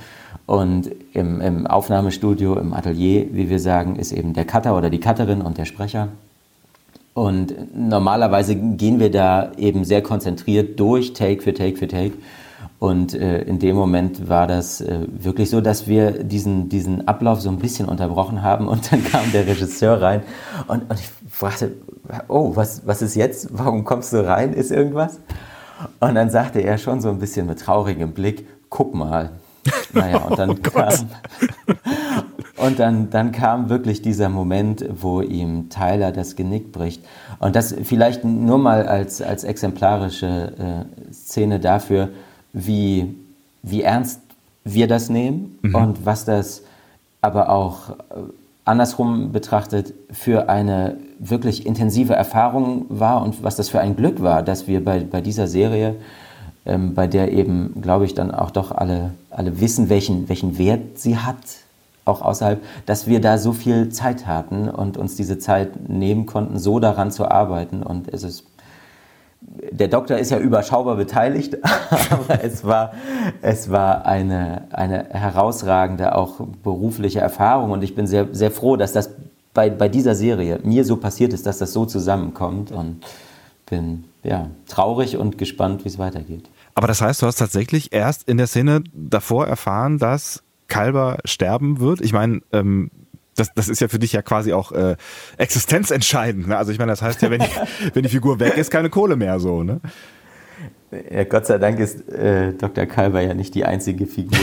Und 0.46 0.90
im, 1.14 1.42
im 1.42 1.68
Aufnahmestudio, 1.68 2.56
im 2.58 2.74
Atelier, 2.74 3.28
wie 3.34 3.50
wir 3.50 3.60
sagen, 3.60 3.98
ist 3.98 4.14
eben 4.14 4.34
der 4.34 4.46
Cutter 4.46 4.78
oder 4.78 4.90
die 4.90 5.00
Cutterin 5.00 5.42
und 5.42 5.58
der 5.58 5.66
Sprecher. 5.66 6.08
Und 7.14 7.76
normalerweise 7.76 8.56
gehen 8.56 9.00
wir 9.00 9.12
da 9.12 9.52
eben 9.58 9.84
sehr 9.84 10.02
konzentriert 10.02 10.80
durch, 10.80 11.14
Take 11.14 11.42
für 11.42 11.54
Take 11.54 11.78
für 11.78 11.88
Take. 11.88 12.14
Und 12.80 13.14
äh, 13.14 13.42
in 13.42 13.60
dem 13.60 13.76
Moment 13.76 14.30
war 14.30 14.48
das 14.48 14.80
äh, 14.80 15.06
wirklich 15.10 15.50
so, 15.50 15.60
dass 15.60 15.88
wir 15.88 16.24
diesen, 16.24 16.70
diesen 16.70 17.10
Ablauf 17.10 17.42
so 17.42 17.50
ein 17.50 17.60
bisschen 17.60 17.90
unterbrochen 17.90 18.42
haben 18.42 18.70
und 18.70 18.92
dann 18.92 19.04
kam 19.04 19.30
der 19.34 19.46
Regisseur 19.48 20.02
rein 20.02 20.24
und, 20.68 20.90
und 20.90 20.98
ich 20.98 21.10
fragte, 21.30 21.74
oh, 22.30 22.56
was, 22.56 22.88
was 22.88 23.02
ist 23.02 23.16
jetzt? 23.16 23.50
Warum 23.52 23.84
kommst 23.84 24.14
du 24.14 24.26
rein? 24.26 24.54
Ist 24.54 24.72
irgendwas? 24.72 25.20
Und 26.00 26.16
dann 26.16 26.30
sagte 26.30 26.62
er 26.62 26.78
schon 26.78 27.02
so 27.02 27.10
ein 27.10 27.20
bisschen 27.20 27.48
mit 27.48 27.60
traurigem 27.60 28.14
Blick, 28.14 28.48
guck 28.70 28.94
mal. 28.96 29.32
Naja, 29.92 30.20
und 30.20 30.38
dann 30.38 30.52
oh 30.52 30.56
kam, 30.56 31.10
Und 32.60 32.80
dann, 32.80 33.10
dann 33.10 33.32
kam 33.32 33.70
wirklich 33.70 34.02
dieser 34.02 34.30
Moment, 34.30 34.86
wo 35.02 35.22
ihm 35.22 35.70
Tyler 35.70 36.12
das 36.12 36.36
Genick 36.36 36.72
bricht. 36.72 37.04
Und 37.40 37.56
das 37.56 37.74
vielleicht 37.84 38.26
nur 38.26 38.58
mal 38.58 38.86
als, 38.86 39.22
als 39.22 39.44
exemplarische 39.44 40.86
äh, 41.08 41.14
Szene 41.14 41.60
dafür, 41.60 42.10
wie, 42.52 43.16
wie 43.64 43.82
ernst 43.82 44.22
wir 44.64 44.88
das 44.88 45.10
nehmen 45.10 45.58
mhm. 45.62 45.76
und 45.76 46.06
was 46.06 46.26
das 46.26 46.64
aber 47.22 47.50
auch 47.50 47.92
äh, 47.92 47.94
andersrum 48.66 49.32
betrachtet 49.32 49.94
für 50.12 50.50
eine 50.50 50.98
wirklich 51.18 51.66
intensive 51.66 52.14
Erfahrung 52.14 52.86
war 52.90 53.24
und 53.24 53.44
was 53.44 53.56
das 53.56 53.70
für 53.70 53.80
ein 53.80 53.96
Glück 53.96 54.22
war, 54.22 54.44
dass 54.44 54.68
wir 54.68 54.84
bei, 54.84 55.00
bei 55.00 55.22
dieser 55.22 55.48
Serie, 55.48 55.96
ähm, 56.66 56.94
bei 56.94 57.08
der 57.08 57.32
eben, 57.32 57.82
glaube 57.82 58.06
ich, 58.06 58.14
dann 58.14 58.32
auch 58.32 58.52
doch 58.52 58.72
alle, 58.72 59.12
alle 59.32 59.60
wissen, 59.60 59.90
welchen, 59.90 60.30
welchen 60.30 60.58
Wert 60.58 61.00
sie 61.00 61.18
hat, 61.18 61.38
auch 62.10 62.22
außerhalb, 62.22 62.62
dass 62.86 63.08
wir 63.08 63.22
da 63.22 63.38
so 63.38 63.54
viel 63.54 63.90
Zeit 63.90 64.28
hatten 64.28 64.70
und 64.70 64.98
uns 64.98 65.16
diese 65.16 65.38
Zeit 65.40 65.90
nehmen 65.90 66.26
konnten, 66.26 66.60
so 66.60 66.80
daran 66.80 67.12
zu 67.12 67.30
arbeiten. 67.30 67.84
Und 67.84 68.14
es 68.14 68.24
ist 68.24 68.46
der 69.42 69.88
Doktor 69.88 70.18
ist 70.18 70.32
ja 70.32 70.38
überschaubar 70.38 70.96
beteiligt, 70.96 71.58
aber 72.10 72.44
es 72.44 72.64
war, 72.64 72.94
es 73.42 73.72
war 73.72 74.06
eine, 74.06 74.68
eine 74.72 75.06
herausragende, 75.12 76.16
auch 76.16 76.42
berufliche 76.62 77.20
Erfahrung 77.20 77.72
und 77.72 77.84
ich 77.84 77.96
bin 77.96 78.06
sehr, 78.06 78.28
sehr 78.32 78.52
froh, 78.52 78.76
dass 78.76 78.92
das 78.92 79.12
bei, 79.54 79.70
bei 79.70 79.90
dieser 79.90 80.16
Serie 80.16 80.60
mir 80.64 80.86
so 80.86 80.98
passiert 80.98 81.34
ist, 81.34 81.46
dass 81.46 81.58
das 81.58 81.74
so 81.74 81.86
zusammenkommt 81.86 82.72
und 82.72 83.06
bin 83.70 84.06
ja, 84.24 84.50
traurig 84.68 85.18
und 85.18 85.38
gespannt, 85.38 85.86
wie 85.86 85.90
es 85.90 85.98
weitergeht. 85.98 86.50
Aber 86.76 86.88
das 86.88 87.02
heißt, 87.02 87.22
du 87.22 87.26
hast 87.26 87.38
tatsächlich 87.38 87.92
erst 87.92 88.28
in 88.28 88.38
der 88.38 88.48
Szene 88.48 88.84
davor 88.94 89.48
erfahren, 89.48 89.98
dass 89.98 90.44
Kalber 90.70 91.18
sterben 91.26 91.80
wird. 91.80 92.02
Ich 92.02 92.14
meine, 92.14 92.42
ähm, 92.54 92.90
das, 93.36 93.54
das 93.54 93.70
ist 93.70 93.82
ja 93.82 93.88
für 93.88 94.00
dich 94.00 94.14
ja 94.14 94.22
quasi 94.22 94.54
auch 94.54 94.72
äh, 94.72 94.96
existenzentscheidend. 95.38 96.48
Ne? 96.48 96.58
Also 96.58 96.72
ich 96.72 96.80
meine, 96.80 96.92
das 96.92 97.02
heißt 97.02 97.22
ja, 97.22 97.32
wenn 97.32 97.42
die, 97.42 97.50
wenn 97.94 98.04
die 98.04 98.10
Figur 98.10 98.40
weg 98.40 98.58
ist, 98.58 98.72
keine 98.72 98.90
Kohle 98.90 99.16
mehr 99.16 99.40
so. 99.40 99.64
Ne? 99.64 99.80
Ja, 101.12 101.24
Gott 101.24 101.46
sei 101.46 101.60
Dank 101.60 101.80
ist 101.80 102.10
äh, 102.10 102.54
Dr. 102.54 102.88
Kalber 102.88 103.22
ja 103.22 103.36
nicht 103.36 103.54
die 103.54 103.64
einzige 103.64 104.08
Figur, 104.08 104.40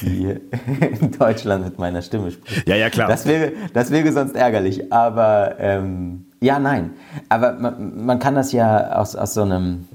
die 0.00 0.34
in 1.00 1.10
Deutschland 1.12 1.64
mit 1.64 1.78
meiner 1.78 2.00
Stimme 2.00 2.30
spricht. 2.30 2.66
Ja, 2.66 2.74
ja, 2.74 2.88
klar. 2.88 3.06
Das 3.08 3.26
wäre, 3.26 3.52
das 3.74 3.90
wäre 3.90 4.10
sonst 4.10 4.34
ärgerlich. 4.34 4.92
Aber 4.92 5.56
ähm, 5.58 6.24
ja, 6.40 6.58
nein. 6.58 6.92
Aber 7.28 7.52
man, 7.52 8.04
man, 8.06 8.18
kann 8.18 8.34
das 8.34 8.52
ja 8.52 8.92
aus, 8.92 9.14
aus 9.14 9.34
so 9.34 9.42
einem 9.42 9.88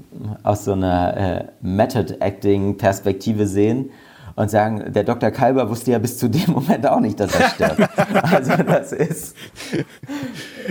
aus 0.44 0.64
so 0.64 0.72
einer 0.72 1.16
äh, 1.16 1.44
Method-Acting-Perspektive 1.60 3.46
sehen 3.46 3.90
und 4.36 4.50
sagen, 4.50 4.92
der 4.92 5.02
Dr. 5.02 5.30
Kalber 5.30 5.70
wusste 5.70 5.92
ja 5.92 5.98
bis 5.98 6.18
zu 6.18 6.28
dem 6.28 6.52
Moment 6.52 6.86
auch 6.86 7.00
nicht, 7.00 7.18
dass 7.18 7.34
er 7.34 7.48
stirbt. 7.48 7.88
also 8.22 8.52
das 8.62 8.92
ist, 8.92 9.34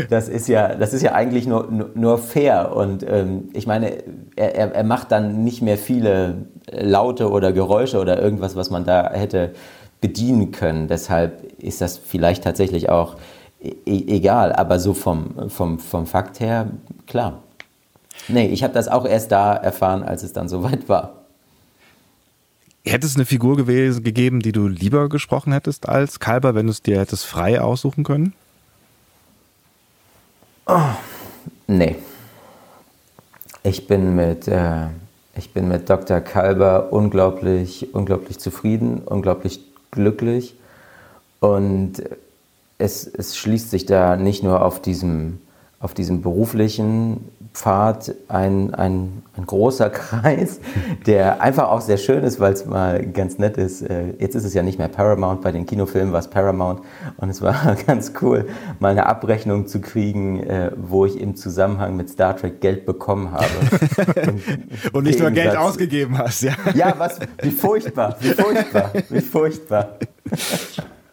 das 0.09 0.29
ist 0.29 0.47
ja, 0.47 0.75
das 0.75 0.93
ist 0.93 1.01
ja 1.01 1.13
eigentlich 1.13 1.47
nur, 1.47 1.67
nur 1.95 2.19
fair. 2.19 2.75
Und 2.75 3.03
ähm, 3.09 3.49
ich 3.53 3.65
meine, 3.65 4.03
er, 4.35 4.75
er 4.75 4.83
macht 4.83 5.11
dann 5.11 5.43
nicht 5.43 5.63
mehr 5.63 5.79
viele 5.79 6.45
Laute 6.71 7.31
oder 7.31 7.51
Geräusche 7.51 7.99
oder 7.99 8.21
irgendwas, 8.21 8.55
was 8.55 8.69
man 8.69 8.85
da 8.85 9.11
hätte 9.11 9.53
bedienen 9.99 10.51
können. 10.51 10.87
Deshalb 10.87 11.41
ist 11.57 11.81
das 11.81 11.97
vielleicht 11.97 12.43
tatsächlich 12.43 12.89
auch 12.89 13.15
e, 13.59 13.69
e 13.85 14.15
egal, 14.15 14.53
aber 14.53 14.77
so 14.77 14.93
vom, 14.93 15.49
vom, 15.49 15.79
vom 15.79 16.05
Fakt 16.05 16.39
her, 16.39 16.67
klar. 17.07 17.41
Nee, 18.27 18.45
ich 18.47 18.63
habe 18.63 18.73
das 18.73 18.87
auch 18.87 19.05
erst 19.05 19.31
da 19.31 19.55
erfahren, 19.55 20.03
als 20.03 20.21
es 20.21 20.33
dann 20.33 20.47
soweit 20.49 20.87
war. 20.87 21.24
Hätte 22.87 23.07
es 23.07 23.15
eine 23.15 23.25
Figur 23.25 23.57
gewesen, 23.57 24.03
gegeben, 24.03 24.41
die 24.41 24.51
du 24.51 24.67
lieber 24.67 25.09
gesprochen 25.09 25.53
hättest 25.53 25.89
als 25.89 26.19
Kalber, 26.19 26.53
wenn 26.53 26.67
du 26.67 26.71
es 26.71 26.83
dir 26.83 26.99
hättest 26.99 27.25
frei 27.25 27.59
aussuchen 27.59 28.03
können? 28.03 28.33
Oh, 30.67 30.79
nee. 31.67 31.95
Ich 33.63 33.87
bin 33.87 34.15
mit, 34.15 34.47
äh, 34.47 34.87
ich 35.35 35.51
bin 35.51 35.67
mit 35.67 35.89
Dr. 35.89 36.21
Kalber 36.21 36.93
unglaublich, 36.93 37.93
unglaublich 37.95 38.37
zufrieden, 38.37 38.99
unglaublich 38.99 39.61
glücklich. 39.89 40.55
Und 41.39 42.03
es, 42.77 43.07
es 43.07 43.35
schließt 43.35 43.71
sich 43.71 43.87
da 43.87 44.15
nicht 44.15 44.43
nur 44.43 44.63
auf 44.63 44.79
diesem, 44.79 45.39
auf 45.79 45.95
diesem 45.95 46.21
beruflichen 46.21 47.29
Pfad 47.55 48.13
ein, 48.27 48.73
ein, 48.73 49.23
ein 49.35 49.45
großer 49.45 49.89
Kreis, 49.91 50.59
der 51.05 51.41
einfach 51.41 51.69
auch 51.69 51.81
sehr 51.81 51.97
schön 51.97 52.23
ist, 52.23 52.39
weil 52.39 52.53
es 52.53 52.65
mal 52.65 53.05
ganz 53.05 53.37
nett 53.37 53.57
ist. 53.57 53.81
Äh, 53.81 54.13
jetzt 54.19 54.35
ist 54.35 54.43
es 54.43 54.53
ja 54.53 54.61
nicht 54.61 54.77
mehr 54.77 54.89
Paramount, 54.89 55.41
bei 55.41 55.51
den 55.51 55.65
Kinofilmen 55.65 56.11
war 56.11 56.19
es 56.19 56.27
Paramount 56.27 56.81
und 57.17 57.29
es 57.29 57.41
war 57.41 57.75
ganz 57.87 58.11
cool, 58.21 58.47
mal 58.79 58.91
eine 58.91 59.05
Abrechnung 59.05 59.67
zu 59.67 59.79
kriegen, 59.79 60.43
äh, 60.43 60.71
wo 60.75 61.05
ich 61.05 61.19
im 61.19 61.35
Zusammenhang 61.35 61.95
mit 61.95 62.09
Star 62.09 62.35
Trek 62.35 62.59
Geld 62.59 62.85
bekommen 62.85 63.31
habe. 63.31 63.45
und 64.93 65.05
nicht 65.05 65.19
nur 65.19 65.31
Geld 65.31 65.55
ausgegeben 65.55 66.17
hast, 66.17 66.41
ja. 66.41 66.53
Ja, 66.73 66.93
was, 66.97 67.19
wie 67.41 67.51
furchtbar, 67.51 68.17
wie 68.19 68.29
furchtbar, 68.29 68.91
wie 69.09 69.21
furchtbar. 69.21 69.97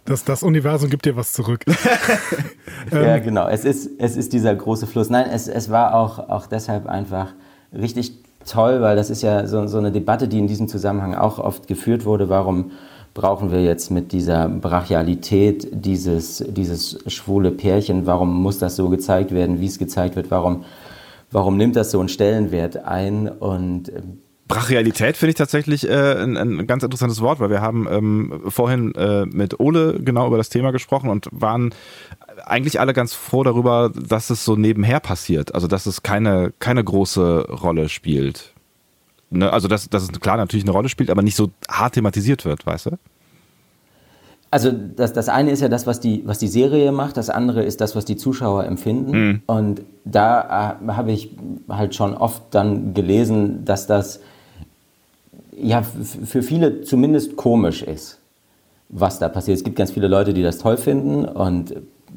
Das, 0.04 0.24
das 0.24 0.42
Universum 0.42 0.90
gibt 0.90 1.04
dir 1.06 1.16
was 1.16 1.32
zurück. 1.32 1.64
ja, 2.90 3.16
ähm, 3.16 3.22
genau. 3.22 3.48
Es 3.48 3.64
ist, 3.64 3.90
es 3.98 4.16
ist 4.16 4.32
dieser 4.32 4.54
große 4.54 4.86
Fluss. 4.86 5.10
Nein, 5.10 5.26
es, 5.30 5.48
es 5.48 5.70
war 5.70 5.94
auch, 5.94 6.18
auch 6.28 6.46
deshalb 6.46 6.86
einfach 6.86 7.32
richtig 7.72 8.12
toll, 8.46 8.80
weil 8.80 8.96
das 8.96 9.10
ist 9.10 9.22
ja 9.22 9.46
so, 9.46 9.66
so 9.66 9.78
eine 9.78 9.92
Debatte, 9.92 10.28
die 10.28 10.38
in 10.38 10.48
diesem 10.48 10.68
Zusammenhang 10.68 11.14
auch 11.14 11.38
oft 11.38 11.68
geführt 11.68 12.04
wurde. 12.04 12.28
Warum 12.28 12.72
brauchen 13.14 13.52
wir 13.52 13.62
jetzt 13.62 13.90
mit 13.90 14.12
dieser 14.12 14.48
Brachialität 14.48 15.68
dieses, 15.70 16.44
dieses 16.48 16.98
schwule 17.06 17.50
Pärchen, 17.50 18.06
warum 18.06 18.42
muss 18.42 18.58
das 18.58 18.76
so 18.76 18.88
gezeigt 18.88 19.32
werden, 19.32 19.60
wie 19.60 19.66
es 19.66 19.78
gezeigt 19.78 20.16
wird, 20.16 20.30
warum, 20.30 20.64
warum 21.30 21.56
nimmt 21.56 21.76
das 21.76 21.90
so 21.90 22.00
einen 22.00 22.08
Stellenwert 22.08 22.84
ein? 22.84 23.28
Und 23.28 23.92
Brachialität 24.52 25.16
finde 25.16 25.30
ich 25.30 25.36
tatsächlich 25.36 25.88
äh, 25.88 26.22
ein, 26.22 26.36
ein, 26.36 26.66
ganz 26.66 26.82
interessantes 26.82 27.20
Wort, 27.20 27.40
weil 27.40 27.50
wir 27.50 27.60
haben 27.60 27.86
ähm, 27.90 28.42
vorhin 28.48 28.94
äh, 28.94 29.24
mit 29.26 29.60
Ole 29.60 30.00
genau 30.00 30.26
über 30.26 30.36
das 30.36 30.48
Thema 30.48 30.72
gesprochen 30.72 31.08
und 31.08 31.28
waren 31.32 31.74
eigentlich 32.44 32.80
alle 32.80 32.92
ganz 32.92 33.14
froh 33.14 33.42
darüber, 33.44 33.90
dass 33.94 34.30
es 34.30 34.44
so 34.44 34.56
nebenher 34.56 35.00
passiert. 35.00 35.54
Also 35.54 35.68
dass 35.68 35.86
es 35.86 36.02
keine, 36.02 36.52
keine 36.58 36.84
große 36.84 37.46
Rolle 37.48 37.88
spielt. 37.88 38.52
Ne? 39.30 39.52
Also 39.52 39.68
dass, 39.68 39.88
dass 39.88 40.02
es 40.02 40.10
klar 40.20 40.36
natürlich 40.36 40.64
eine 40.64 40.72
Rolle 40.72 40.88
spielt, 40.88 41.10
aber 41.10 41.22
nicht 41.22 41.36
so 41.36 41.50
hart 41.68 41.94
thematisiert 41.94 42.44
wird, 42.44 42.66
weißt 42.66 42.86
du? 42.86 42.98
Also 44.50 44.70
das, 44.70 45.14
das 45.14 45.30
eine 45.30 45.50
ist 45.50 45.62
ja 45.62 45.68
das, 45.70 45.86
was 45.86 45.98
die, 45.98 46.24
was 46.26 46.38
die 46.38 46.48
Serie 46.48 46.92
macht, 46.92 47.16
das 47.16 47.30
andere 47.30 47.62
ist 47.62 47.80
das, 47.80 47.96
was 47.96 48.04
die 48.04 48.16
Zuschauer 48.16 48.64
empfinden. 48.64 49.10
Mhm. 49.10 49.42
Und 49.46 49.82
da 50.04 50.78
äh, 50.86 50.92
habe 50.92 51.10
ich 51.10 51.34
halt 51.70 51.94
schon 51.94 52.14
oft 52.14 52.42
dann 52.50 52.92
gelesen, 52.92 53.64
dass 53.64 53.86
das 53.86 54.20
ja, 55.56 55.82
für 55.82 56.42
viele 56.42 56.82
zumindest 56.82 57.36
komisch 57.36 57.82
ist, 57.82 58.18
was 58.88 59.18
da 59.18 59.28
passiert. 59.28 59.58
Es 59.58 59.64
gibt 59.64 59.76
ganz 59.76 59.90
viele 59.90 60.08
Leute, 60.08 60.34
die 60.34 60.42
das 60.42 60.58
toll 60.58 60.76
finden 60.76 61.24
und 61.24 61.74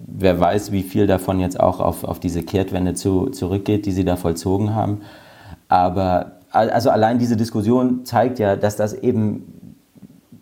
wer 0.08 0.40
weiß, 0.40 0.72
wie 0.72 0.84
viel 0.84 1.08
davon 1.08 1.40
jetzt 1.40 1.60
auch 1.60 1.80
auf, 1.80 2.04
auf 2.04 2.20
diese 2.20 2.44
Kehrtwende 2.44 2.94
zu, 2.94 3.28
zurückgeht, 3.28 3.86
die 3.86 3.92
sie 3.92 4.06
da 4.06 4.16
vollzogen 4.16 4.76
haben. 4.76 5.02
Aber 5.68 6.34
also 6.52 6.90
allein 6.90 7.20
diese 7.20 7.36
Diskussion 7.36 8.06
zeigt 8.06 8.40
ja, 8.40 8.56
dass 8.56 8.76
das 8.78 8.94
eben 8.94 9.56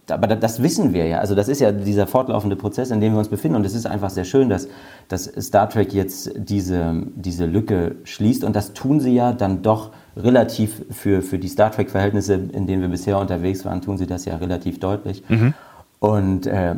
aber 0.09 0.27
das 0.27 0.61
wissen 0.61 0.93
wir 0.93 1.07
ja. 1.07 1.19
Also 1.19 1.33
das 1.33 1.47
ist 1.47 1.61
ja 1.61 1.71
dieser 1.71 2.07
fortlaufende 2.07 2.57
Prozess, 2.57 2.91
in 2.91 2.99
dem 2.99 3.13
wir 3.13 3.19
uns 3.19 3.29
befinden. 3.29 3.55
Und 3.55 3.65
es 3.65 3.73
ist 3.73 3.85
einfach 3.85 4.09
sehr 4.09 4.25
schön, 4.25 4.49
dass, 4.49 4.67
dass 5.07 5.31
Star 5.39 5.69
Trek 5.69 5.93
jetzt 5.93 6.31
diese, 6.35 7.03
diese 7.15 7.45
Lücke 7.45 7.95
schließt. 8.03 8.43
Und 8.43 8.55
das 8.55 8.73
tun 8.73 8.99
sie 8.99 9.13
ja 9.13 9.31
dann 9.31 9.61
doch 9.61 9.91
relativ 10.15 10.83
für, 10.91 11.21
für 11.21 11.39
die 11.39 11.47
Star 11.47 11.71
Trek-Verhältnisse, 11.71 12.33
in 12.33 12.67
denen 12.67 12.81
wir 12.81 12.89
bisher 12.89 13.19
unterwegs 13.19 13.65
waren, 13.65 13.81
tun 13.81 13.97
sie 13.97 14.07
das 14.07 14.25
ja 14.25 14.37
relativ 14.37 14.79
deutlich. 14.79 15.23
Mhm. 15.27 15.53
Und 15.99 16.47
äh, 16.47 16.75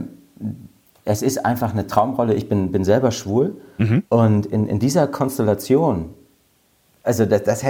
es 1.04 1.22
ist 1.22 1.46
einfach 1.46 1.74
eine 1.74 1.88
Traumrolle. 1.88 2.34
Ich 2.34 2.48
bin, 2.50 2.72
bin 2.72 2.84
selber 2.84 3.12
schwul. 3.12 3.58
Mhm. 3.78 4.04
Und 4.10 4.46
in, 4.46 4.68
in 4.68 4.80
dieser 4.80 5.08
Konstellation, 5.08 6.10
also 7.04 7.26
das, 7.26 7.44
das, 7.44 7.64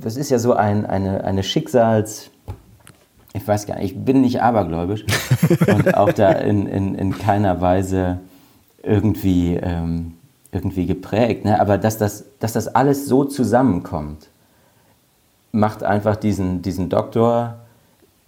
das 0.00 0.16
ist 0.16 0.30
ja 0.30 0.38
so 0.38 0.54
ein, 0.54 0.84
eine, 0.86 1.24
eine 1.24 1.42
Schicksals 1.42 2.30
ich 3.34 3.46
weiß 3.46 3.66
gar 3.66 3.76
nicht, 3.76 3.92
ich 3.92 4.04
bin 4.04 4.20
nicht 4.20 4.42
abergläubisch 4.42 5.04
und 5.66 5.94
auch 5.94 6.12
da 6.12 6.32
in, 6.32 6.66
in, 6.66 6.94
in 6.94 7.18
keiner 7.18 7.60
Weise 7.60 8.20
irgendwie, 8.82 9.56
ähm, 9.56 10.14
irgendwie 10.50 10.86
geprägt. 10.86 11.44
Ne? 11.44 11.60
Aber 11.60 11.78
dass 11.78 11.98
das, 11.98 12.24
dass 12.40 12.52
das 12.52 12.68
alles 12.68 13.06
so 13.06 13.24
zusammenkommt, 13.24 14.28
macht 15.52 15.84
einfach 15.84 16.16
diesen, 16.16 16.62
diesen 16.62 16.88
Doktor 16.88 17.58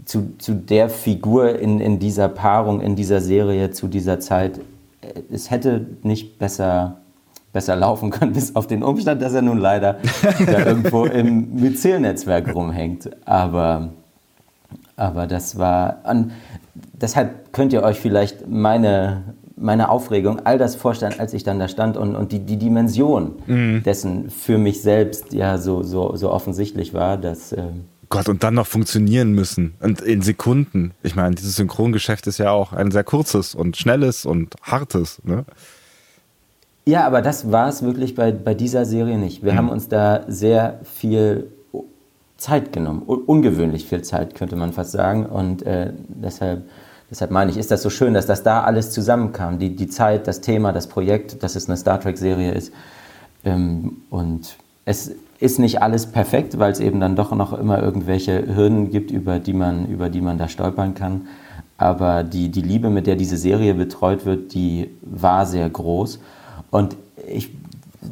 zu, 0.05 0.37
zu 0.39 0.55
der 0.55 0.91
Figur 0.91 1.59
in, 1.59 1.81
in 1.81 1.99
dieser 1.99 2.29
Paarung, 2.29 2.81
in 2.81 2.95
dieser 2.95 3.21
Serie, 3.21 3.71
zu 3.71 3.89
dieser 3.89 4.21
Zeit. 4.21 4.61
Es 5.31 5.51
hätte 5.51 5.87
nicht 6.03 6.39
besser, 6.39 6.99
besser 7.53 7.77
laufen 7.77 8.11
können, 8.11 8.33
bis 8.35 8.55
auf 8.55 8.67
den 8.67 8.83
Umstand, 8.83 9.23
dass 9.23 9.33
er 9.33 9.43
nun 9.43 9.59
leider 9.59 9.99
da 10.47 10.67
irgendwo 10.67 11.07
im 11.07 11.55
Myzel-Netzwerk 11.55 12.55
rumhängt. 12.55 13.11
Aber, 13.25 13.89
aber 14.97 15.27
das 15.27 15.59
war. 15.59 16.03
Und 16.05 16.33
deshalb 16.93 17.53
könnt 17.53 17.73
ihr 17.73 17.83
euch 17.83 17.99
vielleicht 17.99 18.47
meine, 18.47 19.23
meine 19.57 19.89
Aufregung, 19.89 20.41
all 20.45 20.59
das 20.59 20.77
vorstellen, 20.77 21.15
als 21.19 21.33
ich 21.33 21.45
dann 21.45 21.59
da 21.59 21.69
stand 21.69 21.97
und, 21.97 22.17
und 22.17 22.33
die, 22.33 22.41
die 22.41 22.57
Dimension 22.57 23.37
mhm. 23.47 23.83
dessen 23.85 24.31
für 24.31 24.59
mich 24.59 24.83
selbst 24.83 25.33
ja 25.33 25.59
so, 25.59 25.83
so, 25.83 26.17
so 26.17 26.31
offensichtlich 26.31 26.95
war, 26.95 27.17
dass. 27.17 27.53
Äh, 27.53 27.69
Gott, 28.09 28.29
und 28.29 28.45
dann 28.45 28.55
noch 28.55 28.67
funktionieren 28.67 29.33
müssen. 29.33 29.75
Und 29.81 30.01
in 30.01 30.23
Sekunden. 30.23 30.93
Ich 31.03 31.17
meine, 31.17 31.35
dieses 31.35 31.57
Synchrongeschäft 31.57 32.27
ist 32.27 32.39
ja 32.39 32.51
auch 32.51 32.73
ein 32.73 32.91
sehr 32.91 33.05
kurzes 33.05 33.55
und 33.55 33.77
schnelles 33.77 34.27
und 34.27 34.55
hartes. 34.63 35.21
Ne? 35.25 35.45
Ja, 36.85 37.07
aber 37.07 37.23
das 37.23 37.51
war 37.51 37.69
es 37.69 37.83
wirklich 37.83 38.15
bei, 38.15 38.31
bei 38.31 38.55
dieser 38.55 38.85
Serie 38.85 39.19
nicht. 39.19 39.43
Wir 39.43 39.53
mhm. 39.53 39.57
haben 39.57 39.69
uns 39.71 39.89
da 39.89 40.25
sehr 40.29 40.81
viel 40.85 41.49
Zeit 42.37 42.73
genommen. 42.73 43.03
Ungewöhnlich 43.03 43.87
viel 43.87 44.03
Zeit, 44.03 44.35
könnte 44.35 44.57
man 44.57 44.73
fast 44.73 44.93
sagen. 44.93 45.25
Und 45.27 45.63
äh, 45.63 45.93
deshalb, 46.09 46.65
deshalb 47.15 47.31
meine 47.31 47.53
ich, 47.53 47.57
ist 47.57 47.71
das 47.71 47.81
so 47.81 47.91
schön, 47.91 48.13
dass 48.13 48.27
das 48.27 48.43
da 48.43 48.65
alles 48.65 48.91
zusammenkam. 48.91 49.61
Die, 49.61 49.77
die 49.77 49.87
Zeit, 49.87 50.27
das 50.27 50.41
Thema, 50.41 50.73
das 50.73 50.89
Projekt, 50.89 51.45
dass 51.45 51.55
es 51.55 51.69
eine 51.69 51.77
Star 51.77 52.01
Trek-Serie 52.01 52.51
ist. 52.51 52.73
Ähm, 53.45 53.99
und 54.11 54.57
es 54.85 55.13
ist 55.39 55.61
nicht 55.61 55.81
alles 55.81 56.07
perfekt, 56.07 56.59
weil 56.59 56.73
es 56.73 56.81
eben 56.81 56.99
dann 56.99 57.15
doch 57.15 57.31
noch 57.31 57.57
immer 57.57 57.81
irgendwelche 57.81 58.57
Hürden 58.57 58.91
gibt, 58.91 59.13
über 59.13 59.39
die 59.39 59.53
man, 59.53 59.87
über 59.87 60.11
die 60.11 60.21
man 60.21 60.39
da 60.39 60.49
stolpern 60.49 60.95
kann. 60.95 61.29
Aber 61.79 62.25
die, 62.25 62.49
die 62.49 62.63
Liebe, 62.63 62.91
mit 62.91 63.07
der 63.07 63.15
diese 63.15 63.37
Serie 63.37 63.75
betreut 63.75 64.27
wird, 64.27 64.53
die 64.53 64.91
war 65.03 65.47
sehr 65.47 65.71
groß. 65.71 66.19
Und 66.73 66.97
ich 67.29 67.51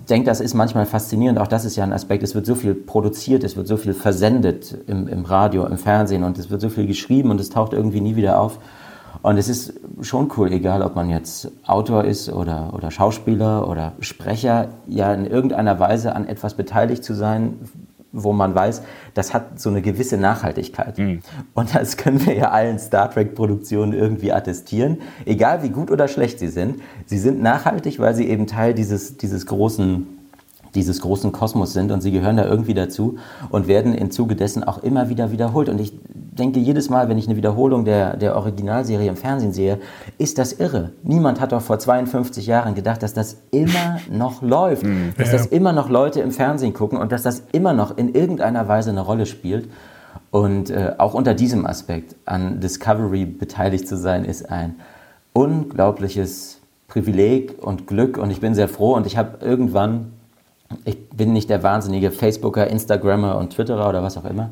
denke, 0.08 0.26
das 0.26 0.40
ist 0.40 0.54
manchmal 0.54 0.86
faszinierend. 0.86 1.40
Auch 1.40 1.48
das 1.48 1.64
ist 1.64 1.74
ja 1.74 1.82
ein 1.82 1.92
Aspekt. 1.92 2.22
Es 2.22 2.36
wird 2.36 2.46
so 2.46 2.54
viel 2.54 2.74
produziert, 2.74 3.42
es 3.42 3.56
wird 3.56 3.66
so 3.66 3.76
viel 3.76 3.94
versendet 3.94 4.76
im, 4.86 5.08
im 5.08 5.24
Radio, 5.24 5.66
im 5.66 5.76
Fernsehen 5.76 6.22
und 6.22 6.38
es 6.38 6.50
wird 6.50 6.60
so 6.60 6.68
viel 6.68 6.86
geschrieben 6.86 7.30
und 7.30 7.40
es 7.40 7.50
taucht 7.50 7.72
irgendwie 7.72 8.00
nie 8.00 8.14
wieder 8.14 8.38
auf. 8.38 8.60
Und 9.22 9.36
es 9.38 9.48
ist 9.48 9.74
schon 10.00 10.30
cool, 10.36 10.52
egal 10.52 10.82
ob 10.82 10.96
man 10.96 11.08
jetzt 11.08 11.50
Autor 11.64 12.04
ist 12.04 12.28
oder, 12.28 12.72
oder 12.74 12.90
Schauspieler 12.90 13.68
oder 13.68 13.92
Sprecher, 14.00 14.68
ja 14.86 15.14
in 15.14 15.26
irgendeiner 15.26 15.78
Weise 15.78 16.14
an 16.14 16.26
etwas 16.26 16.54
beteiligt 16.54 17.04
zu 17.04 17.14
sein, 17.14 17.58
wo 18.12 18.32
man 18.32 18.54
weiß, 18.54 18.82
das 19.14 19.32
hat 19.32 19.58
so 19.58 19.70
eine 19.70 19.80
gewisse 19.80 20.18
Nachhaltigkeit. 20.18 20.98
Mhm. 20.98 21.20
Und 21.54 21.74
das 21.74 21.96
können 21.96 22.24
wir 22.26 22.34
ja 22.34 22.50
allen 22.50 22.78
Star 22.78 23.10
Trek-Produktionen 23.10 23.92
irgendwie 23.92 24.32
attestieren, 24.32 24.98
egal 25.24 25.62
wie 25.62 25.70
gut 25.70 25.90
oder 25.90 26.08
schlecht 26.08 26.38
sie 26.38 26.48
sind. 26.48 26.80
Sie 27.06 27.18
sind 27.18 27.40
nachhaltig, 27.40 28.00
weil 28.00 28.14
sie 28.14 28.28
eben 28.28 28.46
Teil 28.46 28.74
dieses, 28.74 29.16
dieses 29.16 29.46
großen 29.46 30.18
dieses 30.74 31.02
großen 31.02 31.32
Kosmos 31.32 31.74
sind 31.74 31.92
und 31.92 32.00
sie 32.00 32.12
gehören 32.12 32.38
da 32.38 32.46
irgendwie 32.46 32.72
dazu 32.72 33.18
und 33.50 33.68
werden 33.68 33.94
im 33.94 34.10
Zuge 34.10 34.36
dessen 34.36 34.64
auch 34.64 34.82
immer 34.82 35.10
wieder 35.10 35.30
wiederholt. 35.30 35.68
Und 35.68 35.78
ich 35.78 35.92
denke 36.32 36.58
jedes 36.60 36.88
Mal, 36.88 37.08
wenn 37.08 37.18
ich 37.18 37.26
eine 37.26 37.36
Wiederholung 37.36 37.84
der, 37.84 38.16
der 38.16 38.36
Originalserie 38.36 39.08
im 39.08 39.16
Fernsehen 39.16 39.52
sehe, 39.52 39.78
ist 40.16 40.38
das 40.38 40.54
irre. 40.54 40.92
Niemand 41.02 41.40
hat 41.40 41.52
doch 41.52 41.60
vor 41.60 41.78
52 41.78 42.46
Jahren 42.46 42.74
gedacht, 42.74 43.02
dass 43.02 43.12
das 43.12 43.36
immer 43.50 44.00
noch 44.10 44.42
läuft, 44.42 44.84
mhm. 44.84 45.12
dass 45.18 45.30
das 45.30 45.46
immer 45.46 45.72
noch 45.72 45.90
Leute 45.90 46.20
im 46.20 46.30
Fernsehen 46.30 46.72
gucken 46.72 46.98
und 46.98 47.12
dass 47.12 47.22
das 47.22 47.42
immer 47.52 47.74
noch 47.74 47.96
in 47.96 48.14
irgendeiner 48.14 48.66
Weise 48.66 48.90
eine 48.90 49.02
Rolle 49.02 49.26
spielt. 49.26 49.68
Und 50.30 50.70
äh, 50.70 50.94
auch 50.96 51.12
unter 51.12 51.34
diesem 51.34 51.66
Aspekt 51.66 52.16
an 52.24 52.60
Discovery 52.60 53.26
beteiligt 53.26 53.86
zu 53.86 53.98
sein, 53.98 54.24
ist 54.24 54.50
ein 54.50 54.76
unglaubliches 55.34 56.60
Privileg 56.88 57.62
und 57.62 57.86
Glück. 57.86 58.16
Und 58.16 58.30
ich 58.30 58.40
bin 58.40 58.54
sehr 58.54 58.68
froh 58.68 58.94
und 58.94 59.06
ich 59.06 59.18
habe 59.18 59.44
irgendwann 59.44 60.11
ich 60.84 61.08
bin 61.10 61.32
nicht 61.32 61.50
der 61.50 61.62
wahnsinnige 61.62 62.10
Facebooker, 62.10 62.66
Instagrammer 62.66 63.36
und 63.38 63.50
Twitterer 63.50 63.88
oder 63.88 64.02
was 64.02 64.16
auch 64.16 64.24
immer, 64.24 64.50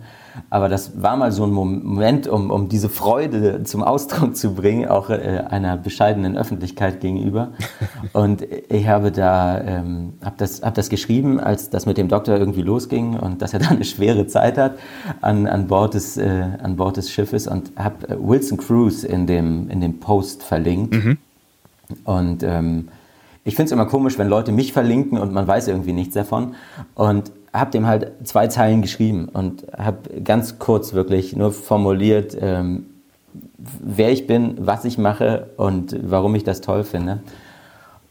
aber 0.49 0.69
das 0.69 1.03
war 1.03 1.17
mal 1.17 1.33
so 1.33 1.45
ein 1.45 1.51
Moment, 1.51 2.27
um, 2.29 2.51
um 2.51 2.69
diese 2.69 2.89
Freude 2.89 3.63
zum 3.65 3.83
Ausdruck 3.83 4.37
zu 4.37 4.55
bringen, 4.55 4.89
auch 4.89 5.11
äh, 5.11 5.45
einer 5.49 5.77
bescheidenen 5.77 6.37
Öffentlichkeit 6.37 7.01
gegenüber. 7.01 7.53
Und 8.13 8.47
ich 8.69 8.87
habe 8.87 9.13
da, 9.13 9.61
ähm, 9.61 10.15
habe 10.25 10.37
das, 10.39 10.63
hab 10.63 10.75
das 10.75 10.89
geschrieben, 10.89 11.41
als 11.41 11.71
das 11.71 11.87
mit 11.87 11.99
dem 11.99 12.09
Doktor 12.09 12.37
irgendwie 12.37 12.63
losging 12.63 13.19
und 13.19 13.43
dass 13.43 13.53
er 13.53 13.61
dann 13.61 13.77
eine 13.77 13.85
schwere 13.85 14.27
Zeit 14.27 14.59
hat 14.59 14.79
an, 15.21 15.47
an, 15.47 15.67
Bord, 15.67 15.95
des, 15.95 16.17
äh, 16.17 16.47
an 16.63 16.77
Bord 16.77 16.97
des 16.97 17.11
Schiffes 17.11 17.47
und 17.47 17.73
habe 17.77 18.09
äh, 18.09 18.17
Wilson 18.19 18.59
Cruz 18.59 19.05
in 19.05 19.27
dem, 19.27 19.69
in 19.69 19.81
dem 19.81 20.01
Post 20.01 20.43
verlinkt. 20.43 20.95
Mhm. 20.95 21.19
Und 22.05 22.43
ähm, 22.43 22.89
ich 23.51 23.57
finde 23.57 23.67
es 23.67 23.73
immer 23.73 23.87
komisch, 23.87 24.17
wenn 24.17 24.29
Leute 24.29 24.53
mich 24.53 24.73
verlinken 24.73 25.19
und 25.19 25.33
man 25.33 25.45
weiß 25.45 25.67
irgendwie 25.67 25.93
nichts 25.93 26.15
davon. 26.15 26.55
Und 26.95 27.33
habe 27.53 27.73
dem 27.73 27.85
halt 27.89 28.13
zwei 28.23 28.47
Zeilen 28.47 28.81
geschrieben 28.81 29.29
und 29.29 29.67
habe 29.77 30.23
ganz 30.23 30.61
kurz 30.61 30.93
wirklich 30.93 31.35
nur 31.35 31.53
formuliert, 31.53 32.37
ähm, 32.41 32.87
wer 33.59 34.13
ich 34.13 34.29
bin, 34.29 34.55
was 34.61 34.85
ich 34.85 34.99
mache 34.99 35.49
und 35.57 35.97
warum 36.01 36.37
ich 36.37 36.45
das 36.45 36.61
toll 36.61 36.85
finde. 36.85 37.19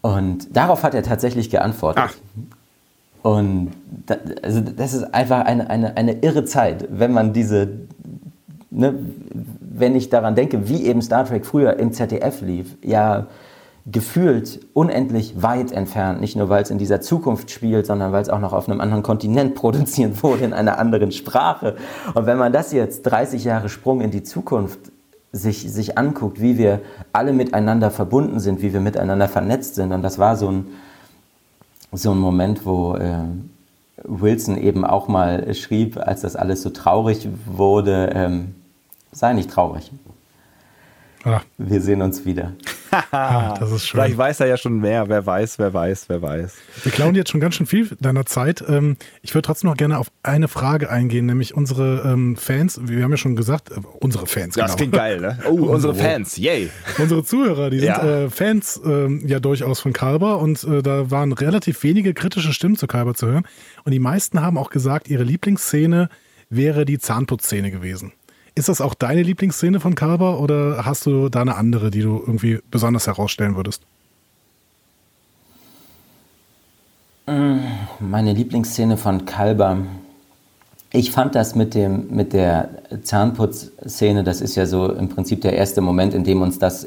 Und 0.01 0.53
darauf 0.57 0.83
hat 0.83 0.93
er 0.93 1.03
tatsächlich 1.03 1.49
geantwortet. 1.49 2.03
Ach. 2.05 2.13
Und 3.21 3.71
da, 4.07 4.17
also 4.43 4.59
das 4.59 4.93
ist 4.93 5.13
einfach 5.13 5.45
eine, 5.45 5.69
eine, 5.69 5.95
eine 5.95 6.19
irre 6.19 6.43
Zeit, 6.43 6.85
wenn 6.91 7.13
man 7.13 7.31
diese, 7.31 7.69
ne, 8.71 8.93
wenn 9.61 9.95
ich 9.95 10.09
daran 10.09 10.35
denke, 10.35 10.67
wie 10.67 10.83
eben 10.83 11.01
Star 11.01 11.23
Trek 11.23 11.45
früher 11.45 11.79
im 11.79 11.93
ZDF 11.93 12.41
lief, 12.41 12.75
ja, 12.83 13.27
gefühlt 13.91 14.59
unendlich 14.73 15.41
weit 15.41 15.71
entfernt. 15.71 16.21
Nicht 16.21 16.35
nur, 16.35 16.49
weil 16.49 16.63
es 16.63 16.69
in 16.69 16.77
dieser 16.77 17.01
Zukunft 17.01 17.51
spielt, 17.51 17.85
sondern 17.85 18.11
weil 18.11 18.21
es 18.21 18.29
auch 18.29 18.39
noch 18.39 18.53
auf 18.53 18.69
einem 18.69 18.81
anderen 18.81 19.03
Kontinent 19.03 19.55
produziert 19.55 20.21
wurde, 20.23 20.45
in 20.45 20.53
einer 20.53 20.77
anderen 20.77 21.11
Sprache. 21.11 21.75
Und 22.13 22.25
wenn 22.25 22.37
man 22.37 22.53
das 22.53 22.71
jetzt 22.71 23.03
30 23.03 23.43
Jahre 23.43 23.69
Sprung 23.69 24.01
in 24.01 24.11
die 24.11 24.23
Zukunft 24.23 24.79
sich, 25.31 25.71
sich 25.71 25.97
anguckt, 25.97 26.41
wie 26.41 26.57
wir 26.57 26.81
alle 27.13 27.33
miteinander 27.33 27.91
verbunden 27.91 28.39
sind, 28.39 28.61
wie 28.61 28.73
wir 28.73 28.79
miteinander 28.79 29.27
vernetzt 29.27 29.75
sind. 29.75 29.91
Und 29.91 30.01
das 30.01 30.17
war 30.17 30.35
so 30.35 30.49
ein, 30.49 30.67
so 31.91 32.11
ein 32.11 32.17
Moment, 32.17 32.65
wo 32.65 32.95
äh, 32.95 33.25
Wilson 34.03 34.57
eben 34.57 34.85
auch 34.85 35.07
mal 35.07 35.53
schrieb, 35.53 35.97
als 35.97 36.21
das 36.21 36.35
alles 36.35 36.61
so 36.61 36.69
traurig 36.69 37.27
wurde, 37.45 38.11
ähm, 38.13 38.55
sei 39.11 39.33
nicht 39.33 39.49
traurig. 39.49 39.91
Ah. 41.23 41.41
Wir 41.57 41.81
sehen 41.81 42.01
uns 42.01 42.25
wieder. 42.25 42.53
ah, 43.11 43.55
das 43.59 43.71
ist 43.71 43.87
schön. 43.87 43.99
Vielleicht 43.99 44.17
weiß 44.17 44.39
er 44.39 44.47
ja 44.47 44.57
schon 44.57 44.79
mehr. 44.79 45.09
Wer 45.09 45.25
weiß, 45.25 45.59
wer 45.59 45.73
weiß, 45.73 46.05
wer 46.07 46.21
weiß. 46.21 46.55
Wir 46.83 46.91
klauen 46.91 47.13
jetzt 47.15 47.29
schon 47.29 47.41
ganz 47.41 47.55
schön 47.55 47.65
viel 47.65 47.89
deiner 47.99 48.25
Zeit. 48.25 48.63
Ähm, 48.67 48.97
ich 49.21 49.35
würde 49.35 49.45
trotzdem 49.45 49.69
noch 49.69 49.77
gerne 49.77 49.99
auf 49.99 50.07
eine 50.23 50.47
Frage 50.47 50.89
eingehen, 50.89 51.25
nämlich 51.25 51.53
unsere 51.53 52.03
ähm, 52.05 52.35
Fans. 52.37 52.79
Wir 52.83 53.03
haben 53.03 53.11
ja 53.11 53.17
schon 53.17 53.35
gesagt, 53.35 53.71
äh, 53.71 53.75
unsere 53.99 54.27
Fans. 54.27 54.55
Genau. 54.55 54.67
Das 54.67 54.75
klingt 54.75 54.93
geil, 54.93 55.19
ne? 55.19 55.39
Oh, 55.49 55.65
unsere 55.65 55.95
Fans, 55.95 56.37
yay. 56.37 56.69
Unsere 56.97 57.23
Zuhörer, 57.23 57.69
die 57.69 57.79
sind 57.79 57.89
ja. 57.89 58.25
äh, 58.25 58.29
Fans 58.29 58.79
äh, 58.85 59.07
ja 59.25 59.39
durchaus 59.39 59.79
von 59.79 59.93
Kalber 59.93 60.39
und 60.39 60.63
äh, 60.63 60.81
da 60.81 61.11
waren 61.11 61.31
relativ 61.33 61.83
wenige 61.83 62.13
kritische 62.13 62.53
Stimmen 62.53 62.75
zu 62.75 62.87
Kalber 62.87 63.13
zu 63.13 63.27
hören. 63.27 63.45
Und 63.83 63.91
die 63.91 63.99
meisten 63.99 64.41
haben 64.41 64.57
auch 64.57 64.69
gesagt, 64.69 65.09
ihre 65.09 65.23
Lieblingsszene 65.23 66.09
wäre 66.49 66.85
die 66.85 66.99
Zahnputzszene 66.99 67.71
gewesen. 67.71 68.13
Ist 68.59 68.67
das 68.67 68.81
auch 68.81 68.93
deine 68.93 69.23
Lieblingsszene 69.23 69.79
von 69.79 69.95
Kalber 69.95 70.41
oder 70.41 70.85
hast 70.85 71.05
du 71.05 71.29
da 71.29 71.39
eine 71.39 71.55
andere, 71.55 71.91
die 71.91 72.01
du 72.01 72.17
irgendwie 72.19 72.59
besonders 72.69 73.07
herausstellen 73.07 73.55
würdest? 73.55 73.83
Mm, 77.25 77.59
meine 78.01 78.33
Lieblingsszene 78.33 78.97
von 78.97 79.23
Kalber. 79.23 79.77
Ich 80.91 81.11
fand 81.11 81.35
das 81.35 81.55
mit, 81.55 81.73
dem, 81.73 82.07
mit 82.09 82.33
der 82.33 82.67
Zahnputzszene, 83.01 84.25
das 84.25 84.41
ist 84.41 84.57
ja 84.57 84.65
so 84.65 84.91
im 84.91 85.07
Prinzip 85.07 85.39
der 85.39 85.53
erste 85.53 85.79
Moment, 85.79 86.13
in 86.13 86.25
dem 86.25 86.41
uns 86.41 86.59
das 86.59 86.85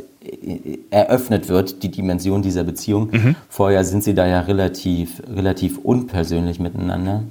eröffnet 0.90 1.49
wird, 1.49 1.82
die 1.82 1.90
Dimension 1.90 2.43
dieser 2.43 2.65
Beziehung. 2.65 3.09
Mhm. 3.12 3.36
Vorher 3.49 3.86
sind 3.86 4.05
sie 4.05 4.12
da 4.12 4.27
ja 4.27 4.40
relativ, 4.40 5.23
relativ 5.27 5.78
unpersönlich 5.78 6.61
miteinander. 6.61 7.23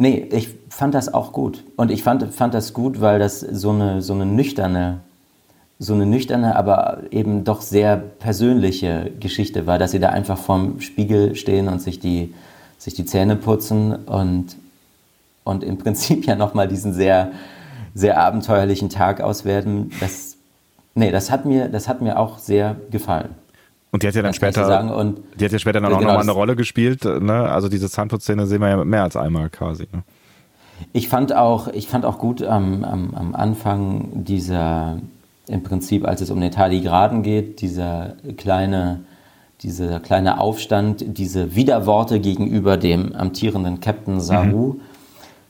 Nee, 0.00 0.28
ich 0.30 0.50
fand 0.70 0.94
das 0.94 1.12
auch 1.12 1.32
gut. 1.32 1.64
Und 1.76 1.90
ich 1.90 2.04
fand, 2.04 2.32
fand 2.32 2.54
das 2.54 2.72
gut, 2.72 3.00
weil 3.00 3.18
das 3.18 3.40
so 3.40 3.70
eine, 3.70 4.00
so 4.00 4.14
eine 4.14 4.26
nüchterne, 4.26 5.00
so 5.80 5.92
eine 5.92 6.06
nüchterne, 6.06 6.54
aber 6.54 7.02
eben 7.10 7.42
doch 7.42 7.62
sehr 7.62 7.96
persönliche 7.96 9.10
Geschichte 9.18 9.66
war, 9.66 9.78
dass 9.78 9.90
sie 9.90 9.98
da 9.98 10.10
einfach 10.10 10.38
vorm 10.38 10.80
Spiegel 10.80 11.34
stehen 11.34 11.66
und 11.66 11.82
sich 11.82 11.98
die, 11.98 12.32
sich 12.78 12.94
die 12.94 13.06
Zähne 13.06 13.34
putzen 13.34 13.96
und, 14.06 14.56
und 15.42 15.64
im 15.64 15.78
Prinzip 15.82 16.26
ja 16.26 16.36
nochmal 16.36 16.68
diesen 16.68 16.94
sehr, 16.94 17.32
sehr 17.92 18.20
abenteuerlichen 18.20 18.90
Tag 18.90 19.20
auswerten. 19.20 19.90
Das, 19.98 20.36
nee, 20.94 21.10
das 21.10 21.32
hat 21.32 21.44
mir, 21.44 21.68
das 21.68 21.88
hat 21.88 22.02
mir 22.02 22.20
auch 22.20 22.38
sehr 22.38 22.76
gefallen. 22.92 23.30
Und 23.90 24.02
die 24.02 24.08
hat 24.08 24.14
ja 24.14 24.22
dann 24.22 24.34
später, 24.34 24.96
und, 24.96 25.18
die 25.40 25.44
hat 25.44 25.52
ja 25.52 25.58
später 25.58 25.80
dann 25.80 25.92
auch 25.92 25.98
genau, 25.98 26.10
nochmal 26.10 26.22
eine 26.22 26.32
Rolle 26.32 26.56
gespielt. 26.56 27.04
Ne? 27.04 27.32
Also 27.32 27.68
diese 27.68 27.88
Zahnputzszene 27.88 28.46
sehen 28.46 28.60
wir 28.60 28.68
ja 28.68 28.84
mehr 28.84 29.02
als 29.02 29.16
einmal 29.16 29.48
quasi. 29.48 29.88
Ne? 29.92 30.02
Ich 30.92 31.08
fand 31.08 31.34
auch, 31.34 31.68
ich 31.68 31.88
fand 31.88 32.04
auch 32.04 32.18
gut 32.18 32.42
am, 32.42 32.84
am, 32.84 33.14
am 33.14 33.34
Anfang 33.34 34.24
dieser, 34.24 34.98
im 35.48 35.62
Prinzip, 35.62 36.06
als 36.06 36.20
es 36.20 36.30
um 36.30 36.40
den 36.40 36.50
Tardigraden 36.50 37.22
geht, 37.22 37.62
dieser 37.62 38.14
kleine, 38.36 39.00
dieser 39.62 40.00
kleine 40.00 40.38
Aufstand, 40.38 41.18
diese 41.18 41.56
Widerworte 41.56 42.20
gegenüber 42.20 42.76
dem 42.76 43.14
amtierenden 43.14 43.80
Captain 43.80 44.20
Saru. 44.20 44.74
Mhm. 44.74 44.80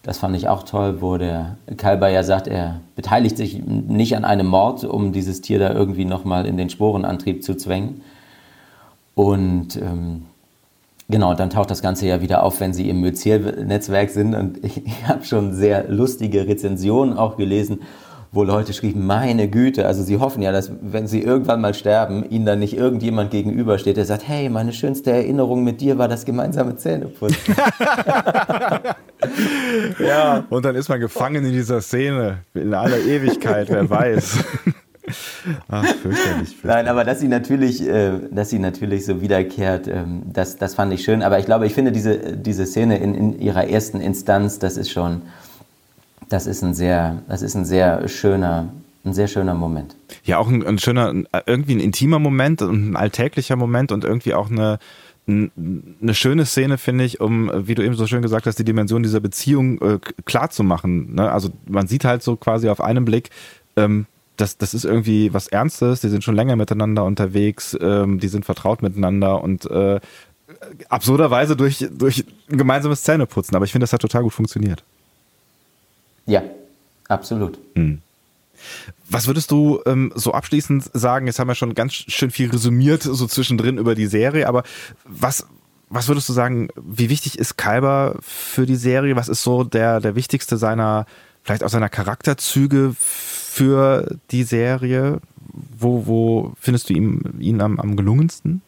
Das 0.05 0.19
fand 0.19 0.37
ich 0.37 0.49
auch 0.49 0.63
toll, 0.63 1.03
wo 1.03 1.19
der 1.19 1.57
Kalber 1.77 2.09
ja 2.09 2.23
sagt, 2.23 2.47
er 2.47 2.81
beteiligt 2.95 3.37
sich 3.37 3.63
nicht 3.63 4.17
an 4.17 4.25
einem 4.25 4.47
Mord, 4.47 4.85
um 4.85 5.13
dieses 5.13 5.41
Tier 5.41 5.59
da 5.59 5.73
irgendwie 5.75 6.05
nochmal 6.05 6.47
in 6.47 6.57
den 6.57 6.71
Sporenantrieb 6.71 7.43
zu 7.43 7.57
zwängen. 7.57 8.01
Und 9.19 9.75
ähm, 9.75 10.27
genau, 11.09 11.35
dann 11.35 11.51
taucht 11.51 11.73
das 11.73 11.83
Ganze 11.83 12.07
ja 12.07 12.21
wieder 12.21 12.45
auf, 12.45 12.61
wenn 12.61 12.73
sie 12.73 12.89
im 12.89 13.01
Myziel-Netzwerk 13.01 14.11
sind. 14.11 14.37
Und 14.37 14.65
ich, 14.65 14.87
ich 14.87 15.09
habe 15.09 15.25
schon 15.25 15.53
sehr 15.53 15.89
lustige 15.89 16.47
Rezensionen 16.47 17.19
auch 17.19 17.37
gelesen, 17.37 17.81
wo 18.31 18.45
Leute 18.45 18.73
schrieben, 18.73 19.09
meine 19.09 19.49
Güte, 19.49 19.87
also 19.87 20.05
sie 20.05 20.19
hoffen 20.19 20.41
ja, 20.41 20.53
dass 20.53 20.71
wenn 20.83 21.09
sie 21.09 21.21
irgendwann 21.21 21.61
mal 21.61 21.75
sterben, 21.75 22.31
ihnen 22.31 22.47
dann 22.47 22.61
nicht 22.61 22.77
irgendjemand 22.77 23.33
gegenübersteht, 23.33 23.97
der 23.97 24.05
sagt, 24.05 24.29
hey, 24.29 24.49
meine 24.51 24.73
schönste 24.73 25.11
Erinnerung 25.11 25.65
mit 25.65 25.81
dir 25.81 25.99
war 25.99 26.07
das 26.07 26.25
gemeinsame 26.25 26.77
Zähneputzen. 26.77 27.57
ja, 29.99 30.45
und 30.49 30.65
dann 30.65 30.77
ist 30.77 30.89
man 30.89 31.01
gefangen 31.01 31.45
in 31.45 31.53
dieser 31.53 31.81
Szene, 31.81 32.45
in 32.55 32.73
aller 32.73 33.01
Ewigkeit, 33.01 33.69
wer 33.69 33.91
weiß. 33.91 34.45
Ach, 35.69 35.85
fürchterlich, 35.85 36.17
fürchterlich. 36.49 36.57
Nein, 36.63 36.89
aber 36.89 37.05
dass 37.05 37.21
sie 37.21 37.29
natürlich, 37.29 37.87
äh, 37.87 38.13
dass 38.31 38.51
sie 38.51 38.59
natürlich 38.59 39.05
so 39.05 39.21
wiederkehrt, 39.21 39.89
ähm, 39.89 40.23
das, 40.33 40.57
das 40.57 40.75
fand 40.75 40.93
ich 40.93 41.03
schön. 41.05 41.23
Aber 41.23 41.39
ich 41.39 41.47
glaube, 41.47 41.67
ich 41.67 41.75
finde 41.75 41.93
diese, 41.93 42.37
diese 42.37 42.67
Szene 42.67 42.99
in, 42.99 43.15
in 43.15 43.41
ihrer 43.41 43.69
ersten 43.69 44.01
Instanz, 44.01 44.59
das 44.59 44.77
ist 44.77 44.91
schon, 44.91 45.23
das 46.29 46.47
ist 46.47 46.63
ein 46.63 46.75
sehr, 46.75 47.23
das 47.29 47.43
ist 47.43 47.55
ein 47.55 47.65
sehr 47.65 48.09
schöner, 48.09 48.69
ein 49.05 49.15
sehr 49.15 49.29
schöner 49.29 49.55
Moment. 49.55 49.97
Ja, 50.25 50.39
auch 50.39 50.49
ein, 50.49 50.67
ein 50.67 50.79
schöner, 50.79 51.15
irgendwie 51.47 51.75
ein 51.75 51.81
intimer 51.81 52.19
Moment 52.19 52.63
und 52.63 52.91
ein 52.91 52.97
alltäglicher 52.97 53.57
Moment 53.57 53.93
und 53.93 54.05
irgendwie 54.05 54.35
auch 54.35 54.51
eine, 54.51 54.79
eine 55.29 56.15
schöne 56.15 56.47
Szene, 56.47 56.79
finde 56.79 57.05
ich, 57.05 57.21
um, 57.21 57.51
wie 57.55 57.75
du 57.75 57.85
eben 57.85 57.95
so 57.95 58.07
schön 58.07 58.23
gesagt 58.23 58.47
hast, 58.47 58.59
die 58.59 58.65
Dimension 58.65 59.03
dieser 59.03 59.21
Beziehung 59.21 59.81
äh, 59.83 59.99
klar 60.25 60.51
zu 60.51 60.65
machen. 60.65 61.15
Ne? 61.15 61.31
Also 61.31 61.51
man 61.67 61.87
sieht 61.87 62.05
halt 62.05 62.23
so 62.23 62.37
quasi 62.37 62.69
auf 62.69 62.81
einen 62.81 63.05
Blick, 63.05 63.31
ähm, 63.77 64.07
das, 64.41 64.57
das 64.57 64.73
ist 64.73 64.85
irgendwie 64.85 65.35
was 65.35 65.49
Ernstes, 65.49 66.01
die 66.01 66.09
sind 66.09 66.25
schon 66.25 66.37
länger 66.37 66.57
miteinander 66.57 67.05
unterwegs, 67.05 67.77
ähm, 67.81 68.21
die 68.21 68.29
sind 68.29 68.45
vertraut 68.45 68.83
miteinander 68.83 69.43
und 69.43 69.71
äh, 69.71 70.01
absurderweise 70.89 71.57
durch, 71.57 71.87
durch 71.91 72.25
ein 72.51 72.57
gemeinsames 72.57 73.03
Zähneputzen. 73.03 73.55
Aber 73.55 73.65
ich 73.65 73.73
finde, 73.73 73.83
das 73.83 73.93
hat 73.93 74.01
total 74.01 74.23
gut 74.23 74.33
funktioniert. 74.33 74.83
Ja, 76.27 76.43
absolut. 77.09 77.59
Hm. 77.75 78.01
Was 79.09 79.27
würdest 79.27 79.51
du 79.51 79.81
ähm, 79.87 80.13
so 80.15 80.33
abschließend 80.33 80.91
sagen? 80.93 81.27
Jetzt 81.27 81.39
haben 81.39 81.49
wir 81.49 81.55
schon 81.55 81.75
ganz 81.75 81.95
schön 81.95 82.31
viel 82.31 82.51
resümiert, 82.51 83.03
so 83.03 83.27
zwischendrin 83.27 83.79
über 83.79 83.95
die 83.95 84.07
Serie, 84.07 84.49
aber 84.49 84.63
was, 85.05 85.47
was 85.89 86.09
würdest 86.09 86.29
du 86.29 86.33
sagen, 86.33 86.69
wie 86.77 87.09
wichtig 87.09 87.39
ist 87.39 87.57
Kalber 87.57 88.17
für 88.21 88.67
die 88.67 88.77
Serie? 88.77 89.17
Was 89.17 89.29
ist 89.29 89.43
so 89.43 89.65
der, 89.65 90.01
der 90.01 90.15
wichtigste 90.15 90.57
seiner, 90.57 91.07
vielleicht 91.43 91.65
auch 91.65 91.71
seiner 91.71 91.89
Charakterzüge 91.89 92.95
für 92.99 93.38
die 93.61 94.43
Serie? 94.43 95.21
Wo, 95.79 96.07
wo 96.07 96.53
findest 96.61 96.89
du 96.89 96.95
ihn, 96.95 97.23
ihn 97.39 97.61
am, 97.61 97.79
am 97.81 97.97
gelungensten? 97.97 98.63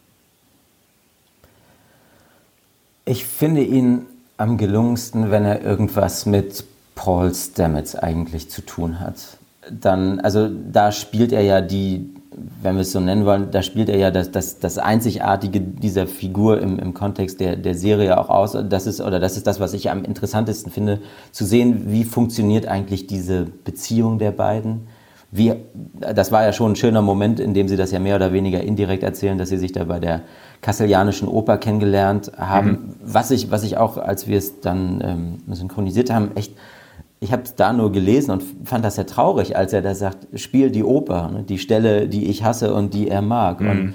Ich 3.05 3.25
finde 3.25 3.63
ihn 3.63 4.07
am 4.37 4.57
gelungensten, 4.57 5.31
wenn 5.31 5.45
er 5.45 5.63
irgendwas 5.63 6.27
mit 6.27 6.65
Paul 6.95 7.35
Stamets 7.35 7.95
eigentlich 7.95 8.51
zu 8.51 8.63
tun 8.63 9.01
hat. 9.01 9.39
Dann, 9.71 10.21
also 10.21 10.49
da 10.49 10.93
spielt 10.93 11.33
er 11.33 11.43
ja 11.43 11.61
die, 11.61 12.15
wenn 12.63 12.75
wir 12.75 12.83
es 12.83 12.93
so 12.93 13.01
nennen 13.01 13.25
wollen, 13.25 13.51
da 13.51 13.63
spielt 13.63 13.89
er 13.89 13.99
ja 13.99 14.11
das, 14.11 14.31
das, 14.31 14.59
das 14.59 14.79
Einzigartige 14.79 15.61
dieser 15.61 16.07
Figur 16.07 16.61
im, 16.61 16.79
im 16.79 16.95
Kontext 16.95 17.41
der, 17.41 17.57
der 17.57 17.75
Serie 17.75 18.19
auch 18.19 18.29
aus. 18.29 18.57
Das 18.69 18.87
ist, 18.87 19.01
oder 19.01 19.21
das 19.21 19.37
ist 19.37 19.47
das, 19.47 19.61
was 19.61 19.73
ich 19.75 19.91
am 19.91 20.05
interessantesten 20.05 20.71
finde, 20.73 21.01
zu 21.33 21.45
sehen, 21.45 21.85
wie 21.87 22.05
funktioniert 22.05 22.67
eigentlich 22.67 23.07
diese 23.07 23.47
Beziehung 23.65 24.19
der 24.19 24.33
beiden. 24.33 24.89
Wie, 25.33 25.55
das 26.01 26.33
war 26.33 26.43
ja 26.43 26.53
schon 26.53 26.73
ein 26.73 26.77
schöner 26.77 27.03
Moment, 27.03 27.39
in 27.39 27.55
dem 27.55 27.69
sie 27.69 27.77
das 27.77 27.93
ja 27.93 28.01
mehr 28.01 28.17
oder 28.17 28.33
weniger 28.33 28.63
indirekt 28.63 29.05
erzählen, 29.05 29.39
dass 29.39 29.49
sie 29.49 29.59
sich 29.59 29.71
da 29.71 29.85
bei 29.85 30.01
der 30.01 30.23
Kasselianischen 30.61 31.29
Oper 31.29 31.57
kennengelernt 31.59 32.33
haben. 32.37 32.69
Mhm. 32.69 32.95
Was, 33.05 33.31
ich, 33.31 33.51
was 33.51 33.63
ich 33.63 33.77
auch, 33.77 33.97
als 33.97 34.27
wir 34.27 34.39
es 34.39 34.61
dann 34.61 35.01
ähm, 35.47 35.55
synchronisiert 35.55 36.11
haben, 36.11 36.33
echt 36.35 36.55
ich 37.21 37.33
habe 37.33 37.43
es 37.43 37.55
da 37.55 37.73
nur 37.73 37.93
gelesen 37.93 38.31
und 38.31 38.43
fand 38.65 38.85
das 38.85 38.95
sehr 38.95 39.07
traurig, 39.07 39.57
als 39.57 39.75
er 39.75 39.83
da 39.83 39.95
sagt, 39.95 40.27
spiel 40.39 40.71
die 40.71 40.83
Oper, 40.83 41.31
ne? 41.31 41.43
die 41.43 41.59
Stelle, 41.59 42.09
die 42.09 42.27
ich 42.27 42.43
hasse 42.43 42.75
und 42.75 42.95
die 42.95 43.09
er 43.09 43.21
mag. 43.21 43.61
Mhm. 43.61 43.71
Und 43.71 43.95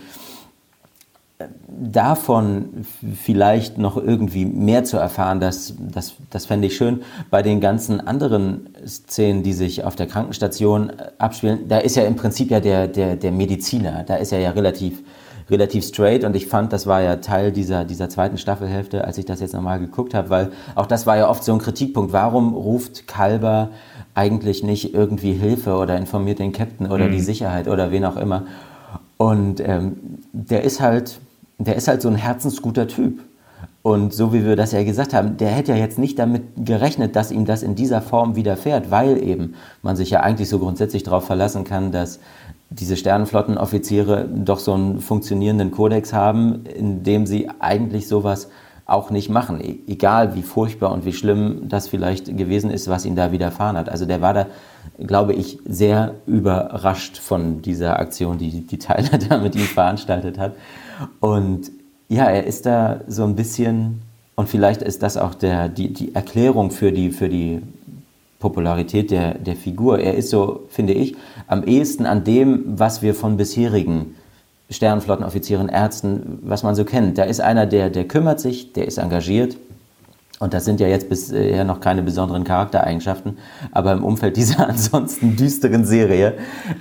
äh, 1.39 1.45
davon 1.67 2.85
vielleicht 3.23 3.79
noch 3.79 3.97
irgendwie 3.97 4.45
mehr 4.45 4.83
zu 4.83 4.97
erfahren, 4.97 5.39
das, 5.39 5.73
das, 5.79 6.13
das 6.29 6.45
fände 6.45 6.67
ich 6.67 6.77
schön. 6.77 7.01
Bei 7.31 7.41
den 7.41 7.61
ganzen 7.61 7.99
anderen 7.99 8.69
Szenen, 8.85 9.41
die 9.41 9.53
sich 9.53 9.83
auf 9.83 9.95
der 9.95 10.05
Krankenstation 10.05 10.91
äh, 10.91 11.11
abspielen, 11.17 11.67
da 11.67 11.79
ist 11.79 11.95
ja 11.95 12.03
im 12.03 12.15
Prinzip 12.15 12.51
ja 12.51 12.59
der, 12.59 12.87
der, 12.87 13.15
der 13.15 13.31
Mediziner, 13.31 14.03
da 14.03 14.17
ist 14.17 14.33
er 14.33 14.39
ja 14.39 14.51
relativ 14.51 15.01
relativ 15.49 15.85
straight 15.85 16.23
und 16.23 16.35
ich 16.35 16.47
fand, 16.47 16.73
das 16.73 16.87
war 16.87 17.01
ja 17.01 17.17
Teil 17.17 17.51
dieser, 17.51 17.85
dieser 17.85 18.09
zweiten 18.09 18.37
Staffelhälfte, 18.37 19.05
als 19.05 19.17
ich 19.17 19.25
das 19.25 19.39
jetzt 19.39 19.53
nochmal 19.53 19.79
geguckt 19.79 20.13
habe, 20.13 20.29
weil 20.29 20.51
auch 20.73 20.87
das 20.87 21.05
war 21.05 21.17
ja 21.17 21.29
oft 21.29 21.43
so 21.43 21.53
ein 21.53 21.59
Kritikpunkt. 21.59 22.13
Warum 22.13 22.53
ruft 22.53 23.07
Kalber 23.07 23.69
eigentlich 24.15 24.63
nicht 24.63 24.93
irgendwie 24.93 25.33
Hilfe 25.33 25.75
oder 25.75 25.97
informiert 25.97 26.39
den 26.39 26.51
Captain 26.51 26.91
oder 26.91 27.07
mhm. 27.07 27.11
die 27.11 27.21
Sicherheit 27.21 27.67
oder 27.67 27.91
wen 27.91 28.05
auch 28.05 28.17
immer? 28.17 28.43
Und 29.17 29.59
ähm, 29.61 29.97
der 30.33 30.63
ist 30.63 30.81
halt, 30.81 31.19
der 31.57 31.75
ist 31.75 31.87
halt 31.87 32.01
so 32.01 32.09
ein 32.09 32.15
herzensguter 32.15 32.87
Typ. 32.87 33.21
Und 33.85 34.15
so 34.15 34.33
wie 34.33 34.43
wir 34.43 34.55
das 34.55 34.71
ja 34.71 34.83
gesagt 34.83 35.13
haben, 35.13 35.37
der 35.37 35.49
hätte 35.49 35.73
ja 35.73 35.77
jetzt 35.77 35.99
nicht 35.99 36.17
damit 36.17 36.41
gerechnet, 36.57 37.15
dass 37.15 37.31
ihm 37.31 37.45
das 37.45 37.61
in 37.61 37.75
dieser 37.75 38.01
Form 38.01 38.35
widerfährt, 38.35 38.89
weil 38.89 39.21
eben 39.21 39.53
man 39.83 39.95
sich 39.95 40.09
ja 40.09 40.21
eigentlich 40.21 40.49
so 40.49 40.57
grundsätzlich 40.57 41.03
darauf 41.03 41.25
verlassen 41.25 41.65
kann, 41.65 41.91
dass 41.91 42.19
diese 42.79 42.97
Sternenflottenoffiziere 42.97 44.27
doch 44.29 44.59
so 44.59 44.73
einen 44.73 44.99
funktionierenden 44.99 45.71
Kodex 45.71 46.13
haben, 46.13 46.65
in 46.65 47.03
dem 47.03 47.25
sie 47.25 47.49
eigentlich 47.59 48.07
sowas 48.07 48.49
auch 48.85 49.09
nicht 49.09 49.29
machen, 49.29 49.61
e-, 49.61 49.79
egal 49.87 50.35
wie 50.35 50.43
furchtbar 50.43 50.91
und 50.91 51.05
wie 51.05 51.13
schlimm 51.13 51.67
das 51.67 51.87
vielleicht 51.87 52.37
gewesen 52.37 52.69
ist, 52.69 52.87
was 52.87 53.05
ihm 53.05 53.15
da 53.15 53.31
widerfahren 53.31 53.77
hat. 53.77 53.89
Also 53.89 54.05
der 54.05 54.21
war 54.21 54.33
da, 54.33 54.45
glaube 54.99 55.33
ich, 55.33 55.57
sehr 55.65 56.15
überrascht 56.27 57.17
von 57.17 57.61
dieser 57.61 57.99
Aktion, 57.99 58.37
die 58.37 58.61
die 58.61 58.79
Tyler 58.79 59.17
da 59.29 59.37
mit 59.37 59.55
ihm 59.55 59.61
veranstaltet 59.61 60.37
hat. 60.37 60.53
Und 61.19 61.71
ja, 62.09 62.25
er 62.25 62.45
ist 62.45 62.65
da 62.65 63.01
so 63.07 63.23
ein 63.23 63.35
bisschen, 63.35 64.01
und 64.35 64.49
vielleicht 64.49 64.81
ist 64.81 65.01
das 65.01 65.17
auch 65.17 65.33
der, 65.33 65.69
die, 65.69 65.91
die 65.91 66.13
Erklärung 66.13 66.69
für 66.69 66.91
die, 66.91 67.11
für 67.11 67.29
die 67.29 67.61
Popularität 68.39 69.09
der, 69.09 69.33
der 69.35 69.55
Figur. 69.55 69.99
Er 69.99 70.13
ist 70.13 70.29
so, 70.29 70.67
finde 70.69 70.93
ich, 70.93 71.15
am 71.47 71.63
ehesten 71.63 72.05
an 72.05 72.23
dem, 72.23 72.63
was 72.65 73.01
wir 73.01 73.15
von 73.15 73.37
bisherigen 73.37 74.15
Sternenflottenoffizieren, 74.69 75.69
Ärzten, 75.69 76.39
was 76.41 76.63
man 76.63 76.75
so 76.75 76.85
kennt. 76.85 77.17
Da 77.17 77.23
ist 77.23 77.39
einer, 77.39 77.65
der, 77.65 77.89
der 77.89 78.07
kümmert 78.07 78.39
sich, 78.39 78.73
der 78.73 78.87
ist 78.87 78.97
engagiert. 78.97 79.57
Und 80.39 80.53
das 80.53 80.65
sind 80.65 80.81
ja 80.81 80.87
jetzt 80.87 81.07
bisher 81.07 81.63
noch 81.63 81.79
keine 81.79 82.03
besonderen 82.03 82.43
Charaktereigenschaften, 82.43 83.37
aber 83.71 83.93
im 83.93 84.03
Umfeld 84.03 84.35
dieser 84.35 84.67
ansonsten 84.69 85.37
düsteren 85.37 85.85
Serie 85.85 86.33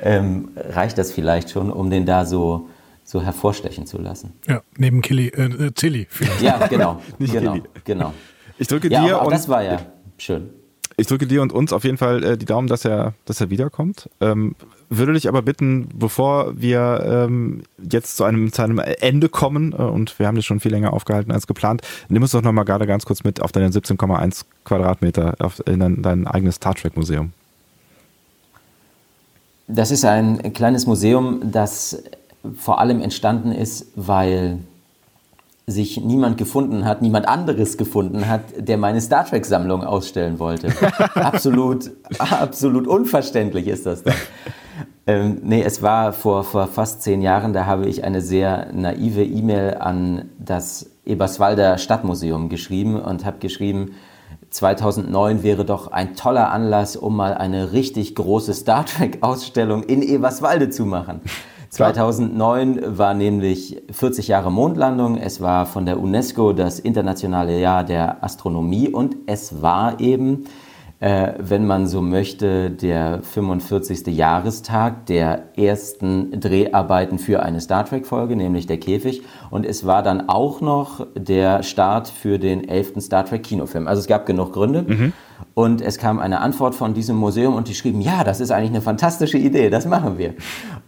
ähm, 0.02 0.48
reicht 0.56 0.98
das 0.98 1.12
vielleicht 1.12 1.50
schon, 1.50 1.70
um 1.70 1.88
den 1.88 2.04
da 2.04 2.24
so, 2.24 2.68
so 3.04 3.22
hervorstechen 3.22 3.86
zu 3.86 3.98
lassen. 3.98 4.32
Ja, 4.48 4.62
neben 4.76 5.02
Killy, 5.02 5.28
äh, 5.28 5.70
Tilly 5.70 6.06
vielleicht. 6.10 6.42
Ja, 6.42 6.66
genau. 6.66 7.00
Nicht 7.18 7.32
genau, 7.32 7.52
Killy. 7.52 7.64
genau. 7.84 8.12
Ich 8.58 8.66
drücke 8.66 8.88
ja, 8.88 9.04
dir 9.04 9.22
und 9.22 9.30
das 9.30 9.48
war 9.48 9.62
ja 9.62 9.78
schön. 10.18 10.50
Ich 10.96 11.06
drücke 11.08 11.26
dir 11.26 11.42
und 11.42 11.52
uns 11.52 11.72
auf 11.72 11.84
jeden 11.84 11.98
Fall 11.98 12.22
äh, 12.22 12.38
die 12.38 12.44
Daumen, 12.44 12.68
dass 12.68 12.84
er, 12.84 13.14
dass 13.24 13.40
er 13.40 13.50
wiederkommt. 13.50 14.08
Ähm, 14.20 14.54
würde 14.88 15.12
dich 15.12 15.28
aber 15.28 15.42
bitten, 15.42 15.88
bevor 15.94 16.60
wir 16.60 17.02
ähm, 17.04 17.62
jetzt 17.90 18.16
zu 18.16 18.24
einem, 18.24 18.52
zu 18.52 18.62
einem 18.62 18.78
Ende 18.78 19.28
kommen, 19.28 19.72
äh, 19.72 19.76
und 19.76 20.18
wir 20.18 20.26
haben 20.26 20.36
das 20.36 20.44
schon 20.44 20.60
viel 20.60 20.70
länger 20.70 20.92
aufgehalten 20.92 21.32
als 21.32 21.46
geplant, 21.46 21.82
nimm 22.08 22.22
uns 22.22 22.30
doch 22.30 22.42
nochmal 22.42 22.64
gerade 22.64 22.86
ganz 22.86 23.04
kurz 23.04 23.24
mit 23.24 23.42
auf 23.42 23.50
deine 23.50 23.70
17,1 23.70 24.44
Quadratmeter 24.64 25.34
auf, 25.40 25.60
in 25.66 25.80
dein, 25.80 26.02
dein 26.02 26.26
eigenes 26.26 26.56
Star 26.56 26.74
Trek 26.74 26.96
Museum. 26.96 27.32
Das 29.66 29.90
ist 29.90 30.04
ein 30.04 30.52
kleines 30.52 30.86
Museum, 30.86 31.50
das 31.50 32.02
vor 32.56 32.78
allem 32.78 33.00
entstanden 33.00 33.50
ist, 33.50 33.86
weil 33.96 34.58
sich 35.66 36.00
niemand 36.00 36.36
gefunden 36.36 36.84
hat, 36.84 37.00
niemand 37.00 37.26
anderes 37.26 37.78
gefunden 37.78 38.28
hat, 38.28 38.42
der 38.58 38.76
meine 38.76 39.00
Star 39.00 39.24
Trek 39.24 39.46
Sammlung 39.46 39.82
ausstellen 39.82 40.38
wollte. 40.38 40.68
absolut, 41.14 41.90
absolut 42.18 42.86
unverständlich 42.86 43.68
ist 43.68 43.86
das 43.86 44.02
dann. 44.02 44.14
Ähm, 45.06 45.40
nee, 45.42 45.62
es 45.62 45.82
war 45.82 46.12
vor, 46.12 46.44
vor 46.44 46.66
fast 46.66 47.02
zehn 47.02 47.22
Jahren, 47.22 47.52
da 47.52 47.66
habe 47.66 47.86
ich 47.86 48.04
eine 48.04 48.20
sehr 48.20 48.72
naive 48.72 49.22
E-Mail 49.22 49.74
an 49.74 50.30
das 50.38 50.90
Eberswalder 51.04 51.78
Stadtmuseum 51.78 52.48
geschrieben 52.48 53.00
und 53.00 53.24
habe 53.24 53.38
geschrieben, 53.38 53.92
2009 54.50 55.42
wäre 55.42 55.64
doch 55.64 55.88
ein 55.88 56.14
toller 56.14 56.50
Anlass, 56.50 56.96
um 56.96 57.16
mal 57.16 57.34
eine 57.34 57.72
richtig 57.72 58.14
große 58.14 58.54
Star 58.54 58.86
Trek 58.86 59.18
Ausstellung 59.20 59.82
in 59.82 60.00
Eberswalde 60.00 60.70
zu 60.70 60.86
machen. 60.86 61.20
2009 61.74 62.98
war 62.98 63.14
nämlich 63.14 63.82
40 63.90 64.28
Jahre 64.28 64.52
Mondlandung. 64.52 65.18
Es 65.18 65.40
war 65.40 65.66
von 65.66 65.86
der 65.86 65.98
UNESCO 65.98 66.52
das 66.52 66.78
internationale 66.78 67.59
Jahr 67.59 67.82
der 67.82 68.22
Astronomie 68.22 68.88
und 68.88 69.16
es 69.26 69.60
war 69.60 69.98
eben 69.98 70.44
äh, 71.01 71.34
wenn 71.38 71.66
man 71.66 71.86
so 71.86 72.01
möchte, 72.01 72.70
der 72.70 73.22
45. 73.22 74.06
Jahrestag 74.06 75.05
der 75.06 75.59
ersten 75.59 76.40
Dreharbeiten 76.40 77.18
für 77.18 77.42
eine 77.42 77.60
Star 77.60 77.84
Trek-Folge, 77.84 78.36
nämlich 78.36 78.66
der 78.66 78.78
Käfig. 78.78 79.22
Und 79.51 79.66
es 79.66 79.84
war 79.84 80.02
dann 80.02 80.28
auch 80.28 80.60
noch 80.60 81.06
der 81.14 81.62
Start 81.62 82.09
für 82.09 82.38
den 82.38 82.66
11. 82.66 83.02
Star 83.02 83.26
Trek-Kinofilm. 83.26 83.86
Also 83.86 84.01
es 84.01 84.06
gab 84.06 84.24
genug 84.24 84.52
Gründe. 84.52 84.82
Mhm. 84.82 85.12
Und 85.52 85.82
es 85.82 85.98
kam 85.98 86.20
eine 86.20 86.40
Antwort 86.40 86.74
von 86.74 86.94
diesem 86.94 87.16
Museum 87.16 87.55
und 87.55 87.68
die 87.68 87.74
schrieben, 87.74 88.01
ja, 88.01 88.24
das 88.24 88.40
ist 88.40 88.51
eigentlich 88.51 88.70
eine 88.70 88.80
fantastische 88.80 89.36
Idee, 89.36 89.68
das 89.68 89.86
machen 89.86 90.16
wir. 90.16 90.34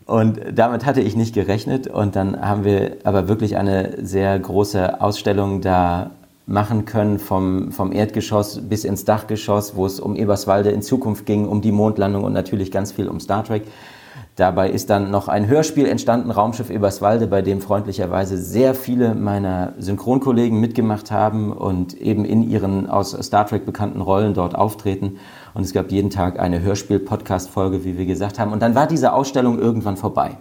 Und 0.06 0.40
damit 0.54 0.86
hatte 0.86 1.00
ich 1.00 1.16
nicht 1.16 1.34
gerechnet. 1.34 1.88
Und 1.88 2.16
dann 2.16 2.40
haben 2.40 2.64
wir 2.64 2.98
aber 3.04 3.28
wirklich 3.28 3.56
eine 3.56 4.04
sehr 4.04 4.38
große 4.38 5.00
Ausstellung 5.00 5.60
da 5.60 6.12
machen 6.46 6.84
können 6.84 7.18
vom, 7.18 7.72
vom 7.72 7.90
Erdgeschoss 7.90 8.60
bis 8.68 8.84
ins 8.84 9.04
Dachgeschoss, 9.04 9.74
wo 9.74 9.84
es 9.84 9.98
um 9.98 10.14
Eberswalde 10.14 10.70
in 10.70 10.80
Zukunft 10.80 11.26
ging, 11.26 11.48
um 11.48 11.60
die 11.60 11.72
Mondlandung 11.72 12.22
und 12.22 12.32
natürlich 12.32 12.70
ganz 12.70 12.92
viel 12.92 13.08
um 13.08 13.18
Star 13.18 13.42
Trek. 13.44 13.64
Dabei 14.36 14.70
ist 14.70 14.90
dann 14.90 15.10
noch 15.10 15.28
ein 15.28 15.48
Hörspiel 15.48 15.86
entstanden, 15.86 16.30
Raumschiff 16.30 16.70
Eberswalde, 16.70 17.26
bei 17.26 17.40
dem 17.42 17.60
freundlicherweise 17.60 18.36
sehr 18.36 18.74
viele 18.74 19.14
meiner 19.14 19.72
Synchronkollegen 19.78 20.60
mitgemacht 20.60 21.10
haben 21.10 21.52
und 21.52 21.94
eben 21.94 22.24
in 22.24 22.48
ihren 22.48 22.88
aus 22.88 23.16
Star 23.22 23.46
Trek 23.46 23.64
bekannten 23.64 24.02
Rollen 24.02 24.34
dort 24.34 24.54
auftreten. 24.54 25.18
Und 25.56 25.62
es 25.62 25.72
gab 25.72 25.90
jeden 25.90 26.10
Tag 26.10 26.38
eine 26.38 26.60
Hörspiel-Podcast-Folge, 26.60 27.82
wie 27.82 27.96
wir 27.96 28.04
gesagt 28.04 28.38
haben. 28.38 28.52
Und 28.52 28.60
dann 28.60 28.74
war 28.74 28.86
diese 28.86 29.14
Ausstellung 29.14 29.58
irgendwann 29.58 29.96
vorbei. 29.96 30.36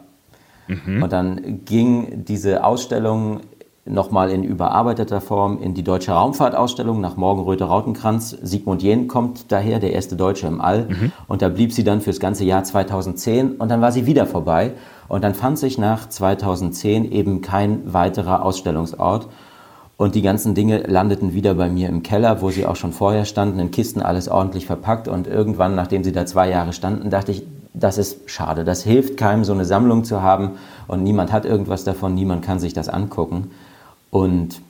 Mhm. 0.68 1.02
Und 1.02 1.14
dann 1.14 1.62
ging 1.64 2.26
diese 2.26 2.66
Ausstellung 2.66 3.40
nochmal 3.86 4.30
in 4.30 4.44
überarbeiteter 4.44 5.22
Form 5.22 5.62
in 5.62 5.74
die 5.74 5.84
Deutsche 5.84 6.12
Raumfahrtausstellung 6.12 7.00
nach 7.00 7.16
Morgenröte 7.16 7.64
Rautenkranz. 7.64 8.32
Sigmund 8.42 8.84
Jähn 8.84 9.08
kommt 9.08 9.54
daher, 9.54 9.80
der 9.80 9.94
erste 9.94 10.18
Deutsche 10.18 10.48
im 10.48 10.60
All. 10.60 10.90
Mhm. 10.90 11.14
Und 11.30 11.42
da 11.42 11.48
blieb 11.48 11.72
sie 11.72 11.86
dann 11.86 12.02
fürs 12.02 12.20
ganze 12.20 12.44
Jahr 12.44 12.66
2010 12.66 13.54
und 13.54 13.70
dann 13.70 13.80
war 13.80 13.94
sie 13.94 14.06
wieder 14.06 14.26
vorbei. 14.26 14.74
Und 15.08 15.24
dann 15.24 15.34
fand 15.34 15.58
sich 15.58 15.78
nach 15.78 16.10
2010 16.10 17.10
eben 17.10 17.40
kein 17.40 17.94
weiterer 17.94 18.44
Ausstellungsort. 18.44 19.30
Und 19.98 20.16
die 20.16 20.22
ganzen 20.22 20.56
Dinge 20.56 20.80
landeten 20.80 21.34
wieder 21.34 21.54
bei 21.54 21.70
mir 21.70 21.88
im 21.88 22.04
Keller, 22.04 22.42
wo 22.42 22.50
sie 22.50 22.66
auch 22.66 22.76
schon 22.76 22.92
vorher 22.92 23.24
standen, 23.24 23.60
in 23.60 23.72
Kisten 23.72 24.02
alles 24.02 24.28
ordentlich 24.28 24.66
verpackt. 24.66 25.08
Und 25.08 25.28
irgendwann, 25.28 25.76
nachdem 25.76 26.04
sie 26.04 26.12
da 26.12 26.26
zwei 26.26 26.50
Jahre 26.50 26.74
standen, 26.74 27.10
dachte 27.10 27.32
ich, 27.32 27.44
das 27.74 27.98
ist 27.98 28.30
schade. 28.30 28.64
Das 28.64 28.84
hilft 28.84 29.18
keinem, 29.18 29.46
so 29.46 29.54
eine 29.54 29.66
Sammlung 29.66 30.04
zu 30.04 30.22
haben. 30.22 30.52
Und 30.88 31.04
niemand 31.04 31.32
hat 31.32 31.46
irgendwas 31.46 31.84
davon, 31.84 32.14
niemand 32.14 32.44
kann 32.44 32.60
sich 32.60 32.74
das 32.74 32.90
angucken. 32.90 33.52
Und 34.10 34.62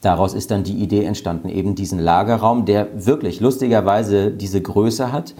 daraus 0.00 0.34
ist 0.34 0.50
dann 0.50 0.64
die 0.64 0.76
Idee 0.76 1.04
entstanden, 1.04 1.48
eben 1.48 1.74
diesen 1.76 1.98
Lagerraum, 1.98 2.64
der 2.64 2.88
wirklich 3.06 3.40
lustigerweise 3.40 4.30
diese 4.30 4.60
Größe 4.60 5.12
hat, 5.12 5.34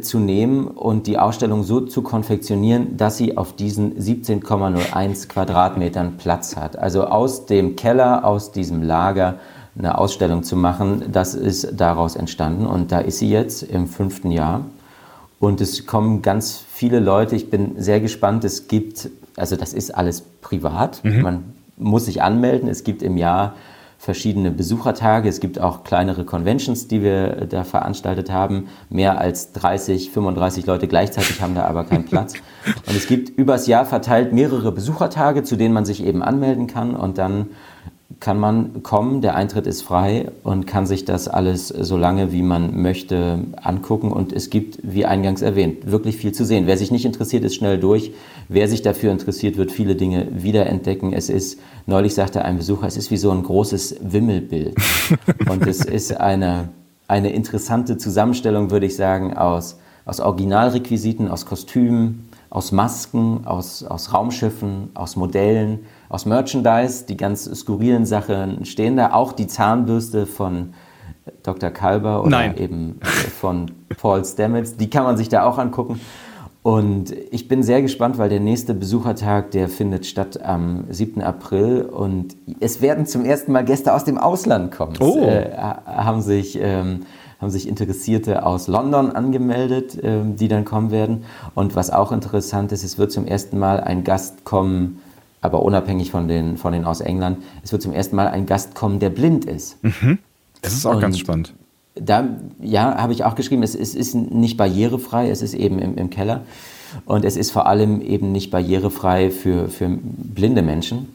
zu 0.00 0.18
nehmen 0.18 0.66
und 0.66 1.06
die 1.06 1.18
Ausstellung 1.18 1.62
so 1.62 1.80
zu 1.80 2.02
konfektionieren, 2.02 2.96
dass 2.96 3.16
sie 3.16 3.36
auf 3.36 3.54
diesen 3.54 3.98
17,01 3.98 5.28
Quadratmetern 5.28 6.16
Platz 6.16 6.56
hat. 6.56 6.78
Also 6.78 7.04
aus 7.04 7.46
dem 7.46 7.76
Keller, 7.76 8.24
aus 8.24 8.52
diesem 8.52 8.82
Lager 8.82 9.36
eine 9.78 9.96
Ausstellung 9.96 10.42
zu 10.42 10.56
machen, 10.56 11.04
das 11.12 11.34
ist 11.34 11.80
daraus 11.80 12.16
entstanden 12.16 12.66
und 12.66 12.92
da 12.92 12.98
ist 12.98 13.18
sie 13.18 13.30
jetzt 13.30 13.62
im 13.62 13.86
fünften 13.86 14.30
Jahr. 14.30 14.64
Und 15.40 15.60
es 15.60 15.86
kommen 15.86 16.20
ganz 16.22 16.62
viele 16.68 16.98
Leute. 16.98 17.36
Ich 17.36 17.48
bin 17.48 17.80
sehr 17.80 18.00
gespannt. 18.00 18.44
Es 18.44 18.66
gibt, 18.66 19.08
also 19.36 19.54
das 19.56 19.72
ist 19.72 19.94
alles 19.94 20.22
privat. 20.42 21.04
Mhm. 21.04 21.22
Man 21.22 21.44
muss 21.76 22.06
sich 22.06 22.22
anmelden. 22.22 22.68
Es 22.68 22.82
gibt 22.82 23.02
im 23.02 23.16
Jahr 23.16 23.54
verschiedene 23.98 24.52
Besuchertage. 24.52 25.28
Es 25.28 25.40
gibt 25.40 25.60
auch 25.60 25.82
kleinere 25.82 26.24
Conventions, 26.24 26.86
die 26.86 27.02
wir 27.02 27.46
da 27.46 27.64
veranstaltet 27.64 28.30
haben. 28.30 28.68
Mehr 28.88 29.20
als 29.20 29.52
30, 29.52 30.12
35 30.12 30.66
Leute 30.66 30.86
gleichzeitig 30.86 31.42
haben 31.42 31.56
da 31.56 31.64
aber 31.64 31.84
keinen 31.84 32.04
Platz. 32.06 32.34
Und 32.86 32.96
es 32.96 33.08
gibt 33.08 33.36
übers 33.36 33.66
Jahr 33.66 33.84
verteilt 33.84 34.32
mehrere 34.32 34.70
Besuchertage, 34.70 35.42
zu 35.42 35.56
denen 35.56 35.74
man 35.74 35.84
sich 35.84 36.04
eben 36.04 36.22
anmelden 36.22 36.68
kann 36.68 36.94
und 36.94 37.18
dann 37.18 37.48
kann 38.20 38.38
man 38.40 38.82
kommen, 38.82 39.20
der 39.20 39.34
Eintritt 39.34 39.66
ist 39.66 39.82
frei 39.82 40.30
und 40.42 40.66
kann 40.66 40.86
sich 40.86 41.04
das 41.04 41.28
alles 41.28 41.68
so 41.68 41.98
lange 41.98 42.32
wie 42.32 42.42
man 42.42 42.80
möchte 42.80 43.40
angucken. 43.62 44.10
Und 44.12 44.32
es 44.32 44.48
gibt, 44.48 44.78
wie 44.82 45.04
eingangs 45.04 45.42
erwähnt, 45.42 45.90
wirklich 45.90 46.16
viel 46.16 46.32
zu 46.32 46.44
sehen. 46.44 46.66
Wer 46.66 46.78
sich 46.78 46.90
nicht 46.90 47.04
interessiert, 47.04 47.44
ist 47.44 47.54
schnell 47.54 47.78
durch. 47.78 48.12
Wer 48.48 48.66
sich 48.66 48.80
dafür 48.80 49.12
interessiert, 49.12 49.58
wird 49.58 49.70
viele 49.70 49.94
Dinge 49.94 50.26
wiederentdecken. 50.30 51.12
Es 51.12 51.28
ist, 51.28 51.60
neulich 51.86 52.14
sagte 52.14 52.44
ein 52.44 52.56
Besucher, 52.56 52.86
es 52.86 52.96
ist 52.96 53.10
wie 53.10 53.18
so 53.18 53.30
ein 53.30 53.42
großes 53.42 53.96
Wimmelbild. 54.00 54.74
und 55.50 55.66
es 55.66 55.84
ist 55.84 56.18
eine, 56.18 56.70
eine 57.08 57.30
interessante 57.32 57.98
Zusammenstellung, 57.98 58.70
würde 58.70 58.86
ich 58.86 58.96
sagen, 58.96 59.36
aus, 59.36 59.78
aus 60.06 60.20
Originalrequisiten, 60.20 61.28
aus 61.28 61.44
Kostümen, 61.44 62.30
aus 62.48 62.72
Masken, 62.72 63.46
aus, 63.46 63.84
aus 63.84 64.14
Raumschiffen, 64.14 64.90
aus 64.94 65.16
Modellen 65.16 65.80
aus 66.08 66.26
Merchandise. 66.26 67.06
Die 67.06 67.16
ganz 67.16 67.44
skurrilen 67.44 68.06
Sachen 68.06 68.64
stehen 68.64 68.96
da. 68.96 69.12
Auch 69.12 69.32
die 69.32 69.46
Zahnbürste 69.46 70.26
von 70.26 70.74
Dr. 71.42 71.70
Kalber 71.70 72.22
oder 72.22 72.30
Nein. 72.30 72.56
eben 72.56 73.00
von 73.40 73.70
Paul 73.96 74.24
Stamets. 74.24 74.76
Die 74.76 74.90
kann 74.90 75.04
man 75.04 75.16
sich 75.16 75.28
da 75.28 75.44
auch 75.44 75.58
angucken. 75.58 76.00
Und 76.62 77.12
ich 77.30 77.48
bin 77.48 77.62
sehr 77.62 77.80
gespannt, 77.82 78.18
weil 78.18 78.28
der 78.28 78.40
nächste 78.40 78.74
Besuchertag, 78.74 79.52
der 79.52 79.68
findet 79.68 80.06
statt 80.06 80.42
am 80.42 80.84
7. 80.90 81.22
April 81.22 81.82
und 81.82 82.36
es 82.60 82.82
werden 82.82 83.06
zum 83.06 83.24
ersten 83.24 83.52
Mal 83.52 83.64
Gäste 83.64 83.94
aus 83.94 84.04
dem 84.04 84.18
Ausland 84.18 84.72
kommen. 84.72 84.94
Oh. 85.00 85.24
Äh, 85.24 85.56
haben 85.56 86.20
sich 86.20 86.58
ähm, 86.60 87.06
haben 87.40 87.50
sich 87.50 87.68
Interessierte 87.68 88.44
aus 88.44 88.66
London 88.66 89.12
angemeldet, 89.12 89.96
ähm, 90.02 90.36
die 90.36 90.48
dann 90.48 90.64
kommen 90.64 90.90
werden. 90.90 91.24
Und 91.54 91.76
was 91.76 91.90
auch 91.90 92.10
interessant 92.10 92.72
ist, 92.72 92.82
es 92.82 92.98
wird 92.98 93.12
zum 93.12 93.26
ersten 93.26 93.58
Mal 93.58 93.80
ein 93.80 94.02
Gast 94.02 94.44
kommen 94.44 95.00
aber 95.40 95.62
unabhängig 95.62 96.10
von 96.10 96.28
den, 96.28 96.56
von 96.56 96.72
den 96.72 96.84
aus 96.84 97.00
England, 97.00 97.38
es 97.62 97.72
wird 97.72 97.82
zum 97.82 97.92
ersten 97.92 98.16
Mal 98.16 98.28
ein 98.28 98.46
Gast 98.46 98.74
kommen, 98.74 98.98
der 98.98 99.10
blind 99.10 99.44
ist. 99.44 99.82
Mhm. 99.82 100.18
Das 100.62 100.72
ist 100.72 100.86
auch 100.86 100.94
Und 100.94 101.00
ganz 101.00 101.18
spannend. 101.18 101.54
Da, 101.94 102.28
ja, 102.60 102.96
habe 102.96 103.12
ich 103.12 103.24
auch 103.24 103.34
geschrieben, 103.34 103.62
es, 103.62 103.74
es, 103.74 103.94
ist 103.94 104.14
nicht 104.14 104.56
barrierefrei, 104.56 105.30
es 105.30 105.42
ist 105.42 105.54
eben 105.54 105.78
im, 105.78 105.96
im 105.96 106.10
Keller. 106.10 106.42
Und 107.04 107.24
es 107.24 107.36
ist 107.36 107.50
vor 107.50 107.66
allem 107.66 108.00
eben 108.00 108.32
nicht 108.32 108.50
barrierefrei 108.50 109.30
für, 109.30 109.68
für 109.68 109.88
blinde 109.88 110.62
Menschen. 110.62 111.08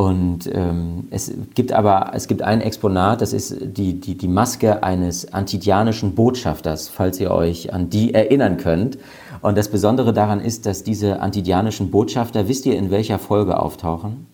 Und 0.00 0.50
ähm, 0.54 1.08
es 1.10 1.30
gibt 1.54 1.72
aber, 1.72 2.12
es 2.14 2.26
gibt 2.26 2.40
ein 2.40 2.62
Exponat, 2.62 3.20
das 3.20 3.34
ist 3.34 3.54
die, 3.60 4.00
die, 4.00 4.16
die 4.16 4.28
Maske 4.28 4.82
eines 4.82 5.34
antidianischen 5.34 6.14
Botschafters, 6.14 6.88
falls 6.88 7.20
ihr 7.20 7.30
euch 7.30 7.74
an 7.74 7.90
die 7.90 8.14
erinnern 8.14 8.56
könnt. 8.56 8.96
Und 9.42 9.58
das 9.58 9.68
Besondere 9.70 10.14
daran 10.14 10.40
ist, 10.40 10.64
dass 10.64 10.84
diese 10.84 11.20
antidianischen 11.20 11.90
Botschafter, 11.90 12.48
wisst 12.48 12.64
ihr, 12.64 12.78
in 12.78 12.90
welcher 12.90 13.18
Folge 13.18 13.60
auftauchen? 13.60 14.26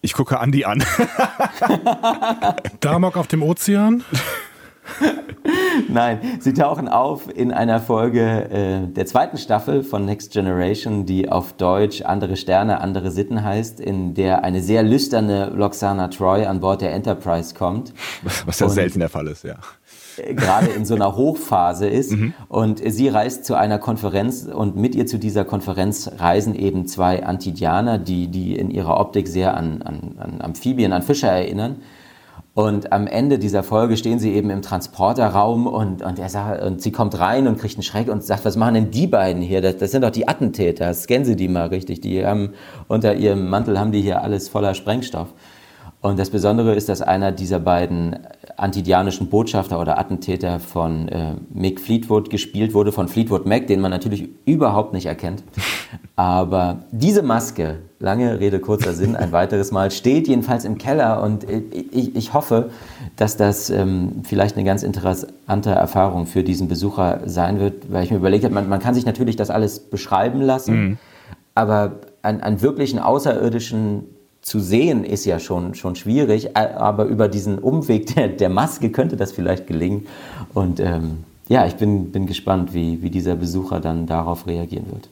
Ich 0.00 0.14
gucke 0.14 0.40
Andi 0.40 0.64
an. 0.64 0.82
Damok 2.80 3.18
auf 3.18 3.26
dem 3.26 3.42
Ozean? 3.42 4.04
Nein, 5.88 6.20
sie 6.40 6.52
tauchen 6.52 6.88
auf 6.88 7.28
in 7.34 7.52
einer 7.52 7.80
Folge 7.80 8.50
äh, 8.50 8.86
der 8.86 9.06
zweiten 9.06 9.38
Staffel 9.38 9.82
von 9.82 10.04
Next 10.04 10.32
Generation, 10.32 11.06
die 11.06 11.28
auf 11.28 11.52
Deutsch 11.52 12.02
Andere 12.02 12.36
Sterne, 12.36 12.80
andere 12.80 13.10
Sitten 13.10 13.44
heißt, 13.44 13.80
in 13.80 14.14
der 14.14 14.44
eine 14.44 14.62
sehr 14.62 14.82
lüsterne 14.82 15.50
Loxana 15.54 16.08
Troy 16.08 16.46
an 16.46 16.60
Bord 16.60 16.80
der 16.80 16.92
Enterprise 16.92 17.54
kommt. 17.54 17.92
Was 18.46 18.58
ja 18.58 18.68
selten 18.68 19.00
der 19.00 19.08
Fall 19.08 19.28
ist, 19.28 19.44
ja 19.44 19.56
gerade 20.16 20.66
in 20.66 20.84
so 20.84 20.94
einer 20.94 21.16
Hochphase 21.16 21.86
ist. 21.86 22.12
Mhm. 22.12 22.34
Und 22.48 22.82
sie 22.84 23.08
reist 23.08 23.44
zu 23.44 23.54
einer 23.54 23.78
Konferenz 23.78 24.44
und 24.44 24.76
mit 24.76 24.94
ihr 24.94 25.06
zu 25.06 25.18
dieser 25.18 25.44
Konferenz 25.44 26.10
reisen 26.18 26.54
eben 26.54 26.86
zwei 26.86 27.24
Antidianer, 27.24 27.98
die, 27.98 28.28
die 28.28 28.56
in 28.56 28.70
ihrer 28.70 28.98
Optik 28.98 29.28
sehr 29.28 29.56
an, 29.56 29.82
an, 29.82 30.16
an 30.18 30.40
Amphibien, 30.40 30.92
an 30.92 31.02
Fische 31.02 31.28
erinnern. 31.28 31.76
Und 32.54 32.92
am 32.92 33.06
Ende 33.06 33.38
dieser 33.38 33.62
Folge 33.62 33.96
stehen 33.96 34.18
sie 34.18 34.34
eben 34.34 34.50
im 34.50 34.60
Transporterraum 34.60 35.66
und, 35.66 36.02
und, 36.02 36.18
er 36.18 36.28
sagt, 36.28 36.62
und 36.62 36.82
sie 36.82 36.92
kommt 36.92 37.18
rein 37.18 37.46
und 37.46 37.58
kriegt 37.58 37.76
einen 37.76 37.82
Schreck 37.82 38.08
und 38.08 38.22
sagt, 38.22 38.44
was 38.44 38.56
machen 38.56 38.74
denn 38.74 38.90
die 38.90 39.06
beiden 39.06 39.40
hier? 39.40 39.62
Das, 39.62 39.78
das 39.78 39.90
sind 39.90 40.02
doch 40.02 40.10
die 40.10 40.28
Attentäter, 40.28 40.92
scannen 40.92 41.24
Sie 41.24 41.36
die 41.36 41.48
mal 41.48 41.68
richtig. 41.68 42.02
Die 42.02 42.26
haben 42.26 42.52
unter 42.88 43.14
ihrem 43.14 43.48
Mantel 43.48 43.80
haben 43.80 43.90
die 43.90 44.02
hier 44.02 44.22
alles 44.22 44.50
voller 44.50 44.74
Sprengstoff. 44.74 45.32
Und 46.02 46.18
das 46.18 46.30
Besondere 46.30 46.74
ist, 46.74 46.88
dass 46.88 47.00
einer 47.00 47.30
dieser 47.30 47.60
beiden 47.60 48.18
antidianischen 48.56 49.28
Botschafter 49.28 49.80
oder 49.80 50.00
Attentäter 50.00 50.58
von 50.58 51.06
äh, 51.06 51.34
Mick 51.54 51.80
Fleetwood 51.80 52.28
gespielt 52.28 52.74
wurde, 52.74 52.90
von 52.90 53.06
Fleetwood 53.06 53.46
Mac, 53.46 53.68
den 53.68 53.80
man 53.80 53.92
natürlich 53.92 54.28
überhaupt 54.44 54.94
nicht 54.94 55.06
erkennt. 55.06 55.44
Aber 56.16 56.80
diese 56.90 57.22
Maske, 57.22 57.78
lange 58.00 58.40
Rede, 58.40 58.58
kurzer 58.58 58.94
Sinn, 58.94 59.14
ein 59.14 59.30
weiteres 59.30 59.70
Mal, 59.70 59.92
steht 59.92 60.26
jedenfalls 60.26 60.64
im 60.64 60.76
Keller 60.76 61.22
und 61.22 61.46
ich, 61.48 62.16
ich 62.16 62.34
hoffe, 62.34 62.70
dass 63.16 63.36
das 63.36 63.70
ähm, 63.70 64.22
vielleicht 64.24 64.56
eine 64.56 64.64
ganz 64.64 64.82
interessante 64.82 65.70
Erfahrung 65.70 66.26
für 66.26 66.42
diesen 66.42 66.66
Besucher 66.66 67.20
sein 67.26 67.60
wird, 67.60 67.92
weil 67.92 68.04
ich 68.04 68.10
mir 68.10 68.16
überlegt 68.16 68.44
habe, 68.44 68.54
man, 68.54 68.68
man 68.68 68.80
kann 68.80 68.94
sich 68.94 69.06
natürlich 69.06 69.36
das 69.36 69.50
alles 69.50 69.78
beschreiben 69.78 70.40
lassen. 70.40 70.74
Mhm 70.74 70.98
aber 71.54 72.00
einen, 72.22 72.40
einen 72.40 72.62
wirklichen 72.62 72.98
Außerirdischen 72.98 74.04
zu 74.42 74.58
sehen 74.58 75.04
ist 75.04 75.24
ja 75.24 75.38
schon, 75.38 75.74
schon 75.74 75.94
schwierig, 75.94 76.56
aber 76.56 77.04
über 77.04 77.28
diesen 77.28 77.58
Umweg 77.58 78.14
der, 78.14 78.28
der 78.28 78.48
Maske 78.48 78.90
könnte 78.90 79.16
das 79.16 79.32
vielleicht 79.32 79.68
gelingen. 79.68 80.06
Und 80.52 80.80
ähm, 80.80 81.24
ja, 81.48 81.64
ich 81.66 81.76
bin, 81.76 82.10
bin 82.10 82.26
gespannt, 82.26 82.74
wie, 82.74 83.02
wie 83.02 83.10
dieser 83.10 83.36
Besucher 83.36 83.80
dann 83.80 84.06
darauf 84.06 84.46
reagieren 84.46 84.86
wird. 84.90 85.08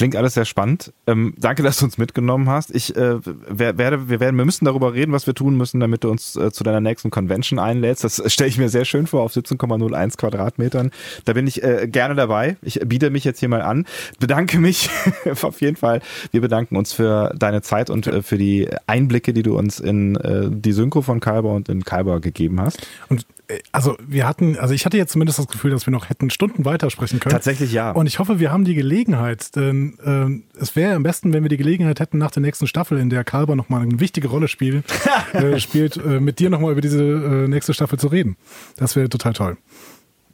Klingt 0.00 0.16
alles 0.16 0.32
sehr 0.32 0.46
spannend. 0.46 0.94
Ähm, 1.06 1.34
danke, 1.36 1.62
dass 1.62 1.76
du 1.76 1.84
uns 1.84 1.98
mitgenommen 1.98 2.48
hast. 2.48 2.74
Ich 2.74 2.96
äh, 2.96 3.16
werde, 3.22 4.08
wir 4.08 4.18
werden, 4.18 4.38
wir 4.38 4.46
müssen 4.46 4.64
darüber 4.64 4.94
reden, 4.94 5.12
was 5.12 5.26
wir 5.26 5.34
tun 5.34 5.58
müssen, 5.58 5.78
damit 5.78 6.04
du 6.04 6.10
uns 6.10 6.36
äh, 6.36 6.50
zu 6.50 6.64
deiner 6.64 6.80
nächsten 6.80 7.10
Convention 7.10 7.58
einlädst. 7.58 8.02
Das 8.02 8.22
stelle 8.32 8.48
ich 8.48 8.56
mir 8.56 8.70
sehr 8.70 8.86
schön 8.86 9.06
vor 9.06 9.20
auf 9.20 9.34
17,01 9.34 10.16
Quadratmetern. 10.16 10.90
Da 11.26 11.34
bin 11.34 11.46
ich 11.46 11.62
äh, 11.62 11.86
gerne 11.86 12.14
dabei. 12.14 12.56
Ich 12.62 12.80
biete 12.80 13.10
mich 13.10 13.24
jetzt 13.24 13.40
hier 13.40 13.50
mal 13.50 13.60
an. 13.60 13.84
Bedanke 14.18 14.58
mich 14.58 14.88
auf 15.42 15.60
jeden 15.60 15.76
Fall. 15.76 16.00
Wir 16.30 16.40
bedanken 16.40 16.78
uns 16.78 16.94
für 16.94 17.34
deine 17.36 17.60
Zeit 17.60 17.90
und 17.90 18.06
äh, 18.06 18.22
für 18.22 18.38
die 18.38 18.70
Einblicke, 18.86 19.34
die 19.34 19.42
du 19.42 19.58
uns 19.58 19.80
in 19.80 20.16
äh, 20.16 20.48
die 20.50 20.72
Synchro 20.72 21.02
von 21.02 21.20
Kalber 21.20 21.52
und 21.52 21.68
in 21.68 21.84
Kalber 21.84 22.20
gegeben 22.20 22.58
hast. 22.58 22.88
Und 23.10 23.26
also 23.72 23.96
wir 24.06 24.26
hatten, 24.26 24.58
also 24.58 24.74
ich 24.74 24.84
hatte 24.86 24.96
jetzt 24.96 25.12
zumindest 25.12 25.38
das 25.38 25.48
Gefühl, 25.48 25.70
dass 25.70 25.86
wir 25.86 25.92
noch 25.92 26.08
hätten 26.08 26.30
Stunden 26.30 26.64
weitersprechen 26.64 27.20
können. 27.20 27.32
Tatsächlich 27.32 27.72
ja. 27.72 27.90
Und 27.90 28.06
ich 28.06 28.18
hoffe, 28.18 28.38
wir 28.38 28.52
haben 28.52 28.64
die 28.64 28.74
Gelegenheit, 28.74 29.54
denn 29.56 30.44
äh, 30.56 30.60
es 30.60 30.76
wäre 30.76 30.94
am 30.94 31.02
besten, 31.02 31.32
wenn 31.32 31.42
wir 31.42 31.48
die 31.48 31.56
Gelegenheit 31.56 32.00
hätten, 32.00 32.18
nach 32.18 32.30
der 32.30 32.42
nächsten 32.42 32.66
Staffel, 32.66 32.98
in 32.98 33.10
der 33.10 33.24
Kalber 33.24 33.56
nochmal 33.56 33.82
eine 33.82 34.00
wichtige 34.00 34.28
Rolle 34.28 34.48
spielt, 34.48 34.84
äh, 35.32 35.58
spielt 35.58 35.96
äh, 35.96 36.20
mit 36.20 36.38
dir 36.38 36.50
nochmal 36.50 36.72
über 36.72 36.80
diese 36.80 37.02
äh, 37.02 37.48
nächste 37.48 37.74
Staffel 37.74 37.98
zu 37.98 38.08
reden. 38.08 38.36
Das 38.76 38.96
wäre 38.96 39.08
total 39.08 39.32
toll. 39.32 39.56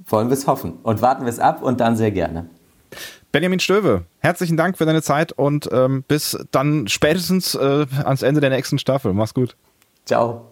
Wollen 0.08 0.28
wir 0.28 0.34
es 0.34 0.46
hoffen 0.46 0.74
und 0.82 1.02
warten 1.02 1.24
wir 1.24 1.30
es 1.30 1.38
ab 1.38 1.62
und 1.62 1.80
dann 1.80 1.96
sehr 1.96 2.10
gerne. 2.10 2.48
Benjamin 3.32 3.60
Stöwe, 3.60 4.06
herzlichen 4.20 4.56
Dank 4.56 4.78
für 4.78 4.86
deine 4.86 5.02
Zeit 5.02 5.32
und 5.32 5.68
ähm, 5.72 6.04
bis 6.06 6.38
dann 6.52 6.88
spätestens 6.88 7.54
äh, 7.54 7.86
ans 8.04 8.22
Ende 8.22 8.40
der 8.40 8.50
nächsten 8.50 8.78
Staffel. 8.78 9.12
Mach's 9.12 9.34
gut. 9.34 9.56
Ciao. 10.06 10.48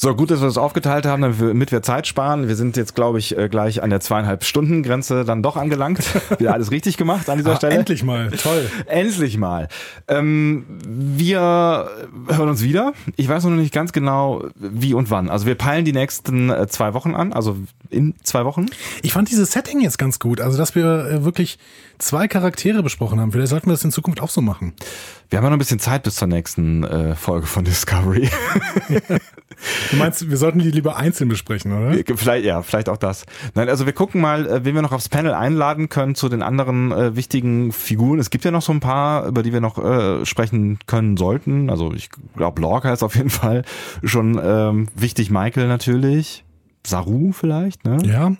So, 0.00 0.14
gut, 0.14 0.30
dass 0.30 0.38
wir 0.40 0.46
das 0.46 0.58
aufgeteilt 0.58 1.06
haben, 1.06 1.22
damit 1.22 1.72
wir 1.72 1.82
Zeit 1.82 2.06
sparen. 2.06 2.46
Wir 2.46 2.54
sind 2.54 2.76
jetzt, 2.76 2.94
glaube 2.94 3.18
ich, 3.18 3.36
äh, 3.36 3.48
gleich 3.48 3.82
an 3.82 3.90
der 3.90 3.98
zweieinhalb 3.98 4.44
Stunden 4.44 4.84
Grenze 4.84 5.24
dann 5.24 5.42
doch 5.42 5.56
angelangt. 5.56 5.98
Wieder 6.38 6.52
alles 6.52 6.70
richtig 6.70 6.96
gemacht 6.96 7.28
an 7.28 7.38
dieser 7.38 7.54
ah, 7.54 7.56
Stelle. 7.56 7.74
Endlich 7.74 8.04
mal, 8.04 8.30
toll. 8.30 8.70
endlich 8.86 9.38
mal. 9.38 9.66
Ähm, 10.06 10.66
wir 10.86 11.90
hören 12.28 12.48
uns 12.48 12.62
wieder. 12.62 12.92
Ich 13.16 13.28
weiß 13.28 13.42
noch 13.42 13.50
nicht 13.50 13.74
ganz 13.74 13.90
genau, 13.90 14.44
wie 14.54 14.94
und 14.94 15.10
wann. 15.10 15.28
Also 15.28 15.46
wir 15.46 15.56
peilen 15.56 15.84
die 15.84 15.92
nächsten 15.92 16.48
äh, 16.48 16.68
zwei 16.68 16.94
Wochen 16.94 17.16
an, 17.16 17.32
also 17.32 17.56
in 17.90 18.14
zwei 18.22 18.44
Wochen. 18.44 18.66
Ich 19.02 19.12
fand 19.12 19.32
dieses 19.32 19.50
Setting 19.50 19.80
jetzt 19.80 19.98
ganz 19.98 20.20
gut. 20.20 20.40
Also, 20.40 20.56
dass 20.58 20.76
wir 20.76 21.06
äh, 21.06 21.24
wirklich 21.24 21.58
zwei 21.98 22.28
Charaktere 22.28 22.84
besprochen 22.84 23.18
haben. 23.18 23.32
Vielleicht 23.32 23.50
sollten 23.50 23.66
wir 23.66 23.72
das 23.72 23.82
in 23.82 23.90
Zukunft 23.90 24.20
auch 24.20 24.30
so 24.30 24.40
machen. 24.40 24.74
Wir 25.30 25.36
haben 25.36 25.44
ja 25.44 25.50
noch 25.50 25.56
ein 25.56 25.58
bisschen 25.58 25.78
Zeit 25.78 26.04
bis 26.04 26.16
zur 26.16 26.26
nächsten 26.26 26.84
äh, 26.84 27.14
Folge 27.14 27.46
von 27.46 27.62
Discovery. 27.62 28.30
du 29.90 29.96
meinst, 29.96 30.30
wir 30.30 30.36
sollten 30.38 30.60
die 30.60 30.70
lieber 30.70 30.96
einzeln 30.96 31.28
besprechen, 31.28 31.72
oder? 31.72 32.02
Vielleicht, 32.16 32.46
ja, 32.46 32.62
vielleicht 32.62 32.88
auch 32.88 32.96
das. 32.96 33.26
Nein, 33.54 33.68
also 33.68 33.84
wir 33.84 33.92
gucken 33.92 34.22
mal, 34.22 34.46
äh, 34.46 34.64
wen 34.64 34.74
wir 34.74 34.80
noch 34.80 34.92
aufs 34.92 35.10
Panel 35.10 35.34
einladen 35.34 35.90
können 35.90 36.14
zu 36.14 36.30
den 36.30 36.40
anderen 36.40 36.92
äh, 36.92 37.14
wichtigen 37.14 37.72
Figuren. 37.72 38.18
Es 38.18 38.30
gibt 38.30 38.46
ja 38.46 38.50
noch 38.50 38.62
so 38.62 38.72
ein 38.72 38.80
paar, 38.80 39.26
über 39.26 39.42
die 39.42 39.52
wir 39.52 39.60
noch 39.60 39.76
äh, 39.76 40.24
sprechen 40.24 40.78
können 40.86 41.18
sollten. 41.18 41.68
Also 41.68 41.92
ich 41.92 42.08
glaube, 42.34 42.62
Lorca 42.62 42.90
ist 42.90 43.02
auf 43.02 43.14
jeden 43.14 43.30
Fall 43.30 43.64
schon 44.02 44.40
ähm, 44.42 44.88
wichtig. 44.94 45.30
Michael 45.30 45.68
natürlich. 45.68 46.44
Saru 46.86 47.32
vielleicht, 47.32 47.84
ne? 47.84 47.98
Ja. 48.02 48.32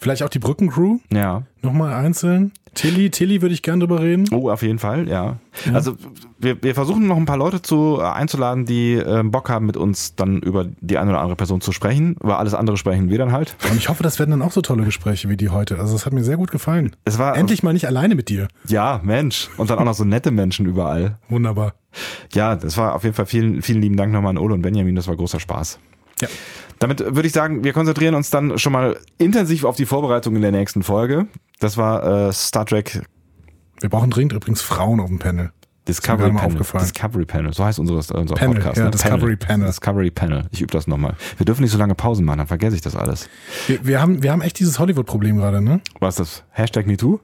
Vielleicht 0.00 0.22
auch 0.22 0.30
die 0.30 0.38
Brückencrew. 0.38 0.98
Ja. 1.12 1.42
Nochmal 1.60 1.92
einzeln. 1.92 2.52
Tilly, 2.74 3.10
Tilly 3.10 3.42
würde 3.42 3.54
ich 3.54 3.62
gern 3.62 3.80
drüber 3.80 4.00
reden. 4.00 4.28
Oh, 4.32 4.50
auf 4.50 4.62
jeden 4.62 4.78
Fall, 4.78 5.08
ja. 5.08 5.38
ja. 5.66 5.72
Also 5.72 5.96
wir, 6.38 6.62
wir 6.62 6.74
versuchen 6.74 7.06
noch 7.06 7.16
ein 7.16 7.26
paar 7.26 7.36
Leute 7.36 7.60
zu 7.60 7.98
äh, 8.00 8.04
einzuladen, 8.04 8.64
die 8.64 8.94
äh, 8.94 9.22
Bock 9.24 9.50
haben, 9.50 9.66
mit 9.66 9.76
uns 9.76 10.14
dann 10.16 10.40
über 10.40 10.66
die 10.80 10.98
eine 10.98 11.10
oder 11.10 11.20
andere 11.20 11.36
Person 11.36 11.60
zu 11.60 11.72
sprechen. 11.72 12.16
Über 12.20 12.38
alles 12.38 12.54
andere 12.54 12.76
sprechen 12.76 13.10
wir 13.10 13.18
dann 13.18 13.32
halt. 13.32 13.56
Und 13.70 13.76
ich 13.76 13.88
hoffe, 13.88 14.02
das 14.02 14.18
werden 14.18 14.30
dann 14.30 14.42
auch 14.42 14.52
so 14.52 14.62
tolle 14.62 14.84
Gespräche 14.84 15.28
wie 15.28 15.36
die 15.36 15.50
heute. 15.50 15.78
Also 15.78 15.94
es 15.94 16.06
hat 16.06 16.12
mir 16.12 16.24
sehr 16.24 16.36
gut 16.36 16.50
gefallen. 16.50 16.96
Es 17.04 17.18
war 17.18 17.36
endlich 17.36 17.62
mal 17.62 17.72
nicht 17.72 17.86
alleine 17.86 18.14
mit 18.14 18.28
dir. 18.28 18.48
Ja, 18.66 19.00
Mensch. 19.02 19.50
Und 19.56 19.70
dann 19.70 19.78
auch 19.78 19.84
noch 19.84 19.94
so 19.94 20.04
nette 20.04 20.30
Menschen 20.30 20.66
überall. 20.66 21.18
Wunderbar. 21.28 21.74
Ja, 22.32 22.56
das 22.56 22.76
war 22.78 22.94
auf 22.94 23.04
jeden 23.04 23.14
Fall 23.14 23.26
vielen, 23.26 23.60
vielen 23.60 23.82
lieben 23.82 23.96
Dank 23.96 24.12
nochmal 24.12 24.30
an 24.30 24.38
Ole 24.38 24.54
und 24.54 24.62
Benjamin. 24.62 24.94
Das 24.94 25.08
war 25.08 25.16
großer 25.16 25.40
Spaß. 25.40 25.78
Ja. 26.22 26.28
Damit 26.78 27.00
würde 27.00 27.26
ich 27.26 27.32
sagen, 27.32 27.62
wir 27.62 27.72
konzentrieren 27.72 28.14
uns 28.14 28.30
dann 28.30 28.58
schon 28.58 28.72
mal 28.72 28.96
intensiv 29.18 29.64
auf 29.64 29.76
die 29.76 29.86
Vorbereitung 29.86 30.34
in 30.34 30.42
der 30.42 30.50
nächsten 30.50 30.82
Folge. 30.82 31.26
Das 31.60 31.76
war 31.76 32.28
äh, 32.28 32.32
Star 32.32 32.66
Trek. 32.66 33.02
Wir 33.80 33.88
brauchen 33.88 34.10
dringend 34.10 34.32
übrigens 34.32 34.62
Frauen 34.62 34.98
auf 34.98 35.08
dem 35.08 35.18
Panel. 35.18 35.52
Discovery 35.86 36.32
Panel. 36.32 36.58
Discovery 36.80 37.24
Panel. 37.24 37.52
So 37.52 37.64
heißt 37.64 37.78
unser, 37.78 37.94
unser 37.94 38.34
Panel, 38.34 38.54
Podcast. 38.54 38.78
Ja, 38.78 38.84
ne? 38.84 38.90
Discovery 38.92 39.36
Panel. 39.36 39.36
Panel. 39.36 39.66
Discovery 39.66 40.10
Panel. 40.10 40.44
Ich 40.52 40.60
übe 40.60 40.72
das 40.72 40.86
nochmal. 40.86 41.16
Wir 41.36 41.44
dürfen 41.46 41.62
nicht 41.62 41.72
so 41.72 41.78
lange 41.78 41.94
Pausen 41.94 42.24
machen, 42.24 42.38
dann 42.38 42.46
vergesse 42.46 42.76
ich 42.76 42.82
das 42.82 42.94
alles. 42.94 43.28
Wir, 43.66 43.84
wir 43.84 44.00
haben, 44.00 44.22
wir 44.22 44.30
haben 44.30 44.42
echt 44.42 44.58
dieses 44.60 44.78
Hollywood-Problem 44.78 45.36
gerade, 45.38 45.60
ne? 45.60 45.80
Was 45.98 46.20
ist 46.20 46.20
das? 46.20 46.44
Hashtag 46.50 46.86
MeToo? 46.86 47.18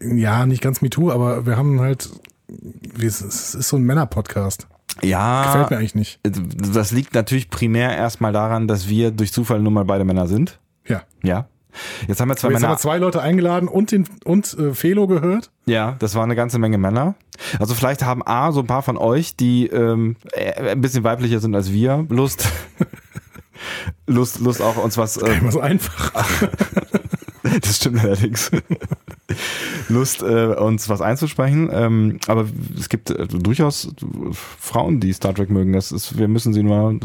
Ja, 0.00 0.46
nicht 0.46 0.62
ganz 0.62 0.80
MeToo, 0.80 1.10
aber 1.10 1.46
wir 1.46 1.56
haben 1.56 1.80
halt, 1.80 2.08
es 3.00 3.20
ist 3.20 3.68
so 3.68 3.76
ein 3.76 3.82
Männer-Podcast. 3.82 4.68
Ja. 5.02 5.44
Gefällt 5.46 5.70
mir 5.70 5.76
eigentlich 5.78 5.94
nicht. 5.94 6.20
Das 6.22 6.92
liegt 6.92 7.14
natürlich 7.14 7.50
primär 7.50 7.96
erstmal 7.96 8.32
daran, 8.32 8.68
dass 8.68 8.88
wir 8.88 9.10
durch 9.10 9.32
Zufall 9.32 9.60
nun 9.60 9.72
mal 9.72 9.84
beide 9.84 10.04
Männer 10.04 10.26
sind. 10.26 10.58
Ja. 10.86 11.02
Ja. 11.22 11.46
Jetzt 12.06 12.20
haben 12.20 12.28
wir 12.28 12.36
zwei 12.36 12.48
Jetzt 12.48 12.54
Männer. 12.60 12.68
haben 12.68 12.74
wir 12.74 12.78
zwei 12.78 12.98
Leute 12.98 13.20
eingeladen 13.20 13.68
und 13.68 13.90
den 13.90 14.06
und 14.24 14.56
äh, 14.58 14.74
Felo 14.74 15.08
gehört. 15.08 15.50
Ja, 15.66 15.96
das 15.98 16.14
war 16.14 16.22
eine 16.22 16.36
ganze 16.36 16.58
Menge 16.60 16.78
Männer. 16.78 17.16
Also 17.58 17.74
vielleicht 17.74 18.04
haben 18.04 18.22
A 18.24 18.52
so 18.52 18.60
ein 18.60 18.66
paar 18.66 18.82
von 18.82 18.96
euch, 18.96 19.34
die 19.34 19.66
ähm, 19.66 20.16
äh, 20.32 20.70
ein 20.70 20.80
bisschen 20.80 21.02
weiblicher 21.02 21.40
sind 21.40 21.54
als 21.54 21.72
wir, 21.72 22.06
Lust. 22.08 22.48
Lust, 24.06 24.40
Lust 24.40 24.62
auch 24.62 24.76
uns 24.76 24.96
was. 24.96 25.16
Äh, 25.16 25.38
immer 25.38 25.52
so 25.52 25.60
einfach. 25.60 26.12
das 27.60 27.76
stimmt 27.76 28.00
allerdings. 28.00 28.50
Lust, 29.88 30.22
äh, 30.22 30.46
uns 30.54 30.88
was 30.88 31.00
einzusprechen. 31.00 31.68
Ähm, 31.72 32.18
aber 32.26 32.46
es 32.78 32.88
gibt 32.88 33.10
äh, 33.10 33.26
durchaus 33.26 33.88
Frauen, 34.32 35.00
die 35.00 35.12
Star 35.12 35.34
Trek 35.34 35.50
mögen. 35.50 35.72
Das 35.72 35.92
ist, 35.92 36.18
wir 36.18 36.28
müssen 36.28 36.52
sie 36.52 36.62
nur 36.62 36.98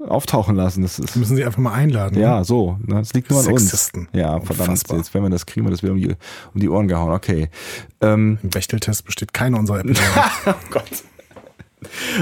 auftauchen 0.00 0.56
lassen. 0.56 0.82
Das 0.82 0.98
ist, 0.98 1.16
müssen 1.16 1.36
sie 1.36 1.44
einfach 1.44 1.58
mal 1.58 1.72
einladen. 1.72 2.18
Ja, 2.18 2.38
ne? 2.38 2.44
so. 2.44 2.78
Das 2.86 3.12
liegt 3.14 3.30
nur 3.30 3.38
an 3.40 3.46
Sexisten. 3.46 4.06
uns. 4.06 4.08
Ja, 4.12 4.40
verdammt. 4.40 4.82
Jetzt, 4.90 5.14
wenn 5.14 5.22
wir 5.22 5.30
das 5.30 5.46
kriegen, 5.46 5.66
wir 5.66 5.70
das 5.70 5.82
wieder 5.82 5.92
um 5.92 6.00
die, 6.00 6.14
um 6.54 6.60
die 6.60 6.68
Ohren 6.68 6.88
gehauen. 6.88 7.12
Okay. 7.12 7.48
Ähm, 8.00 8.38
Im 8.42 8.50
Bechteltest 8.50 9.04
besteht 9.04 9.32
keine 9.32 9.58
unserer 9.58 9.80
Episoden. 9.80 10.04
oh 10.46 10.52
Gott. 10.70 11.04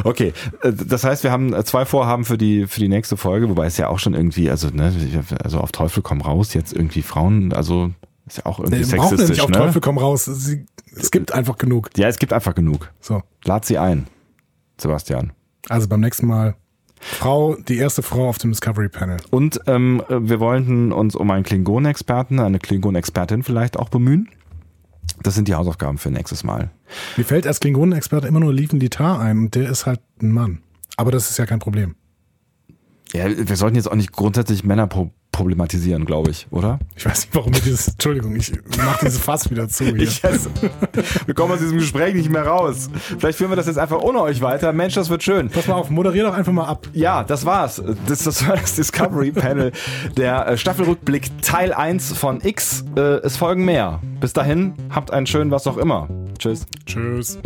Okay, 0.05 0.33
äh, 0.63 0.73
das 0.73 1.05
heißt, 1.05 1.25
wir 1.25 1.31
haben 1.31 1.55
zwei 1.65 1.85
Vorhaben 1.85 2.25
für 2.25 2.39
die 2.39 2.67
für 2.67 2.81
die 2.81 2.89
nächste 2.89 3.17
Folge, 3.17 3.49
wobei 3.49 3.67
es 3.67 3.77
ja 3.77 3.89
auch 3.89 3.99
schon 3.99 4.15
irgendwie, 4.15 4.51
also 4.51 4.69
ne, 4.69 4.93
also 5.43 5.59
auf 5.59 5.73
Teufel 5.73 6.03
komm 6.03 6.21
raus, 6.21 6.55
jetzt 6.55 6.73
irgendwie 6.73 7.03
Frauen, 7.03 7.53
also 7.53 7.91
ist 8.27 8.39
ja 8.39 8.47
auch 8.47 8.59
irgendwie 8.59 8.79
nee, 8.79 8.85
sexistisch. 8.85 9.21
Wir 9.21 9.29
nicht 9.29 9.41
auf 9.43 9.51
ne? 9.51 9.59
Teufel 9.59 9.81
komm 9.81 9.99
raus. 9.99 10.25
Sie, 10.25 10.67
es 10.97 11.11
gibt 11.11 11.33
einfach 11.33 11.59
genug. 11.59 11.91
Ja, 11.97 12.09
es 12.09 12.19
gibt 12.19 12.33
einfach 12.33 12.55
genug. 12.55 12.91
So. 13.01 13.23
Lad 13.45 13.65
sie 13.65 13.79
ein, 13.79 14.07
Sebastian. 14.79 15.33
Also 15.69 15.89
beim 15.89 16.01
nächsten 16.01 16.27
Mal 16.27 16.55
Frau, 17.01 17.57
die 17.57 17.77
erste 17.77 18.03
Frau 18.03 18.29
auf 18.29 18.39
dem 18.39 18.51
Discovery 18.51 18.89
Panel. 18.89 19.19
Und 19.31 19.61
ähm, 19.67 20.03
wir 20.09 20.41
wollten 20.41 20.91
uns 20.91 21.15
um 21.15 21.31
einen 21.31 21.45
Klingon-Experten, 21.45 22.41
eine 22.41 22.59
Klingon-Expertin 22.59 23.43
vielleicht 23.43 23.79
auch 23.79 23.91
bemühen. 23.91 24.31
Das 25.23 25.35
sind 25.35 25.49
die 25.49 25.55
Hausaufgaben 25.55 25.99
für 25.99 26.11
nächstes 26.11 26.45
Mal. 26.45 26.71
Mir 27.17 27.25
fällt 27.25 27.47
als 27.47 27.61
Klingonenexperte 27.61 28.27
immer 28.27 28.41
nur 28.41 28.53
Lieven 28.53 28.81
Litar 28.81 29.21
ein 29.21 29.39
und 29.39 29.55
der 29.55 29.69
ist 29.71 29.87
halt 29.87 30.01
ein 30.21 30.33
Mann. 30.33 30.61
Aber 30.97 31.11
das 31.11 31.31
ist 31.31 31.39
ja 31.39 31.47
kein 31.47 31.59
Problem. 31.59 31.95
Ja, 33.13 33.27
wir 33.29 33.57
sollten 33.57 33.77
jetzt 33.77 33.91
auch 33.91 33.95
nicht 33.95 34.13
grundsätzlich 34.13 34.65
Männer 34.65 34.87
problematisieren, 35.35 36.05
glaube 36.05 36.31
ich, 36.31 36.47
oder? 36.51 36.79
Ich 36.97 37.05
weiß 37.05 37.27
nicht, 37.27 37.35
warum 37.35 37.53
wir 37.53 37.61
dieses, 37.61 37.89
Entschuldigung, 37.89 38.37
ich 38.37 38.53
mache 38.79 39.05
dieses 39.05 39.19
Fass 39.19 39.51
wieder 39.51 39.69
zu 39.69 39.85
hier. 39.85 39.97
Ich, 39.97 40.25
also, 40.25 40.49
wir 41.27 41.35
kommen 41.35 41.53
aus 41.53 41.59
diesem 41.59 41.79
Gespräch 41.79 42.15
nicht 42.15 42.31
mehr 42.31 42.47
raus. 42.47 42.89
Vielleicht 43.19 43.39
führen 43.39 43.51
wir 43.51 43.57
das 43.57 43.67
jetzt 43.67 43.79
einfach 43.79 44.01
ohne 44.01 44.21
euch 44.23 44.41
weiter. 44.41 44.73
Mensch, 44.73 44.95
das 44.95 45.11
wird 45.11 45.23
schön. 45.23 45.51
Pass 45.51 45.67
mal 45.67 45.75
auf, 45.75 45.91
moderier 45.91 46.23
doch 46.23 46.35
einfach 46.35 46.53
mal 46.53 46.67
ab. 46.67 46.87
Ja, 46.93 47.25
das 47.25 47.45
war's. 47.45 47.83
Das, 48.07 48.23
das 48.23 48.47
war 48.47 48.57
das 48.57 48.77
Discovery 48.77 49.33
Panel. 49.33 49.73
Der 50.17 50.47
äh, 50.47 50.57
Staffelrückblick 50.57 51.43
Teil 51.43 51.73
1 51.73 52.13
von 52.13 52.41
X. 52.41 52.85
Äh, 52.97 53.01
es 53.01 53.37
folgen 53.37 53.65
mehr. 53.65 54.01
Bis 54.21 54.33
dahin, 54.33 54.75
habt 54.91 55.11
einen 55.11 55.27
schönen 55.27 55.51
was 55.51 55.67
auch 55.67 55.77
immer. 55.77 56.09
Tschüss. 56.39 56.67
Tschüss. 56.87 57.39